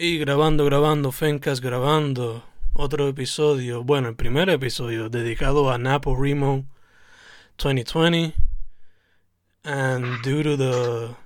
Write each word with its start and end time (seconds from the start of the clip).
Y 0.00 0.18
grabando, 0.18 0.64
grabando, 0.64 1.10
Fencas 1.10 1.60
grabando 1.60 2.44
otro 2.74 3.08
episodio, 3.08 3.82
bueno, 3.82 4.06
el 4.10 4.14
primer 4.14 4.48
episodio 4.48 5.08
dedicado 5.08 5.72
a 5.72 5.76
NaPoWriMo 5.76 6.66
2020. 7.56 8.32
And 9.64 10.22
due 10.22 10.44
to 10.44 10.56
the 10.56 11.16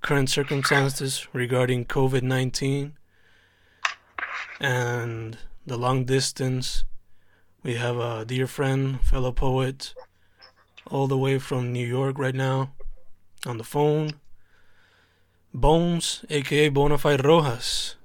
current 0.00 0.30
circumstances 0.30 1.28
regarding 1.34 1.84
COVID 1.84 2.22
19 2.22 2.94
and 4.58 5.36
the 5.66 5.76
long 5.76 6.06
distance, 6.06 6.86
we 7.62 7.74
have 7.74 7.98
a 7.98 8.24
dear 8.24 8.46
friend, 8.46 9.02
fellow 9.02 9.32
poet, 9.32 9.92
all 10.90 11.06
the 11.08 11.18
way 11.18 11.38
from 11.38 11.74
New 11.74 11.86
York 11.86 12.18
right 12.18 12.34
now 12.34 12.70
on 13.44 13.58
the 13.58 13.64
phone. 13.64 14.12
Bones, 15.52 16.24
aka 16.30 16.70
Bonafide 16.70 17.22
Rojas. 17.22 17.96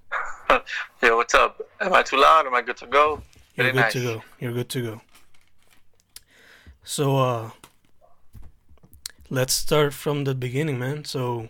Yo, 1.01 1.15
what's 1.15 1.35
up? 1.35 1.61
Am 1.79 1.93
I 1.93 2.03
too 2.03 2.17
loud? 2.17 2.47
Am 2.47 2.55
I 2.55 2.61
good 2.61 2.77
to 2.77 2.87
go? 2.87 3.21
You're 3.55 3.65
Very 3.65 3.71
good 3.71 3.79
nice. 3.79 3.93
to 3.93 4.01
go. 4.01 4.23
You're 4.39 4.53
good 4.53 4.69
to 4.69 4.81
go. 4.81 5.01
So, 6.83 7.17
uh, 7.17 7.49
let's 9.29 9.53
start 9.53 9.93
from 9.93 10.23
the 10.23 10.33
beginning, 10.33 10.79
man. 10.79 11.05
So, 11.05 11.49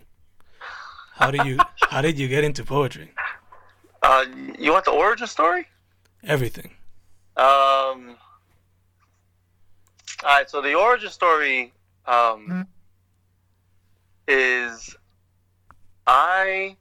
how 1.14 1.30
did 1.30 1.44
you 1.46 1.58
how 1.90 2.02
did 2.02 2.18
you 2.18 2.28
get 2.28 2.44
into 2.44 2.64
poetry? 2.64 3.12
Uh, 4.02 4.24
you 4.58 4.72
want 4.72 4.84
the 4.84 4.90
origin 4.90 5.26
story? 5.26 5.66
Everything. 6.24 6.70
Um. 7.36 8.16
All 10.22 10.36
right. 10.36 10.50
So 10.50 10.60
the 10.60 10.74
origin 10.74 11.10
story 11.10 11.72
um, 12.06 12.66
is 14.28 14.94
I 16.06 16.76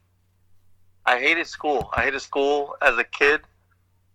I 1.10 1.20
hated 1.20 1.48
school. 1.48 1.90
I 1.92 2.04
hated 2.04 2.20
school 2.20 2.76
as 2.84 2.96
a 3.00 3.04
kid. 3.04 3.42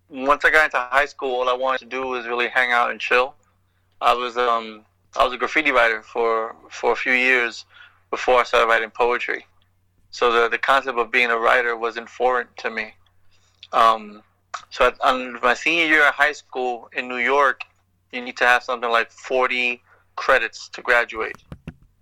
Once 0.08 0.44
I 0.44 0.50
got 0.50 0.66
into 0.66 0.78
high 0.78 1.06
school, 1.06 1.34
all 1.40 1.48
I 1.48 1.52
wanted 1.52 1.78
to 1.78 1.86
do 1.86 2.06
was 2.06 2.24
really 2.28 2.46
hang 2.46 2.70
out 2.70 2.92
and 2.92 3.00
chill. 3.00 3.34
I 4.00 4.14
was 4.14 4.36
um 4.36 4.84
I 5.16 5.24
was 5.24 5.32
a 5.32 5.36
graffiti 5.36 5.72
writer 5.72 6.02
for 6.02 6.54
for 6.70 6.92
a 6.92 6.96
few 6.96 7.12
years 7.12 7.64
before 8.12 8.38
I 8.38 8.44
started 8.44 8.68
writing 8.68 8.90
poetry. 8.90 9.44
So 10.12 10.30
the 10.32 10.48
the 10.48 10.58
concept 10.70 10.96
of 10.96 11.10
being 11.10 11.32
a 11.32 11.36
writer 11.36 11.76
wasn't 11.76 12.08
foreign 12.08 12.46
to 12.58 12.70
me. 12.70 12.94
Um, 13.72 14.22
so 14.70 14.86
at, 14.86 14.94
on 15.00 15.40
my 15.42 15.54
senior 15.54 15.86
year 15.86 16.06
of 16.06 16.14
high 16.14 16.36
school 16.42 16.88
in 16.92 17.08
New 17.08 17.22
York, 17.34 17.64
you 18.12 18.20
need 18.20 18.36
to 18.36 18.46
have 18.46 18.62
something 18.62 18.88
like 18.88 19.10
40 19.10 19.82
credits 20.14 20.68
to 20.68 20.80
graduate. 20.80 21.38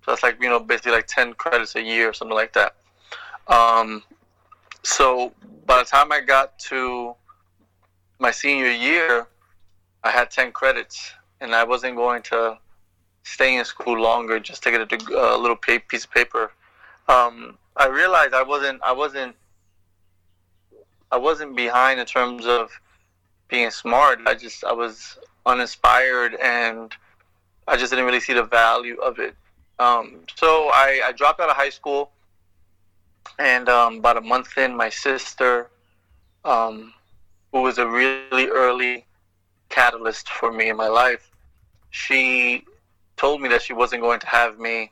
So 0.05 0.09
that's 0.09 0.23
like, 0.23 0.37
you 0.43 0.51
know, 0.51 0.61
basically 0.61 0.93
like 0.93 1.07
10 1.07 1.33
credits 1.35 1.77
a 1.77 1.83
year 1.83 2.11
or 2.11 2.13
something 2.13 2.37
like 2.37 2.53
that. 2.53 2.75
Um, 3.49 4.03
so 4.83 5.33
by 5.67 5.79
the 5.79 5.85
time 5.85 6.13
I 6.13 6.21
got 6.21 6.59
to 6.71 7.15
my 8.19 8.31
senior 8.31 8.71
year, 8.71 9.27
I 10.05 10.11
had 10.11 10.31
10 10.31 10.53
credits 10.53 11.13
and 11.41 11.55
I 11.55 11.65
wasn't 11.65 11.97
going 11.97 12.23
to 12.23 12.59
stay 13.25 13.57
in 13.57 13.65
school 13.65 14.01
longer 14.01 14.41
just 14.41 14.63
to 14.65 14.71
get 14.71 14.81
a, 14.81 14.87
deg- 14.87 15.11
a 15.11 15.37
little 15.37 15.57
piece 15.57 16.05
of 16.05 16.11
paper. 16.11 16.53
Um, 17.09 17.59
I 17.77 17.87
realized 17.87 18.35
I 18.35 18.43
wasn't, 18.43 18.81
I 18.85 18.93
wasn't 18.93 19.37
I 21.13 21.19
wasn't 21.19 21.55
behind 21.55 22.01
in 22.01 22.07
terms 22.07 22.47
of 22.47 22.71
being 23.49 23.71
smart. 23.71 24.21
I 24.27 24.35
just 24.35 24.65
I 24.65 24.73
was 24.73 25.19
uninspired 25.45 26.37
and 26.37 26.95
I 27.69 27.77
just 27.77 27.91
didn't 27.93 28.07
really 28.07 28.21
see 28.21 28.33
the 28.33 28.45
value 28.45 28.97
of 28.97 29.19
it. 29.19 29.37
Um, 29.79 30.21
so 30.37 30.71
I, 30.73 31.03
I 31.05 31.13
dropped 31.13 31.39
out 31.41 31.51
of 31.51 31.57
high 31.57 31.69
school, 31.69 32.11
and 33.39 33.69
um, 33.69 33.99
about 33.99 34.17
a 34.17 34.21
month 34.21 34.57
in, 34.59 34.77
my 34.77 34.89
sister, 34.89 35.69
um, 36.45 36.93
who 37.53 37.63
was 37.63 37.79
a 37.79 37.87
really 37.87 38.49
early 38.49 39.07
catalyst 39.69 40.29
for 40.29 40.53
me 40.53 40.69
in 40.69 40.77
my 40.77 40.89
life, 40.89 41.31
she 41.91 42.65
told 43.17 43.41
me 43.41 43.49
that 43.49 43.63
she 43.63 43.73
wasn't 43.73 44.01
going 44.01 44.21
to 44.21 44.27
have 44.27 44.59
me 44.59 44.91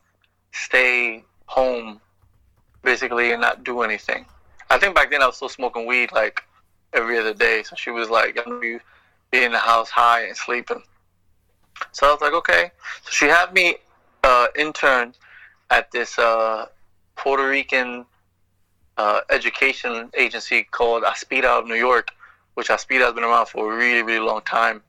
stay 0.53 1.25
home, 1.47 2.00
basically, 2.82 3.32
and 3.32 3.41
not 3.41 3.65
do 3.65 3.82
anything. 3.82 4.25
I 4.71 4.78
think 4.78 4.94
back 4.94 5.10
then 5.10 5.22
I 5.22 5.26
was 5.26 5.37
still 5.37 5.49
smoking 5.49 5.87
weed 5.87 6.12
like 6.12 6.43
every 6.93 7.19
other 7.19 7.34
day. 7.34 7.62
So 7.62 7.75
she 7.76 7.91
was 7.91 8.09
like, 8.09 8.38
"I'm 8.38 8.44
gonna 8.44 8.78
be 9.31 9.44
in 9.44 9.53
the 9.53 9.59
house 9.59 9.91
high 9.91 10.26
and 10.26 10.37
sleeping." 10.37 10.82
So 11.93 12.09
I 12.09 12.12
was 12.12 12.21
like, 12.21 12.32
"Okay." 12.34 12.71
So 13.03 13.10
she 13.10 13.26
had 13.26 13.53
me 13.53 13.76
uh, 14.22 14.47
intern 14.56 15.15
at 15.71 15.91
this 15.91 16.19
uh, 16.19 16.66
Puerto 17.16 17.49
Rican 17.49 18.06
uh, 19.00 19.21
education 19.31 20.11
agency 20.25 20.66
called 20.78 21.05
ASPIRA 21.05 21.49
of 21.59 21.66
New 21.66 21.81
York, 21.88 22.09
which 22.55 22.69
ASPIRA 22.69 23.05
has 23.06 23.15
been 23.15 23.25
around 23.25 23.47
for 23.47 23.72
a 23.72 23.77
really, 23.77 24.03
really 24.03 24.27
long 24.31 24.43
time. 24.43 24.83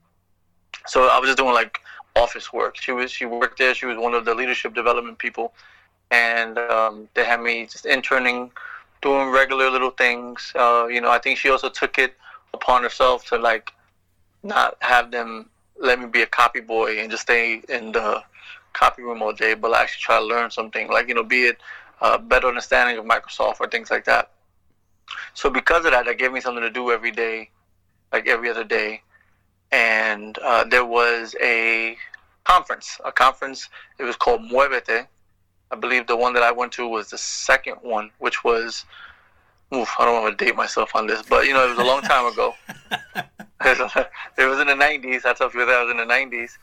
So 0.86 1.08
I 1.08 1.18
was 1.18 1.28
just 1.28 1.38
doing 1.38 1.54
like 1.54 1.78
office 2.14 2.52
work. 2.52 2.76
She 2.76 2.92
was 2.92 3.10
she 3.10 3.24
worked 3.24 3.58
there. 3.58 3.74
She 3.74 3.86
was 3.86 3.96
one 3.96 4.14
of 4.14 4.24
the 4.26 4.34
leadership 4.34 4.74
development 4.74 5.16
people, 5.18 5.54
and 6.10 6.58
um, 6.58 7.08
they 7.14 7.24
had 7.24 7.40
me 7.40 7.54
just 7.64 7.86
interning 7.86 8.50
doing 9.00 9.30
regular 9.30 9.70
little 9.70 9.94
things. 10.04 10.52
Uh, 10.54 10.86
you 10.94 11.00
know, 11.00 11.10
I 11.10 11.18
think 11.18 11.38
she 11.38 11.48
also 11.48 11.70
took 11.70 11.98
it 11.98 12.12
upon 12.52 12.82
herself 12.82 13.24
to 13.30 13.38
like 13.38 13.72
not 14.42 14.76
have 14.80 15.10
them 15.10 15.48
let 15.80 15.98
me 16.00 16.06
be 16.06 16.22
a 16.22 16.26
copy 16.26 16.60
boy 16.60 16.98
and 16.98 17.10
just 17.10 17.22
stay 17.22 17.62
in 17.68 17.92
the 17.92 18.22
copy 18.74 19.02
room 19.02 19.22
all 19.22 19.32
day, 19.32 19.54
but 19.54 19.74
actually 19.74 20.02
try 20.02 20.18
to 20.18 20.24
learn 20.34 20.50
something. 20.50 20.88
Like 20.96 21.08
you 21.08 21.14
know, 21.14 21.24
be 21.36 21.44
it 21.50 21.58
a 22.02 22.18
better 22.18 22.48
understanding 22.48 22.98
of 22.98 23.04
Microsoft 23.04 23.60
or 23.60 23.68
things 23.68 23.90
like 23.90 24.04
that. 24.04 24.30
So 25.34 25.48
because 25.48 25.84
of 25.86 25.92
that, 25.92 26.04
that 26.04 26.18
gave 26.18 26.32
me 26.32 26.40
something 26.40 26.62
to 26.62 26.70
do 26.70 26.90
every 26.90 27.10
day, 27.10 27.48
like 28.12 28.28
every 28.28 28.50
other 28.50 28.64
day. 28.64 29.02
And 29.70 30.36
uh, 30.38 30.64
there 30.64 30.84
was 30.84 31.34
a 31.40 31.96
conference, 32.44 33.00
a 33.04 33.12
conference. 33.12 33.70
It 33.98 34.04
was 34.04 34.16
called 34.16 34.42
Muévete, 34.42 35.06
I 35.72 35.74
believe 35.74 36.06
the 36.06 36.16
one 36.16 36.34
that 36.34 36.42
I 36.42 36.52
went 36.52 36.70
to 36.72 36.86
was 36.86 37.08
the 37.08 37.16
second 37.16 37.76
one, 37.80 38.10
which 38.18 38.44
was, 38.44 38.84
oof, 39.74 39.88
I 39.98 40.04
don't 40.04 40.22
want 40.22 40.38
to 40.38 40.44
date 40.44 40.54
myself 40.54 40.94
on 40.94 41.06
this, 41.06 41.22
but 41.22 41.46
you 41.46 41.54
know, 41.54 41.64
it 41.64 41.70
was 41.70 41.78
a 41.78 41.84
long 41.84 42.02
time 42.02 42.30
ago. 42.30 42.54
it 43.64 44.44
was 44.44 44.60
in 44.60 44.66
the 44.66 44.74
90s. 44.74 45.24
I 45.24 45.32
tell 45.32 45.48
people 45.48 45.66
that 45.66 45.82
was 45.82 45.90
in 45.90 45.96
the 45.96 46.04
90s. 46.04 46.58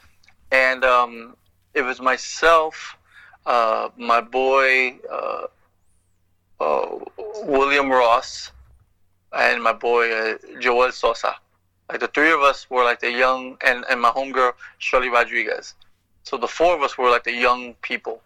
And 0.51 0.83
um, 0.85 1.35
it 1.73 1.81
was 1.81 1.99
myself, 1.99 2.97
uh, 3.49 3.89
my 3.97 4.21
boy, 4.21 4.99
uh, 5.11 5.47
uh, 6.59 6.99
William 7.43 7.89
Ross, 7.89 8.51
and 9.33 9.63
my 9.63 9.73
boy, 9.73 10.13
uh, 10.13 10.37
Joel 10.59 10.91
Sosa. 10.91 11.35
Like 11.89 11.99
the 11.99 12.09
three 12.09 12.31
of 12.31 12.41
us 12.41 12.69
were 12.69 12.83
like 12.83 12.99
the 12.99 13.11
young, 13.11 13.57
and, 13.65 13.85
and 13.89 13.99
my 13.99 14.11
homegirl, 14.11 14.53
Shirley 14.77 15.09
Rodriguez. 15.09 15.73
So 16.23 16.37
the 16.37 16.47
four 16.47 16.75
of 16.75 16.83
us 16.83 16.95
were 16.95 17.09
like 17.09 17.23
the 17.23 17.33
young 17.33 17.73
people 17.81 18.21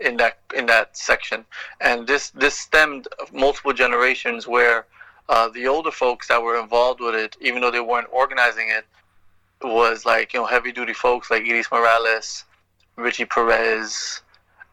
in 0.00 0.18
that 0.18 0.38
in 0.54 0.66
that 0.66 0.96
section, 0.96 1.46
and 1.80 2.06
this 2.06 2.28
this 2.30 2.54
stemmed 2.54 3.08
multiple 3.32 3.72
generations 3.72 4.46
where 4.46 4.84
uh, 5.30 5.48
the 5.48 5.66
older 5.66 5.90
folks 5.90 6.28
that 6.28 6.42
were 6.42 6.60
involved 6.60 7.00
with 7.00 7.14
it, 7.14 7.36
even 7.40 7.62
though 7.62 7.70
they 7.70 7.80
weren't 7.80 8.08
organizing 8.12 8.68
it, 8.68 8.84
was 9.62 10.04
like 10.04 10.34
you 10.34 10.40
know 10.40 10.46
heavy 10.46 10.72
duty 10.72 10.92
folks 10.92 11.30
like 11.30 11.42
Iris 11.44 11.72
Morales, 11.72 12.44
Richie 12.96 13.24
Perez, 13.24 14.20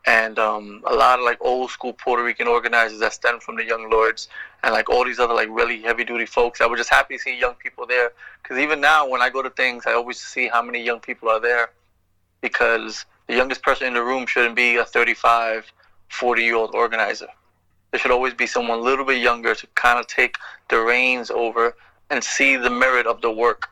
and 0.06 0.38
um, 0.38 0.84
a 0.86 0.94
lot 0.94 1.20
of 1.20 1.26
like 1.26 1.38
old 1.42 1.72
school 1.72 1.94
Puerto 1.94 2.24
Rican 2.24 2.48
organizers 2.48 3.00
that 3.00 3.14
stemmed 3.14 3.42
from 3.42 3.56
the 3.56 3.64
Young 3.64 3.90
Lords, 3.90 4.28
and 4.64 4.74
like 4.74 4.90
all 4.90 5.04
these 5.04 5.20
other 5.20 5.34
like 5.34 5.50
really 5.50 5.82
heavy 5.82 6.04
duty 6.04 6.26
folks. 6.26 6.62
I 6.62 6.68
was 6.68 6.80
just 6.80 6.90
happy 6.90 7.18
to 7.18 7.22
see 7.22 7.40
young 7.40 7.56
people 7.56 7.86
there, 7.88 8.12
because 8.42 8.58
even 8.58 8.80
now 8.80 9.08
when 9.08 9.22
I 9.22 9.30
go 9.30 9.42
to 9.42 9.50
things, 9.50 9.84
I 9.88 9.94
always 9.94 10.20
see 10.20 10.48
how 10.48 10.62
many 10.62 10.84
young 10.84 11.00
people 11.00 11.30
are 11.30 11.40
there, 11.40 11.72
because 12.42 13.06
the 13.28 13.36
youngest 13.36 13.64
person 13.64 13.88
in 13.88 13.94
the 13.94 14.04
room 14.04 14.28
shouldn't 14.28 14.56
be 14.56 14.76
a 14.78 14.86
35, 14.86 15.72
40 16.10 16.44
year 16.44 16.56
old 16.56 16.76
organizer. 16.76 17.28
There 17.92 18.00
should 18.00 18.12
always 18.12 18.34
be 18.34 18.46
someone 18.46 18.80
a 18.80 18.82
little 18.82 19.06
bit 19.06 19.22
younger 19.22 19.56
to 19.56 19.68
kind 19.76 20.00
of 20.00 20.08
take 20.08 20.38
the 20.70 20.80
reins 20.80 21.32
over 21.32 21.76
and 22.10 22.24
see 22.24 22.56
the 22.58 22.70
merit 22.70 23.08
of 23.08 23.22
the 23.22 23.32
work. 23.32 23.70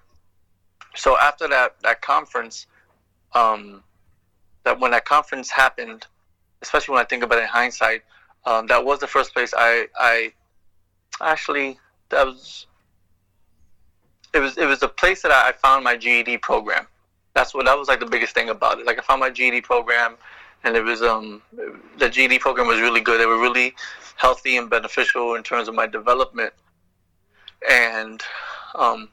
So 0.96 1.18
after 1.19 1.48
that 1.48 1.75
that 1.81 2.02
conference, 2.02 2.68
um, 3.34 3.84
that 4.63 4.80
when 4.80 4.92
that 4.92 5.06
conference 5.06 5.50
happened, 5.50 6.08
especially 6.63 6.94
when 6.94 7.01
I 7.01 7.06
think 7.06 7.24
about 7.24 7.38
it 7.38 7.44
in 7.44 7.48
hindsight, 7.48 8.01
um, 8.45 8.65
that 8.68 8.83
was 8.83 9.00
the 9.00 9.07
first 9.07 9.33
place 9.33 9.54
I 9.56 9.88
I 9.98 10.33
actually 11.21 11.77
that 12.10 12.25
was 12.25 12.65
it 14.33 14.39
was 14.39 14.57
it 14.57 14.65
was 14.65 14.80
the 14.80 14.88
place 14.88 15.21
that 15.21 15.31
I 15.31 15.51
found 15.51 15.83
my 15.83 15.95
GED 15.95 16.39
program. 16.39 16.88
That's 17.36 17.54
what 17.54 17.65
that 17.65 17.77
was 17.77 17.88
like 17.88 18.00
the 18.00 18.06
biggest 18.06 18.33
thing 18.33 18.50
about 18.50 18.80
it. 18.80 18.86
Like 18.86 18.98
I 18.98 19.01
found 19.01 19.19
my 19.19 19.30
GED 19.30 19.62
program, 19.62 20.15
and 20.63 20.75
it 20.75 20.83
was 20.83 21.01
um 21.01 21.42
the 21.98 22.10
GED 22.10 22.39
program 22.39 22.68
was 22.68 22.80
really 22.80 23.01
good. 23.01 23.19
They 23.19 23.25
were 23.25 23.39
really 23.39 23.75
healthy 24.15 24.57
and 24.57 24.69
beneficial 24.69 25.36
in 25.36 25.44
terms 25.44 25.68
of 25.68 25.75
my 25.75 25.88
development, 25.88 26.54
and 27.69 28.21
um 28.75 29.10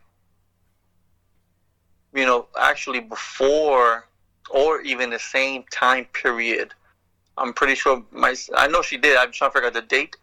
you 2.15 2.25
know 2.25 2.47
actually 2.59 3.01
before 3.01 4.07
or 4.51 4.81
even 4.81 5.11
the 5.11 5.19
same 5.19 5.65
time 5.71 6.05
period, 6.07 6.75
I'm 7.41 7.55
pretty 7.55 7.75
sure 7.75 8.03
my 8.13 8.35
I 8.55 8.69
know 8.69 8.83
she 8.83 8.99
did. 8.99 9.17
I'm 9.17 9.33
trying 9.33 9.51
to 9.51 9.55
figure 9.55 9.69
out 9.69 9.75
the 9.75 9.83
date, 9.83 10.17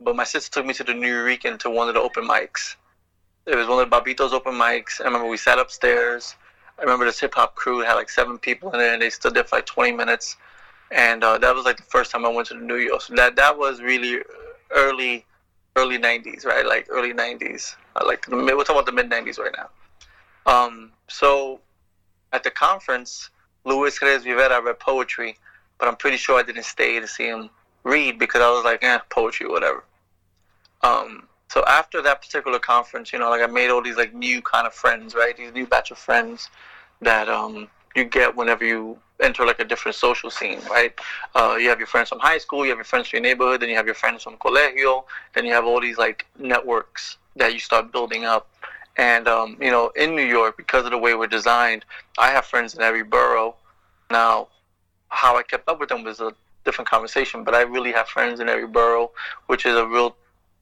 but 0.00 0.16
my 0.16 0.24
sister 0.24 0.50
took 0.50 0.66
me 0.66 0.74
to 0.74 0.84
the 0.84 0.92
Nuyorican 0.92 1.58
to 1.60 1.70
one 1.70 1.88
of 1.88 1.94
the 1.94 2.00
open 2.00 2.24
mics. 2.26 2.74
It 3.46 3.54
was 3.54 3.68
one 3.68 3.80
of 3.80 3.88
the 3.88 3.96
Bobbito's 3.96 4.32
open 4.32 4.54
mics. 4.54 5.00
I 5.00 5.04
remember 5.04 5.28
we 5.28 5.36
sat 5.36 5.60
upstairs. 5.60 6.34
I 6.78 6.82
remember 6.82 7.04
this 7.04 7.20
hip 7.20 7.34
hop 7.34 7.54
crew 7.54 7.78
had 7.80 7.94
like 7.94 8.10
seven 8.10 8.36
people 8.36 8.72
in 8.72 8.78
there, 8.78 8.92
and 8.92 9.00
they 9.00 9.10
stood 9.10 9.34
there 9.34 9.44
for 9.44 9.56
like 9.56 9.66
20 9.66 9.92
minutes. 9.92 10.36
And 10.90 11.22
uh, 11.22 11.38
that 11.38 11.54
was 11.54 11.64
like 11.64 11.76
the 11.76 11.84
first 11.84 12.10
time 12.10 12.26
I 12.26 12.28
went 12.28 12.48
to 12.48 12.54
the 12.54 12.60
New 12.60 12.76
York. 12.76 13.00
So 13.02 13.14
that 13.14 13.36
that 13.36 13.56
was 13.56 13.80
really 13.80 14.22
early, 14.74 15.24
early 15.76 15.98
90s, 15.98 16.44
right? 16.44 16.66
Like 16.66 16.88
early 16.90 17.12
90s. 17.12 17.76
Uh, 17.94 18.04
like 18.04 18.26
the, 18.26 18.36
we're 18.36 18.64
talking 18.64 18.76
about 18.76 18.86
the 18.86 18.92
mid 18.92 19.08
90s 19.08 19.38
right 19.38 19.54
now. 19.56 19.70
Um, 20.52 20.90
so 21.08 21.60
at 22.32 22.42
the 22.42 22.50
conference, 22.50 23.30
Luis 23.64 24.02
Reyes 24.02 24.24
Rivera 24.24 24.60
read 24.60 24.78
poetry, 24.80 25.36
but 25.78 25.88
I'm 25.88 25.96
pretty 25.96 26.16
sure 26.16 26.38
I 26.38 26.42
didn't 26.42 26.64
stay 26.64 27.00
to 27.00 27.06
see 27.06 27.26
him 27.26 27.50
read 27.84 28.18
because 28.18 28.42
I 28.42 28.50
was 28.50 28.64
like, 28.64 28.82
eh, 28.82 28.98
poetry, 29.10 29.48
whatever. 29.48 29.84
Um, 30.82 31.28
so 31.48 31.64
after 31.66 32.02
that 32.02 32.20
particular 32.20 32.58
conference, 32.58 33.12
you 33.12 33.18
know, 33.18 33.30
like 33.30 33.42
I 33.42 33.46
made 33.46 33.70
all 33.70 33.82
these 33.82 33.96
like 33.96 34.14
new 34.14 34.42
kind 34.42 34.66
of 34.66 34.74
friends, 34.74 35.14
right? 35.14 35.36
These 35.36 35.52
new 35.52 35.66
batch 35.66 35.90
of 35.90 35.98
friends 35.98 36.50
that 37.00 37.28
um, 37.28 37.68
you 37.94 38.04
get 38.04 38.34
whenever 38.34 38.64
you 38.64 38.98
enter 39.20 39.46
like 39.46 39.60
a 39.60 39.64
different 39.64 39.94
social 39.94 40.30
scene, 40.30 40.60
right? 40.70 40.92
Uh, 41.34 41.56
you 41.58 41.68
have 41.68 41.78
your 41.78 41.86
friends 41.86 42.08
from 42.08 42.18
high 42.18 42.38
school, 42.38 42.64
you 42.64 42.70
have 42.70 42.78
your 42.78 42.84
friends 42.84 43.08
from 43.08 43.18
your 43.18 43.22
neighborhood, 43.22 43.60
then 43.60 43.68
you 43.68 43.76
have 43.76 43.86
your 43.86 43.94
friends 43.94 44.22
from 44.22 44.36
colegio, 44.36 45.04
then 45.34 45.44
you 45.44 45.52
have 45.52 45.64
all 45.64 45.80
these 45.80 45.98
like 45.98 46.26
networks 46.38 47.16
that 47.36 47.52
you 47.52 47.58
start 47.58 47.92
building 47.92 48.24
up. 48.24 48.50
And 48.98 49.28
um, 49.28 49.56
you 49.60 49.70
know, 49.70 49.92
in 49.96 50.14
New 50.14 50.24
York, 50.24 50.56
because 50.56 50.84
of 50.84 50.90
the 50.90 50.98
way 50.98 51.14
we're 51.14 51.26
designed, 51.26 51.84
I 52.18 52.30
have 52.30 52.46
friends 52.46 52.74
in 52.74 52.82
every 52.82 53.02
borough. 53.02 53.54
Now, 54.10 54.48
how 55.08 55.36
I 55.36 55.42
kept 55.42 55.68
up 55.68 55.80
with 55.80 55.88
them 55.88 56.04
was 56.04 56.20
a 56.20 56.32
different 56.64 56.88
conversation, 56.88 57.44
but 57.44 57.54
I 57.54 57.62
really 57.62 57.92
have 57.92 58.08
friends 58.08 58.40
in 58.40 58.48
every 58.48 58.66
borough, 58.66 59.10
which 59.46 59.66
is 59.66 59.76
a 59.76 59.86
real 59.86 60.16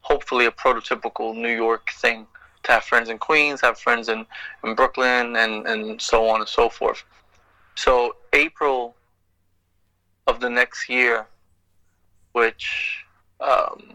hopefully 0.05 0.44
a 0.44 0.50
prototypical 0.50 1.35
New 1.35 1.55
York 1.55 1.91
thing 1.94 2.26
to 2.62 2.73
have 2.73 2.85
friends 2.85 3.08
in 3.08 3.19
Queens, 3.19 3.61
have 3.62 3.79
friends 3.79 4.08
in, 4.08 4.26
in 4.62 4.75
Brooklyn, 4.75 5.37
and, 5.37 5.67
and 5.67 6.00
so 6.00 6.29
on 6.29 6.41
and 6.41 6.49
so 6.49 6.69
forth. 6.69 7.02
So, 7.75 8.17
April 8.32 8.94
of 10.26 10.41
the 10.41 10.49
next 10.49 10.88
year, 10.88 11.26
which, 12.32 13.05
um, 13.40 13.94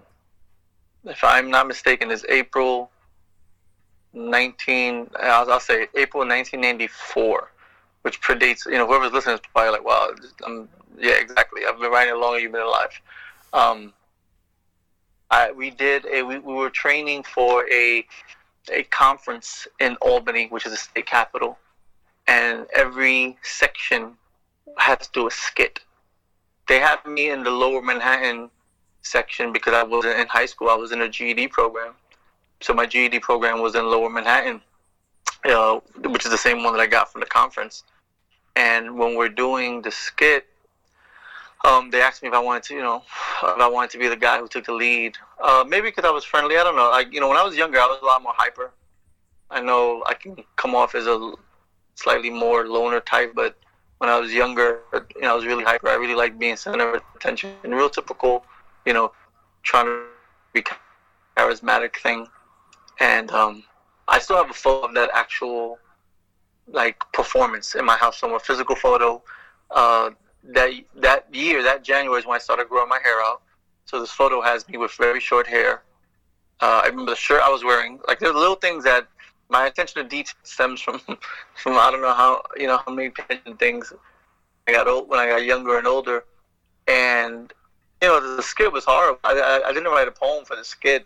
if 1.06 1.24
I'm 1.24 1.50
not 1.50 1.68
mistaken, 1.68 2.12
is 2.12 2.25
April 2.28 2.92
19, 4.13 5.10
I'll, 5.19 5.52
I'll 5.52 5.60
say 5.60 5.88
April 5.95 6.28
1994, 6.28 7.52
which 8.01 8.22
predates, 8.22 8.66
you 8.66 8.74
know, 8.74 8.88
whoever's 8.88 9.12
listening 9.12 9.36
is 9.36 9.42
probably 9.54 9.72
like, 9.72 9.86
wow, 9.86 10.12
I'm, 10.46 10.69
yeah, 10.98 11.16
exactly. 11.19 11.62
I've 11.68 11.80
been 11.80 11.92
writing 11.92 12.19
longer, 12.19 12.40
you've 12.40 12.51
been 12.51 12.62
alive. 12.62 13.01
Um, 13.54 13.94
I, 15.31 15.51
we 15.51 15.69
did 15.69 16.06
a 16.06 16.24
we, 16.24 16.40
we 16.40 16.54
were 16.54 16.69
training 16.69 17.24
for 17.24 17.66
a 17.72 18.06
a 18.72 18.84
conference 18.84 19.68
in 19.80 19.96
Albany, 20.01 20.48
which 20.48 20.66
is 20.66 20.72
the 20.72 20.78
state 20.78 21.06
capital, 21.06 21.57
and 22.28 22.66
every 22.75 23.38
section 23.44 24.13
had 24.78 25.02
to 25.02 25.10
do 25.13 25.28
a 25.28 25.31
skit. 25.31 25.80
They 26.68 26.80
had 26.80 27.04
me 27.06 27.30
in 27.30 27.44
the 27.44 27.50
Lower 27.50 27.81
Manhattan 27.81 28.50
section 29.02 29.52
because 29.52 29.74
I 29.74 29.84
wasn't 29.84 30.19
in 30.19 30.28
high 30.28 30.45
school. 30.45 30.69
I 30.69 30.75
was 30.75 30.92
in 30.92 31.02
a 31.02 31.10
GED 31.10 31.48
program, 31.50 31.94
so 32.62 32.74
my 32.74 32.86
GED 32.86 33.19
program 33.19 33.62
was 33.62 33.75
in 33.75 33.86
Lower 33.86 34.10
Manhattan, 34.10 34.62
uh, 35.46 35.80
which 36.06 36.26
is 36.26 36.32
the 36.32 36.38
same 36.38 36.64
one 36.64 36.74
that 36.74 36.82
I 36.82 36.88
got 36.88 37.12
from 37.12 37.22
the 37.22 37.28
conference. 37.28 37.84
And 38.56 38.98
when 38.98 39.16
we're 39.16 39.30
doing 39.30 39.82
the 39.82 39.92
skit, 39.92 40.48
um, 41.66 41.90
they 41.92 42.02
asked 42.02 42.22
me 42.22 42.30
if 42.30 42.34
I 42.34 42.40
wanted 42.40 42.64
to, 42.64 42.76
you 42.76 42.82
know, 42.82 43.04
if 43.44 43.60
I 43.60 43.68
wanted 43.68 43.92
to 43.92 43.98
be 44.00 44.08
the 44.08 44.16
guy 44.16 44.40
who 44.40 44.48
took 44.48 44.66
the 44.66 44.74
lead. 44.74 45.18
Uh, 45.44 45.66
maybe 45.68 45.88
because 45.88 46.06
I 46.06 46.10
was 46.10 46.24
friendly. 46.24 46.58
I 46.58 46.64
don't 46.64 46.76
know. 46.76 46.90
Like, 46.90 47.14
you 47.14 47.20
know, 47.20 47.28
when 47.28 47.38
I 47.38 47.44
was 47.44 47.56
younger, 47.56 47.80
I 47.80 47.86
was 47.86 48.00
a 48.02 48.06
lot 48.06 48.24
more 48.24 48.34
hyper. 48.36 48.72
I 49.52 49.62
know 49.62 50.04
I 50.08 50.14
can 50.14 50.38
come 50.56 50.76
off 50.76 50.96
as 50.96 51.08
a 51.08 51.34
slightly 51.96 52.30
more 52.30 52.68
loner 52.68 53.02
type, 53.02 53.34
but 53.36 53.58
when 53.98 54.10
I 54.10 54.18
was 54.18 54.32
younger, 54.34 54.80
you 55.16 55.22
know, 55.22 55.32
I 55.32 55.36
was 55.36 55.46
really 55.46 55.64
hyper. 55.64 55.90
I 55.90 55.96
really 55.96 56.16
liked 56.16 56.40
being 56.40 56.56
center 56.56 56.96
of 56.96 57.02
attention. 57.16 57.54
And 57.64 57.76
real 57.76 57.90
typical, 57.90 58.46
you 58.86 58.94
know, 58.94 59.12
trying 59.64 59.86
to 59.86 60.04
be 60.54 60.64
charismatic 61.36 61.98
thing. 61.98 62.28
And 63.00 63.32
um, 63.32 63.64
I 64.10 64.20
still 64.20 64.38
have 64.38 64.50
a 64.50 64.54
photo 64.54 64.88
of 64.88 64.94
that 64.96 65.10
actual, 65.14 65.80
like, 66.68 67.00
performance 67.14 67.76
in 67.76 67.86
my 67.86 67.96
house 67.96 68.20
somewhere, 68.20 68.40
physical 68.40 68.76
photo. 68.76 69.22
Uh, 69.72 70.12
that 70.44 70.72
that 70.96 71.34
year, 71.34 71.62
that 71.64 71.84
January 71.84 72.20
is 72.20 72.26
when 72.26 72.36
I 72.36 72.40
started 72.40 72.70
growing 72.70 72.90
my 72.90 73.00
hair 73.04 73.22
out. 73.22 73.42
So 73.86 74.00
this 74.00 74.12
photo 74.12 74.42
has 74.42 74.68
me 74.70 74.78
with 74.78 74.92
very 74.92 75.20
short 75.20 75.48
hair. 75.48 75.84
Uh, 76.62 76.82
I 76.84 76.88
remember 76.88 77.12
the 77.12 77.18
shirt 77.18 77.42
I 77.42 77.50
was 77.50 77.64
wearing. 77.64 78.00
Like 78.08 78.20
there's 78.20 78.36
little 78.36 78.56
things 78.56 78.84
that 78.84 79.08
my 79.50 79.66
attention 79.66 80.04
to 80.04 80.08
detail 80.08 80.36
stems 80.44 80.82
from 80.82 81.00
from 81.56 81.74
I 81.78 81.90
don't 81.92 82.02
know 82.02 82.14
how 82.14 82.44
you 82.56 82.68
know 82.68 82.78
how 82.86 82.94
many 82.94 83.12
things 83.58 83.92
I 84.68 84.72
got 84.74 84.88
old 84.88 85.10
when 85.10 85.20
I 85.20 85.28
got 85.28 85.44
younger 85.44 85.78
and 85.78 85.88
older, 85.88 86.24
and 86.88 87.52
you 88.02 88.08
know 88.08 88.36
the 88.36 88.44
skit 88.44 88.72
was 88.72 88.86
horrible. 88.86 89.20
I, 89.24 89.34
I, 89.34 89.70
I 89.70 89.74
didn't 89.74 89.92
write 89.92 90.08
a 90.08 90.12
poem 90.12 90.46
for 90.46 90.56
the 90.56 90.64
skit. 90.64 91.06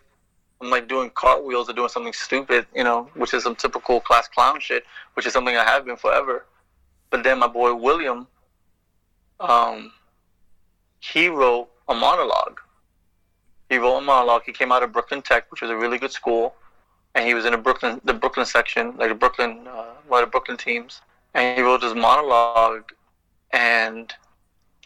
I'm 0.64 0.70
like 0.70 0.88
doing 0.88 1.10
cartwheels 1.10 1.68
or 1.68 1.74
doing 1.74 1.90
something 1.90 2.14
stupid, 2.14 2.66
you 2.74 2.84
know, 2.84 3.10
which 3.14 3.34
is 3.34 3.42
some 3.42 3.54
typical 3.54 4.00
class 4.00 4.28
clown 4.28 4.60
shit, 4.60 4.84
which 5.12 5.26
is 5.26 5.32
something 5.34 5.54
I 5.54 5.62
have 5.62 5.84
been 5.84 5.96
forever. 5.96 6.46
But 7.10 7.22
then 7.22 7.38
my 7.38 7.46
boy 7.46 7.74
William, 7.74 8.26
um, 9.40 9.92
he 11.00 11.28
wrote 11.28 11.68
a 11.86 11.94
monologue. 11.94 12.60
He 13.68 13.76
wrote 13.76 13.98
a 13.98 14.00
monologue. 14.00 14.42
He 14.46 14.52
came 14.52 14.72
out 14.72 14.82
of 14.82 14.90
Brooklyn 14.90 15.20
Tech, 15.20 15.50
which 15.50 15.60
was 15.60 15.70
a 15.70 15.76
really 15.76 15.98
good 15.98 16.12
school, 16.12 16.54
and 17.14 17.26
he 17.26 17.34
was 17.34 17.44
in 17.44 17.52
the 17.52 17.58
Brooklyn, 17.58 18.00
the 18.04 18.14
Brooklyn 18.14 18.46
section, 18.46 18.96
like 18.96 19.10
the 19.10 19.14
Brooklyn, 19.14 19.66
uh, 19.68 19.92
one 20.08 20.22
of 20.22 20.28
the 20.28 20.30
Brooklyn 20.30 20.56
teams. 20.56 21.02
And 21.34 21.58
he 21.58 21.62
wrote 21.62 21.82
this 21.82 21.94
monologue, 21.94 22.90
and 23.52 24.10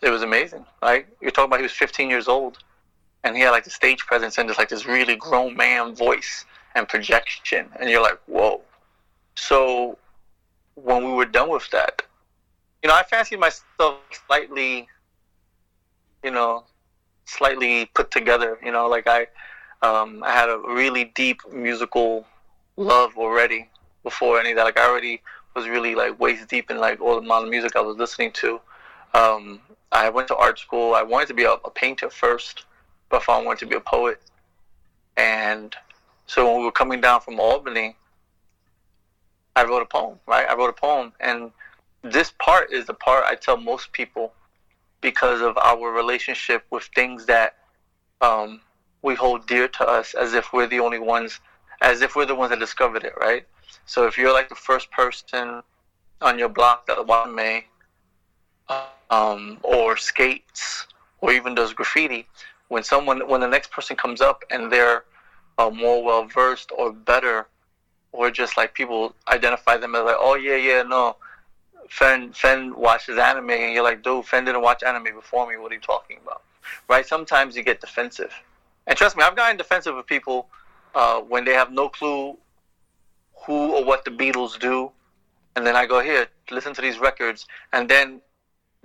it 0.03 0.11
was 0.11 0.23
amazing. 0.23 0.67
Right? 0.83 1.07
You're 1.21 1.31
talking 1.31 1.51
about 1.51 1.61
he 1.61 1.63
was 1.63 1.73
15 1.73 2.11
years 2.11 2.27
old, 2.27 2.59
and 3.29 3.37
he 3.37 3.43
had 3.43 3.51
like 3.51 3.65
the 3.65 3.71
stage 3.71 4.01
presence 4.07 4.39
and 4.39 4.49
just 4.49 4.59
like 4.59 4.71
this 4.71 4.87
really 4.87 5.17
grown 5.17 5.55
man 5.57 5.95
voice 5.95 6.47
and 6.75 6.89
projection, 6.89 7.69
and 7.79 7.89
you're 7.91 8.03
like, 8.03 8.19
whoa. 8.27 8.63
So 9.37 9.99
when 10.75 11.05
we 11.05 11.13
were 11.13 11.27
done 11.27 11.51
with 11.51 11.69
that, 11.71 12.03
you 12.83 12.89
know, 12.89 12.95
I 12.95 13.03
fancied 13.03 13.39
myself 13.39 13.99
slightly, 14.27 14.89
you 16.25 16.31
know, 16.31 16.65
slightly 17.27 17.87
put 17.95 18.11
together. 18.11 18.59
You 18.65 18.73
know, 18.73 18.87
like 18.89 19.07
I, 19.07 19.27
um, 19.83 20.23
I 20.25 20.33
had 20.33 20.49
a 20.49 20.59
really 20.67 21.13
deep 21.15 21.41
musical 21.53 22.27
love 22.77 23.17
already 23.17 23.69
before 24.03 24.41
any 24.41 24.51
of 24.51 24.57
that. 24.57 24.65
Like 24.65 24.79
I 24.79 24.89
already 24.89 25.21
was 25.55 25.69
really 25.69 25.95
like 25.95 26.19
waist 26.19 26.49
deep 26.49 26.71
in 26.71 26.79
like 26.79 27.01
all 27.01 27.17
the 27.17 27.27
amount 27.27 27.45
of 27.45 27.51
music 27.51 27.77
I 27.77 27.81
was 27.81 27.97
listening 27.97 28.33
to. 28.33 28.61
Um, 29.15 29.61
I 29.91 30.09
went 30.09 30.29
to 30.29 30.37
art 30.37 30.59
school. 30.59 30.95
I 30.95 31.03
wanted 31.03 31.29
to 31.29 31.35
be 31.35 31.45
a, 31.45 31.53
a 31.53 31.71
painter 31.71 32.11
first, 32.11 32.65
I 33.11 33.43
wanted 33.43 33.59
to 33.61 33.67
be 33.67 33.77
a 33.77 33.81
poet. 33.81 34.21
And 35.17 35.75
so 36.27 36.47
when 36.47 36.61
we 36.61 36.65
were 36.65 36.73
coming 36.73 37.01
down 37.01 37.21
from 37.21 37.41
Albany, 37.41 37.97
I 39.57 39.65
wrote 39.65 39.83
a 39.83 39.87
poem. 39.87 40.19
Right, 40.27 40.49
I 40.49 40.55
wrote 40.55 40.71
a 40.71 40.81
poem, 40.81 41.13
and 41.21 41.51
this 42.03 42.33
part 42.39 42.73
is 42.73 42.87
the 42.87 42.95
part 42.95 43.25
I 43.27 43.35
tell 43.35 43.57
most 43.57 43.93
people 43.93 44.33
because 45.01 45.41
of 45.41 45.57
our 45.59 45.91
relationship 45.91 46.65
with 46.71 46.85
things 46.95 47.27
that 47.27 47.57
um, 48.21 48.61
we 49.03 49.15
hold 49.15 49.47
dear 49.47 49.69
to 49.69 49.89
us 49.89 50.15
as 50.15 50.35
if 50.35 50.53
we're 50.53 50.67
the 50.67 50.81
only 50.81 50.99
ones, 50.99 51.41
as 51.81 52.03
if 52.03 52.17
we're 52.17 52.27
the 52.27 52.35
ones 52.35 52.51
that 52.51 52.59
discovered 52.59 53.05
it, 53.05 53.15
right? 53.21 53.47
So 53.87 54.07
if 54.07 54.19
you're 54.19 54.33
like 54.33 54.49
the 54.49 54.55
first 54.55 54.91
person 54.91 55.63
on 56.21 56.39
your 56.39 56.49
block 56.49 56.87
that 56.87 57.07
one 57.07 57.35
may, 57.35 57.67
um, 59.11 59.59
or 59.63 59.97
skates, 59.97 60.87
or 61.21 61.33
even 61.33 61.55
does 61.55 61.73
graffiti, 61.73 62.27
when 62.69 62.83
someone, 62.83 63.27
when 63.29 63.41
the 63.41 63.49
next 63.49 63.71
person 63.71 63.97
comes 63.97 64.21
up 64.21 64.45
and 64.51 64.71
they're 64.71 65.05
uh, 65.59 65.71
more 65.71 66.05
well 66.05 66.25
versed 66.27 66.71
or 66.77 66.93
better, 66.93 67.47
or 68.13 68.31
just 68.31 68.57
like 68.57 68.75
people 68.75 69.15
identify 69.29 69.77
them 69.77 69.95
as 69.95 70.05
like, 70.05 70.17
oh 70.19 70.35
yeah, 70.35 70.57
yeah, 70.57 70.83
no, 70.83 71.17
Fen 71.89 72.33
Fen 72.33 72.75
watches 72.77 73.19
anime 73.19 73.51
and 73.51 73.73
you're 73.75 73.83
like, 73.83 74.03
dude, 74.03 74.25
Fen 74.25 74.45
didn't 74.45 74.63
watch 74.63 74.83
anime 74.83 75.15
before 75.15 75.49
me. 75.49 75.57
What 75.57 75.73
are 75.73 75.75
you 75.75 75.81
talking 75.81 76.19
about? 76.23 76.43
Right? 76.89 77.07
Sometimes 77.07 77.57
you 77.57 77.63
get 77.63 77.81
defensive, 77.81 78.33
and 78.87 78.97
trust 78.97 79.17
me, 79.17 79.23
I've 79.23 79.37
gotten 79.37 79.57
defensive 79.57 79.97
with 79.97 80.07
people 80.07 80.49
uh, 80.95 81.21
when 81.21 81.45
they 81.45 81.55
have 81.55 81.73
no 81.73 81.89
clue 81.89 82.37
who 83.47 83.73
or 83.75 83.85
what 83.85 84.05
the 84.05 84.11
Beatles 84.11 84.59
do, 84.59 84.91
and 85.57 85.67
then 85.67 85.77
I 85.77 85.87
go 85.87 86.01
here, 86.01 86.27
listen 86.51 86.75
to 86.75 86.83
these 86.83 86.99
records, 86.99 87.47
and 87.73 87.89
then 87.89 88.21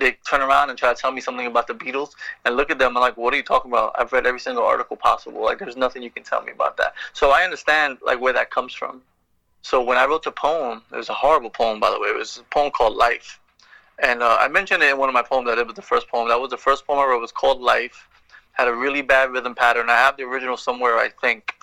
they 0.04 0.18
turn 0.30 0.42
around 0.42 0.70
and 0.70 0.78
try 0.78 0.94
to 0.94 1.00
tell 1.00 1.12
me 1.12 1.22
something 1.22 1.48
about 1.48 1.68
the 1.68 1.74
Beatles, 1.74 2.12
and 2.46 2.56
look 2.56 2.70
at 2.70 2.78
them 2.78 2.96
and 2.96 3.02
like, 3.02 3.18
what 3.18 3.34
are 3.34 3.38
you 3.38 3.44
talking 3.44 3.72
about? 3.72 3.96
I've 3.98 4.12
read 4.14 4.28
every 4.28 4.40
single 4.40 4.64
article 4.64 4.98
possible. 4.98 5.42
Like, 5.44 5.58
there's 5.60 5.78
nothing 5.78 6.04
you 6.04 6.12
can 6.12 6.24
tell 6.24 6.42
me 6.44 6.52
about 6.52 6.78
that. 6.78 6.94
So 7.14 7.32
I 7.32 7.44
understand 7.44 7.98
like 8.06 8.20
where 8.20 8.34
that 8.34 8.52
comes 8.52 8.74
from. 8.74 9.02
So 9.62 9.82
when 9.82 9.98
I 9.98 10.06
wrote 10.06 10.24
the 10.24 10.32
poem, 10.32 10.82
it 10.92 10.98
was 10.98 11.10
a 11.10 11.14
horrible 11.14 11.50
poem, 11.50 11.80
by 11.80 11.90
the 11.90 12.00
way. 12.00 12.10
It 12.10 12.18
was 12.18 12.38
a 12.38 12.44
poem 12.56 12.70
called 12.70 12.96
Life. 12.98 13.40
And 14.00 14.22
uh, 14.22 14.38
I 14.40 14.48
mentioned 14.50 14.84
it 14.84 14.90
in 14.92 14.98
one 14.98 15.08
of 15.08 15.14
my 15.14 15.22
poems 15.22 15.48
that 15.48 15.58
it 15.58 15.66
was 15.66 15.76
the 15.76 15.82
first 15.82 16.08
poem. 16.10 16.28
That 16.28 16.40
was 16.40 16.50
the 16.50 16.58
first 16.58 16.86
poem 16.86 17.00
I 17.00 17.06
wrote. 17.06 17.18
It 17.18 17.22
was 17.22 17.32
called 17.32 17.62
Life. 17.62 18.08
had 18.54 18.68
a 18.68 18.74
really 18.74 19.02
bad 19.02 19.32
rhythm 19.32 19.54
pattern. 19.54 19.90
I 19.90 19.98
have 19.98 20.16
the 20.16 20.24
original 20.24 20.58
somewhere, 20.58 20.98
I 20.98 21.10
think, 21.10 21.54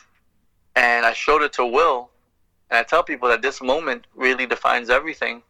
and 0.77 1.07
I 1.07 1.13
showed 1.13 1.43
it 1.43 1.53
to 1.55 1.65
Will, 1.65 2.11
and 2.71 2.79
I 2.79 2.83
tell 2.83 3.03
people 3.03 3.29
that 3.29 3.43
this 3.43 3.63
moment 3.63 4.07
really 4.15 4.47
defines 4.47 4.91
everything, 4.91 5.43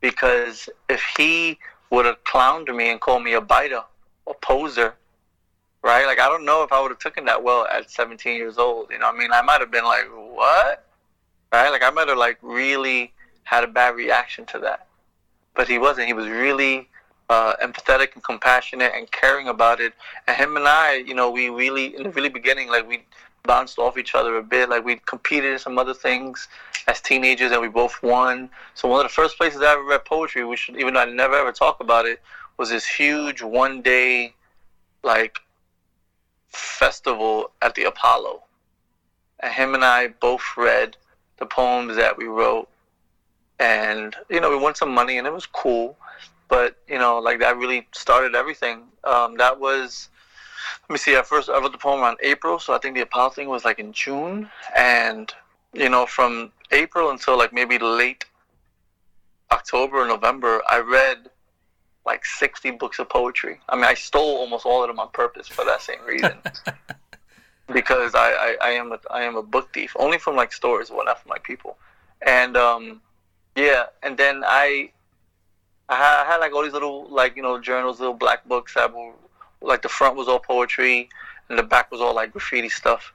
because 0.00 0.68
if 0.88 1.02
he 1.16 1.58
would 1.90 2.06
have 2.06 2.22
clowned 2.24 2.74
me 2.74 2.90
and 2.90 3.00
called 3.00 3.22
me 3.22 3.34
a 3.34 3.40
biter, 3.40 3.82
a 4.26 4.34
poser, 4.34 4.94
right? 5.82 6.06
Like 6.06 6.18
I 6.18 6.28
don't 6.28 6.44
know 6.44 6.62
if 6.62 6.72
I 6.72 6.80
would 6.80 6.90
have 6.90 6.98
taken 6.98 7.24
that 7.26 7.42
well 7.42 7.66
at 7.66 7.90
17 7.90 8.36
years 8.36 8.58
old. 8.58 8.90
You 8.90 8.98
know, 8.98 9.08
I 9.08 9.16
mean, 9.16 9.32
I 9.32 9.42
might 9.42 9.60
have 9.60 9.70
been 9.70 9.84
like, 9.84 10.06
what? 10.10 10.84
Right? 11.52 11.70
Like 11.70 11.82
I 11.82 11.90
might 11.90 12.08
have 12.08 12.18
like 12.18 12.38
really 12.42 13.12
had 13.44 13.64
a 13.64 13.68
bad 13.68 13.94
reaction 13.94 14.44
to 14.46 14.58
that, 14.60 14.86
but 15.54 15.68
he 15.68 15.78
wasn't. 15.78 16.08
He 16.08 16.12
was 16.12 16.28
really 16.28 16.88
uh, 17.28 17.54
empathetic 17.62 18.14
and 18.14 18.22
compassionate 18.22 18.92
and 18.94 19.10
caring 19.10 19.48
about 19.48 19.80
it. 19.80 19.92
And 20.26 20.36
him 20.36 20.56
and 20.56 20.66
I, 20.66 20.96
you 20.96 21.14
know, 21.14 21.30
we 21.30 21.48
really 21.48 21.96
in 21.96 22.04
the 22.04 22.10
really 22.10 22.28
beginning, 22.28 22.68
like 22.68 22.88
we 22.88 23.04
bounced 23.46 23.78
off 23.78 23.98
each 23.98 24.14
other 24.14 24.36
a 24.36 24.42
bit. 24.42 24.68
Like 24.68 24.84
we 24.84 24.96
competed 25.06 25.52
in 25.52 25.58
some 25.58 25.78
other 25.78 25.94
things 25.94 26.48
as 26.86 27.00
teenagers, 27.00 27.52
and 27.52 27.60
we 27.60 27.68
both 27.68 28.02
won. 28.02 28.50
So 28.74 28.88
one 28.88 29.00
of 29.00 29.10
the 29.10 29.14
first 29.14 29.36
places 29.36 29.62
I 29.62 29.72
ever 29.72 29.84
read 29.84 30.04
poetry, 30.04 30.44
which 30.44 30.68
even 30.70 30.94
though 30.94 31.00
I 31.00 31.06
never 31.06 31.34
ever 31.34 31.52
talk 31.52 31.80
about 31.80 32.06
it, 32.06 32.20
was 32.58 32.70
this 32.70 32.86
huge 32.86 33.42
one 33.42 33.82
day, 33.82 34.34
like 35.02 35.38
festival 36.48 37.50
at 37.62 37.74
the 37.74 37.84
Apollo. 37.84 38.42
And 39.40 39.52
him 39.52 39.74
and 39.74 39.84
I 39.84 40.08
both 40.08 40.42
read 40.56 40.96
the 41.38 41.46
poems 41.46 41.96
that 41.96 42.16
we 42.16 42.24
wrote, 42.26 42.68
and 43.58 44.16
you 44.28 44.40
know 44.40 44.50
we 44.50 44.56
won 44.56 44.74
some 44.74 44.92
money, 44.92 45.18
and 45.18 45.26
it 45.26 45.32
was 45.32 45.46
cool 45.46 45.96
but 46.48 46.76
you 46.88 46.98
know, 46.98 47.18
like 47.18 47.40
that 47.40 47.56
really 47.56 47.86
started 47.92 48.34
everything. 48.34 48.82
Um, 49.04 49.36
that 49.36 49.58
was, 49.58 50.08
let 50.88 50.90
me 50.90 50.98
see. 50.98 51.16
I 51.16 51.22
first 51.22 51.48
I 51.48 51.58
wrote 51.58 51.72
the 51.72 51.78
poem 51.78 52.00
around 52.00 52.18
April, 52.22 52.58
so 52.58 52.74
I 52.74 52.78
think 52.78 52.94
the 52.94 53.02
Apollo 53.02 53.30
thing 53.30 53.48
was 53.48 53.64
like 53.64 53.78
in 53.78 53.92
June, 53.92 54.50
and 54.76 55.32
you 55.72 55.88
know, 55.88 56.06
from 56.06 56.52
April 56.70 57.10
until 57.10 57.36
like 57.36 57.52
maybe 57.52 57.78
late 57.78 58.24
October 59.52 59.98
or 59.98 60.06
November, 60.06 60.62
I 60.68 60.78
read 60.78 61.30
like 62.04 62.24
60 62.24 62.70
books 62.72 62.98
of 62.98 63.08
poetry. 63.08 63.60
I 63.68 63.74
mean, 63.74 63.84
I 63.84 63.94
stole 63.94 64.36
almost 64.36 64.64
all 64.64 64.82
of 64.82 64.88
them 64.88 65.00
on 65.00 65.08
purpose 65.10 65.48
for 65.48 65.64
that 65.64 65.82
same 65.82 66.02
reason. 66.06 66.34
because 67.72 68.14
I, 68.14 68.30
I, 68.30 68.56
I, 68.62 68.70
am 68.70 68.92
a, 68.92 69.00
I 69.10 69.22
am 69.22 69.36
a 69.36 69.42
book 69.42 69.72
thief, 69.74 69.94
only 69.98 70.18
from 70.18 70.36
like 70.36 70.52
stores, 70.52 70.90
well, 70.90 71.04
not 71.04 71.20
from 71.20 71.30
my 71.30 71.38
people. 71.38 71.76
And 72.24 72.56
um, 72.56 73.00
yeah, 73.56 73.86
and 74.02 74.16
then 74.16 74.42
I 74.46 74.90
I 75.88 75.96
had, 75.96 76.22
I 76.22 76.24
had 76.24 76.36
like 76.38 76.52
all 76.52 76.62
these 76.62 76.72
little 76.72 77.06
like 77.08 77.36
you 77.36 77.42
know 77.42 77.60
journals, 77.60 78.00
little 78.00 78.14
black 78.14 78.46
books 78.48 78.74
that 78.74 78.92
were 78.94 79.12
like 79.60 79.82
the 79.82 79.88
front 79.88 80.16
was 80.16 80.28
all 80.28 80.38
poetry 80.38 81.08
and 81.48 81.58
the 81.58 81.62
back 81.62 81.90
was 81.90 82.00
all 82.00 82.14
like 82.14 82.32
graffiti 82.32 82.68
stuff. 82.68 83.12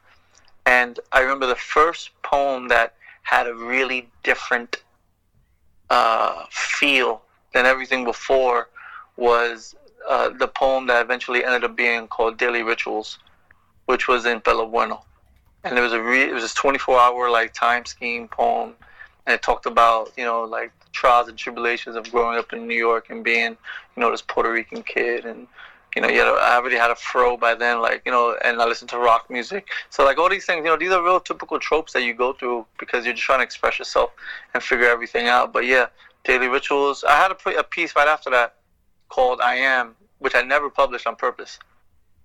And 0.65 0.99
I 1.11 1.21
remember 1.21 1.47
the 1.47 1.55
first 1.55 2.11
poem 2.23 2.67
that 2.69 2.95
had 3.23 3.47
a 3.47 3.53
really 3.53 4.09
different 4.23 4.83
uh, 5.89 6.45
feel 6.49 7.21
than 7.53 7.65
everything 7.65 8.03
before 8.03 8.69
was 9.17 9.75
uh, 10.07 10.29
the 10.29 10.47
poem 10.47 10.87
that 10.87 11.01
eventually 11.01 11.43
ended 11.43 11.63
up 11.63 11.75
being 11.75 12.07
called 12.07 12.37
Daily 12.37 12.63
Rituals, 12.63 13.19
which 13.85 14.07
was 14.07 14.25
in 14.25 14.41
Pelo 14.41 14.67
Bueno. 14.67 15.03
And 15.63 15.77
it 15.77 15.81
was 15.81 15.93
a 15.93 16.01
re- 16.01 16.23
it 16.23 16.33
was 16.33 16.43
this 16.43 16.53
24 16.55 16.99
hour 16.99 17.29
like 17.29 17.53
time 17.53 17.85
scheme 17.85 18.27
poem, 18.27 18.73
and 19.25 19.35
it 19.35 19.43
talked 19.43 19.67
about 19.67 20.11
you 20.17 20.23
know 20.23 20.43
like 20.43 20.71
trials 20.91 21.27
and 21.27 21.37
tribulations 21.37 21.95
of 21.95 22.09
growing 22.11 22.37
up 22.37 22.53
in 22.53 22.67
New 22.67 22.77
York 22.77 23.09
and 23.09 23.23
being, 23.23 23.51
you 23.51 24.01
know, 24.01 24.11
this 24.11 24.21
Puerto 24.21 24.51
Rican 24.51 24.83
kid 24.83 25.25
and 25.25 25.47
you 25.95 26.01
know, 26.01 26.07
you 26.07 26.19
know, 26.19 26.35
I 26.35 26.55
already 26.55 26.77
had 26.77 26.91
a 26.91 26.95
fro 26.95 27.35
by 27.37 27.55
then, 27.55 27.81
like, 27.81 28.03
you 28.05 28.11
know, 28.11 28.37
and 28.43 28.61
I 28.61 28.65
listened 28.65 28.89
to 28.91 28.97
rock 28.97 29.29
music. 29.29 29.67
So, 29.89 30.05
like, 30.05 30.17
all 30.17 30.29
these 30.29 30.45
things, 30.45 30.59
you 30.59 30.71
know, 30.71 30.77
these 30.77 30.91
are 30.91 31.03
real 31.03 31.19
typical 31.19 31.59
tropes 31.59 31.93
that 31.93 32.03
you 32.03 32.13
go 32.13 32.33
through 32.33 32.65
because 32.79 33.05
you're 33.05 33.13
just 33.13 33.25
trying 33.25 33.39
to 33.39 33.43
express 33.43 33.77
yourself 33.77 34.11
and 34.53 34.63
figure 34.63 34.87
everything 34.87 35.27
out. 35.27 35.51
But 35.51 35.65
yeah, 35.65 35.87
daily 36.23 36.47
rituals. 36.47 37.03
I 37.03 37.17
had 37.17 37.31
a, 37.31 37.59
a 37.59 37.63
piece 37.63 37.95
right 37.95 38.07
after 38.07 38.29
that 38.29 38.55
called 39.09 39.41
I 39.41 39.55
Am, 39.55 39.95
which 40.19 40.35
I 40.35 40.41
never 40.41 40.69
published 40.69 41.07
on 41.07 41.15
purpose. 41.15 41.59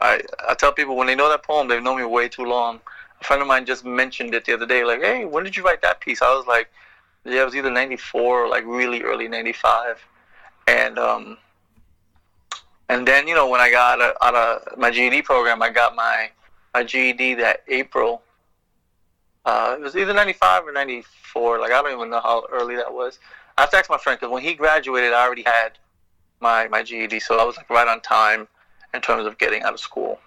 I, 0.01 0.21
I 0.49 0.55
tell 0.55 0.73
people 0.73 0.97
when 0.97 1.07
they 1.07 1.15
know 1.15 1.29
that 1.29 1.43
poem, 1.43 1.69
they've 1.69 1.83
known 1.83 1.99
me 1.99 2.05
way 2.05 2.29
too 2.29 2.45
long. 2.45 2.81
A 3.21 3.25
friend 3.25 3.41
of 3.41 3.49
mine 3.49 3.65
just 3.65 3.85
mentioned 3.85 4.35
it 4.35 4.45
the 4.45 4.53
other 4.55 4.67
day, 4.67 4.85
like, 4.85 5.01
hey, 5.01 5.25
when 5.25 5.43
did 5.43 5.57
you 5.57 5.65
write 5.65 5.81
that 5.83 6.01
piece? 6.01 6.21
I 6.21 6.35
was 6.35 6.47
like, 6.47 6.71
yeah, 7.25 7.43
it 7.43 7.45
was 7.45 7.57
either 7.57 7.71
'94 7.71 8.45
or 8.45 8.49
like 8.49 8.65
really 8.67 9.03
early 9.03 9.27
'95, 9.27 10.07
and 10.69 10.99
um, 10.99 11.39
and 12.89 13.07
then 13.07 13.27
you 13.27 13.35
know 13.35 13.49
when 13.49 13.61
I 13.61 13.71
got 13.71 14.01
out 14.01 14.11
of, 14.11 14.17
out 14.23 14.35
of 14.35 14.79
my 14.79 14.91
GED 14.91 15.23
program, 15.23 15.63
I 15.63 15.71
got 15.71 15.95
my 15.95 16.31
my 16.75 16.85
GED 16.85 17.35
that 17.35 17.63
April. 17.69 18.23
Uh, 19.45 19.77
it 19.79 19.83
was 19.83 19.97
either 19.97 20.13
'95 20.13 20.67
or 20.67 20.73
'94. 20.73 21.61
Like 21.61 21.73
I 21.73 21.83
don't 21.83 21.93
even 21.93 22.11
know 22.11 22.21
how 22.21 22.45
early 22.51 22.77
that 22.77 22.93
was. 22.93 23.19
I 23.57 23.63
have 23.63 23.71
to 23.71 23.77
ask 23.79 23.89
my 23.89 23.99
friend 23.99 24.19
because 24.19 24.33
when 24.33 24.43
he 24.43 24.55
graduated, 24.55 25.13
I 25.13 25.25
already 25.25 25.45
had 25.45 25.79
my 26.41 26.69
my 26.69 26.83
GED, 26.83 27.21
so 27.21 27.39
I 27.39 27.45
was 27.45 27.57
like 27.57 27.71
right 27.71 27.89
on 27.89 28.01
time 28.01 28.49
in 28.95 29.01
terms 29.01 29.27
of 29.27 29.39
getting 29.39 29.63
out 29.63 29.75
of 29.75 29.81
school. 29.81 30.19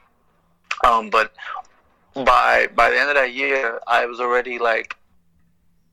Um, 0.85 1.09
but 1.09 1.33
by 2.15 2.67
by 2.75 2.89
the 2.89 2.99
end 2.99 3.09
of 3.09 3.15
that 3.15 3.33
year, 3.33 3.79
I 3.87 4.05
was 4.05 4.19
already 4.19 4.59
like 4.59 4.95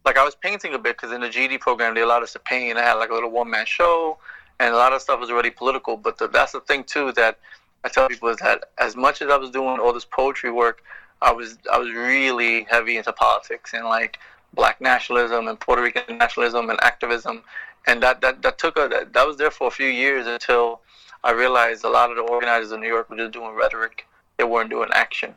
like 0.05 0.17
I 0.17 0.25
was 0.25 0.35
painting 0.35 0.75
a 0.75 0.79
bit 0.79 0.97
because 0.97 1.13
in 1.13 1.21
the 1.21 1.29
GED 1.29 1.59
program 1.59 1.95
they 1.95 2.03
allowed 2.03 2.23
us 2.23 2.33
to 2.33 2.39
paint. 2.39 2.79
I 2.79 2.83
had 2.83 2.95
like 2.95 3.11
a 3.11 3.15
little 3.15 3.31
one 3.31 3.51
man 3.51 3.67
show, 3.67 4.19
and 4.61 4.75
a 4.75 4.77
lot 4.77 4.93
of 4.93 5.03
stuff 5.03 5.21
was 5.21 5.31
already 5.31 5.51
political. 5.51 5.97
But 5.97 6.19
the, 6.19 6.29
that's 6.29 6.53
the 6.53 6.61
thing 6.61 6.85
too 6.85 7.13
that 7.13 7.39
I 7.85 7.89
tell 7.89 8.09
people 8.09 8.29
is 8.29 8.39
that 8.39 8.65
as 8.79 8.97
much 8.97 9.23
as 9.23 9.31
I 9.31 9.37
was 9.37 9.51
doing 9.51 9.79
all 9.79 9.93
this 9.93 10.05
poetry 10.05 10.51
work, 10.51 10.83
I 11.23 11.33
was 11.33 11.59
I 11.73 11.79
was 11.79 11.91
really 11.91 12.65
heavy 12.65 12.97
into 12.97 13.13
politics 13.13 13.73
and 13.75 13.85
like 13.85 14.19
black 14.55 14.81
nationalism 14.81 15.49
and 15.49 15.59
Puerto 15.59 15.83
Rican 15.83 16.19
nationalism 16.19 16.71
and 16.71 16.79
activism, 16.83 17.43
and 17.87 18.03
that 18.03 18.21
that, 18.21 18.43
that 18.43 18.59
took 18.59 18.77
a 18.77 18.89
that, 18.89 19.13
that 19.13 19.27
was 19.27 19.37
there 19.37 19.51
for 19.51 19.69
a 19.69 19.71
few 19.71 19.89
years 19.89 20.27
until 20.27 20.81
I 21.25 21.33
realized 21.33 21.85
a 21.85 21.89
lot 21.89 22.11
of 22.11 22.17
the 22.17 22.23
organizers 22.23 22.73
in 22.73 22.81
New 22.81 22.89
York 22.89 23.09
were 23.09 23.17
just 23.17 23.33
doing 23.33 23.55
rhetoric; 23.55 24.07
they 24.37 24.45
weren't 24.45 24.71
doing 24.71 24.89
action. 24.93 25.35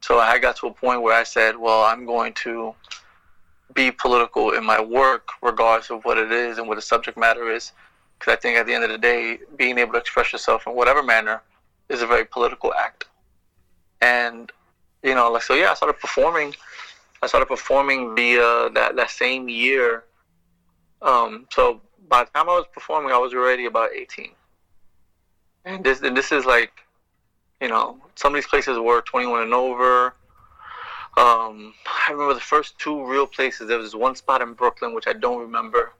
So 0.00 0.18
I 0.18 0.38
got 0.38 0.56
to 0.56 0.68
a 0.68 0.72
point 0.72 1.02
where 1.02 1.18
I 1.18 1.24
said, 1.24 1.56
"Well, 1.56 1.82
I'm 1.84 2.06
going 2.06 2.34
to." 2.44 2.74
be 3.74 3.90
political 3.90 4.52
in 4.52 4.64
my 4.64 4.80
work, 4.80 5.28
regardless 5.42 5.90
of 5.90 6.02
what 6.04 6.16
it 6.16 6.32
is 6.32 6.56
and 6.56 6.66
what 6.66 6.76
the 6.76 6.82
subject 6.82 7.18
matter 7.18 7.50
is. 7.50 7.72
Because 8.18 8.32
I 8.32 8.36
think 8.36 8.56
at 8.56 8.66
the 8.66 8.74
end 8.74 8.84
of 8.84 8.90
the 8.90 8.98
day, 8.98 9.38
being 9.56 9.78
able 9.78 9.92
to 9.92 9.98
express 9.98 10.32
yourself 10.32 10.66
in 10.66 10.74
whatever 10.74 11.02
manner 11.02 11.40
is 11.88 12.02
a 12.02 12.06
very 12.06 12.24
political 12.24 12.74
act. 12.74 13.06
And 14.00 14.50
you 15.02 15.14
know, 15.14 15.30
like 15.30 15.42
so, 15.42 15.54
yeah, 15.54 15.70
I 15.70 15.74
started 15.74 16.00
performing. 16.00 16.54
I 17.22 17.26
started 17.26 17.46
performing 17.46 18.14
the 18.14 18.38
uh, 18.38 18.68
that 18.70 18.96
that 18.96 19.10
same 19.10 19.48
year. 19.48 20.04
Um, 21.02 21.46
so 21.50 21.80
by 22.08 22.24
the 22.24 22.30
time 22.30 22.48
I 22.48 22.52
was 22.52 22.66
performing, 22.72 23.12
I 23.12 23.18
was 23.18 23.32
already 23.32 23.66
about 23.66 23.92
eighteen. 23.92 24.30
And 25.64 25.84
this 25.84 26.00
and 26.02 26.16
this 26.16 26.32
is 26.32 26.44
like, 26.44 26.72
you 27.60 27.68
know, 27.68 27.98
some 28.14 28.34
of 28.34 28.36
these 28.36 28.46
places 28.46 28.78
were 28.78 29.00
twenty 29.02 29.26
one 29.26 29.42
and 29.42 29.54
over. 29.54 30.14
Um, 31.16 31.74
I 31.86 32.12
remember 32.12 32.34
the 32.34 32.40
first 32.40 32.78
two 32.78 33.04
real 33.04 33.26
places. 33.26 33.68
There 33.68 33.78
was 33.78 33.94
one 33.94 34.14
spot 34.14 34.40
in 34.40 34.52
Brooklyn, 34.52 34.94
which 34.94 35.08
I 35.08 35.12
don't 35.12 35.40
remember. 35.40 35.92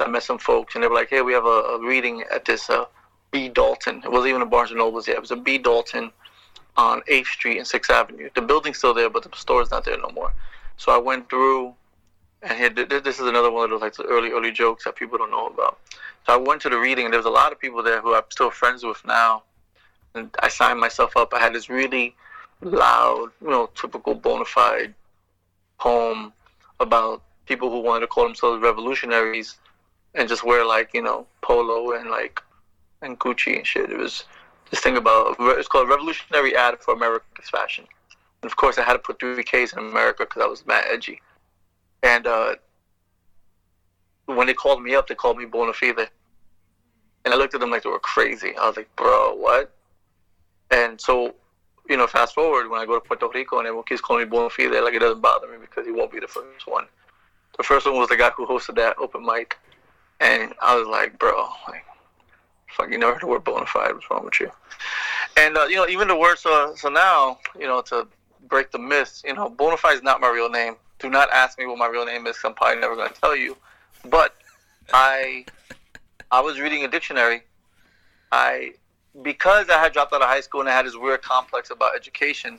I 0.00 0.08
met 0.08 0.22
some 0.22 0.38
folks, 0.38 0.74
and 0.74 0.82
they 0.82 0.88
were 0.88 0.94
like, 0.94 1.10
"Hey, 1.10 1.22
we 1.22 1.32
have 1.32 1.44
a, 1.44 1.76
a 1.76 1.86
reading 1.86 2.24
at 2.32 2.44
this 2.44 2.68
uh, 2.68 2.84
B 3.30 3.48
Dalton. 3.48 4.02
It 4.04 4.10
wasn't 4.10 4.30
even 4.30 4.42
a 4.42 4.46
Barnes 4.46 4.70
and 4.70 4.78
Nobles 4.78 5.08
yet. 5.08 5.16
It 5.16 5.20
was 5.20 5.30
a 5.30 5.36
B 5.36 5.58
Dalton 5.58 6.10
on 6.76 7.02
8th 7.02 7.26
Street 7.26 7.58
and 7.58 7.66
6th 7.66 7.90
Avenue. 7.90 8.30
The 8.34 8.42
building's 8.42 8.78
still 8.78 8.94
there, 8.94 9.10
but 9.10 9.22
the 9.22 9.36
store's 9.36 9.70
not 9.70 9.84
there 9.84 9.98
no 9.98 10.10
more. 10.10 10.32
So 10.76 10.92
I 10.92 10.98
went 10.98 11.30
through, 11.30 11.74
and 12.42 12.58
here, 12.58 12.70
this 12.70 13.20
is 13.20 13.26
another 13.26 13.50
one 13.50 13.64
of 13.64 13.70
those 13.70 13.80
like 13.80 13.94
early, 14.08 14.30
early 14.30 14.50
jokes 14.50 14.84
that 14.84 14.96
people 14.96 15.18
don't 15.18 15.30
know 15.30 15.46
about. 15.46 15.78
So 16.26 16.32
I 16.32 16.36
went 16.36 16.62
to 16.62 16.68
the 16.68 16.78
reading, 16.78 17.04
and 17.06 17.12
there 17.12 17.18
was 17.18 17.26
a 17.26 17.30
lot 17.30 17.52
of 17.52 17.60
people 17.60 17.82
there 17.82 18.00
who 18.00 18.14
I'm 18.14 18.22
still 18.30 18.50
friends 18.50 18.84
with 18.84 19.04
now. 19.04 19.42
And 20.14 20.30
I 20.40 20.48
signed 20.48 20.80
myself 20.80 21.16
up. 21.16 21.34
I 21.34 21.40
had 21.40 21.54
this 21.54 21.68
really 21.68 22.14
loud, 22.60 23.30
you 23.42 23.50
know, 23.50 23.68
typical 23.74 24.14
bona 24.14 24.44
fide 24.44 24.94
poem 25.78 26.32
about 26.80 27.22
people 27.46 27.70
who 27.70 27.80
wanted 27.80 28.00
to 28.00 28.06
call 28.06 28.24
themselves 28.24 28.62
revolutionaries 28.62 29.56
and 30.14 30.28
just 30.28 30.44
wear 30.44 30.66
like, 30.66 30.90
you 30.94 31.02
know, 31.02 31.26
polo 31.42 31.92
and 31.92 32.10
like 32.10 32.42
and 33.02 33.18
Gucci 33.18 33.56
and 33.56 33.66
shit. 33.66 33.90
It 33.90 33.98
was 33.98 34.24
this 34.70 34.80
thing 34.80 34.96
about 34.96 35.36
it's 35.38 35.68
called 35.68 35.88
Revolutionary 35.88 36.56
Ad 36.56 36.78
for 36.80 36.94
America's 36.94 37.48
Fashion. 37.50 37.84
And 38.42 38.50
of 38.50 38.56
course, 38.56 38.78
I 38.78 38.82
had 38.82 38.94
to 38.94 38.98
put 38.98 39.20
three 39.20 39.42
Ks 39.42 39.72
in 39.72 39.78
America 39.78 40.24
because 40.24 40.42
I 40.42 40.46
was 40.46 40.66
mad 40.66 40.84
edgy. 40.90 41.20
And 42.02 42.26
uh, 42.26 42.56
when 44.26 44.46
they 44.46 44.54
called 44.54 44.82
me 44.82 44.94
up, 44.94 45.06
they 45.06 45.14
called 45.14 45.38
me 45.38 45.46
Bonafide. 45.46 46.08
And 47.24 47.32
I 47.32 47.36
looked 47.36 47.54
at 47.54 47.60
them 47.60 47.70
like 47.70 47.82
they 47.82 47.88
were 47.90 47.98
crazy. 47.98 48.54
I 48.56 48.66
was 48.66 48.76
like, 48.76 48.94
bro, 48.96 49.34
what? 49.34 49.72
And 50.70 51.00
so 51.00 51.34
you 51.88 51.96
know, 51.96 52.06
fast 52.06 52.34
forward 52.34 52.70
when 52.70 52.80
I 52.80 52.86
go 52.86 52.94
to 52.94 53.00
Puerto 53.00 53.28
Rico 53.34 53.58
and 53.58 53.66
everyone 53.66 53.84
keeps 53.84 54.00
calling 54.00 54.28
me 54.28 54.36
Bonafide, 54.36 54.82
like 54.82 54.94
it 54.94 55.00
doesn't 55.00 55.20
bother 55.20 55.48
me 55.48 55.58
because 55.60 55.84
he 55.84 55.92
won't 55.92 56.12
be 56.12 56.20
the 56.20 56.26
first 56.26 56.66
one. 56.66 56.86
The 57.56 57.62
first 57.62 57.86
one 57.86 57.96
was 57.96 58.08
the 58.08 58.16
guy 58.16 58.30
who 58.30 58.46
hosted 58.46 58.74
that 58.76 58.96
open 58.98 59.24
mic, 59.24 59.58
and 60.20 60.54
I 60.62 60.76
was 60.76 60.86
like, 60.88 61.18
bro, 61.18 61.48
like, 61.68 61.84
fuck, 62.68 62.90
you 62.90 62.98
never 62.98 63.12
heard 63.12 63.22
the 63.22 63.26
word 63.26 63.44
bona 63.44 63.66
fide. 63.66 63.92
What's 63.92 64.10
wrong 64.10 64.24
with 64.24 64.40
you? 64.40 64.50
And 65.36 65.56
uh, 65.56 65.64
you 65.64 65.76
know, 65.76 65.88
even 65.88 66.08
the 66.08 66.16
word 66.16 66.38
so 66.38 66.74
so 66.76 66.88
now, 66.88 67.38
you 67.58 67.66
know, 67.66 67.80
to 67.82 68.06
break 68.48 68.70
the 68.70 68.78
myth, 68.78 69.22
you 69.24 69.34
know, 69.34 69.50
Bonafide 69.50 69.94
is 69.94 70.02
not 70.02 70.20
my 70.20 70.30
real 70.30 70.48
name. 70.48 70.76
Do 70.98 71.10
not 71.10 71.30
ask 71.30 71.58
me 71.58 71.66
what 71.66 71.78
my 71.78 71.86
real 71.86 72.04
name 72.04 72.26
is. 72.26 72.36
I'm 72.44 72.54
probably 72.54 72.80
never 72.80 72.94
going 72.94 73.08
to 73.08 73.20
tell 73.20 73.36
you. 73.36 73.56
But 74.04 74.34
I 74.92 75.44
I 76.30 76.40
was 76.40 76.60
reading 76.60 76.84
a 76.84 76.88
dictionary. 76.88 77.42
I 78.32 78.74
because 79.22 79.68
I 79.68 79.78
had 79.78 79.92
dropped 79.92 80.12
out 80.12 80.22
of 80.22 80.28
high 80.28 80.40
school 80.40 80.60
and 80.60 80.68
I 80.68 80.72
had 80.72 80.86
this 80.86 80.96
weird 80.96 81.22
complex 81.22 81.70
about 81.70 81.94
education. 81.94 82.58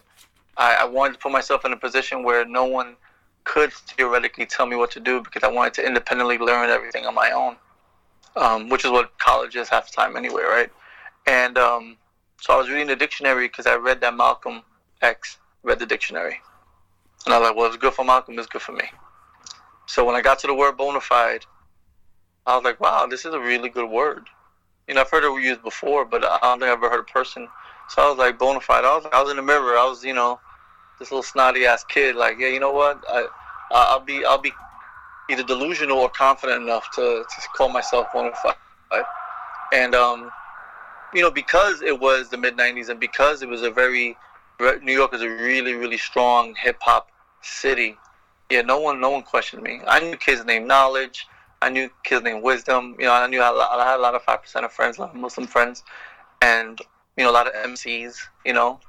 I, 0.57 0.75
I 0.75 0.85
wanted 0.85 1.13
to 1.13 1.19
put 1.19 1.31
myself 1.31 1.65
in 1.65 1.73
a 1.73 1.77
position 1.77 2.23
where 2.23 2.45
no 2.45 2.65
one 2.65 2.95
could 3.45 3.71
theoretically 3.71 4.45
tell 4.45 4.65
me 4.65 4.75
what 4.75 4.91
to 4.91 4.99
do 4.99 5.21
because 5.21 5.43
I 5.43 5.51
wanted 5.51 5.73
to 5.75 5.85
independently 5.85 6.37
learn 6.37 6.69
everything 6.69 7.05
on 7.05 7.15
my 7.15 7.31
own, 7.31 7.55
um, 8.35 8.69
which 8.69 8.83
is 8.83 8.91
what 8.91 9.17
college 9.19 9.55
is 9.55 9.69
half 9.69 9.89
the 9.89 9.95
time 9.95 10.17
anyway, 10.17 10.43
right? 10.43 10.69
And 11.27 11.57
um, 11.57 11.97
so 12.41 12.53
I 12.53 12.57
was 12.57 12.69
reading 12.69 12.87
the 12.87 12.95
dictionary 12.95 13.47
because 13.47 13.65
I 13.65 13.75
read 13.75 14.01
that 14.01 14.15
Malcolm 14.15 14.61
X 15.01 15.37
read 15.63 15.79
the 15.79 15.85
dictionary. 15.85 16.39
And 17.25 17.33
I 17.33 17.39
was 17.39 17.47
like, 17.47 17.57
well, 17.57 17.67
it's 17.67 17.77
good 17.77 17.93
for 17.93 18.03
Malcolm, 18.03 18.37
it's 18.37 18.47
good 18.47 18.61
for 18.61 18.73
me. 18.73 18.85
So 19.87 20.03
when 20.03 20.15
I 20.15 20.21
got 20.21 20.39
to 20.39 20.47
the 20.47 20.53
word 20.53 20.77
bona 20.77 20.99
fide, 20.99 21.45
I 22.45 22.55
was 22.55 22.63
like, 22.63 22.79
wow, 22.79 23.07
this 23.07 23.25
is 23.25 23.33
a 23.33 23.39
really 23.39 23.69
good 23.69 23.89
word. 23.89 24.27
You 24.87 24.95
know, 24.95 25.01
I've 25.01 25.09
heard 25.09 25.23
it 25.23 25.43
used 25.43 25.63
before, 25.63 26.05
but 26.05 26.23
I 26.23 26.37
don't 26.41 26.59
think 26.59 26.71
I've 26.71 26.77
ever 26.77 26.89
heard 26.89 26.99
a 26.99 27.11
person. 27.11 27.47
So 27.89 28.03
I 28.03 28.09
was 28.09 28.17
like, 28.17 28.37
bona 28.37 28.61
fide. 28.61 28.85
I 28.85 28.95
was, 28.95 29.07
I 29.11 29.21
was 29.21 29.31
in 29.31 29.37
the 29.37 29.43
mirror. 29.43 29.77
I 29.77 29.87
was, 29.87 30.03
you 30.03 30.13
know, 30.13 30.39
this 30.99 31.11
little 31.11 31.23
snotty 31.23 31.65
ass 31.65 31.83
kid. 31.83 32.15
Like, 32.15 32.37
yeah, 32.39 32.47
you 32.47 32.59
know 32.59 32.71
what? 32.71 33.03
I, 33.07 33.27
I'll 33.71 33.99
be, 33.99 34.25
I'll 34.25 34.37
be 34.37 34.51
either 35.29 35.43
delusional 35.43 35.97
or 35.97 36.09
confident 36.09 36.63
enough 36.63 36.89
to, 36.95 37.23
to 37.27 37.47
call 37.55 37.69
myself 37.69 38.07
bona 38.13 38.31
fide. 38.41 39.03
And, 39.73 39.95
um, 39.95 40.31
you 41.13 41.21
know, 41.21 41.31
because 41.31 41.81
it 41.81 41.99
was 41.99 42.29
the 42.29 42.37
mid 42.37 42.57
'90s 42.57 42.89
and 42.89 42.99
because 42.99 43.41
it 43.41 43.47
was 43.47 43.61
a 43.63 43.71
very 43.71 44.17
New 44.59 44.93
York 44.93 45.13
is 45.13 45.21
a 45.21 45.29
really, 45.29 45.73
really 45.73 45.97
strong 45.97 46.55
hip 46.55 46.77
hop 46.81 47.09
city. 47.41 47.97
Yeah, 48.49 48.61
no 48.61 48.79
one, 48.79 49.01
no 49.01 49.09
one 49.09 49.23
questioned 49.23 49.63
me. 49.63 49.81
I 49.87 49.99
knew 49.99 50.15
kids 50.17 50.45
named 50.45 50.67
Knowledge. 50.67 51.27
I 51.61 51.69
knew 51.69 51.89
kids 52.03 52.23
named 52.23 52.43
Wisdom. 52.43 52.95
You 52.99 53.05
know, 53.05 53.13
I 53.13 53.27
knew 53.27 53.41
I, 53.41 53.49
I 53.49 53.85
had 53.85 53.97
a 53.97 54.01
lot 54.01 54.15
of 54.15 54.23
five 54.23 54.41
percent 54.41 54.65
of 54.65 54.71
friends, 54.71 54.97
a 54.97 55.01
lot 55.01 55.09
of 55.11 55.15
Muslim 55.15 55.47
friends, 55.47 55.83
and 56.41 56.79
you 57.17 57.23
know, 57.23 57.31
a 57.31 57.33
lot 57.33 57.47
of 57.47 57.53
MCs. 57.53 58.17
You 58.45 58.53
know, 58.53 58.79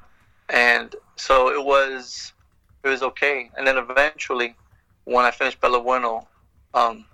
and 0.48 0.94
so 1.16 1.50
it 1.50 1.64
was, 1.64 2.32
it 2.84 2.88
was 2.88 3.02
okay. 3.02 3.50
And 3.56 3.66
then 3.66 3.76
eventually, 3.76 4.54
when 5.04 5.24
I 5.24 5.30
finished 5.30 5.60
Pelo 5.60 5.82
Bueno, 5.82 6.26
um, 6.74 7.04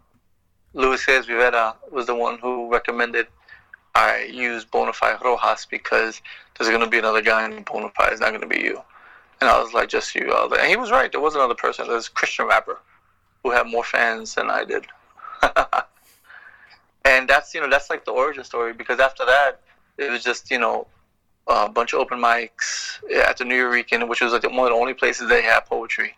Luis 0.75 1.07
Rivera 1.07 1.77
was 1.91 2.07
the 2.07 2.15
one 2.15 2.39
who 2.39 2.71
recommended 2.71 3.27
I 3.95 4.25
use 4.33 4.65
Bonafide 4.65 5.21
Rojas 5.21 5.67
because 5.67 6.23
there's 6.57 6.71
going 6.71 6.83
to 6.83 6.89
be 6.89 6.99
another 6.99 7.21
guy 7.21 7.45
in 7.45 7.65
Bonafide. 7.65 8.13
It's 8.13 8.21
not 8.21 8.31
going 8.31 8.41
to 8.41 8.47
be 8.47 8.61
you. 8.61 8.81
And 9.41 9.51
I 9.51 9.61
was 9.61 9.75
like, 9.75 9.89
just 9.89 10.15
you. 10.15 10.33
And 10.33 10.71
he 10.71 10.77
was 10.77 10.91
right. 10.91 11.11
There 11.11 11.21
was 11.21 11.35
another 11.35 11.55
person. 11.55 11.89
There's 11.89 12.07
a 12.07 12.13
Christian 12.13 12.47
rapper 12.47 12.79
who 13.43 13.51
had 13.51 13.67
more 13.67 13.85
fans 13.85 14.35
than 14.35 14.49
I 14.49 14.65
did. 14.65 14.87
and 17.05 17.29
that's, 17.29 17.55
you 17.55 17.61
know, 17.61 17.69
that's 17.69 17.91
like 17.91 18.05
the 18.05 18.13
origin 18.13 18.45
story 18.45 18.73
because 18.73 18.99
after 18.99 19.27
that, 19.27 19.61
it 19.99 20.11
was 20.11 20.23
just, 20.23 20.51
you 20.51 20.59
know, 20.59 20.87
a 21.47 21.69
bunch 21.69 21.93
of 21.93 22.01
open 22.01 22.19
mics 22.19 22.99
at 23.27 23.37
the 23.37 23.45
Nuyorican, 23.45 24.09
which 24.09 24.21
was 24.21 24.33
like 24.33 24.45
one 24.45 24.61
of 24.61 24.69
the 24.69 24.81
only 24.81 24.95
places 24.95 25.29
they 25.29 25.43
had 25.43 25.61
poetry. 25.67 26.15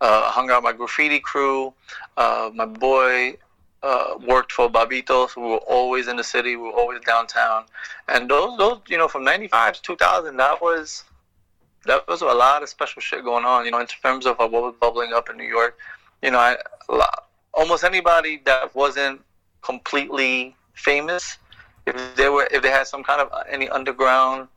Uh, 0.00 0.30
hung 0.30 0.50
out 0.50 0.62
with 0.62 0.72
my 0.72 0.76
graffiti 0.76 1.18
crew. 1.18 1.72
Uh, 2.16 2.50
my 2.54 2.66
boy 2.66 3.36
uh, 3.82 4.14
worked 4.26 4.52
for 4.52 4.68
Bobbito, 4.68 5.28
so 5.28 5.40
we 5.40 5.48
were 5.48 5.56
always 5.56 6.08
in 6.08 6.16
the 6.16 6.24
city. 6.24 6.56
We 6.56 6.62
were 6.64 6.72
always 6.72 7.00
downtown, 7.00 7.64
and 8.08 8.28
those 8.30 8.56
those 8.58 8.80
you 8.88 8.98
know 8.98 9.08
from 9.08 9.24
'95 9.24 9.74
to 9.74 9.82
2000, 9.82 10.36
that 10.36 10.60
was 10.62 11.04
that 11.86 12.06
was 12.06 12.22
a 12.22 12.26
lot 12.26 12.62
of 12.62 12.68
special 12.68 13.00
shit 13.00 13.24
going 13.24 13.44
on. 13.44 13.64
You 13.64 13.72
know, 13.72 13.80
in 13.80 13.86
terms 13.86 14.26
of 14.26 14.38
what 14.38 14.50
was 14.52 14.74
bubbling 14.80 15.12
up 15.12 15.30
in 15.30 15.36
New 15.36 15.48
York. 15.48 15.76
You 16.22 16.32
know, 16.32 16.38
I, 16.38 16.56
almost 17.54 17.84
anybody 17.84 18.40
that 18.44 18.74
wasn't 18.74 19.20
completely 19.62 20.56
famous, 20.74 21.38
if 21.86 22.16
they 22.16 22.28
were 22.28 22.48
if 22.50 22.62
they 22.62 22.70
had 22.70 22.86
some 22.86 23.02
kind 23.02 23.20
of 23.20 23.30
any 23.48 23.68
underground 23.68 24.48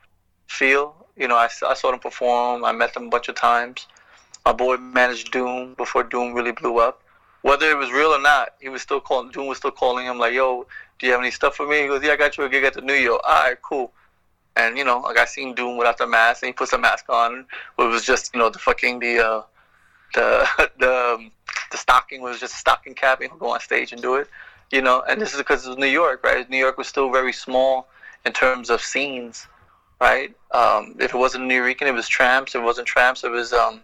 feel, 0.51 0.95
you 1.17 1.27
know, 1.27 1.35
I, 1.35 1.49
I 1.65 1.73
saw 1.73 1.91
them 1.91 1.99
perform. 1.99 2.63
I 2.65 2.71
met 2.71 2.93
them 2.93 3.05
a 3.05 3.09
bunch 3.09 3.29
of 3.29 3.35
times. 3.35 3.87
My 4.45 4.53
boy 4.53 4.77
managed 4.77 5.31
Doom 5.31 5.75
before 5.75 6.03
Doom 6.03 6.33
really 6.33 6.51
blew 6.51 6.79
up 6.79 7.01
whether 7.41 7.69
it 7.69 7.77
was 7.77 7.91
real 7.91 8.09
or 8.09 8.21
not, 8.21 8.53
he 8.59 8.69
was 8.69 8.81
still 8.81 8.99
calling. 8.99 9.31
Doom 9.31 9.47
was 9.47 9.57
still 9.57 9.71
calling 9.71 10.05
him 10.05 10.17
like, 10.19 10.33
"Yo, 10.33 10.67
do 10.99 11.05
you 11.05 11.11
have 11.11 11.21
any 11.21 11.31
stuff 11.31 11.55
for 11.55 11.67
me?" 11.67 11.81
He 11.81 11.87
goes, 11.87 12.03
"Yeah, 12.03 12.13
I 12.13 12.15
got 12.15 12.37
you 12.37 12.43
a 12.43 12.49
gig 12.49 12.63
at 12.63 12.73
the 12.73 12.81
New 12.81 12.93
York." 12.93 13.21
All 13.25 13.43
right, 13.43 13.61
cool. 13.61 13.91
And 14.55 14.77
you 14.77 14.83
know, 14.83 14.99
like 14.99 15.17
I 15.17 15.25
seen 15.25 15.55
Doom 15.55 15.77
without 15.77 15.97
the 15.97 16.07
mask, 16.07 16.43
and 16.43 16.47
he 16.47 16.53
puts 16.53 16.73
a 16.73 16.77
mask 16.77 17.05
on. 17.09 17.45
It 17.79 17.83
was 17.83 18.05
just 18.05 18.33
you 18.33 18.39
know 18.39 18.49
the 18.49 18.59
fucking 18.59 18.99
the 18.99 19.19
uh, 19.19 19.43
the 20.13 20.47
the 20.79 21.15
um, 21.15 21.31
the 21.71 21.77
stocking 21.77 22.21
was 22.21 22.39
just 22.39 22.53
a 22.53 22.57
stocking 22.57 22.93
cap, 22.93 23.21
he'll 23.21 23.35
go 23.37 23.51
on 23.51 23.59
stage 23.59 23.91
and 23.91 24.01
do 24.01 24.15
it. 24.15 24.27
You 24.71 24.81
know, 24.81 25.03
and 25.07 25.19
this 25.19 25.33
is 25.33 25.37
because 25.37 25.65
it 25.65 25.69
was 25.69 25.77
New 25.77 25.87
York, 25.87 26.23
right? 26.23 26.49
New 26.49 26.57
York 26.57 26.77
was 26.77 26.87
still 26.87 27.11
very 27.11 27.33
small 27.33 27.87
in 28.25 28.31
terms 28.33 28.69
of 28.69 28.81
scenes, 28.81 29.47
right? 30.01 30.35
Um, 30.51 30.95
if 30.99 31.13
it 31.13 31.17
wasn't 31.17 31.45
New 31.45 31.63
York, 31.63 31.81
it 31.81 31.93
was 31.93 32.07
Tramps. 32.09 32.55
If 32.55 32.61
it 32.61 32.65
wasn't 32.65 32.87
Tramps, 32.87 33.23
it 33.23 33.29
was 33.29 33.53
um, 33.53 33.81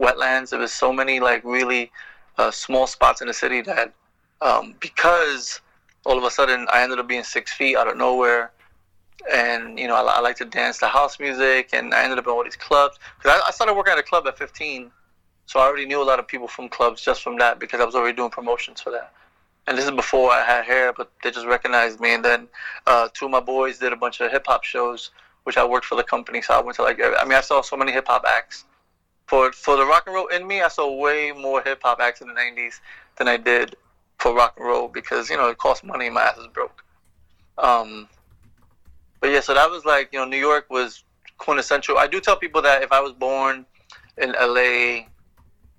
Wetlands. 0.00 0.50
There 0.50 0.60
was 0.60 0.72
so 0.72 0.92
many 0.92 1.18
like 1.20 1.44
really 1.44 1.90
uh, 2.38 2.52
small 2.52 2.86
spots 2.86 3.20
in 3.20 3.26
the 3.26 3.34
city 3.34 3.60
that 3.62 3.92
um, 4.40 4.76
because 4.80 5.60
all 6.04 6.16
of 6.16 6.24
a 6.24 6.30
sudden 6.30 6.66
I 6.72 6.82
ended 6.82 7.00
up 7.00 7.08
being 7.08 7.24
six 7.24 7.52
feet 7.52 7.76
out 7.76 7.88
of 7.88 7.96
nowhere. 7.96 8.52
And 9.32 9.76
you 9.76 9.88
know, 9.88 9.96
I, 9.96 10.02
I 10.02 10.20
like 10.20 10.36
to 10.36 10.44
dance 10.44 10.78
to 10.78 10.86
house 10.86 11.18
music, 11.18 11.70
and 11.72 11.92
I 11.92 12.04
ended 12.04 12.18
up 12.18 12.26
in 12.26 12.30
all 12.30 12.44
these 12.44 12.54
clubs. 12.54 12.96
Because 13.18 13.40
I, 13.40 13.48
I 13.48 13.50
started 13.50 13.74
working 13.74 13.92
at 13.92 13.98
a 13.98 14.04
club 14.04 14.26
at 14.28 14.38
15, 14.38 14.90
so 15.46 15.58
I 15.58 15.64
already 15.64 15.84
knew 15.84 16.00
a 16.00 16.04
lot 16.04 16.20
of 16.20 16.28
people 16.28 16.46
from 16.46 16.68
clubs 16.68 17.02
just 17.02 17.22
from 17.22 17.36
that 17.38 17.58
because 17.58 17.80
I 17.80 17.84
was 17.84 17.96
already 17.96 18.14
doing 18.14 18.30
promotions 18.30 18.80
for 18.80 18.92
that. 18.92 19.12
And 19.66 19.76
this 19.76 19.84
is 19.84 19.90
before 19.90 20.30
I 20.30 20.44
had 20.44 20.64
hair, 20.64 20.92
but 20.92 21.10
they 21.24 21.32
just 21.32 21.46
recognized 21.46 21.98
me. 21.98 22.14
And 22.14 22.24
then 22.24 22.46
uh, 22.86 23.08
two 23.12 23.24
of 23.24 23.32
my 23.32 23.40
boys 23.40 23.78
did 23.78 23.92
a 23.92 23.96
bunch 23.96 24.20
of 24.20 24.30
hip 24.30 24.44
hop 24.46 24.62
shows, 24.62 25.10
which 25.46 25.56
I 25.56 25.64
worked 25.64 25.86
for 25.86 25.94
the 25.94 26.02
company. 26.02 26.42
So 26.42 26.54
I 26.54 26.60
went 26.60 26.76
to 26.76 26.82
like, 26.82 27.00
I 27.00 27.24
mean, 27.24 27.38
I 27.38 27.40
saw 27.40 27.62
so 27.62 27.76
many 27.76 27.92
hip 27.92 28.08
hop 28.08 28.24
acts 28.26 28.64
for 29.26 29.52
for 29.52 29.76
the 29.76 29.84
rock 29.84 30.04
and 30.06 30.14
roll 30.14 30.28
in 30.28 30.46
me, 30.46 30.62
I 30.62 30.68
saw 30.68 30.90
way 30.92 31.32
more 31.32 31.62
hip 31.62 31.80
hop 31.82 32.00
acts 32.00 32.20
in 32.20 32.28
the 32.28 32.34
'90s 32.34 32.80
than 33.16 33.28
I 33.28 33.36
did 33.36 33.76
for 34.18 34.34
rock 34.34 34.54
and 34.56 34.66
roll 34.66 34.88
because 34.88 35.28
you 35.28 35.36
know 35.36 35.48
it 35.48 35.58
cost 35.58 35.84
money 35.84 36.06
and 36.06 36.14
my 36.14 36.22
ass 36.22 36.38
is 36.38 36.46
broke. 36.48 36.84
Um, 37.58 38.08
but 39.20 39.30
yeah, 39.30 39.40
so 39.40 39.54
that 39.54 39.70
was 39.70 39.84
like 39.84 40.10
you 40.12 40.18
know 40.18 40.24
New 40.24 40.38
York 40.38 40.66
was 40.70 41.04
quintessential. 41.38 41.98
I 41.98 42.06
do 42.06 42.20
tell 42.20 42.36
people 42.36 42.62
that 42.62 42.82
if 42.82 42.92
I 42.92 43.00
was 43.00 43.12
born 43.12 43.66
in 44.18 44.32
LA 44.32 45.06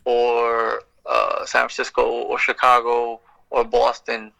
or 0.05 0.83
uh, 1.05 1.45
San 1.45 1.61
Francisco 1.61 2.03
or 2.03 2.37
Chicago 2.37 3.21
or 3.49 3.63
Boston, 3.63 4.31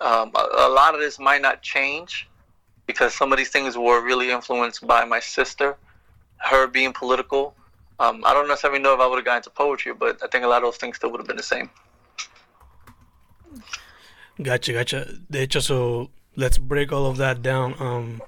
um, 0.00 0.32
a, 0.34 0.48
a 0.66 0.68
lot 0.68 0.94
of 0.94 1.00
this 1.00 1.18
might 1.18 1.42
not 1.42 1.62
change 1.62 2.28
because 2.86 3.14
some 3.14 3.32
of 3.32 3.38
these 3.38 3.50
things 3.50 3.76
were 3.76 4.02
really 4.04 4.30
influenced 4.30 4.86
by 4.86 5.04
my 5.04 5.20
sister, 5.20 5.76
her 6.38 6.66
being 6.66 6.92
political 6.92 7.54
um, 7.98 8.22
I 8.26 8.34
don't 8.34 8.48
necessarily 8.48 8.80
know 8.80 8.94
if 8.94 9.00
I 9.00 9.06
would 9.06 9.16
have 9.16 9.24
gotten 9.24 9.38
into 9.38 9.50
poetry, 9.50 9.94
but 9.94 10.22
I 10.22 10.26
think 10.26 10.44
a 10.44 10.48
lot 10.48 10.58
of 10.58 10.64
those 10.64 10.76
things 10.76 10.96
still 10.96 11.10
would 11.12 11.20
have 11.20 11.26
been 11.26 11.36
the 11.36 11.42
same. 11.42 11.70
Gotcha, 14.42 14.72
gotcha. 14.74 15.18
De 15.30 15.38
hecho, 15.38 15.60
so 15.60 16.10
let's 16.36 16.58
break 16.58 16.92
all 16.92 17.06
of 17.06 17.16
that 17.16 17.40
down. 17.40 17.74
Um, 17.80 18.20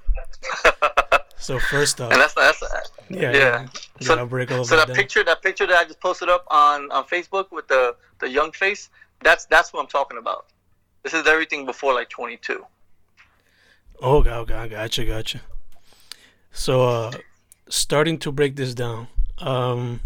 so 1.37 1.59
first 1.59 2.01
off, 2.01 2.11
and 2.11 2.19
that's, 2.19 2.33
that's 2.33 2.63
yeah, 3.09 3.31
yeah. 3.31 3.31
yeah. 3.31 3.67
So, 4.01 4.25
break 4.25 4.51
all 4.51 4.65
so 4.65 4.75
that, 4.75 4.87
that 4.87 4.95
picture, 4.95 5.23
that 5.23 5.43
picture 5.43 5.67
that 5.67 5.77
I 5.77 5.83
just 5.83 5.99
posted 5.99 6.29
up 6.29 6.45
on, 6.49 6.91
on 6.91 7.05
Facebook 7.05 7.51
with 7.51 7.67
the 7.67 7.95
the 8.19 8.29
young 8.29 8.51
face, 8.51 8.89
that's 9.23 9.45
that's 9.45 9.71
what 9.71 9.81
I'm 9.81 9.87
talking 9.87 10.17
about. 10.17 10.47
This 11.03 11.13
is 11.13 11.27
everything 11.27 11.65
before 11.67 11.93
like 11.93 12.09
22. 12.09 12.65
Oh, 14.01 14.17
okay, 14.17 14.67
gotcha, 14.69 15.05
gotcha. 15.05 15.41
So, 16.51 16.87
uh, 16.87 17.11
starting 17.69 18.17
to 18.19 18.31
break 18.31 18.55
this 18.55 18.73
down, 18.73 19.07
um, 19.39 19.99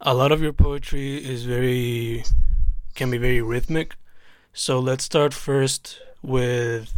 a 0.00 0.14
lot 0.14 0.32
of 0.32 0.42
your 0.42 0.52
poetry 0.52 1.16
is 1.16 1.44
very 1.44 2.24
can 2.94 3.10
be 3.10 3.18
very 3.18 3.40
rhythmic. 3.40 3.96
So 4.52 4.78
let's 4.78 5.04
start 5.04 5.32
first 5.32 6.00
with 6.22 6.92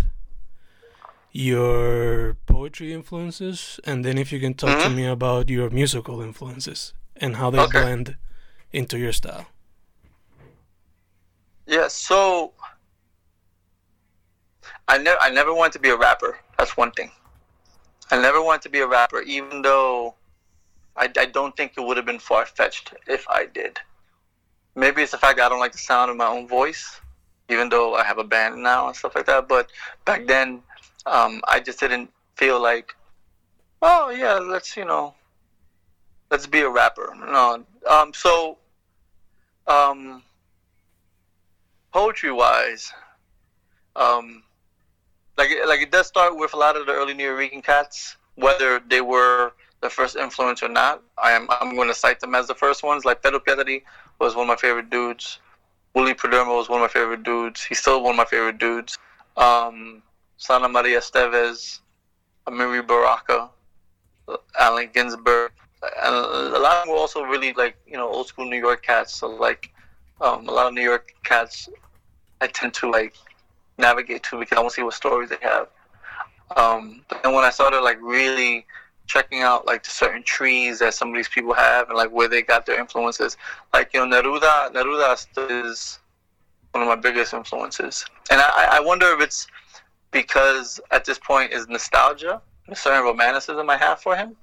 your 1.31 2.37
poetry 2.47 2.93
influences, 2.93 3.79
and 3.85 4.05
then 4.05 4.19
if 4.19 4.33
you 4.33 4.41
can 4.41 4.55
talk 4.55 4.71
mm-hmm. 4.71 4.89
to 4.89 4.97
me 4.97 5.07
about 5.07 5.51
your 5.51 5.71
musical 5.71 6.21
influences 6.21 6.95
and 7.17 7.37
how 7.37 7.51
they 7.51 7.61
okay. 7.61 7.81
blend 7.81 8.17
into 8.73 8.99
your 8.99 9.13
style. 9.13 9.47
Yeah, 11.67 11.89
so 11.89 12.53
I 14.89 14.99
never 14.99 15.19
I 15.21 15.31
never 15.31 15.55
wanted 15.55 15.73
to 15.75 15.79
be 15.79 15.91
a 15.91 15.97
rapper. 15.97 16.39
That's 16.59 16.77
one 16.77 16.91
thing. 16.93 17.11
I 18.11 18.21
never 18.21 18.43
wanted 18.43 18.63
to 18.63 18.69
be 18.69 18.81
a 18.81 18.87
rapper, 18.87 19.21
even 19.23 19.63
though 19.63 20.15
I, 20.97 21.09
I 21.17 21.27
don't 21.27 21.57
think 21.57 21.73
it 21.77 21.81
would 21.81 21.97
have 21.97 22.07
been 22.07 22.19
far 22.19 22.45
fetched 22.47 22.95
if 23.07 23.29
I 23.29 23.47
did. 23.47 23.79
Maybe 24.75 25.03
it's 25.03 25.13
the 25.13 25.19
fact 25.19 25.39
that 25.39 25.47
I 25.47 25.49
don't 25.49 25.61
like 25.61 25.73
the 25.73 25.79
sound 25.79 26.11
of 26.11 26.17
my 26.17 26.27
own 26.27 26.47
voice, 26.47 27.01
even 27.49 27.69
though 27.69 27.95
I 27.95 28.05
have 28.05 28.19
a 28.19 28.25
band 28.25 28.63
now 28.63 28.89
and 28.89 28.97
stuff 28.97 29.15
like 29.15 29.27
that. 29.27 29.49
But 29.49 29.71
back 30.05 30.27
then, 30.27 30.63
um, 31.07 31.41
I 31.49 31.61
just 31.61 31.81
didn't 31.81 32.11
feel 32.37 32.61
like 32.61 32.95
oh 33.85 34.11
yeah, 34.11 34.35
let's 34.35 34.77
you 34.77 34.85
know, 34.85 35.15
let's 36.31 36.47
be 36.47 36.61
a 36.61 36.69
rapper. 36.69 37.15
No, 37.17 37.65
um, 37.89 38.13
so, 38.15 38.59
um, 39.67 40.23
poetry 41.93 42.33
wise, 42.33 42.93
um, 43.95 44.43
like 45.37 45.51
like 45.67 45.81
it 45.81 45.91
does 45.91 46.07
start 46.07 46.37
with 46.37 46.55
a 46.55 46.57
lot 46.57 46.77
of 46.77 46.87
the 46.87 46.93
early 46.93 47.15
New 47.15 47.29
Nuyorican 47.29 47.63
cats, 47.63 48.17
whether 48.37 48.81
they 48.89 49.01
were 49.01 49.53
the 49.81 49.91
first 49.91 50.17
influence 50.17 50.63
or 50.63 50.69
not. 50.69 51.03
I 51.23 51.33
am 51.33 51.49
I'm 51.61 51.75
going 51.75 51.89
to 51.89 51.95
cite 51.95 52.21
them 52.21 52.35
as 52.35 52.47
the 52.47 52.55
first 52.55 52.83
ones. 52.83 53.05
Like 53.05 53.23
Pedro 53.23 53.41
Pietri 53.41 53.83
was 54.19 54.35
one 54.35 54.45
of 54.45 54.49
my 54.49 54.57
favorite 54.57 54.91
dudes. 54.91 55.39
Willie 55.95 56.15
Perdomo 56.15 56.57
was 56.57 56.69
one 56.69 56.81
of 56.81 56.85
my 56.85 56.89
favorite 56.89 57.23
dudes. 57.23 57.63
He's 57.63 57.79
still 57.79 58.03
one 58.03 58.13
of 58.13 58.17
my 58.17 58.25
favorite 58.25 58.59
dudes. 58.59 58.99
Um, 59.37 60.03
Sandra 60.37 60.69
Maria 60.69 60.99
Esteves, 60.99 61.81
Amiri 62.47 62.87
Baraka, 62.87 63.51
Allen 64.59 64.91
Ginsberg, 64.93 65.53
and 66.03 66.15
a 66.15 66.59
lot 66.59 66.77
of 66.77 66.85
them 66.85 66.95
were 66.95 67.01
also 67.01 67.23
really 67.23 67.53
like 67.53 67.77
you 67.87 67.97
know 67.97 68.09
old 68.09 68.27
school 68.27 68.47
New 68.47 68.59
York 68.59 68.83
cats. 68.83 69.15
So 69.15 69.29
like 69.29 69.73
um, 70.21 70.49
a 70.49 70.53
lot 70.53 70.67
of 70.67 70.75
New 70.75 70.83
York 70.83 71.13
cats, 71.25 71.69
I 72.41 72.47
tend 72.47 72.75
to 72.75 72.91
like 72.91 73.15
navigate 73.79 74.23
to 74.25 74.39
because 74.39 74.57
I 74.57 74.61
want 74.61 74.73
to 74.73 74.77
see 74.77 74.83
what 74.83 74.95
stories 74.95 75.31
they 75.31 75.39
have. 75.43 75.69
Um, 76.57 77.03
then 77.23 77.35
when 77.35 77.45
I 77.45 77.51
started 77.51 77.81
like 77.81 77.99
really 78.01 78.67
checking 79.07 79.41
out 79.41 79.67
like 79.67 79.83
the 79.83 79.91
certain 79.91 80.23
trees 80.23 80.79
that 80.79 80.95
some 80.95 81.09
of 81.09 81.15
these 81.15 81.29
people 81.29 81.53
have 81.53 81.89
and 81.89 81.97
like 81.97 82.11
where 82.11 82.29
they 82.29 82.43
got 82.43 82.67
their 82.67 82.79
influences, 82.79 83.37
like 83.73 83.91
you 83.93 84.05
know 84.05 84.23
Neruda, 84.23 84.73
Neruda 84.73 85.63
is 85.67 85.99
one 86.73 86.83
of 86.83 86.89
my 86.89 86.97
biggest 86.97 87.35
influences, 87.35 88.05
and 88.31 88.41
I, 88.41 88.69
I 88.73 88.81
wonder 88.81 89.07
if 89.13 89.21
it's 89.21 89.47
because 90.11 90.81
at 90.91 91.05
this 91.05 91.19
point 91.19 91.53
is 91.53 91.69
nostalgia, 91.69 92.41
a 92.69 92.77
certain 92.77 93.05
romanticism 93.05 93.69
I 93.69 93.77
have 93.77 94.01
for 94.01 94.17
him. 94.17 94.37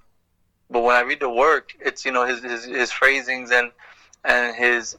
But 0.69 0.83
when 0.83 0.95
I 0.95 1.01
read 1.01 1.19
the 1.19 1.29
work, 1.29 1.73
it's 1.79 2.05
you 2.05 2.11
know 2.11 2.25
his 2.25 2.43
his, 2.43 2.65
his 2.65 2.91
phrasings 2.91 3.51
and 3.51 3.71
and 4.23 4.55
his 4.55 4.97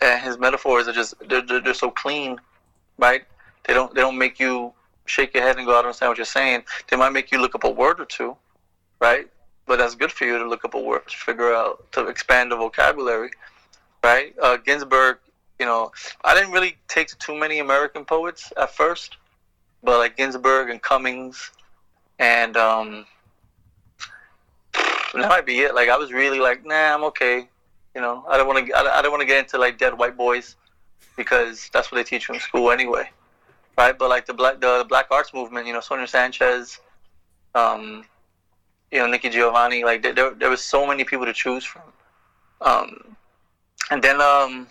and 0.00 0.22
his 0.22 0.38
metaphors 0.38 0.88
are 0.88 0.92
just 0.92 1.14
they're, 1.28 1.42
they're, 1.42 1.60
they're 1.60 1.74
so 1.74 1.90
clean, 1.90 2.38
right? 2.98 3.24
They 3.66 3.74
don't 3.74 3.92
they 3.94 4.00
don't 4.00 4.16
make 4.16 4.38
you 4.38 4.72
shake 5.06 5.34
your 5.34 5.42
head 5.42 5.56
and 5.56 5.66
go, 5.66 5.72
I 5.72 5.76
don't 5.76 5.86
understand 5.86 6.10
what 6.10 6.18
you're 6.18 6.24
saying. 6.24 6.64
They 6.88 6.96
might 6.96 7.10
make 7.10 7.32
you 7.32 7.40
look 7.40 7.54
up 7.54 7.64
a 7.64 7.70
word 7.70 8.00
or 8.00 8.04
two, 8.04 8.36
right? 9.00 9.28
But 9.66 9.78
that's 9.78 9.94
good 9.94 10.12
for 10.12 10.24
you 10.24 10.38
to 10.38 10.48
look 10.48 10.64
up 10.64 10.74
a 10.74 10.80
word 10.80 11.06
to 11.08 11.16
figure 11.16 11.52
out 11.52 11.90
to 11.92 12.06
expand 12.06 12.52
the 12.52 12.56
vocabulary, 12.56 13.30
right? 14.04 14.34
Uh, 14.40 14.56
Ginsberg, 14.58 15.18
you 15.58 15.66
know, 15.66 15.90
I 16.24 16.34
didn't 16.34 16.52
really 16.52 16.76
take 16.88 17.08
to 17.08 17.18
too 17.18 17.34
many 17.34 17.58
American 17.58 18.04
poets 18.04 18.52
at 18.56 18.74
first, 18.74 19.16
but 19.82 19.98
like 19.98 20.16
Ginsberg 20.16 20.70
and 20.70 20.80
Cummings, 20.80 21.50
and 22.18 22.56
um, 22.56 23.06
that 25.14 25.28
might 25.28 25.46
be 25.46 25.60
it. 25.60 25.74
Like 25.74 25.88
I 25.88 25.96
was 25.96 26.12
really 26.12 26.38
like, 26.38 26.64
nah, 26.64 26.94
I'm 26.94 27.04
okay. 27.04 27.48
You 27.96 28.00
know, 28.02 28.24
I 28.28 28.36
don't 28.36 28.46
want 28.46 28.66
to. 28.66 28.74
I 28.74 29.02
don't 29.02 29.10
want 29.10 29.22
to 29.22 29.26
get 29.26 29.38
into 29.38 29.58
like 29.58 29.78
dead 29.78 29.98
white 29.98 30.16
boys 30.16 30.54
because 31.16 31.70
that's 31.72 31.90
what 31.90 31.96
they 31.96 32.04
teach 32.04 32.28
you 32.28 32.34
in 32.34 32.40
school 32.40 32.70
anyway 32.70 33.08
right? 33.76 33.98
But 33.98 34.08
like 34.08 34.26
the 34.26 34.34
black 34.34 34.60
the 34.60 34.84
black 34.88 35.06
arts 35.10 35.32
movement, 35.34 35.66
you 35.66 35.72
know, 35.72 35.80
Sonia 35.80 36.06
Sanchez, 36.06 36.80
um, 37.54 38.04
you 38.90 38.98
know, 38.98 39.06
Nikki 39.06 39.28
Giovanni, 39.30 39.84
like 39.84 40.02
there 40.02 40.30
there 40.30 40.50
was 40.50 40.62
so 40.62 40.86
many 40.86 41.04
people 41.04 41.26
to 41.26 41.32
choose 41.32 41.64
from, 41.64 41.82
um, 42.60 43.16
and 43.90 44.02
then 44.02 44.20
um, 44.20 44.66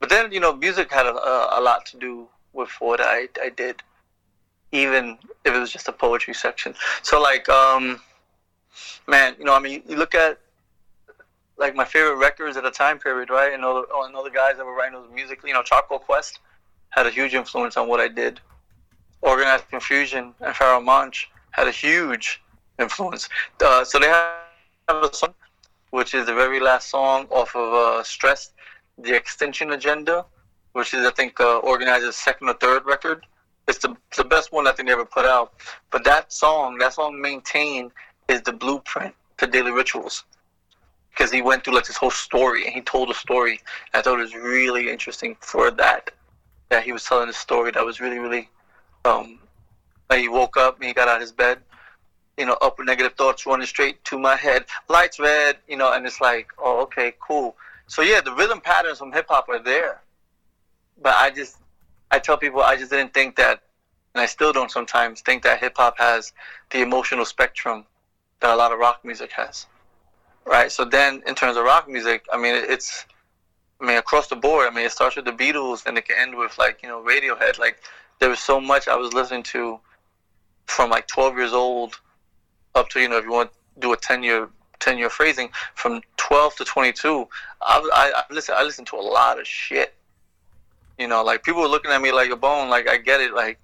but 0.00 0.08
then 0.08 0.32
you 0.32 0.40
know, 0.40 0.54
music 0.54 0.92
had 0.92 1.06
a, 1.06 1.14
a, 1.14 1.60
a 1.60 1.60
lot 1.60 1.86
to 1.86 1.98
do 1.98 2.28
with 2.52 2.70
what 2.80 3.00
I 3.00 3.28
I 3.40 3.50
did, 3.50 3.82
even 4.72 5.18
if 5.44 5.54
it 5.54 5.58
was 5.58 5.70
just 5.70 5.88
a 5.88 5.92
poetry 5.92 6.34
section. 6.34 6.74
So 7.02 7.20
like 7.20 7.48
um, 7.48 8.00
man, 9.06 9.36
you 9.38 9.44
know, 9.44 9.54
I 9.54 9.60
mean, 9.60 9.82
you 9.86 9.96
look 9.96 10.14
at 10.14 10.38
like 11.58 11.74
my 11.74 11.84
favorite 11.84 12.16
records 12.16 12.56
at 12.56 12.64
the 12.64 12.70
time 12.70 12.98
period, 12.98 13.30
right? 13.30 13.52
And 13.52 13.64
all 13.64 13.82
the, 13.82 13.88
all 13.92 14.24
the 14.24 14.30
guys 14.30 14.56
that 14.56 14.66
were 14.66 14.74
writing 14.74 14.94
those 14.94 15.10
music, 15.12 15.40
you 15.44 15.52
know, 15.52 15.62
Tribe 15.62 15.84
Called 15.88 16.02
Quest 16.02 16.40
had 16.90 17.06
a 17.06 17.10
huge 17.10 17.34
influence 17.34 17.76
on 17.76 17.88
what 17.88 18.00
I 18.00 18.08
did. 18.08 18.40
Organized 19.22 19.64
Konfusion 19.70 20.34
and 20.40 20.54
Pharoahe 20.54 20.84
Monch 20.84 21.30
had 21.52 21.66
a 21.66 21.70
huge 21.70 22.42
influence. 22.78 23.28
Uh, 23.64 23.84
so 23.84 23.98
they 23.98 24.08
have 24.08 24.34
a 24.88 25.08
song, 25.12 25.34
which 25.90 26.14
is 26.14 26.26
the 26.26 26.34
very 26.34 26.60
last 26.60 26.90
song 26.90 27.26
off 27.30 27.56
of 27.56 27.72
uh, 27.72 28.02
Stress, 28.02 28.50
The 28.98 29.14
Extinction 29.14 29.72
Agenda, 29.72 30.26
which 30.72 30.92
is, 30.92 31.06
I 31.06 31.10
think, 31.10 31.40
uh, 31.40 31.58
Organizer's 31.60 32.16
second 32.16 32.48
or 32.48 32.54
third 32.54 32.84
record. 32.84 33.24
It's 33.66 33.78
the, 33.78 33.96
the 34.16 34.24
best 34.24 34.52
one 34.52 34.66
I 34.66 34.72
think 34.72 34.88
they 34.88 34.92
ever 34.92 35.06
put 35.06 35.24
out. 35.24 35.54
But 35.90 36.04
that 36.04 36.32
song, 36.32 36.76
that 36.78 36.92
song 36.92 37.20
maintained 37.20 37.92
is 38.28 38.42
the 38.42 38.52
blueprint 38.52 39.14
to 39.38 39.46
Daily 39.46 39.72
Rituals 39.72 40.24
because 41.16 41.32
he 41.32 41.40
went 41.40 41.64
through 41.64 41.74
like 41.74 41.86
this 41.86 41.96
whole 41.96 42.10
story 42.10 42.66
and 42.66 42.74
he 42.74 42.82
told 42.82 43.10
a 43.10 43.14
story. 43.14 43.60
I 43.94 44.02
thought 44.02 44.18
it 44.18 44.22
was 44.22 44.34
really 44.34 44.90
interesting 44.90 45.36
for 45.40 45.70
that. 45.70 46.10
That 46.68 46.82
he 46.82 46.92
was 46.92 47.04
telling 47.04 47.28
a 47.28 47.32
story 47.32 47.70
that 47.70 47.84
was 47.84 48.00
really, 48.00 48.18
really. 48.18 48.50
Um, 49.04 49.38
like 50.10 50.20
he 50.20 50.28
woke 50.28 50.56
up 50.56 50.76
and 50.76 50.84
he 50.84 50.92
got 50.92 51.08
out 51.08 51.16
of 51.16 51.20
his 51.22 51.32
bed, 51.32 51.58
you 52.36 52.44
know, 52.44 52.56
up 52.60 52.78
with 52.78 52.86
negative 52.86 53.14
thoughts 53.14 53.46
running 53.46 53.66
straight 53.66 54.04
to 54.04 54.18
my 54.18 54.36
head. 54.36 54.66
Lights 54.88 55.18
red, 55.18 55.56
you 55.68 55.76
know, 55.76 55.92
and 55.92 56.04
it's 56.04 56.20
like, 56.20 56.48
oh, 56.58 56.82
okay, 56.82 57.14
cool. 57.20 57.56
So 57.86 58.02
yeah, 58.02 58.20
the 58.20 58.32
rhythm 58.32 58.60
patterns 58.60 58.98
from 58.98 59.12
hip 59.12 59.26
hop 59.28 59.48
are 59.48 59.62
there, 59.62 60.02
but 61.00 61.14
I 61.16 61.30
just, 61.30 61.58
I 62.10 62.18
tell 62.18 62.36
people 62.36 62.60
I 62.62 62.76
just 62.76 62.90
didn't 62.90 63.14
think 63.14 63.36
that, 63.36 63.62
and 64.14 64.20
I 64.20 64.26
still 64.26 64.52
don't 64.52 64.70
sometimes 64.70 65.20
think 65.20 65.44
that 65.44 65.60
hip 65.60 65.74
hop 65.76 65.96
has 65.98 66.32
the 66.70 66.82
emotional 66.82 67.24
spectrum 67.24 67.86
that 68.40 68.52
a 68.52 68.56
lot 68.56 68.72
of 68.72 68.80
rock 68.80 69.04
music 69.04 69.30
has 69.32 69.66
right? 70.46 70.70
So 70.70 70.84
then, 70.84 71.22
in 71.26 71.34
terms 71.34 71.56
of 71.56 71.64
rock 71.64 71.88
music, 71.88 72.24
I 72.32 72.36
mean, 72.36 72.54
it's, 72.54 73.04
I 73.80 73.86
mean, 73.86 73.98
across 73.98 74.28
the 74.28 74.36
board. 74.36 74.68
I 74.70 74.74
mean, 74.74 74.86
it 74.86 74.92
starts 74.92 75.16
with 75.16 75.24
the 75.24 75.32
Beatles 75.32 75.84
and 75.86 75.98
it 75.98 76.06
can 76.06 76.16
end 76.18 76.36
with 76.36 76.56
like 76.56 76.82
you 76.82 76.88
know 76.88 77.02
Radiohead. 77.02 77.58
Like 77.58 77.80
there 78.20 78.30
was 78.30 78.38
so 78.38 78.60
much 78.60 78.88
I 78.88 78.96
was 78.96 79.12
listening 79.12 79.42
to 79.44 79.78
from 80.66 80.90
like 80.90 81.06
12 81.06 81.36
years 81.36 81.52
old 81.52 82.00
up 82.74 82.88
to 82.90 83.00
you 83.00 83.08
know 83.08 83.18
if 83.18 83.24
you 83.24 83.32
want 83.32 83.50
to 83.52 83.80
do 83.80 83.92
a 83.92 83.96
10 83.96 84.22
year 84.22 84.48
10 84.80 84.98
year 84.98 85.10
phrasing 85.10 85.50
from 85.74 86.00
12 86.16 86.56
to 86.56 86.64
22. 86.64 87.28
I 87.62 87.90
I, 87.92 88.12
I 88.16 88.22
listen 88.32 88.54
I 88.56 88.62
listened 88.62 88.86
to 88.88 88.96
a 88.96 89.02
lot 89.02 89.38
of 89.38 89.46
shit. 89.46 89.94
You 90.98 91.08
know, 91.08 91.22
like 91.22 91.42
people 91.42 91.60
were 91.60 91.68
looking 91.68 91.90
at 91.90 92.00
me 92.00 92.12
like 92.12 92.30
a 92.30 92.36
bone. 92.36 92.70
Like 92.70 92.88
I 92.88 92.96
get 92.96 93.20
it. 93.20 93.34
Like 93.34 93.58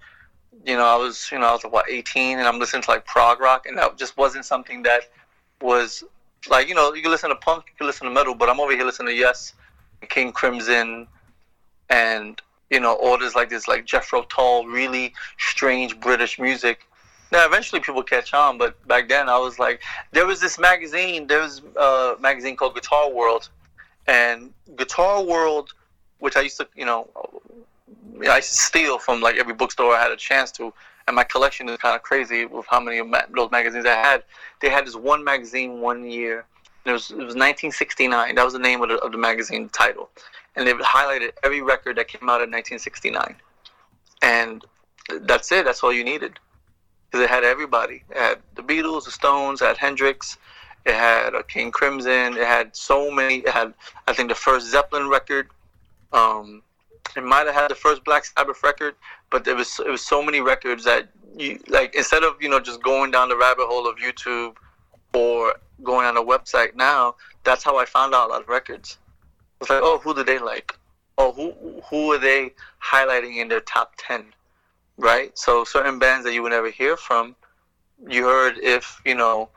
you 0.67 0.77
know, 0.77 0.85
I 0.85 0.97
was 0.97 1.31
you 1.33 1.39
know 1.39 1.47
I 1.47 1.53
was 1.53 1.63
what 1.63 1.89
18 1.89 2.39
and 2.39 2.47
I'm 2.47 2.59
listening 2.59 2.83
to 2.83 2.91
like 2.91 3.07
prog 3.07 3.41
rock 3.41 3.65
and 3.67 3.79
that 3.79 3.97
just 3.97 4.17
wasn't 4.19 4.45
something 4.45 4.83
that 4.83 5.11
was 5.63 6.05
like 6.49 6.69
you 6.69 6.75
know 6.75 6.93
you 6.95 7.03
can 7.03 7.11
listen 7.11 7.31
to 7.31 7.37
punk, 7.37 7.65
you 7.69 7.75
can 7.77 7.87
listen 7.87 8.07
to 8.07 8.13
metal, 8.13 8.35
but 8.35 8.49
I'm 8.49 8.61
over 8.61 8.73
here 8.73 8.85
listening 8.85 9.09
to 9.09 9.15
Yes, 9.15 9.55
King 10.09 10.33
Crimson, 10.33 11.07
and 11.89 12.41
you 12.71 12.81
know 12.81 13.17
this 13.19 13.35
like 13.35 13.51
this 13.51 13.69
like 13.69 13.85
Jethro 13.85 14.23
Tull, 14.25 14.67
really 14.67 15.13
strange 15.39 15.99
British 16.01 16.39
music. 16.39 16.87
Now 17.31 17.47
eventually 17.47 17.81
people 17.81 18.03
catch 18.03 18.35
on, 18.35 18.59
but 18.59 18.87
back 18.87 19.09
then 19.09 19.29
I 19.29 19.39
was 19.39 19.59
like, 19.59 19.81
there 20.11 20.27
was 20.27 20.41
this 20.41 20.59
magazine, 20.59 21.27
there 21.27 21.41
was 21.41 21.63
a 21.77 22.17
magazine 22.21 22.57
called 22.57 22.75
Guitar 22.75 23.11
World, 23.11 23.49
and 24.07 24.53
Guitar 24.77 25.23
World, 25.23 25.73
which 26.19 26.37
I 26.37 26.43
used 26.43 26.59
to 26.59 26.69
you 26.75 26.85
know, 26.85 27.09
I 28.21 28.37
used 28.37 28.51
to 28.51 28.57
steal 28.57 28.99
from 28.99 29.21
like 29.21 29.37
every 29.37 29.55
bookstore 29.55 29.95
I 29.95 30.03
had 30.03 30.11
a 30.11 30.17
chance 30.17 30.51
to 30.53 30.73
and 31.07 31.17
my 31.17 31.25
collection 31.25 31.69
is 31.69 31.79
kind 31.79 31.97
of 31.97 32.03
crazy 32.03 32.47
with 32.47 32.67
how 32.67 32.81
many 32.81 32.99
of 32.99 33.07
those 33.35 33.51
magazines 33.51 33.87
I 33.87 33.95
had. 33.95 34.25
They 34.61 34.71
had 34.71 34.87
this 34.87 34.97
one 34.97 35.25
magazine 35.25 35.81
one 35.81 36.09
year. 36.09 36.45
It 36.85 36.93
was 36.93 37.11
it 37.11 37.17
was 37.17 37.37
1969. 37.37 38.35
That 38.35 38.45
was 38.45 38.53
the 38.53 38.59
name 38.59 38.83
of 38.83 38.89
the, 38.89 38.97
of 38.97 39.13
the 39.13 39.19
magazine 39.19 39.69
title, 39.69 40.11
and 40.57 40.67
they 40.67 40.73
highlighted 40.73 41.33
every 41.45 41.63
record 41.63 41.97
that 41.97 42.09
came 42.09 42.29
out 42.29 42.43
in 42.43 42.51
1969, 42.51 43.37
and 44.23 44.65
that's 45.21 45.53
it. 45.53 45.65
That's 45.65 45.83
all 45.83 45.93
you 45.93 46.03
needed, 46.03 46.39
because 47.11 47.25
it 47.25 47.31
had 47.31 47.45
everybody. 47.45 48.03
It 48.11 48.17
had 48.17 48.39
the 48.57 48.63
Beatles, 48.63 49.05
the 49.05 49.13
Stones, 49.13 49.63
it 49.63 49.67
had 49.67 49.77
Hendrix, 49.77 50.39
it 50.85 50.95
had 50.95 51.35
uh, 51.37 51.43
King 51.43 51.71
Crimson, 51.71 52.37
it 52.37 52.47
had 52.47 52.75
so 52.75 53.11
many. 53.11 53.39
It 53.39 53.51
had 53.51 53.75
I 54.09 54.13
think 54.13 54.29
the 54.29 54.35
first 54.35 54.69
Zeppelin 54.69 55.09
record. 55.09 55.49
Um, 56.13 56.63
it 57.17 57.23
might 57.23 57.47
have 57.47 57.55
had 57.55 57.71
the 57.71 57.75
first 57.75 58.05
Black 58.05 58.25
Sabbath 58.25 58.63
record, 58.63 58.95
but 59.33 59.45
there 59.45 59.57
was 59.57 59.81
it 59.81 59.89
was 59.89 60.05
so 60.05 60.23
many 60.23 60.41
records 60.41 60.85
that 60.85 61.09
you 61.37 61.59
like 61.69 61.95
instead 61.97 62.23
of 62.23 62.41
you 62.41 62.49
know 62.49 62.61
just 62.61 62.83
going 62.83 63.11
down 63.11 63.31
the 63.31 63.37
rabbit 63.37 63.67
hole 63.67 63.89
of 63.89 63.97
YouTube 63.97 64.55
or 65.15 65.57
going 65.83 66.07
on 66.07 66.17
a 66.17 66.23
website 66.23 66.77
now, 66.77 67.17
that's 67.43 67.65
how 67.65 67.77
I 67.79 67.87
found 67.87 68.15
out 68.15 68.29
a 68.29 68.33
lot 68.33 68.43
of 68.43 68.49
records. 68.49 68.99
It's 69.61 69.71
like, 69.71 69.81
oh, 69.83 69.99
who 69.99 70.15
do 70.15 70.23
they 70.23 70.39
like? 70.39 70.79
Oh, 71.19 71.33
who 71.33 71.81
who 71.89 72.13
are 72.13 72.19
they 72.19 72.53
highlighting 72.85 73.39
in 73.39 73.49
their 73.49 73.61
top 73.61 73.95
ten? 73.97 74.27
Right. 74.99 75.37
So 75.37 75.65
certain 75.65 75.99
bands 75.99 76.25
that 76.27 76.35
you 76.35 76.43
would 76.43 76.53
never 76.53 76.71
hear 76.71 76.97
from, 76.97 77.35
you 78.07 78.25
heard 78.25 78.59
if 78.59 79.01
you 79.07 79.15
know, 79.15 79.49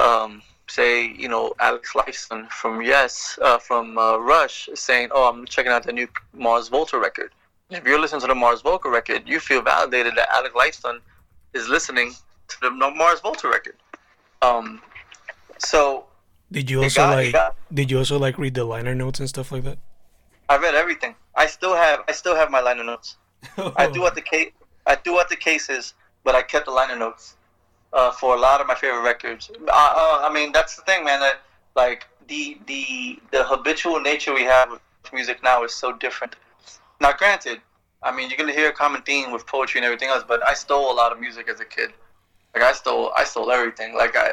um, 0.00 0.42
say 0.68 1.06
you 1.06 1.28
know 1.28 1.54
Alex 1.60 1.92
Lifeson 1.92 2.50
from 2.50 2.82
Yes, 2.82 3.38
uh, 3.40 3.58
from 3.58 3.96
uh, 3.98 4.18
Rush, 4.18 4.68
saying, 4.74 5.10
oh, 5.12 5.28
I'm 5.28 5.46
checking 5.46 5.70
out 5.70 5.84
the 5.84 5.92
new 5.92 6.08
Mars 6.32 6.68
Volta 6.68 6.98
record 6.98 7.30
if 7.70 7.84
you're 7.84 8.00
listening 8.00 8.20
to 8.22 8.26
the 8.26 8.34
Mars 8.34 8.60
Volta 8.62 8.88
record, 8.88 9.22
you 9.26 9.40
feel 9.40 9.62
validated 9.62 10.14
that 10.16 10.28
Alex 10.32 10.54
Lifeson 10.54 11.00
is 11.54 11.68
listening 11.68 12.12
to 12.48 12.56
the 12.60 12.70
Mars 12.70 13.20
Volta 13.20 13.48
record. 13.48 13.76
Um, 14.42 14.82
so 15.58 16.04
Did 16.52 16.70
you 16.70 16.82
also 16.82 17.00
got- 17.02 17.16
like? 17.16 17.32
got- 17.32 17.56
Did 17.72 17.90
you 17.90 17.98
also 17.98 18.18
like 18.18 18.38
read 18.38 18.54
the 18.54 18.64
liner 18.64 18.94
notes 18.94 19.20
and 19.20 19.28
stuff 19.28 19.50
like 19.52 19.64
that? 19.64 19.78
I 20.48 20.58
read 20.58 20.74
everything. 20.74 21.14
I 21.34 21.46
still 21.46 21.74
have 21.74 22.00
I 22.06 22.12
still 22.12 22.36
have 22.36 22.50
my 22.50 22.60
liner 22.60 22.84
notes. 22.84 23.16
I 23.76 23.88
do 23.90 24.00
what 24.02 24.14
the 24.14 24.20
case. 24.20 24.52
I 24.86 24.94
threw 24.94 25.18
out 25.18 25.28
the 25.30 25.36
cases, 25.36 25.94
but 26.22 26.34
I 26.34 26.42
kept 26.42 26.66
the 26.66 26.70
liner 26.70 26.96
notes 26.96 27.36
uh, 27.94 28.10
for 28.12 28.36
a 28.36 28.38
lot 28.38 28.60
of 28.60 28.66
my 28.66 28.74
favorite 28.74 29.00
records. 29.02 29.50
Uh, 29.50 29.70
uh, 29.70 30.28
I 30.28 30.30
mean, 30.32 30.52
that's 30.52 30.76
the 30.76 30.82
thing, 30.82 31.02
man. 31.04 31.20
That 31.20 31.40
like 31.74 32.06
the 32.28 32.58
the 32.66 33.18
the 33.32 33.44
habitual 33.44 34.00
nature 34.00 34.34
we 34.34 34.42
have 34.42 34.70
with 34.70 34.80
music 35.14 35.42
now 35.42 35.64
is 35.64 35.74
so 35.74 35.92
different. 35.92 36.36
Now, 37.04 37.12
granted, 37.12 37.60
I 38.02 38.16
mean, 38.16 38.30
you're 38.30 38.38
gonna 38.38 38.54
hear 38.54 38.70
a 38.70 38.72
common 38.72 39.02
theme 39.02 39.30
with 39.30 39.46
poetry 39.46 39.78
and 39.78 39.84
everything 39.84 40.08
else, 40.08 40.24
but 40.26 40.42
I 40.48 40.54
stole 40.54 40.90
a 40.90 40.94
lot 40.94 41.12
of 41.12 41.20
music 41.20 41.50
as 41.50 41.60
a 41.60 41.64
kid. 41.66 41.92
Like 42.54 42.64
I 42.64 42.72
stole, 42.72 43.12
I 43.14 43.24
stole 43.24 43.50
everything. 43.50 43.94
Like 43.94 44.16
I, 44.16 44.28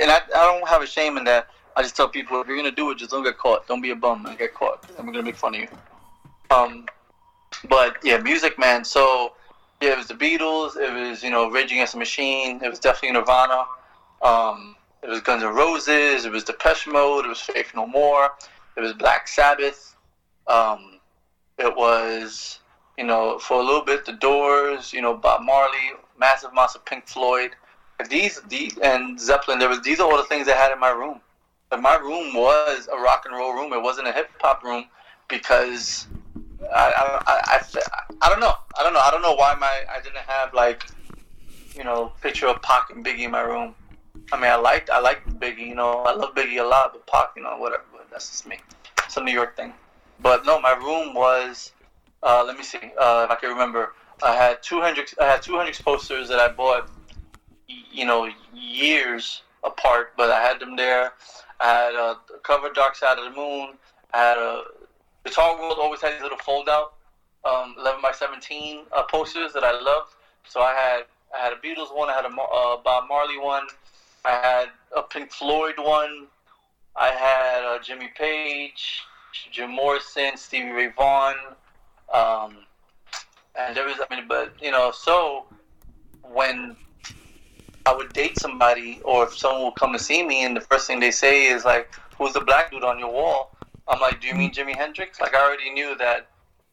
and 0.00 0.10
I, 0.10 0.20
I 0.34 0.58
don't 0.58 0.66
have 0.66 0.80
a 0.80 0.86
shame 0.86 1.18
in 1.18 1.24
that. 1.24 1.48
I 1.76 1.82
just 1.82 1.94
tell 1.94 2.08
people 2.08 2.40
if 2.40 2.46
you're 2.48 2.56
gonna 2.56 2.70
do 2.70 2.90
it, 2.90 2.96
just 2.96 3.10
don't 3.10 3.24
get 3.24 3.36
caught. 3.36 3.66
Don't 3.66 3.82
be 3.82 3.90
a 3.90 3.94
bum 3.94 4.24
and 4.24 4.38
get 4.38 4.54
caught. 4.54 4.88
We're 4.98 5.12
gonna 5.12 5.22
make 5.22 5.36
fun 5.36 5.54
of 5.54 5.60
you. 5.60 5.68
Um, 6.50 6.86
but 7.68 7.98
yeah, 8.02 8.16
music, 8.16 8.58
man. 8.58 8.86
So 8.86 9.34
yeah, 9.82 9.92
it 9.92 9.98
was 9.98 10.06
the 10.06 10.14
Beatles. 10.14 10.78
It 10.78 11.10
was 11.10 11.22
you 11.22 11.28
know 11.28 11.50
Rage 11.50 11.72
Against 11.72 11.92
the 11.92 11.98
Machine. 11.98 12.58
It 12.64 12.70
was 12.70 12.78
definitely 12.78 13.18
Nirvana. 13.18 13.66
Um, 14.22 14.76
it 15.02 15.10
was 15.10 15.20
Guns 15.20 15.42
N' 15.42 15.54
Roses. 15.54 16.24
It 16.24 16.32
was 16.32 16.42
Depeche 16.42 16.86
Mode. 16.86 17.26
It 17.26 17.28
was 17.28 17.40
Faith 17.40 17.72
No 17.74 17.86
More. 17.86 18.30
It 18.78 18.80
was 18.80 18.94
Black 18.94 19.28
Sabbath. 19.28 19.94
Um, 20.46 20.93
it 21.58 21.76
was 21.76 22.60
you 22.98 23.04
know 23.04 23.38
for 23.38 23.60
a 23.60 23.64
little 23.64 23.84
bit 23.84 24.04
the 24.04 24.12
Doors. 24.12 24.92
You 24.92 25.02
know 25.02 25.14
Bob 25.14 25.42
Marley. 25.42 25.92
Massive 26.18 26.52
amounts 26.52 26.74
of 26.76 26.84
Pink 26.84 27.08
Floyd. 27.08 27.50
These 28.08 28.40
these 28.48 28.76
and 28.78 29.18
Zeppelin. 29.20 29.58
There 29.58 29.68
was 29.68 29.82
these 29.82 30.00
are 30.00 30.10
all 30.10 30.16
the 30.16 30.24
things 30.24 30.48
I 30.48 30.52
had 30.52 30.72
in 30.72 30.78
my 30.78 30.90
room. 30.90 31.20
But 31.70 31.80
my 31.80 31.96
room 31.96 32.34
was 32.34 32.88
a 32.92 32.96
rock 32.96 33.24
and 33.26 33.34
roll 33.34 33.52
room. 33.52 33.72
It 33.72 33.82
wasn't 33.82 34.06
a 34.06 34.12
hip 34.12 34.30
hop 34.40 34.62
room 34.62 34.84
because 35.28 36.06
I, 36.72 37.22
I, 37.26 37.40
I, 37.56 37.64
I, 38.22 38.28
don't 38.28 38.40
know. 38.40 38.54
I 38.78 38.82
don't 38.82 38.92
know. 38.92 39.00
I 39.00 39.10
don't 39.10 39.22
know 39.22 39.34
why 39.34 39.54
my 39.58 39.82
I 39.90 40.00
didn't 40.00 40.18
have 40.18 40.54
like, 40.54 40.84
you 41.76 41.84
know, 41.84 42.12
picture 42.22 42.46
of 42.46 42.62
Pac 42.62 42.90
and 42.90 43.04
Biggie 43.04 43.24
in 43.24 43.30
my 43.30 43.40
room. 43.40 43.74
I 44.32 44.36
mean, 44.36 44.50
I 44.50 44.56
liked 44.56 44.90
I 44.90 45.00
liked 45.00 45.28
Biggie. 45.40 45.66
You 45.66 45.74
know, 45.74 46.04
I 46.04 46.14
love 46.14 46.34
Biggie 46.34 46.60
a 46.60 46.64
lot, 46.64 46.92
but 46.92 47.06
Pac, 47.06 47.30
you 47.36 47.42
know, 47.42 47.56
whatever. 47.56 47.82
But 47.92 48.08
that's 48.10 48.30
just 48.30 48.46
me. 48.46 48.58
It's 49.04 49.16
a 49.16 49.22
New 49.22 49.32
York 49.32 49.56
thing. 49.56 49.72
But 50.20 50.46
no, 50.46 50.60
my 50.60 50.72
room 50.72 51.14
was. 51.14 51.72
Uh, 52.22 52.42
let 52.46 52.56
me 52.56 52.64
see 52.64 52.78
uh, 52.78 53.26
if 53.26 53.30
I 53.30 53.36
can 53.40 53.50
remember. 53.50 53.92
I 54.22 54.34
had 54.34 54.62
two 54.62 54.80
hundred. 54.80 55.10
I 55.20 55.26
had 55.26 55.42
two 55.42 55.56
hundred 55.56 55.78
posters 55.84 56.28
that 56.28 56.38
I 56.38 56.48
bought. 56.48 56.90
You 57.66 58.04
know, 58.04 58.28
years 58.54 59.42
apart, 59.62 60.12
but 60.16 60.30
I 60.30 60.40
had 60.40 60.60
them 60.60 60.76
there. 60.76 61.12
I 61.60 61.66
had 61.66 61.94
a 61.94 62.16
cover 62.42 62.70
Dark 62.72 62.96
Side 62.96 63.18
of 63.18 63.24
the 63.24 63.36
Moon. 63.36 63.70
I 64.12 64.18
had 64.18 64.38
a 64.38 64.62
Guitar 65.24 65.58
World 65.58 65.78
always 65.80 66.00
had 66.00 66.14
these 66.14 66.22
little 66.22 66.38
fold 66.38 66.68
out 66.68 66.94
um, 67.44 67.74
11 67.78 68.00
by 68.02 68.12
17 68.12 68.84
uh, 68.92 69.02
posters 69.04 69.52
that 69.52 69.64
I 69.64 69.72
loved. 69.72 70.14
So 70.46 70.60
I 70.60 70.72
had 70.72 71.02
I 71.34 71.42
had 71.42 71.52
a 71.52 71.56
Beatles 71.56 71.94
one, 71.94 72.10
I 72.10 72.14
had 72.14 72.24
a 72.24 72.28
uh, 72.28 72.76
Bob 72.82 73.08
Marley 73.08 73.38
one, 73.38 73.66
I 74.24 74.30
had 74.30 74.66
a 74.96 75.02
Pink 75.02 75.32
Floyd 75.32 75.74
one, 75.78 76.26
I 76.96 77.08
had 77.08 77.64
uh, 77.64 77.82
Jimmy 77.82 78.10
Page, 78.16 79.00
Jim 79.50 79.70
Morrison, 79.70 80.36
Stevie 80.36 80.70
Ray 80.70 80.92
Vaughan, 80.96 81.36
um, 82.12 82.56
and 83.56 83.76
there 83.76 83.86
was 83.86 83.96
I 83.98 84.14
mean, 84.14 84.26
but 84.28 84.54
you 84.60 84.70
know, 84.70 84.92
so 84.92 85.46
when 86.22 86.76
I 87.86 87.94
would 87.94 88.12
date 88.12 88.38
somebody 88.38 89.00
or 89.04 89.24
if 89.24 89.36
someone 89.36 89.64
would 89.64 89.76
come 89.76 89.92
to 89.92 89.98
see 89.98 90.22
me 90.22 90.44
and 90.44 90.56
the 90.56 90.60
first 90.60 90.86
thing 90.86 91.00
they 91.00 91.10
say 91.10 91.46
is 91.46 91.64
like, 91.64 91.92
"Who's 92.18 92.32
the 92.32 92.40
black 92.40 92.70
dude 92.70 92.84
on 92.84 92.98
your 92.98 93.12
wall?" 93.12 93.50
I'm 93.86 94.00
like, 94.00 94.20
do 94.20 94.26
you 94.26 94.34
mean 94.34 94.50
Jimi 94.52 94.74
Hendrix? 94.74 95.20
Like, 95.20 95.34
I 95.34 95.44
already 95.44 95.70
knew 95.70 95.94
that 95.98 96.28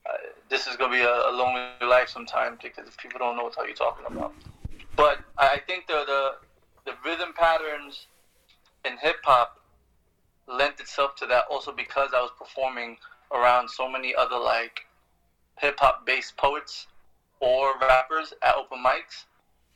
uh, 0.10 0.14
this 0.50 0.68
is 0.68 0.78
gonna 0.78 0.94
be 0.94 1.02
a, 1.02 1.30
a 1.30 1.32
lonely 1.32 1.62
life 1.82 2.08
sometime 2.10 2.58
because 2.62 2.86
people 2.96 3.20
don't 3.20 3.36
know 3.36 3.44
what 3.44 3.56
the 3.58 3.64
you're 3.66 3.76
talking 3.76 4.06
about. 4.06 4.34
But 4.96 5.20
I 5.38 5.56
I 5.56 5.60
think 5.68 5.88
the 5.88 6.04
the, 6.06 6.92
the 6.92 6.98
rhythm 7.06 7.34
patterns 7.34 8.08
in 8.86 8.98
hip 8.98 9.18
hop 9.24 9.61
lent 10.52 10.80
itself 10.80 11.16
to 11.18 11.26
that 11.28 11.46
also 11.50 11.72
because 11.72 12.10
I 12.14 12.22
was 12.22 12.32
performing 12.38 12.98
around 13.32 13.70
so 13.70 13.90
many 13.90 14.14
other 14.16 14.38
like 14.38 14.82
hip 15.60 15.80
hop 15.80 16.06
based 16.06 16.38
poets 16.38 16.88
or 17.40 17.74
rappers 17.80 18.34
at 18.44 18.56
open 18.56 18.84
mics. 18.84 19.26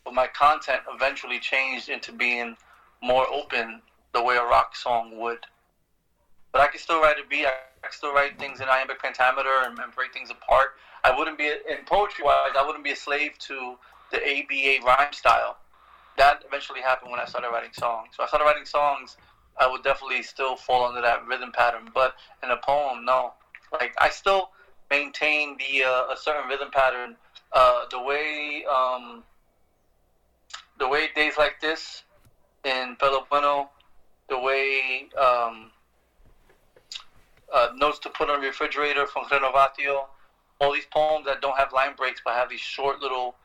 But 0.03 0.13
my 0.13 0.27
content 0.27 0.81
eventually 0.93 1.39
changed 1.39 1.89
into 1.89 2.11
being 2.11 2.55
more 3.01 3.27
open 3.31 3.81
the 4.13 4.21
way 4.21 4.35
a 4.35 4.43
rock 4.43 4.75
song 4.75 5.17
would 5.19 5.39
but 6.55 6.61
I 6.61 6.67
can 6.67 6.79
still 6.79 7.01
write 7.01 7.17
a 7.19 7.27
beat. 7.27 7.45
I 7.45 7.51
can 7.83 7.91
still 7.91 8.13
write 8.13 8.39
things 8.39 8.61
in 8.61 8.69
iambic 8.69 9.01
pentameter 9.01 9.67
and, 9.67 9.77
and 9.77 9.93
break 9.93 10.13
things 10.13 10.29
apart. 10.29 10.79
I 11.03 11.11
wouldn't 11.11 11.37
be 11.37 11.47
in 11.47 11.83
poetry 11.85 12.23
wise. 12.23 12.55
I 12.57 12.65
wouldn't 12.65 12.85
be 12.85 12.91
a 12.91 12.95
slave 12.95 13.37
to 13.39 13.75
the 14.09 14.19
ABA 14.23 14.85
rhyme 14.87 15.11
style. 15.11 15.57
That 16.17 16.45
eventually 16.47 16.79
happened 16.79 17.11
when 17.11 17.19
I 17.19 17.25
started 17.25 17.49
writing 17.49 17.73
songs. 17.73 18.11
So 18.15 18.23
I 18.23 18.27
started 18.27 18.45
writing 18.45 18.63
songs. 18.63 19.17
I 19.57 19.67
would 19.69 19.83
definitely 19.83 20.23
still 20.23 20.55
fall 20.55 20.85
under 20.85 21.01
that 21.01 21.25
rhythm 21.25 21.51
pattern, 21.51 21.89
but 21.93 22.15
in 22.43 22.51
a 22.51 22.57
poem, 22.57 23.05
no. 23.05 23.33
Like 23.71 23.93
I 23.99 24.09
still 24.09 24.49
maintain 24.89 25.57
the 25.57 25.83
uh, 25.83 26.13
a 26.13 26.17
certain 26.17 26.47
rhythm 26.47 26.69
pattern. 26.71 27.15
Uh, 27.53 27.85
the 27.89 28.01
way 28.01 28.65
um, 28.69 29.23
the 30.79 30.87
way 30.87 31.07
days 31.15 31.33
like 31.37 31.59
this 31.61 32.03
in 32.63 32.95
Pelo 32.99 33.25
Bueno, 33.29 33.69
the 34.29 34.37
way 34.37 35.07
um, 35.17 35.71
uh, 37.53 37.69
notes 37.75 37.99
to 37.99 38.09
put 38.09 38.29
on 38.29 38.41
refrigerator 38.41 39.07
from 39.07 39.25
Renovatio. 39.25 40.05
All 40.59 40.73
these 40.73 40.85
poems 40.85 41.25
that 41.25 41.41
don't 41.41 41.57
have 41.57 41.73
line 41.73 41.95
breaks 41.95 42.21
but 42.23 42.33
have 42.33 42.49
these 42.49 42.61
short 42.61 43.01
little 43.01 43.35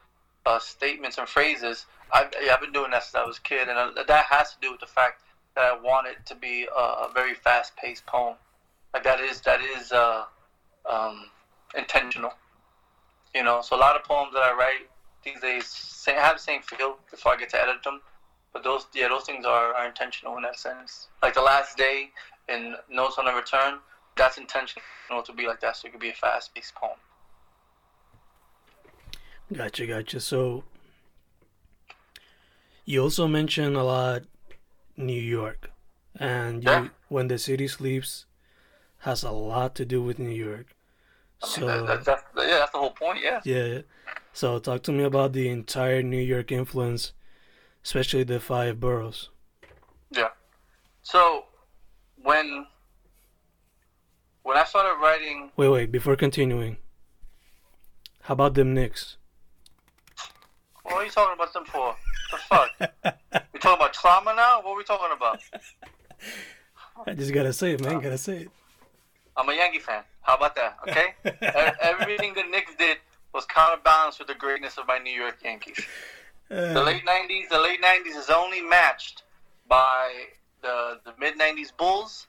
uh, 0.46 0.58
statements 0.58 1.18
and 1.18 1.28
phrases. 1.28 1.86
I've, 2.12 2.30
I've 2.50 2.60
been 2.60 2.72
doing 2.72 2.90
that 2.92 3.04
since 3.04 3.14
I 3.14 3.24
was 3.24 3.38
a 3.38 3.42
kid, 3.42 3.68
and 3.68 3.78
uh, 3.78 4.02
that 4.06 4.26
has 4.26 4.52
to 4.52 4.56
do 4.60 4.70
with 4.72 4.80
the 4.80 4.86
fact 4.86 5.22
that 5.54 5.64
I 5.64 5.80
want 5.80 6.06
it 6.06 6.24
to 6.26 6.34
be 6.34 6.66
a, 6.74 6.80
a 6.80 7.10
very 7.14 7.34
fast-paced 7.34 8.06
poem. 8.06 8.36
Like 8.94 9.04
that 9.04 9.20
is 9.20 9.40
that 9.42 9.60
is 9.60 9.92
uh, 9.92 10.24
um, 10.88 11.26
intentional. 11.76 12.32
You 13.34 13.44
know, 13.44 13.60
so 13.62 13.76
a 13.76 13.78
lot 13.78 13.96
of 13.96 14.04
poems 14.04 14.32
that 14.34 14.42
I 14.42 14.52
write 14.52 14.88
these 15.24 15.40
days 15.40 16.04
have 16.06 16.36
the 16.36 16.42
same 16.42 16.62
feel 16.62 16.96
before 17.10 17.32
I 17.32 17.36
get 17.36 17.50
to 17.50 17.62
edit 17.62 17.82
them. 17.84 18.00
But 18.52 18.64
those, 18.64 18.86
yeah, 18.94 19.08
those 19.08 19.22
things 19.22 19.44
are, 19.44 19.72
are 19.74 19.86
intentional 19.86 20.36
in 20.36 20.42
that 20.42 20.58
sense. 20.58 21.06
Like 21.22 21.34
the 21.34 21.42
last 21.42 21.76
day 21.76 22.10
in 22.48 22.74
Notes 22.90 23.16
on 23.18 23.28
a 23.28 23.32
Return, 23.32 23.78
that's 24.16 24.38
intentional 24.38 24.82
to 25.24 25.32
be 25.32 25.46
like 25.46 25.60
that, 25.60 25.76
so 25.76 25.86
it 25.86 25.92
could 25.92 26.00
be 26.00 26.08
a 26.08 26.14
fast-paced 26.14 26.74
poem. 26.74 26.96
Gotcha, 29.52 29.86
gotcha. 29.86 30.18
So 30.20 30.64
you 32.84 33.02
also 33.02 33.28
mentioned 33.28 33.76
a 33.76 33.84
lot 33.84 34.22
New 35.00 35.20
York, 35.20 35.70
and 36.16 36.62
you, 36.64 36.70
Yeah. 36.70 36.88
when 37.08 37.28
the 37.28 37.38
city 37.38 37.66
sleeps 37.68 38.26
has 38.98 39.22
a 39.22 39.30
lot 39.30 39.74
to 39.76 39.84
do 39.84 40.02
with 40.02 40.18
New 40.18 40.30
York. 40.34 40.74
So 41.42 41.66
that, 41.66 41.86
that, 41.86 42.04
that's, 42.04 42.22
yeah, 42.36 42.58
that's 42.58 42.72
the 42.72 42.78
whole 42.78 42.90
point. 42.92 43.20
Yeah. 43.22 43.40
yeah, 43.44 43.80
so 44.32 44.58
talk 44.58 44.82
to 44.84 44.92
me 44.92 45.04
about 45.04 45.32
the 45.32 45.48
entire 45.48 46.02
New 46.02 46.20
York 46.20 46.52
influence, 46.52 47.12
especially 47.82 48.24
the 48.24 48.40
five 48.40 48.78
boroughs. 48.78 49.30
Yeah. 50.10 50.28
So 51.02 51.46
when 52.22 52.66
when 54.42 54.56
I 54.58 54.64
started 54.64 55.00
writing, 55.00 55.50
Wait, 55.56 55.68
wait, 55.68 55.92
before 55.92 56.16
continuing, 56.16 56.76
how 58.22 58.34
about 58.34 58.54
them 58.54 58.74
Knicks? 58.74 59.16
what 60.82 60.94
are 60.96 61.04
you 61.04 61.10
talking 61.10 61.34
about 61.34 61.52
them 61.52 61.64
for? 61.64 61.94
The 62.30 62.36
fuck? 62.36 62.70
we 63.52 63.60
talking 63.60 63.76
about 63.76 63.92
trauma 63.92 64.34
now? 64.34 64.60
What 64.62 64.72
are 64.72 64.76
we 64.76 64.84
talking 64.84 65.16
about? 65.16 65.40
I 67.06 67.14
just 67.14 67.32
gotta 67.32 67.52
say 67.52 67.72
it, 67.72 67.80
man. 67.82 68.00
Gotta 68.00 68.18
say 68.18 68.38
it. 68.42 68.50
I'm 69.36 69.48
a 69.48 69.54
Yankee 69.54 69.78
fan. 69.78 70.02
How 70.22 70.36
about 70.36 70.54
that? 70.56 70.76
Okay. 70.86 71.14
Everything 71.82 72.34
the 72.34 72.42
Knicks 72.44 72.74
did 72.78 72.98
was 73.32 73.46
counterbalanced 73.46 74.18
with 74.18 74.28
the 74.28 74.34
greatness 74.34 74.76
of 74.76 74.86
my 74.86 74.98
New 74.98 75.12
York 75.12 75.38
Yankees. 75.44 75.80
The 76.48 76.80
Uh, 76.80 76.84
late 76.84 77.04
'90s, 77.06 77.48
the 77.48 77.60
late 77.60 77.80
'90s 77.80 78.16
is 78.16 78.28
only 78.28 78.60
matched 78.60 79.22
by 79.68 80.26
the 80.62 81.00
the 81.04 81.14
mid 81.18 81.38
'90s 81.38 81.70
Bulls 81.76 82.26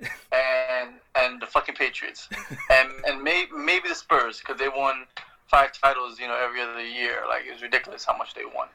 and 0.32 0.90
and 1.14 1.40
the 1.40 1.46
fucking 1.46 1.74
Patriots, 1.74 2.28
and 2.70 2.90
and 3.06 3.22
may, 3.22 3.46
maybe 3.56 3.88
the 3.88 3.94
Spurs 3.94 4.38
because 4.38 4.58
they 4.58 4.68
won 4.68 5.06
five 5.46 5.72
titles, 5.72 6.20
you 6.20 6.28
know, 6.28 6.36
every 6.36 6.60
other 6.60 6.84
year. 6.84 7.22
Like 7.26 7.42
it's 7.46 7.62
ridiculous 7.62 8.04
how 8.04 8.16
much 8.16 8.34
they 8.34 8.44
won. 8.44 8.68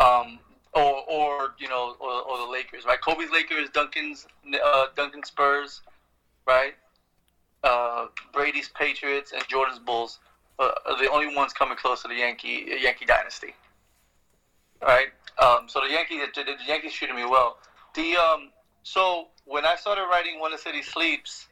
Um, 0.00 0.38
or 0.74 1.02
or 1.08 1.54
you 1.58 1.68
know, 1.68 1.96
or, 2.00 2.22
or 2.22 2.38
the 2.46 2.52
Lakers, 2.52 2.84
right? 2.84 3.00
Kobe's 3.00 3.30
Lakers, 3.30 3.70
Duncan's 3.70 4.26
uh, 4.64 4.86
Duncan 4.96 5.24
Spurs, 5.24 5.80
right? 6.46 6.74
Uh, 7.64 8.06
Brady's 8.32 8.68
Patriots 8.68 9.32
and 9.32 9.42
Jordan's 9.48 9.78
Bulls 9.80 10.20
uh, 10.58 10.70
are 10.86 10.98
the 11.02 11.10
only 11.10 11.34
ones 11.34 11.52
coming 11.52 11.76
close 11.76 12.02
to 12.02 12.08
the 12.08 12.14
Yankee 12.14 12.66
Yankee 12.80 13.06
dynasty. 13.06 13.54
right? 14.82 15.08
Um, 15.42 15.68
so 15.68 15.80
the 15.80 15.90
Yankees, 15.92 16.20
the, 16.34 16.44
the 16.44 16.56
Yankees 16.66 16.92
treated 16.92 17.16
me 17.16 17.24
well. 17.24 17.58
The 17.94 18.16
um, 18.16 18.50
so 18.82 19.28
when 19.44 19.64
I 19.64 19.76
started 19.76 20.02
writing 20.10 20.40
When 20.40 20.52
the 20.52 20.58
City 20.58 20.82
Sleeps, 20.82 21.48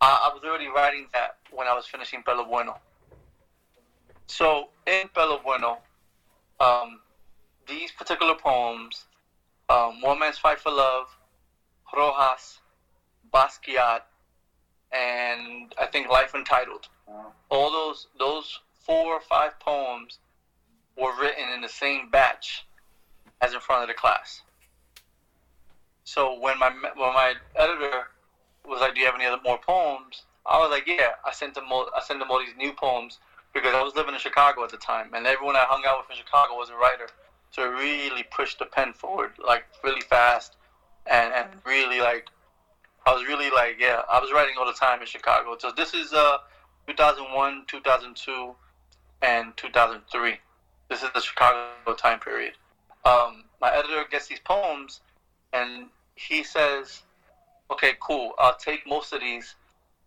I, 0.00 0.30
I 0.30 0.34
was 0.34 0.42
already 0.44 0.68
writing 0.68 1.06
that 1.12 1.38
when 1.50 1.66
I 1.66 1.74
was 1.74 1.86
finishing 1.86 2.22
Pelo 2.22 2.44
Bueno. 2.44 2.78
So 4.26 4.70
in 4.86 5.08
Pelo 5.14 5.40
Bueno, 5.44 5.78
um, 6.60 7.00
these 7.66 7.90
particular 7.92 8.34
poems, 8.34 9.04
um, 9.68 10.00
One 10.00 10.18
Man's 10.18 10.38
Fight 10.38 10.60
for 10.60 10.70
Love, 10.70 11.06
Rojas, 11.94 12.60
Basquiat, 13.32 14.02
and 14.92 15.74
I 15.80 15.86
think 15.86 16.08
Life 16.08 16.34
Untitled. 16.34 16.88
All 17.50 17.70
those 17.70 18.08
those 18.18 18.60
four 18.84 19.14
or 19.14 19.20
five 19.20 19.58
poems 19.60 20.18
were 20.96 21.12
written 21.20 21.48
in 21.54 21.60
the 21.60 21.68
same 21.68 22.10
batch 22.10 22.66
as 23.40 23.52
in 23.52 23.60
front 23.60 23.82
of 23.82 23.88
the 23.88 23.94
class. 23.94 24.42
So 26.04 26.38
when 26.38 26.58
my 26.58 26.70
when 26.70 27.12
my 27.12 27.34
editor 27.56 28.08
was 28.64 28.80
like, 28.80 28.94
"Do 28.94 29.00
you 29.00 29.06
have 29.06 29.14
any 29.14 29.26
other 29.26 29.42
more 29.44 29.58
poems?" 29.58 30.22
I 30.46 30.58
was 30.58 30.70
like, 30.70 30.86
"Yeah." 30.86 31.10
I 31.24 31.32
sent 31.32 31.54
them 31.54 31.66
all. 31.70 31.88
I 31.96 32.00
sent 32.00 32.20
them 32.20 32.30
all 32.30 32.38
these 32.38 32.56
new 32.56 32.72
poems 32.72 33.18
because 33.56 33.74
I 33.74 33.82
was 33.82 33.94
living 33.94 34.12
in 34.12 34.20
Chicago 34.20 34.64
at 34.64 34.70
the 34.70 34.76
time, 34.76 35.14
and 35.14 35.26
everyone 35.26 35.56
I 35.56 35.64
hung 35.66 35.82
out 35.86 35.98
with 36.00 36.10
in 36.10 36.22
Chicago 36.22 36.54
was 36.56 36.68
a 36.68 36.76
writer. 36.76 37.08
So 37.52 37.62
it 37.62 37.68
really 37.68 38.22
pushed 38.24 38.58
the 38.58 38.66
pen 38.66 38.92
forward, 38.92 39.30
like 39.42 39.64
really 39.82 40.02
fast, 40.02 40.56
and 41.06 41.32
and 41.32 41.48
really 41.64 42.00
like 42.00 42.26
I 43.06 43.14
was 43.14 43.24
really 43.26 43.48
like, 43.48 43.76
yeah, 43.80 44.02
I 44.12 44.20
was 44.20 44.30
writing 44.30 44.56
all 44.58 44.66
the 44.66 44.74
time 44.74 45.00
in 45.00 45.06
Chicago. 45.06 45.56
So 45.58 45.72
this 45.74 45.94
is 45.94 46.12
uh 46.12 46.36
2001, 46.86 47.64
2002, 47.66 48.54
and 49.22 49.56
2003. 49.56 50.36
This 50.90 51.02
is 51.02 51.08
the 51.14 51.20
Chicago 51.20 51.94
time 51.96 52.20
period. 52.20 52.52
Um, 53.06 53.44
my 53.60 53.74
editor 53.74 54.04
gets 54.10 54.26
these 54.26 54.40
poems, 54.40 55.00
and 55.54 55.86
he 56.14 56.44
says, 56.44 57.04
"Okay, 57.70 57.94
cool. 58.00 58.32
I'll 58.38 58.56
take 58.56 58.86
most 58.86 59.14
of 59.14 59.20
these, 59.20 59.54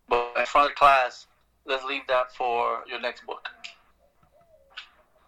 but 0.08 0.34
in 0.38 0.46
front 0.46 0.70
of 0.70 0.76
class, 0.76 1.26
let's 1.66 1.84
leave 1.84 2.06
that 2.08 2.32
for 2.34 2.82
your 2.86 3.00
next 3.00 3.26
book." 3.26 3.48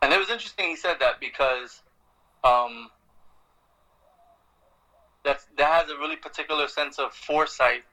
And 0.02 0.12
it 0.12 0.18
was 0.18 0.30
interesting 0.30 0.70
he 0.70 0.76
said 0.76 0.96
that 1.00 1.20
because 1.20 1.82
um, 2.42 2.90
that's 5.24 5.46
that 5.56 5.82
has 5.82 5.90
a 5.90 5.96
really 5.96 6.16
particular 6.16 6.66
sense 6.68 6.98
of 6.98 7.12
foresight 7.12 7.84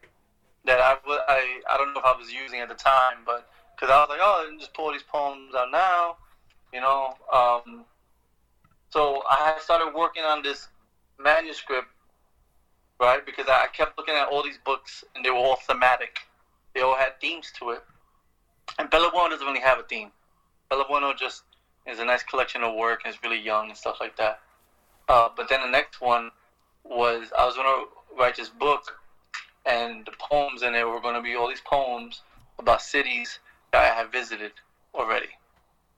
that 0.65 0.79
I, 0.79 0.97
I, 1.07 1.61
I 1.69 1.77
don't 1.77 1.93
know 1.93 1.99
if 1.99 2.05
I 2.05 2.17
was 2.17 2.31
using 2.31 2.59
at 2.59 2.67
the 2.67 2.75
time, 2.75 3.23
but 3.25 3.47
because 3.75 3.91
I 3.91 3.99
was 3.99 4.09
like, 4.09 4.19
oh, 4.21 4.49
just 4.59 4.73
pull 4.73 4.91
these 4.91 5.03
poems 5.03 5.55
out 5.55 5.71
now, 5.71 6.17
you 6.73 6.81
know. 6.81 7.13
Um, 7.31 7.85
so 8.89 9.21
I 9.29 9.57
started 9.61 9.93
working 9.95 10.23
on 10.23 10.43
this 10.43 10.67
manuscript, 11.17 11.87
right? 12.99 13.25
Because 13.25 13.45
I 13.47 13.67
kept 13.71 13.97
looking 13.97 14.15
at 14.15 14.27
all 14.27 14.43
these 14.43 14.59
books, 14.65 15.03
and 15.15 15.23
they 15.23 15.29
were 15.29 15.37
all 15.37 15.57
thematic. 15.67 16.19
They 16.73 16.81
all 16.81 16.95
had 16.95 17.19
themes 17.21 17.51
to 17.59 17.71
it. 17.71 17.83
And 18.77 18.89
Pelo 18.91 19.11
Bueno 19.11 19.29
doesn't 19.29 19.47
really 19.47 19.59
have 19.59 19.79
a 19.79 19.83
theme. 19.83 20.11
Pelo 20.69 20.85
Bueno 20.87 21.13
just 21.13 21.43
is 21.85 21.99
a 21.99 22.05
nice 22.05 22.23
collection 22.23 22.63
of 22.63 22.75
work, 22.75 23.01
and 23.03 23.13
it's 23.13 23.23
really 23.23 23.39
young 23.39 23.69
and 23.69 23.77
stuff 23.77 23.97
like 23.99 24.15
that. 24.17 24.39
Uh, 25.07 25.29
but 25.35 25.49
then 25.49 25.61
the 25.61 25.69
next 25.69 26.01
one 26.01 26.29
was 26.83 27.29
I 27.37 27.45
was 27.45 27.55
gonna 27.55 27.85
write 28.17 28.35
this 28.35 28.49
book, 28.49 28.99
and 29.65 30.05
the 30.05 30.11
poems 30.19 30.61
in 30.61 30.75
it 30.75 30.87
were 30.87 31.01
gonna 31.01 31.21
be 31.21 31.35
all 31.35 31.49
these 31.49 31.61
poems 31.61 32.21
about 32.59 32.81
cities 32.81 33.39
that 33.71 33.81
I 33.81 33.95
have 33.95 34.11
visited 34.11 34.51
already. 34.93 35.29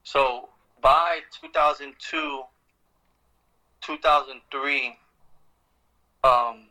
So 0.04 0.48
by 0.80 1.20
2002, 1.40 2.42
2003, 3.80 4.86
um, 6.24 6.66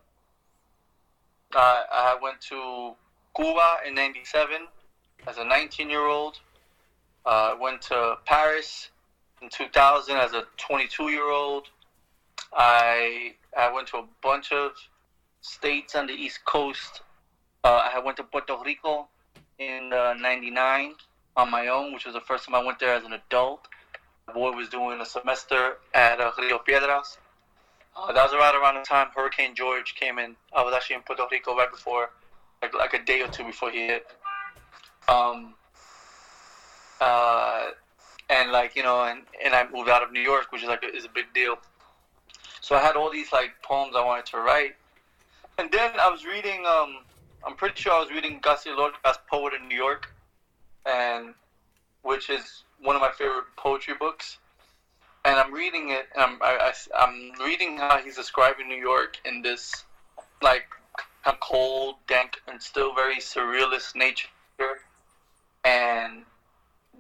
I, 1.54 1.84
I 1.92 2.18
went 2.22 2.42
to 2.42 2.94
Cuba 3.36 3.78
in 3.88 3.96
97 3.96 4.68
as 5.28 5.38
a 5.38 5.44
19 5.44 5.90
year 5.90 6.06
old. 6.06 6.40
I 7.26 7.52
uh, 7.52 7.58
went 7.60 7.82
to 7.84 8.16
Paris 8.26 8.90
in 9.42 9.50
2000 9.50 10.18
as 10.18 10.34
a 10.34 10.44
22 10.58 11.10
year 11.10 11.30
old. 11.30 11.68
I 12.54 13.36
I 13.58 13.72
went 13.72 13.88
to 13.90 13.98
a 13.98 14.06
bunch 14.24 14.52
of 14.52 14.72
states 15.42 15.96
on 15.96 16.08
the 16.08 16.14
East 16.14 16.44
Coast. 16.46 17.02
Uh, 17.64 17.90
I 17.94 18.00
went 18.00 18.18
to 18.18 18.24
Puerto 18.24 18.58
Rico 18.66 19.08
in 19.60 19.90
'99 19.90 20.92
uh, 21.38 21.42
on 21.42 21.52
my 21.52 21.68
own, 21.68 21.94
which 21.94 22.06
was 22.06 22.14
the 22.16 22.22
first 22.22 22.46
time 22.46 22.56
I 22.56 22.64
went 22.64 22.80
there 22.80 22.94
as 22.94 23.04
an 23.04 23.14
adult. 23.14 23.68
My 24.28 24.34
boy 24.34 24.52
was 24.52 24.70
doing 24.70 25.00
a 25.00 25.06
semester 25.06 25.78
at 25.94 26.20
uh, 26.20 26.32
Rio 26.40 26.58
Piedras. 26.60 27.18
Uh, 27.96 28.12
that 28.14 28.24
was 28.24 28.34
right 28.34 28.56
around 28.56 28.76
the 28.76 28.82
time 28.82 29.08
Hurricane 29.16 29.54
George 29.54 29.96
came 29.96 30.18
in. 30.18 30.36
I 30.56 30.64
was 30.64 30.74
actually 30.74 30.96
in 30.98 31.02
Puerto 31.04 31.28
Rico 31.32 31.56
right 31.56 31.70
before, 31.70 32.10
like 32.62 32.74
like 32.74 32.94
a 32.94 33.04
day 33.04 33.22
or 33.22 33.28
two 33.28 33.44
before 33.44 33.70
he 33.72 33.88
hit. 33.88 34.08
Um, 35.08 35.56
uh, 37.00 37.72
and 38.30 38.52
like 38.52 38.76
you 38.76 38.84
know, 38.84 39.04
and, 39.04 39.24
and 39.44 39.54
I 39.54 39.66
moved 39.70 39.90
out 39.90 40.04
of 40.04 40.12
New 40.12 40.22
York, 40.22 40.52
which 40.52 40.64
is 40.64 40.70
like 40.70 40.84
a, 40.84 40.96
is 40.96 41.06
a 41.06 41.10
big 41.10 41.34
deal. 41.34 41.58
So 42.62 42.76
I 42.76 42.80
had 42.80 42.96
all 42.96 43.12
these 43.12 43.32
like 43.32 43.52
poems 43.64 43.96
I 43.96 44.06
wanted 44.06 44.26
to 44.28 44.38
write, 44.38 44.76
and 45.58 45.70
then 45.72 45.92
I 46.00 46.10
was 46.10 46.26
reading. 46.26 46.66
Um, 46.66 47.00
I'm 47.46 47.56
pretty 47.56 47.82
sure 47.82 47.94
I 47.94 48.00
was 48.00 48.12
reading 48.12 48.40
Garcia 48.42 48.74
Lorca's 48.74 49.18
Poet 49.30 49.54
in 49.60 49.68
New 49.68 49.76
York, 49.76 50.14
and 50.86 51.34
which 52.04 52.30
is 52.30 52.64
one 52.82 52.96
of 52.96 53.02
my 53.02 53.12
favorite 53.12 53.46
poetry 53.58 53.96
books. 54.00 54.38
And 55.26 55.38
I'm 55.38 55.54
reading 55.54 55.90
it, 55.90 56.08
and 56.14 56.24
I'm 56.24 56.42
I, 56.42 56.72
I, 56.98 57.04
am 57.04 57.32
reading 57.44 57.78
how 57.78 57.98
he's 57.98 58.16
describing 58.16 58.68
New 58.68 58.80
York 58.80 59.18
in 59.26 59.42
this 59.42 59.86
like 60.42 60.66
kind 61.24 61.36
of 61.36 61.40
cold, 61.40 61.96
dank, 62.08 62.42
and 62.48 62.62
still 62.62 62.94
very 62.96 63.18
surrealist 63.18 63.96
nature, 63.96 64.30
and 65.64 66.24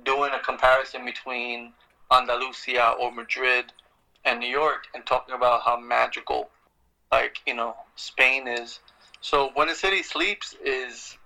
doing 0.05 0.31
a 0.33 0.39
comparison 0.39 1.05
between 1.05 1.73
Andalusia 2.11 2.95
or 2.99 3.11
Madrid 3.11 3.71
and 4.25 4.39
New 4.39 4.49
York 4.49 4.87
and 4.93 5.05
talking 5.05 5.35
about 5.35 5.61
how 5.63 5.79
magical, 5.79 6.49
like 7.11 7.37
you 7.45 7.53
know, 7.53 7.75
Spain 7.95 8.47
is. 8.47 8.79
So 9.21 9.51
when 9.53 9.69
a 9.69 9.75
city 9.75 10.03
sleeps 10.03 10.55
is 10.63 11.17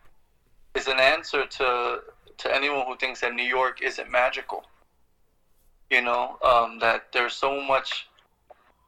is 0.76 0.88
an 0.88 1.00
answer 1.00 1.46
to 1.46 2.02
to 2.38 2.54
anyone 2.54 2.86
who 2.86 2.98
thinks 2.98 3.22
that 3.22 3.34
New 3.34 3.44
York 3.44 3.82
isn't 3.82 4.12
magical. 4.12 4.64
You 5.90 6.02
know, 6.02 6.38
um, 6.44 6.80
that 6.80 7.12
there's 7.14 7.34
so 7.34 7.62
much 7.62 8.08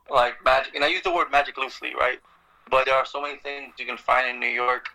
like 0.10 0.44
magic, 0.44 0.76
and 0.76 0.84
I 0.84 0.88
use 0.88 1.04
the 1.04 1.14
word 1.14 1.32
magic 1.32 1.58
loosely, 1.58 1.94
right? 1.98 2.20
But 2.70 2.86
there 2.86 2.96
are 2.96 3.06
so 3.06 3.22
many 3.22 3.38
things 3.38 3.74
you 3.78 3.86
can 3.86 3.98
find 3.98 4.28
in 4.28 4.40
New 4.40 4.48
York. 4.48 4.90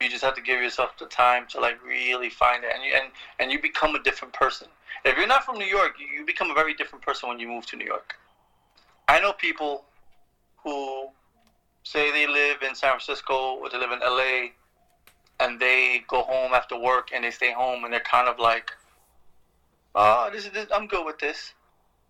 You 0.00 0.10
just 0.10 0.22
have 0.22 0.34
to 0.34 0.42
give 0.42 0.60
yourself 0.60 0.98
the 0.98 1.06
time 1.06 1.46
to 1.48 1.60
like 1.60 1.82
really 1.84 2.28
find 2.28 2.64
it, 2.64 2.70
and 2.74 2.84
you 2.84 2.92
and 2.94 3.12
and 3.38 3.50
you 3.50 3.60
become 3.60 3.94
a 3.94 4.02
different 4.02 4.34
person. 4.34 4.68
If 5.04 5.16
you're 5.16 5.26
not 5.26 5.44
from 5.44 5.58
New 5.58 5.66
York, 5.66 5.96
you 5.98 6.24
become 6.24 6.50
a 6.50 6.54
very 6.54 6.74
different 6.74 7.04
person 7.04 7.28
when 7.28 7.38
you 7.38 7.48
move 7.48 7.66
to 7.66 7.76
New 7.76 7.86
York. 7.86 8.14
I 9.08 9.20
know 9.20 9.32
people 9.32 9.84
who 10.62 11.08
say 11.84 12.10
they 12.10 12.26
live 12.26 12.62
in 12.62 12.74
San 12.74 12.90
Francisco 12.90 13.54
or 13.54 13.70
they 13.70 13.78
live 13.78 13.92
in 13.92 14.00
LA 14.00 14.48
and 15.38 15.60
they 15.60 16.02
go 16.08 16.22
home 16.22 16.52
after 16.52 16.76
work 16.76 17.10
and 17.14 17.22
they 17.24 17.30
stay 17.30 17.52
home 17.52 17.84
and 17.84 17.92
they're 17.92 18.00
kind 18.00 18.28
of 18.28 18.38
like, 18.38 18.72
oh, 19.94 20.28
this 20.32 20.44
is 20.44 20.50
this, 20.50 20.66
I'm 20.74 20.88
good 20.88 21.06
with 21.06 21.18
this. 21.18 21.54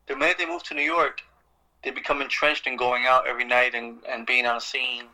The 0.07 0.17
minute 0.17 0.39
they 0.39 0.47
move 0.47 0.63
to 0.65 0.75
New 0.75 0.83
York, 0.83 1.21
they 1.85 1.91
become 1.91 2.23
entrenched 2.23 2.67
in 2.67 2.77
going 2.77 3.05
out 3.07 3.27
every 3.27 3.45
night 3.45 3.75
and, 3.75 3.99
and 4.09 4.27
being 4.27 4.47
on 4.47 4.57
a 4.57 4.61
scene 4.61 5.05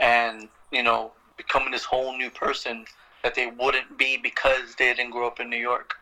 and, 0.00 0.48
you 0.72 0.82
know, 0.82 1.12
becoming 1.38 1.70
this 1.70 1.84
whole 1.84 2.14
new 2.18 2.28
person 2.28 2.84
that 3.22 3.34
they 3.34 3.46
wouldn't 3.46 3.96
be 3.96 4.18
because 4.18 4.74
they 4.78 4.92
didn't 4.92 5.12
grow 5.12 5.26
up 5.26 5.40
in 5.40 5.48
New 5.48 5.56
York. 5.56 5.94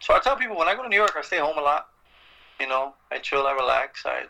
So 0.00 0.14
I 0.14 0.20
tell 0.20 0.36
people 0.36 0.56
when 0.56 0.68
I 0.68 0.76
go 0.76 0.84
to 0.84 0.88
New 0.88 0.96
York, 0.96 1.14
I 1.16 1.22
stay 1.22 1.38
home 1.38 1.58
a 1.58 1.62
lot. 1.62 1.88
You 2.60 2.68
know, 2.68 2.94
I 3.10 3.18
chill, 3.18 3.46
I 3.46 3.52
relax, 3.52 4.06
I 4.06 4.24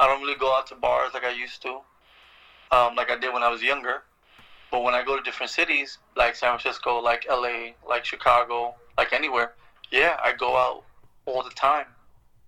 I 0.00 0.06
don't 0.06 0.22
really 0.22 0.38
go 0.38 0.54
out 0.54 0.68
to 0.68 0.76
bars 0.76 1.12
like 1.12 1.24
I 1.24 1.32
used 1.32 1.60
to, 1.62 1.80
um, 2.70 2.94
like 2.94 3.10
I 3.10 3.18
did 3.18 3.32
when 3.34 3.42
I 3.42 3.48
was 3.48 3.62
younger. 3.62 4.02
But 4.70 4.82
when 4.82 4.94
I 4.94 5.02
go 5.02 5.16
to 5.16 5.22
different 5.22 5.50
cities, 5.50 5.98
like 6.16 6.36
San 6.36 6.58
Francisco, 6.58 7.00
like 7.00 7.26
LA, 7.28 7.72
like 7.88 8.04
Chicago, 8.04 8.74
like 8.96 9.12
anywhere, 9.12 9.52
yeah, 9.90 10.18
I 10.22 10.34
go 10.34 10.56
out 10.56 10.84
all 11.26 11.42
the 11.42 11.50
time. 11.50 11.86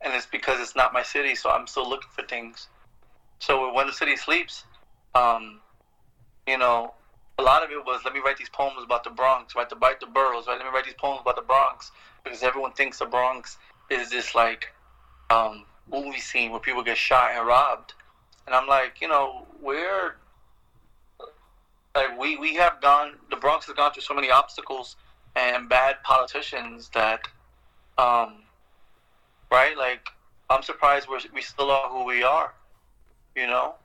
And 0.03 0.14
it's 0.14 0.27
because 0.27 0.61
it's 0.61 0.77
not 0.77 0.93
my 0.93 1.03
city, 1.03 1.35
so 1.35 1.51
I'm 1.51 1.67
still 1.67 1.89
looking 1.89 2.11
for 2.14 2.23
things. 2.23 2.69
So 3.39 3.73
when 3.73 3.87
the 3.87 3.93
city 3.93 4.17
sleeps, 4.17 4.64
um, 5.14 5.61
you 6.47 6.59
know, 6.59 6.95
a 7.41 7.43
lot 7.43 7.64
of 7.64 7.70
it 7.70 7.84
was 7.84 8.03
let 8.05 8.12
me 8.12 8.20
write 8.24 8.36
these 8.36 8.51
poems 8.51 8.82
about 8.84 9.03
the 9.03 9.11
Bronx, 9.11 9.57
right? 9.57 9.68
The 9.68 9.76
bite 9.76 9.99
the 9.99 10.07
boroughs, 10.07 10.47
right? 10.47 10.59
Let 10.59 10.66
me 10.66 10.70
write 10.72 10.84
these 10.84 10.95
poems 10.95 11.20
about 11.22 11.36
the 11.36 11.43
Bronx 11.43 11.91
because 12.22 12.43
everyone 12.43 12.72
thinks 12.72 12.99
the 12.99 13.07
Bronx 13.07 13.57
is 13.88 14.11
this 14.11 14.34
like 14.34 14.68
um, 15.30 15.64
movie 15.91 16.20
scene 16.20 16.51
where 16.51 16.61
people 16.61 16.82
get 16.82 16.99
shot 16.99 17.30
and 17.34 17.47
robbed, 17.47 17.95
and 18.47 18.55
I'm 18.55 18.68
like, 18.68 19.01
you 19.01 19.09
know, 19.09 19.47
we're 19.62 20.16
like 21.95 22.18
we 22.18 22.36
we 22.36 22.55
have 22.57 22.80
gone. 22.82 23.14
The 23.30 23.36
Bronx 23.36 23.66
has 23.66 23.74
gone 23.74 23.93
through 23.93 24.03
so 24.03 24.14
many 24.14 24.30
obstacles 24.30 24.97
and 25.34 25.68
bad 25.68 26.03
politicians 26.03 26.91
that, 26.93 27.20
um, 27.97 28.43
right? 29.51 29.76
Like 29.78 30.07
I'm 30.51 30.62
surprised 30.62 31.09
we're, 31.09 31.20
we 31.34 31.41
still 31.41 31.70
are 31.70 31.88
who 31.88 32.05
we 32.05 32.22
are, 32.22 32.53
you 33.34 33.47
know. 33.47 33.76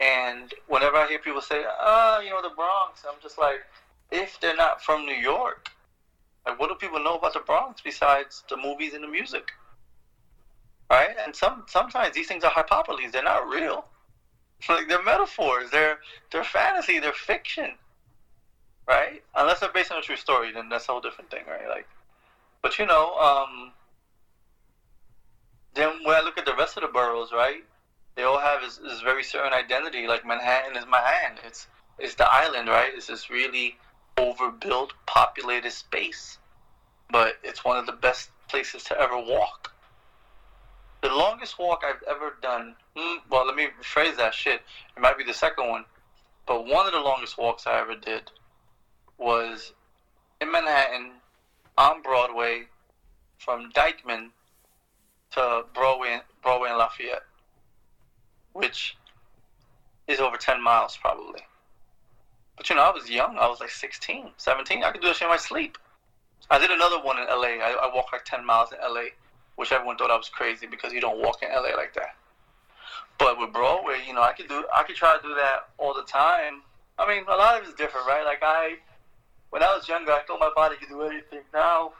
And 0.00 0.52
whenever 0.66 0.96
I 0.96 1.08
hear 1.08 1.18
people 1.18 1.40
say, 1.40 1.64
"Ah, 1.66 2.20
you 2.20 2.30
know, 2.30 2.42
the 2.42 2.50
Bronx," 2.50 3.04
I'm 3.08 3.20
just 3.22 3.38
like, 3.38 3.60
if 4.10 4.38
they're 4.40 4.56
not 4.56 4.82
from 4.82 5.06
New 5.06 5.14
York, 5.14 5.70
like, 6.46 6.60
what 6.60 6.68
do 6.68 6.76
people 6.76 7.00
know 7.02 7.16
about 7.16 7.32
the 7.32 7.40
Bronx 7.40 7.80
besides 7.80 8.44
the 8.48 8.56
movies 8.56 8.94
and 8.94 9.02
the 9.02 9.08
music? 9.08 9.52
Right? 10.90 11.16
And 11.24 11.34
some 11.34 11.64
sometimes 11.68 12.14
these 12.14 12.28
things 12.28 12.44
are 12.44 12.50
hyperboles. 12.50 13.10
They're 13.12 13.22
not 13.22 13.48
real. 13.48 13.86
Like 14.70 14.88
they're 14.88 15.02
metaphors. 15.02 15.70
They're 15.70 15.98
they're 16.32 16.44
fantasy. 16.44 16.98
They're 16.98 17.12
fiction. 17.12 17.76
Right? 18.88 19.22
Unless 19.34 19.60
they're 19.60 19.68
based 19.72 19.92
on 19.92 19.98
a 19.98 20.02
true 20.02 20.16
story, 20.16 20.52
then 20.52 20.68
that's 20.68 20.88
a 20.88 20.92
whole 20.92 21.00
different 21.00 21.30
thing, 21.30 21.44
right? 21.46 21.68
Like, 21.68 21.86
but 22.62 22.78
you 22.78 22.86
know, 22.86 23.14
um, 23.18 23.72
then 25.74 25.98
when 26.04 26.16
I 26.16 26.20
look 26.20 26.38
at 26.38 26.46
the 26.46 26.54
rest 26.54 26.76
of 26.76 26.82
the 26.82 26.88
boroughs, 26.88 27.32
right? 27.32 27.64
They 28.16 28.22
all 28.22 28.38
have 28.38 28.62
this, 28.62 28.78
this 28.78 29.02
very 29.02 29.22
certain 29.22 29.52
identity. 29.52 30.06
Like 30.06 30.26
Manhattan 30.26 30.76
is 30.76 30.84
Manhattan. 30.86 31.38
It's 31.46 31.68
it's 31.98 32.14
the 32.14 32.30
island, 32.30 32.68
right? 32.68 32.90
It's 32.94 33.06
this 33.06 33.30
really 33.30 33.76
overbuilt, 34.18 34.92
populated 35.06 35.70
space, 35.70 36.38
but 37.10 37.34
it's 37.42 37.64
one 37.64 37.78
of 37.78 37.86
the 37.86 37.92
best 37.92 38.30
places 38.48 38.84
to 38.84 38.98
ever 38.98 39.16
walk. 39.16 39.72
The 41.02 41.08
longest 41.08 41.58
walk 41.58 41.82
I've 41.86 42.02
ever 42.08 42.36
done, 42.42 42.74
hmm, 42.96 43.18
well, 43.30 43.46
let 43.46 43.54
me 43.54 43.68
rephrase 43.80 44.16
that 44.16 44.34
shit. 44.34 44.62
It 44.96 45.00
might 45.00 45.18
be 45.18 45.24
the 45.24 45.34
second 45.34 45.68
one, 45.68 45.84
but 46.46 46.66
one 46.66 46.86
of 46.86 46.92
the 46.92 47.00
longest 47.00 47.38
walks 47.38 47.66
I 47.66 47.80
ever 47.80 47.94
did 47.94 48.30
was 49.18 49.72
in 50.40 50.50
Manhattan 50.50 51.12
on 51.78 52.02
Broadway 52.02 52.64
from 53.38 53.70
Dyckman 53.72 54.30
to 55.32 55.64
Broadway, 55.74 56.20
Broadway 56.42 56.70
and 56.70 56.78
Lafayette, 56.78 57.22
which 58.56 58.96
is 60.08 60.18
over 60.18 60.36
10 60.36 60.62
miles 60.62 60.96
probably. 60.96 61.40
But 62.56 62.70
you 62.70 62.76
know, 62.76 62.82
I 62.82 62.90
was 62.90 63.10
young. 63.10 63.36
I 63.38 63.48
was 63.48 63.60
like 63.60 63.70
16, 63.70 64.30
17. 64.36 64.82
I 64.82 64.90
could 64.90 65.02
do 65.02 65.08
this 65.08 65.20
in 65.20 65.28
my 65.28 65.36
sleep. 65.36 65.76
I 66.50 66.58
did 66.58 66.70
another 66.70 67.00
one 67.02 67.18
in 67.18 67.26
LA. 67.26 67.62
I, 67.62 67.76
I 67.82 67.94
walked 67.94 68.12
like 68.12 68.24
10 68.24 68.46
miles 68.46 68.70
in 68.72 68.78
LA, 68.78 69.10
which 69.56 69.72
everyone 69.72 69.96
thought 69.96 70.10
I 70.10 70.16
was 70.16 70.28
crazy 70.28 70.66
because 70.66 70.92
you 70.92 71.00
don't 71.00 71.20
walk 71.20 71.42
in 71.42 71.50
LA 71.50 71.76
like 71.76 71.92
that. 71.94 72.16
But 73.18 73.38
with 73.38 73.52
Broadway, 73.52 74.00
you 74.06 74.14
know, 74.14 74.22
I 74.22 74.32
could 74.32 74.48
do, 74.48 74.64
I 74.74 74.82
could 74.84 74.96
try 74.96 75.16
to 75.16 75.22
do 75.22 75.34
that 75.34 75.68
all 75.78 75.94
the 75.94 76.04
time. 76.04 76.62
I 76.98 77.06
mean, 77.08 77.24
a 77.28 77.36
lot 77.36 77.60
of 77.60 77.68
it's 77.68 77.76
different, 77.76 78.06
right? 78.06 78.24
Like 78.24 78.42
I, 78.42 78.76
when 79.50 79.62
I 79.62 79.74
was 79.74 79.88
younger, 79.88 80.12
I 80.12 80.22
thought 80.26 80.40
my 80.40 80.50
body 80.54 80.76
could 80.76 80.88
do 80.88 81.02
anything. 81.02 81.40
Now, 81.52 81.92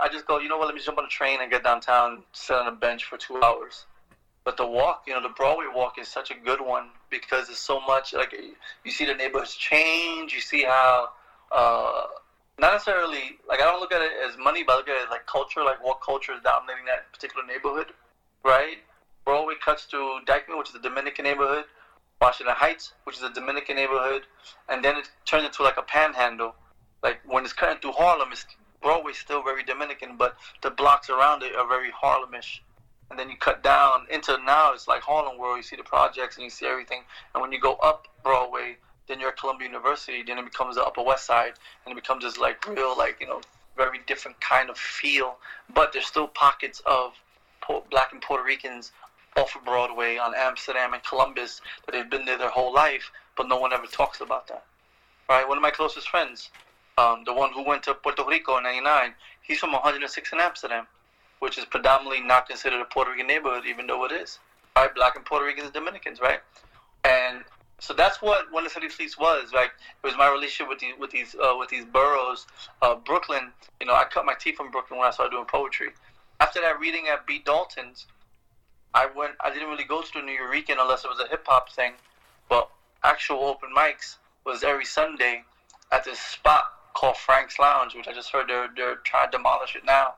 I 0.00 0.08
just 0.08 0.26
go, 0.26 0.38
you 0.38 0.48
know 0.48 0.58
what? 0.58 0.66
Let 0.66 0.74
me 0.74 0.82
jump 0.84 0.98
on 0.98 1.04
a 1.04 1.08
train 1.08 1.40
and 1.40 1.50
get 1.50 1.64
downtown, 1.64 2.22
sit 2.32 2.56
on 2.56 2.66
a 2.66 2.72
bench 2.72 3.04
for 3.04 3.16
two 3.16 3.42
hours. 3.42 3.86
But 4.44 4.56
the 4.56 4.66
walk, 4.66 5.04
you 5.06 5.14
know, 5.14 5.22
the 5.22 5.28
Broadway 5.28 5.66
walk 5.72 5.98
is 5.98 6.08
such 6.08 6.30
a 6.30 6.34
good 6.34 6.60
one 6.60 6.88
because 7.10 7.46
there's 7.46 7.58
so 7.58 7.80
much. 7.80 8.12
Like 8.12 8.34
you 8.84 8.90
see 8.90 9.04
the 9.04 9.14
neighborhoods 9.14 9.54
change. 9.54 10.32
You 10.32 10.40
see 10.40 10.64
how, 10.64 11.10
uh, 11.52 12.06
not 12.58 12.72
necessarily 12.72 13.38
like 13.48 13.60
I 13.60 13.64
don't 13.64 13.80
look 13.80 13.92
at 13.92 14.02
it 14.02 14.12
as 14.28 14.36
money, 14.36 14.64
but 14.64 14.72
I 14.72 14.76
look 14.78 14.88
at 14.88 15.02
it 15.02 15.10
like 15.10 15.26
culture. 15.26 15.62
Like 15.62 15.82
what 15.84 16.00
culture 16.00 16.32
is 16.32 16.40
dominating 16.42 16.86
that 16.86 17.12
particular 17.12 17.46
neighborhood, 17.46 17.92
right? 18.44 18.78
Broadway 19.24 19.54
cuts 19.64 19.86
to 19.86 20.18
Dyckman, 20.26 20.58
which 20.58 20.70
is 20.70 20.74
a 20.74 20.80
Dominican 20.82 21.24
neighborhood. 21.24 21.64
Washington 22.20 22.54
Heights, 22.56 22.92
which 23.02 23.16
is 23.16 23.22
a 23.22 23.32
Dominican 23.32 23.74
neighborhood, 23.74 24.22
and 24.68 24.84
then 24.84 24.96
it 24.96 25.10
turns 25.24 25.44
into 25.44 25.64
like 25.64 25.76
a 25.76 25.82
panhandle. 25.82 26.54
Like 27.02 27.18
when 27.26 27.44
it's 27.44 27.52
cutting 27.52 27.80
through 27.80 27.92
Harlem, 27.92 28.28
it's 28.30 28.46
Broadway's 28.80 29.18
still 29.18 29.42
very 29.42 29.64
Dominican, 29.64 30.16
but 30.16 30.36
the 30.62 30.70
blocks 30.70 31.10
around 31.10 31.42
it 31.42 31.54
are 31.56 31.66
very 31.66 31.90
Harlemish 31.90 32.60
and 33.12 33.18
then 33.18 33.28
you 33.28 33.36
cut 33.36 33.62
down 33.62 34.06
into 34.10 34.38
now 34.42 34.72
it's 34.72 34.88
like 34.88 35.02
Harlem 35.02 35.36
where 35.36 35.54
you 35.54 35.62
see 35.62 35.76
the 35.76 35.82
projects 35.82 36.36
and 36.36 36.44
you 36.44 36.50
see 36.50 36.64
everything. 36.64 37.02
And 37.34 37.42
when 37.42 37.52
you 37.52 37.60
go 37.60 37.74
up 37.74 38.08
Broadway, 38.22 38.78
then 39.06 39.20
you're 39.20 39.28
at 39.28 39.38
Columbia 39.38 39.68
University. 39.68 40.22
Then 40.22 40.38
it 40.38 40.44
becomes 40.46 40.76
the 40.76 40.82
Upper 40.82 41.02
West 41.02 41.26
Side, 41.26 41.52
and 41.84 41.92
it 41.92 41.94
becomes 41.94 42.24
this 42.24 42.38
like 42.38 42.66
real 42.66 42.96
like 42.96 43.18
you 43.20 43.26
know 43.26 43.42
very 43.76 44.00
different 44.06 44.40
kind 44.40 44.70
of 44.70 44.78
feel. 44.78 45.36
But 45.74 45.92
there's 45.92 46.06
still 46.06 46.26
pockets 46.26 46.80
of 46.86 47.12
black 47.90 48.12
and 48.12 48.22
Puerto 48.22 48.42
Ricans 48.42 48.92
off 49.36 49.54
of 49.54 49.64
Broadway 49.64 50.16
on 50.16 50.32
Amsterdam 50.34 50.94
and 50.94 51.02
Columbus 51.04 51.60
that 51.84 51.92
they've 51.92 52.08
been 52.08 52.24
there 52.24 52.38
their 52.38 52.50
whole 52.50 52.72
life, 52.72 53.10
but 53.36 53.46
no 53.46 53.58
one 53.58 53.74
ever 53.74 53.86
talks 53.86 54.22
about 54.22 54.48
that. 54.48 54.64
Right? 55.28 55.46
One 55.46 55.58
of 55.58 55.62
my 55.62 55.70
closest 55.70 56.08
friends, 56.08 56.50
um, 56.96 57.24
the 57.24 57.34
one 57.34 57.52
who 57.52 57.62
went 57.62 57.82
to 57.84 57.94
Puerto 57.94 58.24
Rico 58.26 58.56
in 58.56 58.62
'99, 58.62 59.12
he's 59.42 59.58
from 59.58 59.72
106 59.72 60.32
in 60.32 60.40
Amsterdam 60.40 60.86
which 61.42 61.58
is 61.58 61.64
predominantly 61.64 62.20
not 62.20 62.48
considered 62.48 62.80
a 62.80 62.84
Puerto 62.84 63.10
Rican 63.10 63.26
neighborhood, 63.26 63.64
even 63.66 63.88
though 63.88 64.04
it 64.04 64.12
is. 64.12 64.38
Right, 64.76 64.94
black 64.94 65.16
and 65.16 65.24
Puerto 65.24 65.44
Ricans 65.44 65.64
and 65.64 65.74
Dominicans, 65.74 66.20
right? 66.20 66.38
And 67.02 67.42
so 67.80 67.92
that's 67.92 68.22
what 68.22 68.52
When 68.52 68.62
the 68.62 68.70
City 68.70 68.88
Sleeps 68.88 69.18
was. 69.18 69.52
Like 69.52 69.72
it 70.04 70.06
was 70.06 70.16
my 70.16 70.30
relationship 70.30 70.68
with 70.68 70.78
these 70.78 70.94
with 71.00 71.10
these 71.10 71.34
uh, 71.34 71.56
with 71.58 71.68
these 71.68 71.84
boroughs. 71.84 72.46
Uh, 72.80 72.94
Brooklyn, 72.94 73.50
you 73.80 73.88
know, 73.88 73.92
I 73.92 74.04
cut 74.04 74.24
my 74.24 74.34
teeth 74.38 74.54
from 74.54 74.70
Brooklyn 74.70 75.00
when 75.00 75.08
I 75.08 75.10
started 75.10 75.32
doing 75.32 75.46
poetry. 75.46 75.88
After 76.38 76.60
that 76.60 76.78
reading 76.78 77.08
at 77.12 77.26
Beat 77.26 77.44
Dalton's, 77.44 78.06
I 78.94 79.06
went. 79.06 79.32
I 79.40 79.52
didn't 79.52 79.68
really 79.68 79.82
go 79.82 80.00
to 80.00 80.12
the 80.14 80.20
Nuyorican 80.20 80.76
unless 80.78 81.02
it 81.04 81.08
was 81.08 81.18
a 81.18 81.28
hip 81.28 81.44
hop 81.44 81.72
thing, 81.72 81.94
but 82.48 82.70
actual 83.02 83.42
open 83.42 83.70
mics 83.76 84.18
was 84.46 84.62
every 84.62 84.84
Sunday 84.84 85.42
at 85.90 86.04
this 86.04 86.20
spot 86.20 86.66
called 86.94 87.16
Frank's 87.16 87.58
Lounge, 87.58 87.96
which 87.96 88.06
I 88.06 88.12
just 88.12 88.30
heard 88.30 88.48
they're 88.48 88.70
they're 88.76 88.96
trying 89.02 89.32
to 89.32 89.38
demolish 89.38 89.74
it 89.74 89.84
now. 89.84 90.14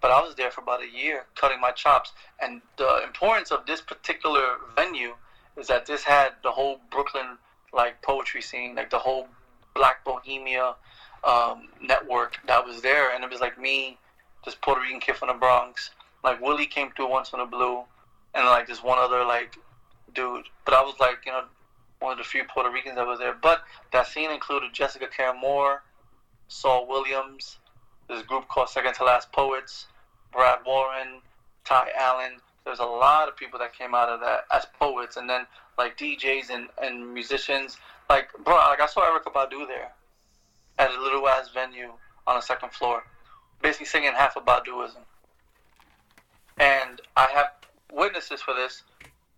But 0.00 0.10
I 0.10 0.20
was 0.20 0.34
there 0.36 0.50
for 0.50 0.60
about 0.60 0.82
a 0.82 0.88
year 0.88 1.26
cutting 1.34 1.60
my 1.60 1.72
chops. 1.72 2.12
And 2.40 2.62
the 2.76 3.02
importance 3.04 3.50
of 3.50 3.66
this 3.66 3.80
particular 3.80 4.58
venue 4.76 5.14
is 5.56 5.66
that 5.66 5.86
this 5.86 6.04
had 6.04 6.34
the 6.42 6.50
whole 6.50 6.80
Brooklyn 6.90 7.38
like 7.72 8.00
poetry 8.02 8.42
scene, 8.42 8.74
like 8.76 8.90
the 8.90 8.98
whole 8.98 9.26
Black 9.74 10.04
Bohemia 10.04 10.74
um, 11.24 11.68
network 11.82 12.38
that 12.46 12.64
was 12.64 12.80
there. 12.80 13.14
And 13.14 13.24
it 13.24 13.30
was 13.30 13.40
like 13.40 13.58
me, 13.58 13.98
this 14.44 14.54
Puerto 14.54 14.80
Rican 14.80 15.00
kid 15.00 15.16
from 15.16 15.28
the 15.28 15.34
Bronx. 15.34 15.90
Like 16.22 16.40
Willie 16.40 16.66
came 16.66 16.90
through 16.92 17.10
once 17.10 17.32
in 17.32 17.38
the 17.38 17.44
blue, 17.44 17.82
and 18.34 18.44
like 18.46 18.66
this 18.66 18.82
one 18.82 18.98
other 18.98 19.24
like 19.24 19.56
dude. 20.14 20.46
But 20.64 20.74
I 20.74 20.82
was 20.82 20.94
like, 21.00 21.18
you 21.26 21.32
know, 21.32 21.44
one 22.00 22.12
of 22.12 22.18
the 22.18 22.24
few 22.24 22.44
Puerto 22.44 22.70
Ricans 22.70 22.96
that 22.96 23.06
was 23.06 23.18
there. 23.18 23.34
But 23.40 23.62
that 23.92 24.06
scene 24.06 24.30
included 24.30 24.72
Jessica 24.72 25.06
Care 25.08 25.34
Moore, 25.34 25.82
Saul 26.48 26.86
Williams, 26.86 27.58
this 28.08 28.22
group 28.22 28.48
called 28.48 28.68
Second 28.68 28.94
to 28.94 29.04
Last 29.04 29.30
Poets, 29.32 29.86
Brad 30.32 30.60
Warren, 30.66 31.20
Ty 31.64 31.90
Allen. 31.96 32.38
There's 32.64 32.78
a 32.78 32.84
lot 32.84 33.28
of 33.28 33.36
people 33.36 33.58
that 33.58 33.76
came 33.76 33.94
out 33.94 34.08
of 34.08 34.20
that 34.20 34.44
as 34.52 34.66
poets, 34.78 35.16
and 35.16 35.28
then 35.28 35.46
like 35.76 35.96
DJs 35.96 36.50
and, 36.50 36.68
and 36.82 37.12
musicians. 37.12 37.76
Like 38.10 38.28
bro, 38.44 38.54
like 38.54 38.80
I 38.80 38.86
saw 38.86 39.02
Erykah 39.02 39.32
Badu 39.32 39.66
there 39.66 39.92
at 40.78 40.90
a 40.90 41.00
little 41.00 41.26
ass 41.28 41.50
venue 41.52 41.92
on 42.26 42.36
the 42.36 42.42
second 42.42 42.72
floor, 42.72 43.04
basically 43.62 43.86
singing 43.86 44.12
half 44.12 44.36
of 44.36 44.44
Baduism. 44.44 45.02
And 46.58 47.00
I 47.16 47.26
have 47.26 47.52
witnesses 47.92 48.40
for 48.42 48.54
this. 48.54 48.82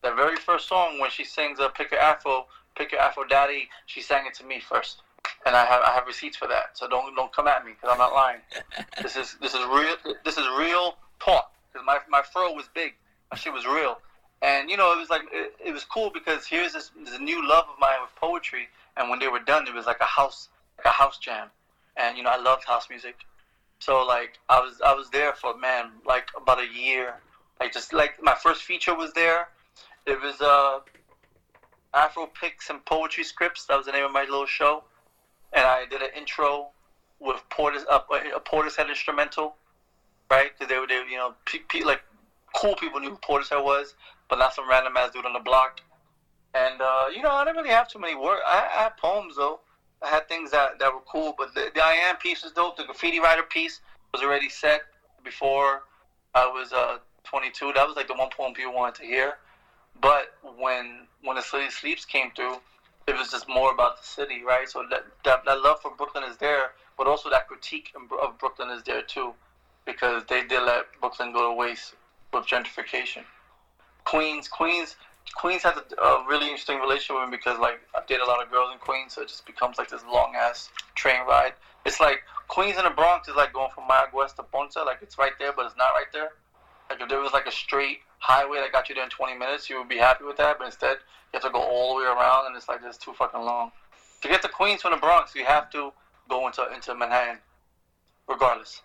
The 0.03 0.13
very 0.13 0.37
first 0.37 0.69
song 0.69 0.99
when 0.99 1.11
she 1.11 1.25
sings 1.25 1.61
uh, 1.61 1.69
"Pick 1.69 1.91
Your 1.91 2.01
Afro," 2.01 2.47
"Pick 2.77 2.93
Your 2.93 3.01
Afro 3.01 3.25
Daddy," 3.25 3.69
she 3.87 4.01
sang 4.01 4.27
it 4.27 4.35
to 4.35 4.45
me 4.45 4.61
first 4.61 5.03
and 5.47 5.57
I 5.57 5.65
have 5.65 5.83
I 5.83 5.93
have 5.93 6.07
receipts 6.07 6.37
for 6.37 6.47
that. 6.49 6.71
So 6.75 6.89
don't 6.89 7.15
don't 7.15 7.33
come 7.33 7.49
at 7.49 7.65
me 7.65 7.73
because 7.73 7.91
I'm 7.93 7.99
not 7.99 8.13
lying. 8.13 8.41
this 9.03 9.17
is 9.17 9.37
this 9.41 9.55
is 9.55 9.61
real. 9.67 9.97
This 10.25 10.37
is 10.37 10.47
real 10.59 10.97
talk. 11.19 11.53
Because 11.73 11.87
my 11.87 11.99
my 12.09 12.23
fro 12.23 12.53
was 12.53 12.69
big. 12.75 12.95
My 13.33 13.39
shit 13.39 13.53
was 13.53 13.67
real. 13.67 13.99
And 14.43 14.71
you 14.71 14.77
know, 14.77 14.93
it 14.93 14.99
was 14.99 15.11
like 15.11 15.23
it, 15.33 15.55
it 15.65 15.73
was 15.73 15.85
cool 15.85 16.11
because 16.11 16.47
here's 16.47 16.73
this, 16.73 16.91
this 17.05 17.19
new 17.21 17.47
love 17.47 17.65
of 17.73 17.79
mine 17.81 17.99
with 18.03 18.15
poetry. 18.17 18.69
And 18.97 19.09
when 19.09 19.19
they 19.19 19.29
were 19.29 19.41
done, 19.41 19.67
it 19.67 19.75
was 19.75 19.87
like 19.87 20.01
a 20.01 20.05
house 20.05 20.49
like 20.79 20.87
a 20.87 20.97
house 20.97 21.19
jam. 21.19 21.49
And 21.97 22.17
you 22.17 22.23
know, 22.23 22.31
I 22.31 22.41
loved 22.41 22.65
house 22.65 22.89
music. 22.91 23.17
So 23.79 24.05
like 24.05 24.39
I 24.49 24.61
was 24.61 24.81
I 24.85 24.95
was 24.95 25.09
there 25.11 25.33
for 25.33 25.57
man 25.57 25.91
like 26.07 26.29
about 26.37 26.61
a 26.61 26.69
year. 26.69 27.15
Like 27.61 27.73
just 27.73 27.93
like 27.93 28.23
my 28.23 28.35
first 28.35 28.63
feature 28.63 28.95
was 28.95 29.13
there. 29.15 29.49
It 30.07 30.21
was 30.21 30.41
uh 30.41 30.81
Afro 31.95 32.27
Picks 32.41 32.71
and 32.71 32.85
Poetry 32.85 33.25
Scripts. 33.25 33.67
That 33.67 33.77
was 33.77 33.87
the 33.87 33.93
name 33.93 34.05
of 34.05 34.13
my 34.13 34.23
little 34.23 34.47
show 34.47 34.85
and 35.53 35.67
I 35.67 35.87
did 35.87 36.03
an 36.03 36.11
intro 36.17 36.69
with 37.19 37.43
Portis, 37.51 37.83
uh, 37.91 38.01
a 38.35 38.41
Portishead 38.41 38.89
instrumental, 38.89 39.55
right? 40.31 40.51
Because 40.53 40.71
they 40.71 40.79
were, 40.79 40.87
they, 40.87 41.03
you 41.11 41.17
know, 41.17 41.35
pe- 41.47 41.61
pe- 41.69 41.85
like 41.85 42.01
cool 42.57 42.75
people 42.77 43.01
knew 43.01 43.11
who 43.11 43.17
Portishead 43.19 43.63
was, 43.65 43.95
but 44.29 44.39
not 44.39 44.55
some 44.55 44.69
random 44.69 44.97
ass 44.97 45.11
dude 45.13 45.27
on 45.27 45.33
the 45.33 45.41
block. 45.41 45.81
And 46.55 46.81
uh, 46.81 47.07
you 47.15 47.23
know, 47.23 47.31
I 47.31 47.45
didn't 47.45 47.59
really 47.59 47.71
have 47.71 47.89
too 47.89 47.99
many 47.99 48.15
words. 48.15 48.43
I, 48.47 48.69
I, 48.75 48.83
had 48.85 48.97
poems 48.97 49.37
though. 49.37 49.61
I 50.03 50.09
had 50.09 50.29
things 50.29 50.51
that, 50.51 50.79
that 50.79 50.93
were 50.93 51.01
cool, 51.11 51.35
but 51.37 51.55
the, 51.55 51.71
the 51.75 51.83
I 51.83 51.93
am 51.93 52.17
piece 52.17 52.43
was 52.43 52.53
dope. 52.53 52.77
The 52.77 52.85
graffiti 52.85 53.21
writer 53.21 53.43
piece 53.43 53.81
was 54.13 54.23
already 54.23 54.49
set 54.49 54.81
before 55.23 55.83
I 56.35 56.47
was 56.47 56.73
uh, 56.73 56.99
22. 57.25 57.73
That 57.75 57.87
was 57.87 57.97
like 57.97 58.09
the 58.09 58.15
one 58.15 58.31
poem 58.31 58.55
people 58.55 58.73
wanted 58.73 59.01
to 59.01 59.07
hear. 59.07 59.35
But 60.01 60.35
when 60.57 61.07
when 61.23 61.37
the 61.37 61.43
city 61.43 61.71
sleeps 61.71 62.05
came 62.05 62.31
through, 62.35 62.57
it 63.11 63.19
was 63.19 63.29
just 63.29 63.49
more 63.49 63.73
about 63.73 64.01
the 64.01 64.07
city, 64.07 64.43
right? 64.47 64.69
So 64.69 64.85
that, 64.89 65.05
that, 65.25 65.45
that 65.45 65.61
love 65.61 65.81
for 65.83 65.91
Brooklyn 65.97 66.23
is 66.23 66.37
there, 66.37 66.73
but 66.97 67.09
also 67.09 67.29
that 67.31 67.49
critique 67.49 67.93
of 67.97 68.39
Brooklyn 68.39 68.71
is 68.71 68.85
there 68.85 69.03
too, 69.03 69.35
because 69.85 70.23
they 70.29 70.47
did 70.47 70.63
let 70.63 70.85
Brooklyn 71.01 71.33
go 71.33 71.51
to 71.51 71.55
waste 71.55 71.95
with 72.33 72.47
gentrification. 72.47 73.25
Queens, 74.05 74.47
Queens, 74.47 74.95
Queens 75.35 75.63
has 75.65 75.75
a, 75.77 76.03
a 76.03 76.25
really 76.29 76.47
interesting 76.47 76.79
relationship 76.79 77.17
with 77.21 77.31
me 77.31 77.37
because 77.37 77.59
like 77.59 77.81
I 77.97 78.01
date 78.07 78.21
a 78.21 78.27
lot 78.27 78.43
of 78.43 78.51
girls 78.51 78.71
in 78.73 78.79
Queens, 78.79 79.15
so 79.15 79.23
it 79.23 79.29
just 79.29 79.45
becomes 79.45 79.77
like 79.77 79.89
this 79.89 80.03
long 80.05 80.35
ass 80.37 80.71
train 80.95 81.27
ride. 81.27 81.55
It's 81.85 81.99
like 81.99 82.23
Queens 82.47 82.77
and 82.77 82.87
the 82.87 82.91
Bronx 82.91 83.27
is 83.27 83.35
like 83.35 83.53
going 83.53 83.71
from 83.75 83.85
Mayagüez 83.85 84.13
West 84.13 84.37
to 84.37 84.45
Ponce, 84.45 84.77
like 84.77 84.99
it's 85.03 85.19
right 85.19 85.33
there, 85.41 85.53
but 85.53 85.67
it's 85.67 85.77
not 85.77 85.91
right 85.91 86.11
there. 86.13 86.31
Like 86.89 87.01
if 87.01 87.09
there 87.09 87.21
was 87.21 87.33
like 87.33 87.47
a 87.47 87.53
straight 87.53 88.01
highway 88.21 88.59
that 88.59 88.71
got 88.73 88.89
you 88.89 88.95
there 88.95 89.05
in 89.05 89.11
20 89.11 89.37
minutes, 89.37 89.69
you 89.69 89.79
would 89.79 89.89
be 89.89 89.99
happy 89.99 90.25
with 90.25 90.37
that. 90.37 90.59
But 90.59 90.67
instead, 90.67 90.99
you 91.33 91.41
have 91.41 91.43
to 91.43 91.51
go 91.51 91.61
all 91.61 91.95
the 91.95 92.03
way 92.03 92.07
around, 92.07 92.47
and 92.47 92.57
it's 92.57 92.69
like 92.69 92.83
just 92.83 93.03
too 93.03 93.13
fucking 93.13 93.41
long. 93.41 93.73
To 94.23 94.29
get 94.29 94.43
to 94.43 94.49
Queens 94.49 94.83
from 94.83 94.93
the 94.93 94.99
Bronx, 94.99 95.35
you 95.35 95.45
have 95.45 95.71
to 95.71 95.93
go 96.29 96.47
into 96.47 96.67
into 96.73 96.95
Manhattan, 96.95 97.39
regardless. 98.29 98.83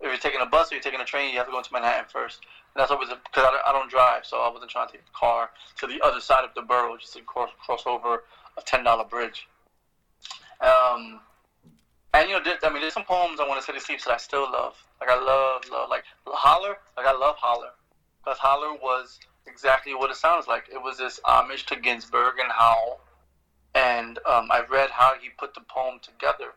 If 0.00 0.08
you're 0.08 0.16
taking 0.16 0.40
a 0.40 0.46
bus 0.46 0.72
or 0.72 0.74
you're 0.74 0.82
taking 0.82 1.00
a 1.00 1.04
train, 1.04 1.30
you 1.30 1.38
have 1.38 1.46
to 1.46 1.52
go 1.52 1.58
into 1.58 1.72
Manhattan 1.72 2.06
first. 2.10 2.40
And 2.74 2.80
that's 2.80 2.90
always 2.90 3.08
because 3.08 3.44
I, 3.44 3.70
I 3.70 3.72
don't 3.72 3.88
drive, 3.88 4.26
so 4.26 4.38
I 4.38 4.50
wasn't 4.50 4.70
trying 4.70 4.88
to 4.88 4.92
take 4.92 5.02
a 5.02 5.18
car 5.18 5.50
to 5.78 5.86
the 5.86 6.00
other 6.02 6.20
side 6.20 6.44
of 6.44 6.50
the 6.54 6.62
borough 6.62 6.96
just 6.96 7.12
to 7.14 7.22
cross, 7.22 7.50
cross 7.64 7.84
over 7.86 8.24
a 8.58 8.62
ten 8.62 8.82
dollar 8.84 9.04
bridge. 9.04 9.46
Um, 10.60 11.20
and 12.14 12.28
you 12.28 12.36
know, 12.36 12.44
there, 12.44 12.58
I 12.62 12.70
mean, 12.70 12.80
there's 12.80 12.94
some 12.94 13.04
poems 13.04 13.40
I 13.40 13.48
want 13.48 13.60
to 13.60 13.72
the 13.72 13.78
City 13.78 13.84
Sleeps 13.84 14.04
that 14.04 14.14
I 14.14 14.16
still 14.16 14.50
love. 14.50 14.76
Like 15.00 15.10
I 15.10 15.16
love, 15.16 15.62
love, 15.70 15.90
like 15.90 16.04
Holler. 16.26 16.76
Like 16.96 17.06
I 17.06 17.12
love 17.12 17.36
Holler, 17.36 17.70
because 18.24 18.38
Holler 18.38 18.74
was 18.74 19.18
exactly 19.46 19.94
what 19.94 20.10
it 20.10 20.16
sounds 20.16 20.46
like. 20.46 20.64
It 20.72 20.82
was 20.82 20.98
this 20.98 21.20
homage 21.24 21.66
to 21.66 21.76
Ginsberg 21.76 22.38
and 22.38 22.50
Howl, 22.50 23.00
and 23.74 24.18
um, 24.26 24.48
I 24.50 24.64
read 24.70 24.90
how 24.90 25.14
he 25.20 25.28
put 25.30 25.54
the 25.54 25.60
poem 25.68 26.00
together, 26.00 26.52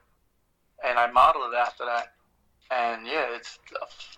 and 0.86 0.98
I 0.98 1.12
modeled 1.12 1.54
it 1.54 1.58
after 1.58 1.86
that. 1.86 2.14
And 2.70 3.06
yeah, 3.06 3.28
it's 3.36 3.60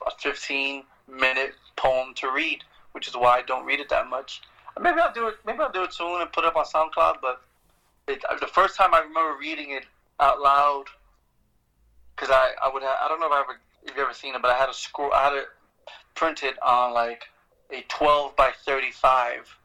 a 0.05 0.11
15 0.19 0.83
minute 1.07 1.53
poem 1.75 2.13
to 2.15 2.31
read, 2.31 2.63
which 2.91 3.07
is 3.07 3.15
why 3.15 3.37
I 3.37 3.41
don't 3.43 3.65
read 3.65 3.79
it 3.79 3.89
that 3.89 4.09
much. 4.09 4.41
Maybe 4.79 4.99
I'll 4.99 5.13
do 5.13 5.27
it. 5.27 5.35
Maybe 5.45 5.59
I'll 5.59 5.71
do 5.71 5.83
it 5.83 5.93
soon 5.93 6.21
and 6.21 6.31
put 6.31 6.45
it 6.45 6.47
up 6.47 6.55
on 6.55 6.65
SoundCloud. 6.65 7.17
But 7.21 7.41
it, 8.07 8.23
the 8.39 8.47
first 8.47 8.75
time 8.75 8.93
I 8.93 8.99
remember 8.99 9.39
reading 9.39 9.71
it 9.71 9.85
out 10.19 10.41
loud, 10.41 10.85
because 12.15 12.31
I, 12.31 12.51
I 12.63 12.71
would 12.73 12.81
have, 12.81 12.97
I 13.03 13.07
don't 13.07 13.19
know 13.19 13.27
if 13.27 13.33
I 13.33 13.41
ever 13.41 13.59
if 13.83 13.95
you 13.95 14.01
ever 14.01 14.13
seen 14.13 14.35
it, 14.35 14.41
but 14.41 14.51
I 14.51 14.57
had 14.57 14.69
a 14.69 14.73
scroll, 14.73 15.11
I 15.13 15.23
had 15.23 15.33
it 15.33 15.45
printed 16.15 16.55
on 16.61 16.93
like 16.93 17.23
a 17.71 17.83
12 17.87 18.35
by 18.35 18.51
35 18.65 19.57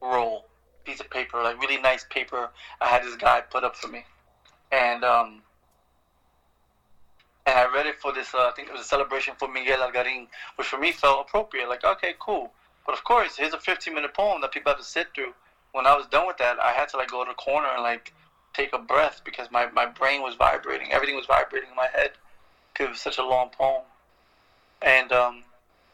roll 0.00 0.46
piece 0.84 1.00
of 1.00 1.10
paper, 1.10 1.42
like 1.42 1.60
really 1.60 1.80
nice 1.80 2.04
paper. 2.10 2.50
I 2.80 2.88
had 2.88 3.02
this 3.02 3.16
guy 3.16 3.40
put 3.40 3.64
up 3.64 3.76
for 3.76 3.88
me, 3.88 4.04
and 4.72 5.04
um, 5.04 5.42
and 7.46 7.58
I 7.58 7.66
read 7.72 7.86
it 7.86 7.96
for 8.00 8.12
this. 8.12 8.34
Uh, 8.34 8.48
I 8.48 8.52
think 8.54 8.68
it 8.68 8.72
was 8.72 8.82
a 8.82 8.84
celebration 8.84 9.34
for 9.38 9.48
Miguel 9.48 9.78
Algarin, 9.80 10.26
which 10.56 10.68
for 10.68 10.78
me 10.78 10.92
felt 10.92 11.26
appropriate. 11.26 11.68
Like, 11.68 11.84
okay, 11.84 12.14
cool. 12.18 12.52
But 12.86 12.94
of 12.94 13.04
course, 13.04 13.36
here's 13.36 13.52
a 13.52 13.58
15 13.58 13.94
minute 13.94 14.14
poem 14.14 14.40
that 14.40 14.52
people 14.52 14.70
have 14.70 14.78
to 14.78 14.84
sit 14.84 15.08
through. 15.14 15.32
When 15.72 15.86
I 15.86 15.94
was 15.94 16.06
done 16.06 16.26
with 16.26 16.38
that, 16.38 16.58
I 16.58 16.72
had 16.72 16.88
to 16.90 16.96
like 16.96 17.10
go 17.10 17.24
to 17.24 17.28
the 17.28 17.34
corner 17.34 17.68
and 17.68 17.82
like 17.82 18.12
take 18.54 18.72
a 18.72 18.78
breath 18.78 19.20
because 19.24 19.48
my, 19.50 19.66
my 19.70 19.86
brain 19.86 20.22
was 20.22 20.34
vibrating. 20.34 20.92
Everything 20.92 21.14
was 21.14 21.26
vibrating 21.26 21.70
in 21.70 21.76
my 21.76 21.86
head 21.92 22.12
because 22.72 22.86
it 22.86 22.90
was 22.90 23.00
such 23.00 23.18
a 23.18 23.24
long 23.24 23.50
poem. 23.50 23.82
And 24.82 25.12
um, 25.12 25.44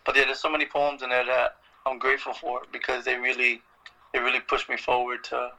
but 0.07 0.17
yeah, 0.17 0.25
there's 0.25 0.39
so 0.39 0.51
many 0.51 0.65
poems 0.65 1.03
in 1.03 1.11
there 1.11 1.27
that 1.27 1.57
I'm 1.85 1.99
grateful 1.99 2.33
for 2.33 2.63
because 2.73 3.05
they 3.05 3.17
really 3.17 3.61
they 4.13 4.21
really 4.21 4.41
pushed 4.41 4.69
me 4.69 4.77
forward 4.77 5.25
to 5.25 5.51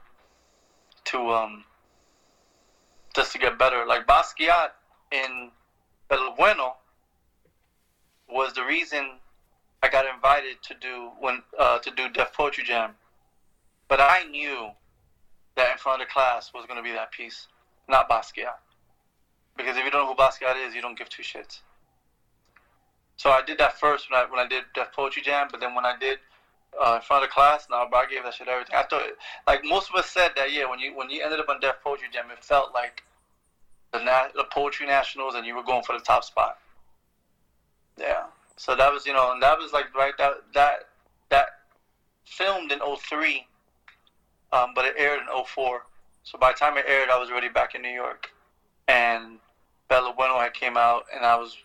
to 1.05 1.31
um 1.31 1.65
just 3.13 3.33
to 3.33 3.37
get 3.37 3.59
better. 3.59 3.85
Like 3.85 4.07
Basquiat 4.07 4.69
in 5.11 5.51
Pelo 6.09 6.33
Bueno 6.35 6.77
was 8.29 8.53
the 8.53 8.63
reason 8.63 9.19
I 9.83 9.89
got 9.89 10.05
invited 10.05 10.61
to 10.63 10.73
do 10.79 11.11
when 11.19 11.43
uh, 11.59 11.79
to 11.79 11.91
do 11.91 12.09
Def 12.09 12.33
Poetry 12.33 12.63
Jam. 12.63 12.91
But 13.89 13.99
I 14.01 14.23
knew 14.29 14.69
that 15.55 15.71
in 15.71 15.77
front 15.77 16.01
of 16.01 16.07
the 16.07 16.11
class 16.11 16.51
was 16.53 16.65
going 16.65 16.77
to 16.77 16.83
be 16.83 16.91
that 16.91 17.11
piece, 17.11 17.47
not 17.87 18.09
Basquiat. 18.09 18.59
Because 19.55 19.77
if 19.77 19.85
you 19.85 19.91
don't 19.91 20.05
know 20.05 20.13
who 20.13 20.15
Basquiat 20.15 20.67
is, 20.67 20.75
you 20.75 20.81
don't 20.81 20.97
give 20.97 21.09
two 21.09 21.23
shits. 21.23 21.61
So 23.17 23.31
I 23.31 23.41
did 23.41 23.57
that 23.57 23.79
first 23.79 24.09
when 24.09 24.19
I 24.19 24.25
when 24.29 24.39
I 24.39 24.47
did 24.47 24.63
Def 24.73 24.93
Poetry 24.93 25.21
Jam, 25.21 25.47
but 25.51 25.59
then 25.59 25.75
when 25.75 25.85
I 25.85 25.95
did 25.99 26.19
uh, 26.79 26.95
in 26.95 27.01
front 27.01 27.23
of 27.23 27.29
the 27.29 27.33
class, 27.33 27.67
now 27.69 27.87
I 27.91 28.05
gave 28.09 28.23
that 28.23 28.33
shit 28.33 28.47
everything. 28.47 28.75
I 28.75 28.83
thought, 28.83 29.03
like 29.47 29.61
most 29.63 29.89
of 29.89 29.95
us 29.95 30.07
said 30.09 30.31
that, 30.35 30.51
yeah, 30.51 30.69
when 30.69 30.79
you 30.79 30.95
when 30.95 31.09
you 31.09 31.23
ended 31.23 31.39
up 31.39 31.49
on 31.49 31.59
Def 31.59 31.75
Poetry 31.83 32.07
Jam, 32.13 32.25
it 32.31 32.43
felt 32.43 32.73
like 32.73 33.03
the, 33.93 34.03
na- 34.03 34.29
the 34.35 34.45
poetry 34.51 34.85
nationals, 34.85 35.35
and 35.35 35.45
you 35.45 35.55
were 35.55 35.63
going 35.63 35.83
for 35.83 35.97
the 35.97 36.03
top 36.03 36.23
spot. 36.23 36.57
Yeah. 37.97 38.25
So 38.57 38.75
that 38.75 38.91
was, 38.91 39.05
you 39.05 39.13
know, 39.13 39.31
and 39.31 39.41
that 39.41 39.57
was 39.57 39.71
like 39.71 39.93
right 39.95 40.13
that 40.17 40.33
that 40.53 40.89
that 41.29 41.47
filmed 42.25 42.71
in 42.71 42.79
03, 42.79 43.45
um, 44.51 44.71
but 44.75 44.85
it 44.85 44.95
aired 44.97 45.19
in 45.19 45.45
04. 45.45 45.83
So 46.23 46.37
by 46.37 46.51
the 46.51 46.57
time 46.57 46.77
it 46.77 46.85
aired, 46.87 47.09
I 47.09 47.17
was 47.17 47.29
already 47.29 47.49
back 47.49 47.75
in 47.75 47.81
New 47.81 47.89
York, 47.89 48.29
and 48.87 49.39
Pelo 49.89 50.13
Bueno 50.13 50.39
had 50.39 50.53
came 50.53 50.75
out, 50.75 51.05
and 51.15 51.25
I 51.25 51.37
was, 51.37 51.57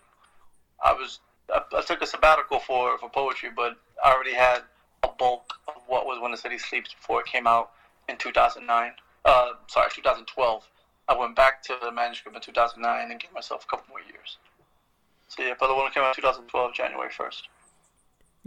I 0.84 0.92
was, 0.92 1.20
I, 1.52 1.60
I 1.76 1.82
took 1.82 2.02
a 2.02 2.06
sabbatical 2.06 2.58
for 2.58 2.98
for 2.98 3.08
poetry, 3.08 3.50
but 3.54 3.76
I 4.04 4.12
already 4.12 4.34
had 4.34 4.62
a 5.02 5.08
bulk 5.08 5.54
of 5.68 5.74
what 5.86 6.06
was 6.06 6.20
When 6.20 6.30
the 6.30 6.36
City 6.36 6.58
Sleeps 6.58 6.94
before 6.94 7.20
it 7.20 7.26
came 7.26 7.46
out 7.46 7.72
in 8.08 8.16
2009. 8.16 8.92
Uh, 9.24 9.52
sorry, 9.68 9.90
2012. 9.94 10.68
I 11.08 11.16
went 11.16 11.36
back 11.36 11.62
to 11.64 11.76
the 11.82 11.90
manuscript 11.90 12.36
in 12.36 12.42
2009 12.42 13.10
and 13.10 13.20
gave 13.20 13.32
myself 13.32 13.64
a 13.64 13.68
couple 13.68 13.86
more 13.90 14.00
years. 14.00 14.38
So 15.28 15.42
yeah, 15.42 15.54
but 15.58 15.68
the 15.68 15.74
one 15.74 15.90
came 15.92 16.02
out 16.02 16.14
2012, 16.14 16.74
January 16.74 17.10
1st. 17.10 17.42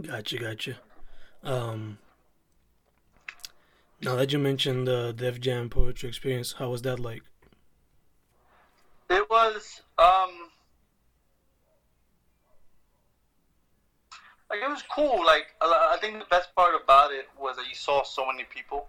Gotcha, 0.01 0.37
gotcha. 0.37 0.77
Um, 1.43 1.97
now 4.01 4.15
that 4.15 4.31
you 4.31 4.39
mentioned 4.39 4.87
the 4.87 5.13
Def 5.13 5.39
Jam 5.39 5.69
poetry 5.69 6.09
experience, 6.09 6.53
how 6.53 6.69
was 6.69 6.81
that 6.83 6.99
like? 6.99 7.23
It 9.09 9.29
was 9.29 9.81
um 9.97 10.49
like 14.49 14.59
it 14.61 14.69
was 14.69 14.83
cool. 14.83 15.25
Like 15.25 15.47
I 15.61 15.97
think 15.99 16.19
the 16.19 16.25
best 16.25 16.55
part 16.55 16.79
about 16.81 17.11
it 17.11 17.27
was 17.39 17.55
that 17.57 17.67
you 17.67 17.75
saw 17.75 18.03
so 18.03 18.25
many 18.25 18.43
people 18.43 18.87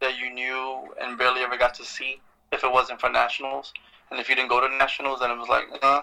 that 0.00 0.18
you 0.18 0.30
knew 0.30 0.94
and 1.00 1.16
barely 1.16 1.40
ever 1.40 1.56
got 1.56 1.74
to 1.74 1.84
see 1.84 2.20
if 2.52 2.62
it 2.62 2.70
wasn't 2.70 3.00
for 3.00 3.10
nationals, 3.10 3.72
and 4.10 4.20
if 4.20 4.28
you 4.28 4.34
didn't 4.34 4.50
go 4.50 4.60
to 4.60 4.76
nationals, 4.76 5.20
then 5.20 5.30
it 5.30 5.36
was 5.36 5.48
like, 5.48 5.66
uh, 5.82 6.02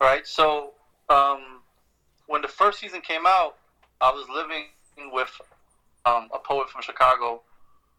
right? 0.00 0.26
So 0.26 0.72
um, 1.08 1.60
when 2.26 2.42
the 2.42 2.48
first 2.48 2.80
season 2.80 3.00
came 3.00 3.26
out, 3.26 3.56
I 4.00 4.10
was 4.10 4.26
living 4.28 4.66
with 5.12 5.30
um, 6.06 6.28
a 6.32 6.38
poet 6.38 6.70
from 6.70 6.82
Chicago 6.82 7.42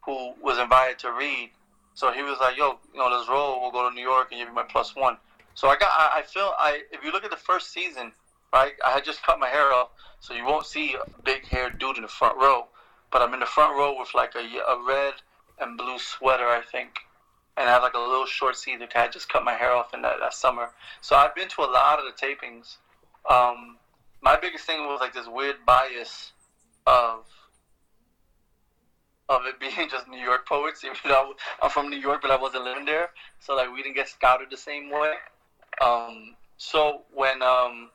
who 0.02 0.32
was 0.42 0.58
invited 0.58 0.98
to 1.00 1.12
read. 1.12 1.50
So 1.94 2.10
he 2.12 2.22
was 2.22 2.38
like, 2.40 2.56
"Yo, 2.56 2.78
you 2.92 2.98
know, 3.00 3.08
let's 3.08 3.28
roll. 3.28 3.60
We'll 3.60 3.70
go 3.70 3.88
to 3.88 3.94
New 3.94 4.02
York 4.02 4.28
and 4.30 4.40
give 4.40 4.48
you 4.48 4.54
my 4.54 4.62
plus 4.62 4.96
one." 4.96 5.16
So 5.54 5.68
I 5.68 5.76
got, 5.76 5.90
I, 5.90 6.20
I 6.20 6.22
feel, 6.22 6.54
I 6.58 6.82
if 6.90 7.04
you 7.04 7.12
look 7.12 7.24
at 7.24 7.30
the 7.30 7.36
first 7.36 7.72
season, 7.72 8.12
right? 8.52 8.72
I 8.84 8.90
had 8.90 9.04
just 9.04 9.22
cut 9.22 9.38
my 9.38 9.48
hair 9.48 9.72
off, 9.72 9.90
so 10.20 10.34
you 10.34 10.44
won't 10.44 10.66
see 10.66 10.94
a 10.94 11.22
big 11.22 11.46
haired 11.46 11.78
dude 11.78 11.96
in 11.96 12.02
the 12.02 12.08
front 12.08 12.38
row. 12.38 12.66
But 13.10 13.22
I'm 13.22 13.34
in 13.34 13.40
the 13.40 13.46
front 13.46 13.76
row 13.76 13.98
with 13.98 14.14
like 14.14 14.34
a, 14.34 14.38
a 14.38 14.86
red 14.86 15.14
and 15.60 15.76
blue 15.76 15.98
sweater, 15.98 16.46
I 16.46 16.62
think, 16.62 16.98
and 17.56 17.68
I 17.68 17.72
have 17.72 17.82
like 17.82 17.94
a 17.94 17.98
little 17.98 18.26
short 18.26 18.56
sleeve. 18.56 18.80
I 18.94 19.08
just 19.08 19.28
cut 19.28 19.44
my 19.44 19.54
hair 19.54 19.72
off 19.72 19.92
in 19.94 20.02
that, 20.02 20.16
that 20.20 20.34
summer. 20.34 20.70
So 21.00 21.16
I've 21.16 21.34
been 21.34 21.48
to 21.48 21.62
a 21.62 21.70
lot 21.70 21.98
of 21.98 22.04
the 22.04 22.26
tapings. 22.26 22.76
Um, 23.28 23.76
my 24.22 24.38
biggest 24.40 24.64
thing 24.64 24.86
was 24.86 25.00
like 25.00 25.12
this 25.12 25.26
weird 25.28 25.56
bias 25.66 26.32
of 26.86 27.24
of 29.28 29.42
it 29.46 29.60
being 29.76 29.88
just 29.88 30.08
New 30.08 30.18
York 30.18 30.46
poets. 30.46 30.84
Even 30.84 30.96
though 31.04 31.34
I'm 31.62 31.70
from 31.70 31.90
New 31.90 31.98
York, 31.98 32.22
but 32.22 32.30
I 32.30 32.36
wasn't 32.36 32.64
living 32.64 32.84
there, 32.84 33.10
so 33.40 33.56
like 33.56 33.72
we 33.72 33.82
didn't 33.82 33.96
get 33.96 34.08
scouted 34.08 34.48
the 34.50 34.56
same 34.56 34.90
way. 34.90 35.14
Um, 35.80 36.36
so 36.56 37.02
when 37.12 37.42
um, 37.42 37.90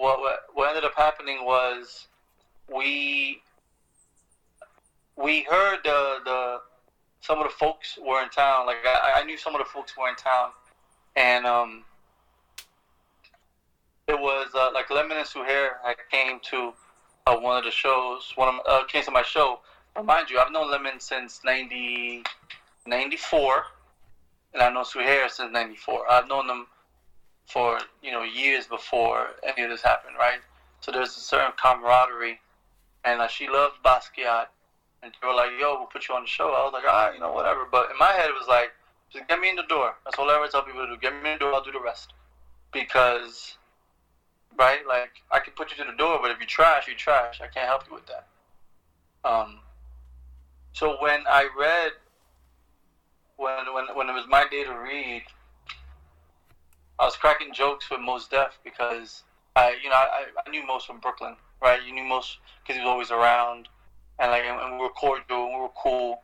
what, 0.00 0.40
what 0.54 0.68
ended 0.68 0.84
up 0.84 0.94
happening 0.96 1.44
was 1.44 2.06
we 2.72 3.42
we 5.16 5.42
heard 5.42 5.80
the 5.84 6.18
the 6.24 6.60
some 7.20 7.38
of 7.38 7.44
the 7.44 7.50
folks 7.50 7.98
were 8.06 8.22
in 8.22 8.30
town. 8.30 8.66
Like 8.66 8.78
I, 8.86 9.20
I 9.20 9.24
knew 9.24 9.36
some 9.36 9.54
of 9.54 9.58
the 9.58 9.66
folks 9.66 9.96
were 9.96 10.08
in 10.08 10.14
town, 10.16 10.50
and 11.16 11.44
um, 11.44 11.84
it 14.08 14.18
was 14.18 14.48
uh, 14.54 14.70
like 14.72 14.88
Lemon 14.90 15.18
and 15.18 15.26
Suheir 15.26 15.72
I 15.84 15.94
came 16.10 16.40
to 16.50 16.72
uh, 17.26 17.36
one 17.36 17.58
of 17.58 17.64
the 17.64 17.70
shows. 17.70 18.32
One 18.36 18.48
of 18.48 18.60
uh, 18.66 18.84
came 18.86 19.04
to 19.04 19.10
my 19.10 19.22
show. 19.22 19.60
But 19.94 20.06
mind 20.06 20.30
you, 20.30 20.38
I've 20.38 20.52
known 20.52 20.70
Lemon 20.70 21.00
since 21.00 21.40
90, 21.44 22.22
94, 22.86 23.64
and 24.54 24.62
I 24.62 24.70
know 24.70 24.82
Suheir 24.82 25.28
since 25.28 25.52
'94. 25.52 26.10
I've 26.10 26.28
known 26.28 26.46
them 26.46 26.66
for 27.46 27.80
you 28.02 28.12
know 28.12 28.22
years 28.22 28.66
before 28.66 29.28
any 29.42 29.64
of 29.64 29.70
this 29.70 29.82
happened, 29.82 30.16
right? 30.18 30.40
So 30.80 30.92
there's 30.92 31.16
a 31.16 31.20
certain 31.20 31.52
camaraderie, 31.62 32.40
and 33.04 33.20
uh, 33.20 33.28
she 33.28 33.48
loved 33.48 33.76
Basquiat 33.84 34.46
and 35.02 35.12
they 35.20 35.26
were 35.26 35.34
like, 35.34 35.50
yo, 35.58 35.76
we'll 35.78 35.86
put 35.86 36.08
you 36.08 36.14
on 36.14 36.22
the 36.22 36.28
show. 36.28 36.48
I 36.48 36.64
was 36.64 36.72
like, 36.74 36.84
ah, 36.86 37.10
you 37.12 37.20
know, 37.20 37.32
whatever. 37.32 37.66
But 37.70 37.90
in 37.90 37.98
my 37.98 38.12
head, 38.12 38.28
it 38.28 38.34
was 38.34 38.48
like, 38.48 38.70
just 39.10 39.26
get 39.28 39.40
me 39.40 39.48
in 39.48 39.56
the 39.56 39.62
door. 39.62 39.94
That's 40.04 40.18
all 40.18 40.30
I 40.30 40.36
ever 40.36 40.46
tell 40.46 40.62
people 40.62 40.86
to 40.86 40.94
do. 40.94 41.00
Get 41.00 41.12
me 41.22 41.32
in 41.32 41.38
the 41.38 41.44
door, 41.44 41.54
I'll 41.54 41.64
do 41.64 41.72
the 41.72 41.80
rest. 41.80 42.12
Because 42.72 43.56
right? 44.58 44.86
Like 44.86 45.10
I 45.32 45.38
can 45.40 45.54
put 45.54 45.70
you 45.70 45.76
to 45.84 45.90
the 45.90 45.96
door, 45.96 46.18
but 46.20 46.30
if 46.30 46.40
you 46.40 46.46
trash, 46.46 46.86
you 46.86 46.94
trash. 46.94 47.40
I 47.40 47.46
can't 47.46 47.66
help 47.66 47.84
you 47.88 47.94
with 47.94 48.06
that. 48.06 48.26
Um. 49.24 49.60
So 50.72 50.96
when 51.00 51.24
I 51.28 51.48
read, 51.58 51.92
when 53.36 53.72
when 53.74 53.86
when 53.94 54.08
it 54.08 54.12
was 54.12 54.26
my 54.28 54.44
day 54.50 54.64
to 54.64 54.72
read, 54.72 55.22
I 57.00 57.04
was 57.04 57.16
cracking 57.16 57.52
jokes 57.52 57.90
with 57.90 58.00
Mos 58.00 58.28
Def 58.28 58.58
because 58.62 59.22
I, 59.56 59.76
you 59.82 59.88
know, 59.88 59.96
I, 59.96 60.26
I 60.46 60.50
knew 60.50 60.66
Mos 60.66 60.84
from 60.84 61.00
Brooklyn, 61.00 61.34
right? 61.62 61.80
You 61.84 61.94
knew 61.94 62.04
Mos 62.04 62.38
because 62.62 62.76
he 62.78 62.84
was 62.84 62.88
always 62.88 63.10
around, 63.10 63.68
and 64.18 64.30
like, 64.30 64.42
and, 64.44 64.74
we 64.74 64.78
were 64.78 64.90
cordial, 64.90 65.44
and 65.46 65.54
we 65.54 65.60
were 65.60 65.76
cool. 65.76 66.22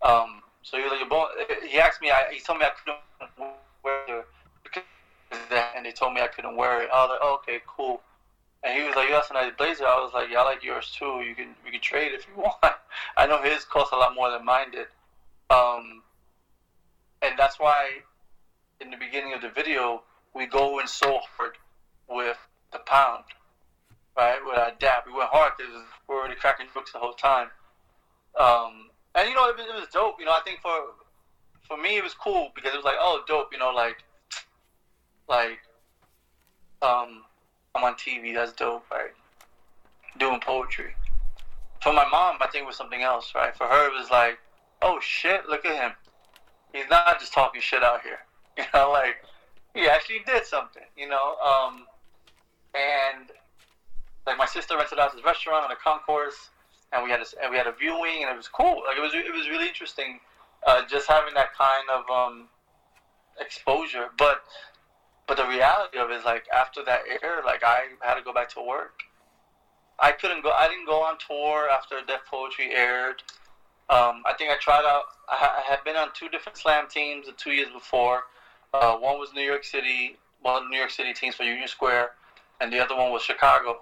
Um, 0.00 0.42
so 0.62 0.78
he 0.78 0.82
was 0.82 0.92
like, 0.92 1.62
he 1.68 1.78
asked 1.78 2.00
me, 2.00 2.10
I, 2.10 2.32
he 2.32 2.40
told 2.40 2.58
me 2.58 2.64
I 2.64 2.70
couldn't 2.70 3.50
wear 3.84 4.18
it 4.20 4.26
and 5.76 5.86
they 5.86 5.92
told 5.92 6.14
me 6.14 6.20
I 6.20 6.28
couldn't 6.28 6.56
wear 6.56 6.82
it. 6.82 6.90
I 6.92 7.02
was 7.02 7.10
like, 7.10 7.18
oh, 7.22 7.38
okay, 7.42 7.60
cool. 7.66 8.00
And 8.62 8.78
he 8.78 8.86
was 8.86 8.94
like, 8.94 9.08
"You 9.08 9.14
that's 9.14 9.30
a 9.30 9.34
nice 9.34 9.52
blazer." 9.58 9.86
I 9.86 10.00
was 10.00 10.12
like, 10.14 10.28
"Yeah, 10.30 10.40
I 10.40 10.44
like 10.44 10.62
yours 10.62 10.94
too. 10.96 11.22
You 11.26 11.34
can 11.34 11.48
we 11.64 11.72
can 11.72 11.80
trade 11.80 12.12
if 12.12 12.26
you 12.28 12.36
want." 12.42 12.74
I 13.16 13.26
know 13.26 13.42
his 13.42 13.64
cost 13.64 13.92
a 13.92 13.96
lot 13.96 14.14
more 14.14 14.30
than 14.30 14.44
mine 14.44 14.70
did, 14.70 14.86
um, 15.50 16.02
and 17.22 17.36
that's 17.36 17.58
why 17.58 18.02
in 18.82 18.90
the 18.90 18.96
beginning 18.96 19.32
of 19.32 19.40
the 19.40 19.48
video 19.48 20.02
we 20.34 20.46
go 20.46 20.78
in 20.80 20.86
so 20.86 21.20
hard 21.36 21.52
with 22.08 22.36
the 22.72 22.78
pound, 22.80 23.24
right? 24.16 24.38
With 24.44 24.58
our 24.58 24.72
dap, 24.78 25.06
we 25.06 25.12
went 25.12 25.28
hard 25.30 25.52
because 25.56 25.72
we're 26.08 26.16
already 26.16 26.34
cracking 26.34 26.66
jokes 26.72 26.92
the 26.92 26.98
whole 26.98 27.12
time. 27.12 27.48
Um, 28.38 28.90
and 29.14 29.28
you 29.28 29.34
know, 29.34 29.48
it, 29.48 29.60
it 29.60 29.74
was 29.74 29.88
dope. 29.92 30.16
You 30.18 30.24
know, 30.24 30.32
I 30.32 30.40
think 30.44 30.60
for 30.60 30.72
for 31.68 31.76
me 31.76 31.96
it 31.98 32.02
was 32.02 32.14
cool 32.14 32.50
because 32.54 32.72
it 32.72 32.76
was 32.76 32.84
like, 32.84 32.96
oh, 32.98 33.22
dope. 33.28 33.48
You 33.52 33.58
know, 33.58 33.70
like 33.70 34.02
like 35.28 35.58
um 36.80 37.24
I'm 37.74 37.84
on 37.84 37.94
TV. 37.94 38.34
That's 38.34 38.52
dope, 38.52 38.90
right? 38.90 39.12
Doing 40.18 40.40
poetry. 40.40 40.94
For 41.82 41.92
my 41.92 42.06
mom, 42.10 42.36
I 42.40 42.46
think 42.46 42.64
it 42.64 42.66
was 42.66 42.76
something 42.76 43.02
else, 43.02 43.32
right? 43.34 43.54
For 43.54 43.66
her, 43.66 43.86
it 43.88 43.98
was 43.98 44.10
like, 44.10 44.38
oh 44.80 44.98
shit, 45.00 45.46
look 45.48 45.64
at 45.66 45.74
him. 45.74 45.92
He's 46.72 46.88
not 46.88 47.20
just 47.20 47.34
talking 47.34 47.60
shit 47.60 47.82
out 47.82 48.02
here. 48.02 48.20
You 48.58 48.64
know, 48.74 48.90
like 48.90 49.16
he 49.74 49.88
actually 49.88 50.20
did 50.26 50.44
something. 50.44 50.82
You 50.96 51.08
know, 51.08 51.36
um, 51.40 51.86
and 52.74 53.30
like 54.26 54.38
my 54.38 54.46
sister 54.46 54.76
rented 54.76 54.98
out 54.98 55.14
this 55.14 55.24
restaurant 55.24 55.64
on 55.64 55.70
the 55.70 55.76
concourse, 55.76 56.50
and 56.92 57.02
we 57.02 57.10
had 57.10 57.20
a, 57.20 57.26
and 57.42 57.50
we 57.50 57.56
had 57.56 57.66
a 57.66 57.72
viewing, 57.72 58.22
and 58.22 58.30
it 58.30 58.36
was 58.36 58.48
cool. 58.48 58.82
Like 58.86 58.96
it 58.96 59.00
was 59.00 59.12
it 59.14 59.32
was 59.32 59.48
really 59.48 59.68
interesting, 59.68 60.20
uh, 60.66 60.82
just 60.88 61.08
having 61.08 61.34
that 61.34 61.54
kind 61.56 61.88
of 61.90 62.10
um, 62.10 62.48
exposure. 63.40 64.08
But 64.18 64.42
but 65.26 65.36
the 65.36 65.46
reality 65.46 65.98
of 65.98 66.10
it 66.10 66.14
is 66.14 66.24
like 66.24 66.44
after 66.54 66.84
that 66.84 67.00
air, 67.22 67.42
like 67.44 67.62
I 67.64 67.86
had 68.00 68.14
to 68.14 68.22
go 68.22 68.32
back 68.32 68.50
to 68.54 68.60
work. 68.60 69.00
I 69.98 70.12
couldn't 70.12 70.42
go. 70.42 70.50
I 70.50 70.68
didn't 70.68 70.86
go 70.86 71.02
on 71.02 71.16
tour 71.26 71.68
after 71.70 71.96
Def 72.06 72.20
Poetry 72.30 72.74
aired. 72.74 73.22
Um, 73.88 74.22
I 74.24 74.34
think 74.38 74.50
I 74.50 74.56
tried 74.60 74.84
out. 74.84 75.04
I, 75.28 75.62
I, 75.64 75.70
had 75.70 75.84
been 75.84 75.96
on 75.96 76.08
two 76.14 76.28
different 76.28 76.56
slam 76.56 76.86
teams 76.88 77.26
the 77.26 77.32
two 77.32 77.50
years 77.50 77.68
before. 77.72 78.22
Uh, 78.74 78.96
one 78.96 79.18
was 79.18 79.34
New 79.34 79.42
York 79.42 79.64
City, 79.64 80.16
one 80.40 80.70
New 80.70 80.78
York 80.78 80.90
City 80.90 81.12
teams 81.12 81.34
for 81.34 81.42
Union 81.42 81.68
Square, 81.68 82.12
and 82.60 82.72
the 82.72 82.78
other 82.78 82.96
one 82.96 83.12
was 83.12 83.22
Chicago. 83.22 83.80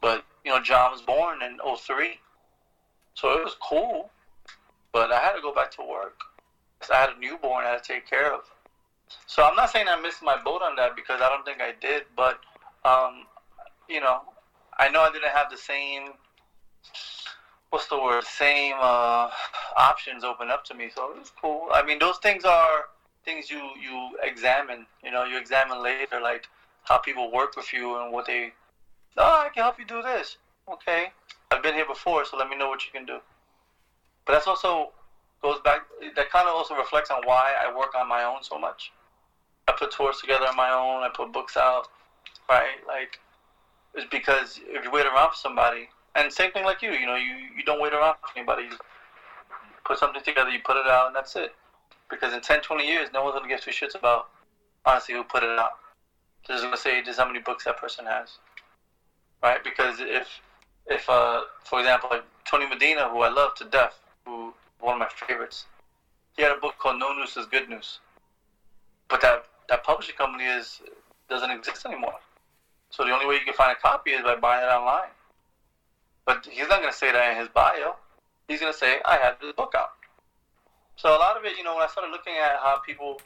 But 0.00 0.24
you 0.44 0.50
know, 0.50 0.62
John 0.62 0.92
was 0.92 1.00
born 1.02 1.42
in 1.42 1.58
03. 1.58 2.20
so 3.14 3.32
it 3.32 3.44
was 3.44 3.56
cool. 3.62 4.10
But 4.92 5.12
I 5.12 5.20
had 5.20 5.32
to 5.32 5.40
go 5.40 5.54
back 5.54 5.70
to 5.72 5.82
work. 5.82 6.20
I 6.92 6.96
had 6.96 7.10
a 7.16 7.18
newborn 7.18 7.64
I 7.64 7.70
had 7.70 7.82
to 7.82 7.92
take 7.94 8.08
care 8.08 8.32
of. 8.32 8.42
So 9.26 9.42
I'm 9.42 9.56
not 9.56 9.70
saying 9.70 9.86
I 9.88 10.00
missed 10.00 10.22
my 10.22 10.40
boat 10.42 10.62
on 10.62 10.76
that 10.76 10.94
because 10.94 11.20
I 11.20 11.28
don't 11.28 11.44
think 11.44 11.60
I 11.60 11.72
did, 11.80 12.04
but 12.14 12.40
um, 12.84 13.24
you 13.88 14.00
know, 14.00 14.20
I 14.78 14.88
know 14.88 15.00
I 15.00 15.10
didn't 15.10 15.30
have 15.30 15.50
the 15.50 15.56
same 15.56 16.12
what's 17.70 17.86
the 17.88 18.00
word 18.00 18.24
same 18.24 18.74
uh, 18.80 19.30
options 19.76 20.24
open 20.24 20.50
up 20.50 20.64
to 20.66 20.74
me, 20.74 20.90
so 20.94 21.12
it 21.12 21.18
was 21.18 21.32
cool. 21.40 21.68
I 21.72 21.82
mean, 21.84 21.98
those 21.98 22.18
things 22.18 22.44
are 22.44 22.84
things 23.28 23.50
you 23.50 23.60
you 23.80 24.16
examine. 24.22 24.86
You 25.04 25.10
know, 25.10 25.24
you 25.24 25.38
examine 25.38 25.82
later, 25.82 26.18
like 26.22 26.44
how 26.84 26.98
people 26.98 27.30
work 27.30 27.56
with 27.56 27.72
you 27.72 28.00
and 28.00 28.12
what 28.12 28.26
they. 28.26 28.52
Oh, 29.18 29.44
I 29.46 29.50
can 29.52 29.62
help 29.62 29.78
you 29.78 29.86
do 29.86 30.00
this. 30.02 30.38
Okay, 30.72 31.12
I've 31.50 31.62
been 31.62 31.74
here 31.74 31.86
before, 31.86 32.24
so 32.24 32.36
let 32.36 32.48
me 32.48 32.56
know 32.56 32.68
what 32.68 32.84
you 32.86 32.92
can 32.92 33.04
do. 33.04 33.18
But 34.24 34.32
that's 34.34 34.46
also 34.46 34.92
goes 35.42 35.58
back. 35.64 35.80
That 36.16 36.30
kind 36.30 36.48
of 36.48 36.54
also 36.54 36.74
reflects 36.74 37.10
on 37.10 37.20
why 37.24 37.54
I 37.62 37.66
work 37.76 37.94
on 37.94 38.08
my 38.08 38.24
own 38.24 38.42
so 38.42 38.58
much. 38.58 38.92
I 39.68 39.72
put 39.78 39.92
tours 39.92 40.20
together 40.20 40.46
on 40.46 40.56
my 40.56 40.70
own. 40.70 41.02
I 41.02 41.10
put 41.14 41.32
books 41.32 41.56
out, 41.56 41.88
right? 42.48 42.78
Like, 42.86 43.18
it's 43.94 44.08
because 44.10 44.60
if 44.64 44.84
you 44.84 44.90
wait 44.90 45.06
around 45.06 45.30
for 45.30 45.36
somebody, 45.36 45.88
and 46.14 46.32
same 46.32 46.52
thing 46.52 46.64
like 46.64 46.80
you, 46.80 46.92
you 46.92 47.06
know, 47.06 47.16
you, 47.16 47.34
you 47.56 47.64
don't 47.64 47.80
wait 47.80 47.92
around 47.92 48.16
for 48.22 48.28
anybody. 48.36 48.64
You 48.64 48.76
put 49.84 49.98
something 49.98 50.22
together, 50.22 50.50
you 50.50 50.60
put 50.64 50.76
it 50.78 50.86
out, 50.86 51.08
and 51.08 51.16
that's 51.16 51.36
it. 51.36 51.52
Because 52.10 52.32
in 52.32 52.40
10, 52.40 52.60
20 52.60 52.86
years, 52.86 53.08
no 53.12 53.22
one's 53.22 53.34
gonna 53.34 53.48
give 53.48 53.60
two 53.60 53.70
shits 53.70 53.94
about 53.94 54.28
honestly 54.84 55.14
who 55.14 55.24
put 55.24 55.42
it 55.42 55.58
out. 55.58 55.72
They're 56.46 56.56
just 56.56 56.64
gonna 56.64 56.76
say 56.76 57.02
just 57.02 57.18
how 57.18 57.26
many 57.26 57.40
books 57.40 57.64
that 57.64 57.78
person 57.78 58.06
has, 58.06 58.38
right? 59.42 59.62
Because 59.62 60.00
if 60.00 60.28
if 60.86 61.08
uh, 61.08 61.42
for 61.64 61.80
example, 61.80 62.08
like 62.10 62.24
Tony 62.44 62.66
Medina, 62.66 63.08
who 63.08 63.20
I 63.20 63.28
love 63.28 63.54
to 63.56 63.64
death, 63.64 63.98
who 64.24 64.54
one 64.80 64.94
of 64.94 65.00
my 65.00 65.08
favorites, 65.26 65.66
he 66.36 66.42
had 66.42 66.52
a 66.52 66.60
book 66.60 66.74
called 66.78 66.98
No 66.98 67.12
Noose 67.12 67.36
is 67.36 67.46
Good 67.46 67.68
Noose, 67.68 68.00
but 69.08 69.20
that 69.20 69.44
that 69.68 69.84
publishing 69.84 70.16
company 70.16 70.44
is 70.44 70.80
doesn't 71.28 71.50
exist 71.50 71.84
anymore. 71.84 72.14
So 72.90 73.04
the 73.04 73.12
only 73.12 73.26
way 73.26 73.34
you 73.34 73.44
can 73.44 73.54
find 73.54 73.76
a 73.76 73.80
copy 73.80 74.12
is 74.12 74.22
by 74.22 74.36
buying 74.36 74.64
it 74.64 74.68
online. 74.68 75.10
But 76.24 76.46
he's 76.50 76.68
not 76.68 76.80
going 76.80 76.92
to 76.92 76.98
say 76.98 77.12
that 77.12 77.32
in 77.32 77.38
his 77.38 77.48
bio. 77.48 77.96
He's 78.48 78.60
going 78.60 78.72
to 78.72 78.78
say, 78.78 78.98
I 79.04 79.16
have 79.16 79.36
this 79.40 79.52
book 79.52 79.74
out. 79.76 79.92
So 80.98 81.10
a 81.10 81.20
lot 81.22 81.36
of 81.36 81.44
it, 81.44 81.56
you 81.56 81.62
know, 81.62 81.76
when 81.76 81.84
I 81.84 81.86
started 81.86 82.10
looking 82.10 82.34
at 82.34 82.58
how 82.58 82.80
people, 82.84 83.20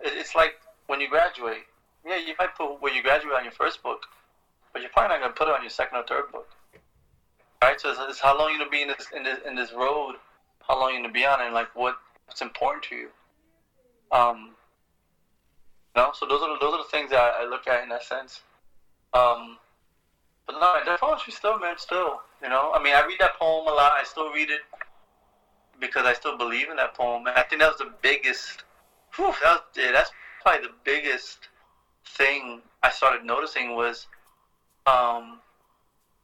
it's 0.00 0.36
like 0.36 0.54
when 0.86 1.00
you 1.00 1.08
graduate. 1.08 1.66
Yeah, 2.06 2.18
you 2.18 2.34
might 2.38 2.54
put 2.54 2.80
where 2.80 2.94
you 2.94 3.02
graduate 3.02 3.34
on 3.34 3.42
your 3.42 3.52
first 3.52 3.82
book, 3.82 4.06
but 4.72 4.80
you're 4.80 4.92
probably 4.92 5.16
not 5.16 5.22
going 5.22 5.32
to 5.32 5.36
put 5.36 5.48
it 5.48 5.54
on 5.54 5.60
your 5.60 5.70
second 5.70 5.98
or 5.98 6.04
third 6.06 6.30
book. 6.30 6.48
Right? 7.60 7.80
So 7.80 7.90
it's, 7.90 7.98
it's 8.08 8.20
how 8.20 8.38
long 8.38 8.50
you're 8.50 8.60
going 8.60 8.70
to 8.70 8.76
be 8.76 8.82
in 8.82 8.88
this, 8.88 9.08
in 9.14 9.24
this 9.24 9.40
in 9.44 9.56
this 9.56 9.72
road, 9.72 10.14
how 10.68 10.78
long 10.78 10.92
you're 10.92 11.00
going 11.00 11.10
to 11.10 11.18
be 11.18 11.26
on 11.26 11.40
it, 11.40 11.46
and 11.46 11.54
like 11.54 11.74
what, 11.74 11.96
what's 12.26 12.42
important 12.42 12.84
to 12.84 12.94
you. 12.94 13.08
Um, 14.12 14.50
no, 15.96 16.12
so 16.14 16.26
those 16.26 16.42
are 16.42 16.54
the, 16.54 16.58
those 16.60 16.74
are 16.74 16.82
the 16.84 16.90
things 16.92 17.10
that 17.10 17.18
I, 17.18 17.42
I 17.42 17.48
look 17.48 17.66
at 17.66 17.82
in 17.82 17.88
that 17.88 18.04
sense. 18.04 18.42
Um, 19.14 19.58
but 20.46 20.60
no, 20.60 20.78
that 20.86 21.00
poetry 21.00 21.32
still, 21.32 21.58
man, 21.58 21.74
still. 21.76 22.20
You 22.40 22.50
know, 22.50 22.70
I 22.72 22.80
mean, 22.80 22.94
I 22.94 23.04
read 23.04 23.18
that 23.18 23.36
poem 23.36 23.66
a 23.66 23.72
lot. 23.74 23.92
I 23.98 24.04
still 24.04 24.30
read 24.30 24.50
it 24.50 24.60
because 25.80 26.06
I 26.06 26.12
still 26.12 26.36
believe 26.36 26.70
in 26.70 26.76
that 26.76 26.94
poem. 26.94 27.26
And 27.26 27.36
I 27.36 27.42
think 27.42 27.60
that 27.60 27.68
was 27.68 27.78
the 27.78 27.92
biggest. 28.02 28.64
Whew, 29.16 29.32
that 29.42 29.44
was, 29.44 29.60
yeah, 29.76 29.92
that's 29.92 30.10
probably 30.42 30.66
the 30.66 30.74
biggest 30.84 31.48
thing 32.06 32.60
I 32.82 32.90
started 32.90 33.24
noticing 33.24 33.74
was, 33.74 34.06
um, 34.86 35.38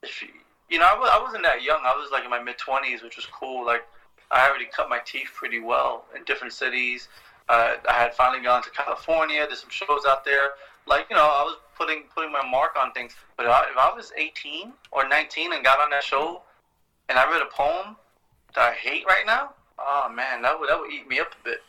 if 0.02 0.22
you, 0.68 0.78
know, 0.78 0.86
I 0.86 1.20
wasn't 1.22 1.42
that 1.44 1.62
young. 1.62 1.80
I 1.84 1.92
was 1.92 2.10
like 2.12 2.24
in 2.24 2.30
my 2.30 2.42
mid 2.42 2.58
twenties, 2.58 3.02
which 3.02 3.16
was 3.16 3.26
cool. 3.26 3.64
Like 3.66 3.82
I 4.30 4.48
already 4.48 4.66
cut 4.66 4.88
my 4.88 5.00
teeth 5.04 5.28
pretty 5.34 5.60
well 5.60 6.04
in 6.16 6.24
different 6.24 6.52
cities. 6.52 7.08
Uh, 7.48 7.74
I 7.88 7.92
had 7.92 8.14
finally 8.14 8.42
gone 8.42 8.62
to 8.62 8.70
California, 8.70 9.46
did 9.48 9.58
some 9.58 9.70
shows 9.70 10.04
out 10.06 10.24
there. 10.24 10.50
Like 10.86 11.06
you 11.10 11.16
know, 11.16 11.22
I 11.22 11.42
was 11.42 11.58
putting 11.76 12.04
putting 12.14 12.32
my 12.32 12.46
mark 12.48 12.76
on 12.80 12.92
things. 12.92 13.12
But 13.36 13.46
if 13.46 13.52
I, 13.52 13.62
if 13.70 13.76
I 13.76 13.94
was 13.94 14.12
18 14.16 14.72
or 14.90 15.08
19 15.08 15.52
and 15.52 15.64
got 15.64 15.80
on 15.80 15.90
that 15.90 16.02
show, 16.02 16.42
and 17.08 17.18
I 17.18 17.30
read 17.30 17.42
a 17.42 17.46
poem 17.46 17.96
that 18.54 18.70
I 18.70 18.74
hate 18.74 19.04
right 19.06 19.26
now, 19.26 19.50
oh 19.78 20.08
man, 20.14 20.42
that 20.42 20.58
would 20.58 20.68
that 20.68 20.78
would 20.78 20.92
eat 20.92 21.08
me 21.08 21.20
up 21.20 21.32
a 21.40 21.44
bit. 21.44 21.62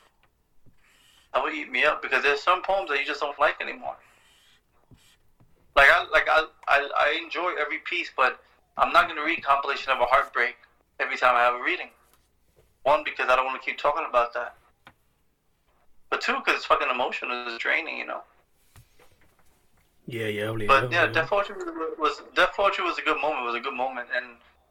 That 1.34 1.44
would 1.44 1.54
eat 1.54 1.72
me 1.72 1.84
up 1.84 2.02
because 2.02 2.24
there's 2.24 2.42
some 2.42 2.62
poems 2.62 2.90
that 2.90 3.00
you 3.00 3.06
just 3.06 3.22
don't 3.22 3.38
like 3.40 3.60
anymore. 3.62 3.96
Like 5.76 5.88
I 5.90 6.06
like 6.12 6.28
I 6.30 6.46
I, 6.68 6.90
I 6.98 7.22
enjoy 7.24 7.54
every 7.60 7.80
piece, 7.80 8.12
but 8.16 8.40
I'm 8.78 8.92
not 8.92 9.08
gonna 9.08 9.24
read 9.24 9.44
compilation 9.44 9.92
of 9.92 10.00
a 10.00 10.06
heartbreak 10.06 10.58
every 11.00 11.18
time 11.18 11.36
I 11.36 11.42
have 11.42 11.56
a 11.56 11.64
reading. 11.64 11.90
One 12.84 13.04
because 13.04 13.30
I 13.30 13.36
don't 13.36 13.46
want 13.46 13.62
to 13.62 13.66
keep 13.66 13.78
talking 13.78 14.06
about 14.08 14.34
that. 14.34 14.56
But 16.10 16.22
two, 16.22 16.36
because 16.36 16.58
it's 16.58 16.66
fucking 16.66 16.90
emotional, 16.92 17.48
it's 17.48 17.58
draining, 17.58 17.98
you 17.98 18.06
know. 18.06 18.22
Yeah, 20.06 20.28
yeah, 20.28 20.44
obligado, 20.44 20.68
But 20.68 20.92
yeah, 20.92 21.08
Def 21.08 21.30
Fortune 21.30 21.56
was 21.98 22.22
Def 22.36 22.54
Poetry 22.56 22.84
was 22.84 23.00
a 23.00 23.02
good 23.02 23.20
moment. 23.22 23.44
It 23.44 23.46
was 23.46 23.56
a 23.56 23.62
good 23.62 23.74
moment, 23.74 24.10
and 24.16 24.26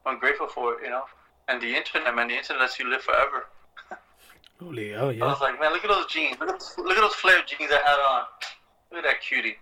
I'm 0.05 0.19
grateful 0.19 0.47
for 0.47 0.75
it, 0.75 0.83
you 0.83 0.89
know. 0.89 1.03
And 1.47 1.61
the 1.61 1.75
internet, 1.75 2.15
man, 2.15 2.27
the 2.27 2.37
internet 2.37 2.61
lets 2.61 2.79
you 2.79 2.89
live 2.89 3.01
forever. 3.01 3.45
Obligado, 4.61 5.15
yeah. 5.15 5.25
I 5.25 5.27
was 5.27 5.41
like, 5.41 5.59
man, 5.59 5.73
look 5.73 5.83
at 5.83 5.89
those 5.89 6.05
jeans. 6.07 6.39
Look 6.39 6.49
at 6.49 6.59
those, 6.59 6.73
look 6.77 6.97
at 6.97 7.01
those 7.01 7.15
flare 7.15 7.43
jeans 7.45 7.71
I 7.71 7.81
had 7.83 7.99
on. 7.99 8.23
Look 8.91 9.03
at 9.03 9.09
that 9.09 9.21
cutie 9.21 9.57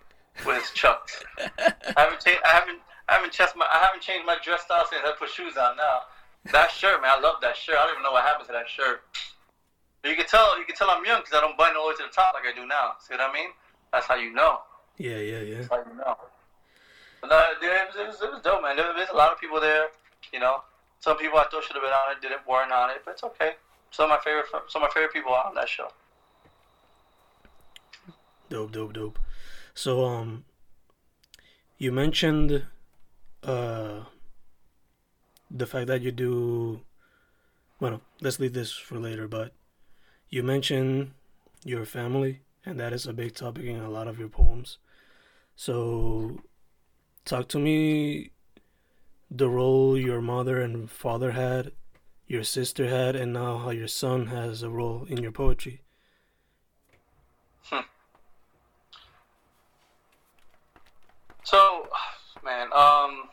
with 0.46 0.62
his 0.62 0.70
chucks. 0.72 1.24
I 1.58 1.74
haven't 1.98 2.22
changed. 2.22 2.42
I 2.46 2.52
haven't. 2.52 2.80
I 3.10 3.16
haven't 3.16 3.34
changed 3.34 3.54
my. 3.56 3.66
I 3.72 3.80
haven't 3.80 4.02
changed 4.02 4.26
my 4.26 4.38
dress 4.44 4.62
style 4.62 4.86
since 4.90 5.02
I 5.04 5.14
put 5.18 5.30
shoes 5.30 5.58
on. 5.58 5.76
Now, 5.78 6.06
that 6.52 6.72
shirt, 6.72 7.02
man, 7.02 7.12
I 7.18 7.20
love 7.20 7.42
that 7.42 7.58
shirt. 7.58 7.76
I 7.80 7.86
don't 7.86 7.94
even 7.96 8.04
know 8.04 8.12
what 8.12 8.24
happened 8.24 8.48
to 8.48 8.54
that 8.54 8.70
shirt. 8.70 9.02
You 10.04 10.16
can 10.16 10.26
tell 10.26 10.58
you 10.60 10.66
can 10.66 10.76
tell 10.76 10.90
I'm 10.90 11.06
young 11.06 11.22
because 11.22 11.34
I 11.34 11.42
don't 11.42 11.58
button 11.58 11.76
all 11.78 11.86
the 11.86 11.90
way 11.90 11.96
to 11.98 12.04
the 12.04 12.14
top 12.14 12.34
like 12.34 12.44
I 12.46 12.56
do 12.56 12.66
now. 12.68 12.94
See 13.00 13.14
what 13.14 13.22
I 13.22 13.34
mean? 13.34 13.50
That's 13.94 14.06
how 14.06 14.16
you 14.16 14.34
know. 14.34 14.62
Yeah, 14.98 15.18
yeah, 15.18 15.42
yeah. 15.42 15.56
That's 15.58 15.70
how 15.70 15.78
you 15.78 15.98
know. 15.98 16.18
No, 17.24 17.38
uh, 17.38 17.54
it 17.62 17.88
was, 17.88 17.96
it 17.96 18.08
was, 18.08 18.22
it 18.22 18.32
was 18.32 18.42
dope, 18.42 18.64
man. 18.64 18.76
There 18.76 18.86
was 18.86 19.10
a 19.14 19.16
lot 19.16 19.32
of 19.32 19.40
people 19.40 19.60
there. 19.62 19.88
You 20.34 20.40
know, 20.40 20.64
some 21.02 21.18
people 21.18 21.40
I 21.40 21.46
thought 21.52 21.64
should 21.64 21.76
have 21.76 21.84
been 21.84 21.92
on 21.92 22.16
it 22.16 22.22
didn't 22.22 22.48
weren't 22.48 22.72
on 22.72 22.92
it, 22.92 23.02
but 23.04 23.12
it's 23.12 23.24
okay. 23.24 23.54
Some 23.90 24.06
of 24.06 24.12
my 24.12 24.20
favorite 24.24 24.46
some 24.70 24.84
of 24.84 24.90
my 24.90 24.94
favorite 24.94 25.12
people 25.12 25.34
are 25.34 25.46
on 25.46 25.56
that 25.56 25.68
show. 25.68 25.90
Dope, 28.50 28.72
dope, 28.72 28.94
dope. 28.94 29.20
So 29.74 30.06
um, 30.06 30.46
you 31.78 31.92
mentioned 31.92 32.64
uh 33.44 34.02
the 35.50 35.66
fact 35.66 35.88
that 35.88 36.02
you 36.02 36.12
do. 36.12 36.82
Well, 37.80 38.02
let's 38.22 38.40
leave 38.40 38.54
this 38.54 38.72
for 38.72 39.00
later. 39.00 39.28
But 39.28 39.54
you 40.30 40.44
mentioned 40.44 41.12
your 41.66 41.86
family, 41.86 42.42
and 42.66 42.80
that 42.80 42.94
is 42.94 43.08
a 43.08 43.14
big 43.14 43.34
topic 43.34 43.66
in 43.66 43.80
a 43.80 43.90
lot 43.90 44.08
of 44.08 44.20
your 44.20 44.30
poems. 44.30 44.78
So, 45.56 46.42
talk 47.26 47.48
to 47.50 47.60
me 47.60 48.32
the 49.34 49.48
role 49.48 49.98
your 49.98 50.22
mother 50.22 50.60
and 50.60 50.92
father 50.92 51.32
had, 51.32 51.72
your 52.28 52.44
sister 52.44 52.90
had, 52.90 53.16
and 53.16 53.32
now 53.32 53.58
how 53.58 53.70
your 53.70 53.88
son 53.88 54.28
has 54.28 54.62
a 54.62 54.70
role 54.70 55.06
in 55.08 55.24
your 55.24 55.32
poetry. 55.32 55.82
Hmm. 57.64 57.80
So, 61.44 61.88
man, 62.44 62.68
um, 62.74 63.30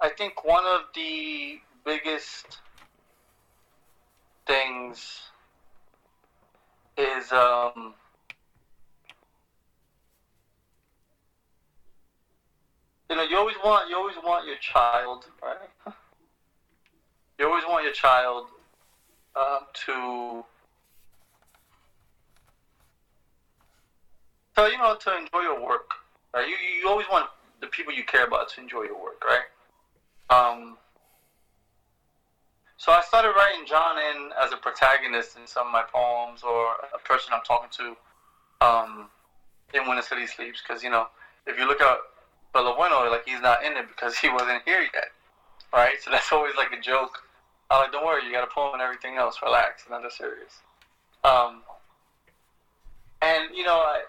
I 0.00 0.08
think 0.18 0.44
one 0.44 0.64
of 0.66 0.80
the 0.96 1.60
biggest 1.84 2.58
things 4.46 5.20
is 6.96 7.30
um, 7.30 7.94
you 13.10 13.16
know 13.16 13.22
you 13.22 13.36
always 13.36 13.56
want 13.64 13.90
you 13.90 13.96
always 13.96 14.16
want 14.24 14.46
your 14.46 14.56
child 14.56 15.26
right 15.42 15.94
you 17.38 17.46
always 17.46 17.64
want 17.64 17.82
your 17.84 17.92
child 17.92 18.46
um, 19.36 19.66
to 19.74 20.44
so 24.56 24.66
you 24.66 24.78
know 24.78 24.96
to 24.96 25.16
enjoy 25.16 25.40
your 25.40 25.60
work 25.66 25.90
right 26.32 26.48
you, 26.48 26.54
you 26.54 26.88
always 26.88 27.06
want 27.10 27.28
the 27.60 27.66
people 27.66 27.92
you 27.92 28.04
care 28.04 28.24
about 28.24 28.48
to 28.48 28.60
enjoy 28.60 28.82
your 28.82 29.00
work 29.00 29.22
right 29.24 29.44
um, 30.30 30.76
so 32.80 32.92
I 32.92 33.02
started 33.02 33.32
writing 33.36 33.66
John 33.66 33.98
in 33.98 34.30
as 34.40 34.52
a 34.52 34.56
protagonist 34.56 35.36
in 35.36 35.46
some 35.46 35.66
of 35.66 35.72
my 35.72 35.82
poems 35.82 36.42
or 36.42 36.76
a 36.94 36.98
person 37.04 37.34
I'm 37.34 37.42
talking 37.42 37.68
to 37.76 38.66
um, 38.66 39.08
in 39.74 39.86
When 39.86 39.98
the 39.98 40.02
City 40.02 40.26
Sleeps. 40.26 40.62
Because, 40.66 40.82
you 40.82 40.88
know, 40.88 41.08
if 41.46 41.58
you 41.58 41.68
look 41.68 41.82
at 41.82 41.98
Pelo 42.52 42.74
Bueno, 42.76 43.08
like 43.10 43.26
he's 43.26 43.40
not 43.40 43.64
in 43.64 43.76
it 43.76 43.88
because 43.88 44.16
he 44.18 44.28
wasn't 44.28 44.62
here 44.64 44.82
yet. 44.82 45.10
Right? 45.72 45.94
So 46.02 46.10
that's 46.10 46.32
always 46.32 46.54
like 46.56 46.72
a 46.72 46.80
joke. 46.80 47.22
I'm 47.70 47.82
like, 47.82 47.92
don't 47.92 48.04
worry, 48.04 48.26
you 48.26 48.32
got 48.32 48.42
a 48.42 48.52
poem 48.52 48.74
and 48.74 48.82
everything 48.82 49.16
else. 49.16 49.36
Relax, 49.42 49.84
not 49.88 50.02
that 50.02 50.12
serious. 50.12 50.52
Um, 51.22 51.62
and, 53.22 53.54
you 53.54 53.62
know, 53.62 53.76
I, 53.76 54.02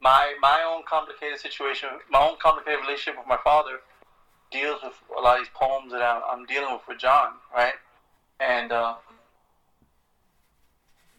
my, 0.00 0.34
my 0.40 0.64
own 0.66 0.82
complicated 0.88 1.38
situation, 1.38 1.90
my 2.10 2.20
own 2.20 2.36
complicated 2.40 2.80
relationship 2.80 3.18
with 3.18 3.28
my 3.28 3.38
father 3.44 3.80
deals 4.52 4.80
with 4.82 4.92
a 5.16 5.20
lot 5.20 5.38
of 5.38 5.44
these 5.44 5.52
poems 5.54 5.92
that 5.92 6.02
I'm, 6.02 6.22
I'm 6.30 6.46
dealing 6.46 6.72
with 6.72 6.82
with 6.86 6.98
John, 6.98 7.32
right? 7.54 7.74
And 8.38 8.70
uh, 8.70 8.94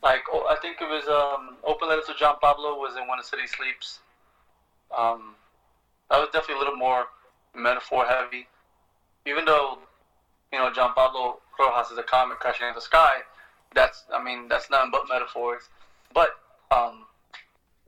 like 0.03 0.21
oh, 0.31 0.45
I 0.49 0.55
think 0.61 0.77
it 0.81 0.85
was 0.85 1.07
um, 1.07 1.57
"Open 1.63 1.89
Letters 1.89 2.05
to 2.07 2.13
John 2.13 2.35
Pablo" 2.41 2.75
was 2.75 2.95
in 2.95 3.07
"When 3.07 3.17
the 3.17 3.23
City 3.23 3.47
Sleeps." 3.47 3.99
Um, 4.95 5.35
that 6.09 6.19
was 6.19 6.29
definitely 6.33 6.55
a 6.55 6.59
little 6.59 6.75
more 6.75 7.05
metaphor 7.55 8.05
heavy, 8.05 8.47
even 9.25 9.45
though 9.45 9.79
you 10.51 10.59
know 10.59 10.71
John 10.73 10.93
Pablo 10.93 11.39
Rojas 11.59 11.91
is 11.91 11.97
a 11.97 12.03
comet 12.03 12.39
crashing 12.39 12.67
in 12.67 12.75
the 12.75 12.81
sky. 12.81 13.21
That's 13.73 14.03
I 14.13 14.23
mean 14.23 14.47
that's 14.47 14.69
nothing 14.69 14.91
but 14.91 15.03
metaphors, 15.09 15.63
but 16.13 16.29
um, 16.71 17.05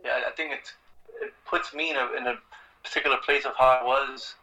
yeah, 0.03 0.21
I 0.27 0.31
think 0.31 0.53
it 0.53 0.73
it 1.21 1.33
puts 1.45 1.73
me 1.73 1.91
in 1.91 1.97
a 1.97 2.13
in 2.17 2.27
a 2.27 2.35
particular 2.83 3.17
place 3.17 3.45
of 3.45 3.53
how 3.57 3.79
I 3.81 3.83
was 3.83 4.35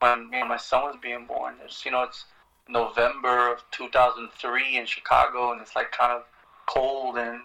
when 0.00 0.28
you 0.32 0.40
know, 0.40 0.46
my 0.46 0.56
son 0.56 0.82
was 0.82 0.96
being 1.00 1.26
born. 1.26 1.54
It's 1.64 1.84
you 1.84 1.90
know 1.90 2.02
it's 2.02 2.24
November 2.68 3.52
of 3.52 3.62
2003 3.70 4.76
in 4.76 4.86
Chicago, 4.86 5.52
and 5.52 5.60
it's 5.60 5.76
like 5.76 5.92
kind 5.92 6.12
of 6.12 6.24
cold 6.66 7.16
and 7.16 7.40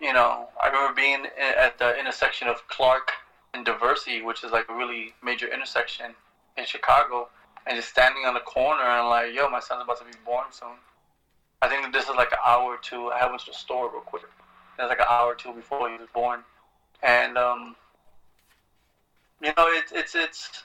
you 0.00 0.12
know 0.12 0.48
I 0.62 0.68
remember 0.68 0.94
being 0.94 1.26
at 1.38 1.78
the 1.78 1.98
intersection 1.98 2.48
of 2.48 2.66
Clark 2.68 3.12
and 3.58 3.66
Diversey, 3.66 4.24
which 4.24 4.44
is 4.44 4.52
like 4.52 4.66
a 4.68 4.74
really 4.74 5.12
major 5.22 5.52
intersection 5.52 6.14
in 6.56 6.64
Chicago, 6.64 7.28
and 7.66 7.76
just 7.76 7.88
standing 7.88 8.24
on 8.24 8.34
the 8.34 8.40
corner 8.40 8.82
and 8.82 9.08
like, 9.08 9.34
yo, 9.34 9.48
my 9.50 9.60
son's 9.60 9.82
about 9.82 9.98
to 9.98 10.04
be 10.04 10.12
born 10.24 10.46
soon. 10.50 10.78
I 11.60 11.68
think 11.68 11.82
that 11.82 11.92
this 11.92 12.04
is 12.08 12.14
like 12.16 12.30
an 12.30 12.38
hour 12.46 12.74
or 12.74 12.78
two. 12.78 13.08
I 13.08 13.26
went 13.26 13.40
to 13.40 13.46
the 13.50 13.56
store 13.56 13.90
real 13.90 14.00
quick. 14.00 14.22
It's 14.78 14.88
like 14.88 15.00
an 15.00 15.06
hour 15.10 15.32
or 15.32 15.34
two 15.34 15.52
before 15.52 15.90
he 15.90 15.98
was 15.98 16.06
born, 16.14 16.40
and 17.02 17.36
um, 17.36 17.74
you 19.42 19.52
know, 19.56 19.66
it's 19.66 19.90
it's 19.90 20.14
it's 20.14 20.62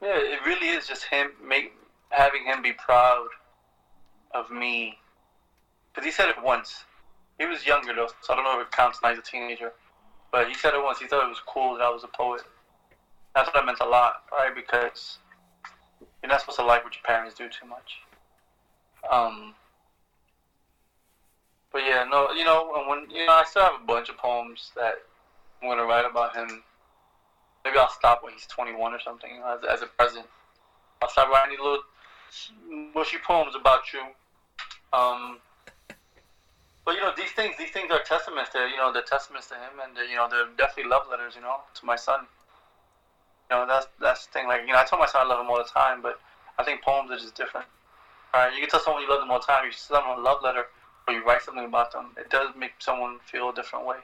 yeah, 0.00 0.16
it 0.16 0.40
really 0.46 0.68
is 0.68 0.86
just 0.86 1.04
him 1.04 1.32
make 1.46 1.74
having 2.08 2.44
him 2.46 2.62
be 2.62 2.72
proud 2.72 3.28
of 4.32 4.50
me. 4.50 4.96
Because 5.92 6.06
he 6.06 6.10
said 6.10 6.28
it 6.30 6.42
once. 6.42 6.84
He 7.38 7.44
was 7.44 7.66
younger 7.66 7.94
though, 7.94 8.08
so 8.22 8.32
I 8.32 8.36
don't 8.36 8.44
know 8.44 8.58
if 8.58 8.66
it 8.66 8.72
counts 8.72 9.00
now. 9.02 9.10
He's 9.10 9.18
a 9.18 9.22
teenager, 9.22 9.72
but 10.34 10.48
he 10.48 10.54
said 10.54 10.74
it 10.74 10.82
once. 10.82 10.98
He 10.98 11.06
thought 11.06 11.24
it 11.24 11.28
was 11.28 11.40
cool 11.46 11.78
that 11.78 11.84
I 11.84 11.90
was 11.90 12.02
a 12.02 12.08
poet. 12.08 12.42
That's 13.36 13.46
what 13.46 13.62
I 13.62 13.64
meant 13.64 13.78
a 13.80 13.86
lot, 13.86 14.24
right? 14.32 14.52
Because 14.52 15.18
you're 16.20 16.28
not 16.28 16.40
supposed 16.40 16.58
to 16.58 16.64
like 16.64 16.82
what 16.82 16.92
your 16.92 17.04
parents 17.04 17.36
do 17.38 17.48
too 17.48 17.68
much. 17.68 18.00
Um. 19.08 19.54
But 21.70 21.82
yeah, 21.86 22.04
no, 22.10 22.32
you 22.32 22.44
know, 22.44 22.84
when 22.88 23.08
you 23.10 23.26
know, 23.26 23.32
I 23.32 23.44
still 23.44 23.62
have 23.62 23.80
a 23.80 23.86
bunch 23.86 24.08
of 24.08 24.16
poems 24.16 24.72
that 24.74 24.94
I'm 25.62 25.68
gonna 25.68 25.84
write 25.84 26.04
about 26.04 26.34
him 26.34 26.64
maybe 27.64 27.78
I'll 27.78 27.88
stop 27.88 28.24
when 28.24 28.32
he's 28.32 28.46
21 28.46 28.92
or 28.92 29.00
something 29.00 29.40
as, 29.46 29.60
as 29.70 29.82
a 29.82 29.86
present. 29.86 30.26
I'll 31.00 31.10
start 31.10 31.28
writing 31.30 31.58
little 31.58 31.78
mushy 32.94 33.18
poems 33.24 33.54
about 33.54 33.92
you. 33.92 34.00
Um, 34.92 35.38
but 36.84 36.94
you 36.94 37.00
know 37.00 37.12
these 37.16 37.32
things, 37.32 37.54
these 37.58 37.70
things 37.70 37.90
are 37.90 38.00
testaments 38.04 38.50
to 38.50 38.58
you 38.68 38.76
know 38.76 38.92
the 38.92 39.02
testaments 39.02 39.48
to 39.48 39.54
him, 39.54 39.80
and 39.82 39.96
you 40.08 40.16
know 40.16 40.28
they're 40.28 40.48
definitely 40.56 40.90
love 40.90 41.02
letters, 41.10 41.34
you 41.34 41.40
know, 41.40 41.60
to 41.74 41.86
my 41.86 41.96
son. 41.96 42.26
You 43.50 43.56
know 43.56 43.66
that's 43.66 43.86
that's 44.00 44.26
the 44.26 44.32
thing. 44.32 44.48
Like 44.48 44.62
you 44.66 44.72
know, 44.72 44.78
I 44.78 44.84
tell 44.84 44.98
my 44.98 45.06
son 45.06 45.26
I 45.26 45.28
love 45.28 45.40
him 45.40 45.50
all 45.50 45.58
the 45.58 45.68
time, 45.68 46.02
but 46.02 46.20
I 46.58 46.64
think 46.64 46.82
poems 46.82 47.10
are 47.10 47.18
just 47.18 47.34
different. 47.34 47.66
All 48.32 48.40
right, 48.40 48.52
you 48.52 48.60
can 48.60 48.68
tell 48.68 48.80
someone 48.80 49.02
you 49.02 49.08
love 49.08 49.20
them 49.20 49.30
all 49.30 49.40
the 49.40 49.46
time. 49.46 49.64
You 49.64 49.72
send 49.72 50.02
them 50.02 50.18
a 50.18 50.20
love 50.20 50.42
letter, 50.42 50.66
or 51.06 51.14
you 51.14 51.24
write 51.24 51.42
something 51.42 51.64
about 51.64 51.92
them. 51.92 52.10
It 52.18 52.30
does 52.30 52.50
make 52.56 52.72
someone 52.78 53.18
feel 53.30 53.50
a 53.50 53.54
different 53.54 53.86
way. 53.86 53.98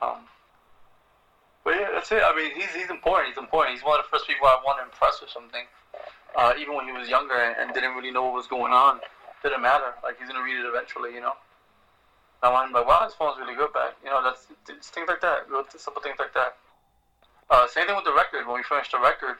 Um, 0.00 0.26
but 1.64 1.74
yeah, 1.74 1.88
that's 1.92 2.10
it. 2.10 2.22
I 2.24 2.34
mean, 2.34 2.54
he's 2.54 2.74
he's 2.74 2.90
important. 2.90 3.28
He's 3.28 3.38
important. 3.38 3.76
He's 3.76 3.84
one 3.84 3.98
of 3.98 4.06
the 4.06 4.10
first 4.10 4.26
people 4.26 4.46
I 4.46 4.58
want 4.64 4.78
to 4.78 4.84
impress 4.84 5.20
with 5.20 5.30
something. 5.30 5.64
Uh, 6.36 6.54
even 6.58 6.74
when 6.74 6.86
he 6.86 6.92
was 6.92 7.08
younger 7.08 7.34
and, 7.34 7.54
and, 7.60 7.74
didn't 7.74 7.94
really 7.94 8.10
know 8.10 8.24
what 8.24 8.32
was 8.32 8.46
going 8.46 8.72
on, 8.72 9.00
didn't 9.42 9.62
matter. 9.62 9.94
Like 10.02 10.18
he's 10.18 10.28
gonna 10.28 10.42
read 10.42 10.58
it 10.58 10.66
eventually, 10.66 11.14
you 11.14 11.20
know. 11.20 11.34
Now 12.42 12.56
I'm 12.56 12.72
like, 12.72 12.86
wow, 12.86 13.04
this 13.04 13.14
phone's 13.14 13.38
really 13.38 13.54
good 13.54 13.72
back. 13.72 13.94
You 14.02 14.10
know, 14.10 14.22
that's 14.22 14.46
it's 14.68 14.88
things 14.88 15.08
like 15.08 15.20
that. 15.20 15.46
Simple 15.76 16.02
things 16.02 16.16
like 16.18 16.34
that. 16.34 16.56
Uh, 17.50 17.66
same 17.68 17.86
thing 17.86 17.96
with 17.96 18.04
the 18.04 18.14
record. 18.14 18.46
When 18.46 18.56
we 18.56 18.62
finished 18.62 18.92
the 18.92 18.98
record, 18.98 19.36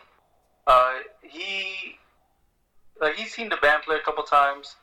uh, 0.67 0.99
he 1.23 1.97
like 3.01 3.15
he's 3.15 3.33
seen 3.33 3.49
the 3.49 3.57
band 3.57 3.83
play 3.83 3.97
a 3.97 4.01
couple 4.01 4.23
times, 4.23 4.77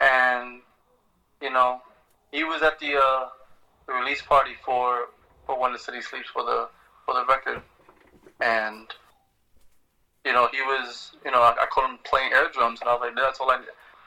and 0.00 0.60
you 1.40 1.50
know, 1.50 1.80
he 2.32 2.42
was 2.42 2.62
at 2.62 2.78
the 2.80 2.96
uh, 2.96 3.28
the 3.86 3.92
release 3.92 4.22
party 4.22 4.52
for 4.64 5.08
for 5.46 5.58
When 5.58 5.72
the 5.72 5.78
City 5.78 6.00
Sleeps 6.00 6.28
for 6.28 6.42
the 6.42 6.68
for 7.04 7.14
the 7.14 7.24
record, 7.26 7.62
and 8.40 8.86
you 10.24 10.32
know 10.32 10.48
he 10.50 10.60
was 10.62 11.12
you 11.24 11.30
know 11.30 11.42
I, 11.42 11.50
I 11.50 11.66
called 11.66 11.90
him 11.90 11.98
playing 12.04 12.32
air 12.32 12.48
drums, 12.52 12.80
and 12.80 12.88
I 12.88 12.94
was 12.94 13.02
like 13.02 13.14
that's 13.14 13.38
all 13.40 13.50
I 13.50 13.58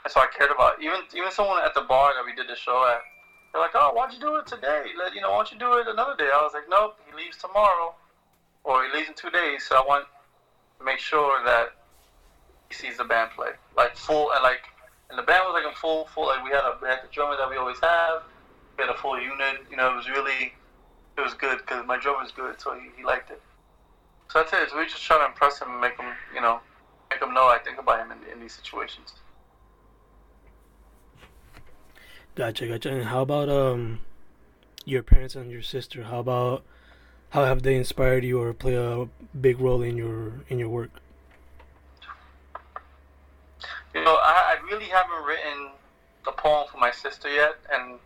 that's 0.08 0.16
all 0.16 0.24
I 0.24 0.32
cared 0.32 0.52
about. 0.56 0.82
Even 0.82 1.04
even 1.12 1.32
someone 1.32 1.60
at 1.60 1.74
the 1.76 1.82
bar 1.82 2.14
that 2.16 2.24
we 2.24 2.32
did 2.32 2.48
the 2.48 2.56
show 2.56 2.88
at, 2.88 3.04
they're 3.52 3.60
like, 3.60 3.76
oh 3.76 3.92
why'd 3.92 4.14
you 4.14 4.22
do 4.22 4.38
it 4.38 4.48
today? 4.48 4.96
Let 4.98 5.14
you 5.14 5.20
know 5.20 5.32
why 5.32 5.44
don't 5.44 5.52
you 5.52 5.60
do 5.60 5.74
it 5.84 5.88
another 5.88 6.16
day? 6.16 6.32
I 6.32 6.40
was 6.40 6.54
like 6.54 6.70
nope, 6.70 6.96
he 7.04 7.12
leaves 7.12 7.36
tomorrow, 7.36 7.94
or 8.64 8.88
he 8.88 8.96
leaves 8.96 9.10
in 9.10 9.16
two 9.16 9.30
days, 9.30 9.68
so 9.68 9.76
I 9.76 9.84
want 9.86 10.08
to 10.80 10.86
make 10.86 11.00
sure 11.00 11.44
that 11.44 11.76
he 12.70 12.76
sees 12.76 12.96
the 12.96 13.04
band 13.04 13.32
play 13.36 13.52
like 13.76 13.98
full 13.98 14.32
and 14.32 14.44
like 14.44 14.64
and 15.10 15.20
the 15.20 15.24
band 15.24 15.44
was 15.44 15.60
like 15.60 15.68
in 15.68 15.76
full 15.76 16.06
full 16.06 16.28
like 16.28 16.42
we 16.42 16.52
had 16.52 16.64
a 16.64 16.80
we 16.82 16.88
had 16.88 17.04
the 17.04 17.12
drummer 17.12 17.36
that 17.36 17.50
we 17.50 17.58
always 17.58 17.80
have, 17.84 18.24
we 18.78 18.86
had 18.88 18.90
a 18.90 18.98
full 18.98 19.20
unit, 19.20 19.68
you 19.70 19.76
know 19.76 19.92
it 19.92 19.96
was 19.96 20.08
really 20.08 20.56
it 21.18 21.22
was 21.22 21.34
good 21.34 21.60
because 21.68 21.86
my 21.86 21.98
was 21.98 22.32
good, 22.32 22.62
so 22.62 22.80
he, 22.80 22.88
he 22.96 23.04
liked 23.04 23.30
it. 23.30 23.42
So 24.32 24.40
that's 24.40 24.54
it. 24.54 24.70
So 24.70 24.80
we 24.80 24.86
just 24.86 25.04
try 25.04 25.18
to 25.20 25.26
impress 25.26 25.60
him 25.60 25.72
and 25.72 25.82
make 25.82 25.98
him, 26.00 26.14
you 26.34 26.40
know, 26.40 26.60
make 27.10 27.22
him 27.22 27.34
know 27.34 27.48
I 27.48 27.58
think 27.58 27.80
about 27.80 28.00
him 28.00 28.12
in, 28.12 28.20
in 28.32 28.40
these 28.40 28.54
situations. 28.54 29.14
Gotcha, 32.38 32.68
gotcha. 32.68 32.92
And 32.92 33.06
how 33.06 33.24
about 33.24 33.50
um 33.50 34.02
your 34.86 35.02
parents 35.02 35.34
and 35.34 35.50
your 35.50 35.64
sister? 35.64 36.04
How 36.04 36.20
about 36.20 36.64
how 37.32 37.46
have 37.46 37.64
they 37.64 37.76
inspired 37.76 38.24
you 38.24 38.40
or 38.40 38.54
play 38.54 38.76
a 38.76 39.08
big 39.42 39.60
role 39.60 39.82
in 39.82 39.98
your 39.98 40.34
in 40.48 40.60
your 40.60 40.70
work? 40.70 40.92
You 43.96 44.04
know, 44.04 44.20
I, 44.22 44.56
I 44.56 44.70
really 44.70 44.86
haven't 44.86 45.26
written 45.26 45.72
the 46.26 46.32
poem 46.32 46.68
for 46.72 46.78
my 46.78 46.92
sister 46.92 47.28
yet, 47.28 47.56
and 47.74 47.98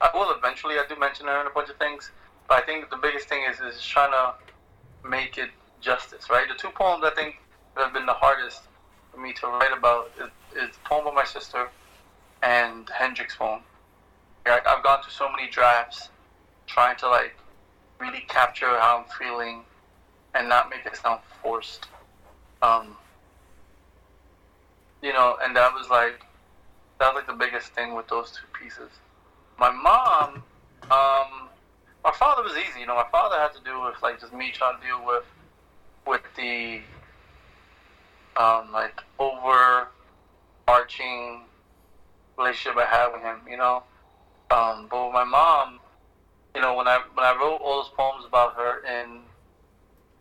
I 0.00 0.10
will 0.12 0.34
eventually. 0.36 0.74
I 0.74 0.84
do 0.88 0.98
mention 0.98 1.26
her 1.26 1.40
in 1.40 1.46
a 1.46 1.50
bunch 1.50 1.70
of 1.70 1.76
things, 1.76 2.10
but 2.48 2.60
I 2.60 2.66
think 2.66 2.90
the 2.90 2.96
biggest 2.96 3.28
thing 3.28 3.44
is 3.48 3.60
is 3.60 3.80
trying 3.80 4.10
to 4.10 5.08
make 5.08 5.38
it 5.38 5.50
justice. 5.80 6.28
Right, 6.28 6.48
the 6.48 6.56
two 6.56 6.70
poems 6.70 7.04
I 7.04 7.10
think 7.10 7.36
that 7.76 7.84
have 7.84 7.94
been 7.94 8.06
the 8.06 8.20
hardest 8.24 8.62
for 9.12 9.20
me 9.20 9.32
to 9.34 9.46
write 9.46 9.72
about 9.72 10.10
is, 10.18 10.30
is 10.64 10.74
the 10.74 10.80
poem 10.82 11.06
of 11.06 11.14
my 11.14 11.24
sister 11.24 11.68
and 12.42 12.88
Hendrix 12.90 13.36
poem. 13.36 13.60
I, 14.46 14.60
I've 14.66 14.82
gone 14.82 15.02
through 15.02 15.12
so 15.12 15.30
many 15.30 15.50
drafts 15.50 16.08
trying 16.66 16.96
to 16.98 17.08
like 17.08 17.36
really 18.00 18.24
capture 18.28 18.78
how 18.78 19.04
I'm 19.04 19.18
feeling 19.18 19.62
and 20.34 20.48
not 20.48 20.70
make 20.70 20.86
it 20.86 20.96
sound 20.96 21.20
forced. 21.42 21.86
Um, 22.62 22.96
you 25.02 25.12
know, 25.12 25.36
and 25.42 25.54
that 25.56 25.72
was 25.72 25.88
like 25.88 26.20
that 26.98 27.14
was 27.14 27.22
like 27.22 27.26
the 27.26 27.44
biggest 27.44 27.74
thing 27.74 27.94
with 27.94 28.08
those 28.08 28.32
two 28.32 28.46
pieces. 28.58 28.90
My 29.58 29.70
mom, 29.70 30.42
um, 30.90 31.48
my 32.04 32.12
father 32.12 32.42
was 32.42 32.52
easy. 32.52 32.80
You 32.80 32.86
know, 32.86 32.94
my 32.94 33.06
father 33.10 33.36
had 33.36 33.52
to 33.54 33.60
do 33.64 33.82
with 33.82 33.96
like 34.02 34.20
just 34.20 34.32
me 34.32 34.50
trying 34.52 34.80
to 34.80 34.86
deal 34.86 35.04
with 35.04 35.24
with 36.06 36.22
the 36.36 36.80
um, 38.36 38.70
like 38.72 39.00
overarching 39.18 41.42
relationship 42.38 42.78
I 42.78 42.86
had 42.86 43.12
with 43.12 43.22
him. 43.22 43.40
You 43.48 43.56
know, 43.56 43.82
um, 44.50 44.86
but 44.90 45.06
with 45.06 45.14
my 45.14 45.24
mom, 45.24 45.80
you 46.54 46.60
know, 46.60 46.74
when 46.74 46.88
I 46.88 47.00
when 47.14 47.24
I 47.24 47.36
wrote 47.38 47.60
all 47.62 47.82
those 47.82 47.92
poems 47.96 48.24
about 48.26 48.54
her 48.54 48.82
in 48.84 49.20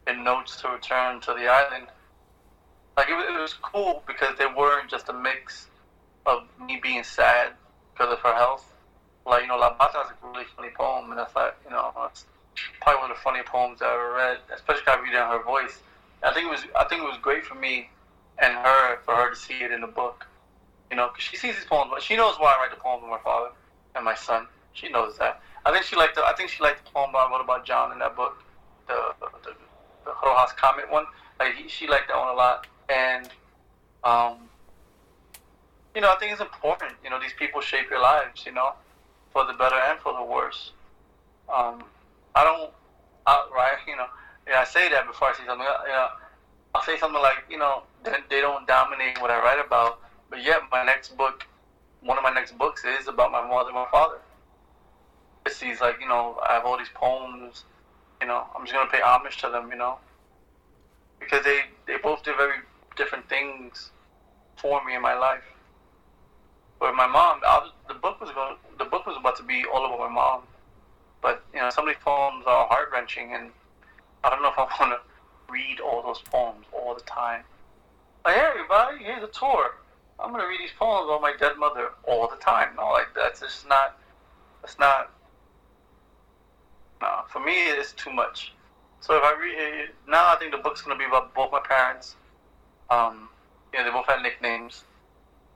in 0.07 0.24
notes 0.24 0.61
to 0.61 0.70
return 0.70 1.20
to 1.22 1.34
the 1.34 1.47
island, 1.47 1.88
like 2.95 3.09
it, 3.09 3.13
it 3.13 3.39
was 3.39 3.53
cool 3.53 4.03
because 4.07 4.38
they 4.38 4.45
weren't 4.45 4.89
just 4.89 5.09
a 5.09 5.13
mix 5.13 5.68
of 6.26 6.43
me 6.59 6.80
being 6.82 7.03
sad 7.03 7.53
because 7.93 8.13
of 8.13 8.20
her 8.20 8.34
health. 8.34 8.74
Like 9.26 9.43
you 9.43 9.47
know, 9.47 9.57
La 9.57 9.78
Bata 9.78 9.99
is 10.05 10.11
a 10.11 10.28
really 10.28 10.45
funny 10.55 10.70
poem, 10.76 11.11
and 11.11 11.20
I 11.20 11.26
thought 11.26 11.57
you 11.65 11.72
know 11.72 11.91
it's 12.05 12.26
probably 12.82 13.01
one 13.01 13.11
of 13.11 13.18
the 13.18 13.22
funniest 13.22 13.49
poems 13.49 13.82
I 13.82 13.93
ever 13.93 14.13
read, 14.13 14.38
especially 14.53 14.84
when 14.88 14.99
I 14.99 15.01
read 15.01 15.13
it 15.13 15.18
in 15.18 15.28
her 15.28 15.43
voice. 15.43 15.80
I 16.24 16.34
think 16.34 16.47
it 16.47 16.49
was 16.49 16.63
I 16.78 16.86
think 16.86 17.01
it 17.01 17.05
was 17.05 17.18
great 17.22 17.45
for 17.45 17.55
me 17.55 17.89
and 18.39 18.53
her 18.53 18.99
for 19.05 19.15
her 19.15 19.30
to 19.30 19.36
see 19.36 19.55
it 19.63 19.72
in 19.72 19.82
the 19.82 19.88
book. 19.88 20.26
You 20.90 20.98
know, 20.98 21.10
because 21.10 21.24
she 21.24 21.36
sees 21.36 21.56
these 21.56 21.66
poems, 21.66 21.92
but 21.94 22.02
she 22.02 22.16
knows 22.16 22.36
why 22.38 22.56
I 22.58 22.62
write 22.62 22.72
the 22.76 22.82
poems 22.82 23.02
with 23.02 23.12
my 23.12 23.20
father 23.20 23.50
and 23.96 24.06
my 24.06 24.16
son. 24.16 24.48
She 24.74 24.90
knows 24.90 25.18
that. 25.18 25.42
I 25.66 25.72
think 25.72 25.84
she 25.84 25.96
liked 25.98 26.16
the 26.16 26.24
I 26.24 26.34
think 26.34 26.50
she 26.50 26.64
liked 26.64 26.86
the 26.86 26.92
poem 26.92 27.14
I 27.14 27.28
wrote 27.30 27.42
about 27.42 27.66
John 27.66 27.92
in 27.92 28.00
that 28.00 28.16
book, 28.16 28.42
the 28.88 29.14
the, 29.20 29.52
the 30.06 30.12
Rojas 30.24 30.54
Comet 30.54 30.90
one. 30.90 31.06
Like 31.40 31.56
he, 31.56 31.68
she 31.68 31.88
liked 31.88 32.08
that 32.08 32.18
one 32.18 32.30
a 32.30 32.34
lot, 32.34 32.68
and 32.90 33.28
um, 34.04 34.38
you 35.94 36.02
know 36.02 36.10
I 36.10 36.16
think 36.20 36.32
it's 36.32 36.42
important. 36.42 36.94
You 37.04 37.10
know 37.10 37.20
these 37.20 37.34
people 37.38 37.60
shape 37.60 37.90
your 37.90 38.02
lives. 38.02 38.46
You 38.46 38.54
know, 38.54 38.74
for 39.34 39.46
the 39.46 39.54
better 39.54 39.76
and 39.76 40.00
for 40.00 40.14
the 40.14 40.24
worse. 40.24 40.72
Um, 41.54 41.84
I 42.34 42.44
don't 42.44 42.72
outright. 43.28 43.80
You 43.88 43.98
know, 43.98 44.08
yeah, 44.48 44.62
I 44.62 44.64
say 44.64 44.90
that 44.90 45.06
before 45.06 45.30
I 45.30 45.34
say 45.34 45.44
something. 45.46 45.68
You 45.86 45.92
know, 45.92 46.08
I'll 46.76 46.84
say 46.84 46.98
something 46.98 47.22
like 47.22 47.44
you 47.50 47.58
know 47.58 47.84
they, 48.04 48.14
they 48.30 48.42
don't 48.42 48.66
dominate 48.68 49.20
what 49.22 49.32
I 49.32 49.40
write 49.40 49.64
about, 49.66 50.00
but 50.30 50.43
yet 50.43 50.61
my 50.71 50.84
next 50.84 51.17
book, 51.17 51.45
one 52.01 52.17
of 52.17 52.23
my 52.23 52.34
next 52.34 52.57
books 52.57 52.84
is 52.86 53.07
about 53.07 53.32
my 53.32 53.45
mother 53.47 53.69
and 53.69 53.75
my 53.75 53.88
father 53.91 54.19
these 55.59 55.82
like 55.82 55.99
you 55.99 56.07
know 56.07 56.39
I 56.47 56.53
have 56.53 56.65
all 56.65 56.78
these 56.78 56.89
poems. 56.93 57.63
You 58.21 58.28
know, 58.28 58.45
I'm 58.55 58.63
just 58.65 58.73
gonna 58.73 58.89
pay 58.89 59.01
homage 59.01 59.38
to 59.38 59.49
them. 59.49 59.69
You 59.71 59.78
know, 59.78 59.97
because 61.19 61.43
they 61.43 61.61
they 61.86 61.97
both 61.97 62.23
did 62.23 62.36
very 62.38 62.57
different 62.95 63.28
things 63.30 63.91
for 64.57 64.84
me 64.86 64.95
in 64.95 65.01
my 65.01 65.13
life. 65.13 65.43
But 66.80 66.93
my 66.95 67.07
mom, 67.07 67.41
the 67.88 67.95
book 67.95 68.21
was 68.21 68.30
going, 68.32 68.55
the 68.78 68.86
book 68.86 69.07
was 69.07 69.17
about 69.17 69.36
to 69.38 69.43
be 69.43 69.65
all 69.65 69.86
about 69.86 69.99
my 69.99 70.13
mom. 70.13 70.41
But 71.21 71.43
you 71.53 71.59
know, 71.59 71.69
some 71.69 71.88
of 71.88 71.93
these 71.93 72.03
poems 72.03 72.43
are 72.45 72.67
heart 72.67 72.89
wrenching, 72.91 73.34
and 73.34 73.51
I 74.23 74.30
don't 74.30 74.41
know 74.41 74.49
if 74.49 74.57
I 74.57 74.67
want 74.80 74.93
to 74.93 75.51
read 75.51 75.80
all 75.80 76.03
those 76.03 76.21
poems 76.21 76.65
all 76.73 76.93
the 76.93 77.01
time. 77.01 77.43
Hey 78.25 78.36
everybody, 78.36 79.03
here's 79.03 79.23
a 79.23 79.28
tour. 79.28 79.75
I'm 80.20 80.32
gonna 80.32 80.47
read 80.47 80.59
these 80.59 80.72
poems 80.78 81.05
about 81.05 81.22
my 81.22 81.34
dead 81.39 81.57
mother 81.57 81.89
all 82.03 82.28
the 82.28 82.38
time. 82.38 82.70
No, 82.76 82.89
like 82.89 83.07
that's 83.15 83.39
just 83.39 83.68
not. 83.68 83.99
That's 84.61 84.80
not 84.80 85.11
no, 87.01 87.24
for 87.30 87.39
me, 87.39 87.53
it's 87.70 87.93
too 87.93 88.11
much. 88.11 88.53
So 89.01 89.15
if 89.15 89.24
I 89.24 89.34
read 89.39 89.89
now, 90.07 90.34
I 90.34 90.38
think 90.38 90.51
the 90.51 90.57
book's 90.57 90.82
gonna 90.82 90.97
be 90.97 91.05
about 91.05 91.34
both 91.34 91.51
my 91.51 91.59
parents. 91.59 92.15
Um, 92.89 93.30
know, 93.74 93.84
they 93.84 93.91
both 93.91 94.07
had 94.07 94.22
nicknames. 94.22 94.84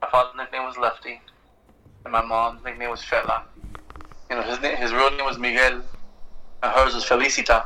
My 0.01 0.09
father's 0.09 0.35
nickname 0.35 0.65
was 0.65 0.77
Lefty, 0.77 1.21
and 2.05 2.11
my 2.11 2.21
mom's 2.21 2.63
nickname 2.63 2.89
was 2.89 3.01
Fela. 3.01 3.43
You 4.29 4.35
know, 4.35 4.43
his 4.43 4.61
name, 4.61 4.77
his 4.77 4.93
real 4.93 5.11
name 5.11 5.25
was 5.25 5.37
Miguel, 5.37 5.81
and 6.63 6.73
hers 6.73 6.93
was 6.93 7.05
Felicita. 7.05 7.65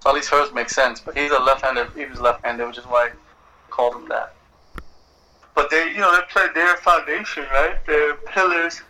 So 0.00 0.10
at 0.10 0.14
least 0.14 0.28
hers 0.30 0.52
makes 0.52 0.74
sense. 0.74 1.00
But 1.00 1.16
he's 1.16 1.30
a 1.30 1.38
left-handed. 1.38 1.88
He 1.96 2.04
was 2.06 2.20
left-handed, 2.20 2.66
which 2.66 2.78
is 2.78 2.84
why 2.84 3.08
I 3.08 3.70
called 3.70 3.94
him 3.94 4.08
that. 4.08 4.34
But 5.54 5.70
they, 5.70 5.90
you 5.90 5.98
know, 5.98 6.14
they 6.14 6.22
play 6.30 6.46
their 6.54 6.76
foundation, 6.78 7.44
right? 7.52 7.76
They're 7.86 8.14
pillars. 8.14 8.82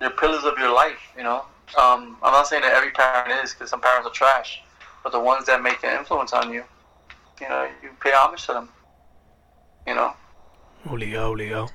They're 0.00 0.10
pillars 0.10 0.44
of 0.44 0.58
your 0.58 0.74
life, 0.74 0.98
you 1.16 1.22
know. 1.22 1.44
Um, 1.78 2.16
I'm 2.22 2.32
not 2.32 2.46
saying 2.46 2.62
that 2.62 2.72
every 2.72 2.90
parent 2.90 3.44
is, 3.44 3.52
because 3.52 3.70
some 3.70 3.80
parents 3.80 4.06
are 4.08 4.12
trash, 4.12 4.62
but 5.02 5.12
the 5.12 5.20
ones 5.20 5.46
that 5.46 5.62
make 5.62 5.82
an 5.84 5.98
influence 5.98 6.32
on 6.32 6.52
you, 6.52 6.64
you 7.40 7.48
know, 7.48 7.68
you 7.82 7.90
pay 8.02 8.12
homage 8.12 8.46
to 8.46 8.52
them. 8.52 8.68
You 9.86 9.94
know. 9.94 10.12
Obligado, 10.86 11.32
obligado. 11.34 11.70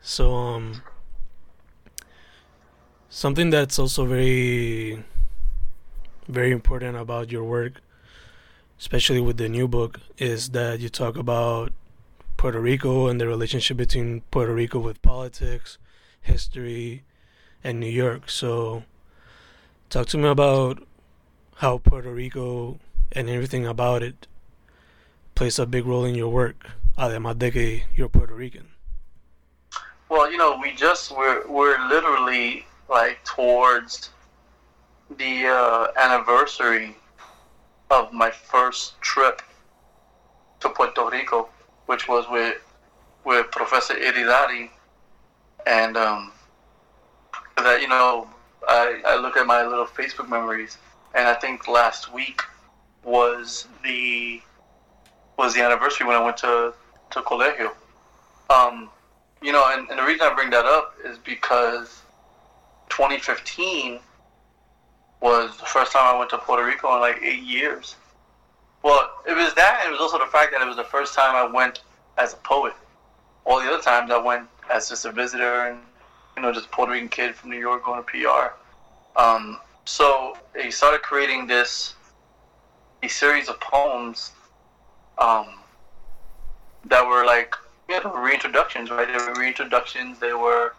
So, 0.00 0.34
um, 0.34 0.82
something 3.08 3.50
that's 3.50 3.78
also 3.78 4.04
very, 4.06 5.02
very 6.28 6.52
important 6.52 6.96
about 6.96 7.32
your 7.32 7.44
work, 7.44 7.82
especially 8.78 9.20
with 9.20 9.36
the 9.36 9.48
new 9.48 9.66
book, 9.66 10.00
is 10.18 10.50
that 10.50 10.80
you 10.80 10.88
talk 10.88 11.16
about 11.16 11.72
Puerto 12.36 12.60
Rico 12.60 13.08
and 13.08 13.20
the 13.20 13.26
relationship 13.26 13.76
between 13.76 14.20
Puerto 14.30 14.54
Rico 14.54 14.78
with 14.78 15.00
politics, 15.02 15.78
history, 16.20 17.04
and 17.64 17.80
New 17.80 17.90
York. 17.90 18.28
So, 18.30 18.84
talk 19.88 20.06
to 20.08 20.18
me 20.18 20.28
about 20.28 20.86
how 21.56 21.78
Puerto 21.78 22.12
Rico 22.12 22.78
and 23.12 23.30
everything 23.30 23.66
about 23.66 24.02
it 24.02 24.26
plays 25.34 25.58
a 25.58 25.66
big 25.66 25.86
role 25.86 26.04
in 26.04 26.14
your 26.14 26.28
work. 26.28 26.70
Además 26.98 27.38
de 27.38 27.50
que 27.50 27.82
you're 27.94 28.08
Puerto 28.08 28.34
Rican. 28.34 28.68
Well, 30.08 30.30
you 30.30 30.38
know, 30.38 30.58
we 30.60 30.72
just 30.72 31.10
we're 31.10 31.46
we're 31.46 31.78
literally 31.88 32.64
like 32.88 33.22
towards 33.24 34.10
the 35.18 35.46
uh, 35.46 35.88
anniversary 35.96 36.96
of 37.90 38.12
my 38.12 38.30
first 38.30 39.00
trip 39.00 39.42
to 40.60 40.68
Puerto 40.70 41.08
Rico, 41.10 41.48
which 41.86 42.08
was 42.08 42.26
with 42.30 42.58
with 43.24 43.50
Professor 43.50 43.94
Iridari 43.94 44.70
and 45.66 45.96
um, 45.96 46.32
that 47.56 47.80
you 47.80 47.88
know 47.88 48.28
I, 48.68 49.02
I 49.06 49.16
look 49.16 49.36
at 49.36 49.46
my 49.46 49.66
little 49.66 49.86
Facebook 49.86 50.28
memories, 50.28 50.78
and 51.14 51.26
I 51.28 51.34
think 51.34 51.68
last 51.68 52.12
week 52.12 52.42
was 53.04 53.66
the 53.84 54.40
was 55.36 55.54
the 55.54 55.62
anniversary 55.62 56.06
when 56.06 56.16
I 56.16 56.24
went 56.24 56.36
to 56.38 56.74
to 57.10 57.20
colegio. 57.20 57.72
Um, 58.50 58.90
you 59.42 59.52
know, 59.52 59.64
and, 59.72 59.88
and 59.90 59.98
the 59.98 60.04
reason 60.04 60.26
I 60.26 60.34
bring 60.34 60.50
that 60.50 60.64
up 60.64 60.94
is 61.04 61.18
because 61.18 62.02
2015 62.90 63.98
was 65.20 65.56
the 65.56 65.66
first 65.66 65.92
time 65.92 66.14
I 66.14 66.18
went 66.18 66.30
to 66.30 66.38
Puerto 66.38 66.64
Rico 66.64 66.94
in 66.94 67.00
like 67.00 67.20
eight 67.22 67.42
years. 67.42 67.96
Well, 68.86 69.10
it 69.26 69.34
was 69.34 69.52
that, 69.54 69.80
and 69.80 69.88
it 69.88 69.90
was 69.90 70.00
also 70.00 70.16
the 70.16 70.30
fact 70.30 70.52
that 70.52 70.62
it 70.62 70.64
was 70.64 70.76
the 70.76 70.84
first 70.84 71.12
time 71.12 71.34
I 71.34 71.44
went 71.52 71.80
as 72.18 72.34
a 72.34 72.36
poet. 72.36 72.72
All 73.44 73.60
the 73.60 73.66
other 73.66 73.82
times 73.82 74.12
I 74.12 74.16
went 74.16 74.46
as 74.72 74.88
just 74.88 75.04
a 75.04 75.10
visitor 75.10 75.66
and 75.66 75.80
you 76.36 76.42
know, 76.42 76.52
just 76.52 76.70
Puerto 76.70 76.92
Rican 76.92 77.08
kid 77.08 77.34
from 77.34 77.50
New 77.50 77.58
York 77.58 77.84
going 77.84 78.00
to 78.00 78.08
PR. 78.08 78.54
Um, 79.20 79.58
so 79.86 80.38
he 80.56 80.70
started 80.70 81.02
creating 81.02 81.48
this 81.48 81.96
a 83.02 83.08
series 83.08 83.48
of 83.48 83.58
poems 83.58 84.30
um, 85.18 85.48
that 86.84 87.04
were 87.04 87.24
like 87.26 87.56
you 87.88 87.96
know 87.96 88.12
reintroductions, 88.12 88.88
right? 88.90 89.08
They 89.08 89.14
were 89.14 89.34
reintroductions. 89.34 90.20
They 90.20 90.32
were 90.32 90.74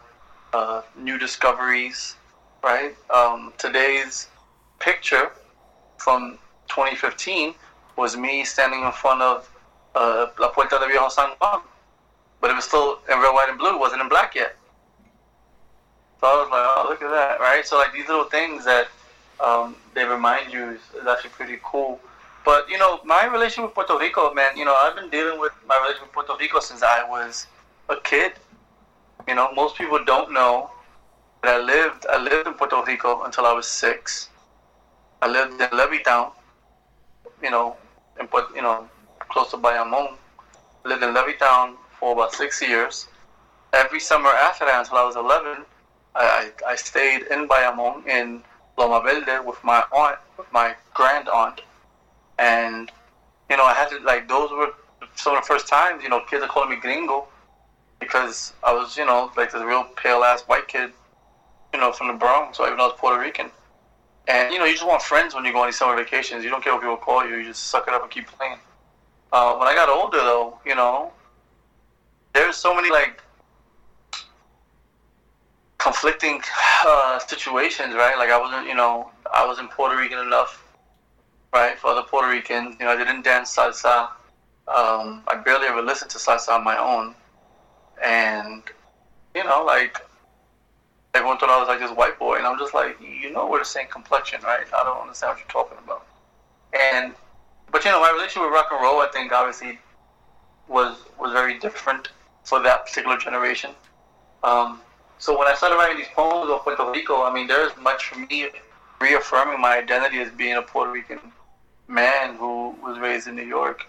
uh, 0.54 0.80
new 0.96 1.18
discoveries, 1.18 2.16
right? 2.64 2.96
Um, 3.14 3.52
today's 3.58 4.28
picture 4.78 5.30
from 5.98 6.38
2015 6.68 7.52
was 7.98 8.16
me 8.16 8.44
standing 8.44 8.82
in 8.82 8.92
front 8.92 9.20
of 9.20 9.50
uh, 9.94 10.28
La 10.38 10.48
Puerta 10.50 10.78
de 10.78 10.86
Viejo 10.86 11.08
San 11.08 11.30
Juan, 11.40 11.60
but 12.40 12.50
it 12.50 12.54
was 12.54 12.64
still 12.64 13.00
in 13.10 13.18
red, 13.18 13.34
white, 13.34 13.48
and 13.50 13.58
blue. 13.58 13.74
It 13.74 13.80
wasn't 13.80 14.00
in 14.00 14.08
black 14.08 14.34
yet. 14.34 14.56
So 16.20 16.26
I 16.26 16.34
was 16.42 16.50
like, 16.50 16.64
oh, 16.64 16.86
look 16.88 17.02
at 17.02 17.10
that, 17.10 17.40
right? 17.40 17.66
So 17.66 17.76
like 17.76 17.92
these 17.92 18.08
little 18.08 18.24
things 18.24 18.64
that 18.64 18.88
um, 19.40 19.76
they 19.94 20.04
remind 20.04 20.52
you 20.52 20.70
is, 20.70 20.80
is 21.00 21.06
actually 21.06 21.30
pretty 21.30 21.58
cool. 21.62 22.00
But 22.44 22.68
you 22.70 22.78
know, 22.78 23.00
my 23.04 23.26
relationship 23.26 23.64
with 23.64 23.74
Puerto 23.74 23.98
Rico, 23.98 24.32
man, 24.32 24.56
you 24.56 24.64
know, 24.64 24.74
I've 24.74 24.96
been 24.96 25.10
dealing 25.10 25.38
with 25.38 25.52
my 25.66 25.76
relationship 25.76 26.16
with 26.16 26.26
Puerto 26.26 26.40
Rico 26.40 26.60
since 26.60 26.82
I 26.82 27.04
was 27.08 27.46
a 27.88 27.96
kid. 28.02 28.32
You 29.26 29.34
know, 29.34 29.52
most 29.52 29.76
people 29.76 30.02
don't 30.04 30.32
know 30.32 30.70
that 31.42 31.60
I 31.60 31.64
lived 31.64 32.06
I 32.08 32.18
lived 32.22 32.46
in 32.46 32.54
Puerto 32.54 32.82
Rico 32.86 33.24
until 33.24 33.44
I 33.44 33.52
was 33.52 33.66
six. 33.66 34.28
I 35.20 35.26
lived 35.28 35.60
in 35.60 35.68
Levittown, 35.70 36.32
you 37.42 37.50
know, 37.50 37.76
in 38.20 38.28
you 38.54 38.62
know, 38.62 38.88
close 39.20 39.50
to 39.50 39.56
Bayamon. 39.56 40.14
Lived 40.84 41.02
in 41.02 41.14
Levittown 41.14 41.74
for 41.98 42.12
about 42.12 42.32
six 42.32 42.62
years. 42.62 43.08
Every 43.72 44.00
summer 44.00 44.30
after 44.30 44.64
that, 44.64 44.80
until 44.80 44.98
I 44.98 45.04
was 45.04 45.16
11, 45.16 45.64
I, 46.14 46.50
I, 46.66 46.70
I 46.70 46.76
stayed 46.76 47.22
in 47.30 47.48
Bayamon 47.48 48.06
in 48.06 48.42
Loma 48.78 49.02
Verde 49.02 49.44
with 49.44 49.62
my 49.64 49.84
aunt, 49.92 50.18
with 50.36 50.50
my 50.52 50.74
grand 50.94 51.28
aunt, 51.28 51.60
and 52.38 52.90
you 53.50 53.56
know 53.56 53.64
I 53.64 53.74
had 53.74 53.88
to 53.90 53.98
like 54.00 54.28
those 54.28 54.50
were 54.50 54.72
some 55.16 55.36
of 55.36 55.42
the 55.42 55.46
first 55.46 55.66
times 55.66 56.02
you 56.02 56.08
know 56.08 56.20
kids 56.20 56.44
are 56.44 56.48
calling 56.48 56.70
me 56.70 56.76
gringo 56.76 57.26
because 57.98 58.52
I 58.62 58.72
was 58.72 58.96
you 58.96 59.04
know 59.04 59.32
like 59.36 59.52
this 59.52 59.62
real 59.62 59.84
pale 59.96 60.22
ass 60.22 60.42
white 60.42 60.68
kid, 60.68 60.92
you 61.74 61.80
know 61.80 61.92
from 61.92 62.08
the 62.08 62.14
Bronx, 62.14 62.56
so 62.56 62.66
even 62.66 62.78
though 62.78 62.84
I 62.84 62.88
was 62.88 62.96
Puerto 62.98 63.20
Rican, 63.20 63.50
and 64.28 64.52
you 64.52 64.58
know 64.58 64.66
you 64.66 64.74
just 64.74 64.86
want 64.86 65.02
friends 65.02 65.34
when 65.34 65.44
you 65.44 65.52
go 65.52 65.60
on 65.60 65.66
these 65.66 65.78
summer 65.78 65.96
vacations. 65.96 66.44
You 66.44 66.50
don't 66.50 66.62
care 66.62 66.74
what 66.74 66.82
people 66.82 66.96
call 66.96 67.26
you. 67.26 67.36
You 67.36 67.44
just 67.44 67.64
suck 67.68 67.88
it 67.88 67.94
up 67.94 68.02
and 68.02 68.10
keep 68.10 68.26
playing. 68.26 68.58
Uh, 69.32 69.56
when 69.56 69.66
I 69.66 69.74
got 69.74 69.88
older 69.88 70.18
though, 70.18 70.58
you 70.64 70.74
know, 70.74 71.12
there's 72.34 72.56
so 72.56 72.74
many 72.74 72.90
like 72.90 73.22
conflicting 75.78 76.40
uh, 76.84 77.18
situations, 77.18 77.94
right? 77.94 78.16
Like 78.18 78.30
I 78.30 78.38
wasn't, 78.38 78.66
you 78.68 78.74
know, 78.74 79.10
I 79.32 79.46
wasn't 79.46 79.70
Puerto 79.70 79.96
Rican 79.96 80.18
enough, 80.18 80.62
right, 81.52 81.78
for 81.78 81.94
the 81.94 82.02
Puerto 82.02 82.28
Ricans. 82.28 82.76
You 82.78 82.86
know, 82.86 82.92
I 82.92 82.96
didn't 82.96 83.22
dance 83.22 83.56
salsa. 83.56 84.10
Um, 84.68 85.22
I 85.26 85.40
barely 85.44 85.66
ever 85.66 85.80
listened 85.80 86.10
to 86.10 86.18
salsa 86.18 86.50
on 86.50 86.64
my 86.64 86.76
own, 86.76 87.14
and 88.04 88.62
you 89.34 89.44
know, 89.44 89.64
like 89.64 90.02
everyone 91.18 91.38
thought 91.38 91.50
I 91.50 91.58
was 91.58 91.66
like 91.66 91.80
this 91.80 91.90
white 91.90 92.18
boy, 92.18 92.36
and 92.36 92.46
I'm 92.46 92.58
just 92.58 92.74
like, 92.74 92.96
you 93.00 93.30
know, 93.32 93.48
we're 93.48 93.58
the 93.58 93.64
same 93.64 93.88
complexion, 93.88 94.40
right? 94.42 94.66
I 94.72 94.84
don't 94.84 95.02
understand 95.02 95.30
what 95.30 95.38
you're 95.40 95.48
talking 95.48 95.78
about. 95.84 96.06
And 96.72 97.12
but 97.72 97.84
you 97.84 97.90
know, 97.90 98.00
my 98.00 98.10
relationship 98.12 98.42
with 98.42 98.52
rock 98.52 98.68
and 98.70 98.80
roll, 98.80 99.00
I 99.00 99.08
think, 99.12 99.32
obviously, 99.32 99.78
was 100.68 100.96
was 101.18 101.32
very 101.32 101.58
different 101.58 102.10
for 102.44 102.62
that 102.62 102.86
particular 102.86 103.16
generation. 103.18 103.70
Um, 104.44 104.80
so 105.18 105.36
when 105.36 105.48
I 105.48 105.54
started 105.54 105.74
writing 105.74 105.98
these 105.98 106.14
poems 106.14 106.48
about 106.48 106.62
Puerto 106.62 106.88
Rico, 106.90 107.24
I 107.24 107.34
mean, 107.34 107.48
there's 107.48 107.72
much 107.82 108.06
for 108.06 108.18
me 108.20 108.48
reaffirming 109.00 109.60
my 109.60 109.78
identity 109.78 110.18
as 110.20 110.30
being 110.30 110.56
a 110.56 110.62
Puerto 110.62 110.92
Rican 110.92 111.20
man 111.88 112.36
who 112.36 112.76
was 112.82 112.98
raised 112.98 113.26
in 113.26 113.34
New 113.34 113.46
York, 113.46 113.86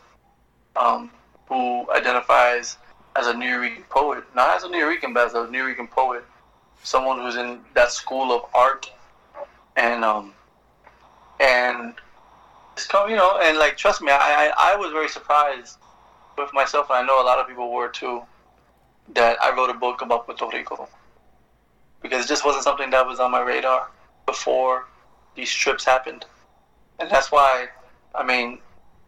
um, 0.76 1.12
who 1.48 1.90
identifies 1.92 2.78
as 3.16 3.28
a 3.28 3.34
Nuyorican 3.34 3.88
poet, 3.90 4.24
not 4.36 4.56
as 4.56 4.64
a 4.64 4.68
Nuyorican, 4.68 5.14
but 5.14 5.28
as 5.28 5.34
a 5.34 5.48
Nuyorican 5.48 5.90
poet, 5.90 6.24
someone 6.84 7.20
who's 7.20 7.36
in 7.36 7.60
that 7.74 7.92
school 7.92 8.32
of 8.32 8.46
art, 8.54 8.92
and 9.76 10.04
um, 10.04 10.34
and 11.40 11.94
it's 12.74 12.88
come, 12.88 13.10
you 13.10 13.16
know, 13.16 13.40
and 13.44 13.58
like 13.58 13.78
trust 13.78 14.02
me, 14.02 14.12
I, 14.12 14.52
I 14.58 14.74
I 14.74 14.76
was 14.76 14.92
very 14.92 15.10
surprised 15.10 15.78
with 16.38 16.54
myself, 16.54 16.88
and 16.90 17.00
I 17.00 17.06
know 17.06 17.22
a 17.22 17.26
lot 17.26 17.40
of 17.40 17.48
people 17.48 17.72
were 17.72 17.90
too, 17.90 18.22
that 19.14 19.38
I 19.42 19.56
wrote 19.56 19.70
a 19.70 19.74
book 19.74 20.02
about 20.02 20.26
Puerto 20.26 20.48
Rico 20.52 20.88
because 22.02 22.26
it 22.26 22.28
just 22.28 22.46
wasn't 22.46 22.64
something 22.64 22.90
that 22.92 23.06
was 23.06 23.20
on 23.20 23.32
my 23.32 23.42
radar 23.42 23.90
before 24.26 24.86
these 25.36 25.52
trips 25.52 25.84
happened. 25.84 26.26
And 27.00 27.10
that's 27.10 27.32
why, 27.32 27.68
I 28.16 28.24
mean, 28.24 28.60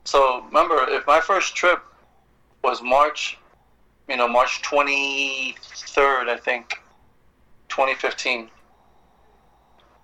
so 0.04 0.44
remember, 0.46 0.86
if 0.90 1.06
my 1.08 1.22
first 1.22 1.56
trip 1.56 1.82
was 2.64 2.82
March, 2.82 3.38
you 4.10 4.18
know, 4.18 4.28
March 4.28 4.62
23rd, 4.62 6.30
I 6.30 6.38
think, 6.38 6.81
2015, 7.72 8.50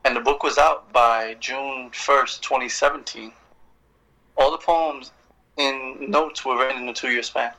and 0.06 0.16
the 0.16 0.20
book 0.20 0.42
was 0.42 0.58
out 0.58 0.92
by 0.92 1.36
June 1.40 1.92
1st, 1.92 2.42
2017, 2.42 3.32
all 4.38 4.52
the 4.52 4.58
poems 4.58 5.12
in 5.58 6.10
notes 6.10 6.46
were 6.46 6.58
written 6.58 6.84
in 6.84 6.90
a 6.90 6.94
two 6.94 7.10
year 7.10 7.24
span. 7.24 7.52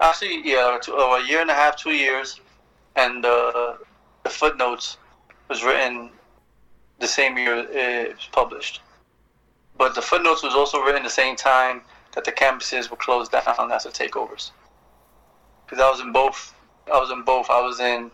Actually, 0.00 0.42
yeah, 0.44 0.78
a 0.88 1.26
year 1.26 1.40
and 1.40 1.50
a 1.50 1.54
half, 1.54 1.76
two 1.76 1.92
years 1.92 2.40
and 2.96 3.24
uh, 3.24 3.74
the 4.22 4.30
footnotes 4.30 4.98
was 5.48 5.62
written 5.64 6.10
the 6.98 7.06
same 7.06 7.36
year 7.36 7.66
it 7.70 8.14
was 8.14 8.28
published. 8.32 8.80
But 9.76 9.94
the 9.94 10.02
footnotes 10.02 10.42
was 10.42 10.54
also 10.54 10.80
written 10.80 11.02
the 11.02 11.10
same 11.10 11.36
time 11.36 11.82
that 12.14 12.24
the 12.24 12.32
campuses 12.32 12.90
were 12.90 12.96
closed 12.96 13.32
down 13.32 13.72
after 13.72 13.88
takeovers. 13.90 14.50
Because 15.64 15.80
I 15.80 15.90
was 15.90 16.00
in 16.00 16.12
both. 16.12 16.54
I 16.92 17.00
was 17.00 17.10
in 17.10 17.22
both. 17.22 17.48
I 17.50 17.60
was 17.60 17.80
in. 17.80 18.10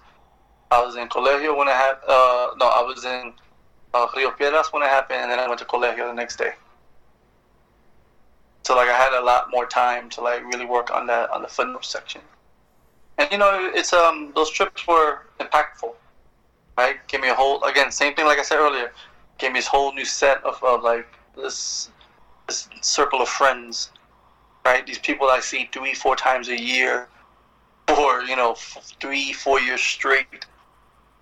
I 0.70 0.84
was 0.84 0.96
in 0.96 1.08
Colegio 1.08 1.56
when 1.56 1.68
it 1.68 1.74
happened. 1.74 2.10
Uh, 2.10 2.48
no, 2.58 2.66
I 2.66 2.82
was 2.82 3.04
in 3.04 3.32
uh, 3.94 4.06
Rio 4.16 4.30
Piedras 4.30 4.72
when 4.72 4.82
it 4.82 4.88
happened, 4.88 5.20
and 5.22 5.30
then 5.30 5.38
I 5.38 5.48
went 5.48 5.58
to 5.60 5.64
Colegio 5.64 6.06
the 6.08 6.12
next 6.12 6.36
day. 6.36 6.52
So 8.64 8.76
like 8.76 8.88
I 8.90 8.96
had 8.98 9.18
a 9.18 9.24
lot 9.24 9.50
more 9.50 9.64
time 9.64 10.10
to 10.10 10.20
like 10.20 10.44
really 10.44 10.66
work 10.66 10.90
on 10.90 11.06
that 11.06 11.30
on 11.30 11.40
the 11.40 11.48
footnote 11.48 11.86
section. 11.86 12.20
And 13.16 13.32
you 13.32 13.38
know, 13.38 13.70
it's 13.74 13.94
um 13.94 14.32
those 14.34 14.50
trips 14.50 14.86
were 14.86 15.20
impactful, 15.40 15.94
right? 16.76 16.96
Gave 17.08 17.22
me 17.22 17.30
a 17.30 17.34
whole 17.34 17.64
again 17.64 17.90
same 17.90 18.14
thing 18.14 18.26
like 18.26 18.38
I 18.38 18.42
said 18.42 18.58
earlier. 18.58 18.92
Gave 19.38 19.52
me 19.52 19.60
this 19.60 19.66
whole 19.66 19.94
new 19.94 20.04
set 20.04 20.44
of, 20.44 20.62
of 20.62 20.82
like 20.82 21.06
this 21.34 21.88
this 22.46 22.68
circle 22.82 23.22
of 23.22 23.28
friends, 23.28 23.90
right? 24.66 24.86
These 24.86 24.98
people 24.98 25.28
I 25.28 25.40
see 25.40 25.70
three 25.72 25.94
four 25.94 26.14
times 26.14 26.48
a 26.48 26.60
year, 26.60 27.08
or 27.96 28.20
you 28.24 28.36
know 28.36 28.54
three 29.00 29.32
four 29.32 29.60
years 29.60 29.80
straight. 29.80 30.44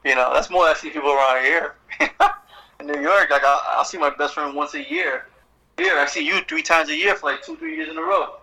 You 0.06 0.14
know, 0.14 0.32
that's 0.32 0.50
more 0.50 0.64
I 0.64 0.74
see 0.74 0.90
people 0.90 1.10
around 1.10 1.44
here. 1.44 1.74
In 2.80 2.86
New 2.86 3.00
York, 3.00 3.30
like 3.30 3.42
I'll, 3.44 3.60
I'll 3.68 3.84
see 3.84 3.98
my 3.98 4.10
best 4.10 4.34
friend 4.34 4.54
once 4.54 4.74
a 4.74 4.88
year. 4.88 5.26
Here, 5.76 5.98
I 5.98 6.06
see 6.06 6.24
you 6.24 6.40
three 6.42 6.62
times 6.62 6.88
a 6.88 6.96
year 6.96 7.14
for 7.16 7.30
like 7.30 7.44
two, 7.44 7.56
three 7.56 7.76
years 7.76 7.88
in 7.88 7.98
a 7.98 8.02
row 8.02 8.36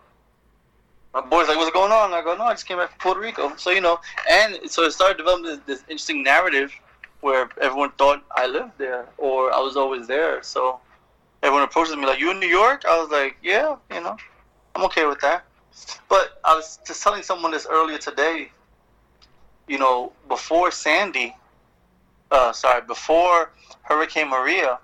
my 1.14 1.22
boy's 1.22 1.48
like, 1.48 1.58
"What's 1.58 1.72
going 1.72 1.92
on?" 1.92 2.14
I 2.14 2.22
go, 2.24 2.36
"No, 2.36 2.46
I 2.46 2.54
just 2.54 2.66
came 2.66 2.78
back 2.78 2.90
from 2.90 3.00
Puerto 3.00 3.20
Rico." 3.20 3.56
So 3.56 3.70
you 3.70 3.82
know, 3.82 4.00
and 4.30 4.60
so 4.70 4.84
it 4.84 4.92
started 4.92 5.18
developing 5.18 5.46
this, 5.46 5.60
this 5.66 5.80
interesting 5.82 6.24
narrative 6.24 6.74
where 7.22 7.50
everyone 7.62 7.92
thought 7.92 8.24
I 8.32 8.48
lived 8.48 8.78
there 8.78 9.06
or 9.18 9.54
I 9.54 9.60
was 9.60 9.78
always 9.78 10.08
there. 10.08 10.44
So 10.44 10.80
everyone 11.42 11.64
approaches 11.64 11.96
me 11.96 12.06
like, 12.06 12.20
"You 12.20 12.32
in 12.32 12.40
New 12.40 12.48
York?" 12.48 12.84
I 12.86 13.00
was 13.00 13.10
like, 13.10 13.38
"Yeah, 13.44 13.76
you 13.92 14.02
know, 14.02 14.18
I'm 14.76 14.84
okay 14.86 15.06
with 15.06 15.20
that." 15.22 15.46
But 16.10 16.40
I 16.44 16.56
was 16.56 16.80
just 16.86 17.04
telling 17.04 17.24
someone 17.24 17.52
this 17.52 17.68
earlier 17.70 17.98
today. 17.98 18.52
You 19.68 19.78
know, 19.78 20.12
before 20.28 20.72
Sandy, 20.72 21.36
uh, 22.34 22.52
sorry, 22.52 22.82
before 22.82 23.52
Hurricane 23.84 24.30
Maria, 24.30 24.80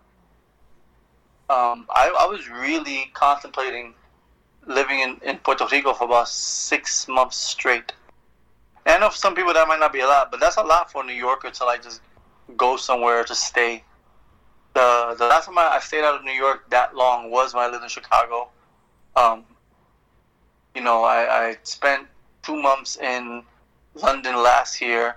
um, 1.50 1.88
I, 1.90 2.16
I 2.20 2.28
was 2.28 2.48
really 2.48 3.10
contemplating 3.14 3.96
living 4.68 5.00
in, 5.00 5.18
in 5.24 5.38
Puerto 5.40 5.66
Rico 5.72 5.94
for 5.94 6.04
about 6.04 6.30
six 6.30 7.08
months 7.08 7.38
straight. 7.38 7.92
And 8.86 8.96
I 8.96 9.00
know 9.00 9.10
some 9.10 9.34
people 9.34 9.52
that 9.54 9.68
might 9.68 9.80
not 9.80 9.92
be 9.92 10.02
a 10.02 10.06
lot, 10.06 10.30
but 10.30 10.40
that's 10.40 10.58
a 10.58 10.62
lot 10.62 10.92
for 10.92 11.02
a 11.02 11.06
New 11.06 11.14
Yorker 11.14 11.50
to 11.50 11.66
like 11.66 11.82
just 11.82 12.02
go 12.56 12.78
somewhere 12.78 13.24
to 13.24 13.34
stay. 13.34 13.84
The 14.76 15.16
the 15.18 15.26
last 15.26 15.46
time 15.46 15.58
I 15.58 15.80
stayed 15.80 16.04
out 16.04 16.16
of 16.16 16.24
New 16.24 16.32
York 16.34 16.70
that 16.70 16.96
long 16.96 17.32
was 17.32 17.56
when 17.56 17.64
I 17.64 17.68
lived 17.68 17.84
in 17.84 17.90
Chicago. 17.90 18.50
Um, 19.16 19.44
you 20.76 20.82
know, 20.82 21.04
I, 21.04 21.48
I 21.48 21.58
spent 21.64 22.08
two 22.44 22.62
months 22.62 22.98
in 22.98 23.42
London 23.96 24.36
last 24.36 24.80
year, 24.82 25.16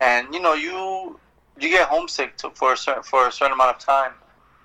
and 0.00 0.32
you 0.32 0.40
know, 0.40 0.54
you 0.54 1.18
you 1.60 1.68
get 1.68 1.88
homesick 1.88 2.36
to, 2.38 2.50
for 2.50 2.72
a 2.72 2.76
certain 2.76 3.02
for 3.02 3.28
a 3.28 3.32
certain 3.32 3.54
amount 3.54 3.76
of 3.76 3.78
time. 3.78 4.12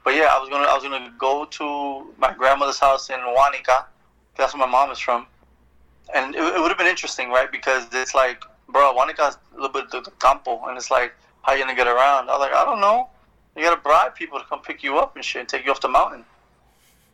But 0.04 0.16
yeah, 0.16 0.28
I 0.32 0.40
was 0.40 0.50
gonna 0.50 0.68
I 0.68 0.74
was 0.74 0.84
gonna 0.84 1.14
go 1.18 1.46
to 1.46 2.14
my 2.18 2.34
grandmother's 2.34 2.80
house 2.80 3.10
in 3.10 3.20
Guanica, 3.20 3.86
that's 4.36 4.54
where 4.54 4.66
my 4.66 4.72
mom 4.72 4.92
is 4.92 5.00
from. 5.00 5.28
And 6.14 6.36
it, 6.36 6.42
it 6.42 6.60
would 6.60 6.70
have 6.70 6.78
been 6.78 6.88
interesting, 6.88 7.30
right? 7.30 7.52
Because 7.52 7.88
it's 7.94 8.14
like, 8.14 8.44
bro, 8.70 8.94
Guanica's 8.94 9.38
a 9.54 9.56
little 9.56 9.70
bit 9.70 9.90
the 9.92 10.02
campo, 10.20 10.66
and 10.68 10.78
it's 10.78 10.92
like, 10.92 11.14
how 11.44 11.54
you 11.54 11.64
gonna 11.64 11.76
get 11.76 11.88
around? 11.88 12.30
I 12.30 12.38
was 12.38 12.40
like, 12.40 12.54
I 12.54 12.66
don't 12.66 12.82
know. 12.82 13.10
You 13.56 13.64
gotta 13.64 13.82
bribe 13.82 14.16
people 14.16 14.40
to 14.40 14.46
come 14.46 14.62
pick 14.62 14.84
you 14.84 14.98
up 14.98 15.16
and 15.16 15.24
shit, 15.24 15.42
and 15.42 15.50
take 15.50 15.66
you 15.66 15.72
off 15.72 15.82
the 15.82 15.90
mountain, 15.90 16.26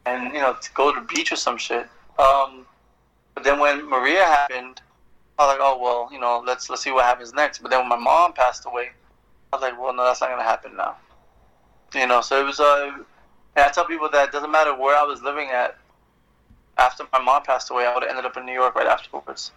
and 0.05 0.33
you 0.33 0.39
know, 0.39 0.55
to 0.59 0.71
go 0.73 0.93
to 0.93 0.99
the 0.99 1.05
beach 1.05 1.31
or 1.31 1.35
some 1.35 1.57
shit. 1.57 1.87
Um, 2.17 2.65
but 3.35 3.43
then 3.43 3.59
when 3.59 3.87
Maria 3.87 4.25
happened, 4.25 4.81
I 5.37 5.45
was 5.45 5.53
like, 5.53 5.59
oh 5.61 5.79
well, 5.81 6.09
you 6.11 6.19
know, 6.19 6.43
let's 6.45 6.69
let's 6.69 6.81
see 6.81 6.91
what 6.91 7.05
happens 7.05 7.33
next. 7.33 7.59
But 7.59 7.71
then 7.71 7.81
when 7.81 7.89
my 7.89 7.97
mom 7.97 8.33
passed 8.33 8.65
away, 8.65 8.91
I 9.51 9.55
was 9.55 9.61
like, 9.61 9.81
well, 9.81 9.93
no, 9.93 10.03
that's 10.03 10.21
not 10.21 10.29
gonna 10.29 10.43
happen 10.43 10.75
now. 10.75 10.97
You 11.93 12.07
know, 12.07 12.21
so 12.21 12.39
it 12.39 12.45
was. 12.45 12.59
Uh, 12.59 12.91
and 13.55 13.65
I 13.65 13.69
tell 13.69 13.85
people 13.85 14.09
that 14.11 14.29
it 14.29 14.31
doesn't 14.31 14.51
matter 14.51 14.75
where 14.75 14.95
I 14.95 15.03
was 15.03 15.21
living 15.23 15.49
at 15.49 15.77
after 16.79 17.05
my 17.11 17.19
mom 17.19 17.43
passed 17.43 17.69
away, 17.69 17.85
I 17.85 17.93
would 17.93 18.03
have 18.03 18.09
ended 18.09 18.25
up 18.25 18.37
in 18.37 18.45
New 18.45 18.53
York 18.53 18.75
right 18.75 18.87
afterwards. 18.87 19.51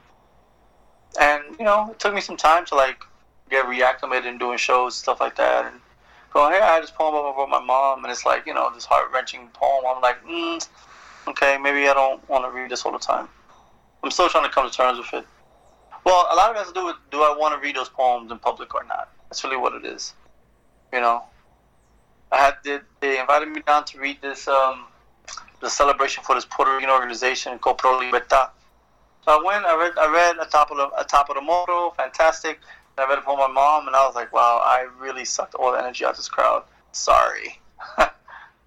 And 1.20 1.44
you 1.58 1.64
know, 1.64 1.90
it 1.90 1.98
took 1.98 2.14
me 2.14 2.20
some 2.20 2.36
time 2.36 2.66
to 2.66 2.74
like 2.74 3.04
get 3.50 3.64
reacclimated 3.66 4.26
and 4.26 4.38
doing 4.38 4.58
shows 4.58 4.96
stuff 4.96 5.20
like 5.20 5.36
that. 5.36 5.66
And 5.66 5.80
go, 6.32 6.50
hey, 6.50 6.60
I 6.60 6.74
had 6.74 6.82
this 6.82 6.90
poem 6.90 7.14
about 7.14 7.48
my 7.48 7.60
mom, 7.60 8.04
and 8.04 8.10
it's 8.10 8.24
like, 8.24 8.46
you 8.46 8.54
know, 8.54 8.70
this 8.74 8.84
heart 8.84 9.10
wrenching 9.12 9.48
poem. 9.52 9.84
I'm 9.86 10.00
like, 10.00 10.24
mm, 10.24 10.66
okay, 11.28 11.58
maybe 11.58 11.88
I 11.88 11.94
don't 11.94 12.26
want 12.28 12.44
to 12.44 12.50
read 12.50 12.70
this 12.70 12.84
all 12.84 12.92
the 12.92 12.98
time. 12.98 13.28
I'm 14.02 14.10
still 14.10 14.28
trying 14.28 14.44
to 14.44 14.50
come 14.50 14.68
to 14.68 14.74
terms 14.74 14.98
with 14.98 15.22
it. 15.22 15.26
Well, 16.04 16.26
a 16.32 16.34
lot 16.34 16.50
of 16.50 16.56
it 16.56 16.60
has 16.60 16.68
to 16.68 16.74
do 16.74 16.86
with 16.86 16.96
do 17.10 17.18
I 17.22 17.36
want 17.38 17.54
to 17.54 17.64
read 17.64 17.76
those 17.76 17.88
poems 17.88 18.32
in 18.32 18.38
public 18.38 18.74
or 18.74 18.84
not? 18.84 19.10
That's 19.32 19.44
really 19.44 19.56
what 19.56 19.72
it 19.72 19.86
is. 19.86 20.12
You 20.92 21.00
know, 21.00 21.22
I 22.30 22.36
had 22.36 22.56
they, 22.62 22.80
they 23.00 23.18
invited 23.18 23.48
me 23.48 23.62
down 23.66 23.86
to 23.86 23.98
read 23.98 24.20
this 24.20 24.46
um, 24.46 24.84
the 25.62 25.70
celebration 25.70 26.22
for 26.22 26.34
this 26.34 26.44
Puerto 26.44 26.74
Rican 26.74 26.90
organization 26.90 27.58
called 27.58 27.78
Pro 27.78 27.98
Libertad. 27.98 28.50
So 29.24 29.40
I 29.40 29.42
went, 29.42 29.64
I 29.64 29.74
read, 29.74 29.92
I 29.98 30.12
read 30.12 30.36
a 30.38 30.44
top 30.50 30.70
of 30.70 30.76
the 30.76 30.90
a 31.00 31.04
top 31.04 31.30
of 31.30 31.36
the 31.36 31.40
motto, 31.40 31.94
fantastic. 31.96 32.60
I 32.98 33.06
read 33.08 33.20
it 33.20 33.24
for 33.24 33.38
my 33.38 33.46
mom, 33.46 33.86
and 33.86 33.96
I 33.96 34.04
was 34.04 34.14
like, 34.14 34.34
wow, 34.34 34.60
I 34.62 34.86
really 35.00 35.24
sucked 35.24 35.54
all 35.54 35.72
the 35.72 35.78
energy 35.78 36.04
out 36.04 36.10
of 36.10 36.16
this 36.18 36.28
crowd. 36.28 36.64
Sorry. 36.92 37.58
like 37.96 38.12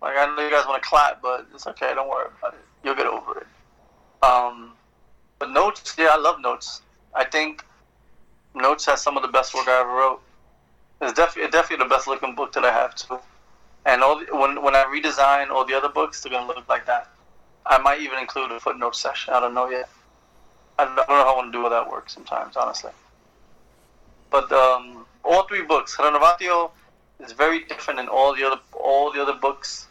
I 0.01 0.33
know 0.35 0.41
you 0.41 0.49
guys 0.49 0.65
want 0.65 0.81
to 0.81 0.89
clap, 0.89 1.21
but 1.21 1.45
it's 1.53 1.67
okay. 1.67 1.93
Don't 1.93 2.09
worry 2.09 2.29
about 2.39 2.55
it. 2.55 2.61
You'll 2.83 2.95
get 2.95 3.05
over 3.05 3.37
it. 3.37 3.47
Um, 4.25 4.71
but 5.37 5.51
notes, 5.51 5.93
yeah, 5.95 6.09
I 6.13 6.17
love 6.17 6.41
notes. 6.41 6.81
I 7.13 7.23
think 7.23 7.63
Notes 8.55 8.85
has 8.85 9.01
some 9.01 9.17
of 9.17 9.21
the 9.21 9.27
best 9.27 9.53
work 9.53 9.67
I 9.67 9.81
ever 9.81 9.89
wrote. 9.89 10.21
It's 11.01 11.13
definitely 11.13 11.51
definitely 11.51 11.83
the 11.85 11.89
best 11.89 12.07
looking 12.07 12.35
book 12.35 12.53
that 12.53 12.63
I 12.63 12.71
have 12.71 12.95
too. 12.95 13.19
And 13.85 14.01
all 14.01 14.19
the, 14.19 14.25
when 14.35 14.61
when 14.61 14.75
I 14.75 14.83
redesign 14.83 15.49
all 15.49 15.65
the 15.65 15.75
other 15.75 15.89
books, 15.89 16.21
they're 16.21 16.31
gonna 16.31 16.47
look 16.47 16.67
like 16.67 16.85
that. 16.85 17.09
I 17.65 17.77
might 17.79 17.99
even 17.99 18.19
include 18.19 18.51
a 18.51 18.59
footnote 18.59 18.95
section. 18.95 19.33
I 19.33 19.39
don't 19.39 19.53
know 19.53 19.69
yet. 19.69 19.89
I 20.77 20.85
don't 20.85 20.95
know 20.95 21.03
how 21.07 21.33
I 21.33 21.35
want 21.35 21.51
to 21.51 21.57
do 21.57 21.63
all 21.63 21.69
that 21.69 21.89
work 21.89 22.09
sometimes, 22.09 22.57
honestly. 22.57 22.91
But 24.29 24.51
um, 24.51 25.05
all 25.23 25.43
three 25.43 25.63
books, 25.63 25.95
Renovatio 25.95 26.71
is 27.19 27.31
very 27.31 27.63
different 27.63 27.97
than 27.97 28.07
all 28.07 28.35
the 28.35 28.43
other 28.43 28.61
all 28.73 29.11
the 29.11 29.21
other 29.21 29.33
books, 29.33 29.87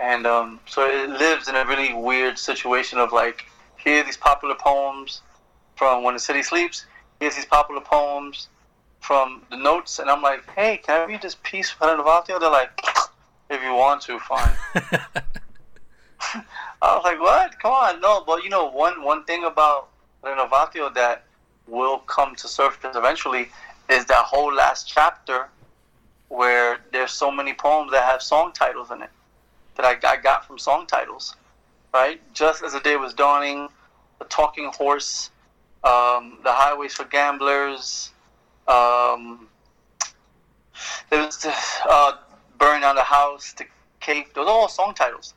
and 0.00 0.26
um, 0.26 0.60
so 0.66 0.86
it 0.86 1.10
lives 1.10 1.48
in 1.48 1.54
a 1.54 1.64
really 1.66 1.92
weird 1.92 2.38
situation 2.38 2.98
of 2.98 3.12
like 3.12 3.44
here 3.76 4.00
are 4.00 4.04
these 4.04 4.16
popular 4.16 4.54
poems 4.54 5.20
from 5.76 6.02
When 6.02 6.14
the 6.14 6.20
City 6.20 6.42
Sleeps. 6.42 6.86
Here's 7.20 7.36
these 7.36 7.46
popular 7.46 7.80
poems 7.80 8.48
from 9.04 9.42
the 9.50 9.56
notes, 9.56 9.98
and 9.98 10.08
I'm 10.08 10.22
like, 10.22 10.48
hey, 10.56 10.78
can 10.78 11.02
I 11.02 11.04
read 11.04 11.20
this 11.20 11.36
piece 11.42 11.68
from 11.68 11.88
Renovatio? 11.88 12.40
They're 12.40 12.50
like, 12.50 12.70
if 13.50 13.62
you 13.62 13.74
want 13.74 14.00
to, 14.02 14.18
fine. 14.18 14.56
I 16.80 16.96
was 16.96 17.04
like, 17.04 17.20
what? 17.20 17.58
Come 17.60 17.72
on, 17.72 18.00
no. 18.00 18.24
But 18.26 18.44
you 18.44 18.48
know, 18.48 18.70
one 18.70 19.02
one 19.02 19.24
thing 19.24 19.44
about 19.44 19.90
Renovatio 20.22 20.92
that 20.94 21.24
will 21.68 21.98
come 21.98 22.34
to 22.36 22.48
surface 22.48 22.96
eventually 22.96 23.50
is 23.90 24.06
that 24.06 24.24
whole 24.24 24.52
last 24.52 24.88
chapter 24.88 25.48
where 26.28 26.78
there's 26.90 27.12
so 27.12 27.30
many 27.30 27.52
poems 27.52 27.92
that 27.92 28.04
have 28.04 28.22
song 28.22 28.52
titles 28.52 28.90
in 28.90 29.02
it 29.02 29.10
that 29.76 29.84
I, 29.84 30.12
I 30.12 30.16
got 30.16 30.46
from 30.46 30.58
song 30.58 30.86
titles, 30.86 31.36
right? 31.92 32.20
Just 32.32 32.62
as 32.62 32.72
the 32.72 32.80
day 32.80 32.96
was 32.96 33.12
dawning, 33.12 33.68
the 34.18 34.24
talking 34.24 34.70
horse, 34.74 35.30
um, 35.84 36.38
the 36.42 36.52
highways 36.52 36.94
for 36.94 37.04
gamblers, 37.04 38.13
um, 38.68 39.48
there 41.10 41.24
was 41.24 41.46
uh, 41.88 42.12
burn 42.58 42.80
down 42.80 42.96
the 42.96 43.02
house, 43.02 43.52
the 43.52 43.64
cave. 44.00 44.26
Those 44.34 44.46
are 44.46 44.50
all 44.50 44.68
song 44.68 44.94
titles. 44.94 45.34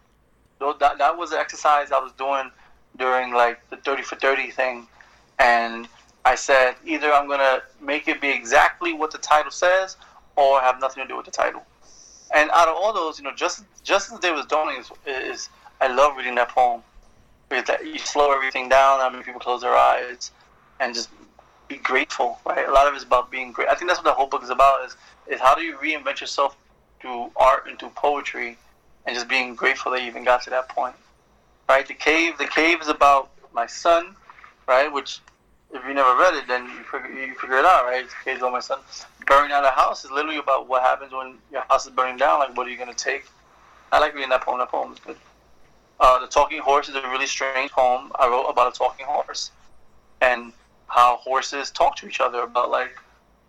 Those, 0.59 0.77
that 0.79 0.97
that 0.97 1.17
was 1.17 1.29
the 1.31 1.39
exercise 1.39 1.91
I 1.91 1.99
was 1.99 2.11
doing 2.13 2.51
during 2.97 3.33
like 3.33 3.59
the 3.69 3.77
thirty 3.77 4.03
for 4.03 4.15
thirty 4.15 4.51
thing, 4.51 4.87
and 5.39 5.87
I 6.25 6.35
said 6.35 6.75
either 6.85 7.11
I'm 7.11 7.27
gonna 7.27 7.61
make 7.81 8.07
it 8.07 8.19
be 8.21 8.29
exactly 8.29 8.93
what 8.93 9.11
the 9.11 9.19
title 9.19 9.51
says, 9.51 9.97
or 10.35 10.59
have 10.61 10.79
nothing 10.79 11.03
to 11.03 11.07
do 11.07 11.15
with 11.15 11.25
the 11.25 11.31
title. 11.31 11.63
And 12.35 12.49
out 12.51 12.67
of 12.67 12.75
all 12.75 12.93
those, 12.93 13.19
you 13.19 13.23
know, 13.23 13.33
just 13.35 13.63
just 13.83 14.11
as 14.11 14.19
day 14.19 14.31
was 14.31 14.45
dawning 14.45 14.79
is, 14.79 14.91
is 15.05 15.49
I 15.79 15.87
love 15.87 16.17
reading 16.17 16.35
that 16.35 16.49
poem. 16.49 16.81
Because 17.49 17.79
you 17.81 17.97
slow 17.97 18.33
everything 18.33 18.67
down. 18.67 18.99
I 18.99 19.09
mean, 19.09 19.23
people 19.23 19.39
close 19.39 19.61
their 19.61 19.73
eyes 19.73 20.31
and 20.81 20.93
just 20.93 21.09
be 21.67 21.77
grateful. 21.77 22.39
Right? 22.45 22.67
A 22.67 22.71
lot 22.71 22.87
of 22.87 22.93
it's 22.93 23.03
about 23.03 23.31
being 23.31 23.51
great. 23.51 23.67
I 23.69 23.75
think 23.75 23.89
that's 23.89 23.99
what 23.99 24.05
the 24.05 24.13
whole 24.13 24.27
book 24.27 24.43
is 24.43 24.49
about. 24.49 24.85
Is 24.85 24.95
is 25.27 25.39
how 25.39 25.55
do 25.55 25.61
you 25.61 25.77
reinvent 25.77 26.21
yourself 26.21 26.55
through 27.01 27.31
art 27.35 27.67
and 27.67 27.77
through 27.77 27.91
poetry, 27.95 28.57
and 29.05 29.15
just 29.15 29.27
being 29.27 29.55
grateful 29.55 29.91
that 29.91 30.01
you 30.01 30.07
even 30.07 30.23
got 30.23 30.41
to 30.43 30.49
that 30.49 30.69
point. 30.69 30.95
Right? 31.69 31.87
The 31.87 31.93
cave. 31.93 32.37
The 32.37 32.47
cave 32.47 32.81
is 32.81 32.87
about 32.87 33.29
my 33.53 33.67
son. 33.67 34.15
Right? 34.67 34.91
Which 34.91 35.19
if 35.73 35.83
you 35.85 35.93
never 35.93 36.17
read 36.17 36.33
it, 36.35 36.47
then 36.47 36.63
you 36.65 36.83
figure, 36.83 37.09
you 37.09 37.35
figure 37.35 37.57
it 37.57 37.65
out, 37.65 37.85
right? 37.85 38.05
It's 38.05 38.13
case 38.23 38.41
on 38.41 38.53
my 38.53 38.59
son. 38.59 38.79
Burning 39.25 39.49
down 39.49 39.65
a 39.65 39.71
house 39.71 40.05
is 40.05 40.11
literally 40.11 40.37
about 40.37 40.69
what 40.69 40.81
happens 40.81 41.11
when 41.11 41.35
your 41.51 41.61
house 41.69 41.85
is 41.85 41.91
burning 41.91 42.17
down. 42.17 42.39
Like, 42.39 42.55
what 42.55 42.67
are 42.67 42.69
you 42.69 42.77
going 42.77 42.93
to 42.93 42.95
take? 42.95 43.25
I 43.91 43.99
like 43.99 44.13
reading 44.13 44.29
that 44.29 44.41
poem. 44.41 44.59
That 44.59 44.69
poem 44.69 44.93
is 44.93 44.99
good. 44.99 45.17
Uh, 45.99 46.19
the 46.19 46.27
Talking 46.27 46.59
Horse 46.59 46.89
is 46.89 46.95
a 46.95 47.01
really 47.09 47.25
strange 47.25 47.71
poem 47.71 48.11
I 48.19 48.27
wrote 48.27 48.45
about 48.45 48.73
a 48.73 48.77
talking 48.77 49.05
horse 49.05 49.51
and 50.21 50.53
how 50.87 51.17
horses 51.17 51.71
talk 51.71 51.95
to 51.97 52.07
each 52.07 52.19
other 52.19 52.41
about 52.41 52.69
like, 52.71 52.97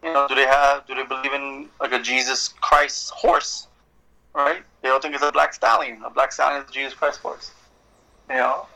you 0.02 0.12
know, 0.12 0.26
do 0.28 0.34
they 0.34 0.46
have, 0.46 0.86
do 0.86 0.94
they 0.94 1.04
believe 1.04 1.32
in 1.32 1.68
like 1.80 1.92
a 1.92 2.00
Jesus 2.00 2.48
Christ 2.60 3.10
horse, 3.10 3.68
right? 4.34 4.62
They 4.82 4.88
don't 4.88 5.02
think 5.02 5.14
it's 5.14 5.24
a 5.24 5.32
black 5.32 5.54
stallion. 5.54 6.02
A 6.04 6.10
black 6.10 6.32
stallion 6.32 6.62
is 6.62 6.70
a 6.70 6.72
Jesus 6.72 6.94
Christ 6.94 7.20
horse, 7.20 7.52
you 8.28 8.36
know. 8.36 8.66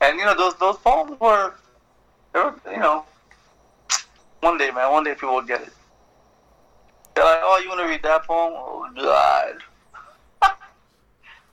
And 0.00 0.18
you 0.18 0.24
know 0.24 0.36
those 0.36 0.54
those 0.56 0.76
poems 0.78 1.18
were 1.20 1.54
they 2.32 2.40
were 2.40 2.54
you 2.70 2.78
know, 2.78 3.04
one 4.40 4.58
day, 4.58 4.70
man, 4.70 4.90
one 4.92 5.04
day 5.04 5.14
people 5.14 5.34
will 5.34 5.42
get 5.42 5.62
it. 5.62 5.72
They're 7.14 7.24
like, 7.24 7.38
oh, 7.42 7.60
you 7.62 7.68
want 7.68 7.80
to 7.80 7.86
read 7.86 8.02
that 8.02 8.24
poem? 8.24 8.54
Oh, 8.56 8.88
God. 8.96 9.54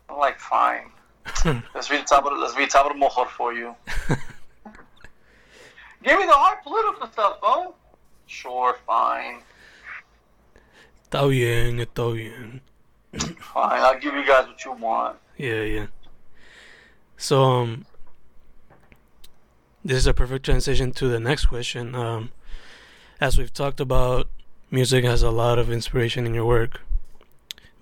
I'm 0.09 0.17
like, 0.17 0.39
fine. 0.39 0.91
let's 1.75 1.91
read 1.91 2.07
top 2.07 2.25
of 2.25 2.33
the, 2.33 2.39
let's 2.39 2.57
read 2.57 2.69
top 2.69 2.87
of 2.87 2.97
the 2.97 2.99
mohor 2.99 3.27
for 3.27 3.53
you. 3.53 3.75
Give 6.03 6.19
me 6.19 6.25
the 6.25 6.33
hard 6.33 6.63
political 6.63 7.07
stuff, 7.07 7.39
bro. 7.39 7.75
Sure, 8.25 8.75
fine. 8.87 9.41
Está 11.03 11.27
bien, 11.29 11.79
está 11.79 12.11
bien. 12.13 12.61
Fine, 13.13 13.81
I'll 13.81 13.99
give 13.99 14.13
you 14.15 14.25
guys 14.25 14.47
what 14.47 14.63
you 14.63 14.71
want. 14.71 15.17
Yeah, 15.37 15.63
yeah. 15.63 15.87
So, 17.17 17.43
um, 17.43 17.85
this 19.83 19.97
is 19.97 20.07
a 20.07 20.13
perfect 20.13 20.45
transition 20.45 20.91
to 20.93 21.07
the 21.07 21.19
next 21.19 21.47
question. 21.47 21.93
Um, 21.93 22.31
as 23.19 23.37
we've 23.37 23.53
talked 23.53 23.79
about, 23.79 24.27
music 24.71 25.03
has 25.03 25.21
a 25.21 25.29
lot 25.29 25.59
of 25.59 25.69
inspiration 25.69 26.25
in 26.25 26.33
your 26.33 26.45
work, 26.45 26.81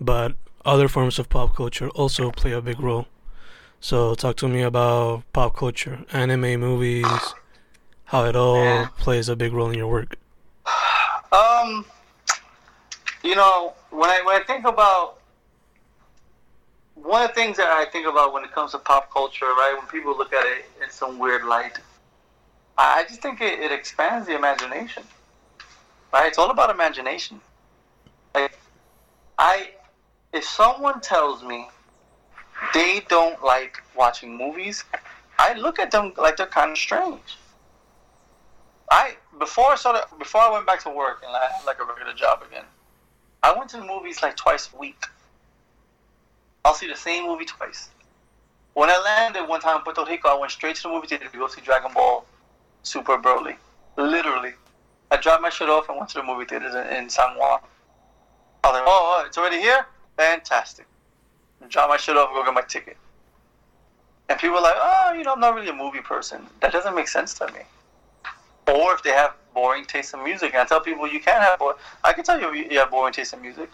but 0.01 0.33
other 0.65 0.87
forms 0.87 1.19
of 1.19 1.29
pop 1.29 1.55
culture 1.55 1.89
also 1.89 2.31
play 2.31 2.51
a 2.51 2.61
big 2.61 2.79
role. 2.79 3.07
So, 3.79 4.15
talk 4.15 4.35
to 4.37 4.47
me 4.49 4.61
about 4.61 5.23
pop 5.31 5.55
culture, 5.55 6.03
anime, 6.11 6.59
movies, 6.59 7.05
how 8.09 8.25
it 8.25 8.35
all 8.35 8.87
plays 8.97 9.29
a 9.29 9.35
big 9.35 9.53
role 9.53 9.69
in 9.69 9.77
your 9.77 9.87
work. 9.87 10.15
Um, 11.31 11.85
you 13.23 13.35
know, 13.35 13.73
when 13.91 14.09
I 14.09 14.23
when 14.25 14.41
I 14.41 14.43
think 14.43 14.65
about 14.65 15.19
one 16.95 17.21
of 17.21 17.27
the 17.27 17.35
things 17.35 17.57
that 17.57 17.67
I 17.67 17.85
think 17.85 18.07
about 18.07 18.33
when 18.33 18.43
it 18.43 18.51
comes 18.51 18.71
to 18.71 18.79
pop 18.79 19.13
culture, 19.13 19.45
right? 19.45 19.75
When 19.77 19.85
people 19.87 20.17
look 20.17 20.33
at 20.33 20.43
it 20.47 20.65
in 20.83 20.89
some 20.89 21.19
weird 21.19 21.45
light, 21.45 21.77
I 22.79 23.03
just 23.07 23.21
think 23.21 23.41
it, 23.41 23.59
it 23.59 23.71
expands 23.71 24.25
the 24.25 24.35
imagination. 24.35 25.03
Right? 26.11 26.27
It's 26.27 26.39
all 26.39 26.49
about 26.49 26.71
imagination. 26.71 27.39
Like, 28.33 28.57
I, 29.37 29.69
if 30.33 30.43
someone 30.43 30.99
tells 30.99 31.43
me 31.43 31.67
they 32.73 33.01
don't 33.07 33.43
like 33.43 33.83
watching 33.95 34.35
movies, 34.35 34.83
I 35.37 35.53
look 35.53 35.77
at 35.77 35.91
them 35.91 36.13
like 36.17 36.37
they're 36.37 36.47
kind 36.47 36.71
of 36.71 36.77
strange. 36.77 37.37
I 38.91 39.15
before 39.37 39.71
I 39.71 39.75
started 39.75 40.03
before 40.17 40.41
I 40.41 40.51
went 40.51 40.65
back 40.65 40.81
to 40.83 40.89
work 40.89 41.21
and 41.25 41.35
I 41.35 41.51
had 41.51 41.65
like 41.65 41.79
a 41.79 41.85
regular 41.85 42.13
job 42.13 42.43
again, 42.47 42.65
I 43.43 43.55
went 43.55 43.69
to 43.71 43.77
the 43.77 43.85
movies 43.85 44.21
like 44.21 44.35
twice 44.35 44.69
a 44.73 44.77
week. 44.77 45.05
I'll 46.65 46.73
see 46.73 46.87
the 46.87 46.95
same 46.95 47.25
movie 47.25 47.45
twice. 47.45 47.89
When 48.73 48.89
I 48.89 48.97
landed 49.03 49.47
one 49.47 49.61
time 49.61 49.77
in 49.77 49.81
Puerto 49.83 50.05
Rico, 50.05 50.29
I 50.29 50.37
went 50.37 50.51
straight 50.51 50.75
to 50.77 50.83
the 50.83 50.89
movie 50.89 51.07
theater 51.07 51.27
to 51.27 51.37
go 51.37 51.47
see 51.47 51.61
Dragon 51.61 51.91
Ball 51.93 52.25
Super 52.83 53.17
Broly. 53.17 53.55
Literally. 53.97 54.53
I 55.11 55.17
dropped 55.17 55.41
my 55.41 55.49
shit 55.49 55.69
off 55.69 55.89
and 55.89 55.97
went 55.97 56.09
to 56.11 56.19
the 56.19 56.23
movie 56.23 56.45
theaters 56.45 56.75
in, 56.75 56.85
in 56.87 57.09
San 57.09 57.35
Juan. 57.35 57.59
I 58.63 58.67
was 58.67 58.73
like, 58.73 58.83
oh, 58.85 59.17
oh, 59.17 59.25
it's 59.25 59.37
already 59.37 59.59
here? 59.59 59.85
Fantastic. 60.17 60.85
Drop 61.67 61.89
my 61.89 61.97
shit 61.97 62.15
off 62.15 62.29
go 62.29 62.43
get 62.43 62.53
my 62.53 62.61
ticket. 62.61 62.97
And 64.29 64.39
people 64.39 64.57
are 64.57 64.61
like, 64.61 64.75
oh, 64.77 65.13
you 65.17 65.23
know, 65.23 65.33
I'm 65.33 65.39
not 65.39 65.55
really 65.55 65.69
a 65.69 65.73
movie 65.73 66.01
person. 66.01 66.45
That 66.61 66.71
doesn't 66.71 66.95
make 66.95 67.07
sense 67.07 67.33
to 67.35 67.47
me. 67.47 67.61
Or 68.69 68.93
if 68.93 69.03
they 69.03 69.11
have 69.11 69.33
boring 69.53 69.85
taste 69.85 70.13
in 70.13 70.23
music, 70.23 70.53
and 70.53 70.61
I 70.61 70.65
tell 70.65 70.79
people 70.79 71.07
you 71.07 71.19
can't 71.19 71.43
have 71.43 71.59
boring. 71.59 71.77
I 72.03 72.13
can 72.13 72.23
tell 72.23 72.39
you 72.39 72.53
you 72.53 72.79
have 72.79 72.91
boring 72.91 73.13
taste 73.13 73.33
in 73.33 73.41
music. 73.41 73.69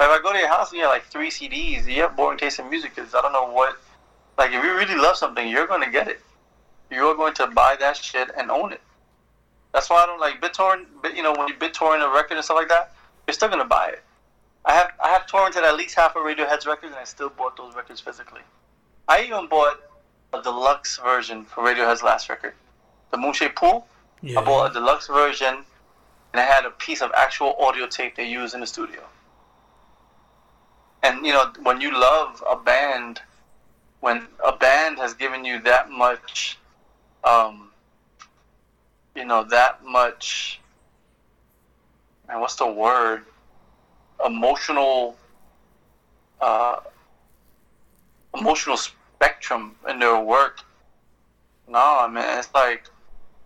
If 0.00 0.08
I 0.08 0.20
go 0.20 0.32
to 0.32 0.38
your 0.38 0.48
house 0.48 0.70
and 0.70 0.78
you 0.78 0.84
have 0.84 0.92
like 0.92 1.04
three 1.04 1.30
CDs, 1.30 1.86
you 1.86 2.02
have 2.02 2.16
boring 2.16 2.38
taste 2.38 2.58
in 2.58 2.68
music 2.68 2.94
because 2.94 3.14
I 3.14 3.22
don't 3.22 3.32
know 3.32 3.50
what. 3.50 3.78
Like, 4.38 4.50
if 4.50 4.64
you 4.64 4.74
really 4.74 4.96
love 4.96 5.16
something, 5.16 5.46
you're 5.46 5.66
going 5.66 5.82
to 5.82 5.90
get 5.90 6.08
it 6.08 6.20
you're 6.92 7.14
going 7.14 7.34
to 7.34 7.46
buy 7.48 7.76
that 7.80 7.96
shit 7.96 8.30
and 8.36 8.50
own 8.50 8.72
it. 8.72 8.80
That's 9.72 9.88
why 9.88 10.02
I 10.02 10.06
don't 10.06 10.20
like 10.20 10.40
BitTorrent. 10.40 11.16
You 11.16 11.22
know, 11.22 11.32
when 11.32 11.48
you 11.48 11.54
BitTorrent 11.54 12.06
a 12.06 12.14
record 12.14 12.34
and 12.34 12.44
stuff 12.44 12.56
like 12.56 12.68
that, 12.68 12.92
you're 13.26 13.34
still 13.34 13.48
gonna 13.48 13.64
buy 13.64 13.88
it. 13.88 14.02
I 14.64 14.74
have 14.74 14.92
I 15.02 15.08
have 15.08 15.26
torrented 15.26 15.62
at 15.62 15.76
least 15.76 15.94
half 15.94 16.14
of 16.14 16.22
Radiohead's 16.22 16.66
records, 16.66 16.92
and 16.92 17.00
I 17.00 17.04
still 17.04 17.30
bought 17.30 17.56
those 17.56 17.74
records 17.74 18.00
physically. 18.00 18.42
I 19.08 19.22
even 19.22 19.48
bought 19.48 19.80
a 20.34 20.42
deluxe 20.42 20.98
version 20.98 21.44
for 21.44 21.64
Radiohead's 21.64 22.02
last 22.02 22.28
record, 22.28 22.54
the 23.10 23.16
Moonshaped 23.16 23.56
Pool. 23.56 23.86
Yeah. 24.22 24.38
I 24.38 24.44
bought 24.44 24.70
a 24.70 24.74
deluxe 24.74 25.08
version, 25.08 25.48
and 26.32 26.40
it 26.40 26.48
had 26.48 26.64
a 26.64 26.70
piece 26.70 27.02
of 27.02 27.10
actual 27.16 27.56
audio 27.58 27.86
tape 27.86 28.14
they 28.14 28.28
use 28.28 28.54
in 28.54 28.60
the 28.60 28.66
studio. 28.66 29.02
And 31.02 31.26
you 31.26 31.32
know, 31.32 31.52
when 31.62 31.80
you 31.80 31.92
love 31.92 32.42
a 32.48 32.56
band, 32.56 33.20
when 34.00 34.28
a 34.44 34.56
band 34.56 34.98
has 34.98 35.14
given 35.14 35.44
you 35.44 35.60
that 35.62 35.90
much, 35.90 36.58
um, 37.24 37.70
you 39.16 39.24
know, 39.24 39.42
that 39.44 39.84
much, 39.84 40.60
and 42.28 42.40
what's 42.40 42.54
the 42.56 42.66
word? 42.66 43.24
Emotional, 44.24 45.16
uh, 46.40 46.76
emotional 48.38 48.76
spectrum 48.76 49.74
in 49.88 49.98
their 49.98 50.20
work. 50.20 50.60
No, 51.66 51.78
I 51.78 52.06
mean, 52.06 52.24
it's 52.38 52.54
like, 52.54 52.84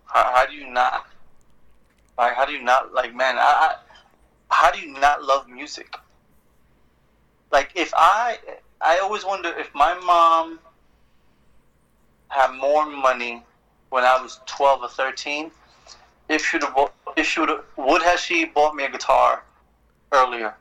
how, 0.07 0.33
how 0.35 0.47
do 0.47 0.55
you 0.55 0.71
not, 0.71 1.07
like, 2.19 2.35
how 2.35 2.45
do 2.45 2.53
you 2.53 2.63
not, 2.63 2.93
like, 2.95 3.15
man, 3.15 3.37
I, 3.39 3.41
I, 3.41 3.75
how 4.51 4.71
do 4.71 4.81
you 4.81 4.99
not 4.99 5.23
love 5.23 5.49
music? 5.49 5.95
Like, 7.53 7.73
if 7.75 7.93
I, 7.97 8.39
I 8.81 8.99
always 8.99 9.25
wonder 9.25 9.53
if 9.59 9.75
my 9.75 9.95
mom 9.95 10.59
had 12.29 12.53
more 12.53 12.87
money 12.87 13.43
when 13.91 14.05
I 14.05 14.21
was 14.21 14.41
12 14.47 14.83
or 14.83 14.89
13, 14.89 15.51
if 16.29 16.45
she'd 16.45 16.63
have, 16.63 16.91
if 17.17 17.27
she 17.27 17.41
would, 17.41 17.51
would 17.77 18.03
have 18.03 18.19
she 18.19 18.47
bought 18.47 18.75
me 18.75 18.85
a 18.85 18.91
guitar 18.91 19.45
earlier? 20.13 20.55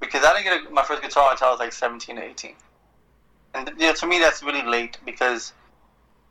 Because 0.00 0.24
I 0.24 0.32
didn't 0.32 0.62
get 0.62 0.70
a, 0.70 0.74
my 0.74 0.84
first 0.84 1.02
guitar 1.02 1.30
until 1.32 1.48
I 1.48 1.50
was 1.50 1.60
like 1.60 1.72
17 1.72 2.18
or 2.18 2.22
18. 2.22 2.54
And 3.54 3.70
you 3.78 3.86
know, 3.86 3.92
to 3.92 4.06
me, 4.06 4.18
that's 4.18 4.42
really 4.42 4.62
late 4.62 4.98
because, 5.04 5.52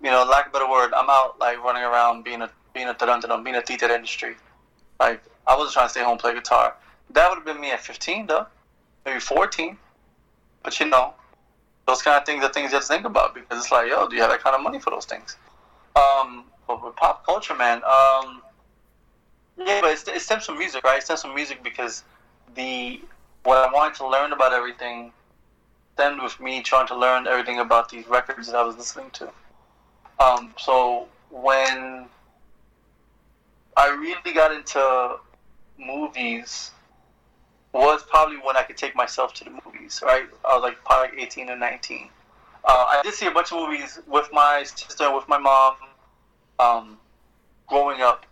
you 0.04 0.12
know, 0.12 0.24
lack 0.24 0.48
of 0.48 0.52
a 0.52 0.54
better 0.54 0.70
word, 0.70 0.94
I'm 0.94 1.10
out 1.10 1.40
like 1.40 1.64
running 1.64 1.84
around 1.84 2.24
being 2.24 2.42
a 2.42 2.50
being 2.74 2.88
a 2.88 2.94
tarantula, 2.94 3.42
being 3.42 3.56
a 3.56 3.62
theater 3.62 3.90
industry. 3.90 4.36
Like 5.00 5.22
I 5.46 5.56
wasn't 5.56 5.74
trying 5.74 5.88
to 5.88 5.92
stay 5.92 6.04
home 6.04 6.12
and 6.12 6.20
play 6.20 6.34
guitar. 6.34 6.76
That 7.12 7.30
would 7.30 7.38
have 7.38 7.46
been 7.46 7.60
me 7.60 7.72
at 7.72 7.82
15 7.82 8.28
though, 8.28 8.46
maybe 9.06 9.20
14. 9.20 9.78
But 10.64 10.80
you 10.80 10.88
know, 10.88 11.14
those 11.88 12.02
kind 12.02 12.18
of 12.18 12.26
things 12.26 12.44
are 12.44 12.52
things 12.52 12.72
you 12.72 12.76
have 12.76 12.84
to 12.84 12.88
think 12.88 13.06
about 13.06 13.34
because 13.34 13.60
it's 13.60 13.72
like, 13.72 13.90
yo, 13.90 14.08
do 14.08 14.16
you 14.16 14.22
have 14.22 14.32
that 14.32 14.44
kind 14.44 14.56
of 14.56 14.62
money 14.62 14.80
for 14.80 14.90
those 14.90 15.06
things? 15.06 15.38
Um, 15.96 16.46
but 16.68 16.84
with 16.84 16.96
pop 16.96 17.26
culture, 17.26 17.56
man, 17.56 17.78
um, 17.86 18.42
yeah, 19.58 19.82
but 19.82 19.92
it's, 19.92 20.08
it 20.08 20.22
stems 20.22 20.46
from 20.46 20.60
music, 20.60 20.84
right? 20.84 21.00
It 21.00 21.04
stems 21.04 21.24
from 21.24 21.34
music 21.34 21.64
because 21.64 22.04
the 22.56 23.02
what 23.44 23.58
I 23.58 23.72
wanted 23.72 23.96
to 23.96 24.08
learn 24.08 24.34
about 24.34 24.54
everything 24.54 25.12
stemmed 25.94 26.22
with 26.22 26.40
me 26.40 26.62
trying 26.62 26.88
to 26.88 26.96
learn 26.96 27.26
everything 27.26 27.60
about 27.60 27.90
these 27.90 28.06
records 28.08 28.48
that 28.48 28.56
I 28.56 28.64
was 28.64 28.78
listening 28.78 29.10
to. 29.12 29.32
Um, 30.20 30.54
so 30.58 31.08
when 31.30 32.08
I 33.76 33.90
really 33.90 34.34
got 34.34 34.52
into 34.52 35.18
movies 35.78 36.72
was 37.74 38.02
probably 38.10 38.38
when 38.38 38.58
I 38.58 38.64
could 38.64 38.78
take 38.78 38.96
myself 38.96 39.34
to 39.36 39.44
the 39.44 39.52
movies, 39.52 40.02
right? 40.04 40.26
I 40.44 40.56
was 40.56 40.64
like 40.64 40.84
probably 40.84 41.22
18 41.22 41.50
or 41.50 41.58
19. 41.58 42.10
Uh, 42.66 42.86
I 42.90 43.02
did 43.04 43.14
see 43.14 43.28
a 43.28 43.32
bunch 43.32 43.52
of 43.52 43.60
movies 43.60 44.00
with 44.08 44.30
my 44.34 44.64
sister 44.64 45.06
and 45.06 45.16
with 45.16 45.28
my 45.28 45.38
mom 45.38 45.76
um, 46.60 46.98
growing 47.68 48.02
up. 48.02 48.26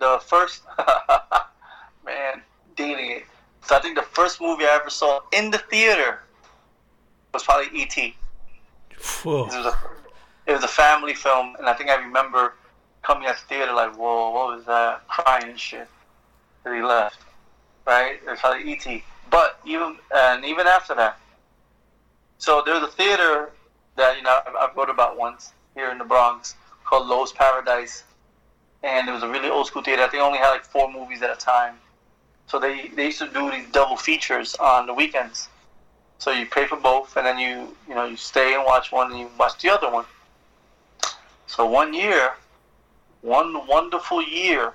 The 0.00 0.20
first, 0.26 0.62
man, 2.04 2.42
dating 2.74 3.10
it. 3.10 3.24
So 3.66 3.76
I 3.76 3.80
think 3.80 3.96
the 3.96 4.02
first 4.02 4.40
movie 4.40 4.64
I 4.64 4.78
ever 4.80 4.90
saw 4.90 5.20
in 5.32 5.50
the 5.50 5.58
theater 5.58 6.20
was 7.32 7.42
probably 7.44 7.78
E.T. 7.78 8.16
Whoa. 9.22 9.44
It 9.44 9.56
was 9.56 9.66
a, 9.66 9.78
it 10.50 10.54
was 10.54 10.64
a 10.64 10.68
family 10.68 11.14
film, 11.14 11.54
and 11.58 11.68
I 11.68 11.74
think 11.74 11.90
I 11.90 11.94
remember 11.94 12.54
coming 13.02 13.28
out 13.28 13.36
the 13.36 13.46
theater 13.46 13.72
like, 13.72 13.96
whoa, 13.96 14.30
what 14.30 14.56
was 14.56 14.64
that? 14.66 15.06
Crying 15.06 15.50
and 15.50 15.58
shit. 15.58 15.88
That 16.64 16.74
he 16.74 16.82
left, 16.82 17.18
right? 17.86 18.16
It 18.16 18.28
was 18.28 18.40
probably 18.40 18.72
E.T. 18.72 19.04
But 19.30 19.60
even 19.64 19.96
and 20.14 20.44
even 20.44 20.66
after 20.66 20.94
that, 20.96 21.18
so 22.38 22.62
there's 22.66 22.82
a 22.82 22.88
theater 22.88 23.50
that 23.96 24.16
you 24.16 24.22
know 24.24 24.40
I've, 24.60 24.76
wrote 24.76 24.90
about 24.90 25.16
once 25.16 25.52
here 25.74 25.90
in 25.90 25.98
the 25.98 26.04
Bronx 26.04 26.56
called 26.84 27.06
Lowe's 27.06 27.32
Paradise, 27.32 28.02
and 28.82 29.08
it 29.08 29.12
was 29.12 29.22
a 29.22 29.28
really 29.28 29.48
old 29.48 29.68
school 29.68 29.82
theater. 29.82 30.06
They 30.10 30.18
only 30.18 30.38
had 30.38 30.50
like 30.50 30.64
four 30.64 30.92
movies 30.92 31.22
at 31.22 31.30
a 31.30 31.36
time. 31.36 31.76
So 32.48 32.58
they, 32.58 32.88
they 32.88 33.06
used 33.06 33.20
to 33.20 33.28
do 33.28 33.48
these 33.52 33.68
double 33.70 33.96
features 33.96 34.56
on 34.56 34.86
the 34.86 34.92
weekends. 34.92 35.48
So 36.18 36.32
you 36.32 36.44
pay 36.46 36.66
for 36.66 36.76
both, 36.76 37.16
and 37.16 37.24
then 37.24 37.38
you 37.38 37.76
you 37.88 37.94
know 37.94 38.04
you 38.04 38.16
stay 38.16 38.54
and 38.54 38.64
watch 38.64 38.90
one, 38.90 39.12
and 39.12 39.20
you 39.20 39.30
watch 39.38 39.62
the 39.62 39.70
other 39.70 39.88
one. 39.88 40.04
So 41.50 41.66
one 41.66 41.92
year, 41.92 42.34
one 43.22 43.66
wonderful 43.66 44.22
year, 44.22 44.72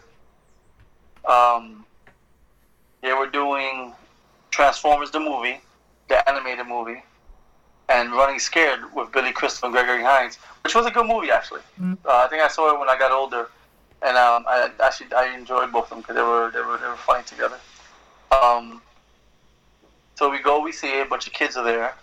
um, 1.24 1.86
they 3.02 3.14
were 3.14 3.28
doing 3.28 3.94
Transformers 4.52 5.10
the 5.10 5.22
movie, 5.22 5.62
the 6.10 6.30
animated 6.30 6.68
movie, 6.68 7.02
and 7.88 8.12
Running 8.12 8.40
Scared 8.40 8.94
with 8.94 9.10
Billy 9.14 9.32
Crystal 9.32 9.68
and 9.68 9.74
Gregory 9.74 10.04
Hines, 10.04 10.36
which 10.66 10.76
was 10.76 10.86
a 10.86 10.92
good 10.92 11.08
movie 11.08 11.32
actually. 11.32 11.62
Uh, 12.06 12.26
I 12.26 12.28
think 12.28 12.42
I 12.42 12.50
saw 12.50 12.76
it 12.76 12.78
when 12.78 12.90
I 12.90 13.00
got 13.00 13.14
older, 13.14 13.48
and 14.02 14.18
um, 14.18 14.44
I 14.46 14.70
actually 14.84 15.14
I 15.14 15.34
enjoyed 15.34 15.72
both 15.72 15.86
of 15.86 15.90
them 15.92 16.00
because 16.02 16.18
they 16.18 16.24
were 16.24 16.52
they 16.52 16.60
were 16.60 16.78
they 16.78 16.88
were 16.88 16.98
funny 16.98 17.24
together. 17.24 17.58
Um, 18.34 18.82
so 20.16 20.30
we 20.30 20.42
go, 20.42 20.60
we 20.60 20.74
see 20.74 21.00
it, 21.00 21.08
a 21.08 21.10
bunch 21.10 21.26
of 21.26 21.32
kids 21.32 21.56
are 21.56 21.64
there. 21.64 21.96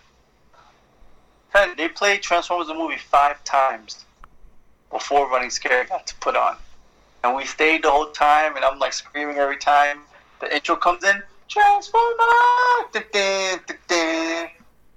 Hey, 1.52 1.74
they 1.76 1.88
played 1.88 2.22
Transformers 2.22 2.68
the 2.68 2.74
movie 2.74 2.96
five 2.96 3.44
times 3.44 4.06
before 4.92 5.28
Running 5.28 5.50
Scared 5.50 5.88
got 5.88 6.06
to 6.06 6.14
put 6.16 6.36
on. 6.36 6.56
And 7.24 7.34
we 7.34 7.44
stayed 7.46 7.82
the 7.82 7.90
whole 7.90 8.10
time, 8.10 8.54
and 8.56 8.64
I'm 8.64 8.78
like 8.78 8.92
screaming 8.92 9.38
every 9.38 9.56
time 9.56 10.00
the 10.40 10.54
intro 10.54 10.76
comes 10.76 11.02
in. 11.02 11.22
Da-da, 12.92 14.48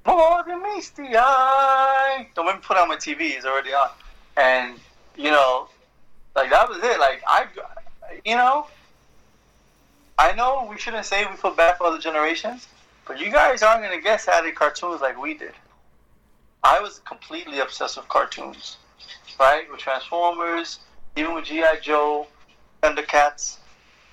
More 0.05 0.43
than 0.45 0.61
meets 0.61 0.89
the 0.91 1.17
eye. 1.17 2.27
Don't 2.35 2.45
me 2.45 2.53
put 2.61 2.77
on 2.77 2.87
my 2.87 2.95
TV, 2.95 3.35
it's 3.35 3.45
already 3.45 3.73
on. 3.73 3.89
And, 4.37 4.79
you 5.15 5.31
know, 5.31 5.69
like 6.35 6.49
that 6.49 6.67
was 6.67 6.79
it. 6.83 6.99
Like, 6.99 7.23
I, 7.27 7.47
you 8.25 8.35
know, 8.35 8.67
I 10.17 10.33
know 10.33 10.67
we 10.69 10.77
shouldn't 10.77 11.05
say 11.05 11.25
we 11.25 11.35
feel 11.35 11.51
bad 11.51 11.77
for 11.77 11.85
other 11.87 11.99
generations, 11.99 12.67
but 13.07 13.19
you 13.19 13.31
guys 13.31 13.63
aren't 13.63 13.83
going 13.83 13.97
to 13.97 14.03
get 14.03 14.21
Saturday 14.21 14.53
cartoons 14.53 15.01
like 15.01 15.21
we 15.21 15.33
did. 15.35 15.53
I 16.63 16.79
was 16.79 16.99
completely 16.99 17.59
obsessed 17.59 17.97
with 17.97 18.07
cartoons, 18.07 18.77
right? 19.39 19.69
With 19.69 19.79
Transformers, 19.79 20.79
even 21.15 21.33
with 21.33 21.45
G.I. 21.45 21.79
Joe, 21.81 22.27
Thundercats, 22.81 23.57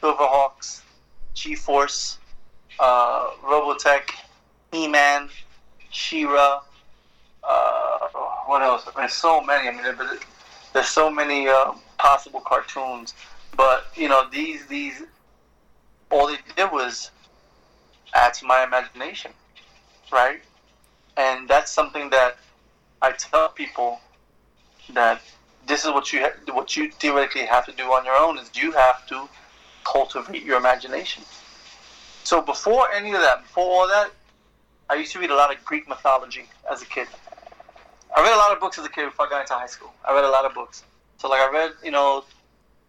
Silverhawks, 0.03 0.83
G-Force, 1.35 2.19
uh, 2.79 3.31
Robotech, 3.43 4.11
He-Man, 4.73 5.29
She-Ra, 5.91 6.63
uh, 7.45 7.99
what 8.47 8.63
else? 8.63 8.87
There's 8.97 9.13
so 9.13 9.41
many. 9.41 9.69
I 9.69 9.73
mean, 9.73 10.09
there's 10.73 10.89
so 10.89 11.11
many 11.11 11.49
uh, 11.49 11.73
possible 11.99 12.41
cartoons, 12.41 13.15
but 13.57 13.87
you 13.97 14.09
know, 14.09 14.29
these 14.31 14.67
these 14.67 15.03
all 16.11 16.29
they 16.29 16.37
did 16.57 16.71
was 16.71 17.11
add 18.15 18.35
to 18.35 18.47
my 18.47 18.65
imagination, 18.65 19.33
right? 20.13 20.41
And 21.17 21.49
that's 21.49 21.71
something 21.71 22.11
that 22.11 22.37
I 23.01 23.13
tell 23.13 23.49
people 23.49 24.01
that 24.91 25.21
this 25.67 25.85
is 25.85 25.91
what 25.91 26.13
you 26.13 26.21
ha- 26.21 26.55
what 26.55 26.77
you 26.77 26.91
theoretically 26.91 27.43
have 27.43 27.67
to 27.67 27.73
do 27.73 27.85
on 27.85 28.05
your 28.05 28.15
own 28.17 28.39
is 28.39 28.51
you 28.55 28.73
have 28.73 29.07
to 29.09 29.29
cultivate 29.85 30.43
your 30.43 30.59
imagination. 30.59 31.23
So 32.25 32.41
before 32.41 32.91
any 32.93 33.13
of 33.13 33.21
that, 33.21 33.43
before 33.43 33.65
all 33.65 33.89
that, 33.89 34.11
I 34.89 34.95
used 34.95 35.13
to 35.13 35.19
read 35.19 35.31
a 35.31 35.35
lot 35.35 35.55
of 35.55 35.65
Greek 35.65 35.89
mythology 35.89 36.45
as 36.71 36.83
a 36.83 36.87
kid. 36.87 37.09
I 38.17 38.23
read 38.23 38.35
a 38.35 38.37
lot 38.37 38.53
of 38.53 38.61
books 38.61 38.79
as 38.79 38.85
a 38.85 38.89
kid 38.89 39.07
before 39.07 39.27
I 39.27 39.31
got 39.31 39.41
into 39.41 39.55
high 39.55 39.67
school. 39.67 39.93
I 40.07 40.15
read 40.15 40.25
a 40.25 40.31
lot 40.31 40.45
of 40.45 40.55
books. 40.55 40.85
So 41.19 41.29
like 41.29 41.41
I 41.41 41.51
read, 41.51 41.73
you 41.83 41.91
know, 41.91 42.25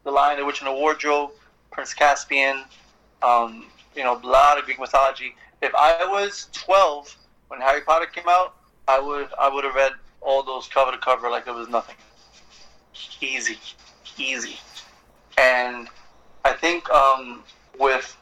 The 0.03 0.11
Lion, 0.11 0.37
the 0.37 0.45
Witch, 0.45 0.59
and 0.59 0.67
the 0.67 0.73
Wardrobe, 0.73 1.31
Prince 1.71 1.93
Caspian, 1.93 2.63
um, 3.21 3.67
you 3.95 4.03
know, 4.03 4.19
a 4.19 4.25
lot 4.27 4.57
of 4.57 4.65
Greek 4.65 4.79
mythology. 4.79 5.35
If 5.61 5.73
I 5.75 6.05
was 6.05 6.49
12 6.51 7.15
when 7.47 7.61
Harry 7.61 7.81
Potter 7.81 8.05
came 8.05 8.27
out, 8.27 8.55
I 8.87 8.99
would 8.99 9.29
I 9.39 9.47
would 9.47 9.63
have 9.63 9.75
read 9.75 9.93
all 10.25 10.43
those 10.43 10.67
cover 10.67 10.91
to 10.91 10.97
cover 10.97 11.29
like 11.29 11.47
it 11.47 11.53
was 11.53 11.69
nothing. 11.69 11.95
Easy, 13.21 13.57
easy. 14.17 14.57
And 15.37 15.87
I 16.45 16.53
think 16.53 16.89
um, 16.89 17.43
with 17.79 18.15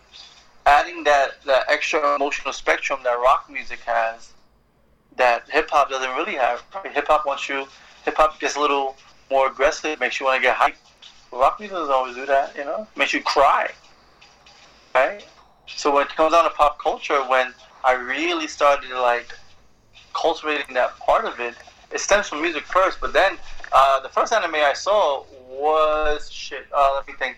adding 0.65 1.03
that, 1.05 1.43
that 1.45 1.65
extra 1.69 2.15
emotional 2.15 2.53
spectrum 2.53 2.99
that 3.03 3.13
rock 3.19 3.49
music 3.49 3.79
has, 3.81 4.31
that 5.17 5.49
hip 5.49 5.69
hop 5.69 5.89
doesn't 5.89 6.15
really 6.15 6.35
have. 6.35 6.63
Hip 6.93 7.07
hop 7.07 7.25
wants 7.25 7.49
you. 7.49 7.67
Hip 8.05 8.15
hop 8.15 8.39
gets 8.39 8.55
a 8.55 8.59
little 8.59 8.95
more 9.29 9.47
aggressive, 9.47 9.99
makes 9.99 10.19
you 10.19 10.25
want 10.25 10.41
to 10.41 10.47
get 10.47 10.55
hyped. 10.55 10.75
Rock 11.31 11.59
music 11.59 11.75
doesn't 11.75 11.93
always 11.93 12.15
do 12.15 12.25
that, 12.25 12.55
you 12.55 12.65
know. 12.65 12.87
Makes 12.95 13.13
you 13.13 13.21
cry, 13.21 13.69
right? 14.93 15.25
So 15.67 15.93
when 15.93 16.03
it 16.03 16.09
comes 16.09 16.33
down 16.33 16.43
to 16.43 16.49
pop 16.51 16.79
culture, 16.79 17.21
when 17.27 17.53
I 17.83 17.93
really 17.93 18.47
started 18.47 18.91
like 18.91 19.33
cultivating 20.13 20.73
that 20.75 20.97
part 20.99 21.25
of 21.25 21.39
it, 21.39 21.55
it 21.93 21.99
stems 21.99 22.27
from 22.27 22.41
music 22.41 22.63
first. 22.63 22.99
But 23.01 23.13
then 23.13 23.37
uh, 23.71 23.99
the 24.01 24.09
first 24.09 24.33
anime 24.33 24.55
I 24.55 24.73
saw 24.73 25.23
was 25.49 26.31
shit. 26.31 26.65
Uh, 26.75 26.93
let 26.95 27.07
me 27.07 27.13
think. 27.13 27.37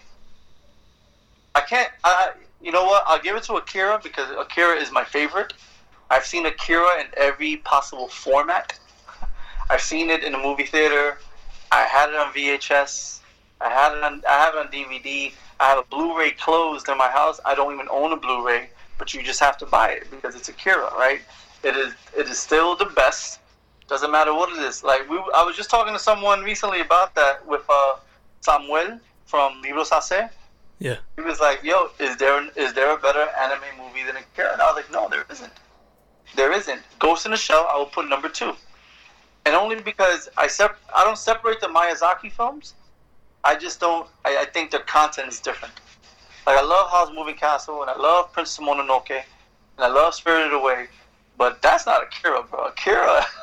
I 1.55 1.61
can't. 1.61 1.91
I, 2.03 2.31
you 2.61 2.71
know 2.71 2.83
what? 2.85 3.03
I'll 3.05 3.21
give 3.21 3.35
it 3.35 3.43
to 3.43 3.55
Akira 3.55 3.99
because 4.01 4.29
Akira 4.37 4.75
is 4.77 4.91
my 4.91 5.03
favorite. 5.03 5.53
I've 6.09 6.25
seen 6.25 6.45
Akira 6.45 7.01
in 7.01 7.07
every 7.17 7.57
possible 7.57 8.07
format. 8.07 8.79
I've 9.69 9.81
seen 9.81 10.09
it 10.09 10.23
in 10.23 10.31
the 10.31 10.37
movie 10.37 10.65
theater. 10.65 11.17
I 11.71 11.83
had 11.83 12.09
it 12.09 12.15
on 12.15 12.31
VHS. 12.33 13.19
I 13.61 13.69
had 13.69 13.97
it 13.97 14.03
on. 14.03 14.21
I 14.29 14.33
have 14.33 14.55
it 14.55 14.59
on 14.59 14.67
DVD. 14.67 15.33
I 15.59 15.69
have 15.69 15.79
a 15.79 15.83
Blu-ray 15.83 16.31
closed 16.31 16.89
in 16.89 16.97
my 16.97 17.09
house. 17.09 17.39
I 17.45 17.55
don't 17.55 17.73
even 17.73 17.87
own 17.89 18.11
a 18.11 18.17
Blu-ray, 18.17 18.69
but 18.97 19.13
you 19.13 19.23
just 19.23 19.39
have 19.39 19.57
to 19.59 19.65
buy 19.65 19.91
it 19.91 20.09
because 20.11 20.35
it's 20.35 20.49
Akira, 20.49 20.91
right? 20.97 21.21
It 21.63 21.75
is. 21.75 21.93
It 22.17 22.27
is 22.27 22.37
still 22.37 22.75
the 22.75 22.85
best. 22.85 23.39
Doesn't 23.87 24.11
matter 24.11 24.33
what 24.33 24.49
it 24.49 24.59
is. 24.63 24.83
Like 24.83 25.09
we, 25.09 25.17
I 25.35 25.43
was 25.43 25.55
just 25.55 25.69
talking 25.69 25.93
to 25.93 25.99
someone 25.99 26.41
recently 26.41 26.81
about 26.81 27.15
that 27.15 27.45
with 27.45 27.63
uh, 27.69 27.95
Samuel 28.41 28.99
from 29.25 29.61
Libros 29.61 29.89
Hace. 29.89 30.29
Yeah. 30.79 30.97
He 31.15 31.21
was 31.21 31.39
like, 31.39 31.63
"Yo, 31.63 31.89
is 31.99 32.17
there 32.17 32.47
is 32.55 32.73
there 32.73 32.91
a 32.91 32.97
better 32.97 33.27
anime 33.39 33.61
movie 33.77 34.03
than 34.03 34.15
Akira?" 34.17 34.53
And 34.53 34.61
I 34.61 34.65
was 34.65 34.75
like, 34.75 34.91
"No, 34.91 35.07
there 35.09 35.25
isn't. 35.29 35.51
There 36.35 36.51
isn't. 36.51 36.81
Ghost 36.99 37.25
in 37.25 37.31
the 37.31 37.37
Shell. 37.37 37.67
I 37.71 37.77
will 37.77 37.85
put 37.85 38.09
number 38.09 38.29
two, 38.29 38.53
and 39.45 39.55
only 39.55 39.79
because 39.81 40.29
I 40.37 40.47
sep- 40.47 40.79
I 40.95 41.03
don't 41.03 41.17
separate 41.17 41.61
the 41.61 41.67
Miyazaki 41.67 42.31
films. 42.31 42.73
I 43.43 43.55
just 43.55 43.79
don't. 43.79 44.07
I, 44.25 44.37
I 44.41 44.45
think 44.45 44.71
their 44.71 44.81
content 44.81 45.27
is 45.27 45.39
different. 45.39 45.73
Like 46.45 46.57
I 46.57 46.61
love 46.61 46.89
Howl's 46.91 47.11
Moving 47.13 47.35
Castle, 47.35 47.81
and 47.81 47.89
I 47.89 47.95
love 47.95 48.31
Princess 48.33 48.63
Mononoke, 48.63 49.11
and 49.11 49.23
I 49.79 49.87
love 49.87 50.13
Spirited 50.13 50.53
Away, 50.53 50.87
but 51.37 51.61
that's 51.61 51.85
not 51.85 52.03
Akira, 52.03 52.43
bro. 52.43 52.65
Akira, 52.65 53.25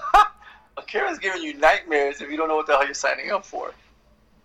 Akira's 0.77 1.19
giving 1.19 1.43
you 1.43 1.55
nightmares 1.55 2.21
if 2.21 2.31
you 2.31 2.37
don't 2.37 2.49
know 2.49 2.57
what 2.57 2.67
the 2.67 2.73
hell 2.73 2.85
you're 2.85 2.95
signing 2.95 3.31
up 3.31 3.45
for. 3.45 3.73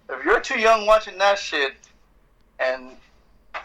If 0.10 0.24
you're 0.24 0.40
too 0.40 0.60
young 0.60 0.86
watching 0.86 1.18
that 1.18 1.40
shit, 1.40 1.74
and 2.60 2.92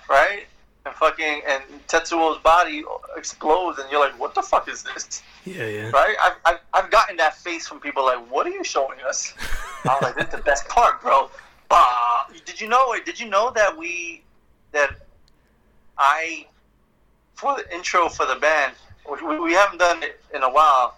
right, 0.09 0.47
and 0.87 0.95
fucking 0.95 1.43
and 1.47 1.62
Tetsuo's 1.87 2.43
body 2.43 2.85
explodes, 3.16 3.78
and 3.78 3.91
you're 3.91 4.01
like, 4.01 4.19
what 4.19 4.35
the 4.35 4.43
fuck 4.43 4.69
is 4.69 4.82
this? 4.82 5.23
Yeah, 5.45 5.66
yeah. 5.66 5.91
Right? 5.91 6.16
I've, 6.23 6.37
I've, 6.45 6.61
I've 6.73 6.91
gotten 6.91 7.16
that 7.19 7.37
face 7.37 7.66
from 7.66 7.81
people 7.81 8.05
like, 8.05 8.19
what 8.31 8.47
are 8.47 8.51
you 8.51 8.65
showing 8.65 9.01
us? 9.07 9.35
I 9.85 9.95
was 9.95 10.03
like, 10.03 10.16
that's 10.16 10.35
the 10.35 10.43
best 10.43 10.69
part, 10.69 11.03
bro. 11.03 11.31
Uh, 11.70 12.24
did 12.45 12.61
you 12.61 12.69
know? 12.69 12.93
It 12.95 13.05
did 13.05 13.20
you 13.20 13.28
know 13.28 13.51
that 13.55 13.77
we 13.77 14.23
that 14.73 14.97
I 15.99 16.47
for 17.41 17.57
the 17.57 17.74
intro 17.74 18.09
for 18.11 18.27
the 18.27 18.37
band, 18.37 18.74
we, 19.11 19.41
we 19.41 19.53
haven't 19.55 19.78
done 19.78 20.03
it 20.03 20.20
in 20.35 20.43
a 20.43 20.51
while, 20.51 20.95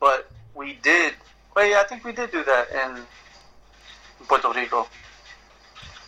but 0.00 0.30
we 0.54 0.74
did. 0.82 1.14
But 1.54 1.68
yeah, 1.68 1.80
I 1.80 1.84
think 1.84 2.04
we 2.04 2.12
did 2.12 2.30
do 2.30 2.44
that 2.44 2.70
in 2.70 3.02
Puerto 4.26 4.50
Rico. 4.52 4.86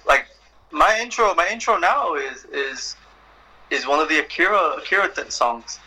Like 0.06 0.26
my 0.70 0.98
intro, 1.00 1.34
my 1.34 1.48
intro 1.48 1.78
now 1.78 2.14
is 2.14 2.44
is 2.46 2.96
is 3.70 3.86
one 3.86 4.00
of 4.00 4.08
the 4.08 4.18
Akira 4.20 4.76
Akira 4.78 5.08
th- 5.08 5.30
songs. 5.30 5.78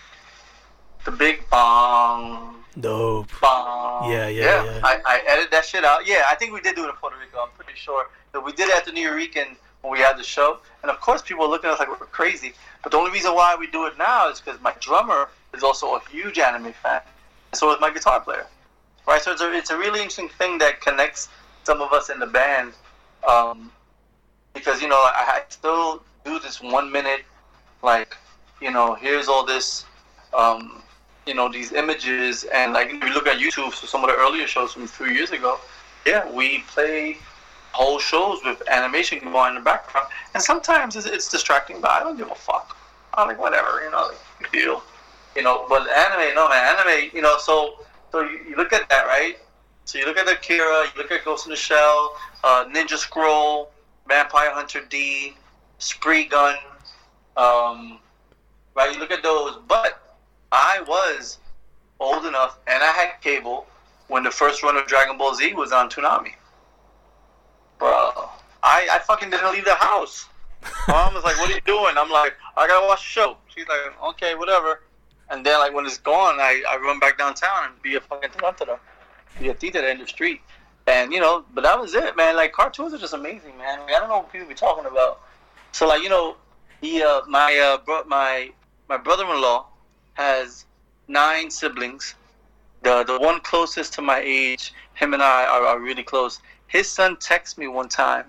The 1.05 1.11
big 1.11 1.49
bong 1.49 2.63
Dope. 2.79 3.29
bong. 3.41 4.11
Yeah, 4.11 4.27
yeah, 4.27 4.63
yeah. 4.63 4.81
I, 4.83 4.99
I 5.05 5.21
edited 5.27 5.51
that 5.51 5.65
shit 5.65 5.85
out. 5.85 6.05
Yeah, 6.05 6.23
I 6.29 6.35
think 6.35 6.53
we 6.53 6.61
did 6.61 6.75
do 6.75 6.83
it 6.85 6.89
in 6.89 6.95
Puerto 6.95 7.15
Rico. 7.17 7.39
I'm 7.39 7.49
pretty 7.57 7.79
sure 7.79 8.07
that 8.33 8.41
we 8.41 8.51
did 8.51 8.69
it 8.69 8.75
at 8.75 8.85
the 8.85 8.91
Nuyorican 8.91 9.55
when 9.81 9.93
we 9.93 9.99
had 9.99 10.17
the 10.17 10.23
show. 10.23 10.59
And 10.81 10.91
of 10.91 10.99
course, 10.99 11.21
people 11.21 11.45
were 11.45 11.49
looking 11.49 11.69
at 11.69 11.73
us 11.73 11.79
like 11.79 11.89
we're 11.89 12.05
crazy. 12.07 12.53
But 12.83 12.91
the 12.91 12.97
only 12.97 13.11
reason 13.11 13.33
why 13.33 13.55
we 13.55 13.67
do 13.67 13.85
it 13.85 13.97
now 13.97 14.29
is 14.29 14.41
because 14.41 14.59
my 14.61 14.73
drummer 14.79 15.29
is 15.53 15.63
also 15.63 15.95
a 15.95 16.01
huge 16.09 16.39
anime 16.39 16.73
fan, 16.73 17.01
so 17.57 17.73
is 17.73 17.79
my 17.79 17.91
guitar 17.91 18.19
player. 18.21 18.45
Right, 19.07 19.21
so 19.21 19.31
it's 19.31 19.41
a, 19.41 19.53
it's 19.53 19.69
a 19.69 19.77
really 19.77 19.99
interesting 19.99 20.29
thing 20.29 20.57
that 20.57 20.81
connects 20.81 21.29
some 21.63 21.81
of 21.81 21.93
us 21.93 22.09
in 22.09 22.19
the 22.19 22.25
band. 22.25 22.73
Um, 23.27 23.71
because 24.53 24.81
you 24.81 24.87
know 24.87 24.95
I, 24.95 25.23
I 25.27 25.41
still 25.49 26.03
do 26.25 26.39
this 26.39 26.61
one 26.61 26.91
minute, 26.91 27.23
like 27.83 28.15
you 28.61 28.71
know 28.71 28.95
here's 28.95 29.27
all 29.27 29.45
this, 29.45 29.85
um, 30.33 30.81
you 31.25 31.33
know 31.33 31.51
these 31.51 31.71
images 31.73 32.45
and 32.53 32.73
like 32.73 32.89
if 32.89 33.03
you 33.03 33.13
look 33.13 33.27
at 33.27 33.37
YouTube 33.37 33.73
for 33.73 33.87
some 33.87 34.03
of 34.03 34.09
the 34.09 34.15
earlier 34.15 34.47
shows 34.47 34.73
from 34.73 34.87
three 34.87 35.13
years 35.15 35.31
ago, 35.31 35.59
yeah 36.05 36.29
we 36.31 36.59
play 36.67 37.17
whole 37.73 37.99
shows 37.99 38.39
with 38.43 38.61
animation 38.69 39.19
going 39.19 39.35
on 39.35 39.49
in 39.49 39.55
the 39.55 39.61
background, 39.61 40.07
and 40.33 40.41
sometimes 40.41 40.95
it's, 40.95 41.05
it's 41.05 41.29
distracting, 41.29 41.79
but 41.79 41.91
I 41.91 41.99
don't 41.99 42.17
give 42.17 42.31
a 42.31 42.35
fuck. 42.35 42.75
I'm 43.13 43.27
like 43.27 43.39
whatever, 43.39 43.83
you 43.83 43.91
know, 43.91 44.09
like, 44.41 44.51
deal, 44.51 44.83
you 45.37 45.43
know. 45.43 45.65
But 45.69 45.87
anime, 45.87 46.35
no 46.35 46.49
man, 46.49 46.75
anime, 46.75 47.11
you 47.13 47.21
know. 47.21 47.37
So 47.37 47.75
so 48.11 48.21
you, 48.21 48.55
look 48.57 48.73
at 48.73 48.89
that 48.89 49.05
right. 49.05 49.37
So 49.85 49.99
you 49.99 50.05
look 50.05 50.17
at 50.17 50.27
Akira, 50.27 50.83
you 50.83 51.01
look 51.01 51.11
at 51.11 51.23
Ghost 51.23 51.45
in 51.45 51.51
the 51.51 51.55
Shell, 51.55 52.17
uh, 52.43 52.65
Ninja 52.65 52.97
Scroll, 52.97 53.71
Vampire 54.07 54.51
Hunter 54.51 54.81
D, 54.89 55.35
Spriggan, 55.79 56.57
um, 57.37 57.99
right? 58.75 58.93
You 58.93 58.99
look 58.99 59.11
at 59.11 59.23
those, 59.23 59.59
but 59.67 60.17
I 60.51 60.81
was 60.85 61.37
old 61.99 62.25
enough 62.25 62.59
and 62.67 62.83
I 62.83 62.91
had 62.91 63.21
cable 63.21 63.65
when 64.07 64.23
the 64.23 64.31
first 64.31 64.61
run 64.63 64.75
of 64.75 64.87
Dragon 64.87 65.17
Ball 65.17 65.35
Z 65.35 65.53
was 65.53 65.71
on 65.71 65.89
Toonami. 65.89 66.33
Bro, 67.79 68.29
I, 68.63 68.87
I 68.91 68.99
fucking 69.05 69.29
didn't 69.29 69.53
leave 69.53 69.65
the 69.65 69.75
house. 69.75 70.25
Mom 70.87 71.13
was 71.13 71.23
like, 71.23 71.37
"What 71.37 71.51
are 71.51 71.53
you 71.53 71.61
doing?" 71.61 71.93
I'm 71.97 72.09
like, 72.09 72.33
"I 72.57 72.67
gotta 72.67 72.87
watch 72.87 73.01
the 73.01 73.05
show." 73.05 73.37
She's 73.53 73.67
like, 73.67 73.79
"Okay, 74.09 74.33
whatever." 74.35 74.81
And 75.29 75.45
then 75.45 75.59
like 75.59 75.73
when 75.73 75.85
it's 75.85 75.97
gone, 75.97 76.39
I, 76.39 76.63
I 76.69 76.77
run 76.77 76.99
back 76.99 77.17
downtown 77.17 77.65
and 77.65 77.81
be 77.81 77.95
a 77.95 78.01
fucking 78.01 78.31
tarantula, 78.31 78.79
be 79.39 79.49
a 79.49 79.53
tita 79.53 79.89
in 79.89 79.99
the 79.99 80.07
street. 80.07 80.41
And 80.87 81.11
you 81.11 81.19
know, 81.19 81.43
but 81.53 81.63
that 81.63 81.79
was 81.79 81.93
it, 81.93 82.15
man. 82.15 82.35
Like 82.35 82.53
cartoons 82.53 82.93
are 82.93 82.97
just 82.97 83.13
amazing, 83.13 83.57
man. 83.57 83.79
I, 83.79 83.85
mean, 83.85 83.95
I 83.95 83.99
don't 83.99 84.07
know 84.07 84.17
what 84.19 84.31
people 84.31 84.47
be 84.47 84.53
talking 84.53 84.85
about. 84.85 85.21
So 85.73 85.87
like 85.87 86.01
you 86.01 86.09
know, 86.09 86.37
he 86.81 87.03
uh, 87.03 87.21
my 87.27 87.57
uh, 87.57 87.77
bro- 87.83 88.05
my 88.05 88.51
my 88.87 88.97
brother-in-law 88.97 89.65
has 90.13 90.65
nine 91.07 91.51
siblings. 91.51 92.15
The 92.83 93.03
the 93.03 93.19
one 93.19 93.41
closest 93.41 93.93
to 93.93 94.01
my 94.01 94.21
age, 94.23 94.73
him 94.93 95.13
and 95.13 95.21
I 95.21 95.45
are, 95.45 95.65
are 95.65 95.79
really 95.79 96.03
close. 96.03 96.39
His 96.67 96.89
son 96.89 97.17
texted 97.17 97.57
me 97.57 97.67
one 97.67 97.89
time 97.89 98.25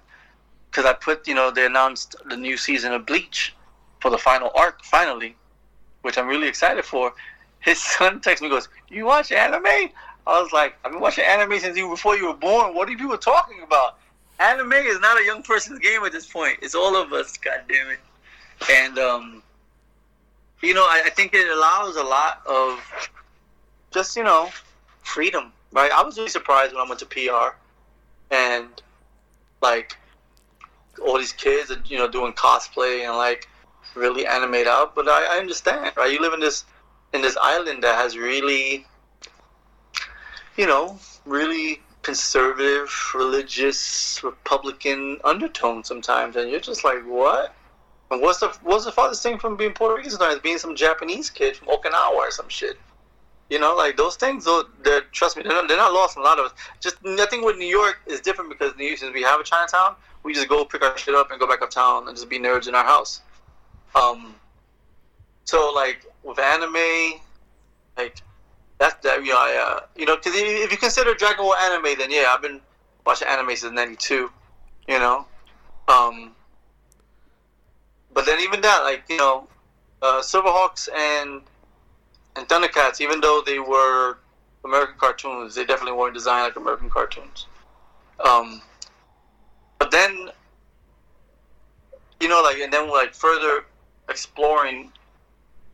because 0.70 0.84
I 0.84 0.94
put 0.94 1.28
you 1.28 1.34
know 1.34 1.52
they 1.52 1.64
announced 1.66 2.16
the 2.28 2.36
new 2.36 2.56
season 2.56 2.92
of 2.92 3.06
Bleach 3.06 3.54
for 4.00 4.10
the 4.10 4.18
final 4.18 4.50
arc 4.56 4.82
finally, 4.84 5.36
which 6.02 6.18
I'm 6.18 6.26
really 6.26 6.48
excited 6.48 6.84
for. 6.84 7.12
His 7.60 7.80
son 7.96 8.20
texts 8.20 8.42
me 8.42 8.48
goes, 8.48 8.68
"You 8.88 9.06
watch 9.06 9.32
anime?" 9.32 9.90
I 10.26 10.42
was 10.42 10.52
like, 10.52 10.76
"I've 10.84 10.92
been 10.92 11.00
watching 11.00 11.24
anime 11.24 11.58
since 11.58 11.76
you 11.76 11.88
before 11.88 12.16
you 12.16 12.26
were 12.26 12.34
born. 12.34 12.74
What 12.74 12.88
are 12.88 12.90
you 12.90 12.98
people 12.98 13.18
talking 13.18 13.62
about? 13.62 13.98
Anime 14.40 14.72
is 14.72 15.00
not 15.00 15.20
a 15.20 15.24
young 15.24 15.42
person's 15.42 15.80
game 15.80 16.04
at 16.04 16.12
this 16.12 16.26
point. 16.26 16.58
It's 16.62 16.74
all 16.74 16.96
of 16.96 17.12
us. 17.12 17.36
God 17.36 17.62
damn 17.68 17.90
it!" 17.90 18.00
And 18.70 18.98
um, 18.98 19.42
you 20.62 20.74
know, 20.74 20.84
I, 20.84 21.02
I 21.06 21.10
think 21.10 21.34
it 21.34 21.48
allows 21.48 21.96
a 21.96 22.02
lot 22.02 22.42
of 22.46 22.80
just 23.90 24.16
you 24.16 24.24
know 24.24 24.50
freedom. 25.02 25.52
Right? 25.70 25.90
I 25.92 26.02
was 26.02 26.16
really 26.16 26.30
surprised 26.30 26.72
when 26.72 26.82
I 26.84 26.88
went 26.88 27.00
to 27.00 27.06
PR 27.06 27.54
and 28.30 28.68
like 29.60 29.96
all 31.04 31.18
these 31.18 31.32
kids 31.32 31.70
are 31.70 31.80
you 31.86 31.98
know 31.98 32.08
doing 32.08 32.32
cosplay 32.32 33.06
and 33.06 33.16
like 33.16 33.48
really 33.94 34.26
animate 34.26 34.66
out. 34.66 34.94
But 34.94 35.08
I, 35.08 35.36
I 35.36 35.38
understand, 35.38 35.92
right? 35.96 36.12
You 36.12 36.20
live 36.20 36.32
in 36.32 36.40
this 36.40 36.64
in 37.12 37.22
this 37.22 37.36
island 37.40 37.82
that 37.82 37.94
has 37.96 38.16
really, 38.16 38.86
you 40.56 40.66
know, 40.66 40.98
really 41.24 41.80
conservative, 42.02 42.90
religious, 43.14 44.22
Republican 44.22 45.18
undertones 45.24 45.88
sometimes, 45.88 46.36
and 46.36 46.50
you're 46.50 46.60
just 46.60 46.84
like, 46.84 47.02
what? 47.04 47.54
And 48.10 48.22
what's 48.22 48.40
the 48.40 48.48
what's 48.62 48.84
the 48.84 48.92
farthest 48.92 49.22
thing 49.22 49.38
from 49.38 49.56
being 49.56 49.72
Puerto 49.72 49.96
Rican 49.96 50.10
sometimes? 50.10 50.40
Being 50.40 50.58
some 50.58 50.74
Japanese 50.74 51.28
kid 51.28 51.56
from 51.56 51.68
Okinawa 51.68 52.14
or 52.14 52.30
some 52.30 52.48
shit. 52.48 52.78
You 53.50 53.58
know, 53.58 53.74
like 53.74 53.96
those 53.96 54.16
things. 54.16 54.44
Though, 54.44 54.64
they're 54.82 55.02
trust 55.12 55.36
me, 55.36 55.42
they're 55.42 55.52
not, 55.52 55.68
they're 55.68 55.76
not 55.76 55.92
lost 55.92 56.16
in 56.16 56.22
a 56.22 56.24
lot 56.24 56.38
of 56.38 56.46
us. 56.46 56.52
Just 56.80 56.96
nothing 57.04 57.44
with 57.44 57.56
New 57.56 57.66
York 57.66 58.00
is 58.06 58.20
different 58.20 58.50
because 58.50 58.74
New 58.76 58.86
York, 58.86 58.98
since 58.98 59.12
we 59.12 59.22
have 59.22 59.40
a 59.40 59.44
Chinatown, 59.44 59.94
we 60.22 60.34
just 60.34 60.48
go 60.48 60.64
pick 60.64 60.82
our 60.82 60.96
shit 60.96 61.14
up 61.14 61.30
and 61.30 61.40
go 61.40 61.46
back 61.46 61.62
uptown 61.62 62.08
and 62.08 62.16
just 62.16 62.28
be 62.28 62.38
nerds 62.38 62.68
in 62.68 62.74
our 62.74 62.84
house. 62.84 63.20
Um, 63.94 64.34
so 65.44 65.72
like 65.74 66.04
with 66.22 66.38
anime, 66.38 67.20
like 67.96 68.22
that's 68.78 69.02
that 69.04 69.24
you 69.24 69.32
know, 69.32 69.38
I, 69.38 69.76
uh, 69.80 69.86
you 69.96 70.06
know, 70.06 70.16
because 70.16 70.32
if 70.34 70.70
you 70.70 70.78
consider 70.78 71.14
Dragon 71.14 71.44
Ball 71.44 71.54
anime, 71.54 71.98
then 71.98 72.10
yeah, 72.10 72.26
I've 72.28 72.42
been 72.42 72.60
watching 73.04 73.28
anime 73.28 73.56
since 73.56 73.72
'92. 73.72 74.30
You 74.88 74.98
know, 74.98 75.26
um, 75.88 76.32
but 78.14 78.24
then 78.24 78.40
even 78.40 78.60
that, 78.62 78.82
like 78.82 79.04
you 79.08 79.16
know, 79.16 79.46
uh, 80.02 80.20
Silverhawks 80.20 80.88
and 80.94 81.42
and 82.36 82.48
Thundercats, 82.48 83.00
even 83.00 83.20
though 83.20 83.42
they 83.44 83.58
were 83.58 84.18
American 84.64 84.96
cartoons, 84.98 85.54
they 85.54 85.64
definitely 85.64 85.98
weren't 85.98 86.14
designed 86.14 86.44
like 86.44 86.56
American 86.56 86.90
cartoons. 86.90 87.46
Um, 88.24 88.62
but 89.78 89.90
then, 89.90 90.30
you 92.20 92.28
know, 92.28 92.42
like 92.42 92.58
and 92.58 92.72
then 92.72 92.88
like 92.88 93.14
further 93.14 93.64
exploring 94.08 94.92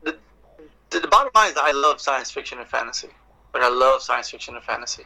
the, 0.03 1.01
the 1.01 1.09
bottom 1.09 1.31
line 1.35 1.51
is 1.51 1.57
I 1.57 1.73
love 1.73 2.01
science 2.01 2.31
fiction 2.31 2.59
and 2.59 2.69
fantasy. 2.69 3.09
Like 3.53 3.63
I 3.63 3.69
love 3.69 4.03
science 4.03 4.31
fiction 4.31 4.55
and 4.55 4.65
fantasy. 4.65 5.05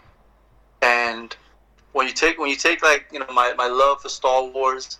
And 0.82 1.34
when 1.92 2.06
you 2.06 2.12
take 2.12 2.38
when 2.38 2.50
you 2.50 2.56
take 2.56 2.82
like 2.82 3.06
you 3.12 3.18
know 3.18 3.26
my, 3.32 3.54
my 3.54 3.66
love 3.66 4.02
for 4.02 4.08
Star 4.08 4.44
Wars, 4.44 4.98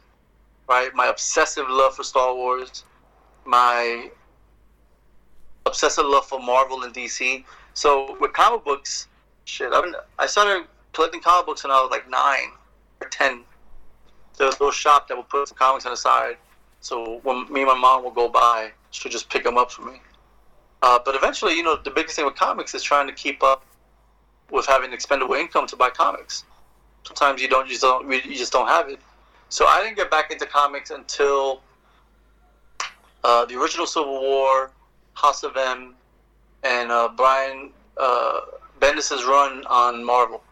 right? 0.68 0.94
My 0.94 1.06
obsessive 1.06 1.66
love 1.68 1.94
for 1.94 2.02
Star 2.02 2.34
Wars, 2.34 2.84
my 3.44 4.10
obsessive 5.66 6.06
love 6.06 6.26
for 6.26 6.40
Marvel 6.40 6.82
and 6.82 6.94
DC. 6.94 7.44
So 7.74 8.16
with 8.20 8.32
comic 8.32 8.64
books, 8.64 9.08
shit, 9.44 9.70
I, 9.72 9.82
mean, 9.82 9.94
I 10.18 10.26
started 10.26 10.66
collecting 10.92 11.20
comic 11.20 11.46
books 11.46 11.62
when 11.64 11.70
I 11.70 11.80
was 11.80 11.90
like 11.90 12.08
nine 12.08 12.52
or 13.00 13.08
ten. 13.08 13.44
There 14.36 14.46
was 14.46 14.56
a 14.56 14.58
little 14.58 14.72
shop 14.72 15.08
that 15.08 15.16
would 15.16 15.28
put 15.28 15.48
some 15.48 15.58
comics 15.58 15.84
on 15.84 15.92
the 15.92 15.96
side. 15.96 16.36
So 16.80 17.20
when 17.22 17.52
me 17.52 17.62
and 17.62 17.68
my 17.68 17.76
mom 17.76 18.04
would 18.04 18.14
go 18.14 18.28
by, 18.28 18.72
she 18.90 19.08
would 19.08 19.12
just 19.12 19.30
pick 19.30 19.44
them 19.44 19.56
up 19.56 19.70
for 19.70 19.82
me. 19.82 20.00
Uh, 20.82 20.98
but 21.04 21.14
eventually, 21.14 21.54
you 21.54 21.62
know, 21.62 21.76
the 21.82 21.90
biggest 21.90 22.16
thing 22.16 22.24
with 22.24 22.36
comics 22.36 22.74
is 22.74 22.82
trying 22.82 23.06
to 23.08 23.12
keep 23.12 23.42
up 23.42 23.64
with 24.50 24.66
having 24.66 24.92
expendable 24.92 25.34
income 25.34 25.66
to 25.66 25.76
buy 25.76 25.90
comics. 25.90 26.44
Sometimes 27.04 27.42
you 27.42 27.48
don't, 27.48 27.66
you 27.66 27.72
just 27.72 27.82
don't, 27.82 28.10
you 28.10 28.36
just 28.36 28.52
don't 28.52 28.68
have 28.68 28.88
it. 28.88 29.00
So 29.48 29.66
I 29.66 29.82
didn't 29.82 29.96
get 29.96 30.10
back 30.10 30.30
into 30.30 30.46
comics 30.46 30.90
until 30.90 31.62
uh, 33.24 33.44
the 33.46 33.56
original 33.56 33.86
Civil 33.86 34.20
War, 34.20 34.70
House 35.14 35.42
of 35.42 35.56
M, 35.56 35.94
and 36.62 36.90
uh, 36.92 37.08
Brian 37.16 37.70
uh, 37.96 38.40
Bendis' 38.80 39.26
run 39.26 39.64
on 39.66 40.04
Marvel, 40.04 40.42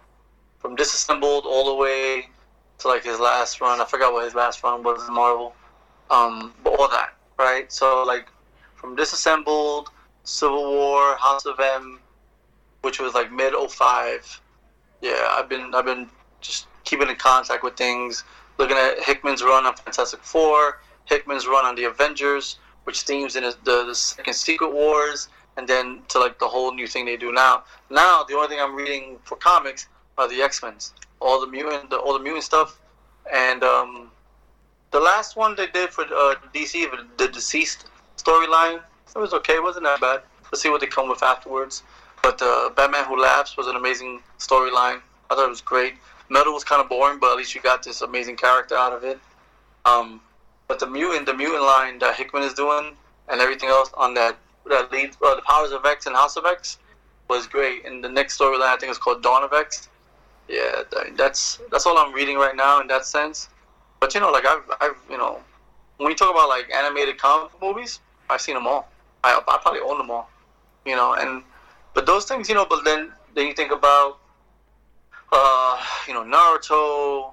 from 0.59 0.75
Disassembled 0.75 1.45
all 1.47 1.67
the 1.67 1.75
way 1.75 2.29
to 2.79 2.89
like 2.89 3.05
his 3.05 3.21
last 3.21 3.61
run. 3.61 3.81
I 3.81 3.85
forgot 3.85 4.13
what 4.13 4.25
his 4.25 4.35
last 4.35 4.63
run 4.63 4.83
was 4.83 5.07
in 5.07 5.15
Marvel, 5.15 5.55
um, 6.11 6.53
that, 6.65 7.15
right? 7.39 7.71
So 7.73 8.05
like 8.05 8.29
from 8.75 8.97
Disassembled, 8.97 9.91
Civil 10.25 10.71
War, 10.73 11.17
House 11.17 11.47
of 11.47 11.59
M, 11.61 12.01
which 12.83 13.01
was 13.01 13.15
like 13.15 13.33
mid 13.33 13.55
05. 13.55 14.41
Yeah, 15.03 15.29
I've 15.31 15.49
been 15.49 15.75
I've 15.75 15.85
been 15.85 16.09
just 16.41 16.67
keeping 16.85 17.09
in 17.09 17.17
contact 17.17 17.63
with 17.63 17.77
things, 17.77 18.25
looking 18.59 18.77
at 18.77 19.03
Hickman's 19.03 19.43
run 19.43 19.67
on 19.67 19.75
Fantastic 19.77 20.23
Four, 20.23 20.81
Hickman's 21.05 21.47
run 21.47 21.65
on 21.65 21.75
the 21.75 21.85
Avengers, 21.85 22.59
which 22.85 23.03
themes 23.03 23.37
in 23.37 23.43
the, 23.43 23.57
the 23.65 23.95
second 23.95 24.35
Secret 24.35 24.73
Wars, 24.73 25.29
and 25.57 25.67
then 25.67 26.03
to 26.09 26.19
like 26.19 26.39
the 26.39 26.47
whole 26.47 26.73
new 26.73 26.87
thing 26.87 27.05
they 27.05 27.17
do 27.17 27.33
now. 27.33 27.65
Now 27.91 28.25
the 28.25 28.35
only 28.35 28.49
thing 28.49 28.61
I'm 28.61 28.75
reading 28.75 29.19
for 29.25 29.37
comics 29.37 29.89
are 30.19 30.29
the 30.29 30.43
X 30.43 30.63
Men's, 30.63 30.95
all 31.21 31.41
the 31.41 31.47
mutant, 31.47 31.91
the, 31.91 31.97
all 31.97 32.15
the 32.15 32.23
mutant 32.23 32.45
stuff, 32.45 32.81
and 33.33 33.63
um, 33.63 34.11
the 34.91 35.01
last 35.01 35.37
one 35.37 35.57
they 35.57 35.67
did 35.67 35.91
for 35.91 36.03
uh, 36.05 36.35
DC, 36.55 36.87
the 37.19 37.29
DCeased 37.29 37.85
storyline, 38.17 38.81
it 39.15 39.19
was 39.19 39.33
okay. 39.33 39.55
It 39.55 39.63
wasn't 39.63 39.85
that 39.85 40.01
bad. 40.01 40.23
Let's 40.45 40.63
see 40.63 40.69
what 40.69 40.81
they 40.81 40.87
come 40.87 41.09
with 41.09 41.23
afterwards. 41.23 41.83
But 42.23 42.41
uh, 42.43 42.71
Batman 42.77 43.05
Who 43.05 43.21
Laughs 43.21 43.57
was 43.57 43.67
an 43.67 43.77
amazing 43.77 44.21
storyline. 44.39 45.01
I 45.31 45.35
thought 45.35 45.47
it 45.47 45.51
was 45.51 45.61
great. 45.61 45.95
Metal 46.29 46.53
was 46.53 46.65
kind 46.65 46.83
of 46.83 46.89
boring, 46.89 47.19
but 47.19 47.31
at 47.31 47.37
least 47.37 47.55
you 47.55 47.61
got 47.61 47.83
this 47.83 48.01
amazing 48.03 48.37
character 48.37 48.75
out 48.75 48.93
of 48.93 49.05
it. 49.05 49.19
Um, 49.85 50.21
but 50.69 50.79
the 50.79 50.87
mutant, 50.87 51.27
the 51.27 51.35
mutant 51.35 51.63
line 51.63 51.99
that 52.01 52.17
Hickman 52.17 52.43
is 52.43 52.55
doing, 52.55 52.97
and 53.29 53.41
everything 53.41 53.69
else 53.69 53.91
on 53.95 54.15
that 54.15 54.37
that 54.69 54.91
leads 54.91 55.17
uh, 55.25 55.37
the 55.37 55.43
Powers 55.43 55.71
of 55.71 55.85
X 55.85 56.07
and 56.07 56.17
House 56.17 56.37
of 56.37 56.45
X 56.45 56.79
was 57.29 57.47
great. 57.47 57.87
And 57.87 58.03
the 58.03 58.09
next 58.09 58.39
storyline 58.39 58.75
I 58.75 58.77
think 58.77 58.91
is 58.91 58.99
called 58.99 59.23
Dawn 59.23 59.45
of 59.45 59.53
X. 59.53 59.89
Yeah, 60.49 60.83
that's 61.17 61.61
that's 61.71 61.87
all 61.87 61.99
I'm 61.99 62.13
reading 62.13 62.37
right 62.37 62.57
now 62.57 62.81
in 62.81 62.87
that 62.89 63.05
sense. 63.05 63.49
But 64.01 64.15
you 64.15 64.21
know, 64.21 64.31
like 64.31 64.47
I've, 64.47 64.63
I've 64.81 64.97
you 65.11 65.19
know, 65.19 65.41
when 65.99 66.11
you 66.11 66.17
talk 66.17 66.31
about 66.31 66.49
like 66.49 66.71
animated 66.73 67.19
comic 67.19 67.51
movies, 67.61 68.01
I've 68.29 68.41
seen 68.41 68.55
them 68.55 68.67
all. 68.67 68.89
I, 69.25 69.41
I 69.47 69.59
probably 69.61 69.81
own 69.81 69.99
them 69.99 70.11
all. 70.11 70.31
You 70.85 70.97
know, 70.97 71.15
and 71.15 71.43
but 71.95 72.07
those 72.07 72.27
things, 72.27 72.49
you 72.49 72.55
know, 72.55 72.67
but 72.69 72.85
then 72.85 73.13
then 73.35 73.47
you 73.47 73.55
think 73.55 73.73
about, 73.73 74.19
uh, 75.33 75.83
you 76.07 76.15
know, 76.15 76.23
Naruto, 76.23 77.33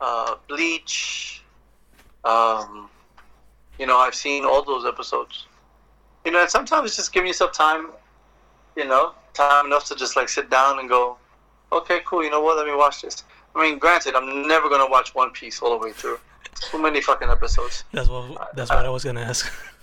uh, 0.00 0.36
Bleach. 0.48 1.42
Um, 2.24 2.88
you 3.78 3.86
know, 3.86 3.98
I've 3.98 4.14
seen 4.14 4.44
all 4.44 4.62
those 4.64 4.86
episodes. 4.86 5.46
You 6.24 6.32
know, 6.32 6.40
and 6.40 6.48
sometimes 6.48 6.88
it's 6.88 6.96
just 6.96 7.12
giving 7.12 7.26
yourself 7.26 7.52
time. 7.52 7.88
You 8.76 8.86
know, 8.86 9.14
time 9.34 9.66
enough 9.66 9.86
to 9.88 9.94
just 9.94 10.16
like 10.16 10.28
sit 10.28 10.50
down 10.50 10.78
and 10.78 10.88
go, 10.88 11.16
okay, 11.70 12.00
cool. 12.04 12.24
You 12.24 12.30
know 12.30 12.40
what? 12.40 12.56
Let 12.56 12.66
me 12.66 12.74
watch 12.74 13.02
this. 13.02 13.24
I 13.54 13.62
mean, 13.62 13.78
granted, 13.78 14.14
I'm 14.14 14.46
never 14.46 14.68
gonna 14.68 14.88
watch 14.88 15.14
One 15.14 15.30
Piece 15.30 15.60
all 15.62 15.78
the 15.78 15.84
way 15.84 15.92
through. 15.92 16.18
Too 16.54 16.80
many 16.80 17.00
fucking 17.00 17.28
episodes. 17.28 17.84
That's 17.92 18.08
what. 18.08 18.54
That's 18.54 18.70
what 18.70 18.84
I 18.84 18.88
was 18.88 19.04
gonna 19.04 19.22
ask. 19.22 19.52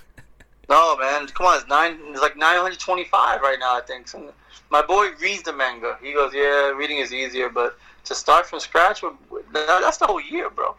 No, 0.69 0.95
man, 0.95 1.27
come 1.27 1.47
on, 1.47 1.57
it's 1.57 1.67
nine. 1.67 1.99
It's 2.07 2.21
like 2.21 2.37
nine 2.37 2.57
hundred 2.57 2.79
twenty-five 2.79 3.41
right 3.41 3.57
now, 3.59 3.75
I 3.75 3.81
think. 3.81 4.07
So 4.07 4.33
my 4.69 4.81
boy 4.81 5.09
reads 5.21 5.43
the 5.43 5.51
manga. 5.51 5.97
He 6.01 6.13
goes, 6.13 6.31
"Yeah, 6.33 6.69
reading 6.69 6.99
is 6.99 7.13
easier, 7.13 7.49
but 7.49 7.77
to 8.05 8.15
start 8.15 8.45
from 8.45 8.61
scratch, 8.61 9.03
that's 9.51 9.97
the 9.97 10.07
whole 10.07 10.21
year, 10.21 10.49
bro. 10.49 10.75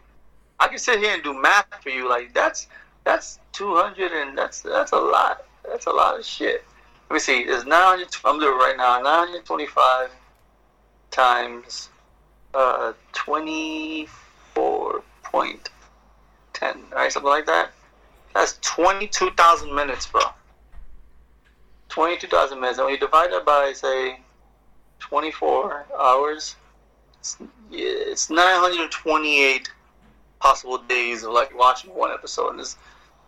I 0.59 0.67
can 0.67 0.79
sit 0.79 0.97
here 0.97 1.13
and 1.13 1.21
do 1.21 1.39
math 1.39 1.67
for 1.83 1.89
you. 1.89 2.09
Like 2.09 2.33
that's 2.33 2.69
that's 3.03 3.37
two 3.51 3.75
hundred, 3.75 4.11
and 4.13 4.35
that's 4.35 4.61
that's 4.61 4.93
a 4.93 4.97
lot. 4.97 5.45
That's 5.69 5.85
a 5.85 5.91
lot 5.91 6.17
of 6.17 6.25
shit. 6.25 6.65
Let 7.11 7.13
me 7.13 7.19
see. 7.19 7.41
It's 7.41 7.65
nine 7.65 7.83
hundred. 7.83 8.07
I'm 8.25 8.39
doing 8.39 8.53
it 8.53 8.63
right 8.63 8.75
now. 8.75 8.99
Nine 8.99 9.27
hundred 9.27 9.45
twenty-five 9.45 10.09
times 11.11 11.89
uh, 12.53 12.93
twenty-four 13.13 15.03
point 15.23 15.69
ten. 16.53 16.77
Right, 16.91 17.11
something 17.11 17.29
like 17.29 17.45
that. 17.47 17.71
That's 18.33 18.57
22,000 18.61 19.73
minutes, 19.73 20.07
bro. 20.07 20.21
22,000 21.89 22.59
minutes. 22.59 22.79
And 22.79 22.85
when 22.85 22.93
you 22.95 22.99
divide 22.99 23.31
that 23.31 23.45
by, 23.45 23.73
say, 23.73 24.19
24 24.99 25.85
hours, 25.99 26.55
it's, 27.19 27.37
it's 27.71 28.29
928 28.31 29.69
possible 30.39 30.79
days 30.79 31.23
of, 31.23 31.33
like, 31.33 31.55
watching 31.57 31.93
one 31.93 32.11
episode. 32.11 32.57
And 32.57 32.75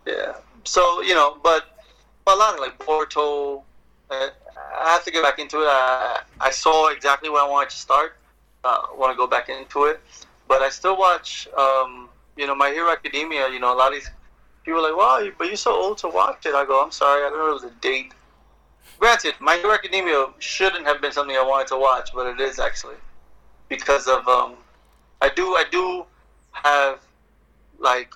yeah. 0.08 0.34
So, 0.64 1.02
you 1.02 1.14
know, 1.14 1.38
but 1.44 1.78
a 2.26 2.36
lot 2.36 2.56
of, 2.56 2.60
like, 2.60 2.80
Porto, 2.80 3.64
uh, 4.10 4.30
I 4.80 4.90
have 4.90 5.04
to 5.06 5.12
get 5.12 5.24
back 5.24 5.38
into 5.38 5.62
it. 5.62 5.68
I 5.68 6.50
saw 6.52 6.88
exactly 6.88 7.30
where 7.30 7.44
I 7.44 7.48
wanted 7.48 7.70
to 7.70 7.78
start. 7.78 8.18
Uh, 8.66 8.82
want 8.98 9.14
to 9.14 9.18
go 9.18 9.28
back 9.28 9.48
into 9.50 9.86
it. 9.86 10.02
But 10.48 10.62
I 10.62 10.70
still 10.70 10.98
watch, 10.98 11.48
um, 11.58 12.10
you 12.36 12.48
know, 12.48 12.56
My 12.56 12.70
Hero 12.70 12.92
Academia. 12.92 13.50
You 13.50 13.60
know, 13.60 13.74
a 13.74 13.78
lot 13.78 13.90
of 13.90 14.00
these 14.00 14.10
people 14.64 14.80
are 14.80 14.90
like, 14.90 14.98
wow, 14.98 15.32
but 15.38 15.48
you're 15.48 15.56
so 15.56 15.72
old 15.72 16.00
to 16.00 16.08
watch 16.08 16.46
it. 16.46 16.56
I 16.56 16.66
go, 16.66 16.84
I'm 16.84 16.92
sorry, 16.92 17.26
I 17.26 17.30
don't 17.30 17.38
know 17.38 17.50
it 17.52 17.54
was 17.54 17.64
a 17.64 17.76
date. 17.82 18.14
Granted, 19.00 19.36
My 19.40 19.56
Hero 19.58 19.74
Academia 19.74 20.28
shouldn't 20.40 20.86
have 20.86 21.02
been 21.02 21.12
something 21.12 21.36
I 21.36 21.44
wanted 21.44 21.68
to 21.68 21.78
watch, 21.78 22.10
but 22.14 22.26
it 22.28 22.40
is 22.40 22.60
actually 22.60 22.96
because 23.70 24.08
of 24.08 24.28
um, 24.28 24.56
I 25.22 25.30
do 25.30 25.56
I 25.56 25.66
do 25.70 26.06
have 26.52 27.00
like 27.80 28.14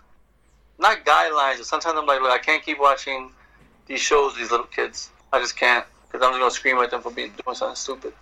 not 0.78 1.06
guidelines, 1.06 1.58
but 1.58 1.66
sometimes 1.66 1.98
I'm 1.98 2.06
like, 2.06 2.22
look, 2.22 2.32
I 2.32 2.38
can't 2.38 2.64
keep 2.64 2.80
watching 2.80 3.32
these 3.88 4.00
shows, 4.00 4.36
these 4.36 4.52
little 4.52 4.68
kids. 4.68 5.10
I 5.34 5.40
just 5.40 5.58
can't 5.58 5.86
because 6.08 6.26
I'm 6.26 6.32
just 6.32 6.40
gonna 6.40 6.52
scream 6.52 6.78
at 6.78 6.92
them 6.92 7.02
for 7.02 7.12
being 7.12 7.34
doing 7.44 7.56
something 7.56 7.76
stupid. 7.76 8.14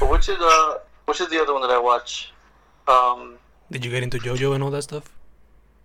But 0.00 0.10
which 0.10 0.28
is 0.28 0.38
uh, 0.40 0.78
which 1.06 1.20
is 1.20 1.28
the 1.28 1.40
other 1.40 1.52
one 1.52 1.62
that 1.62 1.70
I 1.70 1.78
watch? 1.78 2.32
Um, 2.86 3.36
Did 3.70 3.84
you 3.84 3.90
get 3.90 4.02
into 4.02 4.18
JoJo 4.18 4.54
and 4.54 4.62
all 4.62 4.70
that 4.70 4.82
stuff? 4.82 5.10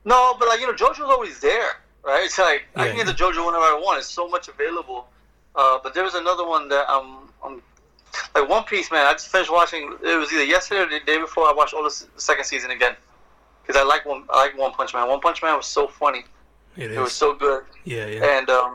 No, 0.06 0.36
but 0.38 0.48
like 0.48 0.60
you 0.60 0.68
know, 0.68 0.74
JoJo's 0.74 1.00
always 1.02 1.40
there 1.40 1.82
right? 2.04 2.24
It's 2.26 2.38
like 2.40 2.66
yeah, 2.76 2.84
I 2.84 2.88
can 2.88 2.98
get 2.98 3.06
the 3.06 3.14
JoJo 3.14 3.46
whenever 3.46 3.64
I 3.64 3.80
want. 3.84 4.00
It's 4.00 4.08
so 4.08 4.28
much 4.28 4.48
available. 4.48 5.08
Uh, 5.56 5.80
but 5.84 5.94
there 5.94 6.04
was 6.04 6.16
another 6.16 6.48
one 6.48 6.70
that 6.70 6.86
I'm, 6.88 7.30
I'm 7.44 7.62
like 8.36 8.48
One 8.48 8.64
Piece, 8.64 8.92
man. 8.92 9.06
I 9.06 9.14
just 9.14 9.30
finished 9.30 9.52
watching. 9.52 9.96
It 10.04 10.18
was 10.18 10.32
either 10.32 10.44
yesterday 10.44 10.82
or 10.82 11.00
the 11.00 11.06
day 11.06 11.20
before. 11.20 11.46
I 11.46 11.54
watched 11.54 11.74
all 11.74 11.84
the, 11.84 12.06
the 12.16 12.22
second 12.22 12.46
season 12.46 12.72
again 12.72 12.96
because 13.62 13.80
I 13.80 13.84
like 13.84 14.06
one. 14.06 14.24
I 14.30 14.46
like 14.46 14.58
One 14.58 14.72
Punch 14.72 14.94
Man. 14.94 15.08
One 15.08 15.20
Punch 15.20 15.42
Man 15.42 15.58
was 15.58 15.66
so 15.66 15.88
funny. 15.88 16.24
It, 16.78 16.92
it 16.92 17.00
was 17.00 17.12
so 17.12 17.34
good. 17.34 17.64
Yeah, 17.84 18.06
yeah. 18.06 18.38
And 18.38 18.50
um, 18.50 18.74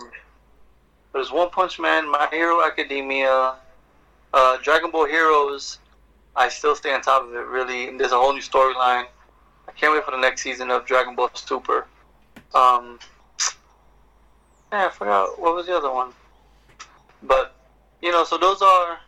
there's 1.12 1.32
One 1.32 1.50
Punch 1.50 1.78
Man, 1.78 2.10
My 2.10 2.28
Hero 2.30 2.62
Academia, 2.62 3.54
uh, 4.34 4.56
Dragon 4.62 4.90
Ball 4.90 5.06
Heroes. 5.06 5.78
I 6.36 6.48
still 6.48 6.76
stay 6.76 6.92
on 6.92 7.00
top 7.00 7.24
of 7.24 7.34
it. 7.34 7.46
Really, 7.46 7.88
and 7.88 7.98
there's 7.98 8.12
a 8.12 8.18
whole 8.18 8.32
new 8.32 8.40
storyline. 8.40 9.06
I 9.68 9.72
can't 9.74 9.92
wait 9.92 10.04
for 10.04 10.10
the 10.10 10.20
next 10.20 10.42
season 10.42 10.70
of 10.70 10.86
Dragon 10.86 11.14
Ball 11.16 11.30
Super. 11.34 11.86
Um, 12.54 12.98
yeah, 14.72 14.86
I 14.86 14.90
forgot 14.90 15.40
what 15.40 15.54
was 15.54 15.66
the 15.66 15.76
other 15.76 15.92
one. 15.92 16.12
But 17.22 17.54
you 18.02 18.12
know, 18.12 18.24
so 18.24 18.38
those 18.38 18.62
are. 18.62 18.98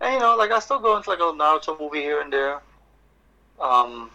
And 0.00 0.14
you 0.14 0.20
know, 0.20 0.36
like 0.36 0.50
I 0.50 0.60
still 0.60 0.78
go 0.78 0.96
into 0.96 1.10
like 1.10 1.18
a 1.18 1.22
Naruto 1.22 1.78
movie 1.78 2.00
here 2.00 2.20
and 2.20 2.32
there. 2.32 2.60
Um. 3.60 4.10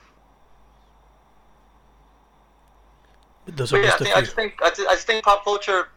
Those 3.48 3.74
are 3.74 3.80
yeah, 3.80 3.94
I, 3.94 3.98
think, 3.98 4.16
I 4.16 4.22
just 4.22 4.36
think 4.36 4.54
I, 4.64 4.70
just, 4.70 4.82
I 4.82 4.94
just 4.96 5.08
think 5.08 5.24
pop 5.24 5.44
culture. 5.44 5.90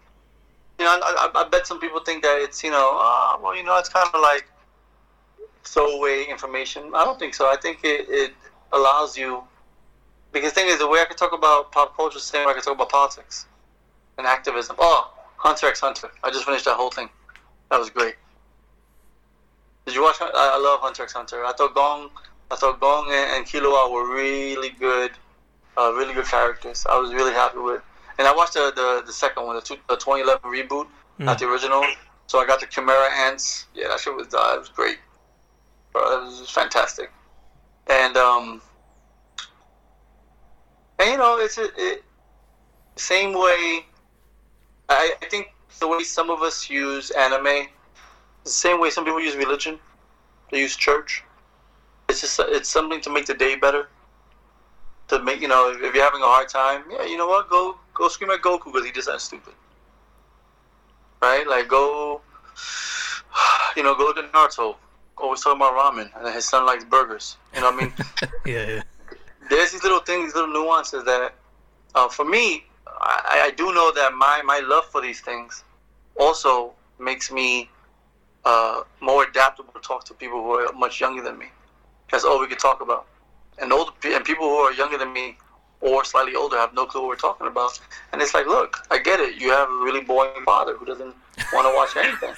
You 0.79 0.85
know, 0.85 1.01
I, 1.03 1.31
I, 1.35 1.41
I 1.41 1.49
bet 1.49 1.67
some 1.67 1.81
people 1.81 2.01
think 2.01 2.23
that 2.23 2.41
it's 2.43 2.63
you 2.63 2.71
know, 2.71 2.91
oh, 2.93 3.41
well, 3.43 3.57
you 3.57 3.63
know, 3.63 3.79
it's 3.79 3.89
kind 3.89 4.09
of 4.13 4.21
like 4.21 4.49
throwaway 5.73 6.25
information. 6.29 6.93
I 6.95 7.05
don't 7.05 7.19
think 7.19 7.35
so. 7.35 7.47
I 7.51 7.57
think 7.57 7.81
it, 7.85 8.07
it 8.09 8.33
allows 8.73 9.17
you 9.17 9.43
because 10.33 10.51
the 10.53 10.61
thing 10.61 10.69
is, 10.69 10.79
the 10.79 10.87
way 10.89 11.01
I 11.01 11.05
can 11.07 11.17
talk 11.17 11.33
about 11.33 11.73
pop 11.73 11.97
culture 11.97 12.19
is 12.19 12.25
the 12.25 12.29
same 12.37 12.47
way 12.47 12.51
I 12.51 12.55
can 12.55 12.63
talk 12.63 12.75
about 12.75 12.91
politics 12.91 13.47
and 14.19 14.27
activism. 14.27 14.77
Oh, 14.79 15.13
Hunter 15.37 15.67
x 15.69 15.81
Hunter. 15.81 16.11
I 16.23 16.31
just 16.31 16.45
finished 16.45 16.65
that 16.67 16.77
whole 16.77 16.91
thing. 16.91 17.09
That 17.71 17.79
was 17.79 17.91
great. 17.91 18.17
Did 19.87 19.95
you 19.95 20.03
watch? 20.03 20.17
I, 20.21 20.27
I 20.35 20.59
love 20.59 20.81
Hunter 20.81 21.03
x 21.03 21.13
Hunter. 21.13 21.45
I 21.45 21.53
thought 21.53 21.75
Gon, 21.75 22.11
I 22.51 22.57
thought 22.57 22.81
Gon 22.81 23.07
and, 23.11 23.37
and 23.37 23.47
Killua 23.47 23.91
were 23.91 24.15
really 24.15 24.71
good, 24.71 25.13
uh, 25.79 25.93
really 25.95 26.13
good 26.15 26.27
characters. 26.27 26.85
I 26.89 26.99
was 26.99 27.13
really 27.15 27.33
happy 27.33 27.59
with. 27.59 27.83
And 28.19 28.27
I 28.27 28.35
watched 28.35 28.55
the 28.55 28.73
the, 28.75 29.03
the 29.07 29.13
second 29.13 29.47
one, 29.47 29.57
the, 29.57 29.63
two, 29.63 29.77
the 29.89 29.97
2011 29.97 30.51
reboot, 30.51 30.87
Mm. 31.19 31.25
not 31.25 31.39
the 31.41 31.49
original. 31.49 31.85
So 32.29 32.39
I 32.39 32.47
got 32.47 32.61
the 32.61 32.67
Chimera 32.67 33.09
ants. 33.13 33.67
Yeah, 33.75 33.89
that 33.89 33.99
shit 33.99 34.15
was 34.15 34.33
uh, 34.33 34.53
it 34.55 34.61
was 34.61 34.69
great. 34.69 34.99
Bro, 35.99 36.23
it 36.23 36.25
was 36.27 36.51
fantastic. 36.51 37.11
And 37.89 38.17
um, 38.17 38.63
and 41.01 41.11
you 41.11 41.17
know, 41.17 41.39
it's 41.39 41.59
a, 41.59 41.69
it 41.77 42.05
same 42.97 43.33
way. 43.33 43.85
I, 44.89 45.15
I 45.21 45.27
think 45.27 45.49
the 45.81 45.89
way 45.89 46.05
some 46.05 46.31
of 46.31 46.43
us 46.43 46.71
use 46.71 47.11
anime, 47.11 47.67
the 48.45 48.51
same 48.51 48.81
way 48.81 48.91
some 48.91 49.05
people 49.05 49.21
use 49.21 49.35
religion, 49.35 49.79
they 50.53 50.61
use 50.61 50.77
church. 50.77 51.25
It's 52.09 52.21
just 52.21 52.39
it's 52.47 52.69
something 52.69 53.01
to 53.01 53.11
make 53.11 53.27
the 53.27 53.35
day 53.35 53.57
better. 53.57 53.89
To 55.09 55.21
make 55.23 55.41
you 55.41 55.49
know, 55.49 55.73
if, 55.73 55.81
you're 55.95 56.05
having 56.05 56.23
a 56.23 56.27
hard 56.27 56.49
time, 56.49 56.85
yeah, 56.91 57.07
you 57.07 57.17
know 57.17 57.27
what, 57.27 57.51
go 57.51 57.77
go 57.95 58.09
scream 58.09 58.31
at 58.31 58.41
Goku 58.41 58.67
because 58.67 58.85
he 58.85 58.93
just 58.93 59.09
that 59.09 59.21
stupid, 59.21 59.55
right? 61.21 61.47
Like 61.49 61.67
go, 61.67 62.21
you 63.77 63.83
know, 63.83 63.97
go 63.97 64.13
to 64.13 64.23
Naruto. 64.23 64.77
Always 65.21 65.41
talking 65.43 65.61
about 65.61 65.75
ramen, 65.75 66.11
and 66.17 66.35
his 66.35 66.49
son 66.49 66.67
likes 66.67 66.85
burgers. 66.85 67.37
You 67.55 67.61
know 67.61 67.71
what 67.71 67.83
I 67.83 67.85
mean? 67.85 67.93
yeah, 68.47 68.67
yeah. 68.69 68.83
there's 69.51 69.73
these 69.73 69.83
little 69.83 70.01
things, 70.01 70.27
these 70.27 70.35
little 70.35 70.53
nuances 70.53 71.05
that, 71.05 71.35
uh, 71.95 72.09
for 72.09 72.25
me, 72.25 72.65
I, 73.01 73.47
I 73.47 73.51
do 73.57 73.73
know 73.73 73.93
that 73.93 74.13
my, 74.15 74.43
my 74.45 74.61
love 74.61 74.85
for 74.87 75.01
these 75.01 75.21
things 75.21 75.65
also 76.19 76.73
makes 76.99 77.31
me 77.31 77.69
uh, 78.45 78.83
more 79.01 79.25
adaptable 79.25 79.73
to 79.73 79.81
talk 79.81 80.05
to 80.05 80.15
people 80.15 80.43
who 80.43 80.53
are 80.53 80.73
much 80.73 81.01
younger 81.01 81.23
than 81.23 81.39
me. 81.39 81.47
That's 82.11 82.25
all 82.25 82.41
we 82.41 82.47
could 82.47 82.59
talk 82.59 82.81
about. 82.81 83.07
And 83.61 83.73
pe- 84.01 84.15
and 84.15 84.25
people 84.25 84.49
who 84.49 84.57
are 84.57 84.73
younger 84.73 84.99
than 84.99 85.13
me 85.13 85.37
or 85.81 86.05
slightly 86.05 86.35
older 86.35 86.57
have 86.57 86.75
no 86.75 86.87
clue 86.87 87.03
what 87.03 87.09
we're 87.09 87.17
talking 87.17 87.47
about. 87.47 87.79
And 88.13 88.23
it's 88.23 88.35
like, 88.35 88.47
look, 88.47 88.87
I 88.91 88.99
get 88.99 89.21
it. 89.21 89.41
You 89.41 89.51
have 89.51 89.69
a 89.69 89.77
really 89.77 90.01
boring 90.01 90.45
father 90.45 90.77
who 90.77 90.85
doesn't 90.85 91.15
want 91.53 91.67
to 91.67 91.75
watch 91.75 92.05
anything. 92.05 92.35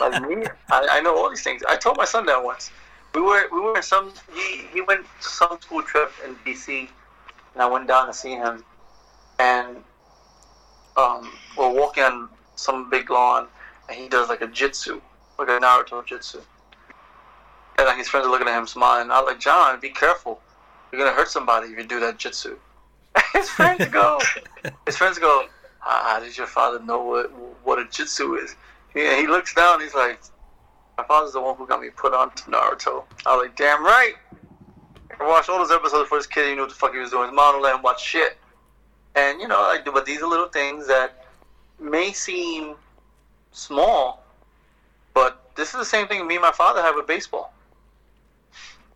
like 0.00 0.22
me, 0.28 0.46
I, 0.70 0.86
I 0.90 1.00
know 1.00 1.16
all 1.16 1.30
these 1.30 1.42
things. 1.42 1.62
I 1.68 1.76
told 1.76 1.96
my 1.96 2.04
son 2.04 2.26
that 2.26 2.42
once. 2.42 2.70
We 3.14 3.20
were 3.20 3.48
we 3.52 3.60
were 3.60 3.76
in 3.76 3.82
some 3.82 4.12
he, 4.32 4.62
he 4.72 4.80
went 4.82 5.04
to 5.20 5.28
some 5.28 5.60
school 5.60 5.82
trip 5.82 6.12
in 6.24 6.36
DC 6.36 6.88
and 7.54 7.62
I 7.62 7.66
went 7.66 7.88
down 7.88 8.06
to 8.06 8.14
see 8.14 8.32
him. 8.32 8.64
And 9.38 9.78
um 10.96 11.32
we're 11.56 11.72
walking 11.72 12.04
on 12.04 12.28
some 12.54 12.88
big 12.88 13.10
lawn 13.10 13.48
and 13.88 13.98
he 13.98 14.08
does 14.08 14.28
like 14.28 14.42
a 14.42 14.46
jitsu 14.46 15.00
like 15.38 15.48
a 15.48 15.58
Naruto 15.58 16.04
jitsu. 16.06 16.40
And 17.78 17.86
like 17.86 17.96
his 17.96 18.08
friends 18.08 18.26
are 18.26 18.30
looking 18.30 18.46
at 18.46 18.56
him 18.56 18.66
smiling. 18.66 19.10
I 19.10 19.20
was 19.20 19.32
like 19.32 19.40
John 19.40 19.80
be 19.80 19.90
careful. 19.90 20.40
You're 20.92 21.00
gonna 21.00 21.16
hurt 21.16 21.28
somebody 21.28 21.68
if 21.68 21.78
you 21.78 21.84
do 21.84 21.98
that 22.00 22.18
jitsu. 22.18 22.56
His 23.32 23.48
friends 23.48 23.86
go 23.88 24.20
his 24.86 24.96
friends 24.96 25.18
go 25.18 25.46
ah, 25.82 26.14
how 26.14 26.20
does 26.20 26.36
your 26.36 26.46
father 26.46 26.78
know 26.80 27.02
what 27.02 27.30
what 27.64 27.78
a 27.78 27.84
jitsu 27.90 28.34
is 28.34 28.56
he, 28.92 29.00
he 29.16 29.26
looks 29.26 29.54
down 29.54 29.80
he's 29.80 29.94
like 29.94 30.20
my 31.00 31.06
father's 31.06 31.32
the 31.32 31.40
one 31.40 31.56
who 31.56 31.66
got 31.66 31.80
me 31.80 31.88
put 31.88 32.12
on 32.12 32.30
to 32.32 32.42
Naruto. 32.44 33.04
I 33.24 33.34
was 33.34 33.46
like, 33.46 33.56
damn 33.56 33.82
right. 33.82 34.14
I 35.18 35.26
watched 35.26 35.48
all 35.48 35.58
those 35.58 35.70
episodes 35.70 36.10
for 36.10 36.18
this 36.18 36.26
kid. 36.26 36.48
He 36.48 36.54
knew 36.54 36.60
what 36.60 36.68
the 36.68 36.76
fuck 36.76 36.92
he 36.92 36.98
was 36.98 37.10
doing. 37.10 37.28
His 37.28 37.34
mom 37.34 37.60
let 37.62 37.74
him 37.74 37.82
watch 37.82 38.04
shit. 38.04 38.36
And 39.14 39.40
you 39.40 39.48
know, 39.48 39.62
like, 39.62 39.84
but 39.86 40.04
these 40.04 40.20
are 40.20 40.28
little 40.28 40.48
things 40.48 40.86
that 40.88 41.24
may 41.80 42.12
seem 42.12 42.74
small, 43.50 44.22
but 45.14 45.50
this 45.56 45.68
is 45.68 45.74
the 45.74 45.84
same 45.86 46.06
thing 46.06 46.26
me 46.26 46.34
and 46.34 46.42
my 46.42 46.52
father 46.52 46.82
have 46.82 46.94
with 46.94 47.06
baseball. 47.06 47.54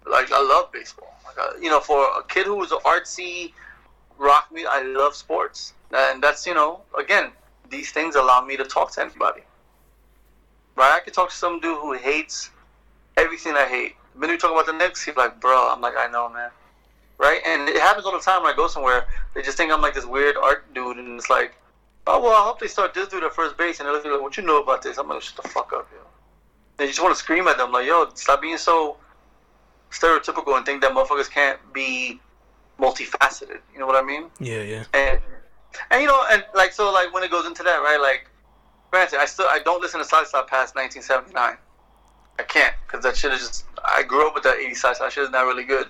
Like, 0.06 0.30
I 0.30 0.42
love 0.42 0.70
baseball. 0.72 1.14
Like, 1.24 1.38
uh, 1.38 1.58
you 1.58 1.70
know, 1.70 1.80
for 1.80 2.04
a 2.18 2.22
kid 2.28 2.44
who 2.44 2.56
was 2.56 2.70
artsy 2.70 3.54
rock 4.18 4.52
me, 4.52 4.66
I 4.68 4.82
love 4.82 5.14
sports, 5.14 5.72
and 5.94 6.22
that's 6.22 6.46
you 6.46 6.54
know, 6.54 6.80
again, 6.98 7.30
these 7.70 7.90
things 7.92 8.14
allow 8.14 8.44
me 8.44 8.56
to 8.56 8.64
talk 8.64 8.92
to 8.92 9.02
anybody 9.02 9.42
right? 10.76 10.92
I 10.92 11.00
could 11.00 11.14
talk 11.14 11.30
to 11.30 11.36
some 11.36 11.60
dude 11.60 11.78
who 11.78 11.92
hates 11.92 12.50
everything 13.16 13.54
I 13.54 13.66
hate. 13.66 13.96
Minute 14.16 14.34
we 14.34 14.38
talk 14.38 14.52
about 14.52 14.66
the 14.66 14.72
Knicks, 14.72 15.04
he's 15.04 15.16
like, 15.16 15.40
bro, 15.40 15.70
I'm 15.70 15.80
like, 15.80 15.94
I 15.96 16.06
know, 16.06 16.28
man. 16.28 16.50
Right? 17.18 17.40
And 17.46 17.68
it 17.68 17.80
happens 17.80 18.06
all 18.06 18.12
the 18.12 18.20
time 18.20 18.42
when 18.42 18.52
I 18.52 18.56
go 18.56 18.68
somewhere. 18.68 19.06
They 19.34 19.42
just 19.42 19.56
think 19.56 19.72
I'm 19.72 19.80
like 19.80 19.94
this 19.94 20.06
weird 20.06 20.36
art 20.36 20.72
dude, 20.74 20.98
and 20.98 21.18
it's 21.18 21.30
like, 21.30 21.54
oh, 22.06 22.20
well, 22.20 22.32
I 22.32 22.44
hope 22.44 22.60
they 22.60 22.66
start 22.66 22.94
this 22.94 23.08
dude 23.08 23.24
at 23.24 23.34
first 23.34 23.56
base, 23.56 23.80
and 23.80 23.88
they're 23.88 24.12
like, 24.12 24.20
what 24.20 24.36
you 24.36 24.42
know 24.42 24.62
about 24.62 24.82
this? 24.82 24.98
I'm 24.98 25.08
like, 25.08 25.22
shut 25.22 25.42
the 25.42 25.48
fuck 25.48 25.72
up, 25.72 25.88
yo. 25.92 26.00
They 26.76 26.86
just 26.86 27.00
want 27.00 27.14
to 27.14 27.18
scream 27.18 27.46
at 27.48 27.56
them, 27.56 27.72
like, 27.72 27.86
yo, 27.86 28.08
stop 28.14 28.42
being 28.42 28.58
so 28.58 28.96
stereotypical 29.90 30.56
and 30.56 30.66
think 30.66 30.82
that 30.82 30.92
motherfuckers 30.92 31.30
can't 31.30 31.58
be 31.72 32.20
multifaceted. 32.80 33.60
You 33.72 33.78
know 33.78 33.86
what 33.86 33.96
I 33.96 34.04
mean? 34.06 34.26
Yeah, 34.40 34.62
yeah. 34.62 34.84
And, 34.92 35.20
and 35.90 36.02
you 36.02 36.08
know, 36.08 36.24
and 36.30 36.44
like, 36.54 36.72
so, 36.72 36.92
like, 36.92 37.12
when 37.12 37.22
it 37.22 37.30
goes 37.30 37.46
into 37.46 37.62
that, 37.62 37.78
right, 37.78 38.00
like, 38.00 38.28
granted, 38.90 39.18
I 39.18 39.26
still 39.26 39.46
I 39.48 39.60
don't 39.64 39.80
listen 39.80 40.00
to 40.00 40.04
Slap 40.06 40.30
past 40.48 40.74
1979. 40.76 41.56
I 42.38 42.42
can't 42.42 42.74
because 42.86 43.02
that 43.04 43.16
shit 43.16 43.32
is 43.32 43.40
just. 43.40 43.64
I 43.84 44.02
grew 44.02 44.26
up 44.26 44.34
with 44.34 44.44
that 44.44 44.58
80s 44.58 44.76
Side 44.76 44.96
Slap 44.96 45.12
shit 45.12 45.24
is 45.24 45.30
not 45.30 45.46
really 45.46 45.64
good. 45.64 45.88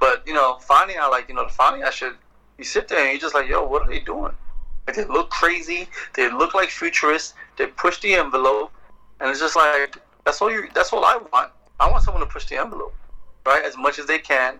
But 0.00 0.26
you 0.26 0.34
know, 0.34 0.58
finding 0.60 0.96
out 0.96 1.10
like 1.10 1.28
you 1.28 1.34
know 1.34 1.44
the 1.44 1.52
finding 1.52 1.84
I 1.84 1.90
should. 1.90 2.14
you 2.58 2.64
sit 2.64 2.88
there 2.88 3.00
and 3.00 3.10
you're 3.10 3.20
just 3.20 3.34
like, 3.34 3.48
yo, 3.48 3.66
what 3.66 3.82
are 3.82 3.88
they 3.88 4.00
doing? 4.00 4.32
Like, 4.86 4.96
they 4.96 5.04
look 5.04 5.30
crazy. 5.30 5.88
They 6.14 6.30
look 6.30 6.54
like 6.54 6.68
futurists. 6.68 7.34
They 7.56 7.66
push 7.66 8.00
the 8.00 8.14
envelope, 8.14 8.72
and 9.20 9.30
it's 9.30 9.40
just 9.40 9.56
like 9.56 9.96
that's 10.24 10.40
all 10.42 10.50
you. 10.50 10.68
That's 10.74 10.92
all 10.92 11.04
I 11.04 11.18
want. 11.32 11.52
I 11.80 11.90
want 11.90 12.04
someone 12.04 12.22
to 12.22 12.30
push 12.30 12.46
the 12.46 12.56
envelope, 12.56 12.94
right, 13.46 13.64
as 13.64 13.76
much 13.76 13.98
as 13.98 14.06
they 14.06 14.18
can. 14.18 14.58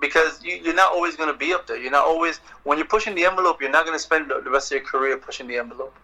Because 0.00 0.42
you, 0.42 0.56
you're 0.56 0.74
not 0.74 0.92
always 0.92 1.16
going 1.16 1.32
to 1.32 1.38
be 1.38 1.52
up 1.52 1.66
there. 1.66 1.76
You're 1.76 1.92
not 1.92 2.06
always 2.06 2.38
when 2.64 2.78
you're 2.78 2.86
pushing 2.86 3.14
the 3.14 3.24
envelope. 3.24 3.60
You're 3.60 3.70
not 3.70 3.84
going 3.84 3.96
to 3.96 4.02
spend 4.02 4.30
the 4.30 4.50
rest 4.50 4.72
of 4.72 4.76
your 4.76 4.86
career 4.86 5.16
pushing 5.16 5.46
the 5.46 5.56
envelope. 5.56 5.94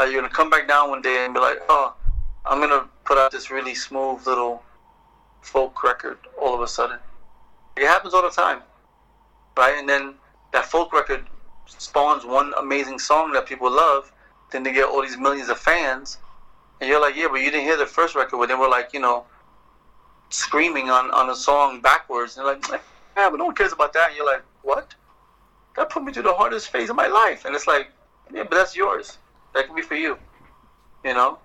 Uh, 0.00 0.04
you're 0.04 0.22
gonna 0.22 0.32
come 0.32 0.48
back 0.48 0.66
down 0.66 0.88
one 0.88 1.02
day 1.02 1.26
and 1.26 1.34
be 1.34 1.40
like, 1.40 1.58
oh, 1.68 1.94
I'm 2.46 2.58
gonna 2.58 2.88
put 3.04 3.18
out 3.18 3.32
this 3.32 3.50
really 3.50 3.74
smooth 3.74 4.26
little 4.26 4.62
folk 5.42 5.82
record 5.84 6.16
all 6.40 6.54
of 6.54 6.62
a 6.62 6.68
sudden. 6.68 6.98
It 7.76 7.86
happens 7.86 8.14
all 8.14 8.22
the 8.22 8.30
time, 8.30 8.62
right? 9.58 9.76
And 9.78 9.86
then 9.86 10.14
that 10.54 10.64
folk 10.64 10.94
record 10.94 11.26
spawns 11.66 12.24
one 12.24 12.54
amazing 12.58 12.98
song 12.98 13.32
that 13.32 13.44
people 13.44 13.70
love. 13.70 14.10
Then 14.50 14.62
they 14.62 14.72
get 14.72 14.88
all 14.88 15.02
these 15.02 15.18
millions 15.18 15.50
of 15.50 15.58
fans, 15.58 16.16
and 16.80 16.88
you're 16.88 17.00
like, 17.00 17.14
yeah, 17.14 17.28
but 17.30 17.42
you 17.42 17.50
didn't 17.50 17.64
hear 17.64 17.76
the 17.76 17.84
first 17.84 18.14
record 18.14 18.38
where 18.38 18.48
they 18.48 18.54
were 18.54 18.70
like, 18.70 18.94
you 18.94 19.00
know, 19.00 19.26
screaming 20.30 20.88
on 20.88 21.10
on 21.10 21.28
a 21.28 21.36
song 21.36 21.82
backwards. 21.82 22.38
And 22.38 22.46
like, 22.46 22.80
yeah, 23.16 23.28
but 23.30 23.36
no 23.36 23.46
one 23.46 23.54
cares 23.54 23.72
about 23.72 23.92
that. 23.92 24.08
And 24.08 24.16
you're 24.16 24.26
like, 24.26 24.42
what? 24.62 24.94
That 25.76 25.90
put 25.90 26.02
me 26.02 26.12
through 26.12 26.24
the 26.24 26.34
hardest 26.34 26.70
phase 26.70 26.90
of 26.90 26.96
my 26.96 27.06
life. 27.06 27.44
And 27.44 27.54
it's 27.54 27.66
like, 27.66 27.90
yeah, 28.32 28.42
but 28.44 28.52
that's 28.52 28.76
yours. 28.76 29.18
That 29.54 29.66
can 29.66 29.74
be 29.74 29.82
for 29.82 29.94
you. 29.94 30.18
You 31.04 31.14
know? 31.14 31.38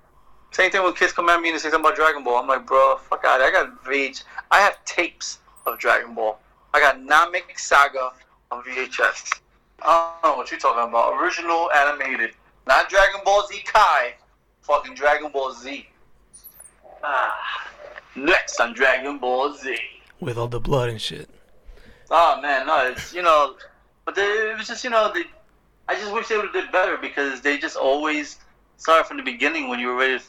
Same 0.52 0.72
thing 0.72 0.84
when 0.84 0.94
kids 0.94 1.12
come 1.12 1.30
at 1.30 1.42
me 1.42 1.50
and 1.50 1.60
say 1.60 1.70
something 1.70 1.86
about 1.86 1.96
Dragon 1.96 2.24
Ball. 2.24 2.38
I'm 2.38 2.48
like, 2.48 2.66
bro, 2.66 2.98
fuck 2.98 3.26
out. 3.26 3.42
I 3.42 3.52
got 3.52 3.84
VH. 3.84 4.24
I 4.52 4.60
have 4.62 4.84
tapes 4.86 5.40
of 5.66 5.78
Dragon 5.80 6.14
Ball. 6.14 6.40
I 6.74 6.80
got 6.80 6.98
Namek 7.00 7.58
Saga 7.58 8.12
on 8.52 8.64
VHS. 8.64 9.40
I 9.82 10.14
don't 10.24 10.32
know 10.32 10.38
what 10.38 10.52
you're 10.52 10.60
talking 10.60 10.90
about. 10.90 11.22
Original 11.22 11.72
animated. 11.72 12.32
Not 12.68 12.90
Dragon 12.90 13.22
Ball 13.26 13.46
Z 13.48 13.64
Kai. 13.66 14.16
Fucking 14.62 14.96
Dragon 14.96 15.32
Ball 15.32 15.54
Z. 15.54 15.88
Ah. 17.04 17.72
Next 18.16 18.60
on 18.60 18.74
Dragon 18.74 19.18
Ball 19.18 19.54
Z. 19.54 19.78
With 20.22 20.38
all 20.38 20.48
the 20.48 20.60
blood 20.60 20.90
and 20.90 21.02
shit. 21.02 21.30
Oh 22.12 22.40
man, 22.42 22.68
no, 22.68 22.88
it's 22.92 23.14
you 23.14 23.22
know, 23.22 23.56
but 24.06 24.16
they, 24.16 24.24
it 24.24 24.58
was 24.58 24.68
just 24.68 24.84
you 24.84 24.90
know, 24.90 25.12
they, 25.14 25.24
I 25.88 25.96
just 25.96 26.14
wish 26.14 26.28
they 26.28 26.36
would 26.36 26.46
have 26.46 26.54
did 26.54 26.72
better 26.72 26.98
because 26.98 27.42
they 27.42 27.58
just 27.58 27.76
always 27.76 28.38
started 28.78 29.06
from 29.06 29.18
the 29.18 29.24
beginning 29.24 29.70
when 29.70 29.80
you 29.80 29.88
were 29.88 29.96
ready 29.96 30.20
to 30.20 30.24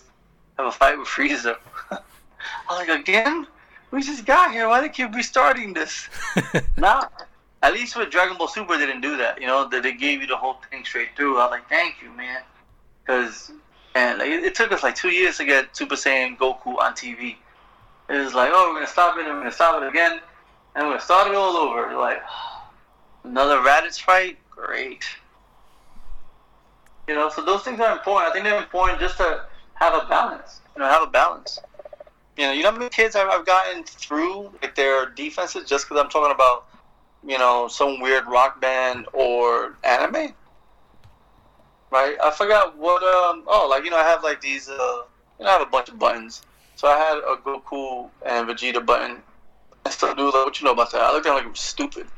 have 0.58 0.66
a 0.66 0.72
fight 0.72 0.98
with 0.98 1.08
Frieza. 1.08 1.56
I 1.90 1.98
was 2.68 2.88
like, 2.88 3.00
again, 3.00 3.46
we 3.90 4.02
just 4.02 4.24
got 4.24 4.52
here. 4.52 4.68
Why 4.68 4.80
do 4.80 4.86
they 4.88 4.92
keep 4.92 5.14
restarting 5.14 5.74
this? 5.74 6.08
nah, 6.76 7.08
at 7.62 7.72
least 7.72 7.96
with 7.96 8.10
Dragon 8.10 8.36
Ball 8.36 8.48
Super, 8.48 8.78
they 8.78 8.86
didn't 8.86 9.00
do 9.00 9.16
that. 9.16 9.40
You 9.40 9.46
know, 9.46 9.68
that 9.68 9.82
they 9.82 9.92
gave 9.92 10.20
you 10.20 10.26
the 10.26 10.36
whole 10.36 10.56
thing 10.70 10.84
straight 10.84 11.16
through. 11.16 11.38
I 11.38 11.44
was 11.44 11.50
like, 11.50 11.68
thank 11.68 11.96
you, 12.02 12.10
man, 12.10 12.42
because 13.04 13.52
and 13.94 14.18
like, 14.18 14.28
it, 14.28 14.44
it 14.44 14.54
took 14.54 14.72
us 14.72 14.82
like 14.82 14.94
two 14.94 15.08
years 15.08 15.38
to 15.38 15.44
get 15.44 15.74
Super 15.76 15.94
Saiyan 15.94 16.36
Goku 16.36 16.78
on 16.78 16.92
TV. 16.92 17.36
It 18.08 18.18
was 18.18 18.34
like, 18.34 18.50
oh, 18.52 18.68
we're 18.68 18.74
gonna 18.74 18.86
stop 18.86 19.16
it, 19.18 19.24
and 19.24 19.34
we're 19.34 19.40
gonna 19.40 19.52
stop 19.52 19.82
it 19.82 19.88
again, 19.88 20.20
and 20.76 20.84
we're 20.84 20.92
gonna 20.92 21.00
start 21.00 21.28
it 21.28 21.34
all 21.34 21.56
over. 21.56 21.96
Like 21.96 22.22
another 23.24 23.56
Raditz 23.56 24.00
fight, 24.00 24.38
great. 24.50 25.04
You 27.08 27.14
know, 27.14 27.30
so 27.30 27.44
those 27.44 27.62
things 27.62 27.80
are 27.80 27.92
important. 27.92 28.30
I 28.30 28.32
think 28.32 28.44
they're 28.44 28.58
important 28.58 29.00
just 29.00 29.16
to 29.16 29.44
have 29.74 29.94
a 29.94 30.06
balance. 30.06 30.60
You 30.76 30.82
know, 30.82 30.88
have 30.88 31.02
a 31.02 31.10
balance. 31.10 31.58
You 32.36 32.46
know, 32.46 32.52
you 32.52 32.62
know 32.62 32.70
how 32.70 32.76
many 32.76 32.90
kids 32.90 33.16
I've, 33.16 33.28
I've 33.28 33.46
gotten 33.46 33.84
through 33.84 34.52
like 34.60 34.74
their 34.74 35.06
defenses 35.06 35.68
just 35.68 35.88
because 35.88 36.02
I'm 36.02 36.10
talking 36.10 36.34
about, 36.34 36.66
you 37.26 37.38
know, 37.38 37.68
some 37.68 38.00
weird 38.00 38.26
rock 38.26 38.60
band 38.60 39.06
or 39.14 39.76
anime. 39.82 40.34
right? 41.90 42.16
I 42.22 42.30
forgot 42.32 42.76
what. 42.76 43.02
Um, 43.02 43.44
oh, 43.46 43.66
like 43.70 43.84
you 43.84 43.90
know, 43.90 43.96
I 43.96 44.04
have 44.04 44.22
like 44.22 44.42
these. 44.42 44.68
Uh, 44.68 45.02
you 45.38 45.44
know, 45.44 45.48
I 45.48 45.52
have 45.52 45.62
a 45.62 45.70
bunch 45.70 45.88
of 45.88 45.98
buttons. 45.98 46.42
So 46.74 46.88
I 46.88 46.98
had 46.98 47.16
a 47.18 47.36
Goku 47.36 48.10
and 48.26 48.46
Vegeta 48.46 48.84
button. 48.84 49.22
And 49.86 49.92
still 49.92 50.16
do 50.16 50.24
like, 50.24 50.34
what 50.34 50.60
you 50.60 50.64
know 50.64 50.72
about 50.72 50.90
that? 50.90 51.00
I 51.00 51.12
looked 51.12 51.26
at 51.26 51.30
him 51.30 51.36
like 51.36 51.46
I'm 51.46 51.54
stupid. 51.54 52.08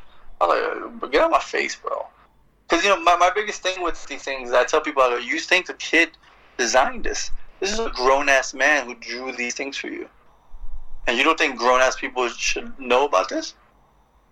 I 0.40 0.46
was 0.46 0.90
like, 0.90 1.02
uh, 1.02 1.06
get 1.08 1.20
out 1.20 1.30
my 1.30 1.38
face, 1.38 1.76
bro. 1.76 2.06
Because 2.66 2.82
you 2.82 2.88
know, 2.88 2.98
my, 3.02 3.14
my 3.16 3.30
biggest 3.34 3.60
thing 3.60 3.82
with 3.82 4.06
these 4.06 4.22
things, 4.22 4.52
I 4.52 4.64
tell 4.64 4.80
people, 4.80 5.02
I 5.02 5.10
go, 5.10 5.16
you 5.18 5.38
think 5.38 5.66
the 5.66 5.74
kid 5.74 6.16
designed 6.56 7.04
this? 7.04 7.30
This 7.60 7.70
is 7.70 7.78
a 7.78 7.90
grown 7.90 8.30
ass 8.30 8.54
man 8.54 8.86
who 8.86 8.94
drew 8.94 9.32
these 9.32 9.52
things 9.52 9.76
for 9.76 9.88
you, 9.88 10.08
and 11.06 11.18
you 11.18 11.24
don't 11.24 11.38
think 11.38 11.58
grown 11.58 11.82
ass 11.82 11.94
people 11.94 12.26
should 12.30 12.72
know 12.80 13.04
about 13.04 13.28
this? 13.28 13.52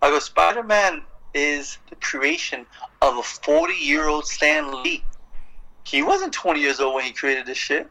I 0.01 0.09
go, 0.09 0.17
Spider 0.17 0.63
Man 0.63 1.03
is 1.35 1.77
the 1.91 1.95
creation 1.97 2.65
of 3.03 3.17
a 3.17 3.21
40 3.21 3.71
year 3.75 4.07
old 4.07 4.25
Stan 4.25 4.81
Lee. 4.81 5.03
He 5.83 6.01
wasn't 6.01 6.33
20 6.33 6.59
years 6.59 6.79
old 6.79 6.95
when 6.95 7.03
he 7.03 7.11
created 7.11 7.45
this 7.45 7.59
shit. 7.59 7.87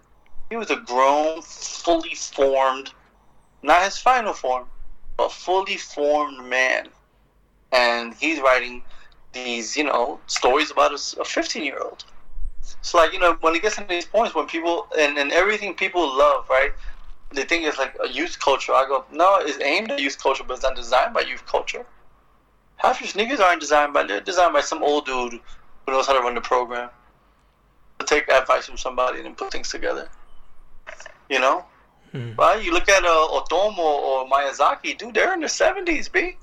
He 0.51 0.57
was 0.57 0.73
a 0.73 0.77
grown, 0.77 1.41
fully 1.43 2.17
formed, 2.17 2.91
not 3.63 3.85
his 3.85 3.97
final 3.97 4.33
form, 4.33 4.67
but 5.17 5.33
fully 5.33 5.77
formed 5.77 6.47
man. 6.49 6.89
And 7.73 8.15
he's 8.15 8.41
writing 8.41 8.83
these, 9.33 9.77
you 9.77 9.85
know, 9.85 10.21
stories 10.27 10.71
about 10.71 10.93
a 10.93 11.25
15 11.25 11.65
year 11.65 11.79
old. 11.79 12.05
So, 12.83 12.99
like, 12.99 13.13
you 13.13 13.19
know, 13.19 13.37
when 13.41 13.55
it 13.55 13.63
gets 13.63 13.77
to 13.77 13.85
these 13.85 14.07
points, 14.07 14.35
when 14.35 14.47
people, 14.47 14.89
and, 14.99 15.19
and 15.19 15.33
everything 15.33 15.75
people 15.75 16.17
love, 16.17 16.47
right? 16.49 16.73
They 17.33 17.45
think 17.45 17.65
it's 17.65 17.79
like 17.79 17.97
a 18.03 18.09
youth 18.09 18.39
culture. 18.41 18.73
I 18.73 18.87
go, 18.87 19.05
no, 19.13 19.39
it's 19.41 19.61
aimed 19.61 19.91
at 19.91 20.01
youth 20.01 20.21
culture, 20.21 20.45
but 20.47 20.55
it's 20.55 20.63
not 20.63 20.77
designed 20.77 21.15
by 21.15 21.21
youth 21.21 21.45
culture. 21.47 21.85
Half 22.77 23.01
your 23.01 23.09
sneakers 23.09 23.41
aren't 23.41 23.61
designed 23.61 23.93
by, 23.93 24.05
they're 24.05 24.21
designed 24.21 24.53
by 24.53 24.61
some 24.61 24.83
old 24.83 25.07
dude 25.07 25.33
who 25.33 25.93
knows 25.93 26.07
how 26.07 26.13
to 26.13 26.21
run 26.21 26.35
the 26.35 26.41
program. 26.41 26.91
To 27.99 28.07
take 28.07 28.29
advice 28.29 28.67
from 28.67 28.77
somebody 28.77 29.21
and 29.21 29.37
put 29.37 29.51
things 29.51 29.71
together. 29.71 30.09
You 31.31 31.41
know? 31.41 31.65
Hmm. 32.17 32.33
Right? 32.41 32.65
You 32.65 32.73
look 32.73 32.89
at 32.89 33.05
uh, 33.05 33.09
Otomo 33.09 33.79
or 33.79 34.29
Miyazaki, 34.29 34.97
dude, 34.97 35.15
they're 35.15 35.35
in 35.35 35.41
their 35.41 35.49
70s, 35.49 36.11
B. 36.11 36.37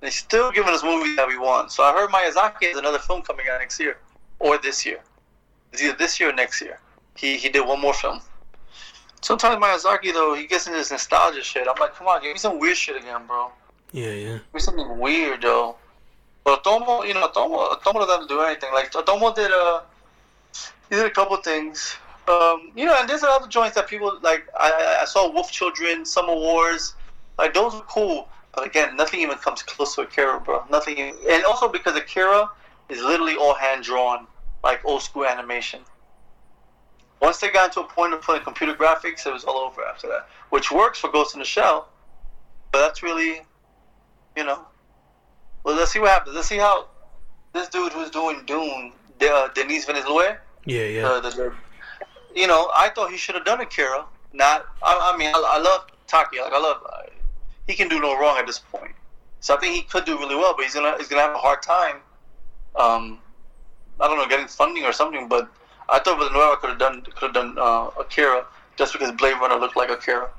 They're 0.00 0.10
still 0.10 0.50
giving 0.50 0.72
us 0.72 0.82
movies 0.82 1.16
that 1.16 1.28
we 1.28 1.36
want. 1.36 1.72
So 1.72 1.82
I 1.82 1.92
heard 1.92 2.08
Miyazaki 2.10 2.68
has 2.68 2.78
another 2.78 2.98
film 2.98 3.20
coming 3.22 3.46
out 3.52 3.60
next 3.60 3.78
year. 3.78 3.98
Or 4.38 4.56
this 4.56 4.86
year. 4.86 5.00
It's 5.72 5.82
either 5.82 5.96
this 5.96 6.18
year 6.18 6.30
or 6.30 6.32
next 6.32 6.62
year. 6.62 6.80
He, 7.16 7.36
he 7.36 7.50
did 7.50 7.66
one 7.66 7.80
more 7.80 7.92
film. 7.92 8.20
Sometimes 9.20 9.62
Miyazaki, 9.62 10.14
though, 10.14 10.34
he 10.34 10.46
gets 10.46 10.66
into 10.66 10.78
this 10.78 10.90
nostalgia 10.90 11.42
shit. 11.42 11.68
I'm 11.68 11.78
like, 11.78 11.94
come 11.94 12.06
on, 12.06 12.22
give 12.22 12.32
me 12.32 12.38
some 12.38 12.58
weird 12.58 12.78
shit 12.78 12.96
again, 12.96 13.26
bro. 13.26 13.50
Yeah, 13.92 14.12
yeah. 14.12 14.32
Give 14.32 14.54
me 14.54 14.60
something 14.60 14.98
weird, 14.98 15.42
though. 15.42 15.76
But 16.44 16.64
Otomo, 16.64 17.06
you 17.06 17.12
know, 17.12 17.28
Otomo, 17.28 17.78
Otomo 17.78 18.06
doesn't 18.06 18.28
do 18.28 18.40
anything. 18.40 18.72
Like, 18.72 18.90
Otomo 18.92 19.34
did, 19.34 19.50
uh, 19.50 19.82
he 20.88 20.96
did 20.96 21.04
a 21.04 21.10
couple 21.10 21.36
things. 21.36 21.96
Um, 22.28 22.70
you 22.76 22.84
know, 22.84 22.96
and 22.98 23.08
there's 23.08 23.22
a 23.22 23.26
lot 23.26 23.42
of 23.42 23.48
joints 23.48 23.74
that 23.74 23.88
people 23.88 24.18
like. 24.22 24.48
I, 24.58 24.98
I 25.02 25.04
saw 25.04 25.30
Wolf 25.32 25.50
Children, 25.50 26.04
Summer 26.04 26.34
Wars, 26.34 26.94
like 27.38 27.54
those 27.54 27.74
are 27.74 27.82
cool. 27.82 28.28
But 28.54 28.66
again, 28.66 28.96
nothing 28.96 29.20
even 29.20 29.38
comes 29.38 29.62
close 29.62 29.94
to 29.94 30.02
Akira, 30.02 30.40
bro. 30.40 30.64
Nothing, 30.70 30.98
even, 30.98 31.14
and 31.28 31.44
also 31.44 31.68
because 31.68 31.96
Akira 31.96 32.48
is 32.88 33.00
literally 33.00 33.36
all 33.36 33.54
hand 33.54 33.84
drawn, 33.84 34.26
like 34.62 34.84
old 34.84 35.02
school 35.02 35.24
animation. 35.24 35.80
Once 37.20 37.38
they 37.38 37.50
got 37.50 37.72
to 37.72 37.80
a 37.80 37.84
point 37.84 38.12
of 38.12 38.22
putting 38.22 38.42
computer 38.42 38.74
graphics, 38.74 39.26
it 39.26 39.32
was 39.32 39.44
all 39.44 39.58
over 39.58 39.84
after 39.84 40.08
that, 40.08 40.28
which 40.50 40.70
works 40.72 40.98
for 40.98 41.10
Ghost 41.10 41.34
in 41.34 41.40
the 41.40 41.44
Shell. 41.44 41.88
But 42.72 42.80
that's 42.80 43.02
really, 43.02 43.42
you 44.36 44.44
know. 44.44 44.66
Well, 45.64 45.76
let's 45.76 45.92
see 45.92 45.98
what 45.98 46.10
happens. 46.10 46.34
Let's 46.34 46.48
see 46.48 46.56
how 46.56 46.88
this 47.52 47.68
dude 47.68 47.92
who's 47.92 48.10
doing 48.10 48.42
Dune, 48.46 48.92
uh, 49.22 49.48
Denis 49.54 49.84
Villeneuve. 49.84 50.38
Yeah, 50.64 50.84
yeah. 50.84 51.06
Uh, 51.06 51.20
the, 51.20 51.52
you 52.34 52.46
know, 52.46 52.70
I 52.74 52.90
thought 52.90 53.10
he 53.10 53.16
should 53.16 53.34
have 53.34 53.44
done 53.44 53.60
Akira. 53.60 54.04
Not, 54.32 54.66
I, 54.82 55.12
I 55.12 55.16
mean, 55.16 55.28
I, 55.28 55.56
I, 55.56 55.58
love 55.58 55.86
Taika. 56.06 56.42
Like 56.42 56.52
I 56.52 56.60
love, 56.60 56.82
uh, 56.90 57.02
he 57.66 57.74
can 57.74 57.88
do 57.88 58.00
no 58.00 58.18
wrong 58.18 58.38
at 58.38 58.46
this 58.46 58.58
point. 58.58 58.92
So 59.40 59.56
I 59.56 59.58
think 59.58 59.74
he 59.74 59.82
could 59.82 60.04
do 60.04 60.18
really 60.18 60.36
well, 60.36 60.54
but 60.54 60.64
he's 60.64 60.74
gonna 60.74 60.96
he's 60.98 61.08
gonna 61.08 61.22
have 61.22 61.34
a 61.34 61.38
hard 61.38 61.62
time. 61.62 61.96
Um, 62.76 63.18
I 63.98 64.06
don't 64.06 64.18
know, 64.18 64.26
getting 64.28 64.46
funding 64.46 64.84
or 64.84 64.92
something. 64.92 65.28
But 65.28 65.50
I 65.88 65.98
thought 65.98 66.18
Villeneuve 66.18 66.60
could 66.60 66.70
have 66.70 66.78
done 66.78 67.02
could 67.02 67.22
have 67.22 67.34
done 67.34 67.56
uh, 67.58 67.90
Akira 67.98 68.44
just 68.76 68.92
because 68.92 69.10
Blade 69.12 69.34
Runner 69.40 69.56
looked 69.56 69.76
like 69.76 69.90
Akira. 69.90 70.30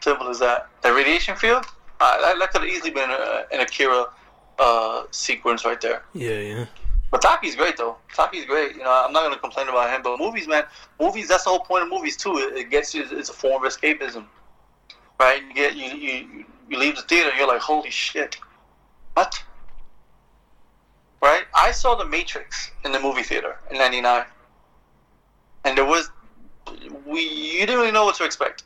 Simple 0.00 0.28
as 0.28 0.38
that. 0.40 0.68
The 0.82 0.92
radiation 0.92 1.36
field, 1.36 1.64
uh, 2.00 2.34
that 2.36 2.50
could 2.50 2.62
have 2.62 2.70
easily 2.70 2.90
been 2.90 3.10
an 3.10 3.60
Akira 3.60 4.06
uh, 4.58 5.04
sequence 5.10 5.64
right 5.64 5.80
there. 5.80 6.02
Yeah, 6.12 6.40
yeah. 6.40 6.66
But 7.14 7.22
Taika's 7.22 7.54
great 7.54 7.76
though. 7.76 7.96
Taika's 8.12 8.44
great. 8.44 8.74
You 8.74 8.82
know, 8.82 9.04
I'm 9.06 9.12
not 9.12 9.22
gonna 9.22 9.38
complain 9.38 9.68
about 9.68 9.88
him. 9.88 10.02
But 10.02 10.18
movies, 10.18 10.48
man, 10.48 10.64
movies. 11.00 11.28
That's 11.28 11.44
the 11.44 11.50
whole 11.50 11.60
point 11.60 11.84
of 11.84 11.88
movies 11.88 12.16
too. 12.16 12.38
It, 12.38 12.56
it 12.56 12.70
gets 12.70 12.92
you. 12.92 13.06
It's 13.08 13.28
a 13.28 13.32
form 13.32 13.64
of 13.64 13.70
escapism, 13.70 14.24
right? 15.20 15.40
You 15.46 15.54
get 15.54 15.76
you 15.76 15.96
you 15.96 16.44
you 16.68 16.76
leave 16.76 16.96
the 16.96 17.02
theater. 17.02 17.30
You're 17.38 17.46
like, 17.46 17.60
holy 17.60 17.90
shit, 17.90 18.36
what? 19.12 19.40
Right? 21.22 21.44
I 21.54 21.70
saw 21.70 21.94
The 21.94 22.04
Matrix 22.04 22.72
in 22.84 22.90
the 22.90 22.98
movie 22.98 23.22
theater 23.22 23.58
in 23.70 23.78
'99, 23.78 24.24
and 25.66 25.78
there 25.78 25.84
was 25.84 26.10
we 27.06 27.20
you 27.20 27.60
didn't 27.60 27.76
really 27.76 27.92
know 27.92 28.06
what 28.06 28.16
to 28.16 28.24
expect 28.24 28.64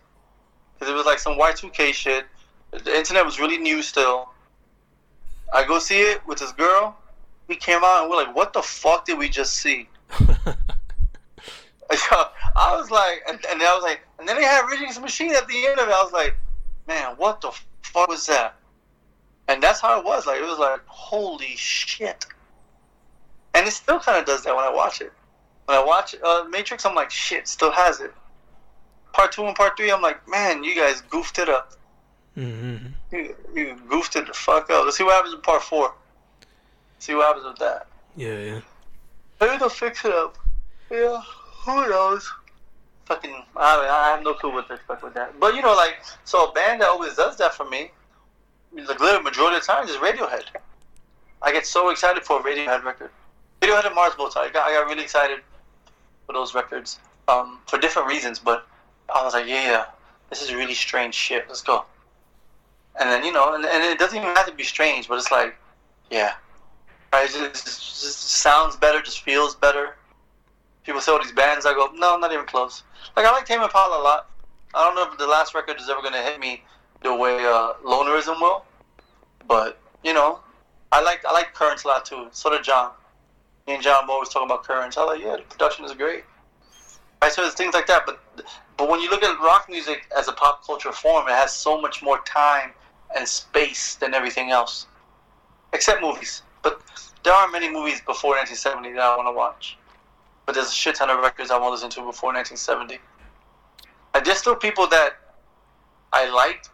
because 0.73 0.91
it 0.91 0.97
was 0.97 1.05
like 1.05 1.19
some 1.19 1.39
Y2K 1.39 1.93
shit. 1.93 2.25
The 2.71 2.97
internet 2.97 3.27
was 3.27 3.39
really 3.39 3.59
new 3.59 3.83
still. 3.83 4.31
I 5.53 5.67
go 5.67 5.79
see 5.79 6.01
it 6.01 6.27
with 6.27 6.39
this 6.39 6.53
girl 6.53 6.97
we 7.49 7.57
came 7.57 7.81
out 7.83 8.03
and 8.03 8.11
we're 8.11 8.17
like, 8.17 8.35
what 8.37 8.53
the 8.53 8.63
fuck 8.63 9.07
did 9.07 9.19
we 9.19 9.29
just 9.29 9.55
see? 9.57 9.89
I 12.57 12.77
was 12.77 12.91
like, 12.91 13.23
and, 13.29 13.39
and 13.51 13.63
I 13.63 13.75
was 13.75 13.83
like, 13.83 14.01
and 14.19 14.29
then 14.29 14.37
they 14.37 14.45
had 14.45 14.69
Rage 14.69 14.99
Machine 14.99 15.35
at 15.35 15.47
the 15.49 15.67
end 15.67 15.81
of 15.81 15.89
it. 15.89 15.95
I 15.95 16.03
was 16.03 16.13
like, 16.13 16.37
man, 16.87 17.15
what 17.17 17.41
the 17.41 17.51
fuck 17.83 18.09
was 18.09 18.27
that? 18.27 18.57
And 19.49 19.63
that's 19.63 19.81
how 19.81 19.99
it 19.99 20.05
was. 20.05 20.27
Like, 20.27 20.41
it 20.41 20.47
was 20.47 20.59
like, 20.59 20.81
holy 20.87 21.57
shit. 21.57 22.27
And 23.55 23.67
it 23.67 23.71
still 23.71 23.99
kind 23.99 24.19
of 24.19 24.27
does 24.27 24.45
that 24.45 24.55
when 24.55 24.65
I 24.65 24.71
watch 24.71 25.01
it. 25.01 25.13
When 25.65 25.79
I 25.79 25.85
watch 25.85 26.15
uh, 26.23 26.45
Matrix, 26.51 26.85
I'm 26.85 26.95
like, 26.95 27.11
shit, 27.11 27.49
still 27.49 27.73
has 27.73 28.01
it. 28.01 28.13
Part 29.13 29.33
two 29.33 29.45
and 29.47 29.57
part 29.57 29.77
three, 29.77 29.91
I'm 29.91 30.03
like, 30.03 30.29
man, 30.29 30.63
you 30.63 30.75
guys 30.75 31.01
goofed 31.03 31.39
it 31.39 31.49
up. 31.49 31.73
Mm-hmm. 32.37 32.89
You, 33.11 33.35
you 33.55 33.81
goofed 33.89 34.17
it 34.17 34.27
the 34.27 34.35
fuck 34.35 34.71
up. 34.71 34.85
Let's 34.85 34.99
see 34.99 35.05
what 35.05 35.15
happens 35.15 35.35
in 35.35 35.41
part 35.41 35.63
four. 35.63 35.95
See 36.99 37.15
what 37.15 37.27
happens 37.27 37.47
with 37.47 37.59
that. 37.59 37.87
Yeah, 38.17 38.39
yeah. 38.39 38.61
Maybe 39.41 39.57
they'll 39.59 39.69
fix 39.69 40.05
it 40.05 40.13
up. 40.13 40.37
Yeah, 40.91 41.23
who 41.65 41.89
knows? 41.89 42.31
Fucking, 43.07 43.45
I, 43.57 43.89
I 43.89 44.11
have 44.11 44.23
no 44.23 44.35
clue 44.35 44.53
what 44.53 44.69
to 44.69 44.75
expect 44.75 45.03
with 45.03 45.15
that. 45.15 45.39
But 45.39 45.55
you 45.55 45.63
know, 45.63 45.75
like, 45.75 45.97
so 46.25 46.51
a 46.51 46.53
band 46.53 46.81
that 46.81 46.89
always 46.89 47.15
does 47.15 47.37
that 47.37 47.55
for 47.55 47.69
me, 47.69 47.91
like, 48.73 49.01
literally 49.01 49.23
majority 49.23 49.57
of 49.57 49.63
the 49.63 49.73
time, 49.73 49.89
is 49.89 49.97
Radiohead. 49.97 50.45
I 51.41 51.53
get 51.53 51.67
so 51.67 51.91
excited 51.91 52.25
for 52.25 52.41
a 52.41 52.43
Radiohead 52.43 52.85
record. 52.85 53.11
Radiohead 53.63 53.87
and 53.87 53.95
Mars 53.95 54.15
Volta. 54.15 54.41
I 54.41 54.51
got, 54.51 54.69
I 54.69 54.73
got 54.73 54.87
really 54.87 55.05
excited 55.05 55.41
for 56.27 56.33
those 56.33 56.55
records 56.55 56.99
um, 57.29 57.61
for 57.67 57.79
different 57.79 58.09
reasons, 58.09 58.39
but 58.39 58.67
I 59.15 59.25
was 59.25 59.35
like, 59.35 59.47
yeah, 59.47 59.87
this 60.31 60.43
is 60.43 60.53
really 60.53 60.75
strange 60.75 61.15
shit. 61.15 61.47
Let's 61.49 61.63
go. 61.63 61.85
And 63.01 63.09
then 63.09 63.25
you 63.25 63.33
know, 63.33 63.55
and, 63.55 63.65
and 63.65 63.83
it 63.85 63.99
doesn't 63.99 64.19
even 64.19 64.35
have 64.35 64.47
to 64.47 64.53
be 64.53 64.65
strange, 64.65 65.09
but 65.09 65.17
it's 65.17 65.31
like, 65.31 65.57
yeah, 66.11 66.35
Right? 67.13 67.29
It 67.29 67.55
just, 67.55 67.67
just 67.67 68.21
sounds 68.21 68.77
better, 68.77 69.01
just 69.01 69.23
feels 69.23 69.55
better. 69.55 69.97
People 70.85 71.01
say 71.01 71.13
all 71.13 71.23
these 71.23 71.33
bands, 71.33 71.67
I 71.67 71.75
go, 71.75 71.91
no, 71.95 72.17
not 72.17 72.33
even 72.33 72.47
close. 72.47 72.83
Like 73.17 73.27
I 73.27 73.33
like 73.33 73.47
Tame 73.47 73.63
Impala 73.63 74.01
a 74.01 74.03
lot. 74.03 74.31
I 74.75 74.85
don't 74.85 74.95
know 74.95 75.11
if 75.11 75.19
the 75.19 75.27
last 75.27 75.55
record 75.55 75.81
is 75.81 75.89
ever 75.89 76.03
gonna 76.03 76.23
hit 76.23 76.41
me 76.41 76.63
the 77.03 77.15
way 77.15 77.45
uh, 77.45 77.75
Lonerism 77.85 78.41
will, 78.41 78.65
but 79.47 79.81
you 80.03 80.13
know, 80.13 80.41
I 80.93 81.03
like 81.03 81.25
I 81.27 81.33
like 81.33 81.55
Currents 81.55 81.85
a 81.85 81.89
lot 81.89 82.05
too. 82.05 82.29
So 82.33 82.51
did 82.51 82.65
John. 82.65 82.93
Me 83.67 83.75
and 83.75 83.83
John 83.83 84.09
always 84.09 84.29
talking 84.29 84.49
about 84.49 84.65
Currents. 84.65 84.97
I 84.97 85.05
like, 85.05 85.21
yeah, 85.21 85.37
the 85.37 85.43
production 85.43 85.85
is 85.85 85.93
great. 85.93 86.25
Right, 87.21 87.33
so 87.33 87.49
things 87.51 87.75
like 87.75 87.87
that. 87.87 88.05
But 88.07 88.21
but 88.77 88.89
when 88.89 89.01
you 89.01 89.11
look 89.11 89.23
at 89.23 89.39
rock 89.41 89.67
music 89.69 90.09
as 90.17 90.29
a 90.29 90.33
pop 90.33 90.65
culture 90.65 90.93
form, 90.93 91.27
it 91.29 91.33
has 91.33 91.53
so 91.53 91.81
much 91.81 92.03
more 92.03 92.21
time 92.21 92.73
and 93.17 93.27
space 93.27 93.97
than 93.97 94.15
everything 94.15 94.51
else, 94.51 94.87
except 95.73 96.01
movies. 96.01 96.43
But 96.63 96.81
there 97.25 97.33
aren't 97.33 97.53
many 97.53 97.71
movies 97.71 98.01
before 98.01 98.31
1970 98.37 98.93
that 98.93 99.01
I 99.01 99.17
want 99.17 99.29
to 99.29 99.33
watch. 99.33 99.77
But 100.47 100.55
there's 100.55 100.69
a 100.69 100.73
shit 100.73 100.95
ton 100.95 101.11
of 101.11 101.21
records 101.21 101.51
I 101.51 101.59
want 101.59 101.69
to 101.69 101.73
listen 101.73 101.91
to 101.91 102.07
before 102.07 102.33
1970. 102.33 102.99
And 104.15 104.25
there's 104.25 104.39
still 104.39 104.57
people 104.57 104.87
that 104.89 105.19
I 106.13 106.29
liked 106.31 106.71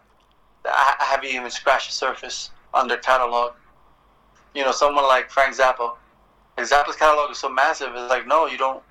that 0.62 0.96
I 1.00 1.04
haven't 1.04 1.30
even 1.30 1.50
scratched 1.50 1.90
the 1.90 1.94
surface 1.94 2.50
on 2.72 2.88
their 2.88 2.98
catalog. 2.98 3.54
You 4.54 4.64
know, 4.64 4.72
someone 4.72 5.04
like 5.04 5.30
Frank 5.30 5.56
Zappa. 5.56 5.96
Like 6.56 6.68
Zappa's 6.68 6.96
catalog 6.96 7.30
is 7.30 7.38
so 7.38 7.48
massive. 7.48 7.90
It's 7.94 8.10
like, 8.10 8.26
no, 8.26 8.46
you 8.46 8.58
don't. 8.58 8.82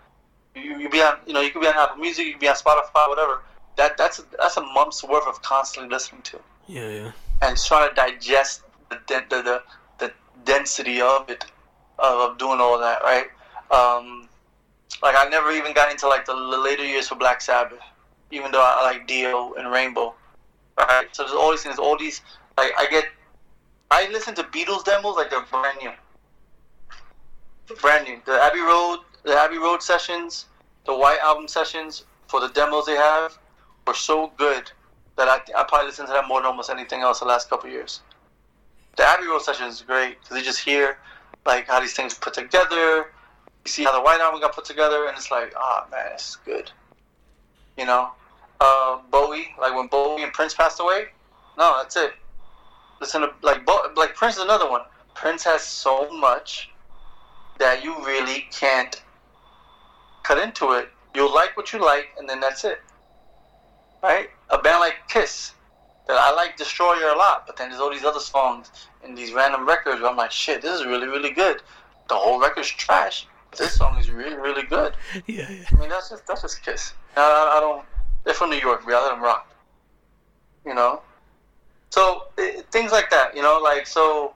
You, 0.55 0.77
you 0.77 0.89
be 0.89 1.01
on, 1.01 1.17
you 1.25 1.33
know, 1.33 1.41
you 1.41 1.49
could 1.49 1.61
be 1.61 1.67
on 1.67 1.75
Apple 1.75 1.97
Music, 1.97 2.25
you 2.25 2.33
could 2.33 2.41
be 2.41 2.47
on 2.47 2.55
Spotify, 2.55 3.07
whatever. 3.07 3.41
That 3.75 3.97
that's 3.97 4.19
a, 4.19 4.23
that's 4.37 4.57
a 4.57 4.61
month's 4.61 5.03
worth 5.03 5.25
of 5.27 5.41
constantly 5.41 5.89
listening 5.89 6.21
to. 6.23 6.39
Yeah, 6.67 6.89
yeah. 6.89 7.11
And 7.41 7.57
trying 7.57 7.89
to 7.89 7.95
digest 7.95 8.63
the 8.89 8.99
the, 9.07 9.23
the, 9.29 9.41
the 9.41 9.63
density 10.45 11.01
of 11.01 11.29
it, 11.29 11.45
of 11.99 12.37
doing 12.37 12.59
all 12.59 12.79
that, 12.79 13.01
right? 13.03 13.27
Um, 13.71 14.29
Like 15.01 15.15
I 15.17 15.27
never 15.29 15.51
even 15.51 15.73
got 15.73 15.91
into 15.91 16.07
like 16.07 16.25
the 16.25 16.33
later 16.33 16.85
years 16.85 17.07
for 17.07 17.15
Black 17.15 17.41
Sabbath, 17.41 17.79
even 18.31 18.51
though 18.51 18.61
I 18.63 18.83
like 18.83 19.07
Dio 19.07 19.53
and 19.55 19.71
Rainbow. 19.71 20.13
Right. 20.77 21.07
So 21.11 21.23
there's 21.23 21.35
all 21.35 21.51
these 21.51 21.63
things, 21.63 21.77
all 21.79 21.97
these 21.97 22.21
like 22.57 22.71
I 22.77 22.87
get. 22.89 23.05
I 23.91 24.07
listen 24.11 24.33
to 24.35 24.43
Beatles 24.43 24.83
demos 24.85 25.15
like 25.15 25.29
they're 25.29 25.45
brand 25.51 25.77
new. 25.81 25.91
Brand 27.81 28.07
new. 28.07 28.21
The 28.25 28.41
Abbey 28.41 28.59
Road, 28.61 28.99
the 29.23 29.35
Abbey 29.35 29.57
Road 29.57 29.83
sessions, 29.83 30.45
the 30.85 30.95
White 30.95 31.19
Album 31.19 31.47
sessions 31.47 32.05
for 32.27 32.39
the 32.39 32.49
demos 32.49 32.85
they 32.85 32.95
have 32.95 33.37
were 33.85 33.93
so 33.93 34.31
good 34.37 34.71
that 35.17 35.27
I, 35.27 35.37
I 35.59 35.63
probably 35.63 35.87
listened 35.87 36.07
to 36.07 36.13
that 36.13 36.27
more 36.27 36.39
than 36.39 36.47
almost 36.47 36.69
anything 36.69 37.01
else 37.01 37.19
the 37.19 37.25
last 37.25 37.49
couple 37.49 37.69
years. 37.69 38.01
The 38.95 39.03
Abbey 39.07 39.25
Road 39.27 39.41
session 39.41 39.67
is 39.67 39.81
great 39.81 40.21
because 40.21 40.37
you 40.37 40.43
just 40.43 40.63
hear 40.63 40.97
like 41.45 41.67
how 41.67 41.79
these 41.79 41.93
things 41.93 42.13
put 42.13 42.33
together. 42.33 43.05
You 43.65 43.71
see 43.71 43.83
how 43.83 43.93
the 43.93 44.01
White 44.01 44.21
Album 44.21 44.41
got 44.41 44.53
put 44.53 44.65
together, 44.65 45.07
and 45.07 45.17
it's 45.17 45.31
like, 45.31 45.53
ah, 45.57 45.85
oh, 45.85 45.89
man, 45.89 46.07
it's 46.13 46.35
good. 46.45 46.69
You 47.77 47.85
know, 47.85 48.09
uh, 48.59 48.99
Bowie, 49.09 49.47
like 49.59 49.75
when 49.75 49.87
Bowie 49.87 50.23
and 50.23 50.33
Prince 50.33 50.53
passed 50.53 50.79
away. 50.79 51.05
No, 51.57 51.77
that's 51.77 51.95
it. 51.95 52.13
Listen 52.99 53.21
to 53.21 53.31
like 53.41 53.65
Bo- 53.65 53.91
like 53.95 54.15
Prince 54.15 54.37
is 54.37 54.43
another 54.43 54.69
one. 54.69 54.81
Prince 55.15 55.43
has 55.43 55.63
so 55.63 56.09
much 56.11 56.69
that 57.59 57.83
you 57.83 57.95
really 58.05 58.47
can't 58.51 59.01
cut 60.23 60.37
into 60.37 60.73
it. 60.73 60.89
You'll 61.15 61.33
like 61.33 61.55
what 61.57 61.73
you 61.73 61.83
like, 61.83 62.07
and 62.17 62.27
then 62.27 62.39
that's 62.39 62.63
it. 62.63 62.79
Right? 64.01 64.29
A 64.49 64.57
band 64.57 64.79
like 64.79 64.95
Kiss, 65.07 65.53
that 66.07 66.17
I 66.17 66.33
like 66.33 66.57
Destroyer 66.57 67.09
a 67.09 67.17
lot, 67.17 67.45
but 67.47 67.55
then 67.55 67.69
there's 67.69 67.81
all 67.81 67.91
these 67.91 68.03
other 68.03 68.19
songs 68.19 68.71
and 69.03 69.17
these 69.17 69.33
random 69.33 69.67
records 69.67 70.01
where 70.01 70.09
I'm 70.09 70.17
like, 70.17 70.31
shit, 70.31 70.61
this 70.61 70.79
is 70.79 70.85
really, 70.85 71.07
really 71.07 71.31
good. 71.31 71.61
The 72.09 72.15
whole 72.15 72.39
record's 72.39 72.69
trash. 72.69 73.27
This 73.57 73.75
song 73.75 73.97
is 73.97 74.09
really, 74.09 74.35
really 74.35 74.63
good. 74.63 74.93
Yeah, 75.27 75.49
yeah. 75.49 75.65
I 75.71 75.75
mean, 75.75 75.89
that's 75.89 76.09
just 76.09 76.25
that's 76.25 76.41
just 76.41 76.63
Kiss. 76.63 76.93
I, 77.15 77.21
I 77.21 77.59
don't. 77.59 77.85
They're 78.23 78.33
from 78.33 78.49
New 78.49 78.57
York. 78.57 78.85
We 78.85 78.93
let 78.93 79.09
them 79.09 79.21
rock. 79.21 79.53
You 80.65 80.73
know. 80.73 81.01
So 81.91 82.23
it, 82.37 82.65
things 82.71 82.91
like 82.91 83.09
that, 83.11 83.35
you 83.35 83.43
know, 83.43 83.59
like 83.63 83.85
so. 83.85 84.33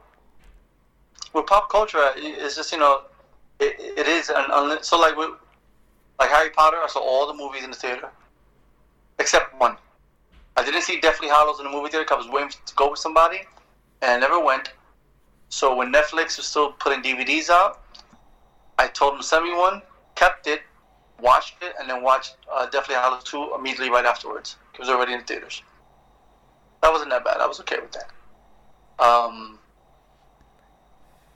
With 1.34 1.48
pop 1.48 1.70
culture, 1.70 2.12
it's 2.16 2.56
just 2.56 2.72
you 2.72 2.78
know, 2.78 3.02
it, 3.60 3.76
it 3.80 4.08
is 4.08 4.32
an 4.34 4.78
so 4.82 5.00
like 5.00 5.18
with 5.18 5.32
like 6.20 6.30
Harry 6.30 6.52
Potter. 6.52 6.78
I 6.78 6.88
saw 6.88 7.00
all 7.00 7.28
the 7.28 7.34
movies 7.34 7.64
in 7.64 7.72
the 7.72 7.76
theater, 7.76 8.10
except 9.20 9.60
one. 9.60 9.78
I 10.58 10.64
didn't 10.64 10.82
see 10.82 11.00
Deathly 11.00 11.28
Hallows 11.28 11.60
in 11.60 11.66
the 11.66 11.72
movie 11.72 11.90
theater 11.90 12.04
because 12.04 12.26
I 12.26 12.28
was 12.28 12.34
waiting 12.34 12.50
to 12.50 12.76
go 12.76 12.90
with 12.90 13.00
somebody, 13.00 13.42
and 14.02 14.12
I 14.12 14.18
never 14.18 14.44
went. 14.44 14.74
So 15.50 15.76
when 15.76 15.94
Netflix 15.94 16.38
was 16.38 16.48
still 16.48 16.72
putting 16.74 17.04
DVDs 17.04 17.50
out, 17.50 17.80
I 18.80 18.88
told 18.88 19.14
them 19.14 19.22
send 19.22 19.46
me 19.46 19.56
one, 19.56 19.84
kept 20.16 20.48
it, 20.48 20.62
watched 21.22 21.62
it, 21.62 21.76
and 21.80 21.88
then 21.88 22.02
watched 22.02 22.38
uh, 22.52 22.66
Deathly 22.66 22.96
Hallows 22.96 23.24
2 23.26 23.54
immediately 23.58 23.92
right 23.92 24.06
afterwards. 24.06 24.56
It 24.74 24.80
was 24.80 24.90
already 24.90 25.14
in 25.14 25.20
the 25.20 25.26
theaters. 25.26 25.62
That 26.82 26.92
wasn't 26.92 27.12
that 27.12 27.24
bad. 27.24 27.38
I 27.38 27.48
was 27.48 27.60
okay 27.62 27.78
with 27.80 27.92
that. 27.92 29.04
Um, 29.04 29.60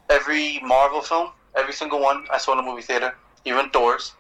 every 0.10 0.60
Marvel 0.62 1.02
film, 1.02 1.30
every 1.56 1.74
single 1.74 2.00
one, 2.00 2.26
I 2.32 2.40
saw 2.40 2.52
in 2.54 2.58
the 2.58 2.64
movie 2.64 2.82
theater. 2.82 3.16
Even 3.46 3.70
Thor's. 3.70 4.14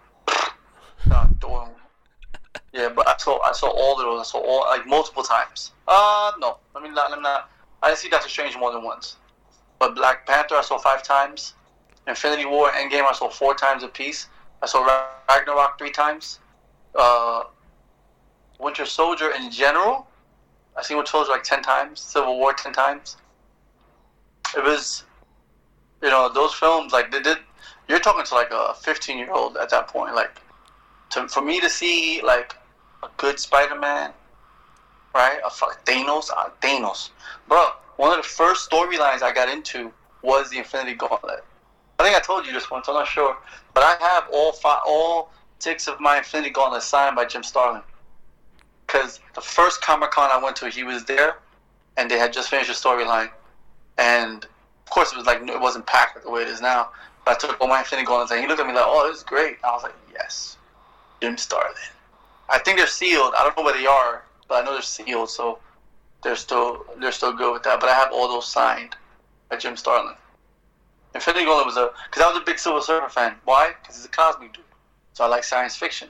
Yeah, 2.73 2.89
but 2.95 3.07
I 3.07 3.15
saw 3.17 3.39
I 3.41 3.51
saw 3.51 3.67
all 3.67 3.97
those. 3.97 4.21
I 4.21 4.23
saw 4.23 4.39
all 4.39 4.61
like 4.69 4.87
multiple 4.87 5.23
times. 5.23 5.71
Uh 5.87 6.31
no, 6.39 6.57
I 6.75 6.81
mean 6.81 6.93
me 6.93 6.95
not. 6.95 7.49
I 7.83 7.93
see 7.95 8.09
Doctor 8.09 8.29
Strange 8.29 8.55
more 8.57 8.71
than 8.71 8.83
once. 8.83 9.17
But 9.79 9.95
Black 9.95 10.25
Panther 10.25 10.55
I 10.55 10.61
saw 10.61 10.77
five 10.77 11.03
times. 11.03 11.53
Infinity 12.07 12.45
War, 12.45 12.69
Endgame 12.71 13.03
I 13.09 13.13
saw 13.13 13.29
four 13.29 13.55
times 13.55 13.83
a 13.83 13.87
piece. 13.87 14.27
I 14.61 14.67
saw 14.67 14.87
Ragnarok 15.29 15.77
three 15.77 15.91
times. 15.91 16.39
Uh, 16.95 17.43
Winter 18.59 18.85
Soldier 18.85 19.31
in 19.31 19.51
general, 19.51 20.07
I 20.77 20.83
seen 20.83 20.97
Winter 20.97 21.11
Soldier 21.11 21.31
like 21.31 21.43
ten 21.43 21.61
times. 21.61 21.99
Civil 21.99 22.37
War 22.37 22.53
ten 22.53 22.73
times. 22.73 23.17
It 24.55 24.63
was, 24.63 25.05
you 26.01 26.09
know, 26.09 26.29
those 26.33 26.53
films 26.53 26.93
like 26.93 27.11
they 27.11 27.21
did. 27.21 27.37
You're 27.87 27.99
talking 27.99 28.23
to 28.23 28.35
like 28.35 28.51
a 28.51 28.73
15 28.73 29.17
year 29.17 29.31
old 29.31 29.57
at 29.57 29.69
that 29.69 29.87
point. 29.87 30.15
Like, 30.15 30.39
to, 31.11 31.27
for 31.27 31.41
me 31.41 31.59
to 31.59 31.69
see 31.69 32.21
like 32.23 32.55
a 33.03 33.09
good 33.17 33.39
Spider-Man, 33.39 34.11
right? 35.13 35.39
A 35.45 35.49
fuck 35.49 35.83
Thanos, 35.85 36.29
uh, 36.35 36.49
Thanos, 36.61 37.09
bro. 37.47 37.69
One 37.97 38.11
of 38.11 38.23
the 38.23 38.29
first 38.29 38.69
storylines 38.69 39.21
I 39.21 39.31
got 39.33 39.49
into 39.49 39.91
was 40.21 40.49
the 40.49 40.57
Infinity 40.57 40.95
Gauntlet. 40.95 41.43
I 41.99 42.03
think 42.03 42.15
I 42.15 42.19
told 42.19 42.45
you 42.47 42.53
this 42.53 42.71
once. 42.71 42.87
I'm 42.87 42.95
not 42.95 43.07
sure, 43.07 43.37
but 43.73 43.83
I 43.83 43.95
have 43.99 44.23
all 44.33 44.53
five, 44.53 44.81
all 44.87 45.31
six 45.59 45.87
of 45.87 45.99
my 45.99 46.17
Infinity 46.17 46.49
Gauntlet 46.49 46.81
signed 46.81 47.15
by 47.15 47.25
Jim 47.25 47.43
Starlin. 47.43 47.81
Because 48.87 49.19
the 49.35 49.41
first 49.41 49.81
Comic 49.81 50.11
Con 50.11 50.29
I 50.33 50.43
went 50.43 50.55
to, 50.57 50.69
he 50.69 50.83
was 50.83 51.05
there, 51.05 51.37
and 51.97 52.09
they 52.09 52.17
had 52.17 52.33
just 52.33 52.49
finished 52.49 52.69
the 52.69 52.89
storyline, 52.89 53.29
and 53.97 54.43
of 54.45 54.89
course 54.89 55.11
it 55.11 55.17
was 55.17 55.27
like 55.27 55.41
it 55.41 55.61
wasn't 55.61 55.85
packed 55.85 56.21
the 56.23 56.29
way 56.29 56.41
it 56.41 56.47
is 56.47 56.61
now. 56.61 56.89
But 57.23 57.35
I 57.35 57.47
took 57.47 57.61
all 57.61 57.67
my 57.67 57.79
Infinity 57.79 58.07
Gauntlets, 58.07 58.31
and 58.31 58.41
he 58.41 58.47
looked 58.47 58.59
at 58.59 58.67
me 58.67 58.73
like, 58.73 58.83
"Oh, 58.85 59.07
this 59.07 59.17
is 59.17 59.23
great." 59.23 59.57
I 59.63 59.71
was 59.71 59.83
like, 59.83 59.93
"Yes, 60.11 60.57
Jim 61.21 61.37
Starlin." 61.37 61.75
I 62.49 62.59
think 62.59 62.77
they're 62.77 62.87
sealed. 62.87 63.33
I 63.37 63.43
don't 63.43 63.57
know 63.57 63.63
where 63.63 63.77
they 63.77 63.85
are, 63.85 64.23
but 64.47 64.61
I 64.61 64.65
know 64.65 64.73
they're 64.73 64.81
sealed, 64.81 65.29
so 65.29 65.59
they're 66.23 66.35
still 66.35 66.85
they're 66.99 67.11
still 67.11 67.33
good 67.33 67.53
with 67.53 67.63
that. 67.63 67.79
But 67.79 67.89
I 67.89 67.93
have 67.93 68.11
all 68.11 68.27
those 68.27 68.47
signed 68.47 68.95
by 69.49 69.57
Jim 69.57 69.77
Starlin. 69.77 70.15
Infinity 71.13 71.45
Gauntlet 71.45 71.65
was 71.65 71.77
a 71.77 71.91
because 72.09 72.23
I 72.23 72.29
was 72.29 72.37
a 72.37 72.45
big 72.45 72.59
Silver 72.59 72.81
Surfer 72.81 73.09
fan. 73.09 73.35
Why? 73.45 73.73
Because 73.81 73.97
he's 73.97 74.05
a 74.05 74.09
cosmic 74.09 74.53
dude, 74.53 74.63
so 75.13 75.23
I 75.23 75.27
like 75.27 75.43
science 75.43 75.75
fiction. 75.75 76.09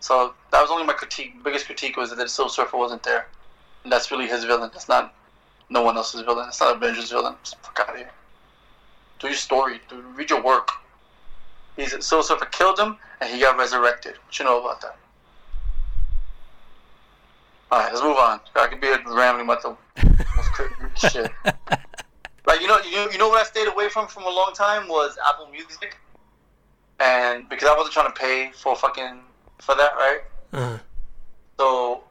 So 0.00 0.34
that 0.52 0.60
was 0.60 0.70
only 0.70 0.84
my 0.84 0.92
critique. 0.92 1.42
Biggest 1.42 1.66
critique 1.66 1.96
was 1.96 2.10
that 2.10 2.16
the 2.16 2.28
Silver 2.28 2.50
Surfer 2.50 2.76
wasn't 2.76 3.02
there, 3.02 3.26
and 3.84 3.92
that's 3.92 4.10
really 4.10 4.26
his 4.26 4.44
villain. 4.44 4.70
That's 4.72 4.88
not 4.88 5.14
no 5.68 5.82
one 5.82 5.96
else's 5.96 6.22
villain. 6.22 6.48
It's 6.48 6.60
not 6.60 6.76
Avengers 6.76 7.10
villain. 7.10 7.34
Just 7.42 7.58
fuck 7.60 7.80
out 7.80 7.90
of 7.90 7.96
here. 7.96 8.10
Do 9.18 9.26
your 9.26 9.36
story. 9.36 9.80
Do 9.88 10.00
read 10.14 10.30
your 10.30 10.42
work. 10.42 10.70
He's 11.76 11.90
Silver 12.04 12.22
Surfer 12.22 12.46
killed 12.46 12.78
him, 12.78 12.96
and 13.20 13.32
he 13.32 13.40
got 13.40 13.58
resurrected. 13.58 14.14
What 14.24 14.38
you 14.38 14.44
know 14.44 14.60
about 14.60 14.80
that? 14.80 14.96
All 17.70 17.78
right, 17.80 17.92
let's 17.92 18.02
move 18.02 18.16
on. 18.16 18.40
I 18.56 18.66
could 18.66 18.80
be 18.80 18.88
rambling 19.06 19.44
about 19.44 19.62
the 19.62 19.76
most 20.36 20.52
crazy 20.52 20.74
shit. 20.96 21.30
Like 22.46 22.62
you 22.62 22.66
know, 22.66 22.78
you, 22.80 23.10
you 23.12 23.18
know 23.18 23.28
what 23.28 23.42
I 23.42 23.44
stayed 23.44 23.68
away 23.68 23.90
from 23.90 24.08
from 24.08 24.22
a 24.22 24.30
long 24.30 24.52
time 24.54 24.88
was 24.88 25.18
Apple 25.28 25.48
Music, 25.48 25.98
and 26.98 27.46
because 27.48 27.68
I 27.68 27.76
wasn't 27.76 27.92
trying 27.92 28.10
to 28.10 28.18
pay 28.18 28.52
for 28.54 28.74
fucking 28.74 29.20
for 29.58 29.74
that, 29.74 29.92
right? 29.96 30.20
Uh-huh. 30.54 30.78
So, 31.58 32.04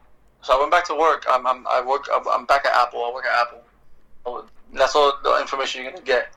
so 0.44 0.56
I 0.56 0.60
went 0.60 0.72
back 0.72 0.86
to 0.88 0.96
work. 0.96 1.26
I'm, 1.28 1.48
I'm 1.48 1.66
I 1.68 1.84
work. 1.84 2.08
I'm 2.14 2.46
back 2.46 2.66
at 2.68 2.74
Apple. 2.74 3.04
I 3.04 3.12
work 3.12 3.26
at 3.26 3.48
Apple. 3.48 4.46
That's 4.74 4.96
all 4.96 5.14
the 5.24 5.40
information 5.42 5.82
you're 5.82 5.92
gonna 5.92 6.04
get. 6.04 6.34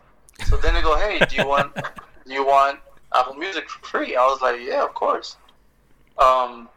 So 0.47 0.57
then 0.57 0.73
they 0.73 0.81
go, 0.81 0.97
hey, 0.97 1.19
do 1.29 1.37
you 1.37 1.47
want 1.47 1.75
do 2.27 2.33
you 2.33 2.47
want 2.47 2.81
Apple 3.15 3.35
Music 3.35 3.69
for 3.69 3.85
free? 3.87 4.17
I 4.17 4.25
was 4.25 4.41
like, 4.41 4.61
yeah, 4.63 4.83
of 4.83 4.95
course. 4.95 5.37
Um, 6.17 6.71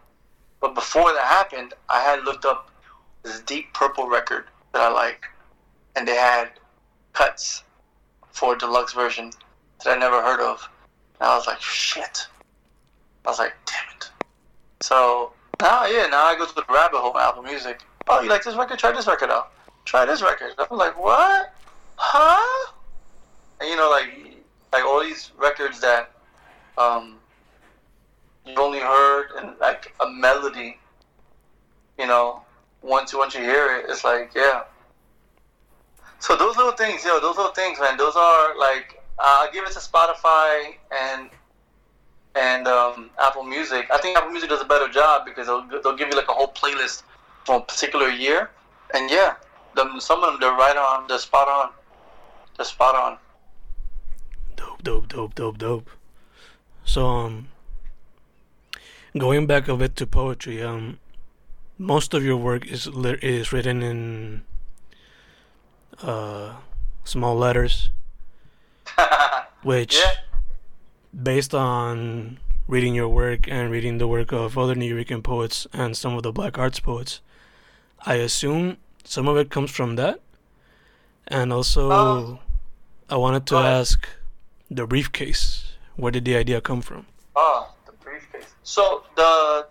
but 0.63 0.75
before 0.75 1.11
that 1.11 1.25
happened, 1.25 1.73
I 1.89 1.99
had 1.99 2.23
looked 2.23 2.45
up 2.45 2.71
this 3.21 3.41
Deep 3.41 3.73
Purple 3.73 4.07
record 4.07 4.45
that 4.71 4.81
I 4.81 4.87
like, 4.87 5.25
and 5.97 6.07
they 6.07 6.15
had 6.15 6.51
cuts 7.11 7.63
for 8.31 8.55
a 8.55 8.57
deluxe 8.57 8.93
version 8.93 9.31
that 9.83 9.97
I 9.97 9.99
never 9.99 10.21
heard 10.21 10.39
of. 10.39 10.65
And 11.19 11.27
I 11.27 11.35
was 11.35 11.47
like, 11.47 11.59
shit. 11.59 12.27
I 13.25 13.29
was 13.29 13.39
like, 13.39 13.51
damn 13.65 13.97
it. 13.97 14.09
So 14.79 15.33
now, 15.61 15.85
yeah, 15.85 16.05
now 16.05 16.23
I 16.23 16.37
go 16.37 16.45
to 16.45 16.55
the 16.55 16.63
rabbit 16.69 16.99
hole 16.99 17.09
of 17.09 17.17
Apple 17.17 17.43
Music. 17.43 17.81
Oh, 18.07 18.21
you 18.21 18.29
like 18.29 18.45
this 18.45 18.55
record? 18.55 18.79
Try 18.79 18.93
this 18.93 19.05
record 19.05 19.31
out. 19.31 19.51
Try 19.83 20.05
this 20.05 20.21
record. 20.21 20.51
I'm 20.71 20.77
like, 20.77 20.97
what? 20.97 21.53
Huh? 21.97 22.71
And 23.59 23.69
you 23.69 23.75
know, 23.75 23.89
like, 23.89 24.37
like 24.71 24.85
all 24.85 25.03
these 25.03 25.31
records 25.37 25.81
that 25.81 26.11
um, 26.77 27.17
you've 28.45 28.59
only 28.59 28.79
heard 28.79 29.27
in 29.41 29.53
like 29.59 29.93
a 29.99 30.09
melody. 30.09 30.77
You 31.97 32.07
know, 32.07 32.41
once 32.81 33.13
once 33.13 33.35
you 33.35 33.41
hear 33.41 33.77
it, 33.77 33.85
it's 33.89 34.03
like, 34.03 34.31
yeah. 34.35 34.63
So 36.19 36.35
those 36.35 36.55
little 36.57 36.71
things, 36.71 37.03
yo, 37.03 37.19
those 37.19 37.37
little 37.37 37.51
things, 37.51 37.79
man, 37.79 37.97
those 37.97 38.15
are 38.15 38.57
like, 38.57 39.01
uh, 39.19 39.21
I 39.21 39.49
give 39.53 39.65
it 39.65 39.73
to 39.73 39.79
Spotify 39.79 40.75
and 40.91 41.29
and 42.35 42.67
um, 42.67 43.09
Apple 43.21 43.43
Music. 43.43 43.87
I 43.91 43.97
think 43.99 44.17
Apple 44.17 44.31
Music 44.31 44.49
does 44.49 44.61
a 44.61 44.65
better 44.65 44.87
job 44.87 45.25
because 45.25 45.47
they'll, 45.47 45.67
they'll 45.81 45.95
give 45.95 46.09
you 46.09 46.15
like 46.15 46.29
a 46.29 46.33
whole 46.33 46.47
playlist 46.47 47.03
from 47.45 47.61
a 47.61 47.65
particular 47.65 48.09
year. 48.09 48.49
And 48.93 49.09
yeah, 49.09 49.35
them, 49.75 49.99
some 49.99 50.23
of 50.23 50.31
them, 50.31 50.39
they're 50.39 50.57
right 50.57 50.77
on, 50.77 51.07
they're 51.07 51.19
spot 51.19 51.47
on. 51.47 51.71
They're 52.57 52.65
spot 52.65 52.95
on. 52.95 53.17
Dope, 54.55 54.83
dope, 54.83 55.07
dope, 55.07 55.35
dope, 55.35 55.57
dope. 55.57 55.89
So, 56.85 57.05
um, 57.05 57.47
going 59.17 59.45
back 59.47 59.67
a 59.67 59.75
bit 59.77 59.95
to 59.97 60.07
poetry, 60.07 60.61
um, 60.61 60.99
most 61.77 62.13
of 62.13 62.23
your 62.23 62.37
work 62.37 62.65
is 62.67 62.87
is 63.21 63.51
written 63.53 63.81
in 63.81 64.41
uh, 66.01 66.55
small 67.03 67.35
letters, 67.35 67.89
which, 69.63 69.95
Yeah. 69.95 70.11
based 71.13 71.53
on 71.53 72.39
reading 72.67 72.95
your 72.95 73.09
work 73.09 73.47
and 73.47 73.69
reading 73.71 73.97
the 73.97 74.07
work 74.07 74.31
of 74.31 74.57
other 74.57 74.75
Nuyorican 74.75 75.21
poets 75.23 75.67
and 75.73 75.95
some 75.97 76.15
of 76.15 76.23
the 76.23 76.31
black 76.31 76.57
arts 76.57 76.79
poets. 76.79 77.21
I 78.05 78.15
assume 78.15 78.77
some 79.03 79.27
of 79.27 79.37
it 79.37 79.49
comes 79.49 79.71
from 79.71 79.95
that. 79.97 80.19
And 81.27 81.53
also, 81.53 81.91
Um, 81.91 82.39
I 83.09 83.15
wanted 83.15 83.45
to 83.47 83.57
ahead. 83.57 83.79
ask 83.81 84.07
the 84.69 84.85
briefcase. 84.87 85.75
Where 85.95 86.11
did 86.11 86.25
the 86.25 86.35
idea 86.35 86.59
come 86.61 86.81
from? 86.81 87.05
Briefcase. 87.35 87.72
So 88.63 89.03
the 89.15 89.67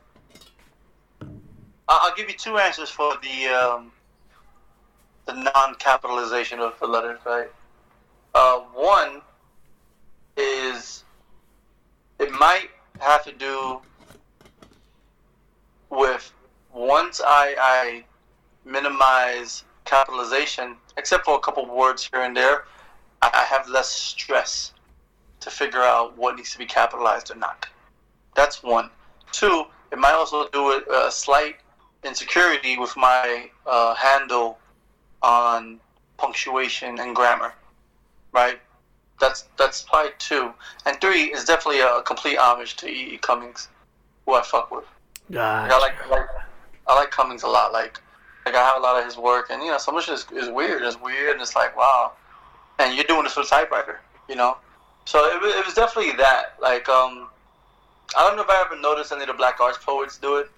I'll 1.88 2.14
give 2.14 2.28
you 2.28 2.36
two 2.36 2.58
answers 2.58 2.90
for 2.90 3.14
the 3.22 3.48
um, 3.48 3.92
the 5.26 5.34
non-capitalization 5.34 6.58
of 6.60 6.78
the 6.78 6.86
letters, 6.86 7.20
right? 7.24 7.48
Uh, 8.34 8.60
one 8.74 9.20
is 10.36 11.04
it 12.18 12.30
might 12.32 12.68
have 13.00 13.24
to 13.24 13.32
do 13.32 13.80
with 15.90 16.32
once 16.72 17.20
I, 17.24 17.54
I 17.58 18.04
minimize 18.64 19.64
capitalization, 19.84 20.76
except 20.96 21.24
for 21.24 21.36
a 21.36 21.40
couple 21.40 21.66
words 21.66 22.08
here 22.10 22.22
and 22.22 22.36
there, 22.36 22.64
I 23.20 23.44
have 23.48 23.68
less 23.68 23.90
stress 23.90 24.72
to 25.40 25.50
figure 25.50 25.82
out 25.82 26.16
what 26.16 26.36
needs 26.36 26.52
to 26.52 26.58
be 26.58 26.66
capitalized 26.66 27.30
or 27.30 27.34
not. 27.34 27.66
That's 28.34 28.62
one. 28.62 28.90
Two, 29.30 29.64
it 29.90 29.98
might 29.98 30.12
also 30.12 30.48
do 30.48 30.64
with 30.64 30.88
a 30.88 31.10
slight 31.10 31.56
insecurity 32.04 32.78
with 32.78 32.96
my 32.96 33.50
uh, 33.66 33.94
handle 33.94 34.58
on 35.22 35.80
punctuation 36.16 36.98
and 36.98 37.14
grammar, 37.14 37.54
right? 38.32 38.60
That's 39.20 39.44
that's 39.56 39.82
probably 39.82 40.12
two. 40.18 40.52
And 40.86 41.00
three 41.00 41.32
is 41.32 41.44
definitely 41.44 41.80
a 41.80 42.02
complete 42.02 42.38
homage 42.38 42.76
to 42.78 42.88
E. 42.88 43.14
E. 43.14 43.18
Cummings, 43.18 43.68
who 44.26 44.34
I 44.34 44.42
fuck 44.42 44.70
with. 44.70 44.84
Like, 45.62 45.72
I 45.72 45.78
like, 45.78 46.10
like 46.10 46.26
I 46.88 46.94
like 46.94 47.10
Cummings 47.10 47.44
a 47.44 47.48
lot. 47.48 47.72
Like 47.72 48.00
like 48.44 48.54
I 48.54 48.64
have 48.64 48.78
a 48.78 48.80
lot 48.80 48.98
of 48.98 49.04
his 49.04 49.16
work, 49.16 49.50
and 49.50 49.62
you 49.62 49.70
know, 49.70 49.78
some 49.78 49.96
of 49.96 50.02
it 50.08 50.10
is, 50.10 50.26
is 50.32 50.48
weird. 50.48 50.82
It's 50.82 51.00
weird, 51.00 51.32
and 51.32 51.40
it's 51.40 51.54
like 51.54 51.76
wow. 51.76 52.12
And 52.78 52.94
you're 52.94 53.04
doing 53.04 53.22
this 53.22 53.36
with 53.36 53.46
a 53.46 53.50
typewriter, 53.50 54.00
you 54.28 54.34
know. 54.34 54.56
So 55.04 55.24
it, 55.26 55.42
it 55.42 55.64
was 55.64 55.74
definitely 55.74 56.12
that. 56.12 56.56
Like 56.60 56.88
um, 56.88 57.28
I 58.16 58.26
don't 58.26 58.36
know 58.36 58.42
if 58.42 58.50
I 58.50 58.62
ever 58.66 58.80
noticed 58.80 59.12
any 59.12 59.22
of 59.22 59.28
the 59.28 59.34
black 59.34 59.60
arts 59.60 59.78
poets 59.78 60.18
do 60.18 60.36
it. 60.36 60.50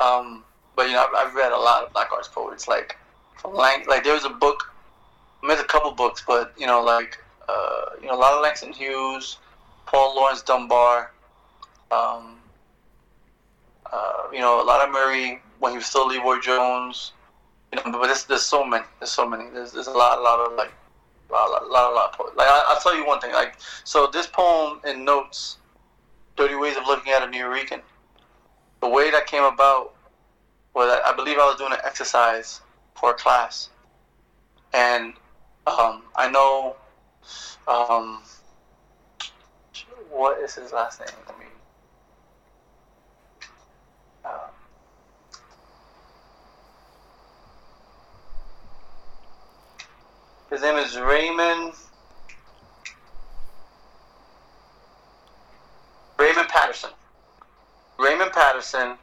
Um, 0.00 0.44
but 0.76 0.86
you 0.86 0.92
know, 0.92 1.06
I've, 1.06 1.28
I've 1.28 1.34
read 1.34 1.52
a 1.52 1.58
lot 1.58 1.84
of 1.84 1.92
black 1.92 2.12
arts 2.12 2.28
poets. 2.28 2.68
Like 2.68 2.96
from 3.36 3.54
Lang, 3.54 3.84
like 3.86 4.04
there 4.04 4.14
was 4.14 4.24
a 4.24 4.30
book. 4.30 4.72
I 5.42 5.48
read 5.48 5.58
a 5.58 5.64
couple 5.64 5.90
books, 5.92 6.22
but 6.26 6.52
you 6.56 6.66
know, 6.66 6.82
like 6.82 7.18
uh, 7.48 7.84
you 8.00 8.06
know, 8.06 8.14
a 8.14 8.20
lot 8.20 8.32
of 8.32 8.42
Langston 8.42 8.72
Hughes, 8.72 9.38
Paul 9.86 10.14
Laurence 10.16 10.42
Dunbar. 10.42 11.12
Um, 11.90 12.38
uh, 13.92 14.28
you 14.32 14.38
know, 14.38 14.62
a 14.62 14.64
lot 14.64 14.86
of 14.86 14.94
Amiri 14.94 15.40
when 15.58 15.72
he 15.72 15.76
was 15.76 15.86
still 15.86 16.08
LeRoi 16.08 16.40
Jones. 16.42 17.12
You 17.72 17.78
know, 17.78 17.98
but 17.98 18.06
there's, 18.06 18.24
there's 18.24 18.42
so 18.42 18.64
many. 18.64 18.84
There's 18.98 19.10
so 19.10 19.28
many. 19.28 19.50
There's, 19.50 19.72
there's 19.72 19.86
a 19.86 19.92
lot, 19.92 20.18
a 20.18 20.22
lot 20.22 20.40
of 20.40 20.56
like, 20.56 20.72
a 21.28 21.32
lot, 21.32 21.50
lot, 21.50 21.70
lot, 21.70 21.94
lot 21.94 22.10
of 22.10 22.18
poets. 22.18 22.36
Like 22.36 22.48
I, 22.48 22.64
I'll 22.68 22.80
tell 22.80 22.96
you 22.96 23.06
one 23.06 23.20
thing. 23.20 23.32
Like 23.32 23.56
so, 23.84 24.08
this 24.12 24.26
poem 24.26 24.80
in 24.86 25.04
notes, 25.04 25.58
"30 26.36 26.56
Ways 26.56 26.76
of 26.76 26.86
Looking 26.86 27.12
at 27.12 27.22
a 27.22 27.26
Nuyorican." 27.26 27.80
The 28.80 28.88
way 28.88 29.10
that 29.10 29.26
came 29.26 29.44
about 29.44 29.94
was 30.74 31.00
I 31.04 31.12
believe 31.14 31.38
I 31.38 31.46
was 31.46 31.56
doing 31.56 31.72
an 31.72 31.78
exercise 31.84 32.60
for 32.94 33.10
a 33.10 33.14
class, 33.14 33.70
and 34.72 35.14
um, 35.66 36.02
I 36.16 36.28
know 36.30 36.76
um, 37.68 38.22
what 40.10 40.40
is 40.40 40.54
his 40.54 40.72
last 40.72 41.00
name? 41.00 41.08
Let 41.26 41.38
me. 41.38 41.46
Uh, 44.24 44.48
his 50.50 50.62
name 50.62 50.76
is 50.76 50.98
Raymond. 50.98 51.74
Raymond 56.18 56.48
Patterson. 56.48 56.90
Raymond 57.98 58.32
Patterson 58.32 58.96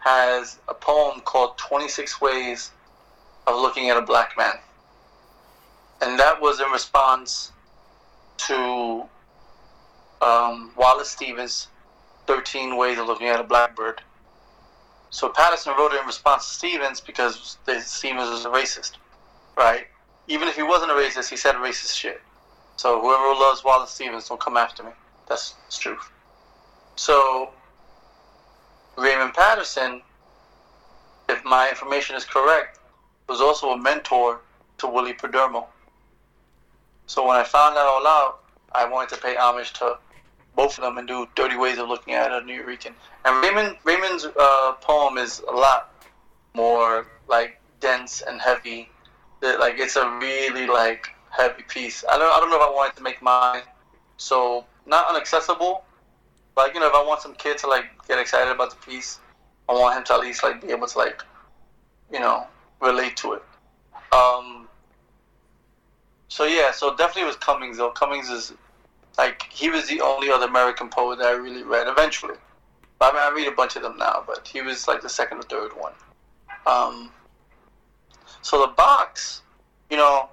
has 0.00 0.58
a 0.68 0.74
poem 0.74 1.20
called 1.20 1.58
26 1.58 2.20
Ways 2.20 2.70
of 3.46 3.56
Looking 3.56 3.90
at 3.90 3.96
a 3.96 4.02
Black 4.02 4.36
Man. 4.36 4.54
And 6.00 6.18
that 6.18 6.40
was 6.40 6.60
in 6.60 6.70
response 6.70 7.52
to 8.38 9.04
um, 10.22 10.72
Wallace 10.76 11.10
Stevens' 11.10 11.68
13 12.26 12.76
Ways 12.76 12.98
of 12.98 13.06
Looking 13.06 13.28
at 13.28 13.40
a 13.40 13.44
Blackbird. 13.44 14.00
So 15.10 15.28
Patterson 15.28 15.74
wrote 15.76 15.92
it 15.92 16.00
in 16.00 16.06
response 16.06 16.48
to 16.48 16.54
Stevens 16.54 17.00
because 17.00 17.58
Stevens 17.84 18.30
was 18.30 18.44
a 18.44 18.48
racist, 18.48 18.92
right? 19.56 19.86
Even 20.28 20.46
if 20.48 20.56
he 20.56 20.62
wasn't 20.62 20.92
a 20.92 20.94
racist, 20.94 21.28
he 21.28 21.36
said 21.36 21.56
racist 21.56 21.94
shit. 21.94 22.22
So 22.76 23.00
whoever 23.00 23.34
loves 23.38 23.64
Wallace 23.64 23.90
Stevens, 23.90 24.28
don't 24.28 24.40
come 24.40 24.56
after 24.56 24.82
me. 24.82 24.92
That's 25.28 25.52
the 25.68 25.76
truth. 25.76 26.10
So 27.00 27.48
Raymond 28.98 29.32
Patterson, 29.32 30.02
if 31.30 31.42
my 31.46 31.70
information 31.70 32.14
is 32.14 32.26
correct, 32.26 32.78
was 33.26 33.40
also 33.40 33.70
a 33.70 33.78
mentor 33.78 34.42
to 34.76 34.86
Willie 34.86 35.14
Perdomo. 35.14 35.64
So 37.06 37.26
when 37.26 37.38
I 37.38 37.42
found 37.42 37.74
that 37.76 37.86
all 37.86 38.06
out, 38.06 38.40
I 38.72 38.84
wanted 38.84 39.14
to 39.14 39.22
pay 39.22 39.34
homage 39.34 39.72
to 39.80 39.96
both 40.54 40.76
of 40.76 40.84
them 40.84 40.98
and 40.98 41.08
do 41.08 41.26
30 41.36 41.56
ways 41.56 41.78
of 41.78 41.88
looking 41.88 42.12
at 42.12 42.32
a 42.32 42.42
Nuyorican. 42.42 42.92
And 43.24 43.42
Raymond 43.42 43.78
Raymond's 43.84 44.26
uh, 44.26 44.72
poem 44.82 45.16
is 45.16 45.40
a 45.48 45.56
lot 45.56 45.94
more 46.52 47.06
like 47.28 47.58
dense 47.80 48.20
and 48.20 48.38
heavy. 48.42 48.90
Like 49.40 49.78
it's 49.78 49.96
a 49.96 50.06
really 50.18 50.66
like 50.66 51.08
heavy 51.30 51.62
piece. 51.62 52.04
I 52.06 52.18
don't 52.18 52.30
I 52.30 52.40
don't 52.40 52.50
know 52.50 52.56
if 52.56 52.68
I 52.68 52.70
wanted 52.70 52.96
to 52.96 53.02
make 53.02 53.22
mine 53.22 53.62
so 54.18 54.66
not 54.84 55.08
inaccessible. 55.08 55.84
Like 56.56 56.74
you 56.74 56.80
know, 56.80 56.88
if 56.88 56.94
I 56.94 57.04
want 57.04 57.20
some 57.20 57.34
kid 57.34 57.58
to 57.58 57.68
like 57.68 57.84
get 58.08 58.18
excited 58.18 58.50
about 58.52 58.70
the 58.70 58.86
piece, 58.86 59.20
I 59.68 59.72
want 59.72 59.96
him 59.96 60.04
to 60.04 60.14
at 60.14 60.20
least 60.20 60.42
like 60.42 60.60
be 60.60 60.70
able 60.72 60.86
to 60.86 60.98
like, 60.98 61.22
you 62.12 62.20
know, 62.20 62.46
relate 62.80 63.16
to 63.18 63.34
it. 63.34 63.42
Um. 64.12 64.68
So 66.28 66.44
yeah, 66.44 66.70
so 66.70 66.96
definitely 66.96 67.24
was 67.24 67.36
Cummings 67.36 67.78
though. 67.78 67.90
Cummings 67.90 68.28
is 68.28 68.52
like 69.18 69.44
he 69.50 69.68
was 69.70 69.88
the 69.88 70.00
only 70.00 70.30
other 70.30 70.46
American 70.46 70.88
poet 70.88 71.18
that 71.18 71.26
I 71.26 71.32
really 71.32 71.62
read 71.62 71.88
eventually. 71.88 72.36
I 73.00 73.12
mean, 73.12 73.22
I 73.22 73.32
read 73.34 73.48
a 73.48 73.56
bunch 73.56 73.76
of 73.76 73.82
them 73.82 73.96
now, 73.96 74.22
but 74.26 74.46
he 74.46 74.60
was 74.60 74.86
like 74.86 75.00
the 75.00 75.08
second 75.08 75.38
or 75.38 75.42
third 75.42 75.72
one. 75.72 75.92
Um. 76.66 77.10
So 78.42 78.60
the 78.66 78.72
box, 78.72 79.42
you 79.90 79.96
know, 79.96 80.28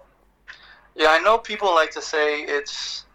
yeah, 0.96 1.10
I 1.10 1.20
know 1.20 1.38
people 1.38 1.74
like 1.74 1.92
to 1.92 2.02
say 2.02 2.42
it's 2.42 3.06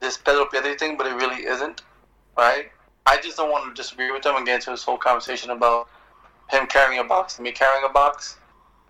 this 0.00 0.16
Pedro 0.16 0.46
Pietri 0.46 0.78
thing, 0.78 0.96
but 0.96 1.06
it 1.06 1.14
really 1.14 1.44
isn't, 1.46 1.82
right? 2.36 2.70
I 3.06 3.18
just 3.20 3.36
don't 3.36 3.50
want 3.50 3.74
to 3.74 3.80
disagree 3.80 4.10
with 4.10 4.26
him 4.26 4.36
and 4.36 4.44
get 4.44 4.56
into 4.56 4.70
this 4.70 4.82
whole 4.82 4.98
conversation 4.98 5.50
about 5.50 5.88
him 6.50 6.66
carrying 6.66 7.00
a 7.00 7.04
box 7.04 7.36
and 7.38 7.44
me 7.44 7.52
carrying 7.52 7.84
a 7.84 7.92
box. 7.92 8.36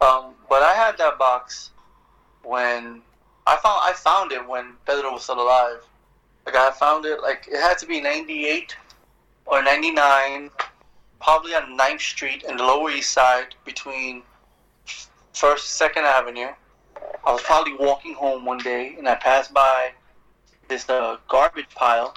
Um, 0.00 0.34
but 0.48 0.62
I 0.62 0.74
had 0.74 0.98
that 0.98 1.18
box 1.18 1.70
when 2.42 3.02
I 3.46 3.56
found 3.56 3.80
I 3.82 3.92
found 3.92 4.32
it 4.32 4.46
when 4.46 4.74
Pedro 4.86 5.12
was 5.12 5.22
still 5.22 5.40
alive. 5.40 5.82
Like 6.44 6.56
I 6.56 6.70
found 6.70 7.04
it 7.06 7.20
like 7.22 7.48
it 7.50 7.60
had 7.60 7.78
to 7.78 7.86
be 7.86 8.00
'98 8.00 8.76
or 9.46 9.62
'99, 9.62 10.50
probably 11.20 11.54
on 11.54 11.78
9th 11.78 12.00
Street 12.00 12.44
in 12.48 12.56
the 12.56 12.64
Lower 12.64 12.90
East 12.90 13.12
Side 13.12 13.54
between 13.64 14.22
First 15.32 15.74
Second 15.74 16.04
Avenue. 16.04 16.48
I 17.24 17.32
was 17.32 17.42
probably 17.42 17.74
walking 17.74 18.14
home 18.14 18.44
one 18.44 18.58
day 18.58 18.94
and 18.98 19.08
I 19.08 19.16
passed 19.16 19.52
by 19.52 19.92
this 20.68 20.88
uh, 20.88 21.16
garbage 21.28 21.68
pile, 21.74 22.14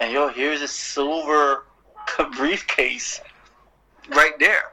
and 0.00 0.12
yo, 0.12 0.28
here's 0.28 0.62
a 0.62 0.68
silver 0.68 1.64
briefcase 2.36 3.20
right 4.10 4.38
there. 4.38 4.64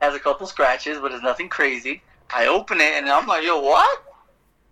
Has 0.00 0.14
a 0.14 0.18
couple 0.18 0.46
scratches, 0.46 0.98
but 0.98 1.12
it's 1.12 1.22
nothing 1.22 1.48
crazy. 1.48 2.02
I 2.34 2.46
open 2.46 2.80
it 2.80 2.94
and 2.94 3.08
I'm 3.08 3.26
like, 3.26 3.44
yo, 3.44 3.60
what? 3.60 4.02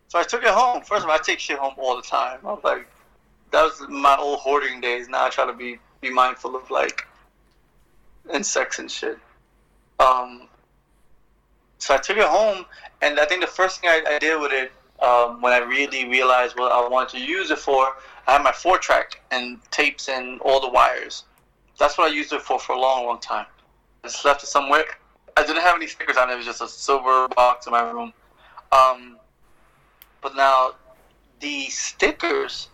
So 0.08 0.18
I 0.18 0.24
took 0.24 0.42
it 0.42 0.48
home. 0.48 0.82
First 0.82 1.04
of 1.04 1.10
all, 1.10 1.14
I 1.14 1.18
take 1.18 1.38
shit 1.38 1.58
home 1.58 1.74
all 1.78 1.94
the 1.94 2.02
time. 2.02 2.40
I 2.44 2.52
was 2.52 2.64
like, 2.64 2.88
that 3.52 3.62
was 3.62 3.86
my 3.88 4.16
old 4.16 4.40
hoarding 4.40 4.80
days. 4.80 5.08
Now 5.08 5.26
I 5.26 5.30
try 5.30 5.46
to 5.46 5.52
be 5.52 5.78
be 6.00 6.10
mindful 6.10 6.56
of 6.56 6.70
like 6.70 7.06
insects 8.32 8.78
and 8.78 8.90
shit. 8.90 9.18
Um, 9.98 10.48
so 11.78 11.94
I 11.94 11.98
took 11.98 12.16
it 12.16 12.24
home, 12.26 12.64
and 13.02 13.20
I 13.20 13.24
think 13.26 13.42
the 13.42 13.46
first 13.46 13.80
thing 13.80 13.90
I, 13.90 14.02
I 14.14 14.18
did 14.18 14.40
with 14.40 14.52
it 14.52 14.72
um, 15.02 15.40
when 15.40 15.52
I 15.52 15.58
really 15.58 16.08
realized 16.08 16.58
what 16.58 16.72
I 16.72 16.86
wanted 16.88 17.18
to 17.18 17.24
use 17.24 17.50
it 17.50 17.58
for, 17.58 17.94
I 18.26 18.32
had 18.32 18.42
my 18.42 18.52
four 18.52 18.78
track 18.78 19.20
and 19.30 19.58
tapes 19.70 20.08
and 20.08 20.40
all 20.42 20.60
the 20.60 20.68
wires. 20.68 21.24
That's 21.78 21.96
what 21.96 22.10
I 22.10 22.14
used 22.14 22.32
it 22.32 22.42
for 22.42 22.58
for 22.58 22.74
a 22.74 22.78
long, 22.78 23.06
long 23.06 23.20
time. 23.20 23.46
I 24.04 24.08
just 24.08 24.24
left 24.24 24.42
it 24.42 24.46
somewhere. 24.46 24.84
I 25.36 25.46
didn't 25.46 25.62
have 25.62 25.76
any 25.76 25.86
stickers 25.86 26.16
on 26.16 26.28
it. 26.28 26.34
It 26.34 26.36
was 26.36 26.46
just 26.46 26.60
a 26.60 26.68
silver 26.68 27.28
box 27.28 27.66
in 27.66 27.72
my 27.72 27.90
room. 27.90 28.12
Um, 28.72 29.16
but 30.20 30.36
now 30.36 30.72
the 31.40 31.64
stickers 31.70 32.68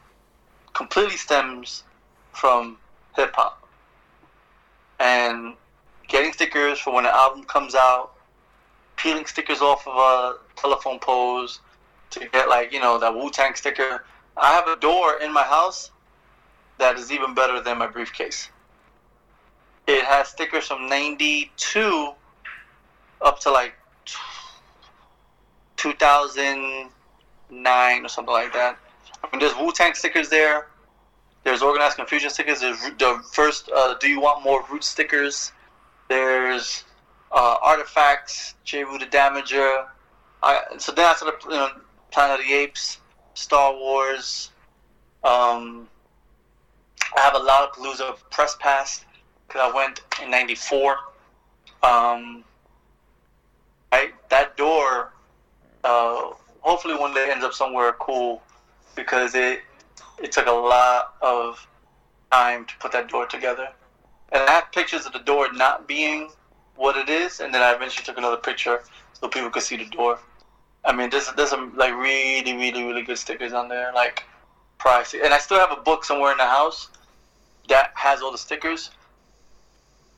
completely 0.75 1.17
stems 1.17 1.85
from 2.33 2.79
hip 3.15 3.33
hop. 3.35 3.63
And 4.99 5.55
getting 6.09 6.33
stickers 6.33 6.79
for 6.79 6.93
when 6.93 7.07
an 7.07 7.13
album 7.15 7.45
comes 7.45 7.75
out, 7.75 8.13
peeling 8.97 9.27
stickers 9.27 9.61
off 9.61 9.87
of 9.87 9.97
a 9.97 10.39
telephone 10.57 10.99
pose 10.99 11.61
to 12.11 12.29
get 12.29 12.49
like, 12.49 12.73
you 12.73 12.81
know, 12.81 12.99
that 12.99 13.15
Wu 13.15 13.31
Tang 13.31 13.55
sticker. 13.55 14.05
I 14.37 14.53
have 14.53 14.69
a 14.69 14.77
door 14.77 15.19
in 15.21 15.33
my 15.33 15.43
house 15.43 15.91
that 16.79 16.99
is 16.99 17.11
even 17.11 17.35
better 17.35 17.61
than 17.61 17.79
my 17.79 17.87
briefcase. 17.87 18.51
It 19.87 20.05
has 20.05 20.29
stickers 20.29 20.67
from 20.67 20.89
92 20.89 22.13
up 23.23 23.41
to 23.41 23.51
like 23.51 23.75
2009 25.77 28.05
or 28.05 28.09
something 28.09 28.33
like 28.33 28.53
that. 28.53 28.79
I 29.23 29.29
mean, 29.31 29.41
there's 29.41 29.57
Wu 29.57 29.73
Tang 29.73 29.95
stickers 29.95 30.29
there. 30.29 30.67
There's 31.45 31.63
Organized 31.63 31.97
Konfusion 31.97 32.31
stickers. 32.31 32.61
There's 32.61 32.81
the 32.99 33.23
first 33.33 33.71
uh, 33.75 33.95
Do 34.01 34.09
You 34.09 34.21
Want 34.21 34.43
More 34.43 34.65
Root 34.71 34.83
stickers. 34.83 35.53
There's 36.09 36.85
uh, 37.31 37.57
Artifacts, 37.63 38.55
Jeru 38.65 38.99
the 38.99 39.07
Damaja. 39.07 39.87
I, 40.43 40.63
so 40.79 40.93
then 40.93 41.07
I 41.07 41.15
started, 41.15 41.43
you 41.45 41.51
know, 41.51 41.71
Planet 42.17 42.41
of 42.41 42.47
the 42.47 42.55
Apes, 42.55 42.99
Star 43.35 43.75
Wars. 43.75 44.51
Um, 45.23 45.87
I 47.15 47.21
have 47.21 47.35
a 47.35 47.41
Lollapalooza 47.41 48.17
press 48.31 48.57
pass 48.59 49.05
because 49.47 49.71
I 49.71 49.77
went 49.77 50.01
in 50.23 50.31
'94. 50.31 50.93
Um, 51.83 52.43
I, 53.93 54.13
that 54.31 54.57
door, 54.57 55.13
uh, 55.85 56.31
hopefully 56.61 56.95
one 56.95 57.13
day 57.13 57.29
ends 57.31 57.45
up 57.45 57.53
somewhere 57.53 57.93
cool 58.01 58.43
because 58.95 59.35
it 59.35 59.61
it 60.23 60.33
took 60.33 60.47
a 60.47 60.51
lot 60.51 61.17
of 61.21 61.69
time 62.33 62.65
to 62.65 62.75
put 62.79 62.93
that 62.93 63.09
door 63.09 63.27
together. 63.27 63.69
And 64.33 64.41
I 64.49 64.53
have 64.53 64.73
pictures 64.73 65.05
of 65.05 65.13
the 65.13 65.19
door 65.19 65.53
not 65.53 65.87
being 65.87 66.31
what 66.77 66.97
it 66.97 67.11
is, 67.11 67.41
and 67.41 67.53
then 67.53 67.61
I 67.61 67.75
eventually 67.75 68.07
took 68.07 68.17
another 68.17 68.39
picture 68.39 68.81
so 69.13 69.29
people 69.29 69.51
could 69.51 69.65
see 69.65 69.77
the 69.77 69.85
door. 69.85 70.19
I 70.87 70.95
mean, 70.95 71.11
there's 71.11 71.31
there's 71.37 71.51
some 71.51 71.77
like 71.77 71.95
really 71.95 72.55
really 72.55 72.85
really 72.85 73.03
good 73.03 73.19
stickers 73.19 73.53
on 73.53 73.69
there, 73.69 73.93
like 73.93 74.23
pricey. 74.79 75.23
And 75.25 75.35
I 75.35 75.39
still 75.39 75.59
have 75.59 75.77
a 75.77 75.83
book 75.83 76.05
somewhere 76.05 76.33
in 76.33 76.39
the 76.39 76.47
house 76.47 76.89
that 77.69 77.91
has 77.95 78.23
all 78.23 78.31
the 78.31 78.39
stickers. 78.39 78.91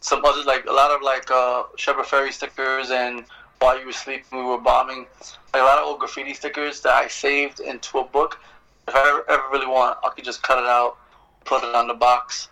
Some 0.01 0.25
others 0.25 0.45
like 0.45 0.67
a 0.67 0.73
lot 0.73 0.91
of 0.91 1.03
like 1.03 1.31
uh, 1.31 1.65
Shepard 1.77 2.05
Fairey 2.05 2.33
stickers 2.33 2.91
and 2.91 3.25
while 3.61 3.79
you 3.81 3.87
were 3.87 3.93
sleeping 3.93 4.39
we 4.39 4.45
were 4.45 4.59
bombing. 4.59 5.07
Like 5.55 5.63
a 5.63 5.65
lot 5.65 5.79
of 5.79 5.87
old 5.87 6.01
graffiti 6.01 6.35
stickers 6.35 6.81
that 6.83 6.93
I 6.93 7.09
saved 7.09 7.61
into 7.61 7.99
a 7.99 8.05
book. 8.05 8.39
If 8.87 8.95
I 8.95 9.01
ever, 9.09 9.31
ever 9.31 9.43
really 9.51 9.67
want, 9.67 9.99
I 10.05 10.11
could 10.11 10.25
just 10.25 10.43
cut 10.43 10.59
it 10.59 10.67
out, 10.67 10.99
put 11.45 11.65
it 11.65 11.75
on 11.75 11.89
the 11.89 11.95
box. 11.95 12.49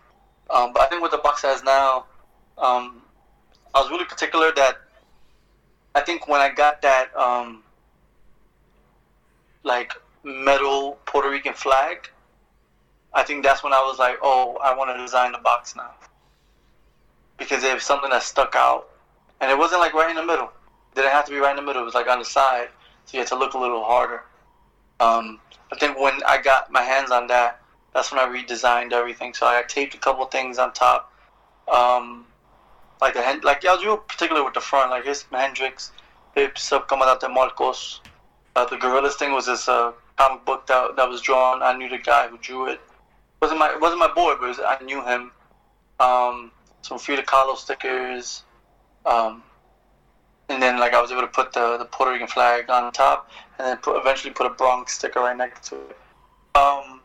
Um, 0.51 0.73
but 0.73 0.83
I 0.83 0.87
think 0.87 1.03
what 1.03 1.11
the 1.11 1.19
box 1.19 1.43
has 1.43 1.63
now, 1.63 2.07
um, 2.59 3.03
I 3.75 3.81
was 3.81 3.91
really 3.91 4.05
particular 4.05 4.53
that 4.57 4.79
I 5.95 6.01
think 6.01 6.29
when 6.29 6.41
I 6.41 6.51
got 6.51 6.83
that 6.83 7.15
um, 7.17 7.63
like 9.67 9.93
metal 10.23 10.99
Puerto 11.05 11.29
Rican 11.29 11.53
flag, 11.53 12.09
I 13.13 13.23
think 13.23 13.45
that's 13.45 13.63
when 13.63 13.73
I 13.73 13.81
was 13.81 13.99
like, 13.99 14.17
oh, 14.23 14.57
I 14.63 14.75
want 14.75 14.97
to 14.97 15.03
design 15.03 15.33
the 15.33 15.39
box 15.39 15.77
now. 15.77 15.91
Because 17.37 17.65
it 17.65 17.75
was 17.75 17.83
something 17.83 18.11
that 18.11 18.23
stuck 18.23 18.55
out. 18.55 18.89
And 19.41 19.51
it 19.51 19.59
wasn't 19.59 19.81
like 19.81 19.93
right 19.93 20.09
in 20.09 20.17
the 20.17 20.25
middle. 20.25 20.47
It 20.93 20.95
didn't 20.95 21.13
have 21.13 21.27
to 21.27 21.33
be 21.33 21.39
right 21.39 21.51
in 21.51 21.57
the 21.57 21.63
middle. 21.63 21.83
It 21.83 21.85
was 21.85 21.95
like 21.95 22.09
on 22.09 22.19
the 22.21 22.25
side. 22.25 22.69
So 23.05 23.17
you 23.17 23.19
had 23.21 23.29
to 23.29 23.37
look 23.37 23.55
a 23.55 23.59
little 23.59 23.85
harder. 23.85 24.23
Um, 25.01 25.41
I 25.73 25.77
think 25.77 25.99
when 25.99 26.15
I 26.27 26.41
got 26.41 26.71
my 26.71 26.83
hands 26.83 27.11
on 27.11 27.27
that, 27.27 27.61
that's 27.93 28.13
when 28.13 28.21
I 28.21 28.27
redesigned 28.27 28.93
everything. 28.93 29.35
So 29.35 29.47
I 29.47 29.63
taped 29.67 29.95
a 29.95 29.99
couple 29.99 30.25
things 30.27 30.59
on 30.59 30.73
top. 30.73 31.13
Um, 31.69 32.27
like 33.01 33.15
the 33.15 33.41
like 33.43 33.65
I 33.65 33.75
was 33.75 33.85
real 33.85 33.99
particular 33.99 34.45
with 34.45 34.55
the 34.55 34.61
front. 34.61 34.91
Like 34.91 35.05
here's 35.05 35.25
Hendrix, 35.31 35.93
Pips 36.35 36.73
of 36.73 36.87
Comandante 36.87 37.31
Marcos. 37.31 38.01
Uh, 38.57 38.65
the 38.65 38.77
Gorillaz 38.77 39.16
thing 39.16 39.33
was 39.33 39.45
this 39.45 39.69
uh, 39.69 39.93
comic 40.16 40.47
book 40.47 40.66
that, 40.66 40.97
that 40.97 41.07
was 41.07 41.20
drawn. 41.20 41.62
I 41.62 41.77
knew 41.77 41.91
the 41.91 41.99
guy 41.99 42.27
who 42.27 42.39
drew 42.39 42.69
it. 42.69 42.81
wasn't 43.43 43.61
my 43.61 43.77
wasn't 43.77 44.01
my 44.01 44.11
boy, 44.11 44.35
but 44.41 44.49
was, 44.49 44.59
I 44.59 44.83
knew 44.83 45.05
him. 45.05 45.31
Um, 46.01 46.51
some 46.81 46.99
Frida 46.99 47.24
Kahlo 47.24 47.55
stickers. 47.55 48.45
Um, 49.05 49.43
and 50.49 50.62
then 50.62 50.81
like 50.81 50.95
I 50.95 51.03
was 51.03 51.12
able 51.12 51.20
to 51.20 51.27
put 51.27 51.53
the, 51.53 51.77
the 51.77 51.85
Puerto 51.85 52.12
Rican 52.12 52.28
flag 52.28 52.70
on 52.70 52.91
top, 52.95 53.31
and 53.59 53.69
then 53.69 53.77
put, 53.77 54.01
eventually 54.01 54.33
put 54.33 54.47
a 54.47 54.51
Bronx 54.55 54.95
sticker 54.95 55.20
right 55.20 55.37
next 55.37 55.69
to 55.69 55.74
it. 55.74 55.99
Um, 56.55 57.03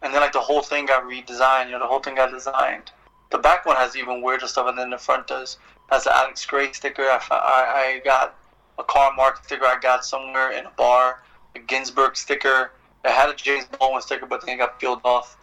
and 0.00 0.14
then 0.14 0.22
like 0.22 0.32
the 0.32 0.40
whole 0.40 0.62
thing 0.62 0.86
got 0.86 1.04
redesigned. 1.04 1.66
You 1.66 1.72
know, 1.72 1.80
the 1.80 1.86
whole 1.86 2.00
thing 2.00 2.14
got 2.14 2.30
designed. 2.30 2.90
The 3.30 3.36
back 3.36 3.66
one 3.66 3.76
has 3.76 3.94
even 3.94 4.22
weirder 4.22 4.46
stuff, 4.46 4.68
and 4.68 4.78
then 4.78 4.88
the 4.88 4.96
front 4.98 5.26
does 5.26 5.58
has 5.90 6.04
the 6.04 6.16
Alex 6.16 6.46
Grey 6.46 6.72
sticker. 6.72 7.02
I, 7.02 7.20
I, 7.30 7.96
I 7.96 8.00
got 8.06 8.39
a 8.80 8.84
Karl 8.84 9.12
Marx 9.14 9.40
sticker 9.44 9.64
I 9.64 9.78
got 9.80 10.04
somewhere 10.04 10.50
in 10.52 10.66
a 10.66 10.70
bar, 10.70 11.22
a 11.54 11.58
Ginsberg 11.58 12.16
sticker. 12.16 12.72
It 13.04 13.10
had 13.10 13.28
a 13.28 13.34
James 13.34 13.66
Baldwin 13.78 14.02
sticker, 14.02 14.26
but 14.26 14.44
then 14.44 14.56
it 14.56 14.58
got 14.58 14.80
peeled 14.80 15.00
off. 15.04 15.36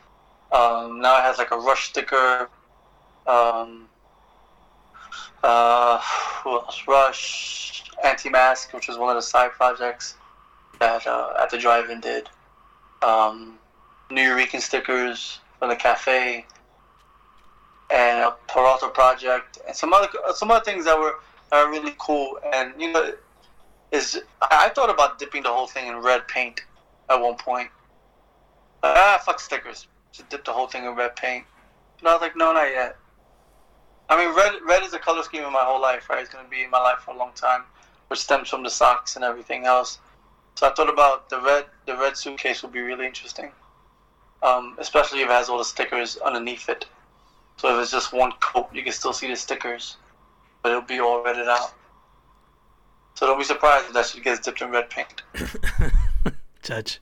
Um, 0.52 1.02
now 1.02 1.18
it 1.20 1.22
has 1.22 1.38
like 1.38 1.52
a 1.52 1.58
Rush 1.58 1.90
sticker. 1.90 2.50
Um, 3.26 3.88
uh, 5.44 6.00
who 6.44 6.52
else? 6.52 6.84
Rush, 6.88 7.84
Antemasque, 8.04 8.74
which 8.74 8.88
was 8.88 8.98
one 8.98 9.10
of 9.10 9.16
the 9.16 9.22
side 9.22 9.52
projects 9.52 10.16
that 10.80 11.06
uh, 11.08 11.34
at 11.40 11.50
the 11.50 11.58
drive-in 11.58 12.02
did. 12.02 12.30
Um, 13.02 13.58
Nuyorican 14.10 14.62
stickers 14.62 15.40
from 15.60 15.70
the 15.70 15.76
cafe, 15.76 16.46
and 17.90 18.24
a 18.24 18.36
Peralta 18.48 18.90
project, 18.90 19.60
and 19.68 19.76
some 19.76 19.94
other 19.94 20.08
some 20.34 20.52
other 20.52 20.64
things 20.64 20.86
that 20.86 20.98
were 20.98 21.20
are 21.52 21.70
really 21.70 21.96
cool. 21.98 22.40
And 22.54 22.74
you 22.80 22.92
know, 22.92 23.14
is 23.92 24.22
I 24.42 24.70
thought 24.70 24.90
about 24.90 25.20
dipping 25.20 25.44
the 25.44 25.50
whole 25.50 25.68
thing 25.68 25.88
in 25.88 25.98
red 25.98 26.28
paint 26.28 26.62
at 27.10 27.20
one 27.20 27.36
point. 27.36 27.70
ah, 28.84 29.22
fuck 29.26 29.40
stickers. 29.40 29.88
Just 30.12 30.30
dip 30.30 30.46
the 30.46 30.54
whole 30.54 30.68
thing 30.68 30.86
in 30.86 30.96
red 30.96 31.16
paint. 31.16 31.46
And 32.00 32.08
I 32.08 32.14
was 32.14 32.22
like, 32.22 32.36
no, 32.36 32.54
not 32.54 32.70
yet. 32.70 32.98
I 34.10 34.18
mean, 34.18 34.36
red 34.36 34.54
red 34.66 34.84
is 34.84 34.94
a 34.94 35.00
color 35.00 35.24
scheme 35.24 35.44
in 35.44 35.52
my 35.52 35.64
whole 35.64 35.82
life, 35.82 36.10
right? 36.10 36.22
It's 36.22 36.34
gonna 36.34 36.48
be 36.48 36.64
in 36.64 36.70
my 36.70 36.80
life 36.80 37.00
for 37.00 37.14
a 37.14 37.18
long 37.18 37.32
time, 37.36 37.64
which 38.08 38.20
stems 38.20 38.50
from 38.50 38.64
the 38.64 38.70
socks 38.70 39.16
and 39.16 39.26
everything 39.26 39.66
else. 39.66 40.00
So 40.56 40.68
I 40.68 40.74
thought 40.74 40.90
about 40.90 41.30
the 41.30 41.40
red 41.42 41.66
the 41.86 41.96
red 41.96 42.18
suitcase 42.18 42.64
would 42.64 42.72
be 42.72 42.80
really 42.80 43.06
interesting, 43.06 43.52
um, 44.44 44.76
especially 44.80 45.22
if 45.22 45.30
it 45.30 45.32
has 45.32 45.50
all 45.50 45.58
the 45.58 45.66
stickers 45.66 46.18
underneath 46.18 46.70
it. 46.70 46.86
So 47.58 47.76
if 47.76 47.82
it's 47.82 47.92
just 47.92 48.14
one 48.14 48.32
coat, 48.40 48.70
you 48.74 48.84
can 48.84 48.94
still 48.94 49.14
see 49.14 49.28
the 49.28 49.36
stickers, 49.36 49.98
but 50.62 50.70
it'll 50.70 50.82
be 50.82 51.00
all 51.00 51.24
redded 51.24 51.48
out. 51.48 51.74
So 53.18 53.26
don't 53.26 53.40
be 53.40 53.46
surprised 53.46 53.88
if 53.88 53.94
that 53.94 54.06
shit 54.06 54.24
gets 54.24 54.42
dipped 54.42 54.62
in 54.62 54.70
red 54.70 54.92
paint. 54.92 55.24
Judge. 56.62 57.00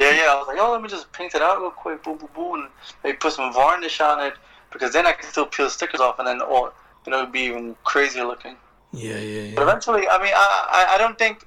Yeah, 0.00 0.10
yeah. 0.10 0.32
I 0.32 0.34
was 0.36 0.48
like, 0.48 0.58
oh, 0.60 0.72
let 0.72 0.82
me 0.82 0.88
just 0.88 1.12
paint 1.12 1.36
it 1.36 1.42
out 1.42 1.60
real 1.60 1.70
quick, 1.70 2.02
boo, 2.02 2.16
boo, 2.16 2.28
boo, 2.34 2.54
and 2.54 2.66
maybe 3.04 3.16
put 3.16 3.32
some 3.32 3.52
varnish 3.52 4.00
on 4.00 4.18
it 4.26 4.34
because 4.72 4.92
then 4.92 5.06
I 5.06 5.12
can 5.12 5.30
still 5.30 5.46
peel 5.46 5.66
the 5.66 5.70
stickers 5.70 6.00
off, 6.00 6.18
and 6.18 6.26
then 6.26 6.42
or 6.42 6.72
you 7.06 7.12
know, 7.12 7.20
it'd 7.20 7.30
be 7.30 7.42
even 7.42 7.76
crazier 7.84 8.24
looking. 8.24 8.56
Yeah, 8.92 9.18
yeah, 9.18 9.54
But 9.54 9.62
eventually, 9.62 10.08
I 10.08 10.20
mean, 10.20 10.32
I, 10.34 10.86
I, 10.88 10.94
I 10.96 10.98
don't 10.98 11.16
think. 11.16 11.46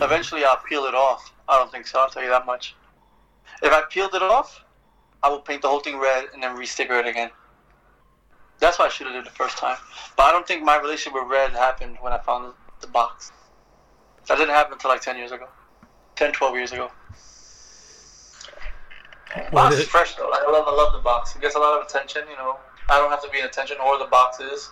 Eventually, 0.00 0.44
I'll 0.44 0.60
peel 0.68 0.86
it 0.86 0.94
off. 0.96 1.32
I 1.48 1.58
don't 1.58 1.70
think 1.70 1.86
so. 1.86 2.00
I'll 2.00 2.10
tell 2.10 2.24
you 2.24 2.30
that 2.30 2.46
much. 2.46 2.74
If 3.62 3.72
I 3.72 3.82
peeled 3.90 4.16
it 4.16 4.22
off, 4.22 4.64
I 5.22 5.28
will 5.28 5.38
paint 5.38 5.62
the 5.62 5.68
whole 5.68 5.80
thing 5.80 6.00
red 6.00 6.24
and 6.34 6.42
then 6.42 6.56
re-sticker 6.56 6.98
it 6.98 7.06
again. 7.06 7.30
That's 8.58 8.80
what 8.80 8.86
I 8.86 8.90
should 8.90 9.06
have 9.06 9.14
did 9.14 9.24
the 9.24 9.36
first 9.36 9.56
time. 9.56 9.76
But 10.16 10.24
I 10.24 10.32
don't 10.32 10.48
think 10.48 10.64
my 10.64 10.78
relationship 10.80 11.14
with 11.14 11.30
red 11.30 11.52
happened 11.52 11.98
when 12.00 12.12
I 12.12 12.18
found 12.18 12.54
the 12.82 12.88
box. 12.88 13.32
That 14.28 14.36
didn't 14.38 14.54
happen 14.54 14.74
until 14.74 14.90
like 14.90 15.00
10 15.00 15.16
years 15.16 15.32
ago. 15.32 15.48
10, 16.16 16.32
12 16.32 16.54
years 16.56 16.72
ago. 16.72 16.90
Box 19.52 19.76
is 19.76 19.86
fresh 19.88 20.14
though. 20.16 20.30
I 20.30 20.50
love, 20.50 20.64
I 20.68 20.74
love 20.74 20.92
the 20.92 20.98
box. 20.98 21.34
It 21.34 21.40
gets 21.42 21.54
a 21.54 21.58
lot 21.58 21.80
of 21.80 21.86
attention, 21.86 22.22
you 22.30 22.36
know. 22.36 22.56
I 22.90 22.98
don't 22.98 23.10
have 23.10 23.22
to 23.22 23.30
be 23.30 23.38
in 23.38 23.46
attention 23.46 23.78
or 23.84 23.98
the 23.98 24.04
box 24.06 24.40
is. 24.40 24.70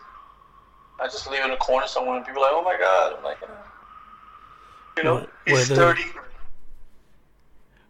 I 1.01 1.07
just 1.07 1.31
leave 1.31 1.41
it 1.41 1.47
in 1.47 1.53
a 1.53 1.57
corner 1.57 1.87
somewhere 1.87 2.17
and 2.17 2.27
people 2.27 2.43
are 2.43 2.53
like, 2.53 2.55
oh 2.55 2.63
my 2.63 2.77
god. 2.79 3.15
I'm 3.17 3.25
like, 3.25 3.43
uh, 3.43 3.47
you 4.99 5.05
know, 5.05 5.15
Well, 5.15 5.27
he's 5.47 5.55
whether- 5.71 5.75
sturdy. 5.75 6.05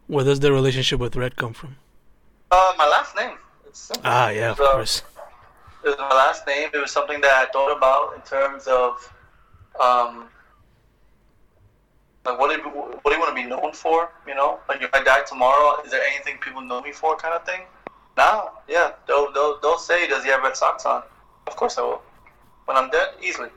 Where 0.06 0.24
does 0.24 0.40
the 0.40 0.52
relationship 0.52 0.98
with 1.00 1.14
Red 1.16 1.36
come 1.36 1.52
from? 1.52 1.76
Uh, 2.50 2.72
my 2.76 2.86
last 2.88 3.14
name. 3.16 3.36
It's. 3.66 3.92
Ah, 4.04 4.28
yeah, 4.30 4.50
of 4.50 4.58
course. 4.58 5.02
It 5.84 5.88
was 5.90 5.98
my 5.98 6.08
last 6.08 6.46
name. 6.48 6.68
It 6.74 6.78
was 6.78 6.90
something 6.90 7.20
that 7.20 7.32
I 7.32 7.46
thought 7.52 7.76
about 7.76 8.14
in 8.16 8.20
terms 8.22 8.66
of, 8.66 9.08
um, 9.78 10.28
like 12.24 12.38
what 12.38 12.50
do 12.50 12.62
you, 12.62 12.68
what 12.70 13.04
do 13.04 13.12
you 13.12 13.18
want 13.18 13.36
to 13.36 13.42
be 13.42 13.48
known 13.48 13.72
for? 13.72 14.10
You 14.26 14.34
know, 14.34 14.60
like 14.68 14.82
if 14.82 14.90
I 14.94 15.02
die 15.02 15.22
tomorrow, 15.26 15.82
is 15.82 15.90
there 15.90 16.02
anything 16.02 16.38
people 16.38 16.60
know 16.60 16.80
me 16.80 16.92
for, 16.92 17.16
kind 17.16 17.34
of 17.34 17.44
thing? 17.44 17.62
Now, 18.16 18.52
yeah, 18.68 18.92
they'll 19.06 19.32
they'll, 19.32 19.58
they'll 19.60 19.78
say, 19.78 20.06
does 20.08 20.24
he 20.24 20.30
have 20.30 20.42
red 20.42 20.56
socks 20.56 20.84
on? 20.84 21.02
Of 21.46 21.56
course 21.56 21.78
I 21.78 21.82
will. 21.82 22.02
When 22.66 22.76
I'm 22.76 22.90
dead, 22.90 23.14
easily. 23.22 23.48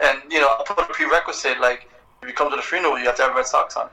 And 0.00 0.20
you 0.30 0.40
know, 0.40 0.48
I'll 0.48 0.64
put 0.64 0.78
a 0.78 0.92
prerequisite 0.92 1.60
like 1.60 1.88
if 2.22 2.28
you 2.28 2.34
come 2.34 2.50
to 2.50 2.56
the 2.56 2.62
funeral, 2.62 2.98
you 2.98 3.06
have 3.06 3.16
to 3.16 3.22
have 3.22 3.34
red 3.34 3.46
socks 3.46 3.76
on, 3.76 3.88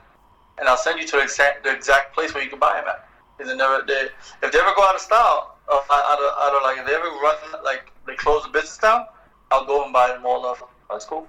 and 0.58 0.68
I'll 0.68 0.76
send 0.76 0.98
you 1.00 1.06
to 1.06 1.16
the 1.16 1.22
exact 1.22 1.64
the 1.64 1.74
exact 1.74 2.14
place 2.14 2.34
where 2.34 2.42
you 2.42 2.50
can 2.50 2.58
buy 2.58 2.74
them 2.74 2.88
at. 2.88 3.08
They 3.38 3.54
never 3.54 3.84
they 3.86 4.08
if 4.42 4.52
they 4.52 4.58
ever 4.58 4.72
go 4.76 4.82
out 4.82 4.96
of 4.96 5.00
style, 5.00 5.56
out 5.70 5.84
of 5.88 5.90
out 5.90 6.54
of 6.54 6.62
like 6.62 6.78
if 6.78 6.86
they 6.86 6.94
ever 6.94 7.08
run 7.22 7.36
like 7.64 7.92
they 8.06 8.16
close 8.16 8.42
the 8.42 8.48
business 8.48 8.78
down, 8.78 9.06
I'll 9.50 9.66
go 9.66 9.84
and 9.84 9.92
buy 9.92 10.08
them 10.08 10.26
all 10.26 10.44
of 10.44 10.58
them. 10.58 10.68
That's 10.90 11.04
cool. 11.04 11.28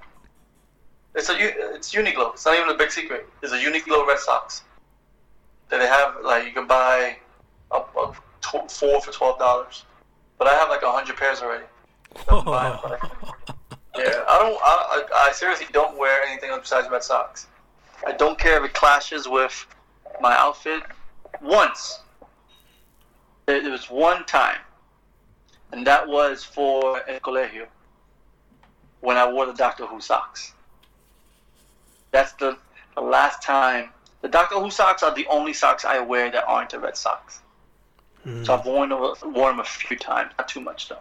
It's 1.16 1.30
a 1.30 1.36
it's 1.76 1.94
Uniqlo. 1.94 2.34
It's 2.34 2.46
not 2.46 2.58
even 2.58 2.70
a 2.70 2.78
big 2.78 2.92
secret. 2.92 3.28
It's 3.42 3.52
a 3.52 3.58
Uniqlo 3.58 4.08
Red 4.08 4.20
socks. 4.20 4.64
That 5.70 5.80
they 5.80 5.88
have 5.88 6.16
like 6.24 6.46
you 6.46 6.52
can 6.52 6.68
buy 6.68 7.18
up, 7.72 7.94
up 8.00 8.16
tw- 8.42 8.72
four 8.72 9.02
for 9.02 9.12
twelve 9.12 9.40
dollars, 9.40 9.86
but 10.38 10.48
I 10.48 10.54
have 10.54 10.70
like 10.70 10.84
a 10.84 10.92
hundred 10.92 11.18
pairs 11.18 11.42
already. 11.42 11.66
So 12.26 12.40
like, 12.40 12.80
yeah, 13.98 14.24
I 14.28 14.40
don't. 14.40 14.60
I, 14.64 15.06
I, 15.12 15.28
I 15.30 15.32
seriously 15.34 15.68
don't 15.74 15.98
wear 15.98 16.24
anything 16.24 16.52
besides 16.60 16.88
Red 16.90 17.04
socks. 17.04 17.48
I 18.06 18.14
don't 18.14 18.40
care 18.40 18.58
if 18.64 18.70
it 18.70 18.74
clashes 18.74 19.28
with 19.28 19.68
my 20.22 20.36
outfit. 20.38 20.84
Once, 21.42 22.00
there, 23.46 23.62
there 23.62 23.72
was 23.72 23.90
one 23.90 24.26
time, 24.26 24.58
and 25.72 25.86
that 25.86 26.08
was 26.08 26.44
for 26.44 27.08
El 27.10 27.20
Colegio 27.20 27.68
when 29.02 29.18
I 29.18 29.32
wore 29.32 29.46
the 29.46 29.54
Doctor 29.54 29.86
Who 29.86 30.02
socks. 30.02 30.54
That's 32.12 32.34
the, 32.34 32.58
the 32.96 33.02
last 33.02 33.42
time. 33.44 33.90
The 34.22 34.28
Doctor 34.28 34.56
Who 34.60 34.72
socks 34.72 35.04
are 35.04 35.14
the 35.14 35.28
only 35.28 35.54
socks 35.54 35.86
I 35.86 36.00
wear 36.00 36.32
that 36.32 36.46
aren't 36.46 36.72
the 36.72 36.80
Red 36.80 36.98
socks. 36.98 37.42
Mm. 38.26 38.46
So 38.46 38.54
I've 38.54 38.66
worn 38.66 38.90
them, 38.90 39.00
worn 39.00 39.58
them 39.58 39.60
a 39.60 39.64
few 39.64 39.98
times, 39.98 40.32
not 40.38 40.48
too 40.48 40.62
much 40.62 40.90
though. 40.90 41.00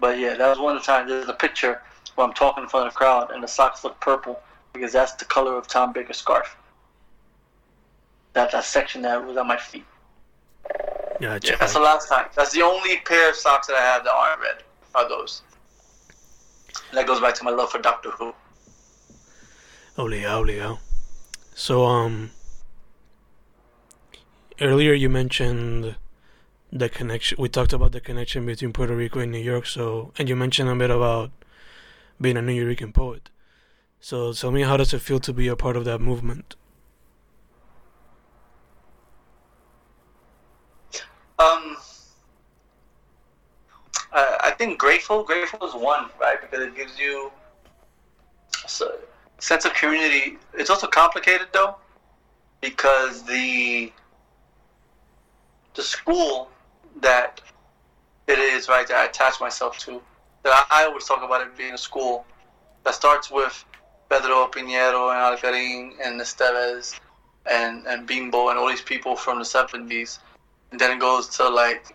But 0.00 0.18
yeah, 0.18 0.34
that 0.34 0.48
was 0.48 0.58
one 0.58 0.76
of 0.76 0.82
the 0.82 0.86
times. 0.86 1.08
There's 1.10 1.28
a 1.28 1.34
picture 1.34 1.82
where 2.14 2.26
I'm 2.26 2.32
talking 2.34 2.62
in 2.62 2.68
front 2.68 2.86
of 2.86 2.92
the 2.92 2.96
crowd, 2.96 3.30
and 3.30 3.42
the 3.42 3.48
socks 3.48 3.84
look 3.84 4.00
purple 4.00 4.40
because 4.72 4.92
that's 4.92 5.12
the 5.12 5.24
color 5.24 5.56
of 5.56 5.68
Tom 5.68 5.92
Baker's 5.92 6.16
scarf. 6.16 6.56
That 8.32 8.50
that 8.52 8.64
section 8.64 9.02
that 9.02 9.24
was 9.24 9.36
on 9.36 9.46
my 9.46 9.56
feet. 9.56 9.84
Yeah, 11.20 11.38
Yeah, 11.42 11.56
that's 11.56 11.74
the 11.74 11.80
last 11.80 12.08
time. 12.08 12.26
That's 12.34 12.52
the 12.52 12.62
only 12.62 12.96
pair 12.98 13.30
of 13.30 13.36
socks 13.36 13.68
that 13.68 13.76
I 13.76 13.82
have 13.82 14.04
that 14.04 14.12
aren't 14.12 14.40
red. 14.40 14.62
Are 14.94 15.08
those? 15.08 15.42
And 16.94 17.00
that 17.00 17.08
goes 17.08 17.20
back 17.20 17.34
to 17.34 17.42
my 17.42 17.50
love 17.50 17.72
for 17.72 17.80
Doctor 17.80 18.12
Who. 18.12 18.32
Obligado, 19.98 20.44
obligado. 20.44 20.78
So, 21.52 21.86
um, 21.86 22.30
earlier 24.60 24.92
you 24.92 25.10
mentioned 25.10 25.96
the 26.70 26.88
connection. 26.88 27.36
We 27.40 27.48
talked 27.48 27.72
about 27.72 27.90
the 27.90 28.00
connection 28.00 28.46
between 28.46 28.72
Puerto 28.72 28.94
Rico 28.94 29.18
and 29.18 29.32
New 29.32 29.40
York. 29.40 29.66
So, 29.66 30.12
and 30.18 30.28
you 30.28 30.36
mentioned 30.36 30.68
a 30.68 30.76
bit 30.76 30.92
about 30.92 31.32
being 32.20 32.36
a 32.36 32.40
Nuyorican 32.40 32.94
poet. 32.94 33.28
So, 33.98 34.32
tell 34.32 34.52
me, 34.52 34.62
how 34.62 34.76
does 34.76 34.94
it 34.94 35.00
feel 35.00 35.18
to 35.18 35.32
be 35.32 35.48
a 35.48 35.56
part 35.56 35.74
of 35.76 35.84
that 35.86 36.00
movement? 36.00 36.54
Um, 41.40 41.73
I, 44.14 44.38
I 44.44 44.50
think 44.52 44.78
grateful. 44.78 45.22
Grateful 45.22 45.66
is 45.66 45.74
one, 45.74 46.08
right? 46.20 46.40
Because 46.40 46.66
it 46.66 46.74
gives 46.74 46.98
you 46.98 47.30
a 48.64 48.68
sense 49.38 49.64
of 49.64 49.74
community. 49.74 50.38
It's 50.54 50.70
also 50.70 50.86
complicated 50.86 51.48
though, 51.52 51.76
because 52.60 53.24
the 53.24 53.92
the 55.74 55.82
school 55.82 56.48
that 57.00 57.40
it 58.26 58.38
is 58.38 58.68
right 58.68 58.86
that 58.88 58.96
I 58.96 59.04
attach 59.06 59.40
myself 59.40 59.78
to. 59.80 60.00
That 60.44 60.66
I, 60.70 60.82
I 60.82 60.84
always 60.86 61.04
talk 61.04 61.22
about 61.22 61.40
it 61.42 61.56
being 61.58 61.74
a 61.74 61.78
school 61.78 62.24
that 62.84 62.94
starts 62.94 63.30
with 63.30 63.64
Pedro 64.08 64.46
Pietri 64.46 64.64
and 64.64 65.38
Algarín 65.38 65.92
and 66.02 66.20
Esteves 66.20 67.00
and 67.50 67.86
and 67.86 68.06
Bimbo 68.06 68.48
and 68.48 68.58
all 68.58 68.68
these 68.68 68.82
people 68.82 69.16
from 69.16 69.38
the 69.38 69.44
seventies 69.44 70.20
and 70.70 70.80
then 70.80 70.90
it 70.90 71.00
goes 71.00 71.28
to 71.28 71.48
like 71.48 71.94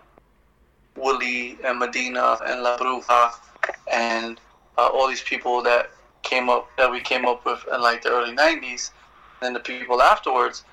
Willie 0.99 1.57
and 1.63 1.79
Medina 1.79 2.37
and 2.45 2.61
La 2.61 2.77
Bruja 2.77 3.33
and 3.91 4.39
uh, 4.77 4.87
all 4.87 5.07
these 5.07 5.21
people 5.21 5.61
that 5.63 5.91
came 6.23 6.49
up 6.49 6.69
that 6.77 6.91
we 6.91 6.99
came 6.99 7.25
up 7.25 7.45
with 7.45 7.63
in 7.73 7.81
like 7.81 8.01
the 8.03 8.09
early 8.09 8.35
'90s, 8.35 8.91
and 9.41 9.55
the 9.55 9.59
people 9.59 10.01
afterwards. 10.01 10.63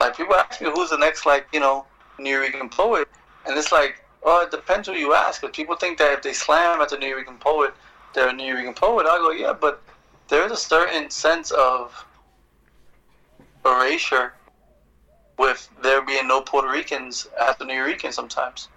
Like 0.00 0.16
people 0.16 0.34
ask 0.34 0.60
me 0.60 0.70
who's 0.70 0.90
the 0.90 0.96
next 0.96 1.26
like 1.26 1.46
you 1.52 1.60
know 1.60 1.86
Nuyorican 2.18 2.70
poet, 2.70 3.08
and 3.46 3.56
it's 3.56 3.72
like 3.72 4.02
oh 4.22 4.42
it 4.42 4.50
depends 4.50 4.88
who 4.88 4.94
you 4.94 5.14
ask. 5.14 5.40
But 5.40 5.52
people 5.52 5.76
think 5.76 5.98
that 5.98 6.12
if 6.12 6.22
they 6.22 6.32
slam 6.32 6.80
at 6.80 6.88
the 6.90 6.96
Nuyorican 6.96 7.40
poet, 7.40 7.74
they're 8.14 8.28
a 8.28 8.32
Nuyorican 8.32 8.76
poet. 8.76 9.06
I 9.06 9.18
go 9.18 9.30
yeah, 9.30 9.52
but 9.52 9.82
there 10.28 10.44
is 10.46 10.52
a 10.52 10.56
certain 10.56 11.10
sense 11.10 11.50
of 11.50 12.06
erasure 13.64 14.32
with 15.38 15.68
there 15.82 16.02
being 16.02 16.28
no 16.28 16.40
Puerto 16.40 16.68
Ricans 16.68 17.26
at 17.40 17.58
the 17.58 17.64
Nuyorican 17.64 18.12
sometimes. 18.12 18.68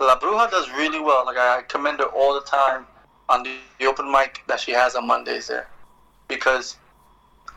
La 0.00 0.18
Bruja 0.18 0.48
does 0.50 0.70
really 0.70 1.00
well. 1.00 1.26
Like 1.26 1.36
I 1.36 1.62
commend 1.62 1.98
her 1.98 2.06
all 2.06 2.34
the 2.34 2.46
time 2.46 2.86
on 3.28 3.42
the, 3.42 3.56
the 3.78 3.86
open 3.86 4.10
mic 4.10 4.42
that 4.46 4.60
she 4.60 4.72
has 4.72 4.94
on 4.94 5.06
Mondays 5.06 5.48
there, 5.48 5.68
because 6.28 6.76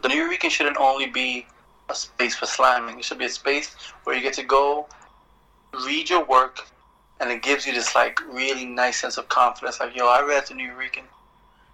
the 0.02 0.10
Nuyorican 0.10 0.50
shouldn't 0.50 0.78
only 0.78 1.06
be 1.06 1.46
a 1.90 1.96
space 1.96 2.36
for 2.36 2.48
slamming. 2.48 2.98
It 2.98 3.06
should 3.06 3.20
be 3.20 3.26
a 3.26 3.30
space 3.30 3.76
where 4.04 4.16
you 4.16 4.22
get 4.22 4.34
to 4.34 4.44
go 4.44 4.88
read 5.86 6.10
your 6.10 6.26
work, 6.26 6.68
and 7.20 7.30
it 7.30 7.44
gives 7.44 7.66
you 7.66 7.74
this 7.74 7.94
like 7.96 8.20
really 8.28 8.66
nice 8.66 9.00
sense 9.00 9.18
of 9.18 9.30
confidence. 9.30 9.80
Like 9.80 9.96
yo, 9.96 10.08
I 10.08 10.22
read 10.22 10.48
the 10.48 10.56
Nuyorican 10.56 11.04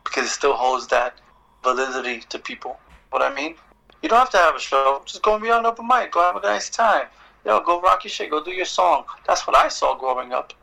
because 0.04 0.26
it 0.26 0.32
still 0.32 0.54
holds 0.54 0.88
that 0.88 1.16
validity 1.64 2.24
to 2.30 2.40
people. 2.40 2.78
What 3.10 3.22
I 3.22 3.34
mean? 3.34 3.56
You 4.04 4.10
don't 4.10 4.20
have 4.20 4.30
to 4.32 4.38
have 4.38 4.56
a 4.56 4.60
show. 4.60 5.02
Just 5.06 5.24
go 5.24 5.36
and 5.36 5.44
be 5.44 5.50
on 5.50 5.66
open 5.66 5.88
mic. 5.88 6.12
Go 6.12 6.22
have 6.22 6.36
a 6.36 6.42
nice 6.42 6.70
time. 6.70 7.08
Yo, 7.46 7.62
go 7.62 7.82
rock 7.82 8.04
your 8.04 8.12
shit. 8.12 8.30
Go 8.30 8.44
do 8.44 8.52
your 8.52 8.66
song. 8.66 9.06
That's 9.26 9.48
what 9.48 9.56
I 9.56 9.70
saw 9.70 9.98
growing 9.98 10.34
up. 10.34 10.54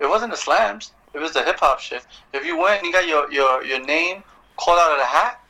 It 0.00 0.08
wasn't 0.08 0.30
the 0.30 0.36
slams. 0.36 0.92
It 1.14 1.18
was 1.18 1.32
the 1.32 1.42
hip 1.42 1.58
hop 1.60 1.80
shit. 1.80 2.06
If 2.32 2.44
you 2.44 2.58
went 2.58 2.78
and 2.78 2.86
you 2.86 2.92
got 2.92 3.08
your, 3.08 3.30
your, 3.32 3.64
your 3.64 3.84
name 3.84 4.22
called 4.56 4.78
out 4.78 4.92
of 4.92 4.98
the 4.98 5.04
hat, 5.04 5.40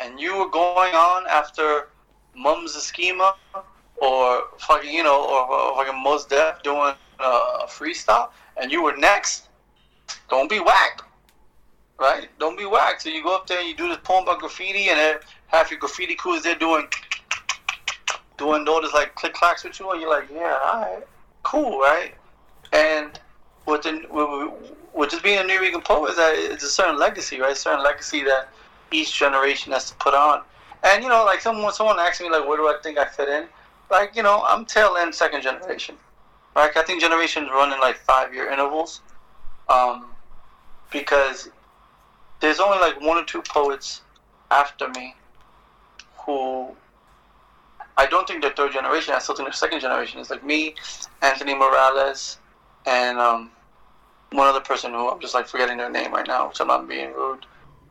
and 0.00 0.18
you 0.18 0.36
were 0.36 0.48
going 0.48 0.94
on 0.94 1.26
after 1.28 1.88
Mums 2.34 2.74
the 2.74 2.80
Schemer, 2.80 3.32
or 3.96 4.44
fucking 4.58 4.92
you 4.92 5.02
know, 5.02 5.22
or, 5.24 5.50
or 5.50 5.76
fucking 5.76 6.02
Mos 6.02 6.24
Def 6.26 6.62
doing 6.62 6.94
a 7.20 7.66
freestyle, 7.66 8.30
and 8.56 8.72
you 8.72 8.82
were 8.82 8.96
next, 8.96 9.48
don't 10.28 10.50
be 10.50 10.58
whack, 10.58 11.02
right? 12.00 12.28
Don't 12.40 12.58
be 12.58 12.66
whack. 12.66 13.00
So 13.00 13.10
you 13.10 13.22
go 13.22 13.36
up 13.36 13.46
there 13.46 13.60
and 13.60 13.68
you 13.68 13.76
do 13.76 13.88
this 13.88 13.98
poem 14.02 14.24
about 14.24 14.40
graffiti, 14.40 14.88
and 14.88 15.20
half 15.46 15.70
your 15.70 15.78
graffiti 15.78 16.16
crew 16.16 16.34
is 16.34 16.42
there 16.42 16.56
doing 16.56 16.88
doing 18.38 18.66
all 18.66 18.82
this 18.82 18.92
like 18.92 19.14
click 19.14 19.34
clacks 19.34 19.62
with 19.62 19.78
you, 19.78 19.90
and 19.92 20.00
you're 20.00 20.10
like, 20.10 20.28
yeah, 20.32 20.58
all 20.64 20.80
right, 20.80 21.06
cool, 21.44 21.78
right? 21.78 22.14
And 22.72 23.20
with 23.66 23.82
the 23.82 24.52
with, 24.94 25.10
just 25.10 25.22
being 25.22 25.38
a 25.38 25.42
Nuyorican 25.42 25.84
poet, 25.84 26.10
is 26.10 26.16
that 26.16 26.34
it's 26.36 26.64
a 26.64 26.68
certain 26.68 26.98
legacy, 26.98 27.40
right? 27.40 27.52
A 27.52 27.56
certain 27.56 27.82
legacy 27.82 28.22
that 28.24 28.48
each 28.90 29.16
generation 29.18 29.72
has 29.72 29.90
to 29.90 29.96
put 29.96 30.14
on. 30.14 30.42
And 30.82 31.02
you 31.02 31.08
know, 31.08 31.24
like 31.24 31.40
someone 31.40 31.72
someone 31.72 31.98
asked 31.98 32.20
me 32.20 32.30
like, 32.30 32.46
where 32.46 32.56
do 32.56 32.64
I 32.64 32.76
think 32.82 32.98
I 32.98 33.06
fit 33.06 33.28
in? 33.28 33.46
Like, 33.90 34.16
you 34.16 34.22
know, 34.22 34.42
I'm 34.46 34.64
tail 34.64 34.96
end 34.98 35.14
second 35.14 35.42
generation. 35.42 35.96
Right? 36.54 36.76
I 36.76 36.82
think 36.82 37.00
generations 37.00 37.48
run 37.50 37.72
in 37.72 37.80
like 37.80 37.96
five 37.96 38.34
year 38.34 38.50
intervals. 38.50 39.00
Um, 39.68 40.12
because 40.92 41.48
there's 42.40 42.60
only 42.60 42.78
like 42.78 43.00
one 43.00 43.16
or 43.16 43.24
two 43.24 43.42
poets 43.42 44.02
after 44.50 44.88
me 44.90 45.14
who 46.26 46.68
I 47.96 48.06
don't 48.06 48.26
think 48.26 48.42
they're 48.42 48.52
third 48.52 48.72
generation. 48.72 49.14
I 49.14 49.18
still 49.18 49.34
think 49.34 49.46
they're 49.46 49.52
second 49.52 49.80
generation. 49.80 50.20
It's 50.20 50.30
like 50.30 50.44
me, 50.44 50.74
Anthony 51.22 51.54
Morales, 51.54 52.38
and 52.86 53.18
um, 53.18 53.50
one 54.32 54.48
other 54.48 54.60
person 54.60 54.92
who 54.92 55.08
I'm 55.10 55.20
just 55.20 55.34
like 55.34 55.46
forgetting 55.46 55.78
their 55.78 55.90
name 55.90 56.12
right 56.12 56.26
now, 56.26 56.48
which 56.48 56.60
I'm 56.60 56.68
not 56.68 56.88
being 56.88 57.12
rude. 57.12 57.46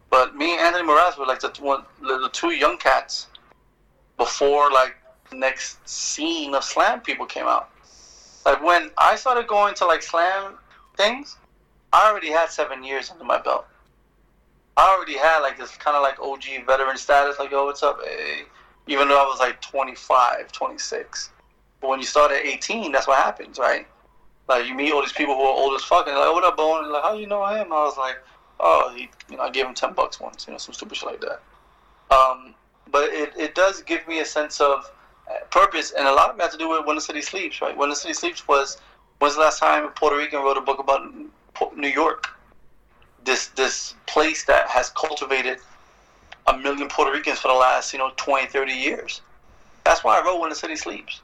But 0.09 0.35
me 0.35 0.53
and 0.53 0.61
Anthony 0.61 0.85
Morales 0.85 1.17
were 1.17 1.25
like 1.25 1.39
the 1.39 1.53
one, 1.59 1.83
the 2.01 2.29
two 2.33 2.51
young 2.51 2.77
cats 2.77 3.27
before 4.17 4.71
like 4.71 4.95
the 5.29 5.37
next 5.37 5.87
scene 5.87 6.53
of 6.53 6.63
slam 6.63 7.01
people 7.01 7.25
came 7.25 7.45
out. 7.45 7.69
Like 8.45 8.63
when 8.63 8.91
I 8.97 9.15
started 9.15 9.47
going 9.47 9.75
to 9.75 9.85
like 9.85 10.03
slam 10.03 10.55
things, 10.97 11.37
I 11.93 12.09
already 12.09 12.31
had 12.31 12.49
seven 12.49 12.83
years 12.83 13.09
under 13.09 13.23
my 13.23 13.41
belt. 13.41 13.65
I 14.77 14.95
already 14.95 15.17
had 15.17 15.39
like 15.39 15.57
this 15.57 15.75
kind 15.77 15.95
of 15.95 16.03
like 16.03 16.19
OG 16.19 16.65
veteran 16.65 16.97
status, 16.97 17.37
like, 17.39 17.51
yo, 17.51 17.65
what's 17.65 17.83
up? 17.83 17.99
Hey. 18.03 18.43
Even 18.87 19.09
though 19.09 19.21
I 19.21 19.25
was 19.25 19.39
like 19.39 19.61
25, 19.61 20.51
26. 20.51 21.29
But 21.79 21.89
when 21.89 21.99
you 21.99 22.05
start 22.05 22.31
at 22.31 22.45
18, 22.45 22.91
that's 22.91 23.07
what 23.07 23.17
happens, 23.17 23.59
right? 23.59 23.85
Like, 24.51 24.67
you 24.67 24.75
meet 24.75 24.91
all 24.91 24.99
these 24.99 25.13
people 25.13 25.33
who 25.33 25.43
are 25.43 25.57
old 25.57 25.73
as 25.75 25.83
fuck, 25.83 26.07
and 26.07 26.17
like, 26.17 26.33
what 26.33 26.43
up, 26.43 26.57
Bone? 26.57 26.91
Like, 26.91 27.03
how 27.03 27.13
you 27.13 27.25
know 27.25 27.45
him? 27.45 27.71
I 27.71 27.85
was 27.85 27.97
like, 27.97 28.17
oh, 28.59 28.91
he, 28.93 29.09
you 29.29 29.37
know, 29.37 29.43
I 29.43 29.49
gave 29.49 29.65
him 29.65 29.73
10 29.73 29.93
bucks 29.93 30.19
once, 30.19 30.45
you 30.45 30.51
know, 30.51 30.57
some 30.57 30.73
stupid 30.73 30.97
shit 30.97 31.09
like 31.09 31.21
that. 31.21 31.41
Um, 32.13 32.53
but 32.91 33.05
it, 33.13 33.31
it 33.37 33.55
does 33.55 33.81
give 33.81 34.05
me 34.09 34.19
a 34.19 34.25
sense 34.25 34.59
of 34.59 34.91
uh, 35.29 35.45
purpose, 35.51 35.93
and 35.97 36.05
a 36.05 36.11
lot 36.11 36.31
of 36.31 36.35
it 36.35 36.41
has 36.41 36.51
to 36.51 36.57
do 36.57 36.67
with 36.67 36.85
When 36.85 36.97
the 36.97 37.01
City 37.01 37.21
Sleeps, 37.21 37.61
right? 37.61 37.77
When 37.77 37.87
the 37.87 37.95
City 37.95 38.13
Sleeps 38.13 38.45
was, 38.45 38.81
when's 39.19 39.35
the 39.35 39.39
last 39.39 39.59
time 39.59 39.85
a 39.85 39.87
Puerto 39.87 40.17
Rican 40.17 40.41
wrote 40.41 40.57
a 40.57 40.61
book 40.61 40.79
about 40.79 41.13
New 41.77 41.87
York? 41.87 42.27
This 43.23 43.47
this 43.55 43.95
place 44.05 44.43
that 44.47 44.67
has 44.67 44.89
cultivated 44.89 45.59
a 46.47 46.57
million 46.57 46.89
Puerto 46.89 47.13
Ricans 47.13 47.39
for 47.39 47.47
the 47.47 47.53
last, 47.53 47.93
you 47.93 47.99
know, 47.99 48.11
20, 48.17 48.47
30 48.47 48.73
years. 48.73 49.21
That's 49.85 50.03
why 50.03 50.19
I 50.19 50.25
wrote 50.25 50.41
When 50.41 50.49
the 50.49 50.57
City 50.57 50.75
Sleeps. 50.75 51.21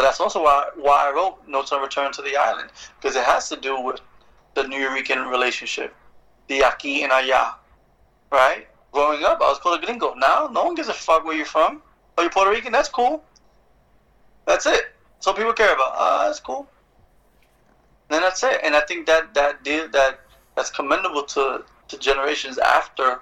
But 0.00 0.04
that's 0.04 0.20
also 0.20 0.42
why 0.42 0.70
why 0.76 1.10
I 1.10 1.12
wrote 1.12 1.46
Notes 1.46 1.72
on 1.72 1.82
Return 1.82 2.10
to 2.12 2.22
the 2.22 2.34
Island 2.34 2.70
because 2.98 3.16
it 3.16 3.24
has 3.24 3.50
to 3.50 3.56
do 3.56 3.78
with 3.78 4.00
the 4.54 4.62
Nuyorican 4.62 5.30
relationship, 5.30 5.94
the 6.48 6.60
aquí 6.60 7.02
and 7.02 7.12
allá, 7.12 7.56
right? 8.32 8.66
Growing 8.92 9.24
up, 9.24 9.42
I 9.42 9.50
was 9.50 9.58
called 9.58 9.82
a 9.82 9.84
gringo. 9.84 10.14
Now, 10.14 10.48
no 10.50 10.64
one 10.64 10.74
gives 10.74 10.88
a 10.88 10.94
fuck 10.94 11.26
where 11.26 11.36
you're 11.36 11.44
from. 11.44 11.82
Are 12.16 12.24
you're 12.24 12.30
Puerto 12.30 12.50
Rican? 12.50 12.72
That's 12.72 12.88
cool. 12.88 13.22
That's 14.46 14.64
it. 14.64 14.84
So 15.18 15.34
people 15.34 15.52
care 15.52 15.74
about. 15.74 15.92
Ah, 15.94 16.24
that's 16.24 16.40
cool. 16.40 16.66
And 18.08 18.24
that's 18.24 18.42
it. 18.42 18.58
And 18.64 18.74
I 18.74 18.80
think 18.80 19.06
that 19.06 19.34
that 19.34 19.62
deal 19.64 19.86
that 19.90 20.20
that's 20.56 20.70
commendable 20.70 21.24
to 21.24 21.62
to 21.88 21.98
generations 21.98 22.56
after 22.56 23.20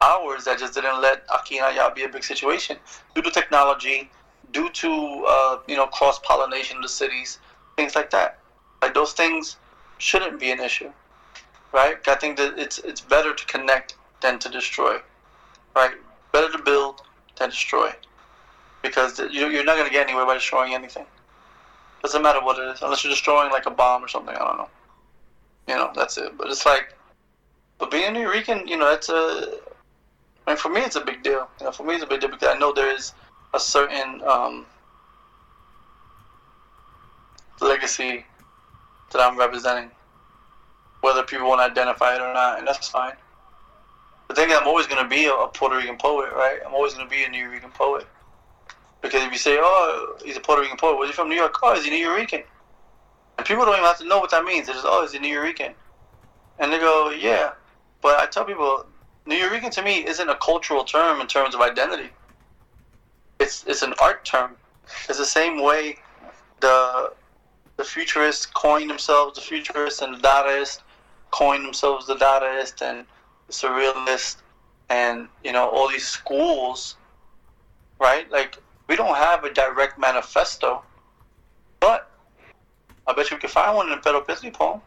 ours 0.00 0.44
that 0.46 0.58
just 0.58 0.72
didn't 0.72 1.02
let 1.02 1.28
aquí 1.28 1.60
and 1.60 1.76
allá 1.76 1.94
be 1.94 2.04
a 2.04 2.08
big 2.08 2.24
situation 2.24 2.78
due 3.14 3.20
to 3.20 3.30
technology, 3.30 4.10
due 4.52 4.70
to 4.70 5.24
uh, 5.28 5.58
you 5.66 5.76
know 5.76 5.86
cross 5.86 6.18
pollination 6.20 6.76
of 6.76 6.82
the 6.82 6.88
cities, 6.88 7.38
things 7.76 7.94
like 7.94 8.10
that. 8.10 8.38
Like 8.82 8.94
those 8.94 9.12
things 9.12 9.56
shouldn't 9.98 10.38
be 10.38 10.50
an 10.50 10.60
issue, 10.60 10.90
right? 11.72 11.96
I 12.06 12.14
think 12.14 12.36
that 12.38 12.58
it's 12.58 12.78
it's 12.78 13.00
better 13.00 13.34
to 13.34 13.46
connect 13.46 13.96
than 14.20 14.38
to 14.40 14.48
destroy, 14.48 14.98
right? 15.74 15.92
Better 16.32 16.50
to 16.52 16.62
build 16.62 17.02
than 17.38 17.50
destroy, 17.50 17.92
because 18.82 19.18
you're 19.18 19.64
not 19.64 19.76
going 19.76 19.86
to 19.86 19.92
get 19.92 20.06
anywhere 20.06 20.26
by 20.26 20.34
destroying 20.34 20.74
anything. 20.74 21.06
Doesn't 22.02 22.22
matter 22.22 22.42
what 22.42 22.58
it 22.58 22.68
is, 22.68 22.82
unless 22.82 23.02
you're 23.02 23.12
destroying 23.12 23.50
like 23.50 23.66
a 23.66 23.70
bomb 23.70 24.04
or 24.04 24.08
something. 24.08 24.34
I 24.34 24.38
don't 24.38 24.58
know. 24.58 24.68
You 25.66 25.74
know, 25.76 25.90
that's 25.94 26.18
it. 26.18 26.36
But 26.38 26.48
it's 26.48 26.64
like, 26.64 26.94
but 27.78 27.90
being 27.90 28.04
a 28.04 28.18
Nuyorican, 28.18 28.68
you 28.68 28.76
know, 28.76 28.92
it's 28.92 29.08
a. 29.08 29.58
I 30.46 30.52
mean, 30.52 30.56
for 30.56 30.68
me, 30.68 30.82
it's 30.82 30.94
a 30.94 31.00
big 31.00 31.24
deal. 31.24 31.48
You 31.58 31.66
know, 31.66 31.72
for 31.72 31.82
me, 31.82 31.94
it's 31.94 32.04
a 32.04 32.06
big 32.06 32.20
deal 32.20 32.30
because 32.30 32.54
I 32.54 32.58
know 32.58 32.72
there 32.72 32.94
is 32.94 33.12
a 33.56 33.60
certain 33.60 34.22
um, 34.22 34.66
legacy 37.60 38.24
that 39.12 39.20
I'm 39.20 39.38
representing, 39.38 39.90
whether 41.00 41.22
people 41.22 41.48
want 41.48 41.60
to 41.60 41.64
identify 41.64 42.14
it 42.14 42.20
or 42.20 42.32
not, 42.34 42.58
and 42.58 42.68
that's 42.68 42.88
fine. 42.88 43.14
The 44.28 44.34
thing 44.34 44.50
is, 44.50 44.56
I'm 44.56 44.66
always 44.66 44.86
going 44.86 45.02
to 45.02 45.08
be 45.08 45.26
a, 45.26 45.46
Puerto 45.54 45.76
Rican 45.76 45.96
poet, 45.96 46.32
right? 46.34 46.58
I'm 46.66 46.74
always 46.74 46.92
going 46.92 47.06
to 47.06 47.10
be 47.10 47.24
a 47.24 47.28
Nuyorican 47.28 47.72
poet. 47.72 48.06
Because 49.00 49.22
if 49.24 49.32
you 49.32 49.38
say, 49.38 49.56
oh, 49.58 50.18
he's 50.24 50.36
a 50.36 50.40
Puerto 50.40 50.62
Rican 50.62 50.76
poet, 50.76 50.98
where's 50.98 51.10
he 51.10 51.14
from 51.14 51.28
New 51.28 51.36
York? 51.36 51.54
Oh, 51.62 51.74
he's 51.74 51.86
a 51.86 51.90
Nuyorican. 51.90 52.42
And 53.38 53.46
people 53.46 53.64
don't 53.64 53.74
even 53.74 53.84
have 53.84 53.98
to 53.98 54.06
know 54.06 54.18
what 54.18 54.30
that 54.32 54.44
means. 54.44 54.66
They're 54.66 54.74
just, 54.74 54.86
oh, 54.86 55.02
he's 55.02 55.14
a 55.14 55.18
Nuyorican. 55.18 55.72
And 56.58 56.72
they 56.72 56.78
go, 56.78 57.10
yeah. 57.10 57.52
But 58.02 58.18
I 58.18 58.26
tell 58.26 58.44
people, 58.44 58.84
Nuyorican 59.26 59.70
to 59.72 59.82
me 59.82 60.06
isn't 60.06 60.28
a 60.28 60.36
cultural 60.36 60.84
term 60.84 61.20
in 61.20 61.26
terms 61.26 61.54
of 61.54 61.60
identity. 61.60 62.10
It's 63.38 63.64
it's 63.66 63.82
an 63.82 63.94
art 64.00 64.24
term. 64.24 64.56
It's 65.08 65.18
the 65.18 65.24
same 65.24 65.62
way 65.62 65.96
the 66.60 67.12
the 67.76 67.84
futurists 67.84 68.46
coined 68.46 68.88
themselves 68.88 69.36
the 69.36 69.42
futurists 69.42 70.00
and 70.00 70.14
the 70.14 70.18
Dadaist 70.18 70.80
coined 71.30 71.64
themselves 71.64 72.06
the 72.06 72.16
Dadaist 72.16 72.80
and 72.80 73.06
the 73.46 73.52
Surrealist 73.52 74.36
and 74.88 75.28
you 75.44 75.52
know 75.52 75.68
all 75.68 75.88
these 75.88 76.06
schools, 76.06 76.96
right? 77.98 78.30
Like 78.30 78.56
we 78.88 78.96
don't 78.96 79.16
have 79.16 79.44
a 79.44 79.52
direct 79.52 79.98
manifesto, 79.98 80.82
but 81.80 82.10
I 83.06 83.12
bet 83.12 83.30
you 83.30 83.36
we 83.36 83.40
could 83.40 83.50
find 83.50 83.76
one 83.76 83.86
in 83.88 83.98
a 83.98 84.00
Pedro 84.00 84.22
Pietri 84.22 84.52
poem, 84.52 84.80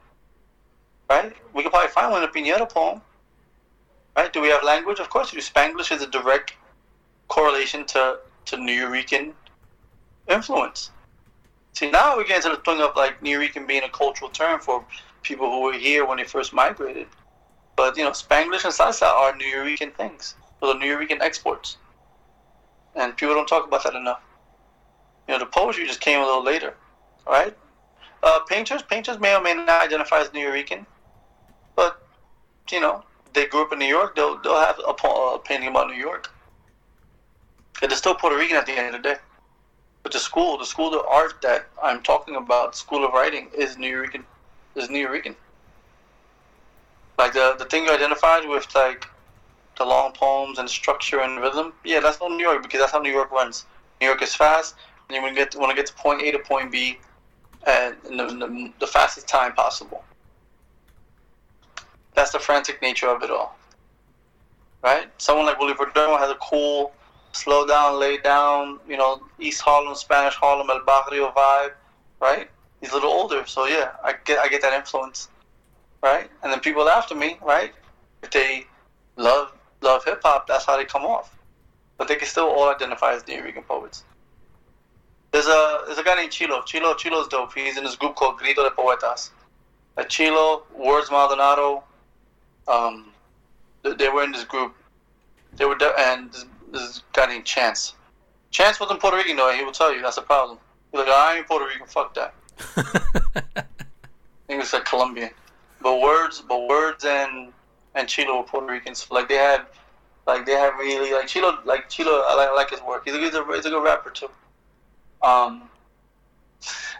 right? 1.09 1.33
We 1.53 1.63
could 1.63 1.71
probably 1.71 1.89
find 1.89 2.11
one 2.11 2.23
in 2.23 2.29
a 2.29 2.31
Piñero 2.31 2.69
poem, 2.69 3.01
right? 4.15 4.31
Do 4.31 4.41
we 4.41 4.49
have 4.49 4.63
language? 4.63 4.99
Of 4.99 5.09
course 5.09 5.33
you. 5.33 5.41
Spanglish 5.41 5.91
is 5.91 6.01
a 6.01 6.07
direct 6.07 6.53
correlation 7.27 7.85
to 7.85 8.19
to 8.49 8.57
Nuyorican 8.57 9.33
influence. 10.27 10.91
See, 11.73 11.89
now 11.89 12.17
we're 12.17 12.25
getting 12.25 12.49
to 12.51 12.57
the 12.57 12.63
thing 12.63 12.81
of 12.81 12.95
like 12.95 13.21
Nuyorican 13.21 13.67
being 13.67 13.83
a 13.83 13.89
cultural 13.89 14.29
term 14.29 14.59
for 14.59 14.85
people 15.23 15.49
who 15.49 15.61
were 15.61 15.73
here 15.73 16.05
when 16.05 16.17
they 16.17 16.23
first 16.23 16.53
migrated. 16.53 17.07
But 17.75 17.97
you 17.97 18.03
know, 18.03 18.11
Spanglish 18.11 18.65
and 18.65 18.73
Salsa 18.73 19.07
are 19.07 19.33
Nuyorican 19.33 19.93
things. 19.93 20.35
Those 20.61 20.75
are 20.75 20.79
Nuyorican 20.79 21.21
exports 21.21 21.77
and 22.95 23.15
people 23.15 23.35
don't 23.35 23.47
talk 23.47 23.65
about 23.67 23.83
that 23.83 23.95
enough. 23.95 24.21
You 25.27 25.33
know, 25.33 25.39
the 25.39 25.45
poetry 25.45 25.85
just 25.85 26.01
came 26.01 26.19
a 26.19 26.25
little 26.25 26.43
later, 26.43 26.75
right? 27.27 27.55
Uh, 28.21 28.39
painters, 28.47 28.81
painters 28.81 29.19
may 29.19 29.35
or 29.35 29.41
may 29.41 29.53
not 29.53 29.83
identify 29.83 30.19
as 30.19 30.29
Nuyorican, 30.29 30.85
but 31.75 32.05
you 32.71 32.79
know, 32.79 33.03
they 33.33 33.45
grew 33.45 33.63
up 33.63 33.73
in 33.73 33.79
New 33.79 33.85
York. 33.85 34.15
They'll 34.15 34.37
they'll 34.41 34.59
have 34.59 34.79
a, 34.79 34.91
a 34.91 35.39
painting 35.39 35.69
about 35.69 35.87
New 35.87 35.95
York. 35.95 36.31
And 37.81 37.89
they're 37.89 37.97
still 37.97 38.15
Puerto 38.15 38.37
Rican 38.37 38.57
at 38.57 38.65
the 38.65 38.73
end 38.73 38.95
of 38.95 39.01
the 39.01 39.09
day. 39.09 39.15
But 40.03 40.11
the 40.11 40.19
school, 40.19 40.57
the 40.57 40.65
school 40.65 40.93
of 40.93 41.05
art 41.05 41.41
that 41.41 41.67
I'm 41.81 42.01
talking 42.01 42.35
about, 42.35 42.75
school 42.75 43.05
of 43.05 43.13
writing, 43.13 43.49
is 43.57 43.75
Nuyorican, 43.75 44.23
is 44.75 44.87
Nuyorican. 44.87 45.35
Like 47.17 47.33
the 47.33 47.55
the 47.59 47.65
thing 47.65 47.83
you 47.83 47.91
identified 47.91 48.47
with, 48.47 48.73
like 48.73 49.05
the 49.77 49.85
long 49.85 50.13
poems 50.13 50.57
and 50.57 50.69
structure 50.69 51.19
and 51.21 51.39
rhythm. 51.41 51.73
Yeah, 51.83 51.99
that's 51.99 52.19
not 52.19 52.31
New 52.31 52.43
York 52.43 52.63
because 52.63 52.79
that's 52.79 52.91
how 52.91 52.99
New 52.99 53.11
York 53.11 53.31
runs. 53.31 53.65
New 53.99 54.07
York 54.07 54.21
is 54.21 54.33
fast, 54.35 54.75
and 55.07 55.15
you 55.15 55.21
want 55.21 55.35
to 55.35 55.41
get 55.43 55.55
want 55.55 55.69
to 55.69 55.75
get 55.75 55.87
to 55.87 55.93
point 55.93 56.21
A 56.21 56.31
to 56.31 56.39
point 56.39 56.71
B, 56.71 56.97
and 57.67 57.95
in 58.09 58.17
the, 58.17 58.25
the, 58.25 58.73
the 58.79 58.87
fastest 58.87 59.27
time 59.27 59.53
possible. 59.53 60.03
That's 62.13 62.31
the 62.31 62.39
frantic 62.39 62.81
nature 62.81 63.07
of 63.07 63.23
it 63.23 63.31
all. 63.31 63.57
Right? 64.81 65.09
Someone 65.17 65.45
like 65.45 65.59
Willie 65.59 65.73
Perdomo 65.73 66.17
has 66.17 66.29
a 66.29 66.35
cool, 66.35 66.93
slow 67.31 67.65
down, 67.65 67.99
lay 67.99 68.17
down, 68.17 68.79
you 68.87 68.97
know, 68.97 69.21
East 69.39 69.61
Harlem, 69.61 69.95
Spanish 69.95 70.35
Harlem, 70.35 70.69
El 70.69 70.83
Barrio 70.85 71.31
vibe, 71.31 71.71
right? 72.21 72.49
He's 72.81 72.91
a 72.91 72.95
little 72.95 73.11
older, 73.11 73.45
so 73.45 73.65
yeah, 73.65 73.91
I 74.03 74.15
get 74.25 74.39
I 74.39 74.47
get 74.47 74.61
that 74.61 74.73
influence, 74.73 75.29
right? 76.01 76.29
And 76.43 76.51
then 76.51 76.59
people 76.59 76.87
after 76.87 77.15
me, 77.15 77.37
right? 77.41 77.73
If 78.23 78.31
they 78.31 78.65
love 79.17 79.51
love 79.81 80.05
hip 80.05 80.21
hop, 80.23 80.47
that's 80.47 80.65
how 80.65 80.77
they 80.77 80.85
come 80.85 81.03
off. 81.03 81.37
But 81.97 82.07
they 82.07 82.15
can 82.15 82.27
still 82.27 82.47
all 82.47 82.69
identify 82.69 83.13
as 83.13 83.23
Nuyorican 83.23 83.65
poets. 83.65 84.03
There's 85.31 85.47
a 85.47 85.83
there's 85.85 85.97
a 85.97 86.03
guy 86.03 86.15
named 86.15 86.31
Chilo. 86.31 86.61
Chilo 86.63 86.93
Chilo's 86.95 87.27
dope. 87.27 87.53
He's 87.53 87.77
in 87.77 87.83
this 87.83 87.95
group 87.95 88.15
called 88.15 88.37
Grito 88.37 88.63
de 88.63 88.71
Poetas. 88.71 89.31
Uh, 89.97 90.03
Chilo, 90.03 90.63
Words 90.73 91.11
Maldonado, 91.11 91.83
um, 92.69 93.07
they, 93.83 93.93
they, 93.95 94.09
were 94.09 94.23
in 94.23 94.31
this 94.31 94.45
group. 94.45 94.73
They 95.57 95.65
were 95.65 95.75
de- 95.75 95.93
and 95.99 96.31
this, 96.71 97.03
guy 97.13 97.27
named 97.27 97.45
Chance. 97.45 97.93
Chance 98.51 98.79
wasn't 98.79 98.99
Puerto 98.99 99.17
Rican 99.17 99.35
though. 99.35 99.51
He 99.51 99.63
will 99.63 99.71
tell 99.71 99.93
you 99.93 100.01
that's 100.01 100.17
a 100.17 100.21
problem. 100.21 100.57
He's 100.91 100.99
like, 100.99 101.07
I 101.07 101.37
ain't 101.37 101.47
Puerto 101.47 101.65
Rican. 101.65 101.87
Fuck 101.87 102.13
that. 102.15 102.33
I 102.77 103.63
think 104.47 104.61
it's 104.63 104.73
like 104.73 104.85
Colombian. 104.85 105.29
But 105.81 106.01
words, 106.01 106.41
but 106.41 106.67
words 106.67 107.05
and 107.05 107.53
and 107.95 108.07
Chilo 108.07 108.37
were 108.37 108.43
Puerto 108.43 108.67
Ricans. 108.67 109.09
Like 109.11 109.29
they 109.29 109.35
had, 109.35 109.65
like 110.27 110.45
they 110.45 110.53
had 110.53 110.69
really 110.77 111.11
like 111.13 111.27
Chilo, 111.27 111.59
like 111.65 111.89
Chilo. 111.89 112.23
I 112.25 112.35
like, 112.35 112.49
I 112.49 112.53
like 112.53 112.69
his 112.69 112.81
work. 112.81 113.03
He's 113.05 113.13
a, 113.13 113.19
he's 113.19 113.35
a, 113.35 113.45
he's 113.53 113.65
a 113.65 113.69
good 113.69 113.83
rapper 113.83 114.09
too. 114.09 114.29
Um, 115.21 115.69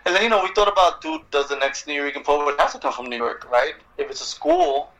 and 0.05 0.15
then 0.15 0.23
you 0.23 0.29
know 0.29 0.43
we 0.43 0.53
thought 0.53 0.71
about 0.71 1.01
dude 1.01 1.29
does 1.31 1.49
the 1.49 1.55
next 1.55 1.87
New 1.87 1.93
York 1.93 2.13
poet 2.23 2.59
has 2.59 2.73
to 2.73 2.79
come 2.79 2.93
from 2.93 3.07
New 3.07 3.17
York, 3.17 3.49
right? 3.51 3.73
If 3.97 4.09
it's 4.09 4.21
a 4.21 4.25
school, 4.25 4.91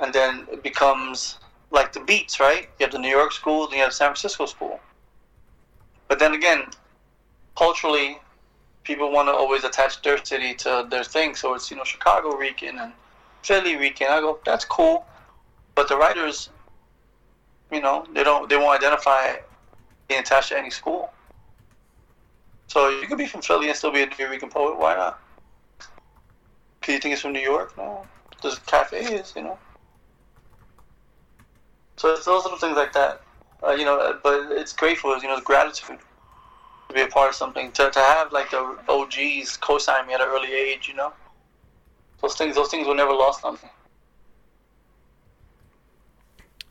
and 0.00 0.12
then 0.12 0.46
it 0.50 0.62
becomes 0.62 1.38
like 1.70 1.92
the 1.92 2.00
beats, 2.00 2.40
right? 2.40 2.68
You 2.78 2.84
have 2.86 2.92
the 2.92 2.98
New 2.98 3.08
York 3.08 3.32
school, 3.32 3.66
then 3.66 3.76
you 3.76 3.82
have 3.82 3.90
the 3.90 3.96
San 3.96 4.08
Francisco 4.08 4.46
school. 4.46 4.80
But 6.08 6.18
then 6.18 6.34
again, 6.34 6.64
culturally, 7.56 8.18
people 8.84 9.12
want 9.12 9.28
to 9.28 9.32
always 9.32 9.64
attach 9.64 10.02
their 10.02 10.22
city 10.24 10.54
to 10.54 10.86
their 10.90 11.04
thing, 11.04 11.34
so 11.34 11.54
it's 11.54 11.70
you 11.70 11.76
know 11.76 11.84
Chicago 11.84 12.36
Rican 12.36 12.78
and 12.78 12.92
Philly 13.42 13.76
Rican. 13.76 14.08
I 14.10 14.20
go, 14.20 14.38
that's 14.44 14.64
cool, 14.64 15.06
but 15.74 15.88
the 15.88 15.96
writers, 15.96 16.50
you 17.70 17.80
know, 17.80 18.06
they 18.12 18.24
don't 18.24 18.48
they 18.48 18.56
won't 18.56 18.82
identify 18.82 19.36
being 20.08 20.20
attached 20.20 20.48
to 20.48 20.58
any 20.58 20.70
school. 20.70 21.12
So 22.66 22.88
you 22.88 23.06
could 23.06 23.18
be 23.18 23.26
from 23.26 23.42
Philly 23.42 23.68
and 23.68 23.76
still 23.76 23.90
be 23.90 24.02
a 24.02 24.06
Nuyorican 24.06 24.50
poet. 24.50 24.78
Why 24.78 24.94
not? 24.94 25.20
Can 26.82 26.94
you 26.94 27.00
think 27.00 27.12
it's 27.12 27.22
from 27.22 27.32
New 27.32 27.40
York? 27.40 27.76
No. 27.76 28.06
There's 28.42 28.58
cafe 28.60 28.98
is, 28.98 29.32
you 29.36 29.42
know. 29.42 29.58
So 32.00 32.14
it's 32.14 32.24
those 32.24 32.44
little 32.44 32.56
things 32.56 32.78
like 32.78 32.94
that. 32.94 33.20
Uh, 33.62 33.72
you 33.72 33.84
know, 33.84 34.18
but 34.22 34.52
it's 34.52 34.72
grateful, 34.72 35.14
you 35.20 35.28
know, 35.28 35.36
the 35.36 35.42
gratitude 35.42 35.98
to 36.88 36.94
be 36.94 37.02
a 37.02 37.06
part 37.06 37.28
of 37.28 37.34
something, 37.34 37.70
to, 37.72 37.90
to 37.90 37.98
have 37.98 38.32
like 38.32 38.50
the 38.50 38.78
OGs 38.88 39.58
co-sign 39.58 40.06
me 40.06 40.14
at 40.14 40.22
an 40.22 40.28
early 40.30 40.50
age, 40.50 40.88
you 40.88 40.94
know. 40.94 41.12
Those 42.22 42.36
things, 42.36 42.54
those 42.54 42.70
things 42.70 42.88
were 42.88 42.94
never 42.94 43.12
lost 43.12 43.44
on 43.44 43.52
me. 43.52 43.68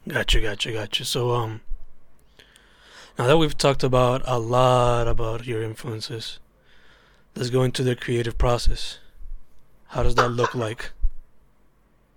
Gotcha, 0.07 0.41
gotcha, 0.41 0.71
gotcha. 0.71 1.05
So, 1.05 1.29
um, 1.35 1.61
now 3.19 3.27
that 3.27 3.37
we've 3.37 3.55
talked 3.55 3.83
about 3.83 4.23
a 4.25 4.39
lot 4.39 5.07
about 5.07 5.45
your 5.45 5.61
influences, 5.61 6.39
let's 7.35 7.51
go 7.51 7.61
into 7.61 7.83
the 7.83 7.95
creative 7.95 8.39
process. 8.39 8.97
How 9.89 10.01
does 10.01 10.15
that 10.15 10.29
look 10.29 10.55
like? 10.55 10.89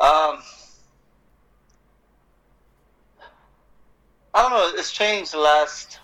Um, 0.00 0.38
I 4.34 4.42
don't 4.42 4.50
know. 4.50 4.78
It's 4.78 4.90
changed 4.92 5.32
the 5.32 5.38
last 5.38 5.98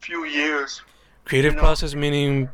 few 0.00 0.24
years. 0.24 0.82
Creative 1.24 1.52
You 1.52 1.56
know- 1.56 1.62
process 1.62 1.94
meaning 1.94 2.48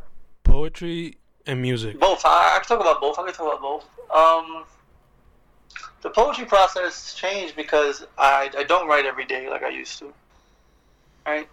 poetry 0.45 1.17
and 1.47 1.61
music. 1.61 1.99
Both. 1.99 2.25
I, 2.25 2.57
I 2.57 2.59
can 2.59 2.69
talk 2.69 2.81
about 2.81 3.01
both. 3.01 3.19
I 3.19 3.25
can 3.25 3.35
talk 3.35 3.47
about 3.59 3.61
both. 3.61 3.85
Um, 4.15 4.65
the 6.03 6.11
poetry 6.11 6.45
process 6.45 7.15
changed 7.15 7.57
because 7.57 8.07
I, 8.19 8.51
I 8.57 8.65
don't 8.65 8.87
write 8.89 9.07
every 9.07 9.25
day 9.25 9.49
like 9.49 9.63
I 9.63 9.69
used 9.71 9.99
to. 10.01 10.13
Right? 11.27 11.49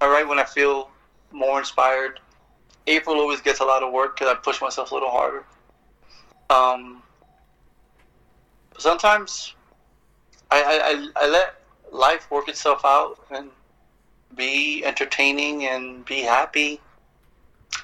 I 0.00 0.06
write 0.08 0.28
when 0.28 0.38
I 0.38 0.44
feel 0.44 0.90
more 1.32 1.58
inspired. 1.58 2.20
April 2.86 3.16
always 3.16 3.40
gets 3.40 3.60
a 3.60 3.64
lot 3.64 3.82
of 3.82 3.92
work 3.92 4.16
because 4.18 4.30
I 4.32 4.38
push 4.38 4.60
myself 4.60 4.90
a 4.90 4.94
little 4.94 5.10
harder. 5.10 5.44
Um, 6.50 7.02
sometimes 8.78 9.54
I, 10.50 10.62
I, 10.62 10.74
I, 11.22 11.24
I 11.24 11.28
let 11.28 11.54
life 11.94 12.30
work 12.30 12.48
itself 12.48 12.82
out 12.84 13.18
and 13.30 13.50
be 14.36 14.84
entertaining 14.84 15.66
and 15.66 16.04
be 16.04 16.20
happy 16.20 16.80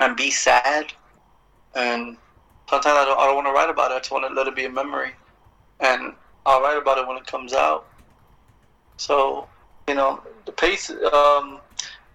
and 0.00 0.16
be 0.16 0.30
sad 0.30 0.92
and 1.74 2.16
sometimes 2.68 2.96
I 2.96 3.04
don't, 3.04 3.18
I 3.18 3.26
don't 3.26 3.34
want 3.34 3.46
to 3.48 3.52
write 3.52 3.68
about 3.68 3.90
it. 3.90 3.94
I 3.94 3.98
just 3.98 4.10
want 4.10 4.26
to 4.26 4.34
let 4.34 4.46
it 4.46 4.54
be 4.56 4.64
a 4.64 4.70
memory, 4.70 5.12
and 5.80 6.14
I'll 6.46 6.62
write 6.62 6.78
about 6.78 6.98
it 6.98 7.06
when 7.06 7.16
it 7.16 7.26
comes 7.26 7.52
out. 7.52 7.86
So, 8.96 9.48
you 9.88 9.94
know, 9.94 10.22
the 10.46 10.52
pace. 10.52 10.90
Um, 10.90 11.60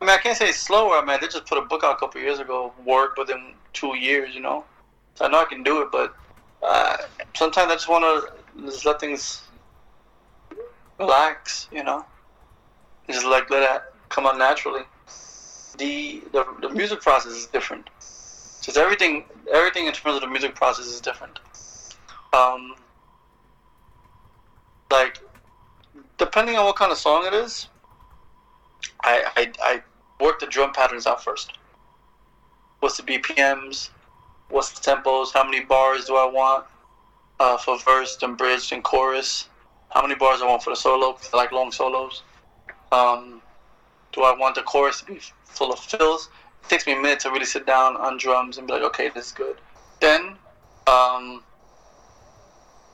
I 0.01 0.05
mean, 0.05 0.09
I 0.09 0.17
can't 0.17 0.37
say 0.37 0.49
it's 0.49 0.57
slower. 0.57 0.97
I 0.97 1.05
mean, 1.05 1.17
they 1.21 1.27
just 1.27 1.45
put 1.45 1.57
a 1.57 1.61
book 1.61 1.83
out 1.83 1.95
a 1.95 1.97
couple 1.97 2.21
years 2.21 2.39
ago, 2.39 2.73
work 2.85 3.17
within 3.17 3.53
two 3.73 3.95
years. 3.97 4.33
You 4.33 4.41
know, 4.41 4.65
so 5.15 5.25
I 5.25 5.27
know 5.29 5.41
I 5.41 5.45
can 5.45 5.63
do 5.63 5.81
it, 5.81 5.89
but 5.91 6.15
uh, 6.63 6.97
sometimes 7.35 7.71
I 7.71 7.75
just 7.75 7.89
want 7.89 8.03
to 8.03 8.65
just 8.65 8.85
let 8.85 8.99
things 8.99 9.41
relax. 10.99 11.67
You 11.71 11.83
know, 11.83 12.05
just 13.09 13.25
like 13.25 13.49
let 13.49 13.75
it 13.75 13.81
come 14.09 14.25
out 14.25 14.37
naturally. 14.37 14.83
The, 15.77 16.23
the 16.31 16.45
the 16.61 16.69
music 16.69 17.01
process 17.01 17.33
is 17.33 17.47
different. 17.47 17.89
Just 18.65 18.77
everything, 18.77 19.25
everything 19.53 19.85
in 19.85 19.93
terms 19.93 20.15
of 20.15 20.21
the 20.21 20.27
music 20.27 20.55
process 20.55 20.85
is 20.87 20.99
different. 20.99 21.39
Um, 22.33 22.73
like, 24.89 25.19
depending 26.17 26.55
on 26.55 26.65
what 26.65 26.75
kind 26.75 26.91
of 26.91 26.97
song 26.97 27.27
it 27.27 27.33
is, 27.33 27.67
I, 29.03 29.23
I, 29.35 29.51
I 29.61 29.83
work 30.23 30.39
the 30.39 30.47
drum 30.47 30.73
patterns 30.73 31.05
out 31.05 31.23
first. 31.23 31.59
What's 32.79 32.97
the 32.97 33.03
BPMs? 33.03 33.89
What's 34.49 34.71
the 34.71 34.91
tempos? 34.91 35.31
How 35.33 35.43
many 35.43 35.63
bars 35.63 36.05
do 36.05 36.15
I 36.15 36.25
want 36.25 36.65
uh, 37.39 37.57
for 37.57 37.77
verse 37.79 38.17
and 38.21 38.35
bridge 38.35 38.71
and 38.71 38.83
chorus? 38.83 39.47
How 39.95 40.01
many 40.01 40.15
bars 40.15 40.41
I 40.41 40.45
want 40.45 40.61
for 40.61 40.71
the 40.71 40.75
solo? 40.75 41.17
I 41.33 41.37
like 41.37 41.53
long 41.53 41.71
solos. 41.71 42.21
Um, 42.91 43.41
do 44.11 44.23
I 44.23 44.35
want 44.37 44.55
the 44.55 44.61
chorus 44.61 44.99
to 44.99 45.05
be 45.05 45.21
full 45.45 45.71
of 45.71 45.79
fills? 45.79 46.27
It 46.63 46.69
takes 46.69 46.85
me 46.85 46.93
a 46.93 46.95
minute 46.97 47.21
to 47.21 47.31
really 47.31 47.45
sit 47.45 47.65
down 47.65 47.95
on 47.95 48.17
drums 48.17 48.57
and 48.57 48.67
be 48.67 48.73
like, 48.73 48.83
okay, 48.83 49.09
this 49.15 49.27
is 49.27 49.31
good. 49.31 49.55
Then, 50.01 50.35
um, 50.87 51.41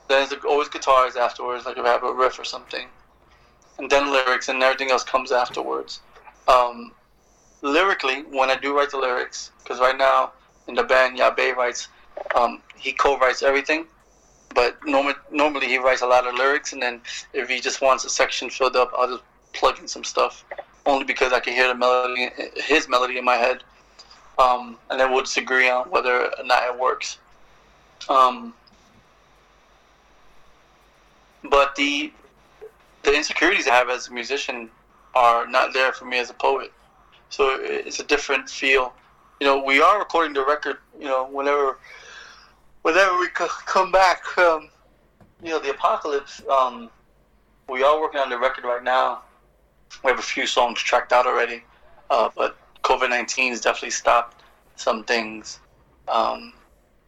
then 0.08 0.30
there's 0.30 0.46
always 0.46 0.70
guitars 0.70 1.16
afterwards, 1.16 1.66
like 1.66 1.80
if 1.80 1.84
I 1.84 1.90
have 1.90 2.04
a 2.04 2.14
riff 2.14 2.38
or 2.38 2.44
something, 2.44 2.88
and 3.80 3.90
then 3.90 4.12
lyrics, 4.12 4.48
and 4.50 4.62
everything 4.62 4.92
else 4.92 5.04
comes 5.04 5.32
afterwards. 5.32 6.02
Um, 6.48 6.92
lyrically, 7.64 8.22
when 8.30 8.52
I 8.52 8.58
do 8.58 8.78
write 8.78 8.92
the 8.92 8.98
lyrics, 8.98 9.50
because 9.64 9.80
right 9.80 9.98
now 9.98 10.34
in 10.68 10.76
the 10.76 10.84
band, 10.84 11.18
Yabe 11.18 11.56
writes, 11.56 11.88
um, 12.36 12.62
he 12.78 12.92
co-writes 12.92 13.42
everything, 13.42 13.88
but 14.54 14.78
normally 14.86 15.16
normally 15.32 15.68
he 15.68 15.78
writes 15.78 16.02
a 16.02 16.08
lot 16.08 16.28
of 16.28 16.36
lyrics, 16.36 16.74
and 16.74 16.82
then 16.82 17.02
if 17.34 17.50
he 17.50 17.60
just 17.60 17.82
wants 17.82 18.06
a 18.06 18.10
section 18.10 18.50
filled 18.50 18.76
up, 18.76 18.92
I'll 18.98 19.08
just 19.08 19.24
plug 19.54 19.80
in 19.80 19.88
some 19.88 20.04
stuff 20.04 20.44
only 20.86 21.06
because 21.06 21.34
I 21.34 21.40
can 21.40 21.54
hear 21.54 21.68
the 21.68 21.76
melody, 21.76 22.30
his 22.56 22.90
melody 22.90 23.18
in 23.18 23.26
my 23.26 23.36
head, 23.36 23.64
um, 24.40 24.78
and 24.90 25.00
then 25.00 25.12
we'll 25.12 25.24
disagree 25.24 25.70
on 25.70 25.90
whether 25.90 26.26
or 26.26 26.44
not 26.44 26.64
it 26.64 26.80
works. 26.80 27.18
Um, 28.10 28.54
but 31.50 31.76
the 31.76 32.12
the 33.04 33.14
insecurities 33.16 33.68
I 33.68 33.74
have 33.76 33.90
as 33.90 34.08
a 34.08 34.14
musician 34.14 34.70
are 35.16 35.48
not 35.48 35.74
there 35.74 35.92
for 35.92 36.06
me 36.06 36.20
as 36.20 36.30
a 36.30 36.34
poet, 36.34 36.72
so 37.30 37.58
it's 37.60 38.00
a 38.00 38.04
different 38.04 38.50
feel. 38.50 38.94
You 39.40 39.48
know, 39.48 39.64
we 39.64 39.82
are 39.82 40.00
recording 40.00 40.34
the 40.34 40.46
record. 40.46 40.78
You 41.00 41.06
know, 41.06 41.28
whenever 41.28 41.78
whenever 42.82 43.18
we 43.18 43.28
come 43.30 43.92
back, 43.92 44.22
um, 44.38 44.70
you 45.44 45.50
know, 45.50 45.60
the 45.60 45.72
apocalypse. 45.72 46.42
Um, 46.48 46.90
we 47.70 47.84
are 47.84 48.00
working 48.02 48.20
on 48.20 48.30
the 48.30 48.38
record 48.38 48.66
right 48.66 48.84
now 48.84 49.22
we 50.04 50.10
have 50.10 50.20
a 50.20 50.24
few 50.24 50.48
songs 50.48 50.80
tracked 50.80 51.14
out 51.14 51.28
already, 51.28 51.64
uh, 52.10 52.30
but 52.36 52.58
COVID 52.84 53.10
19 53.10 53.52
has 53.52 53.62
definitely 53.62 53.92
stopped 53.92 54.44
some 54.76 55.04
things. 55.04 55.60
Um, 56.08 56.54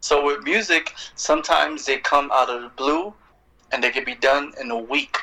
so 0.01 0.23
with 0.23 0.43
music, 0.43 0.93
sometimes 1.15 1.85
they 1.85 1.97
come 1.97 2.29
out 2.33 2.49
of 2.49 2.61
the 2.61 2.69
blue 2.69 3.13
and 3.71 3.83
they 3.83 3.89
can 3.89 4.03
be 4.03 4.15
done 4.15 4.53
in 4.61 4.69
a 4.69 4.77
week. 4.77 5.17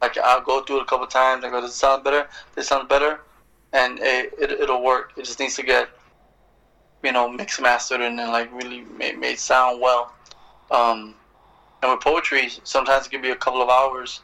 Like 0.00 0.16
I'll 0.18 0.40
go 0.40 0.62
through 0.62 0.78
it 0.78 0.82
a 0.82 0.86
couple 0.86 1.06
times 1.06 1.44
and 1.44 1.52
go, 1.52 1.60
does 1.60 1.70
it 1.70 1.74
sound 1.74 2.04
better? 2.04 2.28
This 2.54 2.68
sounds 2.68 2.88
better, 2.88 3.20
and 3.72 3.98
it, 4.00 4.32
it, 4.38 4.50
it'll 4.52 4.82
work. 4.82 5.12
It 5.16 5.24
just 5.24 5.40
needs 5.40 5.56
to 5.56 5.62
get, 5.62 5.88
you 7.04 7.12
know, 7.12 7.28
mixed 7.28 7.60
mastered 7.60 8.00
and 8.00 8.18
then 8.18 8.32
like 8.32 8.52
really 8.52 8.82
made, 8.98 9.18
made 9.18 9.38
sound 9.38 9.80
well. 9.80 10.12
Um, 10.70 11.14
and 11.82 11.92
with 11.92 12.00
poetry, 12.00 12.48
sometimes 12.64 13.06
it 13.06 13.10
can 13.10 13.20
be 13.20 13.30
a 13.30 13.36
couple 13.36 13.60
of 13.60 13.68
hours. 13.68 14.22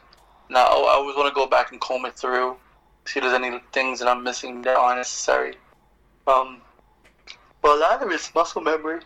Now 0.49 0.65
I 0.65 0.95
always 0.95 1.15
want 1.15 1.29
to 1.29 1.35
go 1.35 1.45
back 1.45 1.71
and 1.71 1.79
comb 1.79 2.05
it 2.05 2.17
through, 2.17 2.57
see 3.05 3.19
if 3.19 3.23
there's 3.23 3.33
any 3.33 3.59
things 3.71 3.99
that 3.99 4.07
I'm 4.07 4.23
missing 4.23 4.61
that 4.63 4.75
aren't 4.75 4.97
necessary. 4.97 5.55
Um, 6.27 6.61
but 7.61 7.77
a 7.77 7.79
lot 7.79 8.01
of 8.01 8.11
it's 8.11 8.33
muscle 8.33 8.61
memory. 8.61 9.01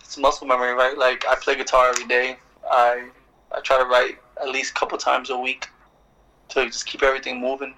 It's 0.00 0.16
muscle 0.16 0.46
memory, 0.46 0.72
right? 0.72 0.96
Like 0.96 1.26
I 1.26 1.34
play 1.34 1.56
guitar 1.56 1.88
every 1.88 2.06
day. 2.06 2.36
I 2.70 3.08
I 3.54 3.60
try 3.60 3.78
to 3.78 3.84
write 3.84 4.18
at 4.40 4.48
least 4.48 4.70
a 4.70 4.74
couple 4.74 4.96
times 4.98 5.30
a 5.30 5.36
week 5.36 5.68
to 6.50 6.66
just 6.66 6.86
keep 6.86 7.02
everything 7.02 7.40
moving. 7.40 7.74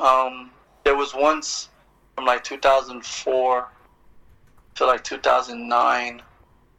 Um, 0.00 0.50
there 0.84 0.96
was 0.96 1.14
once 1.14 1.68
from 2.14 2.26
like 2.26 2.44
2004 2.44 3.68
to 4.76 4.86
like 4.86 5.04
2009 5.04 6.22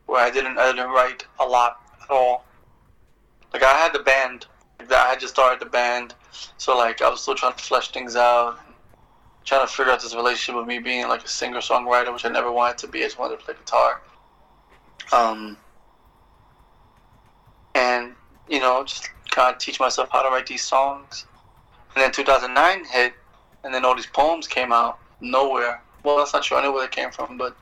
where 0.05 0.21
I 0.21 0.29
didn't 0.29 0.57
I 0.57 0.71
didn't 0.71 0.89
write 0.89 1.25
a 1.39 1.45
lot 1.45 1.81
at 2.03 2.09
all. 2.09 2.45
Like 3.53 3.63
I 3.63 3.73
had 3.73 3.93
the 3.93 3.99
band, 3.99 4.45
I 4.79 5.09
had 5.09 5.19
just 5.19 5.33
started 5.33 5.59
the 5.59 5.69
band, 5.69 6.15
so 6.57 6.77
like 6.77 7.01
I 7.01 7.09
was 7.09 7.21
still 7.21 7.35
trying 7.35 7.53
to 7.53 7.63
flesh 7.63 7.91
things 7.91 8.15
out, 8.15 8.59
trying 9.45 9.65
to 9.65 9.71
figure 9.71 9.91
out 9.91 10.01
this 10.01 10.15
relationship 10.15 10.59
with 10.59 10.67
me 10.67 10.79
being 10.79 11.07
like 11.07 11.23
a 11.23 11.27
singer 11.27 11.59
songwriter, 11.59 12.11
which 12.13 12.25
I 12.25 12.29
never 12.29 12.51
wanted 12.51 12.77
to 12.79 12.87
be. 12.87 12.99
I 12.99 13.03
just 13.03 13.19
wanted 13.19 13.39
to 13.39 13.45
play 13.45 13.53
guitar. 13.53 14.01
Um, 15.11 15.57
and 17.75 18.13
you 18.49 18.59
know, 18.59 18.83
just 18.83 19.09
kind 19.29 19.53
of 19.53 19.61
teach 19.61 19.79
myself 19.79 20.09
how 20.11 20.23
to 20.23 20.29
write 20.29 20.47
these 20.47 20.63
songs. 20.63 21.25
And 21.95 22.03
then 22.03 22.11
2009 22.11 22.85
hit, 22.85 23.13
and 23.63 23.73
then 23.73 23.85
all 23.85 23.95
these 23.95 24.05
poems 24.07 24.47
came 24.47 24.71
out 24.71 24.99
nowhere. 25.21 25.81
Well, 26.03 26.17
that's 26.17 26.33
not 26.33 26.43
sure 26.43 26.57
I 26.57 26.63
know 26.63 26.71
where 26.71 26.85
they 26.85 26.91
came 26.91 27.11
from, 27.11 27.37
but 27.37 27.55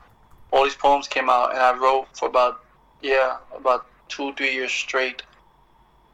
all 0.50 0.64
these 0.64 0.74
poems 0.74 1.06
came 1.06 1.30
out, 1.30 1.50
and 1.50 1.60
I 1.60 1.76
wrote 1.76 2.08
for 2.14 2.28
about 2.28 2.60
yeah, 3.02 3.36
about 3.56 3.86
two, 4.08 4.34
three 4.34 4.52
years 4.52 4.72
straight. 4.72 5.22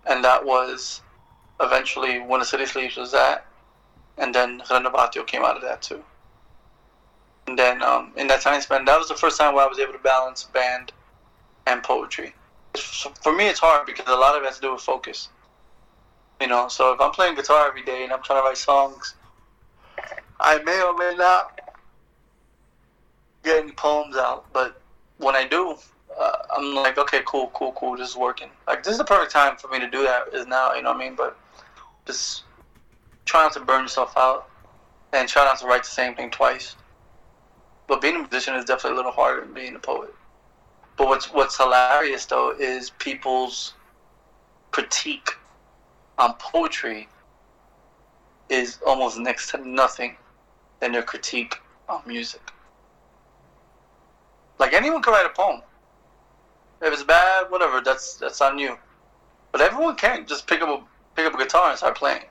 And 0.08 0.22
that 0.22 0.44
was 0.44 1.00
eventually 1.60 2.20
when 2.20 2.40
the 2.40 2.46
city 2.46 2.66
sleeps 2.66 2.96
was 2.96 3.12
that 3.12 3.46
and 4.18 4.34
then 4.34 4.60
Renovatio 4.60 5.26
came 5.26 5.42
out 5.42 5.56
of 5.56 5.62
that 5.62 5.82
too. 5.82 6.02
And 7.46 7.58
then 7.58 7.82
um, 7.82 8.12
in 8.16 8.26
that 8.28 8.40
time 8.40 8.60
span 8.60 8.84
that 8.84 8.98
was 8.98 9.08
the 9.08 9.14
first 9.14 9.38
time 9.38 9.54
where 9.54 9.64
I 9.64 9.68
was 9.68 9.78
able 9.78 9.92
to 9.92 9.98
balance 9.98 10.44
band 10.44 10.92
and 11.66 11.82
poetry. 11.82 12.34
For 13.22 13.34
me 13.34 13.46
it's 13.48 13.60
hard 13.60 13.86
because 13.86 14.06
a 14.06 14.16
lot 14.16 14.36
of 14.36 14.42
it 14.42 14.46
has 14.46 14.56
to 14.56 14.62
do 14.62 14.72
with 14.72 14.82
focus. 14.82 15.28
You 16.40 16.48
know 16.48 16.68
so 16.68 16.92
if 16.92 17.00
I'm 17.00 17.12
playing 17.12 17.36
guitar 17.36 17.68
every 17.68 17.82
day 17.82 18.04
and 18.04 18.12
I'm 18.12 18.22
trying 18.22 18.42
to 18.42 18.46
write 18.46 18.58
songs 18.58 19.14
I 20.40 20.62
may 20.62 20.82
or 20.82 20.96
may 20.96 21.14
not 21.16 21.60
get 23.44 23.62
any 23.62 23.72
poems 23.72 24.16
out 24.16 24.46
but 24.52 24.80
when 25.18 25.34
I 25.36 25.46
do 25.46 25.76
uh, 26.18 26.32
I'm 26.56 26.74
like, 26.74 26.98
okay, 26.98 27.20
cool, 27.26 27.50
cool, 27.54 27.72
cool, 27.72 27.96
this 27.96 28.10
is 28.10 28.16
working. 28.16 28.48
Like, 28.66 28.82
this 28.82 28.92
is 28.92 28.98
the 28.98 29.04
perfect 29.04 29.32
time 29.32 29.56
for 29.56 29.68
me 29.68 29.78
to 29.80 29.90
do 29.90 30.02
that 30.04 30.28
is 30.32 30.46
now, 30.46 30.72
you 30.72 30.82
know 30.82 30.92
what 30.92 31.02
I 31.02 31.04
mean? 31.04 31.14
But 31.14 31.36
just 32.06 32.44
try 33.24 33.42
not 33.42 33.52
to 33.54 33.60
burn 33.60 33.82
yourself 33.82 34.16
out 34.16 34.48
and 35.12 35.28
try 35.28 35.44
not 35.44 35.58
to 35.60 35.66
write 35.66 35.82
the 35.82 35.90
same 35.90 36.14
thing 36.14 36.30
twice. 36.30 36.76
But 37.86 38.00
being 38.00 38.16
a 38.16 38.18
musician 38.20 38.54
is 38.54 38.64
definitely 38.64 38.92
a 38.92 38.96
little 38.96 39.12
harder 39.12 39.42
than 39.42 39.54
being 39.54 39.76
a 39.76 39.78
poet. 39.78 40.12
But 40.96 41.08
what's 41.08 41.32
what's 41.32 41.56
hilarious 41.56 42.24
though 42.24 42.52
is 42.58 42.90
people's 42.90 43.74
critique 44.70 45.30
on 46.18 46.34
poetry 46.38 47.08
is 48.48 48.78
almost 48.86 49.18
next 49.18 49.50
to 49.50 49.58
nothing 49.58 50.16
than 50.80 50.92
their 50.92 51.02
critique 51.02 51.58
on 51.88 52.02
music. 52.06 52.40
Like 54.58 54.72
anyone 54.72 55.02
can 55.02 55.12
write 55.12 55.26
a 55.26 55.30
poem. 55.30 55.62
If 56.82 56.92
it's 56.92 57.02
bad, 57.02 57.50
whatever, 57.50 57.80
that's 57.80 58.16
that's 58.16 58.40
on 58.40 58.58
you. 58.58 58.78
But 59.52 59.60
everyone 59.60 59.96
can't 59.96 60.26
just 60.26 60.46
pick 60.46 60.60
up 60.60 60.68
a 60.68 60.82
pick 61.14 61.26
up 61.26 61.34
a 61.34 61.38
guitar 61.38 61.70
and 61.70 61.78
start 61.78 61.96
playing. 61.96 62.24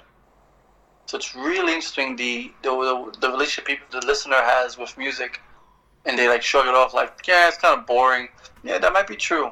So 1.07 1.17
it's 1.17 1.35
really 1.35 1.73
interesting 1.73 2.15
the 2.15 2.51
the, 2.63 2.69
the, 2.69 3.17
the 3.21 3.29
relationship 3.29 3.65
people, 3.65 3.87
the 3.91 4.05
listener 4.05 4.37
has 4.37 4.77
with 4.77 4.97
music, 4.97 5.41
and 6.05 6.17
they 6.17 6.27
like 6.27 6.41
shrug 6.41 6.67
it 6.67 6.75
off 6.75 6.93
like, 6.93 7.27
yeah, 7.27 7.47
it's 7.47 7.57
kind 7.57 7.79
of 7.79 7.85
boring. 7.85 8.27
Yeah, 8.63 8.79
that 8.79 8.93
might 8.93 9.07
be 9.07 9.15
true, 9.15 9.51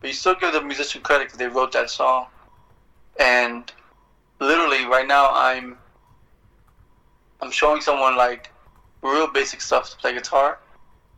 but 0.00 0.08
you 0.08 0.14
still 0.14 0.34
give 0.34 0.52
the 0.52 0.62
musician 0.62 1.00
credit 1.02 1.24
because 1.24 1.38
they 1.38 1.48
wrote 1.48 1.72
that 1.72 1.90
song. 1.90 2.26
And 3.18 3.70
literally, 4.38 4.84
right 4.84 5.06
now, 5.06 5.30
I'm 5.32 5.76
I'm 7.42 7.50
showing 7.50 7.80
someone 7.80 8.16
like 8.16 8.50
real 9.02 9.26
basic 9.26 9.60
stuff 9.60 9.90
to 9.90 9.96
play 9.96 10.12
guitar, 10.12 10.58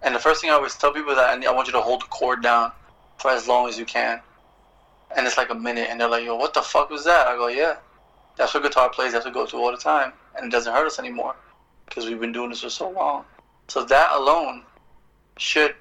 and 0.02 0.14
the 0.14 0.18
first 0.18 0.40
thing 0.40 0.50
I 0.50 0.54
always 0.54 0.76
tell 0.76 0.92
people 0.92 1.14
that 1.14 1.42
I 1.44 1.52
want 1.52 1.66
you 1.66 1.72
to 1.72 1.80
hold 1.80 2.02
the 2.02 2.06
chord 2.06 2.42
down 2.42 2.72
for 3.18 3.30
as 3.30 3.48
long 3.48 3.68
as 3.68 3.78
you 3.78 3.84
can. 3.84 4.20
And 5.16 5.26
it's 5.26 5.36
like 5.36 5.50
a 5.50 5.54
minute, 5.54 5.88
and 5.90 6.00
they're 6.00 6.08
like, 6.08 6.24
"Yo, 6.24 6.36
what 6.36 6.54
the 6.54 6.62
fuck 6.62 6.90
was 6.90 7.04
that?" 7.04 7.26
I 7.26 7.36
go, 7.36 7.48
"Yeah, 7.48 7.76
that's 8.36 8.54
what 8.54 8.62
guitar 8.62 8.88
players 8.88 9.12
have 9.12 9.24
to 9.24 9.30
go 9.30 9.46
through 9.46 9.60
all 9.60 9.70
the 9.70 9.76
time, 9.76 10.12
and 10.34 10.46
it 10.46 10.50
doesn't 10.50 10.72
hurt 10.72 10.86
us 10.86 10.98
anymore 10.98 11.34
because 11.86 12.06
we've 12.06 12.20
been 12.20 12.32
doing 12.32 12.50
this 12.50 12.62
for 12.62 12.70
so 12.70 12.88
long." 12.88 13.24
So 13.68 13.84
that 13.84 14.12
alone 14.12 14.64
should 15.38 15.74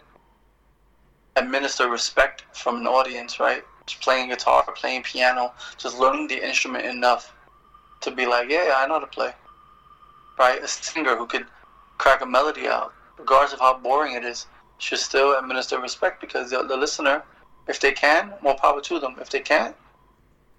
administer 1.35 1.88
respect 1.88 2.43
from 2.53 2.77
an 2.77 2.88
audience, 2.88 3.39
right? 3.39 3.63
Just 3.85 4.01
playing 4.01 4.30
guitar, 4.30 4.63
playing 4.76 5.03
piano, 5.03 5.53
just 5.77 5.97
learning 5.97 6.27
the 6.27 6.45
instrument 6.45 6.85
enough 6.85 7.34
to 8.01 8.11
be 8.11 8.26
like, 8.26 8.49
"Yeah, 8.49 8.73
I 8.76 8.88
know 8.88 8.95
how 8.95 8.99
to 8.99 9.07
play." 9.07 9.34
Right? 10.37 10.61
A 10.63 10.67
singer 10.67 11.15
who 11.15 11.27
could 11.27 11.45
crack 11.97 12.21
a 12.21 12.25
melody 12.25 12.67
out, 12.67 12.93
regardless 13.17 13.53
of 13.53 13.59
how 13.59 13.77
boring 13.77 14.15
it 14.15 14.23
is, 14.23 14.47
should 14.77 14.99
still 14.99 15.37
administer 15.37 15.79
respect 15.79 16.19
because 16.19 16.49
the, 16.49 16.63
the 16.63 16.75
listener, 16.75 17.23
if 17.67 17.79
they 17.79 17.91
can, 17.91 18.33
more 18.41 18.55
power 18.55 18.81
to 18.81 18.99
them. 18.99 19.15
If 19.21 19.29
they 19.29 19.39
can't, 19.39 19.75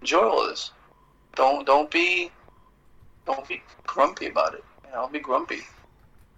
enjoy 0.01 0.29
all 0.29 0.47
this. 0.47 0.71
Don't 1.35 1.67
don't 1.67 1.91
be 1.91 2.31
don't 3.27 3.47
be 3.49 3.63
grumpy 3.87 4.27
about 4.27 4.55
it. 4.55 4.65
You 4.85 4.91
know, 4.91 5.03
don't 5.03 5.13
be 5.13 5.19
grumpy. 5.19 5.61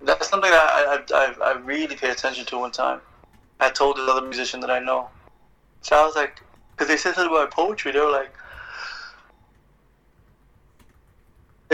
That's 0.01 0.29
something 0.29 0.51
that 0.51 1.05
I, 1.13 1.35
I, 1.43 1.53
I 1.53 1.53
really 1.59 1.97
paid 1.97 2.11
attention 2.11 2.45
to 2.47 2.59
one 2.59 2.73
time. 2.73 3.01
I 3.61 3.71
told 3.71 3.99
another 3.99 4.23
musician 4.23 4.61
that 4.61 4.71
I 4.71 4.79
know. 4.79 5.09
So 5.81 5.97
I 5.97 6.05
was 6.05 6.17
like, 6.17 6.41
because 6.73 6.89
they 6.89 6.97
said 6.97 7.15
something 7.15 7.35
about 7.35 7.51
poetry. 7.51 7.93
They 7.93 8.01
were 8.01 8.11
like, 8.11 8.33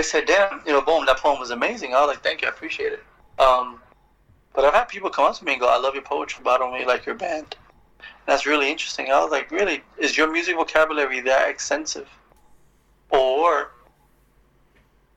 they 0.01 0.05
said, 0.05 0.25
damn, 0.25 0.63
you 0.67 0.73
know, 0.73 0.81
boom, 0.81 1.05
that 1.05 1.19
poem 1.19 1.39
was 1.39 1.51
amazing. 1.51 1.95
I 1.95 2.01
was 2.01 2.09
like, 2.09 2.23
thank 2.23 2.41
you, 2.41 2.49
I 2.49 2.51
appreciate 2.51 2.95
it. 2.95 3.05
Um, 3.39 3.83
but 4.55 4.65
I've 4.65 4.73
had 4.73 4.87
people 4.87 5.11
come 5.11 5.27
up 5.27 5.37
to 5.37 5.45
me 5.45 5.53
and 5.53 5.61
go, 5.61 5.69
I 5.69 5.79
love 5.79 5.93
your 5.93 6.03
poetry, 6.03 6.41
but 6.43 6.53
I 6.53 6.59
don't 6.59 6.73
really 6.73 6.87
like 6.87 7.05
your 7.05 7.17
band. 7.17 7.55
And 7.99 8.07
that's 8.25 8.47
really 8.47 8.71
interesting. 8.71 9.11
I 9.11 9.21
was 9.23 9.31
like, 9.31 9.51
really, 9.51 9.83
is 9.99 10.17
your 10.17 10.33
music 10.33 10.57
vocabulary 10.57 11.21
that 11.21 11.51
extensive? 11.51 12.09
Or 13.11 13.73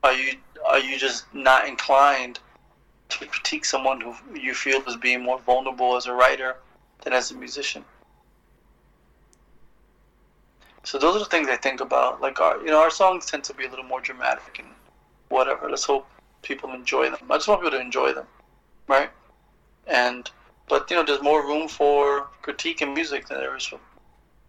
are 0.02 0.12
you 0.12 0.32
are 0.68 0.80
you 0.80 0.98
just 0.98 1.32
not 1.32 1.66
inclined 1.66 2.40
to 3.08 3.24
critique 3.24 3.64
someone 3.64 4.02
who 4.02 4.14
you 4.38 4.52
feel 4.52 4.82
is 4.82 4.96
being 4.96 5.22
more 5.22 5.38
vulnerable 5.38 5.96
as 5.96 6.04
a 6.04 6.12
writer 6.12 6.56
than 7.04 7.14
as 7.14 7.30
a 7.30 7.34
musician? 7.34 7.86
So 10.82 10.98
those 10.98 11.16
are 11.16 11.20
the 11.20 11.24
things 11.24 11.48
I 11.48 11.56
think 11.56 11.80
about. 11.80 12.20
Like 12.20 12.38
our, 12.38 12.58
you 12.58 12.66
know, 12.66 12.82
our 12.82 12.90
songs 12.90 13.24
tend 13.24 13.44
to 13.44 13.54
be 13.54 13.64
a 13.64 13.70
little 13.70 13.86
more 13.86 14.02
dramatic 14.02 14.58
and 14.58 14.73
whatever. 15.34 15.68
Let's 15.68 15.84
hope 15.84 16.06
people 16.42 16.72
enjoy 16.72 17.10
them. 17.10 17.18
I 17.28 17.36
just 17.36 17.48
want 17.48 17.60
people 17.62 17.78
to 17.78 17.84
enjoy 17.84 18.12
them, 18.12 18.26
right? 18.88 19.10
And 19.86 20.30
but 20.68 20.90
you 20.90 20.96
know, 20.96 21.04
there's 21.04 21.22
more 21.22 21.46
room 21.46 21.68
for 21.68 22.28
critique 22.42 22.80
in 22.80 22.94
music 22.94 23.28
than 23.28 23.38
there 23.38 23.56
is 23.56 23.66
for 23.66 23.80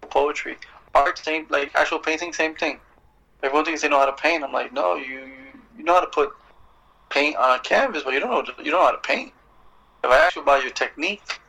poetry. 0.01 0.57
Art, 0.93 1.17
same 1.17 1.47
like 1.49 1.71
actual 1.75 1.99
painting, 1.99 2.31
same 2.31 2.55
thing. 2.55 2.79
Everyone 3.43 3.65
thinks 3.65 3.81
they 3.81 3.89
know 3.89 3.99
how 3.99 4.05
to 4.05 4.13
paint. 4.13 4.43
I'm 4.43 4.53
like, 4.53 4.71
no, 4.71 4.95
you 4.95 5.29
you, 5.77 5.83
know 5.83 5.95
how 5.95 6.01
to 6.01 6.07
put 6.07 6.31
paint 7.09 7.35
on 7.35 7.57
a 7.57 7.61
canvas, 7.61 8.03
but 8.03 8.13
you 8.13 8.19
don't 8.19 8.31
know 8.31 8.53
you 8.63 8.71
don't 8.71 8.79
know 8.79 8.85
how 8.85 8.91
to 8.91 8.97
paint. 8.99 9.33
If 10.03 10.11
I 10.11 10.17
ask 10.17 10.35
you 10.35 10.41
about 10.43 10.61
your 10.61 10.71
technique 10.71 11.39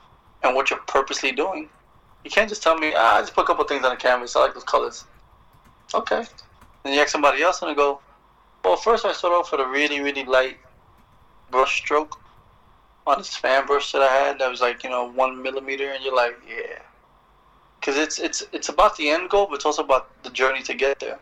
and 0.42 0.54
what 0.54 0.70
you're 0.70 0.80
purposely 0.80 1.30
doing, 1.30 1.68
you 2.24 2.30
can't 2.30 2.48
just 2.48 2.62
tell 2.62 2.76
me, 2.76 2.92
ah, 2.96 3.18
I 3.18 3.20
just 3.20 3.34
put 3.34 3.42
a 3.42 3.46
couple 3.46 3.64
things 3.64 3.84
on 3.84 3.92
a 3.92 3.96
canvas. 3.96 4.34
I 4.34 4.40
like 4.40 4.54
those 4.54 4.64
colors. 4.64 5.04
Okay. 5.94 6.24
Then 6.82 6.94
you 6.94 7.00
ask 7.00 7.10
somebody 7.10 7.42
else 7.42 7.62
and 7.62 7.70
they 7.70 7.74
go, 7.74 8.00
well, 8.66 8.76
first 8.76 9.04
I 9.04 9.12
started 9.12 9.36
off 9.36 9.52
with 9.52 9.60
a 9.60 9.66
really, 9.66 10.00
really 10.00 10.24
light 10.24 10.58
brush 11.50 11.78
stroke 11.78 12.18
on 13.06 13.18
this 13.18 13.36
fan 13.36 13.64
brush 13.64 13.92
that 13.92 14.02
I 14.02 14.12
had 14.12 14.40
that 14.40 14.50
was 14.50 14.60
like, 14.60 14.82
you 14.82 14.90
know, 14.90 15.08
one 15.08 15.40
millimeter, 15.40 15.90
and 15.90 16.02
you're 16.04 16.16
like, 16.16 16.36
yeah. 16.48 16.80
Because 17.78 17.96
it's, 17.96 18.18
it's, 18.18 18.42
it's 18.52 18.68
about 18.68 18.96
the 18.96 19.08
end 19.08 19.30
goal, 19.30 19.46
but 19.46 19.54
it's 19.54 19.66
also 19.66 19.84
about 19.84 20.20
the 20.24 20.30
journey 20.30 20.62
to 20.64 20.74
get 20.74 20.98
there. 20.98 21.20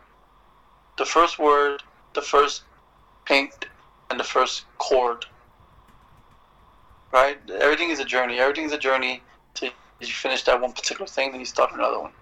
The 0.97 1.05
first 1.05 1.39
word, 1.39 1.83
the 2.15 2.23
first 2.23 2.62
paint, 3.27 3.66
and 4.09 4.19
the 4.19 4.25
first 4.25 4.65
chord. 4.79 5.27
Right? 7.12 7.39
Everything 7.61 7.91
is 7.91 8.01
a 8.01 8.05
journey. 8.07 8.39
Everything 8.39 8.65
is 8.65 8.73
a 8.73 8.79
journey 8.79 9.23
to 9.55 9.71
you 10.01 10.07
finish 10.07 10.43
that 10.45 10.61
one 10.61 10.73
particular 10.73 11.07
thing, 11.07 11.31
then 11.31 11.41
you 11.41 11.47
start 11.47 11.73
another 11.73 12.01
one. 12.01 12.12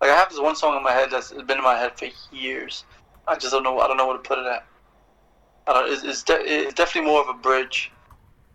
Like 0.00 0.10
I 0.10 0.16
have 0.16 0.30
this 0.30 0.40
one 0.40 0.56
song 0.56 0.76
in 0.76 0.82
my 0.82 0.92
head 0.92 1.10
that's 1.10 1.32
been 1.32 1.58
in 1.58 1.64
my 1.64 1.76
head 1.76 1.98
for 1.98 2.08
years. 2.32 2.84
I 3.28 3.36
just 3.36 3.52
don't 3.52 3.62
know. 3.62 3.78
I 3.80 3.86
don't 3.86 3.96
know 3.96 4.06
where 4.06 4.16
to 4.16 4.22
put 4.22 4.38
it 4.38 4.46
at. 4.46 4.64
I 5.66 5.72
don't, 5.74 5.92
it's, 5.92 6.02
it's, 6.02 6.22
de- 6.22 6.40
it's 6.40 6.74
definitely 6.74 7.10
more 7.10 7.20
of 7.20 7.28
a 7.28 7.38
bridge, 7.38 7.92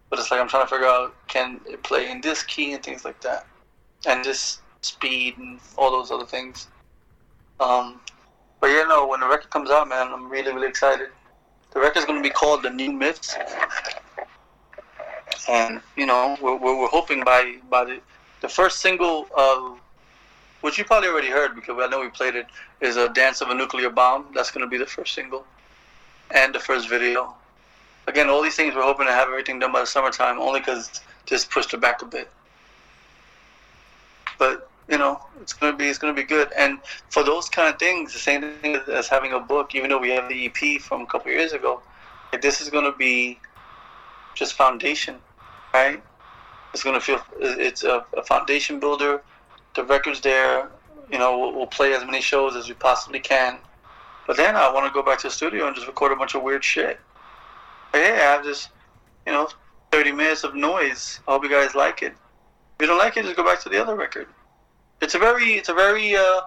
but 0.09 0.19
it's 0.19 0.31
like 0.31 0.39
I'm 0.39 0.49
trying 0.49 0.63
to 0.65 0.69
figure 0.69 0.87
out 0.87 1.15
can 1.27 1.61
it 1.67 1.83
play 1.83 2.09
in 2.09 2.21
this 2.21 2.43
key 2.43 2.73
and 2.73 2.83
things 2.83 3.05
like 3.05 3.21
that, 3.21 3.45
and 4.07 4.25
this 4.25 4.61
speed 4.81 5.37
and 5.37 5.59
all 5.77 5.91
those 5.91 6.09
other 6.11 6.25
things. 6.25 6.67
Um, 7.59 8.01
but 8.59 8.67
yeah, 8.67 8.85
no. 8.87 9.07
When 9.07 9.19
the 9.19 9.27
record 9.27 9.51
comes 9.51 9.69
out, 9.69 9.87
man, 9.87 10.11
I'm 10.11 10.27
really 10.29 10.51
really 10.51 10.67
excited. 10.67 11.09
The 11.71 11.79
record's 11.79 12.05
gonna 12.05 12.21
be 12.21 12.29
called 12.29 12.63
The 12.63 12.69
New 12.71 12.91
Myths, 12.91 13.35
and 15.47 15.81
you 15.95 16.07
know 16.07 16.35
we're, 16.41 16.55
we're, 16.55 16.79
we're 16.79 16.87
hoping 16.87 17.23
by 17.23 17.57
by 17.69 17.85
the 17.85 17.99
the 18.41 18.49
first 18.49 18.79
single 18.79 19.27
of 19.37 19.79
which 20.63 20.77
you 20.77 20.85
probably 20.85 21.09
already 21.09 21.27
heard 21.27 21.55
because 21.55 21.75
I 21.77 21.87
know 21.87 21.99
we 21.99 22.07
played 22.07 22.35
it, 22.35 22.47
is 22.79 22.95
a 22.95 23.09
Dance 23.09 23.41
of 23.41 23.49
a 23.49 23.53
Nuclear 23.53 23.89
Bomb. 23.89 24.27
That's 24.33 24.49
going 24.49 24.65
to 24.65 24.69
be 24.69 24.77
the 24.77 24.85
first 24.85 25.13
single 25.13 25.45
and 26.31 26.55
the 26.55 26.59
first 26.59 26.87
video. 26.87 27.35
Again, 28.07 28.29
all 28.29 28.41
these 28.41 28.55
things 28.55 28.73
we're 28.73 28.81
hoping 28.81 29.05
to 29.05 29.11
have 29.11 29.27
everything 29.27 29.59
done 29.59 29.73
by 29.73 29.81
the 29.81 29.85
summertime, 29.85 30.39
only 30.39 30.61
because 30.61 31.01
just 31.25 31.51
pushed 31.51 31.73
it 31.73 31.81
back 31.81 32.01
a 32.01 32.05
bit. 32.05 32.31
But 34.39 34.69
you 34.87 34.97
know, 34.97 35.19
it's 35.41 35.51
gonna 35.51 35.75
be 35.75 35.87
it's 35.87 35.99
gonna 35.99 36.13
be 36.13 36.23
good. 36.23 36.49
And 36.57 36.79
for 37.09 37.23
those 37.23 37.49
kind 37.49 37.67
of 37.67 37.77
things, 37.77 38.13
the 38.13 38.19
same 38.19 38.41
thing 38.61 38.79
as 38.89 39.09
having 39.09 39.33
a 39.33 39.41
book. 39.41 39.75
Even 39.75 39.89
though 39.89 39.99
we 39.99 40.11
have 40.11 40.29
the 40.29 40.45
EP 40.45 40.81
from 40.81 41.01
a 41.01 41.05
couple 41.05 41.29
years 41.29 41.51
ago, 41.51 41.81
like 42.31 42.41
this 42.41 42.61
is 42.61 42.69
gonna 42.69 42.93
be 42.93 43.37
just 44.33 44.53
foundation, 44.53 45.15
right? 45.73 46.01
It's 46.73 46.83
gonna 46.83 47.01
feel 47.01 47.21
it's 47.39 47.83
a, 47.83 48.05
a 48.15 48.23
foundation 48.23 48.79
builder 48.79 49.21
the 49.75 49.83
record's 49.83 50.21
there. 50.21 50.69
You 51.11 51.19
know, 51.19 51.37
we'll, 51.37 51.53
we'll, 51.53 51.67
play 51.67 51.93
as 51.93 52.05
many 52.05 52.21
shows 52.21 52.55
as 52.55 52.67
we 52.67 52.73
possibly 52.75 53.19
can. 53.19 53.57
But 54.25 54.37
then 54.37 54.55
I 54.55 54.71
want 54.71 54.87
to 54.87 54.93
go 54.93 55.03
back 55.03 55.19
to 55.19 55.27
the 55.27 55.31
studio 55.33 55.67
and 55.67 55.75
just 55.75 55.87
record 55.87 56.11
a 56.11 56.15
bunch 56.15 56.33
of 56.33 56.43
weird 56.43 56.63
shit. 56.63 56.99
Like, 57.93 58.03
hey, 58.03 58.13
I 58.13 58.15
have 58.15 58.43
this, 58.43 58.69
you 59.27 59.33
know, 59.33 59.49
30 59.91 60.11
minutes 60.13 60.43
of 60.43 60.55
noise. 60.55 61.19
I 61.27 61.31
hope 61.31 61.43
you 61.43 61.49
guys 61.49 61.75
like 61.75 62.01
it. 62.01 62.13
If 62.13 62.81
you 62.81 62.87
don't 62.87 62.97
like 62.97 63.17
it, 63.17 63.25
just 63.25 63.35
go 63.35 63.43
back 63.43 63.61
to 63.61 63.69
the 63.69 63.81
other 63.81 63.95
record. 63.95 64.27
It's 65.01 65.15
a 65.15 65.19
very, 65.19 65.53
it's 65.53 65.69
a 65.69 65.73
very, 65.73 66.15
uh, 66.15 66.41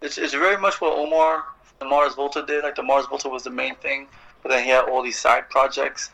it's, 0.00 0.16
it's 0.16 0.32
very 0.32 0.56
much 0.56 0.80
what 0.80 0.96
Omar 0.96 1.44
the 1.78 1.84
Mars 1.84 2.14
Volta 2.14 2.44
did. 2.46 2.62
Like 2.62 2.76
the 2.76 2.82
Mars 2.82 3.06
Volta 3.06 3.28
was 3.28 3.42
the 3.42 3.50
main 3.50 3.74
thing, 3.76 4.06
but 4.42 4.50
then 4.50 4.62
he 4.62 4.70
had 4.70 4.88
all 4.88 5.02
these 5.02 5.18
side 5.18 5.50
projects 5.50 6.10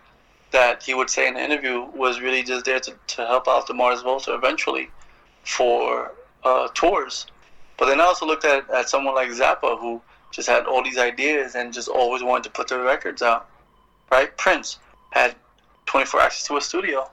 that 0.50 0.82
he 0.82 0.94
would 0.94 1.10
say 1.10 1.28
in 1.28 1.34
the 1.34 1.40
interview 1.40 1.82
was 1.94 2.20
really 2.20 2.42
just 2.42 2.64
there 2.64 2.80
to, 2.80 2.94
to 3.08 3.26
help 3.26 3.48
out 3.48 3.66
the 3.66 3.74
Mars 3.74 4.02
Volta 4.02 4.34
eventually 4.34 4.90
for 5.44 6.12
uh, 6.44 6.68
tours. 6.74 7.26
But 7.78 7.86
then 7.86 8.00
I 8.00 8.04
also 8.04 8.26
looked 8.26 8.44
at, 8.44 8.68
at 8.70 8.88
someone 8.88 9.14
like 9.14 9.30
Zappa 9.30 9.78
who 9.78 10.00
just 10.30 10.48
had 10.48 10.66
all 10.66 10.82
these 10.82 10.98
ideas 10.98 11.54
and 11.54 11.72
just 11.72 11.88
always 11.88 12.22
wanted 12.22 12.44
to 12.44 12.50
put 12.50 12.68
their 12.68 12.82
records 12.82 13.22
out. 13.22 13.48
Right? 14.10 14.36
Prince 14.36 14.78
had 15.10 15.34
24 15.86 16.20
access 16.20 16.46
to 16.48 16.56
a 16.56 16.60
studio. 16.60 17.10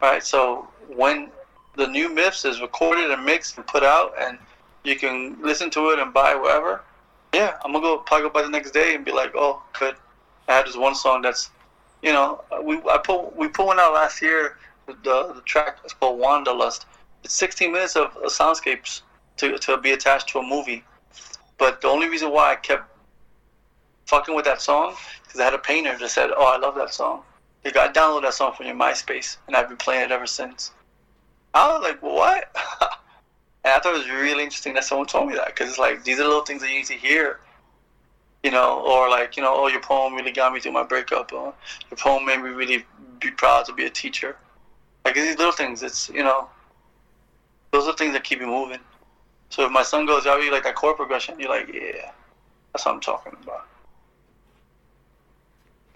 Right? 0.00 0.22
So 0.22 0.68
when 0.88 1.30
the 1.76 1.86
new 1.86 2.08
Myths 2.12 2.44
is 2.44 2.60
recorded 2.60 3.10
and 3.10 3.24
mixed 3.24 3.56
and 3.56 3.66
put 3.66 3.82
out 3.82 4.14
and 4.20 4.38
you 4.84 4.96
can 4.96 5.40
listen 5.42 5.70
to 5.70 5.90
it 5.90 5.98
and 5.98 6.12
buy 6.12 6.34
wherever, 6.34 6.82
yeah, 7.32 7.56
I'm 7.64 7.72
gonna 7.72 7.82
go 7.84 7.98
probably 7.98 8.28
go 8.28 8.32
by 8.32 8.42
the 8.42 8.48
next 8.48 8.70
day 8.70 8.94
and 8.94 9.04
be 9.04 9.10
like, 9.10 9.32
oh, 9.34 9.62
good. 9.78 9.96
I 10.46 10.56
had 10.56 10.66
this 10.66 10.76
one 10.76 10.94
song 10.94 11.22
that's, 11.22 11.50
you 12.02 12.12
know, 12.12 12.44
we 12.62 12.76
I 12.88 12.98
put 13.02 13.34
we 13.34 13.48
put 13.48 13.66
one 13.66 13.80
out 13.80 13.94
last 13.94 14.22
year. 14.22 14.58
The 14.86 14.94
the 15.02 15.42
track 15.44 15.78
is 15.84 15.92
called 15.94 16.20
Wanderlust 16.20 16.86
16 17.26 17.72
minutes 17.72 17.96
of, 17.96 18.12
soundscapes 18.24 19.02
to, 19.38 19.58
to 19.58 19.76
be 19.78 19.92
attached 19.92 20.28
to 20.30 20.38
a 20.38 20.42
movie. 20.42 20.84
But 21.58 21.80
the 21.80 21.88
only 21.88 22.08
reason 22.08 22.30
why 22.30 22.52
I 22.52 22.56
kept 22.56 22.90
fucking 24.06 24.34
with 24.34 24.44
that 24.44 24.60
song 24.60 24.94
because 25.22 25.40
I 25.40 25.44
had 25.44 25.54
a 25.54 25.58
painter 25.58 25.96
that 25.96 26.10
said, 26.10 26.30
"Oh, 26.36 26.46
I 26.46 26.58
love 26.58 26.74
that 26.74 26.92
song." 26.92 27.22
You 27.64 27.72
got 27.72 27.94
download 27.94 28.22
that 28.22 28.34
song 28.34 28.52
from 28.54 28.66
your 28.66 28.74
MySpace, 28.74 29.38
and 29.46 29.56
I've 29.56 29.68
been 29.68 29.78
playing 29.78 30.04
it 30.04 30.10
ever 30.10 30.26
since. 30.26 30.72
I 31.54 31.72
was 31.72 31.82
like, 31.82 32.02
"What?" 32.02 32.50
and 33.64 33.72
I 33.72 33.78
thought 33.78 33.94
it 33.94 33.98
was 33.98 34.10
really 34.10 34.44
interesting 34.44 34.74
that 34.74 34.84
someone 34.84 35.06
told 35.06 35.28
me 35.28 35.34
that 35.36 35.46
because 35.46 35.70
it's 35.70 35.78
like 35.78 36.04
these 36.04 36.18
are 36.18 36.24
little 36.24 36.44
things 36.44 36.60
that 36.62 36.68
you 36.68 36.76
need 36.76 36.86
to 36.86 36.94
hear 36.94 37.40
you 38.44 38.50
know, 38.50 38.80
or 38.86 39.08
like, 39.08 39.36
you 39.36 39.42
know, 39.42 39.54
oh, 39.56 39.68
your 39.68 39.80
poem 39.80 40.14
really 40.14 40.30
got 40.30 40.52
me 40.52 40.60
through 40.60 40.72
my 40.72 40.82
breakup, 40.82 41.32
or 41.32 41.54
your 41.90 41.96
poem 41.96 42.26
made 42.26 42.36
me 42.36 42.50
really 42.50 42.84
be 43.18 43.30
proud 43.30 43.64
to 43.64 43.72
be 43.72 43.86
a 43.86 43.90
teacher. 43.90 44.36
Like 45.04 45.14
these 45.14 45.38
little 45.38 45.52
things, 45.52 45.82
it's, 45.82 46.10
you 46.10 46.22
know, 46.22 46.48
those 47.74 47.88
are 47.88 47.92
things 47.92 48.12
that 48.12 48.22
keep 48.22 48.38
you 48.40 48.46
moving. 48.46 48.78
So 49.50 49.66
if 49.66 49.72
my 49.72 49.82
son 49.82 50.06
goes, 50.06 50.24
"How 50.24 50.36
you 50.38 50.52
like 50.52 50.62
that 50.62 50.76
chord 50.76 50.96
progression?" 50.96 51.40
You're 51.40 51.50
like, 51.50 51.68
"Yeah, 51.74 52.12
that's 52.72 52.86
what 52.86 52.94
I'm 52.94 53.00
talking 53.00 53.36
about." 53.42 53.66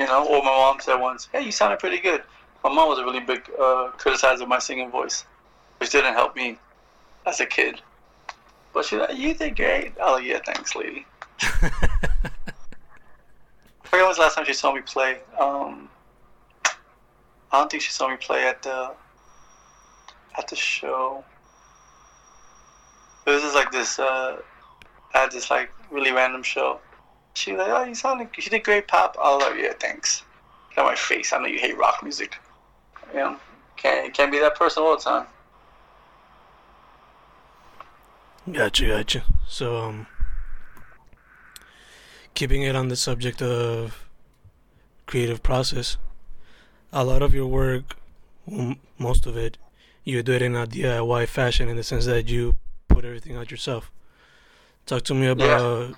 You 0.01 0.07
know, 0.07 0.27
or 0.27 0.43
my 0.43 0.51
mom 0.51 0.81
said 0.81 0.97
once, 0.97 1.29
"Hey, 1.31 1.43
you 1.43 1.53
sounded 1.53 1.79
pretty 1.79 2.01
good." 2.01 2.25
My 2.65 2.71
mom 2.71 2.89
was 2.89 2.99
a 2.99 3.05
really 3.05 3.21
big 3.21 3.49
uh, 3.57 3.93
criticizer 3.97 4.43
of 4.43 4.49
my 4.49 4.59
singing 4.59 4.91
voice, 4.91 5.25
which 5.79 5.91
didn't 5.91 6.15
help 6.15 6.35
me 6.35 6.59
as 7.27 7.39
a 7.39 7.47
kid. 7.47 7.81
But 8.73 8.85
she's 8.85 8.99
like, 8.99 9.17
"You 9.17 9.35
did 9.35 9.55
great." 9.55 9.93
Oh 10.01 10.17
yeah, 10.19 10.41
thanks, 10.45 10.75
lady. 10.75 11.07
I 11.41 11.47
forget 13.85 13.93
when 13.93 14.09
was 14.09 14.17
the 14.17 14.23
last 14.23 14.35
time 14.35 14.47
she 14.47 14.53
saw 14.53 14.73
me 14.73 14.81
play. 14.81 15.21
Um, 15.39 15.89
I 17.53 17.59
don't 17.59 17.71
think 17.71 17.85
she 17.85 17.93
saw 17.93 18.09
me 18.09 18.17
play 18.17 18.49
at 18.49 18.63
the 18.65 18.95
at 20.37 20.49
the 20.49 20.57
show. 20.57 21.25
It 23.29 23.33
was 23.33 23.43
just 23.43 23.55
like 23.55 23.71
this. 23.71 23.99
Uh, 23.99 24.41
I 25.13 25.19
had 25.19 25.31
this 25.31 25.51
like 25.51 25.71
really 25.91 26.13
random 26.13 26.43
show. 26.43 26.81
She 27.35 27.53
was 27.53 27.59
like, 27.59 27.69
"Oh, 27.69 27.85
you 27.85 27.95
sound 27.95 28.21
like 28.21 28.35
you 28.39 28.43
did 28.45 28.65
great, 28.65 28.89
pop." 28.89 29.19
I 29.21 29.37
like, 29.37 29.61
"Yeah, 29.61 29.75
thanks." 29.79 30.23
Got 30.75 30.87
my 30.87 30.95
face. 30.95 31.35
I 31.35 31.39
know 31.39 31.47
you 31.47 31.59
hate 31.59 31.77
rock 31.77 32.03
music. 32.03 32.39
You 33.13 33.19
know, 33.19 33.37
can't 33.77 34.15
can't 34.15 34.33
be 34.33 34.39
that 34.39 34.55
person 34.55 34.83
all 34.83 34.97
the 34.97 35.03
time. 35.03 35.27
Gotcha, 38.51 38.87
gotcha. 38.87 39.25
So, 39.47 39.77
um, 39.77 40.07
keeping 42.33 42.63
it 42.63 42.75
on 42.75 42.89
the 42.89 42.97
subject 42.97 43.43
of 43.43 44.09
creative 45.05 45.43
process, 45.43 45.99
a 46.95 47.05
lot 47.05 47.21
of 47.21 47.35
your 47.35 47.47
work, 47.47 47.95
most 48.97 49.27
of 49.27 49.37
it, 49.37 49.59
you 50.03 50.23
do 50.23 50.33
it 50.33 50.41
in 50.41 50.57
a 50.57 50.67
DIY 50.67 51.29
fashion 51.29 51.69
in 51.69 51.77
the 51.77 51.83
sense 51.83 52.07
that 52.07 52.31
you 52.31 52.57
put 52.99 53.05
everything 53.05 53.37
out 53.37 53.49
yourself. 53.49 53.93
Talk 54.85 55.05
to 55.05 55.15
me 55.15 55.29
about 55.29 55.89
yeah. 55.89 55.95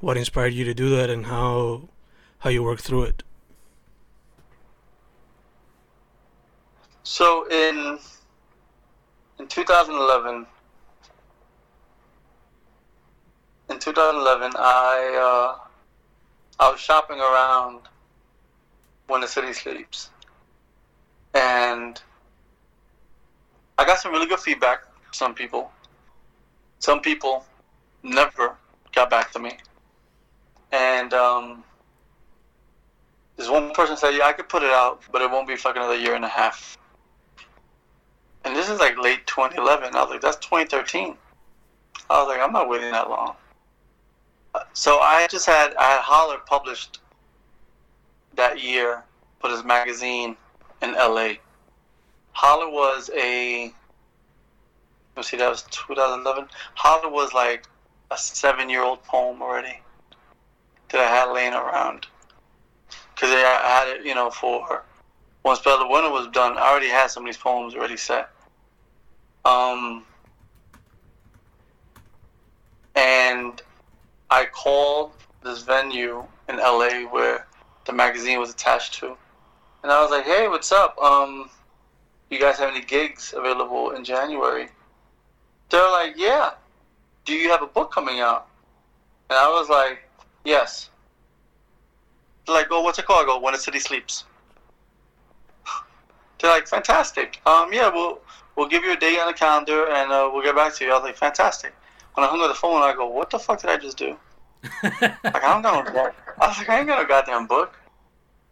what 0.00 0.18
inspired 0.18 0.52
you 0.52 0.66
to 0.66 0.74
do 0.74 0.90
that 0.90 1.08
and 1.08 1.24
how 1.24 1.88
how 2.40 2.50
you 2.50 2.62
work 2.62 2.80
through 2.80 3.04
it. 3.04 3.22
So 7.04 7.48
in 7.48 7.98
in 9.38 9.46
2011, 9.46 10.46
in 13.70 13.78
2011, 13.78 14.52
I 14.58 14.98
uh, 15.28 15.50
I 16.62 16.70
was 16.70 16.80
shopping 16.80 17.18
around 17.18 17.80
when 19.06 19.22
the 19.22 19.26
city 19.26 19.54
sleeps, 19.54 20.10
and 21.32 21.98
I 23.78 23.86
got 23.86 24.00
some 24.00 24.12
really 24.12 24.26
good 24.26 24.40
feedback. 24.40 24.89
Some 25.12 25.34
people, 25.34 25.70
some 26.78 27.00
people 27.00 27.44
never 28.02 28.56
got 28.92 29.10
back 29.10 29.32
to 29.32 29.38
me, 29.38 29.52
and 30.72 31.12
um, 31.12 31.64
this 33.36 33.48
one 33.48 33.72
person 33.72 33.96
said, 33.96 34.14
"Yeah, 34.14 34.26
I 34.26 34.32
could 34.32 34.48
put 34.48 34.62
it 34.62 34.70
out, 34.70 35.02
but 35.12 35.22
it 35.22 35.30
won't 35.30 35.48
be 35.48 35.56
fucking 35.56 35.82
another 35.82 35.98
year 35.98 36.14
and 36.14 36.24
a 36.24 36.28
half." 36.28 36.78
And 38.44 38.56
this 38.56 38.70
is 38.70 38.78
like 38.80 38.96
late 38.96 39.26
2011. 39.26 39.94
I 39.94 40.00
was 40.00 40.10
like, 40.10 40.20
"That's 40.20 40.36
2013." 40.38 41.16
I 42.08 42.18
was 42.22 42.28
like, 42.28 42.40
"I'm 42.40 42.52
not 42.52 42.68
waiting 42.68 42.90
that 42.92 43.10
long." 43.10 43.36
so 44.72 44.98
I 44.98 45.26
just 45.30 45.46
had 45.46 45.74
I 45.76 45.90
had 45.92 46.00
Holler 46.00 46.38
published 46.38 47.00
that 48.34 48.62
year, 48.62 49.04
put 49.40 49.50
his 49.50 49.64
magazine 49.64 50.36
in 50.82 50.92
LA. 50.94 51.34
Holler 52.32 52.70
was 52.70 53.10
a 53.16 53.72
let's 55.16 55.30
see, 55.30 55.36
that 55.36 55.48
was 55.48 55.62
2011. 55.70 56.48
Holler 56.74 57.10
was 57.10 57.32
like 57.32 57.66
a 58.10 58.16
seven-year-old 58.16 59.02
poem 59.04 59.42
already 59.42 59.80
that 60.90 61.00
I 61.00 61.08
had 61.08 61.32
laying 61.32 61.52
around 61.52 62.06
because 63.14 63.30
I 63.30 63.38
had 63.38 63.88
it, 63.88 64.06
you 64.06 64.14
know, 64.14 64.30
for 64.30 64.82
once 65.44 65.60
the 65.60 65.86
Winter 65.88 66.10
was 66.10 66.28
done. 66.28 66.56
I 66.56 66.70
already 66.70 66.88
had 66.88 67.10
some 67.10 67.24
of 67.24 67.26
these 67.26 67.36
poems 67.36 67.74
already 67.74 67.96
set. 67.96 68.30
Um, 69.44 70.04
and 72.94 73.60
I 74.30 74.46
called 74.46 75.12
this 75.42 75.62
venue 75.62 76.24
in 76.48 76.56
LA 76.56 77.02
where 77.10 77.46
the 77.84 77.92
magazine 77.92 78.38
was 78.38 78.50
attached 78.50 78.94
to, 78.94 79.16
and 79.82 79.90
I 79.90 80.02
was 80.02 80.10
like, 80.10 80.24
"Hey, 80.24 80.48
what's 80.48 80.72
up? 80.72 80.98
Um, 80.98 81.48
you 82.28 82.38
guys 82.38 82.58
have 82.58 82.74
any 82.74 82.84
gigs 82.84 83.32
available 83.36 83.92
in 83.92 84.04
January?" 84.04 84.68
They're 85.70 85.90
like, 85.90 86.14
"Yeah." 86.16 86.52
Do 87.24 87.34
you 87.34 87.50
have 87.50 87.62
a 87.62 87.66
book 87.66 87.92
coming 87.92 88.20
out? 88.20 88.48
And 89.28 89.38
I 89.38 89.48
was 89.48 89.68
like, 89.68 90.08
"Yes." 90.44 90.90
They're 92.46 92.54
like, 92.54 92.68
"Oh, 92.70 92.82
what's 92.82 92.98
it 92.98 93.06
called?" 93.06 93.24
I 93.24 93.26
go, 93.26 93.38
"When 93.38 93.54
a 93.54 93.58
City 93.58 93.78
Sleeps." 93.78 94.24
They're 96.38 96.50
like, 96.50 96.66
"Fantastic. 96.66 97.40
Um, 97.46 97.72
yeah, 97.72 97.88
we'll 97.88 98.20
we'll 98.56 98.68
give 98.68 98.84
you 98.84 98.92
a 98.92 98.96
date 98.96 99.18
on 99.18 99.26
the 99.28 99.34
calendar 99.34 99.88
and 99.88 100.10
uh, 100.10 100.30
we'll 100.32 100.42
get 100.42 100.56
back 100.56 100.74
to 100.76 100.84
you." 100.84 100.90
I 100.90 100.94
was 100.94 101.04
like, 101.04 101.16
"Fantastic." 101.16 101.72
When 102.14 102.26
I 102.26 102.28
hung 102.28 102.40
up 102.40 102.48
the 102.48 102.54
phone, 102.54 102.82
I 102.82 102.92
go, 102.92 103.06
"What 103.06 103.30
the 103.30 103.38
fuck 103.38 103.60
did 103.60 103.70
I 103.70 103.76
just 103.76 103.96
do?" 103.96 104.16
like 104.82 105.14
I 105.24 105.52
don't 105.52 105.62
got 105.62 105.84
no 105.86 105.92
book. 105.92 106.14
I 106.40 106.48
was 106.48 106.58
like, 106.58 106.68
I 106.68 106.78
ain't 106.78 106.88
got 106.88 107.00
no 107.00 107.08
goddamn 107.08 107.46
book. 107.46 107.78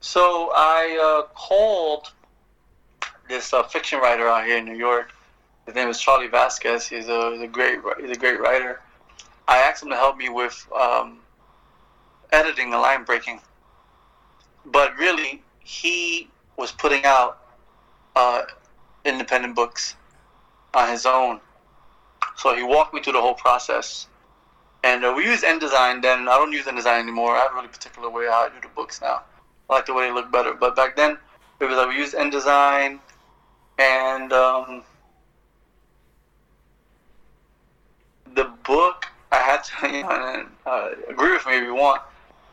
So 0.01 0.53
I 0.55 0.99
uh, 1.03 1.35
called 1.35 2.13
this 3.29 3.53
uh, 3.53 3.63
fiction 3.65 4.01
writer 4.01 4.27
out 4.29 4.45
here 4.45 4.59
in 4.59 4.65
New 4.65 4.77
York. 4.77 5.13
His 5.69 5.75
name 5.75 5.91
is 5.91 6.01
Charlie 6.01 6.29
Vasquez. 6.29 6.89
He's 6.89 7.09
a, 7.09 7.33
he's 7.33 7.43
a 7.43 7.47
great 7.47 7.81
he's 8.01 8.11
a 8.11 8.19
great 8.19 8.41
writer. 8.41 8.81
I 9.47 9.59
asked 9.59 9.83
him 9.83 9.91
to 9.91 9.97
help 9.97 10.17
me 10.17 10.31
with 10.31 10.67
um, 10.75 11.19
editing 12.33 12.71
the 12.71 12.79
line 12.79 13.05
breaking, 13.05 13.43
but 14.65 14.97
really 14.97 15.43
he 15.61 16.31
was 16.57 16.73
putting 16.73 17.05
out 17.05 17.41
uh, 18.17 18.45
independent 19.05 19.55
books 19.55 19.95
on 20.73 20.89
his 20.89 21.05
own. 21.05 21.39
So 22.39 22.57
he 22.57 22.63
walked 22.63 22.95
me 22.95 23.03
through 23.03 23.13
the 23.13 23.21
whole 23.21 23.35
process. 23.35 24.07
And 24.85 25.05
uh, 25.05 25.13
we 25.15 25.27
use 25.27 25.43
InDesign 25.43 26.01
then. 26.01 26.31
I 26.31 26.39
don't 26.39 26.51
use 26.51 26.65
InDesign 26.65 26.99
anymore. 26.99 27.37
I 27.37 27.41
have 27.41 27.53
a 27.53 27.57
really 27.57 27.69
particular 27.69 28.09
way 28.09 28.25
how 28.25 28.47
I 28.47 28.49
do 28.49 28.59
the 28.63 28.75
books 28.75 29.03
now. 29.03 29.21
I 29.69 29.75
like 29.75 29.85
the 29.85 29.93
way 29.93 30.07
they 30.07 30.15
look 30.15 30.33
better. 30.33 30.55
But 30.55 30.77
back 30.77 30.97
then, 30.97 31.19
it 31.61 31.67
was 31.67 31.77
like 31.77 31.89
we 31.89 31.97
used 31.97 32.15
InDesign 32.15 33.01
and 33.79 34.33
um, 34.33 34.83
the 38.35 38.51
book, 38.65 39.07
I 39.33 39.39
had 39.39 39.65
to, 39.65 39.89
you 39.97 40.03
know, 40.03 40.47
uh, 40.67 40.91
agree 41.09 41.33
with 41.33 41.47
me 41.47 41.57
if 41.57 41.63
you 41.65 41.75
want. 41.75 42.03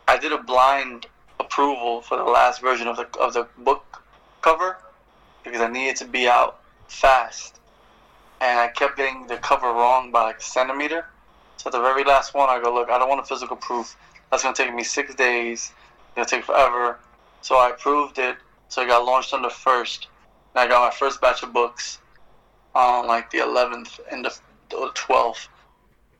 I 0.08 0.18
did 0.18 0.32
a 0.32 0.42
blind 0.42 1.08
approval 1.40 2.02
for 2.02 2.18
the 2.18 2.24
last 2.24 2.62
version 2.62 2.88
of 2.88 2.98
the 2.98 3.08
of 3.20 3.34
the 3.34 3.48
book 3.60 4.04
cover 4.42 4.78
because 5.44 5.62
I 5.62 5.68
needed 5.68 5.96
to 5.98 6.06
be 6.06 6.28
out 6.28 6.60
fast, 6.88 7.60
and 8.42 8.60
I 8.60 8.68
kept 8.68 8.98
getting 8.98 9.28
the 9.28 9.38
cover 9.38 9.68
wrong 9.68 10.12
by 10.12 10.24
like 10.24 10.40
a 10.40 10.44
centimeter. 10.44 11.06
So 11.58 11.70
the 11.70 11.80
very 11.80 12.04
last 12.04 12.34
one, 12.34 12.50
I 12.50 12.62
go, 12.62 12.74
look, 12.74 12.90
I 12.90 13.00
don't 13.00 13.10
want 13.10 13.22
a 13.22 13.26
physical 13.26 13.56
proof. 13.56 13.96
That's 14.30 14.44
gonna 14.44 14.56
take 14.56 14.74
me 14.74 14.84
six 14.84 15.16
days. 15.16 15.72
It's 15.72 16.16
gonna 16.16 16.28
take 16.28 16.44
forever. 16.44 17.00
So 17.42 17.56
I 17.58 17.70
approved 17.70 18.20
it. 18.20 18.38
So 18.70 18.82
it 18.82 18.88
got 18.88 19.06
launched 19.06 19.34
on 19.34 19.42
the 19.42 19.50
first. 19.50 20.08
And 20.54 20.64
I 20.64 20.68
got 20.68 20.88
my 20.88 20.96
first 20.96 21.22
batch 21.22 21.44
of 21.44 21.54
books 21.54 22.00
on 22.74 23.08
like 23.08 23.32
the 23.32 23.40
11th 23.40 24.00
and 24.12 24.26
the, 24.26 24.38
the 24.70 24.92
12th. 24.96 25.48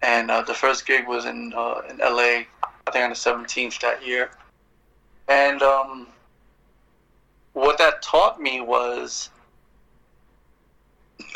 And 0.06 0.30
uh, 0.30 0.44
the 0.44 0.54
first 0.54 0.86
gig 0.86 1.08
was 1.08 1.26
in 1.26 1.52
uh, 1.58 1.82
in 1.90 1.98
LA, 1.98 2.46
I 2.86 2.92
think 2.92 3.04
on 3.04 3.10
the 3.10 3.16
17th 3.16 3.82
that 3.82 4.06
year. 4.06 4.30
And 5.28 5.64
um, 5.64 6.08
what 7.54 7.80
that 7.80 8.04
taught 8.04 8.40
me 8.40 8.62
was, 8.62 9.32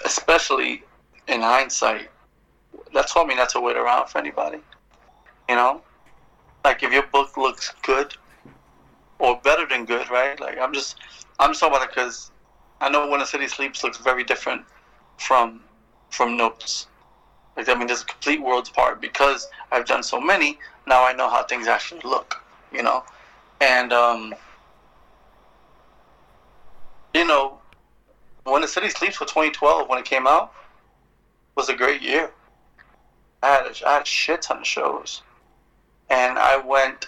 especially 0.06 0.84
in 1.28 1.42
hindsight, 1.42 2.12
that 2.94 3.08
taught 3.08 3.26
me 3.26 3.36
not 3.36 3.50
to 3.50 3.60
wait 3.60 3.76
around 3.76 4.08
for 4.08 4.20
anybody. 4.20 4.60
You 5.50 5.56
know, 5.56 5.82
like 6.64 6.84
if 6.84 6.94
your 6.94 7.08
book 7.08 7.38
looks 7.38 7.74
good 7.82 8.16
or 9.18 9.42
better 9.44 9.66
than 9.66 9.86
good, 9.86 10.12
right? 10.12 10.40
Like 10.40 10.60
I'm 10.60 10.76
just, 10.76 11.00
I'm 11.40 11.50
just 11.50 11.60
talking 11.60 11.76
about 11.76 11.90
it 11.90 11.96
because 11.96 12.30
I 12.82 12.90
know 12.90 13.10
when 13.10 13.20
a 13.20 13.26
city 13.26 13.48
sleeps 13.48 13.84
looks 13.84 13.98
very 13.98 14.24
different 14.24 14.62
from 15.18 15.62
from 16.12 16.38
notes. 16.38 16.86
Like 17.58 17.70
I 17.70 17.76
mean, 17.76 17.88
there's 17.88 18.02
a 18.02 18.06
complete 18.06 18.42
worlds 18.42 18.70
apart 18.70 19.02
because 19.02 19.48
I've 19.72 19.86
done 19.86 20.04
so 20.04 20.20
many. 20.22 20.60
Now 20.88 21.06
I 21.06 21.14
know 21.14 21.30
how 21.30 21.44
things 21.44 21.68
actually 21.68 22.02
look. 22.04 22.42
You 22.72 22.84
know, 22.84 23.04
and 23.62 23.92
um, 23.94 24.36
you 27.14 27.26
know, 27.26 27.60
when 28.44 28.62
the 28.62 28.68
city 28.68 28.90
sleeps 28.90 29.18
for 29.18 29.26
2012 29.26 29.90
when 29.90 30.00
it 30.00 30.06
came 30.06 30.28
out 30.28 30.54
was 31.56 31.70
a 31.70 31.76
great 31.76 32.02
year. 32.02 32.32
I 33.42 33.48
had 33.50 33.66
a, 33.66 33.88
I 33.88 33.94
had 33.94 34.02
a 34.04 34.06
shit 34.06 34.42
ton 34.44 34.60
of 34.60 34.68
shows. 34.68 35.22
and 36.10 36.38
I 36.38 36.58
went. 36.58 37.08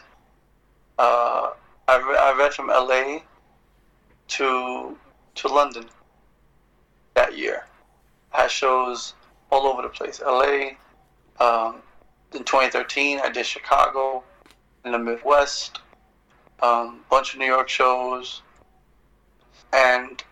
Uh, 0.97 1.51
I, 1.88 1.97
re- 1.97 2.18
I 2.18 2.35
read 2.38 2.53
from 2.53 2.68
LA 2.68 3.19
to 4.30 4.97
to 5.35 5.47
London 5.47 5.85
that 7.15 7.38
year. 7.38 7.65
I 8.34 8.43
had 8.43 8.51
shows 8.51 9.13
all 9.52 9.68
over 9.68 9.82
the 9.82 9.90
place. 9.90 10.22
LA. 10.22 10.72
Um, 11.40 11.82
in 12.34 12.44
2013, 12.44 13.19
I 13.19 13.30
did 13.30 13.45
Chicago, 13.45 14.23
in 14.86 14.94
the 14.94 14.99
Midwest, 14.99 15.80
a 16.61 16.65
um, 16.65 17.02
bunch 17.10 17.34
of 17.34 17.40
New 17.40 17.45
York 17.45 17.69
shows, 17.69 18.41
and 19.73 20.23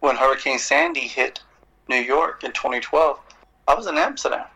when 0.00 0.16
Hurricane 0.16 0.58
Sandy 0.58 1.00
hit 1.00 1.40
New 1.88 1.96
York 1.96 2.44
in 2.44 2.52
2012, 2.52 3.18
I 3.68 3.74
was 3.74 3.86
in 3.86 3.98
Amsterdam. 3.98 4.46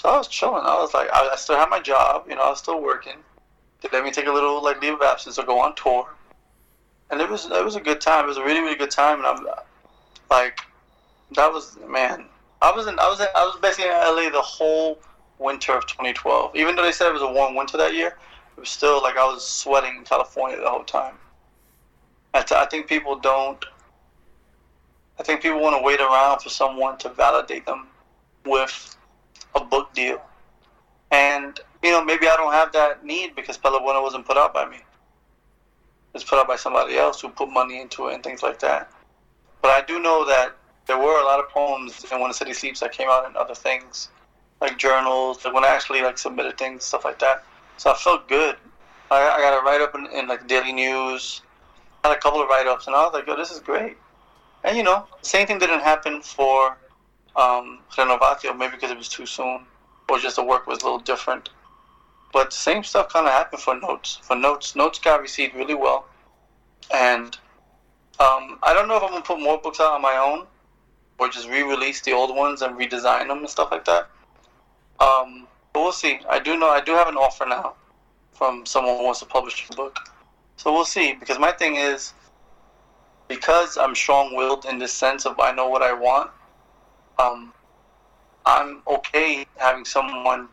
So 0.00 0.08
I 0.08 0.16
was 0.16 0.28
chilling. 0.28 0.64
I 0.64 0.80
was 0.80 0.94
like, 0.94 1.08
I, 1.12 1.30
I 1.32 1.36
still 1.36 1.56
had 1.56 1.68
my 1.68 1.80
job, 1.80 2.26
you 2.28 2.36
know, 2.36 2.42
I 2.42 2.50
was 2.50 2.58
still 2.58 2.80
working. 2.80 3.16
They 3.80 3.88
let 3.92 4.04
me 4.04 4.10
take 4.10 4.26
a 4.26 4.32
little 4.32 4.62
like 4.62 4.80
leave 4.80 4.94
of 4.94 5.02
absence 5.02 5.38
or 5.38 5.44
go 5.44 5.60
on 5.60 5.74
tour, 5.76 6.08
and 7.10 7.20
it 7.20 7.28
was 7.28 7.46
it 7.46 7.64
was 7.64 7.76
a 7.76 7.80
good 7.80 8.00
time. 8.00 8.24
It 8.24 8.28
was 8.28 8.36
a 8.36 8.44
really 8.44 8.60
really 8.60 8.76
good 8.76 8.90
time, 8.90 9.18
and 9.18 9.26
I'm 9.26 9.46
like, 10.30 10.58
that 11.34 11.52
was 11.52 11.76
man. 11.86 12.26
I 12.60 12.72
was 12.72 12.86
in 12.86 12.98
I 12.98 13.08
was 13.08 13.20
in, 13.20 13.26
I 13.34 13.44
was 13.44 13.58
basically 13.60 13.90
in 13.90 13.96
LA 13.96 14.30
the 14.30 14.42
whole 14.42 14.98
winter 15.38 15.72
of 15.72 15.86
2012. 15.86 16.56
Even 16.56 16.74
though 16.76 16.82
they 16.82 16.92
said 16.92 17.08
it 17.08 17.12
was 17.12 17.22
a 17.22 17.32
warm 17.32 17.54
winter 17.54 17.76
that 17.76 17.94
year, 17.94 18.16
it 18.56 18.60
was 18.60 18.68
still 18.68 19.02
like 19.02 19.16
I 19.16 19.24
was 19.24 19.46
sweating 19.46 19.96
in 19.96 20.04
California 20.04 20.58
the 20.58 20.68
whole 20.68 20.84
time. 20.84 21.14
I, 22.34 22.42
t- 22.42 22.54
I 22.54 22.66
think 22.66 22.88
people 22.88 23.16
don't. 23.16 23.64
I 25.18 25.22
think 25.22 25.42
people 25.42 25.60
want 25.60 25.76
to 25.76 25.82
wait 25.82 26.00
around 26.00 26.40
for 26.40 26.48
someone 26.48 26.96
to 26.98 27.08
validate 27.08 27.66
them 27.66 27.88
with 28.44 28.96
a 29.54 29.64
book 29.64 29.92
deal. 29.92 30.20
And, 31.10 31.58
you 31.82 31.90
know, 31.90 32.04
maybe 32.04 32.28
I 32.28 32.36
don't 32.36 32.52
have 32.52 32.72
that 32.72 33.04
need 33.04 33.34
because 33.34 33.56
Pelo 33.56 33.80
Bueno 33.80 34.02
wasn't 34.02 34.26
put 34.26 34.36
out 34.36 34.54
by 34.54 34.68
me. 34.68 34.78
It's 36.14 36.22
put 36.22 36.38
out 36.38 36.46
by 36.46 36.56
somebody 36.56 36.96
else 36.96 37.20
who 37.20 37.30
put 37.30 37.50
money 37.50 37.80
into 37.80 38.08
it 38.08 38.14
and 38.14 38.22
things 38.22 38.42
like 38.42 38.60
that. 38.60 38.92
But 39.60 39.70
I 39.70 39.82
do 39.84 39.98
know 39.98 40.24
that 40.26 40.56
there 40.88 40.98
were 40.98 41.20
a 41.20 41.24
lot 41.24 41.38
of 41.38 41.48
poems 41.50 42.04
in 42.10 42.18
When 42.18 42.30
the 42.30 42.34
City 42.34 42.52
Sleeps 42.54 42.80
that 42.80 42.92
came 42.92 43.08
out 43.08 43.28
in 43.28 43.36
other 43.36 43.54
things, 43.54 44.08
like 44.60 44.78
journals, 44.78 45.44
when 45.44 45.64
I 45.64 45.68
actually 45.68 46.02
like 46.02 46.18
submitted 46.18 46.58
things, 46.58 46.82
stuff 46.82 47.04
like 47.04 47.18
that. 47.20 47.44
So 47.76 47.92
I 47.92 47.94
felt 47.94 48.26
good. 48.26 48.56
I, 49.10 49.20
I 49.20 49.38
got 49.38 49.60
a 49.60 49.64
write 49.64 49.80
up 49.80 49.94
in, 49.94 50.06
in 50.06 50.26
like 50.26 50.48
Daily 50.48 50.72
News. 50.72 51.42
Had 52.02 52.16
a 52.16 52.20
couple 52.20 52.42
of 52.42 52.48
write 52.48 52.66
ups, 52.66 52.86
and 52.86 52.96
I 52.96 53.04
was 53.04 53.12
like, 53.12 53.24
"Oh, 53.28 53.36
this 53.36 53.50
is 53.50 53.60
great." 53.60 53.96
And 54.64 54.76
you 54.76 54.82
know, 54.82 55.06
same 55.22 55.46
thing 55.46 55.58
didn't 55.58 55.80
happen 55.80 56.22
for 56.22 56.76
um, 57.36 57.80
Renovatio, 57.96 58.56
maybe 58.56 58.74
because 58.74 58.90
it 58.90 58.96
was 58.96 59.08
too 59.08 59.26
soon, 59.26 59.60
or 60.08 60.18
just 60.18 60.36
the 60.36 60.44
work 60.44 60.66
was 60.66 60.80
a 60.80 60.84
little 60.84 60.98
different. 60.98 61.50
But 62.32 62.52
same 62.52 62.82
stuff 62.82 63.12
kind 63.12 63.26
of 63.26 63.32
happened 63.32 63.62
for 63.62 63.78
Notes. 63.78 64.18
For 64.22 64.36
Notes, 64.36 64.74
Notes 64.74 64.98
got 64.98 65.20
received 65.20 65.54
really 65.54 65.74
well, 65.74 66.06
and 66.94 67.36
um, 68.20 68.58
I 68.62 68.72
don't 68.72 68.88
know 68.88 68.96
if 68.96 69.02
I'm 69.02 69.10
gonna 69.10 69.22
put 69.22 69.40
more 69.40 69.58
books 69.58 69.80
out 69.80 69.92
on 69.92 70.02
my 70.02 70.16
own, 70.16 70.46
or 71.18 71.28
just 71.28 71.48
re-release 71.48 72.00
the 72.02 72.12
old 72.12 72.34
ones 72.34 72.62
and 72.62 72.78
redesign 72.78 73.28
them 73.28 73.38
and 73.38 73.48
stuff 73.48 73.70
like 73.70 73.84
that. 73.84 74.08
Um, 75.00 75.46
but 75.72 75.80
we'll 75.80 75.92
see. 75.92 76.20
I 76.28 76.38
do 76.38 76.58
know 76.58 76.68
I 76.68 76.80
do 76.80 76.92
have 76.92 77.08
an 77.08 77.16
offer 77.16 77.44
now 77.46 77.74
from 78.32 78.64
someone 78.64 78.98
who 78.98 79.04
wants 79.04 79.20
to 79.20 79.26
publish 79.26 79.68
the 79.68 79.76
book. 79.76 79.98
So 80.56 80.72
we'll 80.72 80.84
see. 80.84 81.14
Because 81.14 81.38
my 81.38 81.52
thing 81.52 81.76
is, 81.76 82.14
because 83.28 83.76
I'm 83.76 83.94
strong-willed 83.94 84.64
in 84.64 84.78
the 84.78 84.88
sense 84.88 85.26
of 85.26 85.38
I 85.40 85.52
know 85.52 85.68
what 85.68 85.82
I 85.82 85.92
want. 85.92 86.30
Um, 87.18 87.52
I'm 88.46 88.82
okay 88.88 89.44
having 89.56 89.84
someone 89.84 90.48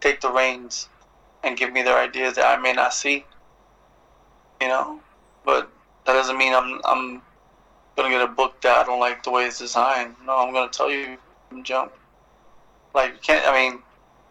take 0.00 0.20
the 0.20 0.30
reins 0.30 0.88
and 1.44 1.56
give 1.56 1.72
me 1.72 1.82
their 1.82 1.98
ideas 1.98 2.34
that 2.34 2.46
I 2.46 2.60
may 2.60 2.72
not 2.72 2.92
see. 2.92 3.24
You 4.60 4.68
know, 4.68 5.00
but 5.44 5.70
that 6.06 6.14
doesn't 6.14 6.38
mean 6.38 6.54
I'm 6.54 6.80
I'm 6.84 7.22
gonna 7.96 8.10
get 8.10 8.22
a 8.22 8.28
book 8.28 8.60
that 8.60 8.76
I 8.76 8.84
don't 8.84 9.00
like 9.00 9.22
the 9.22 9.30
way 9.30 9.46
it's 9.46 9.58
designed. 9.58 10.14
No, 10.24 10.36
I'm 10.36 10.52
gonna 10.52 10.70
tell 10.70 10.90
you 10.90 11.16
jump. 11.62 11.92
Like, 12.94 13.12
you 13.12 13.18
can't. 13.22 13.46
I 13.46 13.52
mean, 13.52 13.82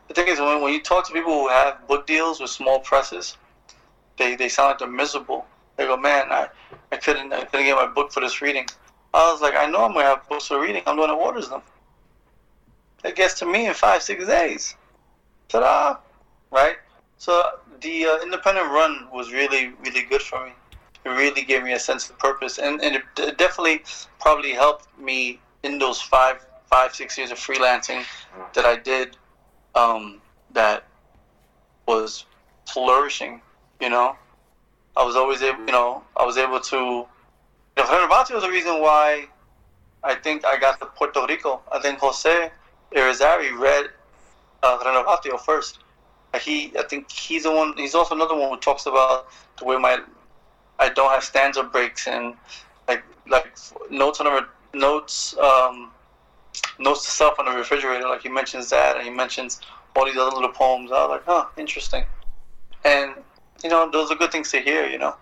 the 0.08 0.14
thing 0.14 0.28
is, 0.28 0.40
when 0.40 0.62
when 0.62 0.74
you 0.74 0.82
talk 0.82 1.08
to 1.08 1.14
people 1.14 1.32
who 1.32 1.50
have 1.50 1.88
book 1.88 2.08
deals 2.08 2.40
with 2.40 2.50
small 2.50 2.80
presses, 2.80 3.38
they 4.18 4.36
they 4.36 4.50
sound 4.50 4.70
like 4.70 4.80
they're 4.80 4.88
miserable. 4.88 5.46
They 5.78 5.86
go, 5.86 5.98
man, 5.98 6.32
I 6.32 6.48
I 6.92 6.98
couldn't 6.98 7.34
I 7.34 7.46
couldn't 7.46 7.66
get 7.66 7.76
my 7.76 7.88
book 7.88 8.12
for 8.12 8.20
this 8.20 8.42
reading. 8.42 8.68
I 9.14 9.32
was 9.32 9.42
like, 9.42 9.56
I 9.56 9.66
know 9.66 9.86
I'm 9.86 9.94
gonna 9.94 10.06
have 10.06 10.28
books 10.30 10.48
for 10.48 10.62
reading. 10.62 10.84
I'm 10.86 10.98
gonna 10.98 11.16
orders 11.16 11.50
them. 11.50 11.62
It 13.04 13.16
gets 13.16 13.40
to 13.40 13.46
me 13.46 13.68
in 13.68 13.74
five 13.74 14.04
six 14.04 14.26
days. 14.26 14.76
Ta-da! 15.50 15.98
Right. 16.52 16.78
So 17.18 17.44
the 17.82 18.06
uh, 18.06 18.22
independent 18.24 18.68
run 18.68 19.08
was 19.12 19.32
really 19.32 19.74
really 19.84 20.04
good 20.04 20.22
for 20.22 20.46
me. 20.46 20.52
It 21.06 21.10
really 21.10 21.44
gave 21.44 21.64
me 21.64 21.74
a 21.74 21.80
sense 21.80 22.10
of 22.10 22.18
purpose, 22.18 22.58
and, 22.58 22.82
and 22.82 22.96
it 22.96 23.38
definitely 23.38 23.84
probably 24.20 24.54
helped 24.54 24.88
me 25.00 25.40
in 25.64 25.78
those 25.78 26.02
five 26.02 26.46
five 26.66 26.96
six 26.96 27.18
years 27.18 27.32
of 27.32 27.38
freelancing 27.38 28.04
that 28.54 28.66
I 28.66 28.76
did. 28.78 29.16
Um, 29.76 30.22
that 30.54 30.86
was 31.88 32.26
flourishing. 32.68 33.42
You 33.80 33.90
know, 33.90 34.16
I 34.98 35.04
was 35.04 35.16
always 35.16 35.42
able. 35.44 35.60
You 35.66 35.74
know, 35.74 36.04
I 36.18 36.26
was 36.26 36.38
able 36.38 36.60
to. 36.60 36.76
You 36.76 37.84
know, 37.84 37.84
Renovatio 37.84 38.36
was 38.36 38.44
the 38.44 38.50
reason 38.50 38.82
why 38.82 39.28
I 40.04 40.16
think 40.16 40.46
I 40.46 40.58
got 40.58 40.80
to 40.80 40.86
Puerto 40.86 41.26
Rico. 41.28 41.62
I 41.72 41.80
think 41.80 42.00
Jose 42.00 42.52
Irizarry 42.96 43.58
read 43.60 43.90
uh, 44.64 44.80
Renovatio 44.80 45.40
first. 45.40 45.80
He, 46.42 46.74
I 46.78 46.84
think 46.84 47.12
he's 47.12 47.44
the 47.44 47.52
one. 47.52 47.74
He's 47.78 47.96
also 47.96 48.16
another 48.16 48.36
one 48.36 48.50
who 48.50 48.58
talks 48.58 48.86
about 48.88 49.28
the 49.58 49.66
way 49.66 49.78
my 49.78 50.02
I 50.80 50.90
don't 50.90 51.10
have 51.12 51.24
stanza 51.24 51.64
breaks 51.64 52.08
and 52.08 52.36
like 52.88 53.04
like 53.28 53.58
notes 53.90 54.20
on 54.20 54.26
the 54.26 54.48
notes 54.78 55.38
um, 55.38 55.92
notes 56.80 57.06
to 57.06 57.12
self 57.12 57.40
on 57.40 57.46
the 57.46 57.52
refrigerator. 57.52 58.08
Like 58.08 58.22
he 58.22 58.30
mentions 58.30 58.70
that, 58.70 58.98
and 58.98 59.06
he 59.06 59.10
mentions 59.10 59.62
all 59.96 60.06
these 60.06 60.18
other 60.18 60.36
little 60.36 60.50
poems. 60.50 60.92
I 60.92 61.06
was 61.06 61.10
like, 61.10 61.24
huh, 61.26 61.46
interesting. 61.58 62.04
And 62.84 63.14
you 63.64 63.70
know, 63.70 63.90
those 63.90 64.12
are 64.12 64.16
good 64.16 64.32
things 64.32 64.52
to 64.52 64.60
hear. 64.60 64.88
You 64.88 65.00
know, 65.00 65.16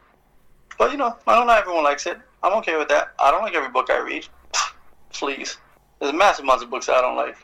but 0.78 0.92
you 0.92 0.98
know, 0.98 1.16
I 1.28 1.36
don't 1.36 1.48
know 1.48 1.54
everyone 1.54 1.84
likes 1.84 2.06
it. 2.08 2.18
I'm 2.42 2.54
okay 2.60 2.78
with 2.78 2.90
that. 2.90 3.14
I 3.20 3.32
don't 3.32 3.42
like 3.42 3.56
every 3.56 3.70
book 3.70 3.90
I 3.90 4.00
read. 4.00 4.28
Please, 5.14 5.58
there's 6.00 6.14
massive 6.14 6.44
amounts 6.44 6.64
of 6.64 6.70
books 6.70 6.90
I 6.90 7.02
don't 7.02 7.16
like. 7.16 7.38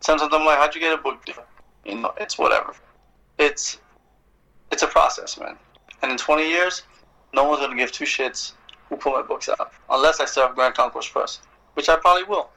Sometimes 0.00 0.32
I'm 0.32 0.44
like, 0.44 0.58
how'd 0.58 0.74
you 0.74 0.80
get 0.80 0.96
a 0.96 1.02
book? 1.02 1.26
You 1.84 1.96
know, 1.96 2.12
it's 2.18 2.38
whatever. 2.38 2.74
It's 3.38 3.78
it's 4.70 4.82
a 4.82 4.86
process, 4.86 5.38
man. 5.38 5.56
And 6.02 6.12
in 6.12 6.18
20 6.18 6.48
years, 6.48 6.82
no 7.32 7.44
one's 7.44 7.60
gonna 7.60 7.76
give 7.76 7.92
two 7.92 8.04
shits 8.04 8.52
who 8.88 8.96
put 8.96 9.12
my 9.12 9.22
books 9.22 9.48
out, 9.48 9.72
unless 9.90 10.20
I 10.20 10.24
still 10.24 10.46
have 10.46 10.54
Grand 10.54 10.74
Concourse 10.74 11.08
Press, 11.08 11.40
which 11.74 11.88
I 11.88 11.96
probably 11.96 12.24
will. 12.24 12.50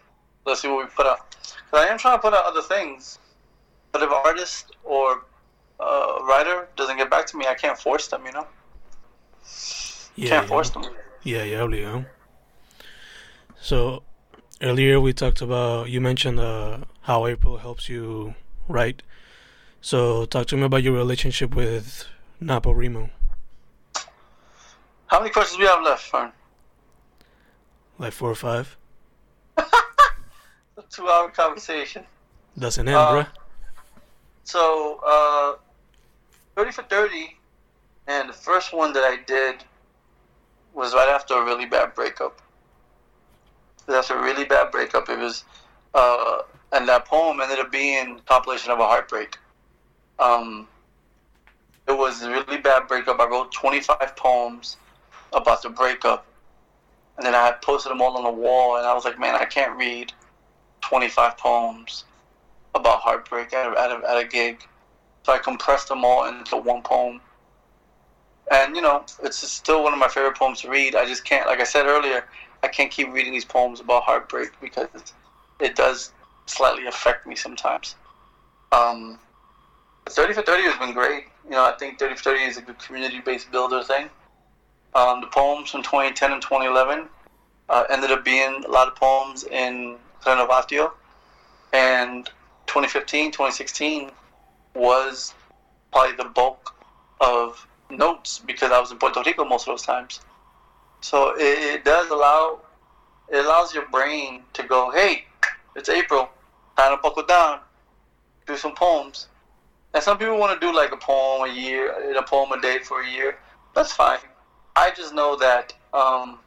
Let's 0.45 0.61
see 0.61 0.67
what 0.67 0.85
we 0.85 0.90
put 0.90 1.06
out. 1.06 1.35
Cause 1.69 1.85
I 1.85 1.88
am 1.88 1.98
trying 1.98 2.17
to 2.17 2.22
put 2.22 2.33
out 2.33 2.45
other 2.45 2.61
things, 2.61 3.19
but 3.91 4.01
if 4.01 4.09
an 4.09 4.17
artist 4.25 4.75
or 4.83 5.24
uh, 5.80 6.19
writer 6.27 6.67
doesn't 6.75 6.98
get 6.98 7.09
back 7.09 7.25
to 7.27 7.38
me, 7.38 7.45
I 7.48 7.53
can't 7.53 7.77
force 7.77 8.08
them. 8.08 8.25
You 8.25 8.32
know, 8.33 8.48
Yeah, 10.16 10.30
can't 10.30 10.43
yeah. 10.43 10.48
force 10.50 10.69
them. 10.69 10.83
Yeah, 11.24 11.43
yeah, 11.43 11.59
obligado. 11.59 12.06
So 13.59 14.03
earlier 14.61 15.00
we 15.00 15.14
talked 15.14 15.41
about 15.41 15.90
you 15.90 16.01
mentioned 16.01 16.40
uh, 16.40 16.80
how 17.01 17.27
April 17.27 17.58
helps 17.58 17.90
you 17.90 18.35
write. 18.67 19.03
So 19.82 20.25
talk 20.25 20.48
to 20.48 20.58
me 20.58 20.64
about 20.64 20.83
your 20.83 20.93
relationship 20.93 21.56
with 21.56 22.06
NaPoWriMo. 22.41 23.09
How 25.12 25.20
many 25.20 25.30
questions 25.30 25.58
do 25.58 25.64
we 25.64 25.68
have 25.68 25.84
left, 25.84 26.04
Fern? 26.04 26.32
Like 28.00 28.14
four 28.14 28.32
or 28.32 28.36
five. 28.36 28.78
A 29.58 29.64
two-hour 30.90 31.32
conversation. 31.32 32.06
Doesn't 32.58 32.88
end, 32.88 32.96
Uh, 32.96 33.12
bruh. 33.12 33.28
So, 34.46 35.02
uh, 35.06 35.56
30 36.56 36.72
for 36.72 36.84
30, 36.84 37.38
and 38.08 38.30
the 38.30 38.34
first 38.34 38.72
one 38.72 38.94
that 38.94 39.04
I 39.04 39.18
did 39.28 39.66
was 40.74 40.94
right 40.94 41.10
after 41.10 41.34
a 41.34 41.44
really 41.44 41.66
bad 41.66 41.94
breakup. 41.94 42.42
That's 43.88 44.12
a 44.12 44.18
really 44.18 44.46
bad 44.46 44.72
breakup, 44.72 45.10
it 45.10 45.20
was, 45.20 45.44
uh, 45.94 46.44
and 46.72 46.88
that 46.88 47.04
poem 47.04 47.42
ended 47.42 47.60
up 47.60 47.70
being 47.70 48.20
a 48.20 48.22
compilation 48.22 48.72
of 48.72 48.80
a 48.80 48.86
heartbreak. 48.88 49.38
Um, 50.20 50.70
it 51.90 51.98
was 51.98 52.22
a 52.24 52.30
really 52.32 52.60
bad 52.60 52.88
breakup. 52.88 53.20
I 53.20 53.26
wrote 53.26 53.52
25 53.52 54.16
poems 54.16 54.78
about 55.34 55.61
the 55.61 55.69
breakup, 55.69 56.26
and 57.18 57.26
then 57.26 57.35
I 57.35 57.51
posted 57.61 57.92
them 57.92 58.01
all 58.01 58.18
on 58.18 58.24
the 58.24 58.32
wall, 58.32 58.77
and 58.77 58.85
I 58.85 58.93
was 58.93 59.06
like, 59.06 59.19
man, 59.19 59.35
I 59.35 59.45
can't 59.45 59.77
read 59.77 60.11
25 60.82 61.38
poems 61.38 62.06
about 62.76 63.00
heartbreak 63.00 63.53
at 63.53 63.72
a, 63.72 63.80
at 63.80 63.92
a, 63.92 64.10
at 64.10 64.18
a 64.18 64.27
gig. 64.27 64.66
So 65.24 65.34
I 65.34 65.38
compressed 65.38 65.88
them 65.90 66.03
all 66.03 66.27
into 66.27 66.58
one 66.58 66.82
poem. 66.82 67.22
And, 68.51 68.76
you 68.76 68.82
know, 68.82 69.06
it's 69.24 69.48
still 69.48 69.84
one 69.84 69.93
of 69.93 70.00
my 70.00 70.08
favorite 70.08 70.35
poems 70.35 70.61
to 70.61 70.69
read. 70.69 70.95
I 70.95 71.06
just 71.06 71.24
can't, 71.24 71.48
like 71.48 71.60
I 71.60 71.64
said 71.64 71.85
earlier, 71.85 72.26
I 72.64 72.68
can't 72.68 72.92
keep 72.92 73.11
reading 73.14 73.34
these 73.34 73.45
poems 73.45 73.80
about 73.80 74.03
heartbreak 74.03 74.50
because 74.60 75.14
it 75.60 75.76
does 75.76 76.11
slightly 76.48 76.85
affect 76.88 77.27
me 77.27 77.35
sometimes. 77.35 77.95
Um, 78.72 79.19
30 80.10 80.34
for 80.34 80.42
30 80.42 80.64
has 80.64 80.77
been 80.77 80.93
great. 80.93 81.26
You 81.45 81.51
know, 81.51 81.66
I 81.66 81.74
think 81.74 82.00
30 82.00 82.16
for 82.16 82.24
30 82.24 82.43
is 82.43 82.58
a 82.58 82.61
good 82.61 82.80
community-based 82.80 83.51
builder 83.51 83.84
thing. 83.84 84.10
Um, 84.94 85.22
the 85.22 85.28
poems 85.28 85.72
from 85.72 85.84
2010 85.84 86.34
and 86.34 86.42
2011 86.42 87.08
uh, 87.70 87.84
ended 87.90 88.11
up 88.11 88.26
being 88.26 88.64
a 88.66 88.70
lot 88.70 88.88
of 88.88 88.95
poems 88.95 89.45
in 89.45 89.98
Renovatio. 90.26 90.92
And 91.74 92.26
2015, 92.68 93.32
2016 93.32 94.11
was 94.76 95.34
probably 95.92 96.16
the 96.16 96.30
bulk 96.30 96.76
of 97.22 97.66
notes 97.90 98.40
because 98.40 98.72
I 98.72 98.80
was 98.80 98.92
in 98.92 98.98
Puerto 98.98 99.22
Rico 99.26 99.45
most 99.45 99.68
of 99.68 99.74
those 99.74 99.84
times. 99.84 100.22
So 101.02 101.34
it, 101.38 101.76
it 101.76 101.86
does 101.86 102.10
allow, 102.10 102.60
it 103.30 103.45
allows 103.45 103.74
your 103.74 103.88
brain 103.88 104.44
to 104.53 104.64
go, 104.64 104.92
hey, 104.92 105.26
it's 105.76 105.90
April, 105.90 106.30
time 106.78 106.95
to 106.95 107.02
buckle 107.02 107.26
down, 107.26 107.60
do 108.45 108.58
some 108.58 108.76
poems. 108.76 109.28
And 109.94 110.03
some 110.03 110.18
people 110.18 110.38
want 110.38 110.60
to 110.60 110.66
do 110.66 110.74
like 110.74 110.92
a 110.92 110.98
poem 110.98 111.50
a 111.50 111.53
year, 111.53 112.16
a 112.18 112.24
poem 112.24 112.52
a 112.52 112.61
day 112.61 112.80
for 112.80 113.02
a 113.02 113.10
year. 113.10 113.38
That's 113.74 113.92
fine. 113.92 114.20
I 114.75 114.91
just 114.91 115.14
know 115.14 115.35
that 115.38 115.74
um, 115.93 116.40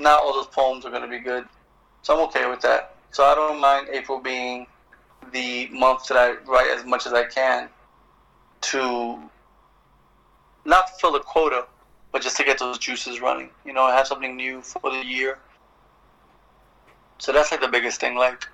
not 0.00 0.22
all 0.22 0.32
those 0.34 0.46
poems 0.46 0.84
are 0.84 0.90
going 0.90 1.02
to 1.02 1.08
be 1.08 1.18
good. 1.18 1.46
So 2.02 2.14
I'm 2.14 2.28
okay 2.28 2.48
with 2.48 2.60
that. 2.62 2.94
So 3.10 3.24
I 3.24 3.34
don't 3.34 3.60
mind 3.60 3.88
April 3.92 4.18
being 4.18 4.66
the 5.32 5.68
month 5.68 6.08
that 6.08 6.16
I 6.16 6.32
write 6.50 6.70
as 6.76 6.84
much 6.84 7.06
as 7.06 7.12
I 7.12 7.24
can 7.24 7.68
to 8.62 9.18
not 10.64 11.00
fill 11.00 11.14
a 11.16 11.20
quota, 11.20 11.66
but 12.10 12.22
just 12.22 12.36
to 12.38 12.44
get 12.44 12.58
those 12.58 12.78
juices 12.78 13.20
running. 13.20 13.50
You 13.64 13.72
know, 13.72 13.86
have 13.86 14.06
something 14.06 14.36
new 14.36 14.62
for 14.62 14.90
the 14.90 15.04
year. 15.04 15.38
So 17.18 17.32
that's 17.32 17.52
like 17.52 17.60
the 17.60 17.68
biggest 17.68 18.00
thing. 18.00 18.16
Like, 18.16 18.46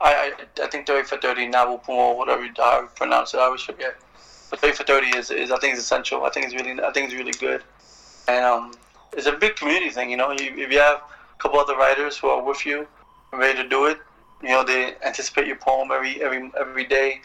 I 0.00 0.32
I, 0.58 0.62
I 0.64 0.66
think 0.68 0.86
30 0.86 1.08
for 1.08 1.16
30, 1.16 1.48
Nabu 1.48 1.78
Pumo, 1.78 2.16
whatever 2.16 2.44
you, 2.44 2.52
how 2.56 2.82
you 2.82 2.88
pronounce 2.94 3.34
it, 3.34 3.38
I 3.38 3.44
always 3.44 3.62
forget. 3.62 3.96
But 4.54 4.60
30 4.60 4.72
for 4.74 4.84
30 4.84 5.06
is, 5.16 5.30
is 5.32 5.50
I 5.50 5.58
think 5.58 5.72
is 5.72 5.80
essential. 5.80 6.24
I 6.24 6.30
think 6.30 6.46
it's 6.46 6.54
really 6.54 6.80
I 6.80 6.92
think 6.92 7.06
it's 7.06 7.14
really 7.14 7.32
good. 7.32 7.64
And 8.28 8.44
um, 8.44 8.72
it's 9.12 9.26
a 9.26 9.32
big 9.32 9.56
community 9.56 9.90
thing. 9.90 10.10
You 10.12 10.16
know, 10.16 10.30
you, 10.30 10.54
if 10.56 10.70
you 10.70 10.78
have 10.78 10.98
a 10.98 11.42
couple 11.42 11.58
other 11.58 11.76
writers 11.76 12.16
who 12.16 12.28
are 12.28 12.40
with 12.40 12.64
you, 12.64 12.86
ready 13.32 13.60
to 13.60 13.68
do 13.68 13.86
it, 13.86 13.98
you 14.42 14.50
know, 14.50 14.62
they 14.62 14.94
anticipate 15.04 15.48
your 15.48 15.56
poem 15.56 15.90
every 15.90 16.22
every 16.22 16.52
every 16.56 16.84
day, 16.84 17.20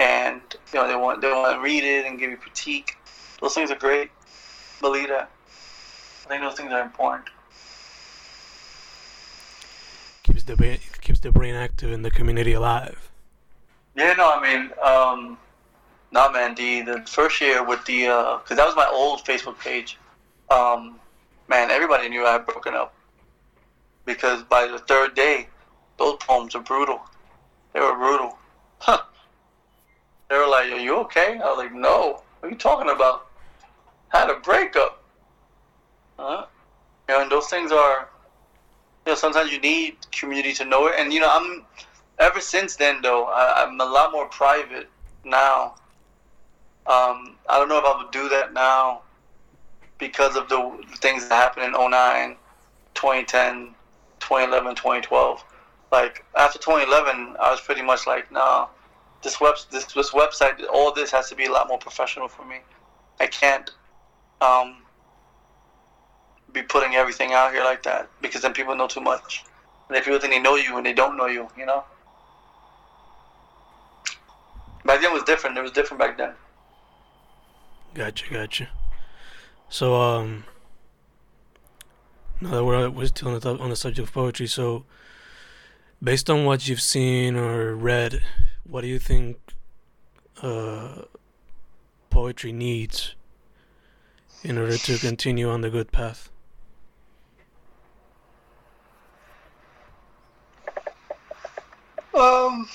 and 0.00 0.40
you 0.72 0.80
know 0.80 0.88
they 0.88 0.96
want 0.96 1.20
they 1.20 1.30
want 1.30 1.54
to 1.54 1.62
read 1.62 1.84
it 1.84 2.04
and 2.04 2.18
give 2.18 2.32
you 2.32 2.36
critique. 2.36 2.96
Those 3.40 3.54
things 3.54 3.70
are 3.70 3.78
great. 3.78 4.10
Believe 4.80 5.06
that. 5.06 5.30
I 6.24 6.28
think 6.28 6.42
those 6.42 6.54
things 6.54 6.72
are 6.72 6.82
important. 6.82 7.28
Keeps 10.24 10.42
the 10.42 10.56
brain, 10.56 10.80
keeps 11.00 11.20
the 11.20 11.30
brain 11.30 11.54
active 11.54 11.92
and 11.92 12.04
the 12.04 12.10
community 12.10 12.54
alive. 12.54 13.08
Yeah, 13.94 14.14
no, 14.14 14.32
I 14.34 14.42
mean, 14.42 14.72
um, 14.82 15.38
nah, 16.12 16.30
man. 16.30 16.54
The 16.54 16.82
the 16.82 17.02
first 17.06 17.40
year 17.40 17.64
with 17.64 17.84
the 17.84 18.06
uh, 18.06 18.38
that 18.48 18.66
was 18.66 18.76
my 18.76 18.88
old 18.90 19.24
Facebook 19.24 19.58
page. 19.58 19.98
Um, 20.50 21.00
man, 21.48 21.70
everybody 21.70 22.08
knew 22.08 22.24
I 22.24 22.32
had 22.32 22.46
broken 22.46 22.74
up 22.74 22.94
because 24.04 24.42
by 24.44 24.66
the 24.66 24.78
third 24.78 25.14
day, 25.14 25.48
those 25.98 26.16
poems 26.20 26.54
are 26.54 26.62
brutal. 26.62 27.00
They 27.72 27.80
were 27.80 27.94
brutal. 27.94 28.38
Huh. 28.78 29.02
They 30.28 30.36
were 30.36 30.46
like, 30.46 30.72
"Are 30.72 30.78
you 30.78 30.96
okay?" 31.00 31.38
I 31.42 31.48
was 31.48 31.58
like, 31.58 31.72
"No. 31.72 32.22
What 32.40 32.48
are 32.48 32.50
you 32.50 32.56
talking 32.56 32.90
about? 32.90 33.26
Had 34.08 34.30
a 34.30 34.34
breakup." 34.34 35.02
Huh? 36.18 36.46
You 37.08 37.14
know, 37.14 37.22
and 37.22 37.30
those 37.30 37.48
things 37.48 37.72
are. 37.72 38.08
You 39.04 39.12
know, 39.12 39.16
sometimes 39.16 39.52
you 39.52 39.60
need 39.60 39.98
community 40.10 40.52
to 40.54 40.64
know 40.64 40.86
it, 40.88 40.94
and 40.98 41.12
you 41.12 41.20
know, 41.20 41.30
I'm. 41.30 41.64
Ever 42.18 42.40
since 42.40 42.76
then, 42.76 43.02
though, 43.02 43.24
I, 43.24 43.62
I'm 43.62 43.78
a 43.78 43.84
lot 43.84 44.10
more 44.10 44.26
private 44.26 44.88
now. 45.22 45.74
Um, 46.88 47.36
I 47.48 47.58
don't 47.58 47.68
know 47.68 47.78
if 47.78 47.84
I 47.84 47.96
would 48.00 48.12
do 48.12 48.28
that 48.28 48.52
now 48.52 49.02
because 49.98 50.36
of 50.36 50.48
the 50.48 50.84
things 50.96 51.28
that 51.28 51.34
happened 51.34 51.66
in 51.66 51.72
09, 51.72 52.36
2010, 52.94 53.74
2011, 54.20 54.74
2012. 54.76 55.44
Like 55.90 56.24
after 56.36 56.58
2011, 56.58 57.36
I 57.40 57.50
was 57.50 57.60
pretty 57.60 57.82
much 57.82 58.06
like, 58.06 58.30
no, 58.30 58.68
this 59.22 59.40
web, 59.40 59.56
this 59.72 59.86
this 59.86 60.10
website, 60.10 60.62
all 60.72 60.92
this 60.92 61.10
has 61.10 61.28
to 61.30 61.34
be 61.34 61.46
a 61.46 61.52
lot 61.52 61.66
more 61.68 61.78
professional 61.78 62.28
for 62.28 62.44
me. 62.44 62.58
I 63.18 63.26
can't 63.26 63.70
um, 64.40 64.76
be 66.52 66.62
putting 66.62 66.94
everything 66.94 67.32
out 67.32 67.52
here 67.52 67.64
like 67.64 67.82
that 67.84 68.08
because 68.20 68.42
then 68.42 68.52
people 68.52 68.76
know 68.76 68.86
too 68.86 69.00
much. 69.00 69.44
And 69.88 69.96
if 69.96 70.04
people 70.04 70.20
think 70.20 70.32
they 70.32 70.40
know 70.40 70.56
you 70.56 70.76
and 70.76 70.86
they 70.86 70.92
don't 70.92 71.16
know 71.16 71.26
you, 71.26 71.48
you 71.56 71.66
know. 71.66 71.84
Back 74.84 75.00
then 75.00 75.12
was 75.12 75.24
different. 75.24 75.58
It 75.58 75.62
was 75.62 75.72
different 75.72 75.98
back 75.98 76.16
then. 76.16 76.34
Gotcha, 77.96 78.26
gotcha. 78.30 78.68
So, 79.70 79.94
um, 79.94 80.44
now 82.42 82.50
that 82.50 82.64
we're, 82.64 82.90
we're 82.90 83.06
still 83.06 83.28
on 83.28 83.40
the, 83.40 83.56
on 83.56 83.70
the 83.70 83.76
subject 83.76 84.06
of 84.06 84.12
poetry, 84.12 84.46
so 84.46 84.84
based 86.02 86.28
on 86.28 86.44
what 86.44 86.68
you've 86.68 86.82
seen 86.82 87.36
or 87.36 87.74
read, 87.74 88.20
what 88.64 88.82
do 88.82 88.86
you 88.86 88.98
think 88.98 89.38
uh, 90.42 91.04
poetry 92.10 92.52
needs 92.52 93.14
in 94.44 94.58
order 94.58 94.76
to 94.76 94.98
continue 94.98 95.48
on 95.48 95.62
the 95.62 95.70
good 95.70 95.90
path? 95.90 96.28
Um. 102.12 102.68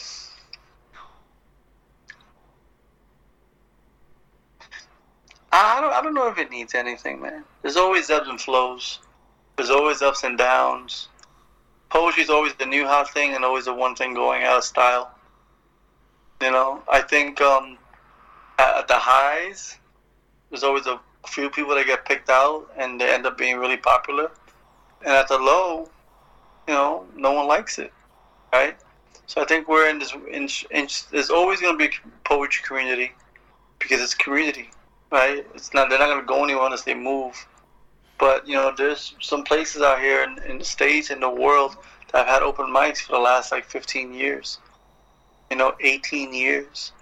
I 5.54 5.82
don't, 5.82 5.94
I 5.94 6.02
don't 6.02 6.14
know 6.14 6.30
if 6.30 6.38
it 6.38 6.50
needs 6.50 6.74
anything, 6.76 7.22
man. 7.22 7.44
There's 7.62 7.76
always 7.76 8.10
ebbs 8.10 8.30
and 8.30 8.40
flows. 8.40 9.00
There's 9.58 9.70
always 9.70 10.02
ups 10.02 10.24
and 10.24 10.38
downs. 10.38 11.10
Poetry's 11.90 12.30
always 12.30 12.54
the 12.54 12.66
new 12.66 12.86
hot 12.86 13.12
thing 13.12 13.36
and 13.36 13.44
always 13.44 13.66
the 13.66 13.74
one 13.74 13.96
thing 13.96 14.14
going 14.14 14.44
out 14.44 14.60
of 14.60 14.64
style. 14.64 15.12
You 16.42 16.52
know, 16.52 16.82
I 16.90 17.02
think 17.02 17.42
um, 17.42 17.78
at 18.58 18.88
the 18.88 18.96
highs, 18.96 19.78
there's 20.50 20.64
always 20.64 20.88
a 20.88 21.00
few 21.28 21.50
people 21.50 21.76
that 21.76 21.86
get 21.86 22.06
picked 22.06 22.30
out 22.30 22.72
and 22.78 23.00
they 23.00 23.14
end 23.14 23.26
up 23.26 23.38
being 23.38 23.58
really 23.58 23.78
popular. 23.78 24.32
And 25.02 25.10
at 25.10 25.28
the 25.28 25.38
low, 25.38 25.90
you 26.68 26.74
know, 26.74 27.06
no 27.16 27.34
one 27.34 27.48
likes 27.48 27.78
it, 27.78 27.92
right? 28.54 28.78
So 29.28 29.42
I 29.42 29.46
think 29.46 29.68
we're 29.68 29.90
in 29.90 30.00
this. 30.00 30.14
In, 30.32 30.48
in, 30.72 30.88
there's 31.12 31.30
always 31.30 31.60
going 31.60 31.78
to 31.78 31.88
be 31.88 31.94
poetry 32.24 32.64
community 32.66 33.12
because 33.80 34.02
it's 34.02 34.14
community 34.14 34.70
right? 35.12 35.46
It's 35.54 35.74
not 35.74 35.90
they're 35.90 36.00
not 36.00 36.08
gonna 36.08 36.26
go 36.26 36.44
anywhere 36.44 36.66
unless 36.66 36.84
they 36.84 36.94
move. 36.94 37.48
But 38.18 38.48
you 38.48 38.56
know, 38.56 38.74
there's 38.76 39.16
some 39.20 39.44
places 39.44 39.82
out 39.82 40.00
here 40.00 40.24
in, 40.24 40.42
in 40.50 40.60
the 40.60 40.66
states 40.66 41.10
in 41.10 41.20
the 41.20 41.30
world 41.30 41.76
that 42.12 42.20
have 42.20 42.28
had 42.28 42.44
open 42.44 42.68
mics 42.68 43.00
for 43.00 43.14
the 43.14 43.20
last 43.20 43.52
like 43.52 43.66
15 43.66 44.14
years. 44.14 44.60
You 45.50 45.58
know, 45.58 45.74
18 45.82 46.34
years. 46.34 46.94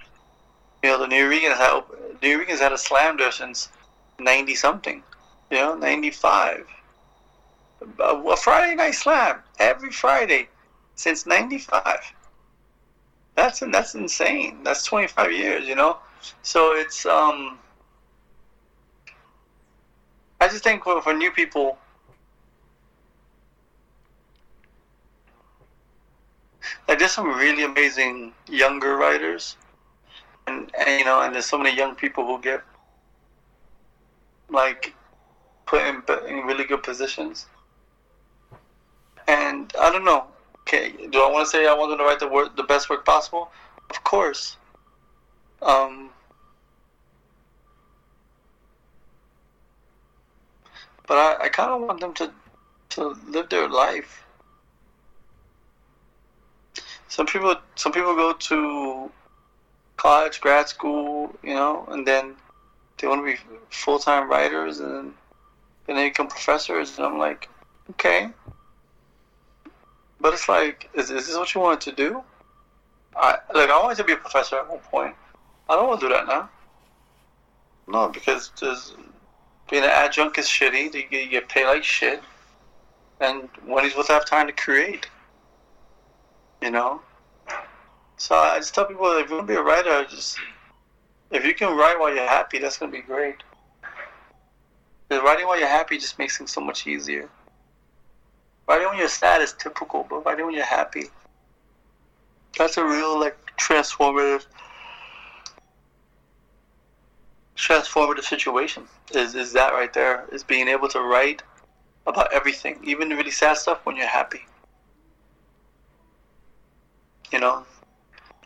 You 0.81 0.91
know, 0.91 0.99
the 0.99 1.07
New 1.07 1.29
Yorkers 1.29 1.57
had 1.57 1.81
New 2.21 2.29
Yorkers 2.29 2.59
had 2.59 2.71
a 2.71 2.77
slam 2.77 3.17
there 3.17 3.31
since 3.31 3.69
90 4.19 4.55
something. 4.55 5.03
You 5.51 5.57
know, 5.57 5.75
95. 5.75 6.65
A, 7.99 8.03
a 8.03 8.37
Friday 8.37 8.75
night 8.75 8.95
slam 8.95 9.39
every 9.59 9.91
Friday 9.91 10.47
since 10.95 11.25
95. 11.25 11.99
That's 13.35 13.59
that's 13.59 13.95
insane. 13.95 14.63
That's 14.63 14.83
25 14.83 15.31
years. 15.31 15.67
You 15.67 15.75
know, 15.75 15.97
so 16.43 16.73
it's 16.75 17.05
um 17.05 17.59
just 20.49 20.63
think 20.63 20.83
for, 20.83 21.01
for 21.01 21.13
new 21.13 21.31
people, 21.31 21.77
like 26.87 26.99
there's 26.99 27.11
some 27.11 27.27
really 27.27 27.63
amazing 27.63 28.33
younger 28.47 28.95
writers, 28.95 29.57
and, 30.47 30.71
and 30.77 30.99
you 30.99 31.05
know, 31.05 31.21
and 31.21 31.33
there's 31.33 31.45
so 31.45 31.57
many 31.57 31.75
young 31.75 31.95
people 31.95 32.25
who 32.25 32.41
get 32.41 32.61
like 34.49 34.93
put 35.65 35.81
in, 35.81 36.01
in 36.27 36.45
really 36.45 36.65
good 36.65 36.83
positions. 36.83 37.45
And 39.27 39.71
I 39.79 39.91
don't 39.91 40.05
know. 40.05 40.25
Okay, 40.61 40.93
do 41.09 41.21
I 41.21 41.31
want 41.31 41.45
to 41.45 41.49
say 41.49 41.67
I 41.67 41.73
want 41.73 41.91
them 41.91 41.99
to 41.99 42.03
write 42.03 42.19
the 42.19 42.27
word, 42.27 42.49
the 42.55 42.63
best 42.63 42.89
work 42.89 43.05
possible? 43.05 43.51
Of 43.89 44.03
course. 44.03 44.57
Um, 45.61 46.09
but 51.09 51.17
I, 51.17 51.45
I 51.45 51.49
kind 51.49 51.71
of 51.71 51.81
want 51.81 51.99
them 51.99 52.13
to 52.13 52.31
to 52.89 53.17
live 53.27 53.49
their 53.49 53.67
life. 53.67 54.23
Some 57.09 57.25
people 57.25 57.55
some 57.75 57.91
people 57.91 58.15
go 58.15 58.31
to 58.33 59.11
college, 59.97 60.39
grad 60.39 60.69
school, 60.69 61.35
you 61.43 61.55
know, 61.55 61.85
and 61.89 62.07
then 62.07 62.35
they 62.97 63.07
want 63.07 63.21
to 63.21 63.25
be 63.33 63.39
full 63.71 63.97
time 63.99 64.29
writers, 64.29 64.79
and 64.79 65.13
then 65.87 65.95
they 65.95 66.09
become 66.09 66.27
professors, 66.27 66.97
and 66.97 67.07
I'm 67.07 67.17
like, 67.17 67.49
okay, 67.91 68.29
but 70.21 70.33
it's 70.33 70.47
like, 70.47 70.89
is, 70.93 71.09
is 71.09 71.27
this 71.27 71.35
what 71.35 71.53
you 71.55 71.61
wanted 71.61 71.81
to 71.81 71.91
do? 71.91 72.23
I 73.15 73.39
like 73.53 73.71
I 73.71 73.81
wanted 73.81 73.97
to 73.97 74.03
be 74.03 74.13
a 74.13 74.17
professor 74.17 74.57
at 74.57 74.69
one 74.69 74.79
point, 74.79 75.15
I 75.67 75.75
don't 75.75 75.87
want 75.87 76.01
to 76.01 76.07
do 76.07 76.13
that 76.13 76.27
now. 76.27 76.49
No, 77.87 78.09
because 78.09 78.51
there's, 78.61 78.93
being 79.69 79.83
an 79.83 79.89
adjunct 79.89 80.37
is 80.37 80.45
shitty. 80.45 80.93
You 80.93 81.03
get, 81.09 81.31
you 81.31 81.41
paid 81.41 81.65
like 81.65 81.83
shit. 81.83 82.21
And 83.21 83.49
supposed 83.57 84.07
to 84.07 84.13
have 84.13 84.25
time 84.25 84.47
to 84.47 84.53
create, 84.53 85.07
you 86.61 86.71
know. 86.71 87.01
So 88.17 88.35
I 88.35 88.59
just 88.59 88.73
tell 88.73 88.85
people 88.85 89.05
if 89.17 89.29
you 89.29 89.35
want 89.35 89.47
to 89.47 89.53
be 89.53 89.57
a 89.57 89.61
writer, 89.61 90.05
just 90.09 90.37
if 91.31 91.45
you 91.45 91.53
can 91.53 91.75
write 91.77 91.99
while 91.99 92.13
you're 92.13 92.27
happy, 92.27 92.59
that's 92.59 92.77
gonna 92.77 92.91
be 92.91 93.01
great. 93.01 93.35
Because 95.07 95.23
writing 95.23 95.47
while 95.47 95.59
you're 95.59 95.67
happy 95.67 95.97
just 95.97 96.17
makes 96.17 96.37
things 96.37 96.51
so 96.51 96.61
much 96.61 96.87
easier. 96.87 97.29
Writing 98.67 98.87
when 98.87 98.97
you're 98.97 99.07
sad 99.07 99.41
is 99.41 99.53
typical, 99.53 100.05
but 100.09 100.25
writing 100.25 100.45
when 100.45 100.55
you're 100.55 100.63
happy, 100.63 101.05
that's 102.57 102.77
a 102.77 102.85
real 102.85 103.19
like 103.19 103.37
transformative, 103.57 104.45
transformative 107.59 108.23
situation. 108.23 108.83
Is 109.13 109.35
is 109.35 109.51
that 109.53 109.73
right 109.73 109.93
there? 109.93 110.25
Is 110.31 110.43
being 110.43 110.67
able 110.67 110.87
to 110.89 111.01
write 111.01 111.43
about 112.07 112.33
everything, 112.33 112.79
even 112.83 113.09
the 113.09 113.15
really 113.15 113.31
sad 113.31 113.57
stuff, 113.57 113.85
when 113.85 113.95
you're 113.95 114.07
happy. 114.07 114.45
You 117.31 117.39
know, 117.39 117.65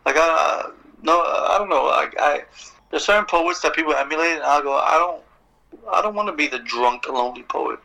like 0.06 0.16
I, 0.18 0.72
no, 1.04 1.22
I 1.22 1.56
don't 1.58 1.70
know. 1.70 1.86
Like 1.86 2.16
I, 2.20 2.44
there's 2.90 3.06
certain 3.06 3.26
poets 3.26 3.62
that 3.62 3.76
people 3.76 3.94
emulate, 3.94 4.34
and 4.34 4.44
I'll 4.44 4.64
go, 4.64 4.74
I 4.74 4.98
don't, 4.98 5.24
I 5.94 6.02
don't 6.02 6.16
want 6.16 6.28
to 6.28 6.36
be 6.36 6.48
the 6.48 6.60
drunk, 6.60 7.08
lonely 7.08 7.44
poet. 7.44 7.80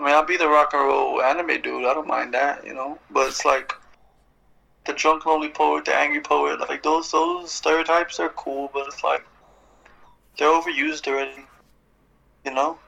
I 0.00 0.04
mean, 0.04 0.14
I'll 0.14 0.24
be 0.24 0.36
the 0.36 0.48
rock 0.48 0.72
and 0.72 0.82
roll 0.82 1.22
anime 1.22 1.60
dude. 1.60 1.84
I 1.84 1.94
don't 1.94 2.06
mind 2.06 2.32
that, 2.34 2.64
you 2.64 2.72
know. 2.72 2.98
But 3.10 3.28
it's 3.28 3.44
like 3.44 3.74
the 4.86 4.92
drunk, 4.92 5.26
lonely 5.26 5.48
poet, 5.50 5.84
the 5.84 5.94
angry 5.94 6.20
poet. 6.20 6.60
Like 6.60 6.82
those, 6.82 7.10
those 7.10 7.50
stereotypes 7.50 8.18
are 8.20 8.30
cool, 8.30 8.70
but 8.72 8.86
it's 8.86 9.02
like 9.02 9.24
they're 10.38 10.48
overused 10.48 11.06
already, 11.08 11.44
you 12.44 12.52
know. 12.52 12.78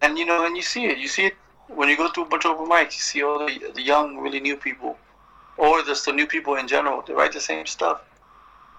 And 0.00 0.18
you 0.18 0.24
know, 0.24 0.46
and 0.46 0.56
you 0.56 0.62
see 0.62 0.86
it. 0.86 0.98
You 0.98 1.08
see 1.08 1.26
it 1.26 1.34
when 1.68 1.88
you 1.88 1.96
go 1.96 2.10
to 2.10 2.22
a 2.22 2.24
bunch 2.24 2.44
of 2.44 2.52
open 2.52 2.70
mics. 2.70 2.94
You 2.94 3.00
see 3.00 3.22
all 3.22 3.38
the, 3.38 3.72
the 3.74 3.82
young, 3.82 4.18
really 4.18 4.40
new 4.40 4.56
people, 4.56 4.96
or 5.56 5.82
just 5.82 6.06
the 6.06 6.12
new 6.12 6.26
people 6.26 6.56
in 6.56 6.68
general. 6.68 7.02
They 7.02 7.12
write 7.12 7.32
the 7.32 7.40
same 7.40 7.66
stuff, 7.66 8.02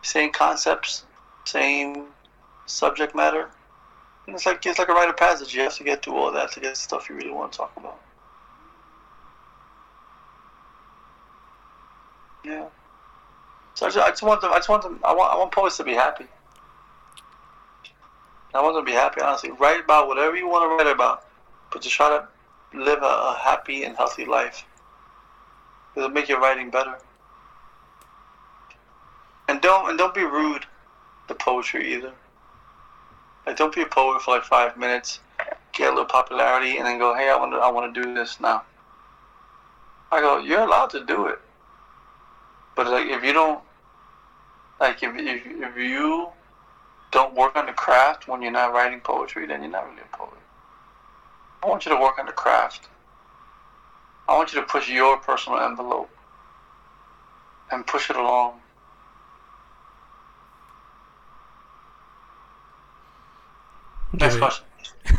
same 0.01 0.31
concepts, 0.31 1.03
same 1.45 2.05
subject 2.65 3.15
matter. 3.15 3.49
And 4.27 4.35
it's 4.35 4.45
like 4.45 4.65
it's 4.65 4.79
like 4.79 4.89
a 4.89 4.93
rite 4.93 5.09
of 5.09 5.17
passage. 5.17 5.53
You 5.53 5.61
have 5.61 5.75
to 5.75 5.83
get 5.83 6.03
through 6.03 6.15
all 6.15 6.31
that 6.31 6.51
to 6.53 6.59
get 6.59 6.69
the 6.71 6.75
stuff 6.75 7.09
you 7.09 7.15
really 7.15 7.31
want 7.31 7.51
to 7.51 7.57
talk 7.57 7.73
about. 7.75 7.99
Yeah. 12.43 12.65
So 13.73 13.87
I 13.87 13.89
just, 13.89 13.97
I 13.97 14.09
just 14.09 14.23
want 14.23 14.41
them. 14.41 14.51
I 14.51 14.57
just 14.57 14.69
want 14.69 14.83
them. 14.83 14.99
I 15.03 15.13
want. 15.13 15.33
I 15.33 15.37
want 15.37 15.51
poets 15.51 15.77
to 15.77 15.83
be 15.83 15.93
happy. 15.93 16.25
I 18.55 18.61
want 18.61 18.75
them 18.75 18.85
to 18.85 18.91
be 18.91 18.95
happy. 18.95 19.21
Honestly, 19.21 19.51
write 19.51 19.83
about 19.83 20.07
whatever 20.07 20.35
you 20.35 20.47
want 20.47 20.63
to 20.63 20.75
write 20.75 20.93
about, 20.93 21.25
but 21.71 21.81
just 21.81 21.95
try 21.95 22.09
to 22.09 22.27
live 22.77 23.01
a, 23.01 23.05
a 23.05 23.39
happy 23.41 23.83
and 23.83 23.95
healthy 23.95 24.25
life. 24.25 24.63
It'll 25.95 26.09
make 26.09 26.29
your 26.29 26.39
writing 26.39 26.69
better. 26.69 26.97
And 29.47 29.61
don't 29.61 29.89
and 29.89 29.97
don't 29.97 30.13
be 30.13 30.23
rude 30.23 30.65
to 31.27 31.35
poetry 31.35 31.95
either. 31.95 32.13
Like 33.45 33.57
don't 33.57 33.75
be 33.75 33.81
a 33.81 33.85
poet 33.85 34.21
for 34.21 34.35
like 34.35 34.43
five 34.43 34.77
minutes, 34.77 35.19
get 35.73 35.87
a 35.87 35.91
little 35.91 36.05
popularity, 36.05 36.77
and 36.77 36.85
then 36.85 36.97
go, 36.97 37.13
hey, 37.13 37.29
I 37.29 37.35
want 37.37 37.51
to 37.51 37.57
I 37.57 37.69
want 37.69 37.93
to 37.93 38.01
do 38.01 38.13
this 38.13 38.39
now. 38.39 38.63
I 40.11 40.21
go, 40.21 40.39
you're 40.39 40.61
allowed 40.61 40.91
to 40.91 41.03
do 41.03 41.27
it, 41.27 41.39
but 42.75 42.87
like 42.87 43.07
if 43.07 43.23
you 43.23 43.33
don't, 43.33 43.61
like 44.79 45.03
if 45.03 45.15
if, 45.15 45.45
if 45.45 45.77
you 45.77 46.29
don't 47.15 47.33
work 47.33 47.55
on 47.55 47.65
the 47.65 47.71
craft 47.71 48.27
when 48.27 48.41
you're 48.41 48.51
not 48.51 48.73
writing 48.73 48.99
poetry, 48.99 49.47
then 49.47 49.63
you're 49.63 49.71
not 49.71 49.85
really 49.89 50.01
a 50.01 50.17
poet. 50.17 50.41
I 51.63 51.67
want 51.67 51.85
you 51.85 51.91
to 51.95 51.99
work 51.99 52.19
on 52.19 52.25
the 52.25 52.33
craft. 52.33 52.89
I 54.27 54.35
want 54.35 54.51
you 54.53 54.59
to 54.59 54.67
push 54.67 54.89
your 54.89 55.15
personal 55.17 55.59
envelope 55.59 56.09
and 57.71 57.87
push 57.87 58.09
it 58.09 58.17
along. 58.17 58.59
Next 64.11 64.37
question. 64.37 64.65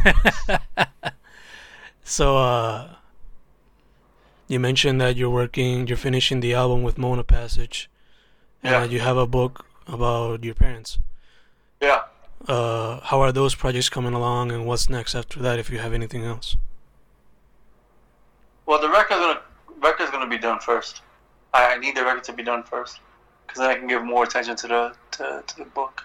so, 2.04 2.36
uh, 2.36 2.94
you 4.48 4.60
mentioned 4.60 5.00
that 5.00 5.16
you're 5.16 5.30
working, 5.30 5.86
you're 5.86 5.96
finishing 5.96 6.40
the 6.40 6.52
album 6.52 6.82
with 6.82 6.98
Mona 6.98 7.24
Passage, 7.24 7.88
and 8.62 8.72
Yeah. 8.72 8.84
you 8.84 9.00
have 9.00 9.16
a 9.16 9.26
book 9.26 9.64
about 9.86 10.44
your 10.44 10.54
parents. 10.54 10.98
Yeah. 11.80 12.02
Uh, 12.48 13.00
how 13.00 13.20
are 13.20 13.32
those 13.32 13.54
projects 13.54 13.88
coming 13.88 14.14
along, 14.14 14.52
and 14.52 14.66
what's 14.66 14.88
next 14.88 15.14
after 15.14 15.40
that? 15.40 15.58
If 15.58 15.70
you 15.70 15.78
have 15.78 15.92
anything 15.92 16.24
else. 16.24 16.56
Well, 18.66 18.80
the 18.80 18.88
record's 18.88 19.20
gonna 19.20 19.40
record's 19.82 20.10
gonna 20.10 20.28
be 20.28 20.38
done 20.38 20.58
first. 20.60 21.02
I, 21.54 21.74
I 21.74 21.78
need 21.78 21.96
the 21.96 22.04
record 22.04 22.24
to 22.24 22.32
be 22.32 22.42
done 22.42 22.62
first, 22.62 23.00
because 23.46 23.60
then 23.60 23.70
I 23.70 23.74
can 23.74 23.86
give 23.88 24.04
more 24.04 24.24
attention 24.24 24.56
to 24.56 24.68
the 24.68 24.94
to, 25.12 25.42
to 25.46 25.56
the 25.58 25.64
book. 25.64 26.04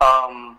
Um, 0.00 0.58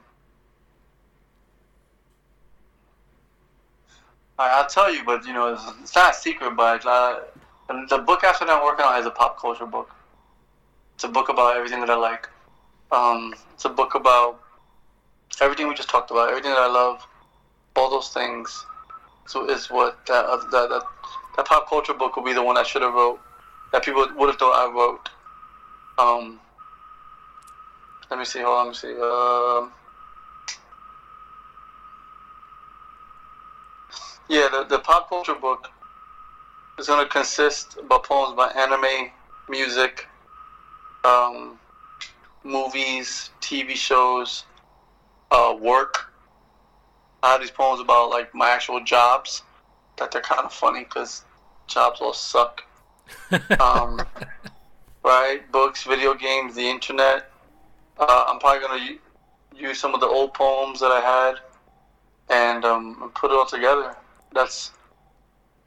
I, 4.38 4.50
I'll 4.60 4.68
tell 4.68 4.94
you, 4.94 5.04
but 5.06 5.26
you 5.26 5.34
know, 5.34 5.54
it's, 5.54 5.64
it's 5.82 5.96
not 5.96 6.12
a 6.12 6.18
secret. 6.18 6.56
But 6.56 6.86
uh, 6.86 7.22
the- 7.68 7.86
the 7.90 7.98
book 8.00 8.24
after 8.24 8.46
that 8.46 8.58
I'm 8.58 8.64
working 8.64 8.86
on 8.86 9.00
is 9.00 9.06
a 9.06 9.12
pop 9.12 9.40
culture 9.40 9.66
book. 9.66 9.94
It's 10.96 11.04
a 11.04 11.08
book 11.10 11.30
about 11.30 11.56
everything 11.58 11.80
that 11.82 11.90
I 11.90 11.96
like. 11.96 12.30
Um, 12.92 13.34
it's 13.54 13.66
a 13.66 13.70
book 13.70 13.96
about 13.96 14.42
everything 15.40 15.68
we 15.68 15.76
just 15.76 15.90
talked 15.90 16.12
about, 16.12 16.30
everything 16.30 16.52
that 16.52 16.60
I 16.60 16.68
love, 16.68 17.06
all 17.76 17.90
those 17.90 18.10
things. 18.10 18.66
So 19.28 19.50
is 19.50 19.68
what 19.70 20.06
that 20.08 20.26
uh, 20.26 20.38
that, 20.52 20.70
that 20.70 20.84
that 21.38 21.46
pop 21.46 21.70
culture 21.70 21.94
book 21.94 22.16
will 22.16 22.24
be 22.24 22.34
the 22.34 22.44
one 22.44 22.58
I 22.58 22.64
should 22.64 22.82
have 22.82 22.94
wrote. 22.94 23.20
That 23.72 23.84
people 23.84 24.06
would 24.16 24.28
have 24.28 24.38
thought 24.38 24.58
I 24.58 24.72
wrote. 24.72 25.10
Um, 25.98 26.40
let 28.10 28.20
me 28.20 28.26
see. 28.26 28.42
Hold 28.42 28.58
on. 28.58 28.66
Let 28.66 28.72
me 28.72 28.76
see. 28.76 28.94
Um, 28.94 29.72
yeah, 34.28 34.50
the 34.52 34.66
the 34.68 34.80
pop 34.80 35.08
culture 35.08 35.36
book 35.36 35.70
is 36.78 36.88
going 36.88 37.06
to 37.06 37.10
consist 37.10 37.78
of 37.78 38.04
poems 38.04 38.36
by 38.36 38.50
anime, 38.50 39.12
music, 39.48 40.08
um, 41.06 41.58
movies, 42.44 43.30
TV 43.42 43.72
shows, 43.76 44.46
uh, 45.32 45.56
work. 45.60 46.12
I 47.24 47.34
have 47.34 47.42
these 47.42 47.52
poems 47.52 47.80
about 47.80 48.10
like 48.10 48.34
my 48.34 48.50
actual 48.50 48.84
jobs 48.84 49.44
that 49.98 50.12
they're 50.12 50.22
kind 50.22 50.42
of 50.42 50.52
funny 50.52 50.84
because 50.84 51.24
jobs 51.68 52.02
all 52.02 52.14
suck. 52.14 52.64
Um, 53.60 54.06
right? 55.04 55.50
Books, 55.52 55.84
video 55.84 56.14
games, 56.14 56.56
the 56.56 56.68
internet. 56.68 57.30
Uh, 57.98 58.26
I'm 58.28 58.40
probably 58.40 58.68
gonna 58.68 58.84
u- 58.84 59.00
use 59.56 59.80
some 59.80 59.94
of 59.94 60.00
the 60.00 60.08
old 60.08 60.34
poems 60.34 60.80
that 60.80 60.92
I 60.92 61.02
had 61.02 61.36
and 62.30 62.66
um, 62.66 63.12
put 63.16 63.32
it 63.32 63.36
all 63.36 63.46
together. 63.46 63.96
That's 64.34 64.72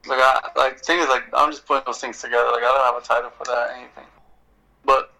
like 0.07 0.19
I 0.19 0.49
like 0.55 0.81
thing 0.81 0.99
is 0.99 1.07
like 1.07 1.23
I'm 1.33 1.51
just 1.51 1.65
putting 1.65 1.83
those 1.85 1.99
things 1.99 2.21
together. 2.21 2.49
Like 2.51 2.63
I 2.63 2.73
don't 2.73 2.93
have 2.93 3.03
a 3.03 3.05
title 3.05 3.29
for 3.29 3.45
that 3.45 3.69
or 3.69 3.71
anything. 3.71 4.05
But 4.83 5.11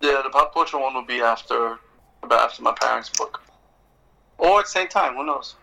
yeah, 0.00 0.20
the 0.22 0.30
pop 0.30 0.52
culture 0.54 0.78
one 0.78 0.94
will 0.94 1.04
be 1.04 1.20
after 1.20 1.78
about 2.22 2.50
after 2.50 2.62
my 2.62 2.72
parents' 2.72 3.10
book. 3.10 3.42
Or 4.38 4.60
at 4.60 4.64
the 4.64 4.70
same 4.70 4.88
time, 4.88 5.14
who 5.14 5.26
knows? 5.26 5.54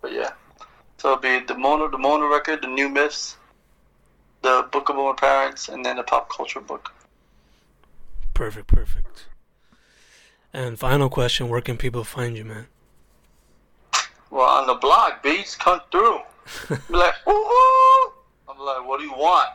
But 0.00 0.12
yeah. 0.12 0.30
So 0.98 1.12
it'll 1.12 1.20
be 1.20 1.44
the 1.44 1.56
Mona 1.56 1.88
the 1.88 1.98
Mona 1.98 2.26
record, 2.26 2.62
the 2.62 2.68
new 2.68 2.88
myths, 2.88 3.36
the 4.42 4.68
book 4.70 4.88
of 4.88 4.96
my 4.96 5.14
parents, 5.16 5.68
and 5.68 5.84
then 5.84 5.96
the 5.96 6.02
pop 6.02 6.30
culture 6.30 6.60
book. 6.60 6.92
Perfect, 8.34 8.66
perfect. 8.66 9.26
And 10.52 10.78
final 10.78 11.08
question: 11.08 11.48
Where 11.48 11.60
can 11.60 11.76
people 11.76 12.04
find 12.04 12.36
you, 12.36 12.44
man? 12.44 12.66
Well, 14.30 14.46
on 14.46 14.66
the 14.66 14.74
blog, 14.74 15.14
beats 15.22 15.56
come 15.56 15.80
through. 15.90 16.20
Be 16.68 16.76
like, 16.96 17.14
woo 17.26 17.34
I'm 18.48 18.58
like, 18.58 18.86
what 18.86 19.00
do 19.00 19.04
you 19.04 19.12
want? 19.12 19.50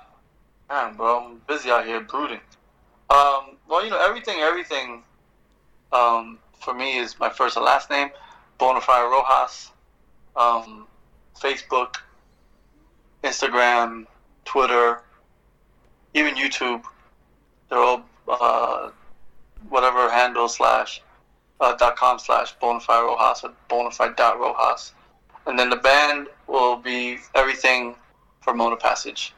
Man, 0.69 0.95
bro, 0.95 1.26
I'm 1.26 1.42
busy 1.48 1.69
out 1.69 1.85
here 1.85 2.02
brooding. 2.02 2.40
Um, 3.10 3.58
well, 3.68 3.84
you 3.84 3.92
know, 3.92 4.03
everything, 4.03 4.40
everything, 4.40 5.03
um, 5.94 6.40
for 6.60 6.74
me 6.74 6.98
is 6.98 7.19
my 7.19 7.30
first 7.30 7.56
and 7.56 7.66
last 7.66 7.90
name, 7.90 8.10
Bonafide 8.60 9.11
Rojas. 9.11 9.72
Um, 10.35 10.88
Facebook, 11.40 11.95
Instagram, 13.24 14.06
Twitter, 14.44 15.02
even 16.14 16.35
YouTube. 16.35 16.84
They're 17.69 17.80
all 17.80 18.03
uh, 18.27 18.90
whatever 19.69 20.10
handle 20.10 20.48
slash 20.50 21.02
uh, 21.61 21.76
dot 21.76 21.95
com 21.95 22.19
slash 22.19 22.58
bonafide 22.58 23.06
rojas 23.06 23.44
or 23.44 23.53
bonafide 23.69 24.18
dot 24.18 24.40
rojas. 24.40 24.94
And 25.45 25.58
then 25.58 25.69
the 25.69 25.77
band 25.77 26.27
will 26.48 26.76
be 26.76 27.19
everything 27.34 27.95
for 28.42 28.53
Mona 28.53 28.76
Passage. 28.76 29.34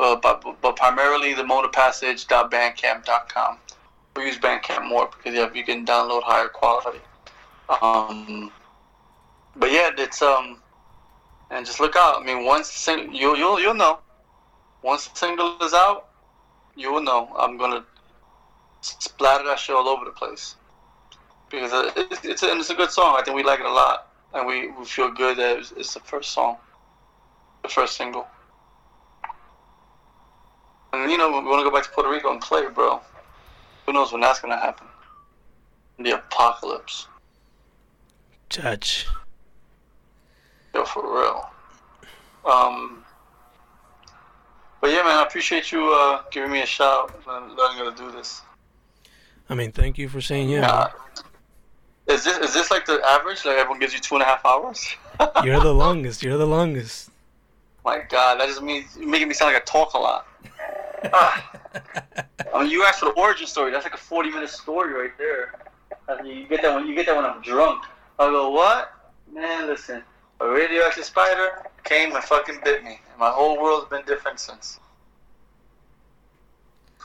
Uh, 0.00 0.16
but, 0.16 0.42
but 0.62 0.76
primarily 0.76 1.34
the 1.34 1.42
monapassage.bandcamp.com. 1.42 3.58
We 4.16 4.24
use 4.24 4.38
Bandcamp 4.38 4.88
more 4.88 5.10
because 5.10 5.34
yeah, 5.34 5.52
you 5.52 5.62
can 5.62 5.84
download 5.84 6.22
higher 6.22 6.48
quality. 6.48 7.00
Um, 7.82 8.50
but 9.56 9.70
yeah, 9.70 9.90
it's 9.98 10.22
um, 10.22 10.62
and 11.50 11.66
just 11.66 11.80
look 11.80 11.96
out. 11.96 12.22
I 12.22 12.24
mean, 12.24 12.46
once 12.46 12.70
sing- 12.70 13.14
you 13.14 13.36
you'll 13.36 13.60
you'll 13.60 13.74
know. 13.74 13.98
Once 14.82 15.06
the 15.06 15.18
single 15.18 15.58
is 15.60 15.74
out, 15.74 16.08
you 16.76 16.90
will 16.92 17.02
know. 17.02 17.28
I'm 17.38 17.58
gonna 17.58 17.84
splatter 18.80 19.44
that 19.44 19.58
shit 19.58 19.76
all 19.76 19.86
over 19.86 20.06
the 20.06 20.12
place 20.12 20.56
because 21.50 21.72
it's 21.94 22.24
it's 22.24 22.42
a, 22.42 22.56
it's 22.56 22.70
a 22.70 22.74
good 22.74 22.90
song. 22.90 23.16
I 23.18 23.22
think 23.22 23.36
we 23.36 23.44
like 23.44 23.60
it 23.60 23.66
a 23.66 23.72
lot, 23.72 24.08
and 24.32 24.46
we, 24.46 24.70
we 24.70 24.86
feel 24.86 25.10
good 25.10 25.36
that 25.36 25.58
it's, 25.58 25.72
it's 25.72 25.92
the 25.92 26.00
first 26.00 26.32
song, 26.32 26.56
the 27.62 27.68
first 27.68 27.98
single. 27.98 28.26
And 30.92 31.10
you 31.10 31.16
know, 31.16 31.28
we 31.28 31.46
want 31.48 31.60
to 31.60 31.70
go 31.70 31.74
back 31.74 31.84
to 31.84 31.90
Puerto 31.90 32.10
Rico 32.10 32.32
and 32.32 32.40
play, 32.40 32.66
bro. 32.68 33.00
Who 33.86 33.92
knows 33.92 34.12
when 34.12 34.20
that's 34.20 34.40
gonna 34.40 34.58
happen? 34.58 34.86
The 35.98 36.12
apocalypse. 36.12 37.06
Judge. 38.48 39.06
Yo, 40.74 40.84
for 40.84 41.02
real. 41.02 41.50
Um. 42.44 43.04
But 44.80 44.90
yeah, 44.90 45.02
man, 45.02 45.16
I 45.18 45.24
appreciate 45.24 45.72
you 45.72 45.92
uh, 45.92 46.22
giving 46.30 46.50
me 46.50 46.62
a 46.62 46.66
shout 46.66 47.14
and 47.28 47.54
letting 47.54 47.84
me 47.84 47.92
do 47.96 48.10
this. 48.10 48.40
I 49.50 49.54
mean, 49.54 49.72
thank 49.72 49.98
you 49.98 50.08
for 50.08 50.20
saying 50.20 50.48
yeah. 50.48 50.70
Uh, 50.70 50.90
is 52.06 52.24
this 52.24 52.38
is 52.38 52.54
this 52.54 52.70
like 52.70 52.86
the 52.86 53.00
average? 53.06 53.44
Like 53.44 53.56
everyone 53.56 53.78
gives 53.78 53.92
you 53.92 54.00
two 54.00 54.14
and 54.14 54.22
a 54.22 54.26
half 54.26 54.44
hours? 54.44 54.84
You're 55.44 55.60
the 55.60 55.74
longest. 55.86 56.22
You're 56.22 56.38
the 56.38 56.46
longest. 56.46 57.10
My 57.84 58.02
God, 58.08 58.40
that 58.40 58.46
just 58.46 58.62
means 58.62 58.96
you're 58.98 59.08
making 59.08 59.28
me 59.28 59.34
sound 59.34 59.52
like 59.52 59.62
I 59.62 59.64
talk 59.64 59.94
a 59.94 59.98
lot. 59.98 60.26
I 61.02 62.62
mean, 62.62 62.70
you 62.70 62.84
asked 62.84 63.00
for 63.00 63.06
the 63.06 63.12
origin 63.12 63.46
story. 63.46 63.70
That's 63.72 63.84
like 63.84 63.94
a 63.94 63.98
forty-minute 63.98 64.50
story 64.50 64.92
right 64.92 65.16
there. 65.18 65.54
I 66.08 66.20
mean, 66.22 66.36
you 66.36 66.46
get 66.46 66.62
that 66.62 66.74
when 66.74 66.86
you 66.86 66.94
get 66.94 67.06
that 67.06 67.16
when 67.16 67.24
I'm 67.24 67.40
drunk. 67.42 67.84
I 68.18 68.26
go, 68.26 68.50
what? 68.50 68.92
Man, 69.32 69.66
listen. 69.66 70.02
A 70.40 70.48
radioactive 70.48 71.04
spider 71.04 71.66
came 71.84 72.14
and 72.14 72.24
fucking 72.24 72.60
bit 72.64 72.82
me, 72.82 73.00
and 73.10 73.18
my 73.18 73.30
whole 73.30 73.60
world's 73.60 73.88
been 73.88 74.04
different 74.06 74.40
since. 74.40 74.80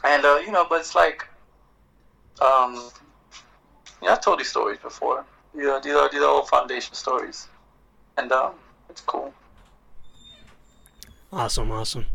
And 0.03 0.23
uh, 0.25 0.39
you 0.45 0.51
know, 0.51 0.65
but 0.69 0.79
it's 0.79 0.95
like, 0.95 1.27
um, 2.41 2.89
yeah, 4.01 4.11
I've 4.11 4.21
told 4.21 4.39
these 4.39 4.49
stories 4.49 4.79
before. 4.79 5.25
You 5.53 5.63
know, 5.63 5.79
these 5.81 5.93
are 5.93 6.09
these 6.09 6.21
are 6.21 6.27
all 6.27 6.45
foundation 6.45 6.93
stories, 6.95 7.47
and 8.17 8.31
um, 8.31 8.53
it's 8.89 9.01
cool. 9.01 9.33
Awesome, 11.31 11.71
awesome. 11.71 12.05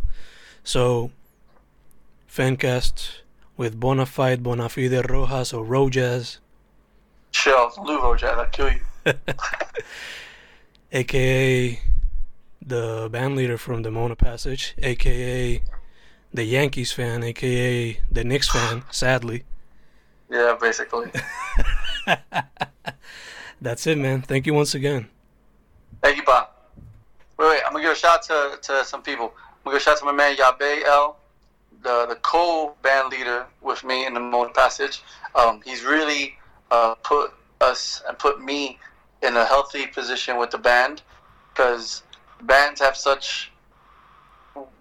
So, 0.65 1.11
Fancast 2.31 3.23
with 3.57 3.81
Bonafide, 3.81 4.39
Bonafide 4.39 5.09
Rojas, 5.11 5.53
or 5.53 5.65
Rojas. 5.65 6.39
Chill, 7.33 7.73
Lou 7.83 8.01
Rojas, 8.01 8.31
I'll 8.31 8.47
kill 8.47 8.71
you. 8.71 8.81
aka 10.93 11.81
the 12.65 13.09
band 13.11 13.37
leader 13.37 13.59
from 13.59 13.83
the 13.83 13.91
Mona 13.91 14.15
Passage, 14.15 14.75
aka 14.79 15.61
the 16.33 16.45
Yankees 16.45 16.93
fan, 16.93 17.25
aka 17.25 18.01
the 18.11 18.25
Knicks 18.25 18.49
fan, 18.49 18.85
sadly. 18.91 19.45
Yeah, 20.33 20.57
basically. 20.61 21.11
That's 23.61 23.85
it, 23.89 23.99
man. 23.99 24.23
Thank 24.23 24.47
you 24.47 24.55
once 24.55 24.77
again. 24.77 25.09
Thank 26.01 26.19
you, 26.19 26.23
Bob. 26.23 26.51
Wait, 27.37 27.49
wait. 27.49 27.63
I'm 27.67 27.73
gonna 27.73 27.83
give 27.83 27.91
a 27.91 27.97
shout 27.97 28.23
to, 28.29 28.57
to 28.63 28.85
some 28.85 29.03
people. 29.03 29.35
I'm 29.35 29.65
gonna 29.65 29.75
give 29.75 29.83
a 29.83 29.85
shout 29.85 29.99
to 29.99 30.05
my 30.05 30.13
man 30.13 30.37
Yabe 30.37 30.85
L, 30.85 31.17
the 31.83 32.07
the 32.07 32.17
co-band 32.17 33.11
leader 33.11 33.47
with 33.61 33.85
me 33.85 34.07
in 34.07 34.15
the 34.15 34.21
Mona 34.21 34.53
Passage. 34.53 35.03
Um, 35.35 35.61
he's 35.65 35.85
really 35.85 36.35
uh, 36.71 36.95
put 36.97 37.33
us 37.61 38.03
and 38.09 38.19
put 38.19 38.43
me 38.43 38.79
in 39.23 39.37
a 39.37 39.45
healthy 39.45 39.87
position 39.87 40.39
with 40.39 40.51
the 40.51 40.59
band 40.59 41.03
because 41.53 42.03
bands 42.43 42.81
have 42.81 42.97
such 42.97 43.51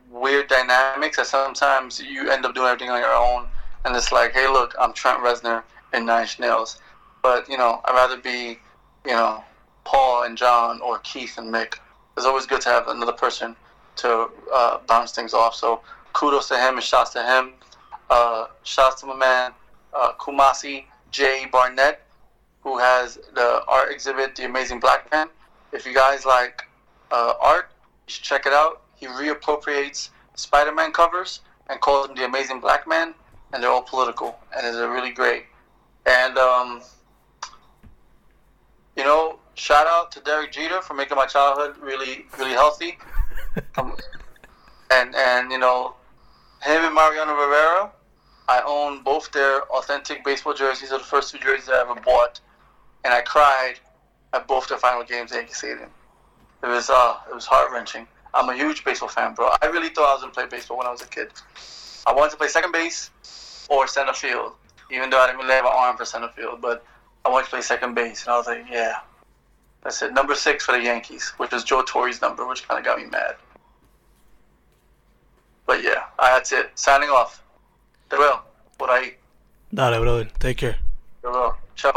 weird 0.10 0.48
dynamics 0.48 1.18
that 1.18 1.28
sometimes 1.28 2.00
you 2.00 2.32
end 2.32 2.46
up 2.46 2.56
doing 2.56 2.68
everything 2.68 2.90
on 2.90 3.00
your 3.00 3.14
own 3.14 3.48
and 3.86 3.96
it's 3.96 4.12
like 4.12 4.34
hey 4.34 4.48
look 4.48 4.74
i'm 4.80 4.92
trent 4.94 5.22
reznor 5.22 5.62
in 5.94 6.06
nine 6.06 6.22
Inch 6.22 6.40
nails 6.40 6.80
but 7.22 7.48
you 7.48 7.58
know 7.58 7.82
i'd 7.86 7.94
rather 7.94 8.18
be 8.18 8.58
you 9.06 9.12
know 9.12 9.44
paul 9.84 10.24
and 10.24 10.36
john 10.36 10.82
or 10.82 10.98
keith 11.00 11.38
and 11.38 11.54
mick 11.54 11.76
it's 12.18 12.26
always 12.26 12.48
good 12.48 12.62
to 12.62 12.70
have 12.70 12.88
another 12.88 13.12
person 13.12 13.56
to 13.98 14.30
uh, 14.54 14.80
bounce 14.88 15.12
things 15.12 15.34
off 15.34 15.54
so 15.54 15.82
kudos 16.14 16.48
to 16.48 16.58
him 16.58 16.76
and 16.76 16.84
shouts 16.84 17.12
to 17.12 17.24
him 17.24 17.54
uh, 18.10 18.48
shouts 18.64 19.02
to 19.02 19.08
my 19.08 19.16
man 19.16 19.52
uh, 19.94 20.14
kumasi 20.20 20.86
j 21.12 21.46
barnett 21.52 22.02
who 22.62 22.78
has 22.78 23.20
the 23.34 23.62
art 23.68 23.92
exhibit, 23.92 24.36
The 24.36 24.46
Amazing 24.46 24.80
Black 24.80 25.10
Man. 25.12 25.28
If 25.72 25.86
you 25.86 25.94
guys 25.94 26.26
like 26.26 26.64
uh, 27.12 27.34
art, 27.40 27.72
you 28.08 28.14
should 28.14 28.24
check 28.24 28.46
it 28.46 28.54
out. 28.54 28.82
He 28.96 29.08
reappropriates 29.08 30.10
Spider-Man 30.36 30.92
covers 30.92 31.42
and 31.70 31.80
calls 31.80 32.08
them 32.08 32.16
The 32.16 32.26
Amazing 32.26 32.60
Black 32.60 32.88
Man, 32.88 33.14
and 33.54 33.64
they're 33.64 33.72
all 33.72 33.82
political, 33.82 34.38
and 34.56 34.66
it's 34.66 34.78
really 34.78 35.12
great. 35.12 35.46
And 36.06 36.38
um, 36.38 36.82
you 38.96 39.04
know, 39.04 39.40
shout 39.56 39.88
out 39.88 40.12
to 40.14 40.20
Derek 40.22 40.52
Jeter 40.52 40.82
for 40.82 40.94
making 40.94 41.16
my 41.16 41.26
childhood 41.26 41.78
really, 41.82 42.26
really 42.38 42.52
healthy. 42.52 42.98
um, 43.78 43.96
and 44.92 45.16
and 45.16 45.52
you 45.52 45.60
know, 45.60 45.96
him 46.62 46.84
and 46.86 46.96
Mariano 46.96 47.34
Rivera, 47.34 47.92
I 48.48 48.62
own 48.66 49.04
both 49.04 49.32
their 49.32 49.64
authentic 49.64 50.24
baseball 50.26 50.54
jerseys. 50.54 50.92
Are 50.92 50.98
the 50.98 51.04
first 51.04 51.32
two 51.32 51.40
jerseys 51.40 51.70
I 51.70 51.82
ever 51.82 51.96
bought 51.96 52.40
and 53.04 53.14
I 53.14 53.22
cried 53.22 53.76
at 54.34 54.48
both 54.48 54.68
their 54.68 54.78
final 54.78 55.04
games 55.04 55.32
at 55.32 55.38
Yankee 55.38 55.54
Stadium. 55.54 55.90
It 56.64 56.68
was 56.68 56.90
uh, 56.90 57.18
it 57.30 57.34
was 57.34 57.46
heart 57.46 57.72
wrenching. 57.72 58.08
I'm 58.34 58.50
a 58.50 58.56
huge 58.56 58.84
baseball 58.84 59.10
fan, 59.10 59.34
bro. 59.34 59.50
I 59.62 59.68
really 59.68 59.90
thought 59.90 60.10
I 60.10 60.14
was 60.14 60.22
gonna 60.22 60.34
play 60.34 60.46
baseball 60.46 60.78
when 60.78 60.88
I 60.88 60.92
was 60.92 61.02
a 61.02 61.08
kid. 61.08 61.30
I 62.06 62.14
wanted 62.14 62.32
to 62.32 62.38
play 62.38 62.48
second 62.48 62.72
base 62.72 63.10
or 63.70 63.88
center 63.88 64.14
field, 64.14 64.54
even 64.92 65.10
though 65.10 65.20
I 65.20 65.28
didn't 65.28 65.40
really 65.42 65.54
have 65.54 65.66
an 65.66 65.72
arm 65.74 65.98
for 65.98 66.06
center 66.06 66.30
field. 66.30 66.62
But 66.62 66.86
I 67.26 67.30
wanted 67.30 67.46
to 67.46 67.50
play 67.52 67.62
second 67.62 67.96
base, 67.96 68.26
and 68.26 68.34
I 68.34 68.38
was 68.38 68.48
like, 68.48 68.66
yeah, 68.70 69.00
that's 69.84 70.02
it. 70.02 70.14
Number 70.14 70.36
six 70.36 70.66
for 70.66 70.74
the 70.74 70.84
Yankees, 70.84 71.30
which 71.38 71.52
was 71.52 71.64
Joe 71.64 71.84
Torre's 71.84 72.22
number, 72.22 72.46
which 72.48 72.68
kind 72.68 72.78
of 72.78 72.86
got 72.86 73.00
me 73.00 73.06
mad. 73.06 73.36
But 75.70 75.84
yeah, 75.84 76.02
uh, 76.18 76.34
that's 76.34 76.52
it. 76.52 76.72
Signing 76.74 77.12
off. 77.12 77.44
Te 78.10 78.18
veo 78.18 78.42
por 78.76 78.90
ahí. 78.90 79.16
Dale, 79.70 80.00
brother. 80.00 80.32
Take 80.40 80.56
care. 80.56 80.80
Te 81.22 81.28
veo. 81.28 81.56
Chao. 81.76 81.94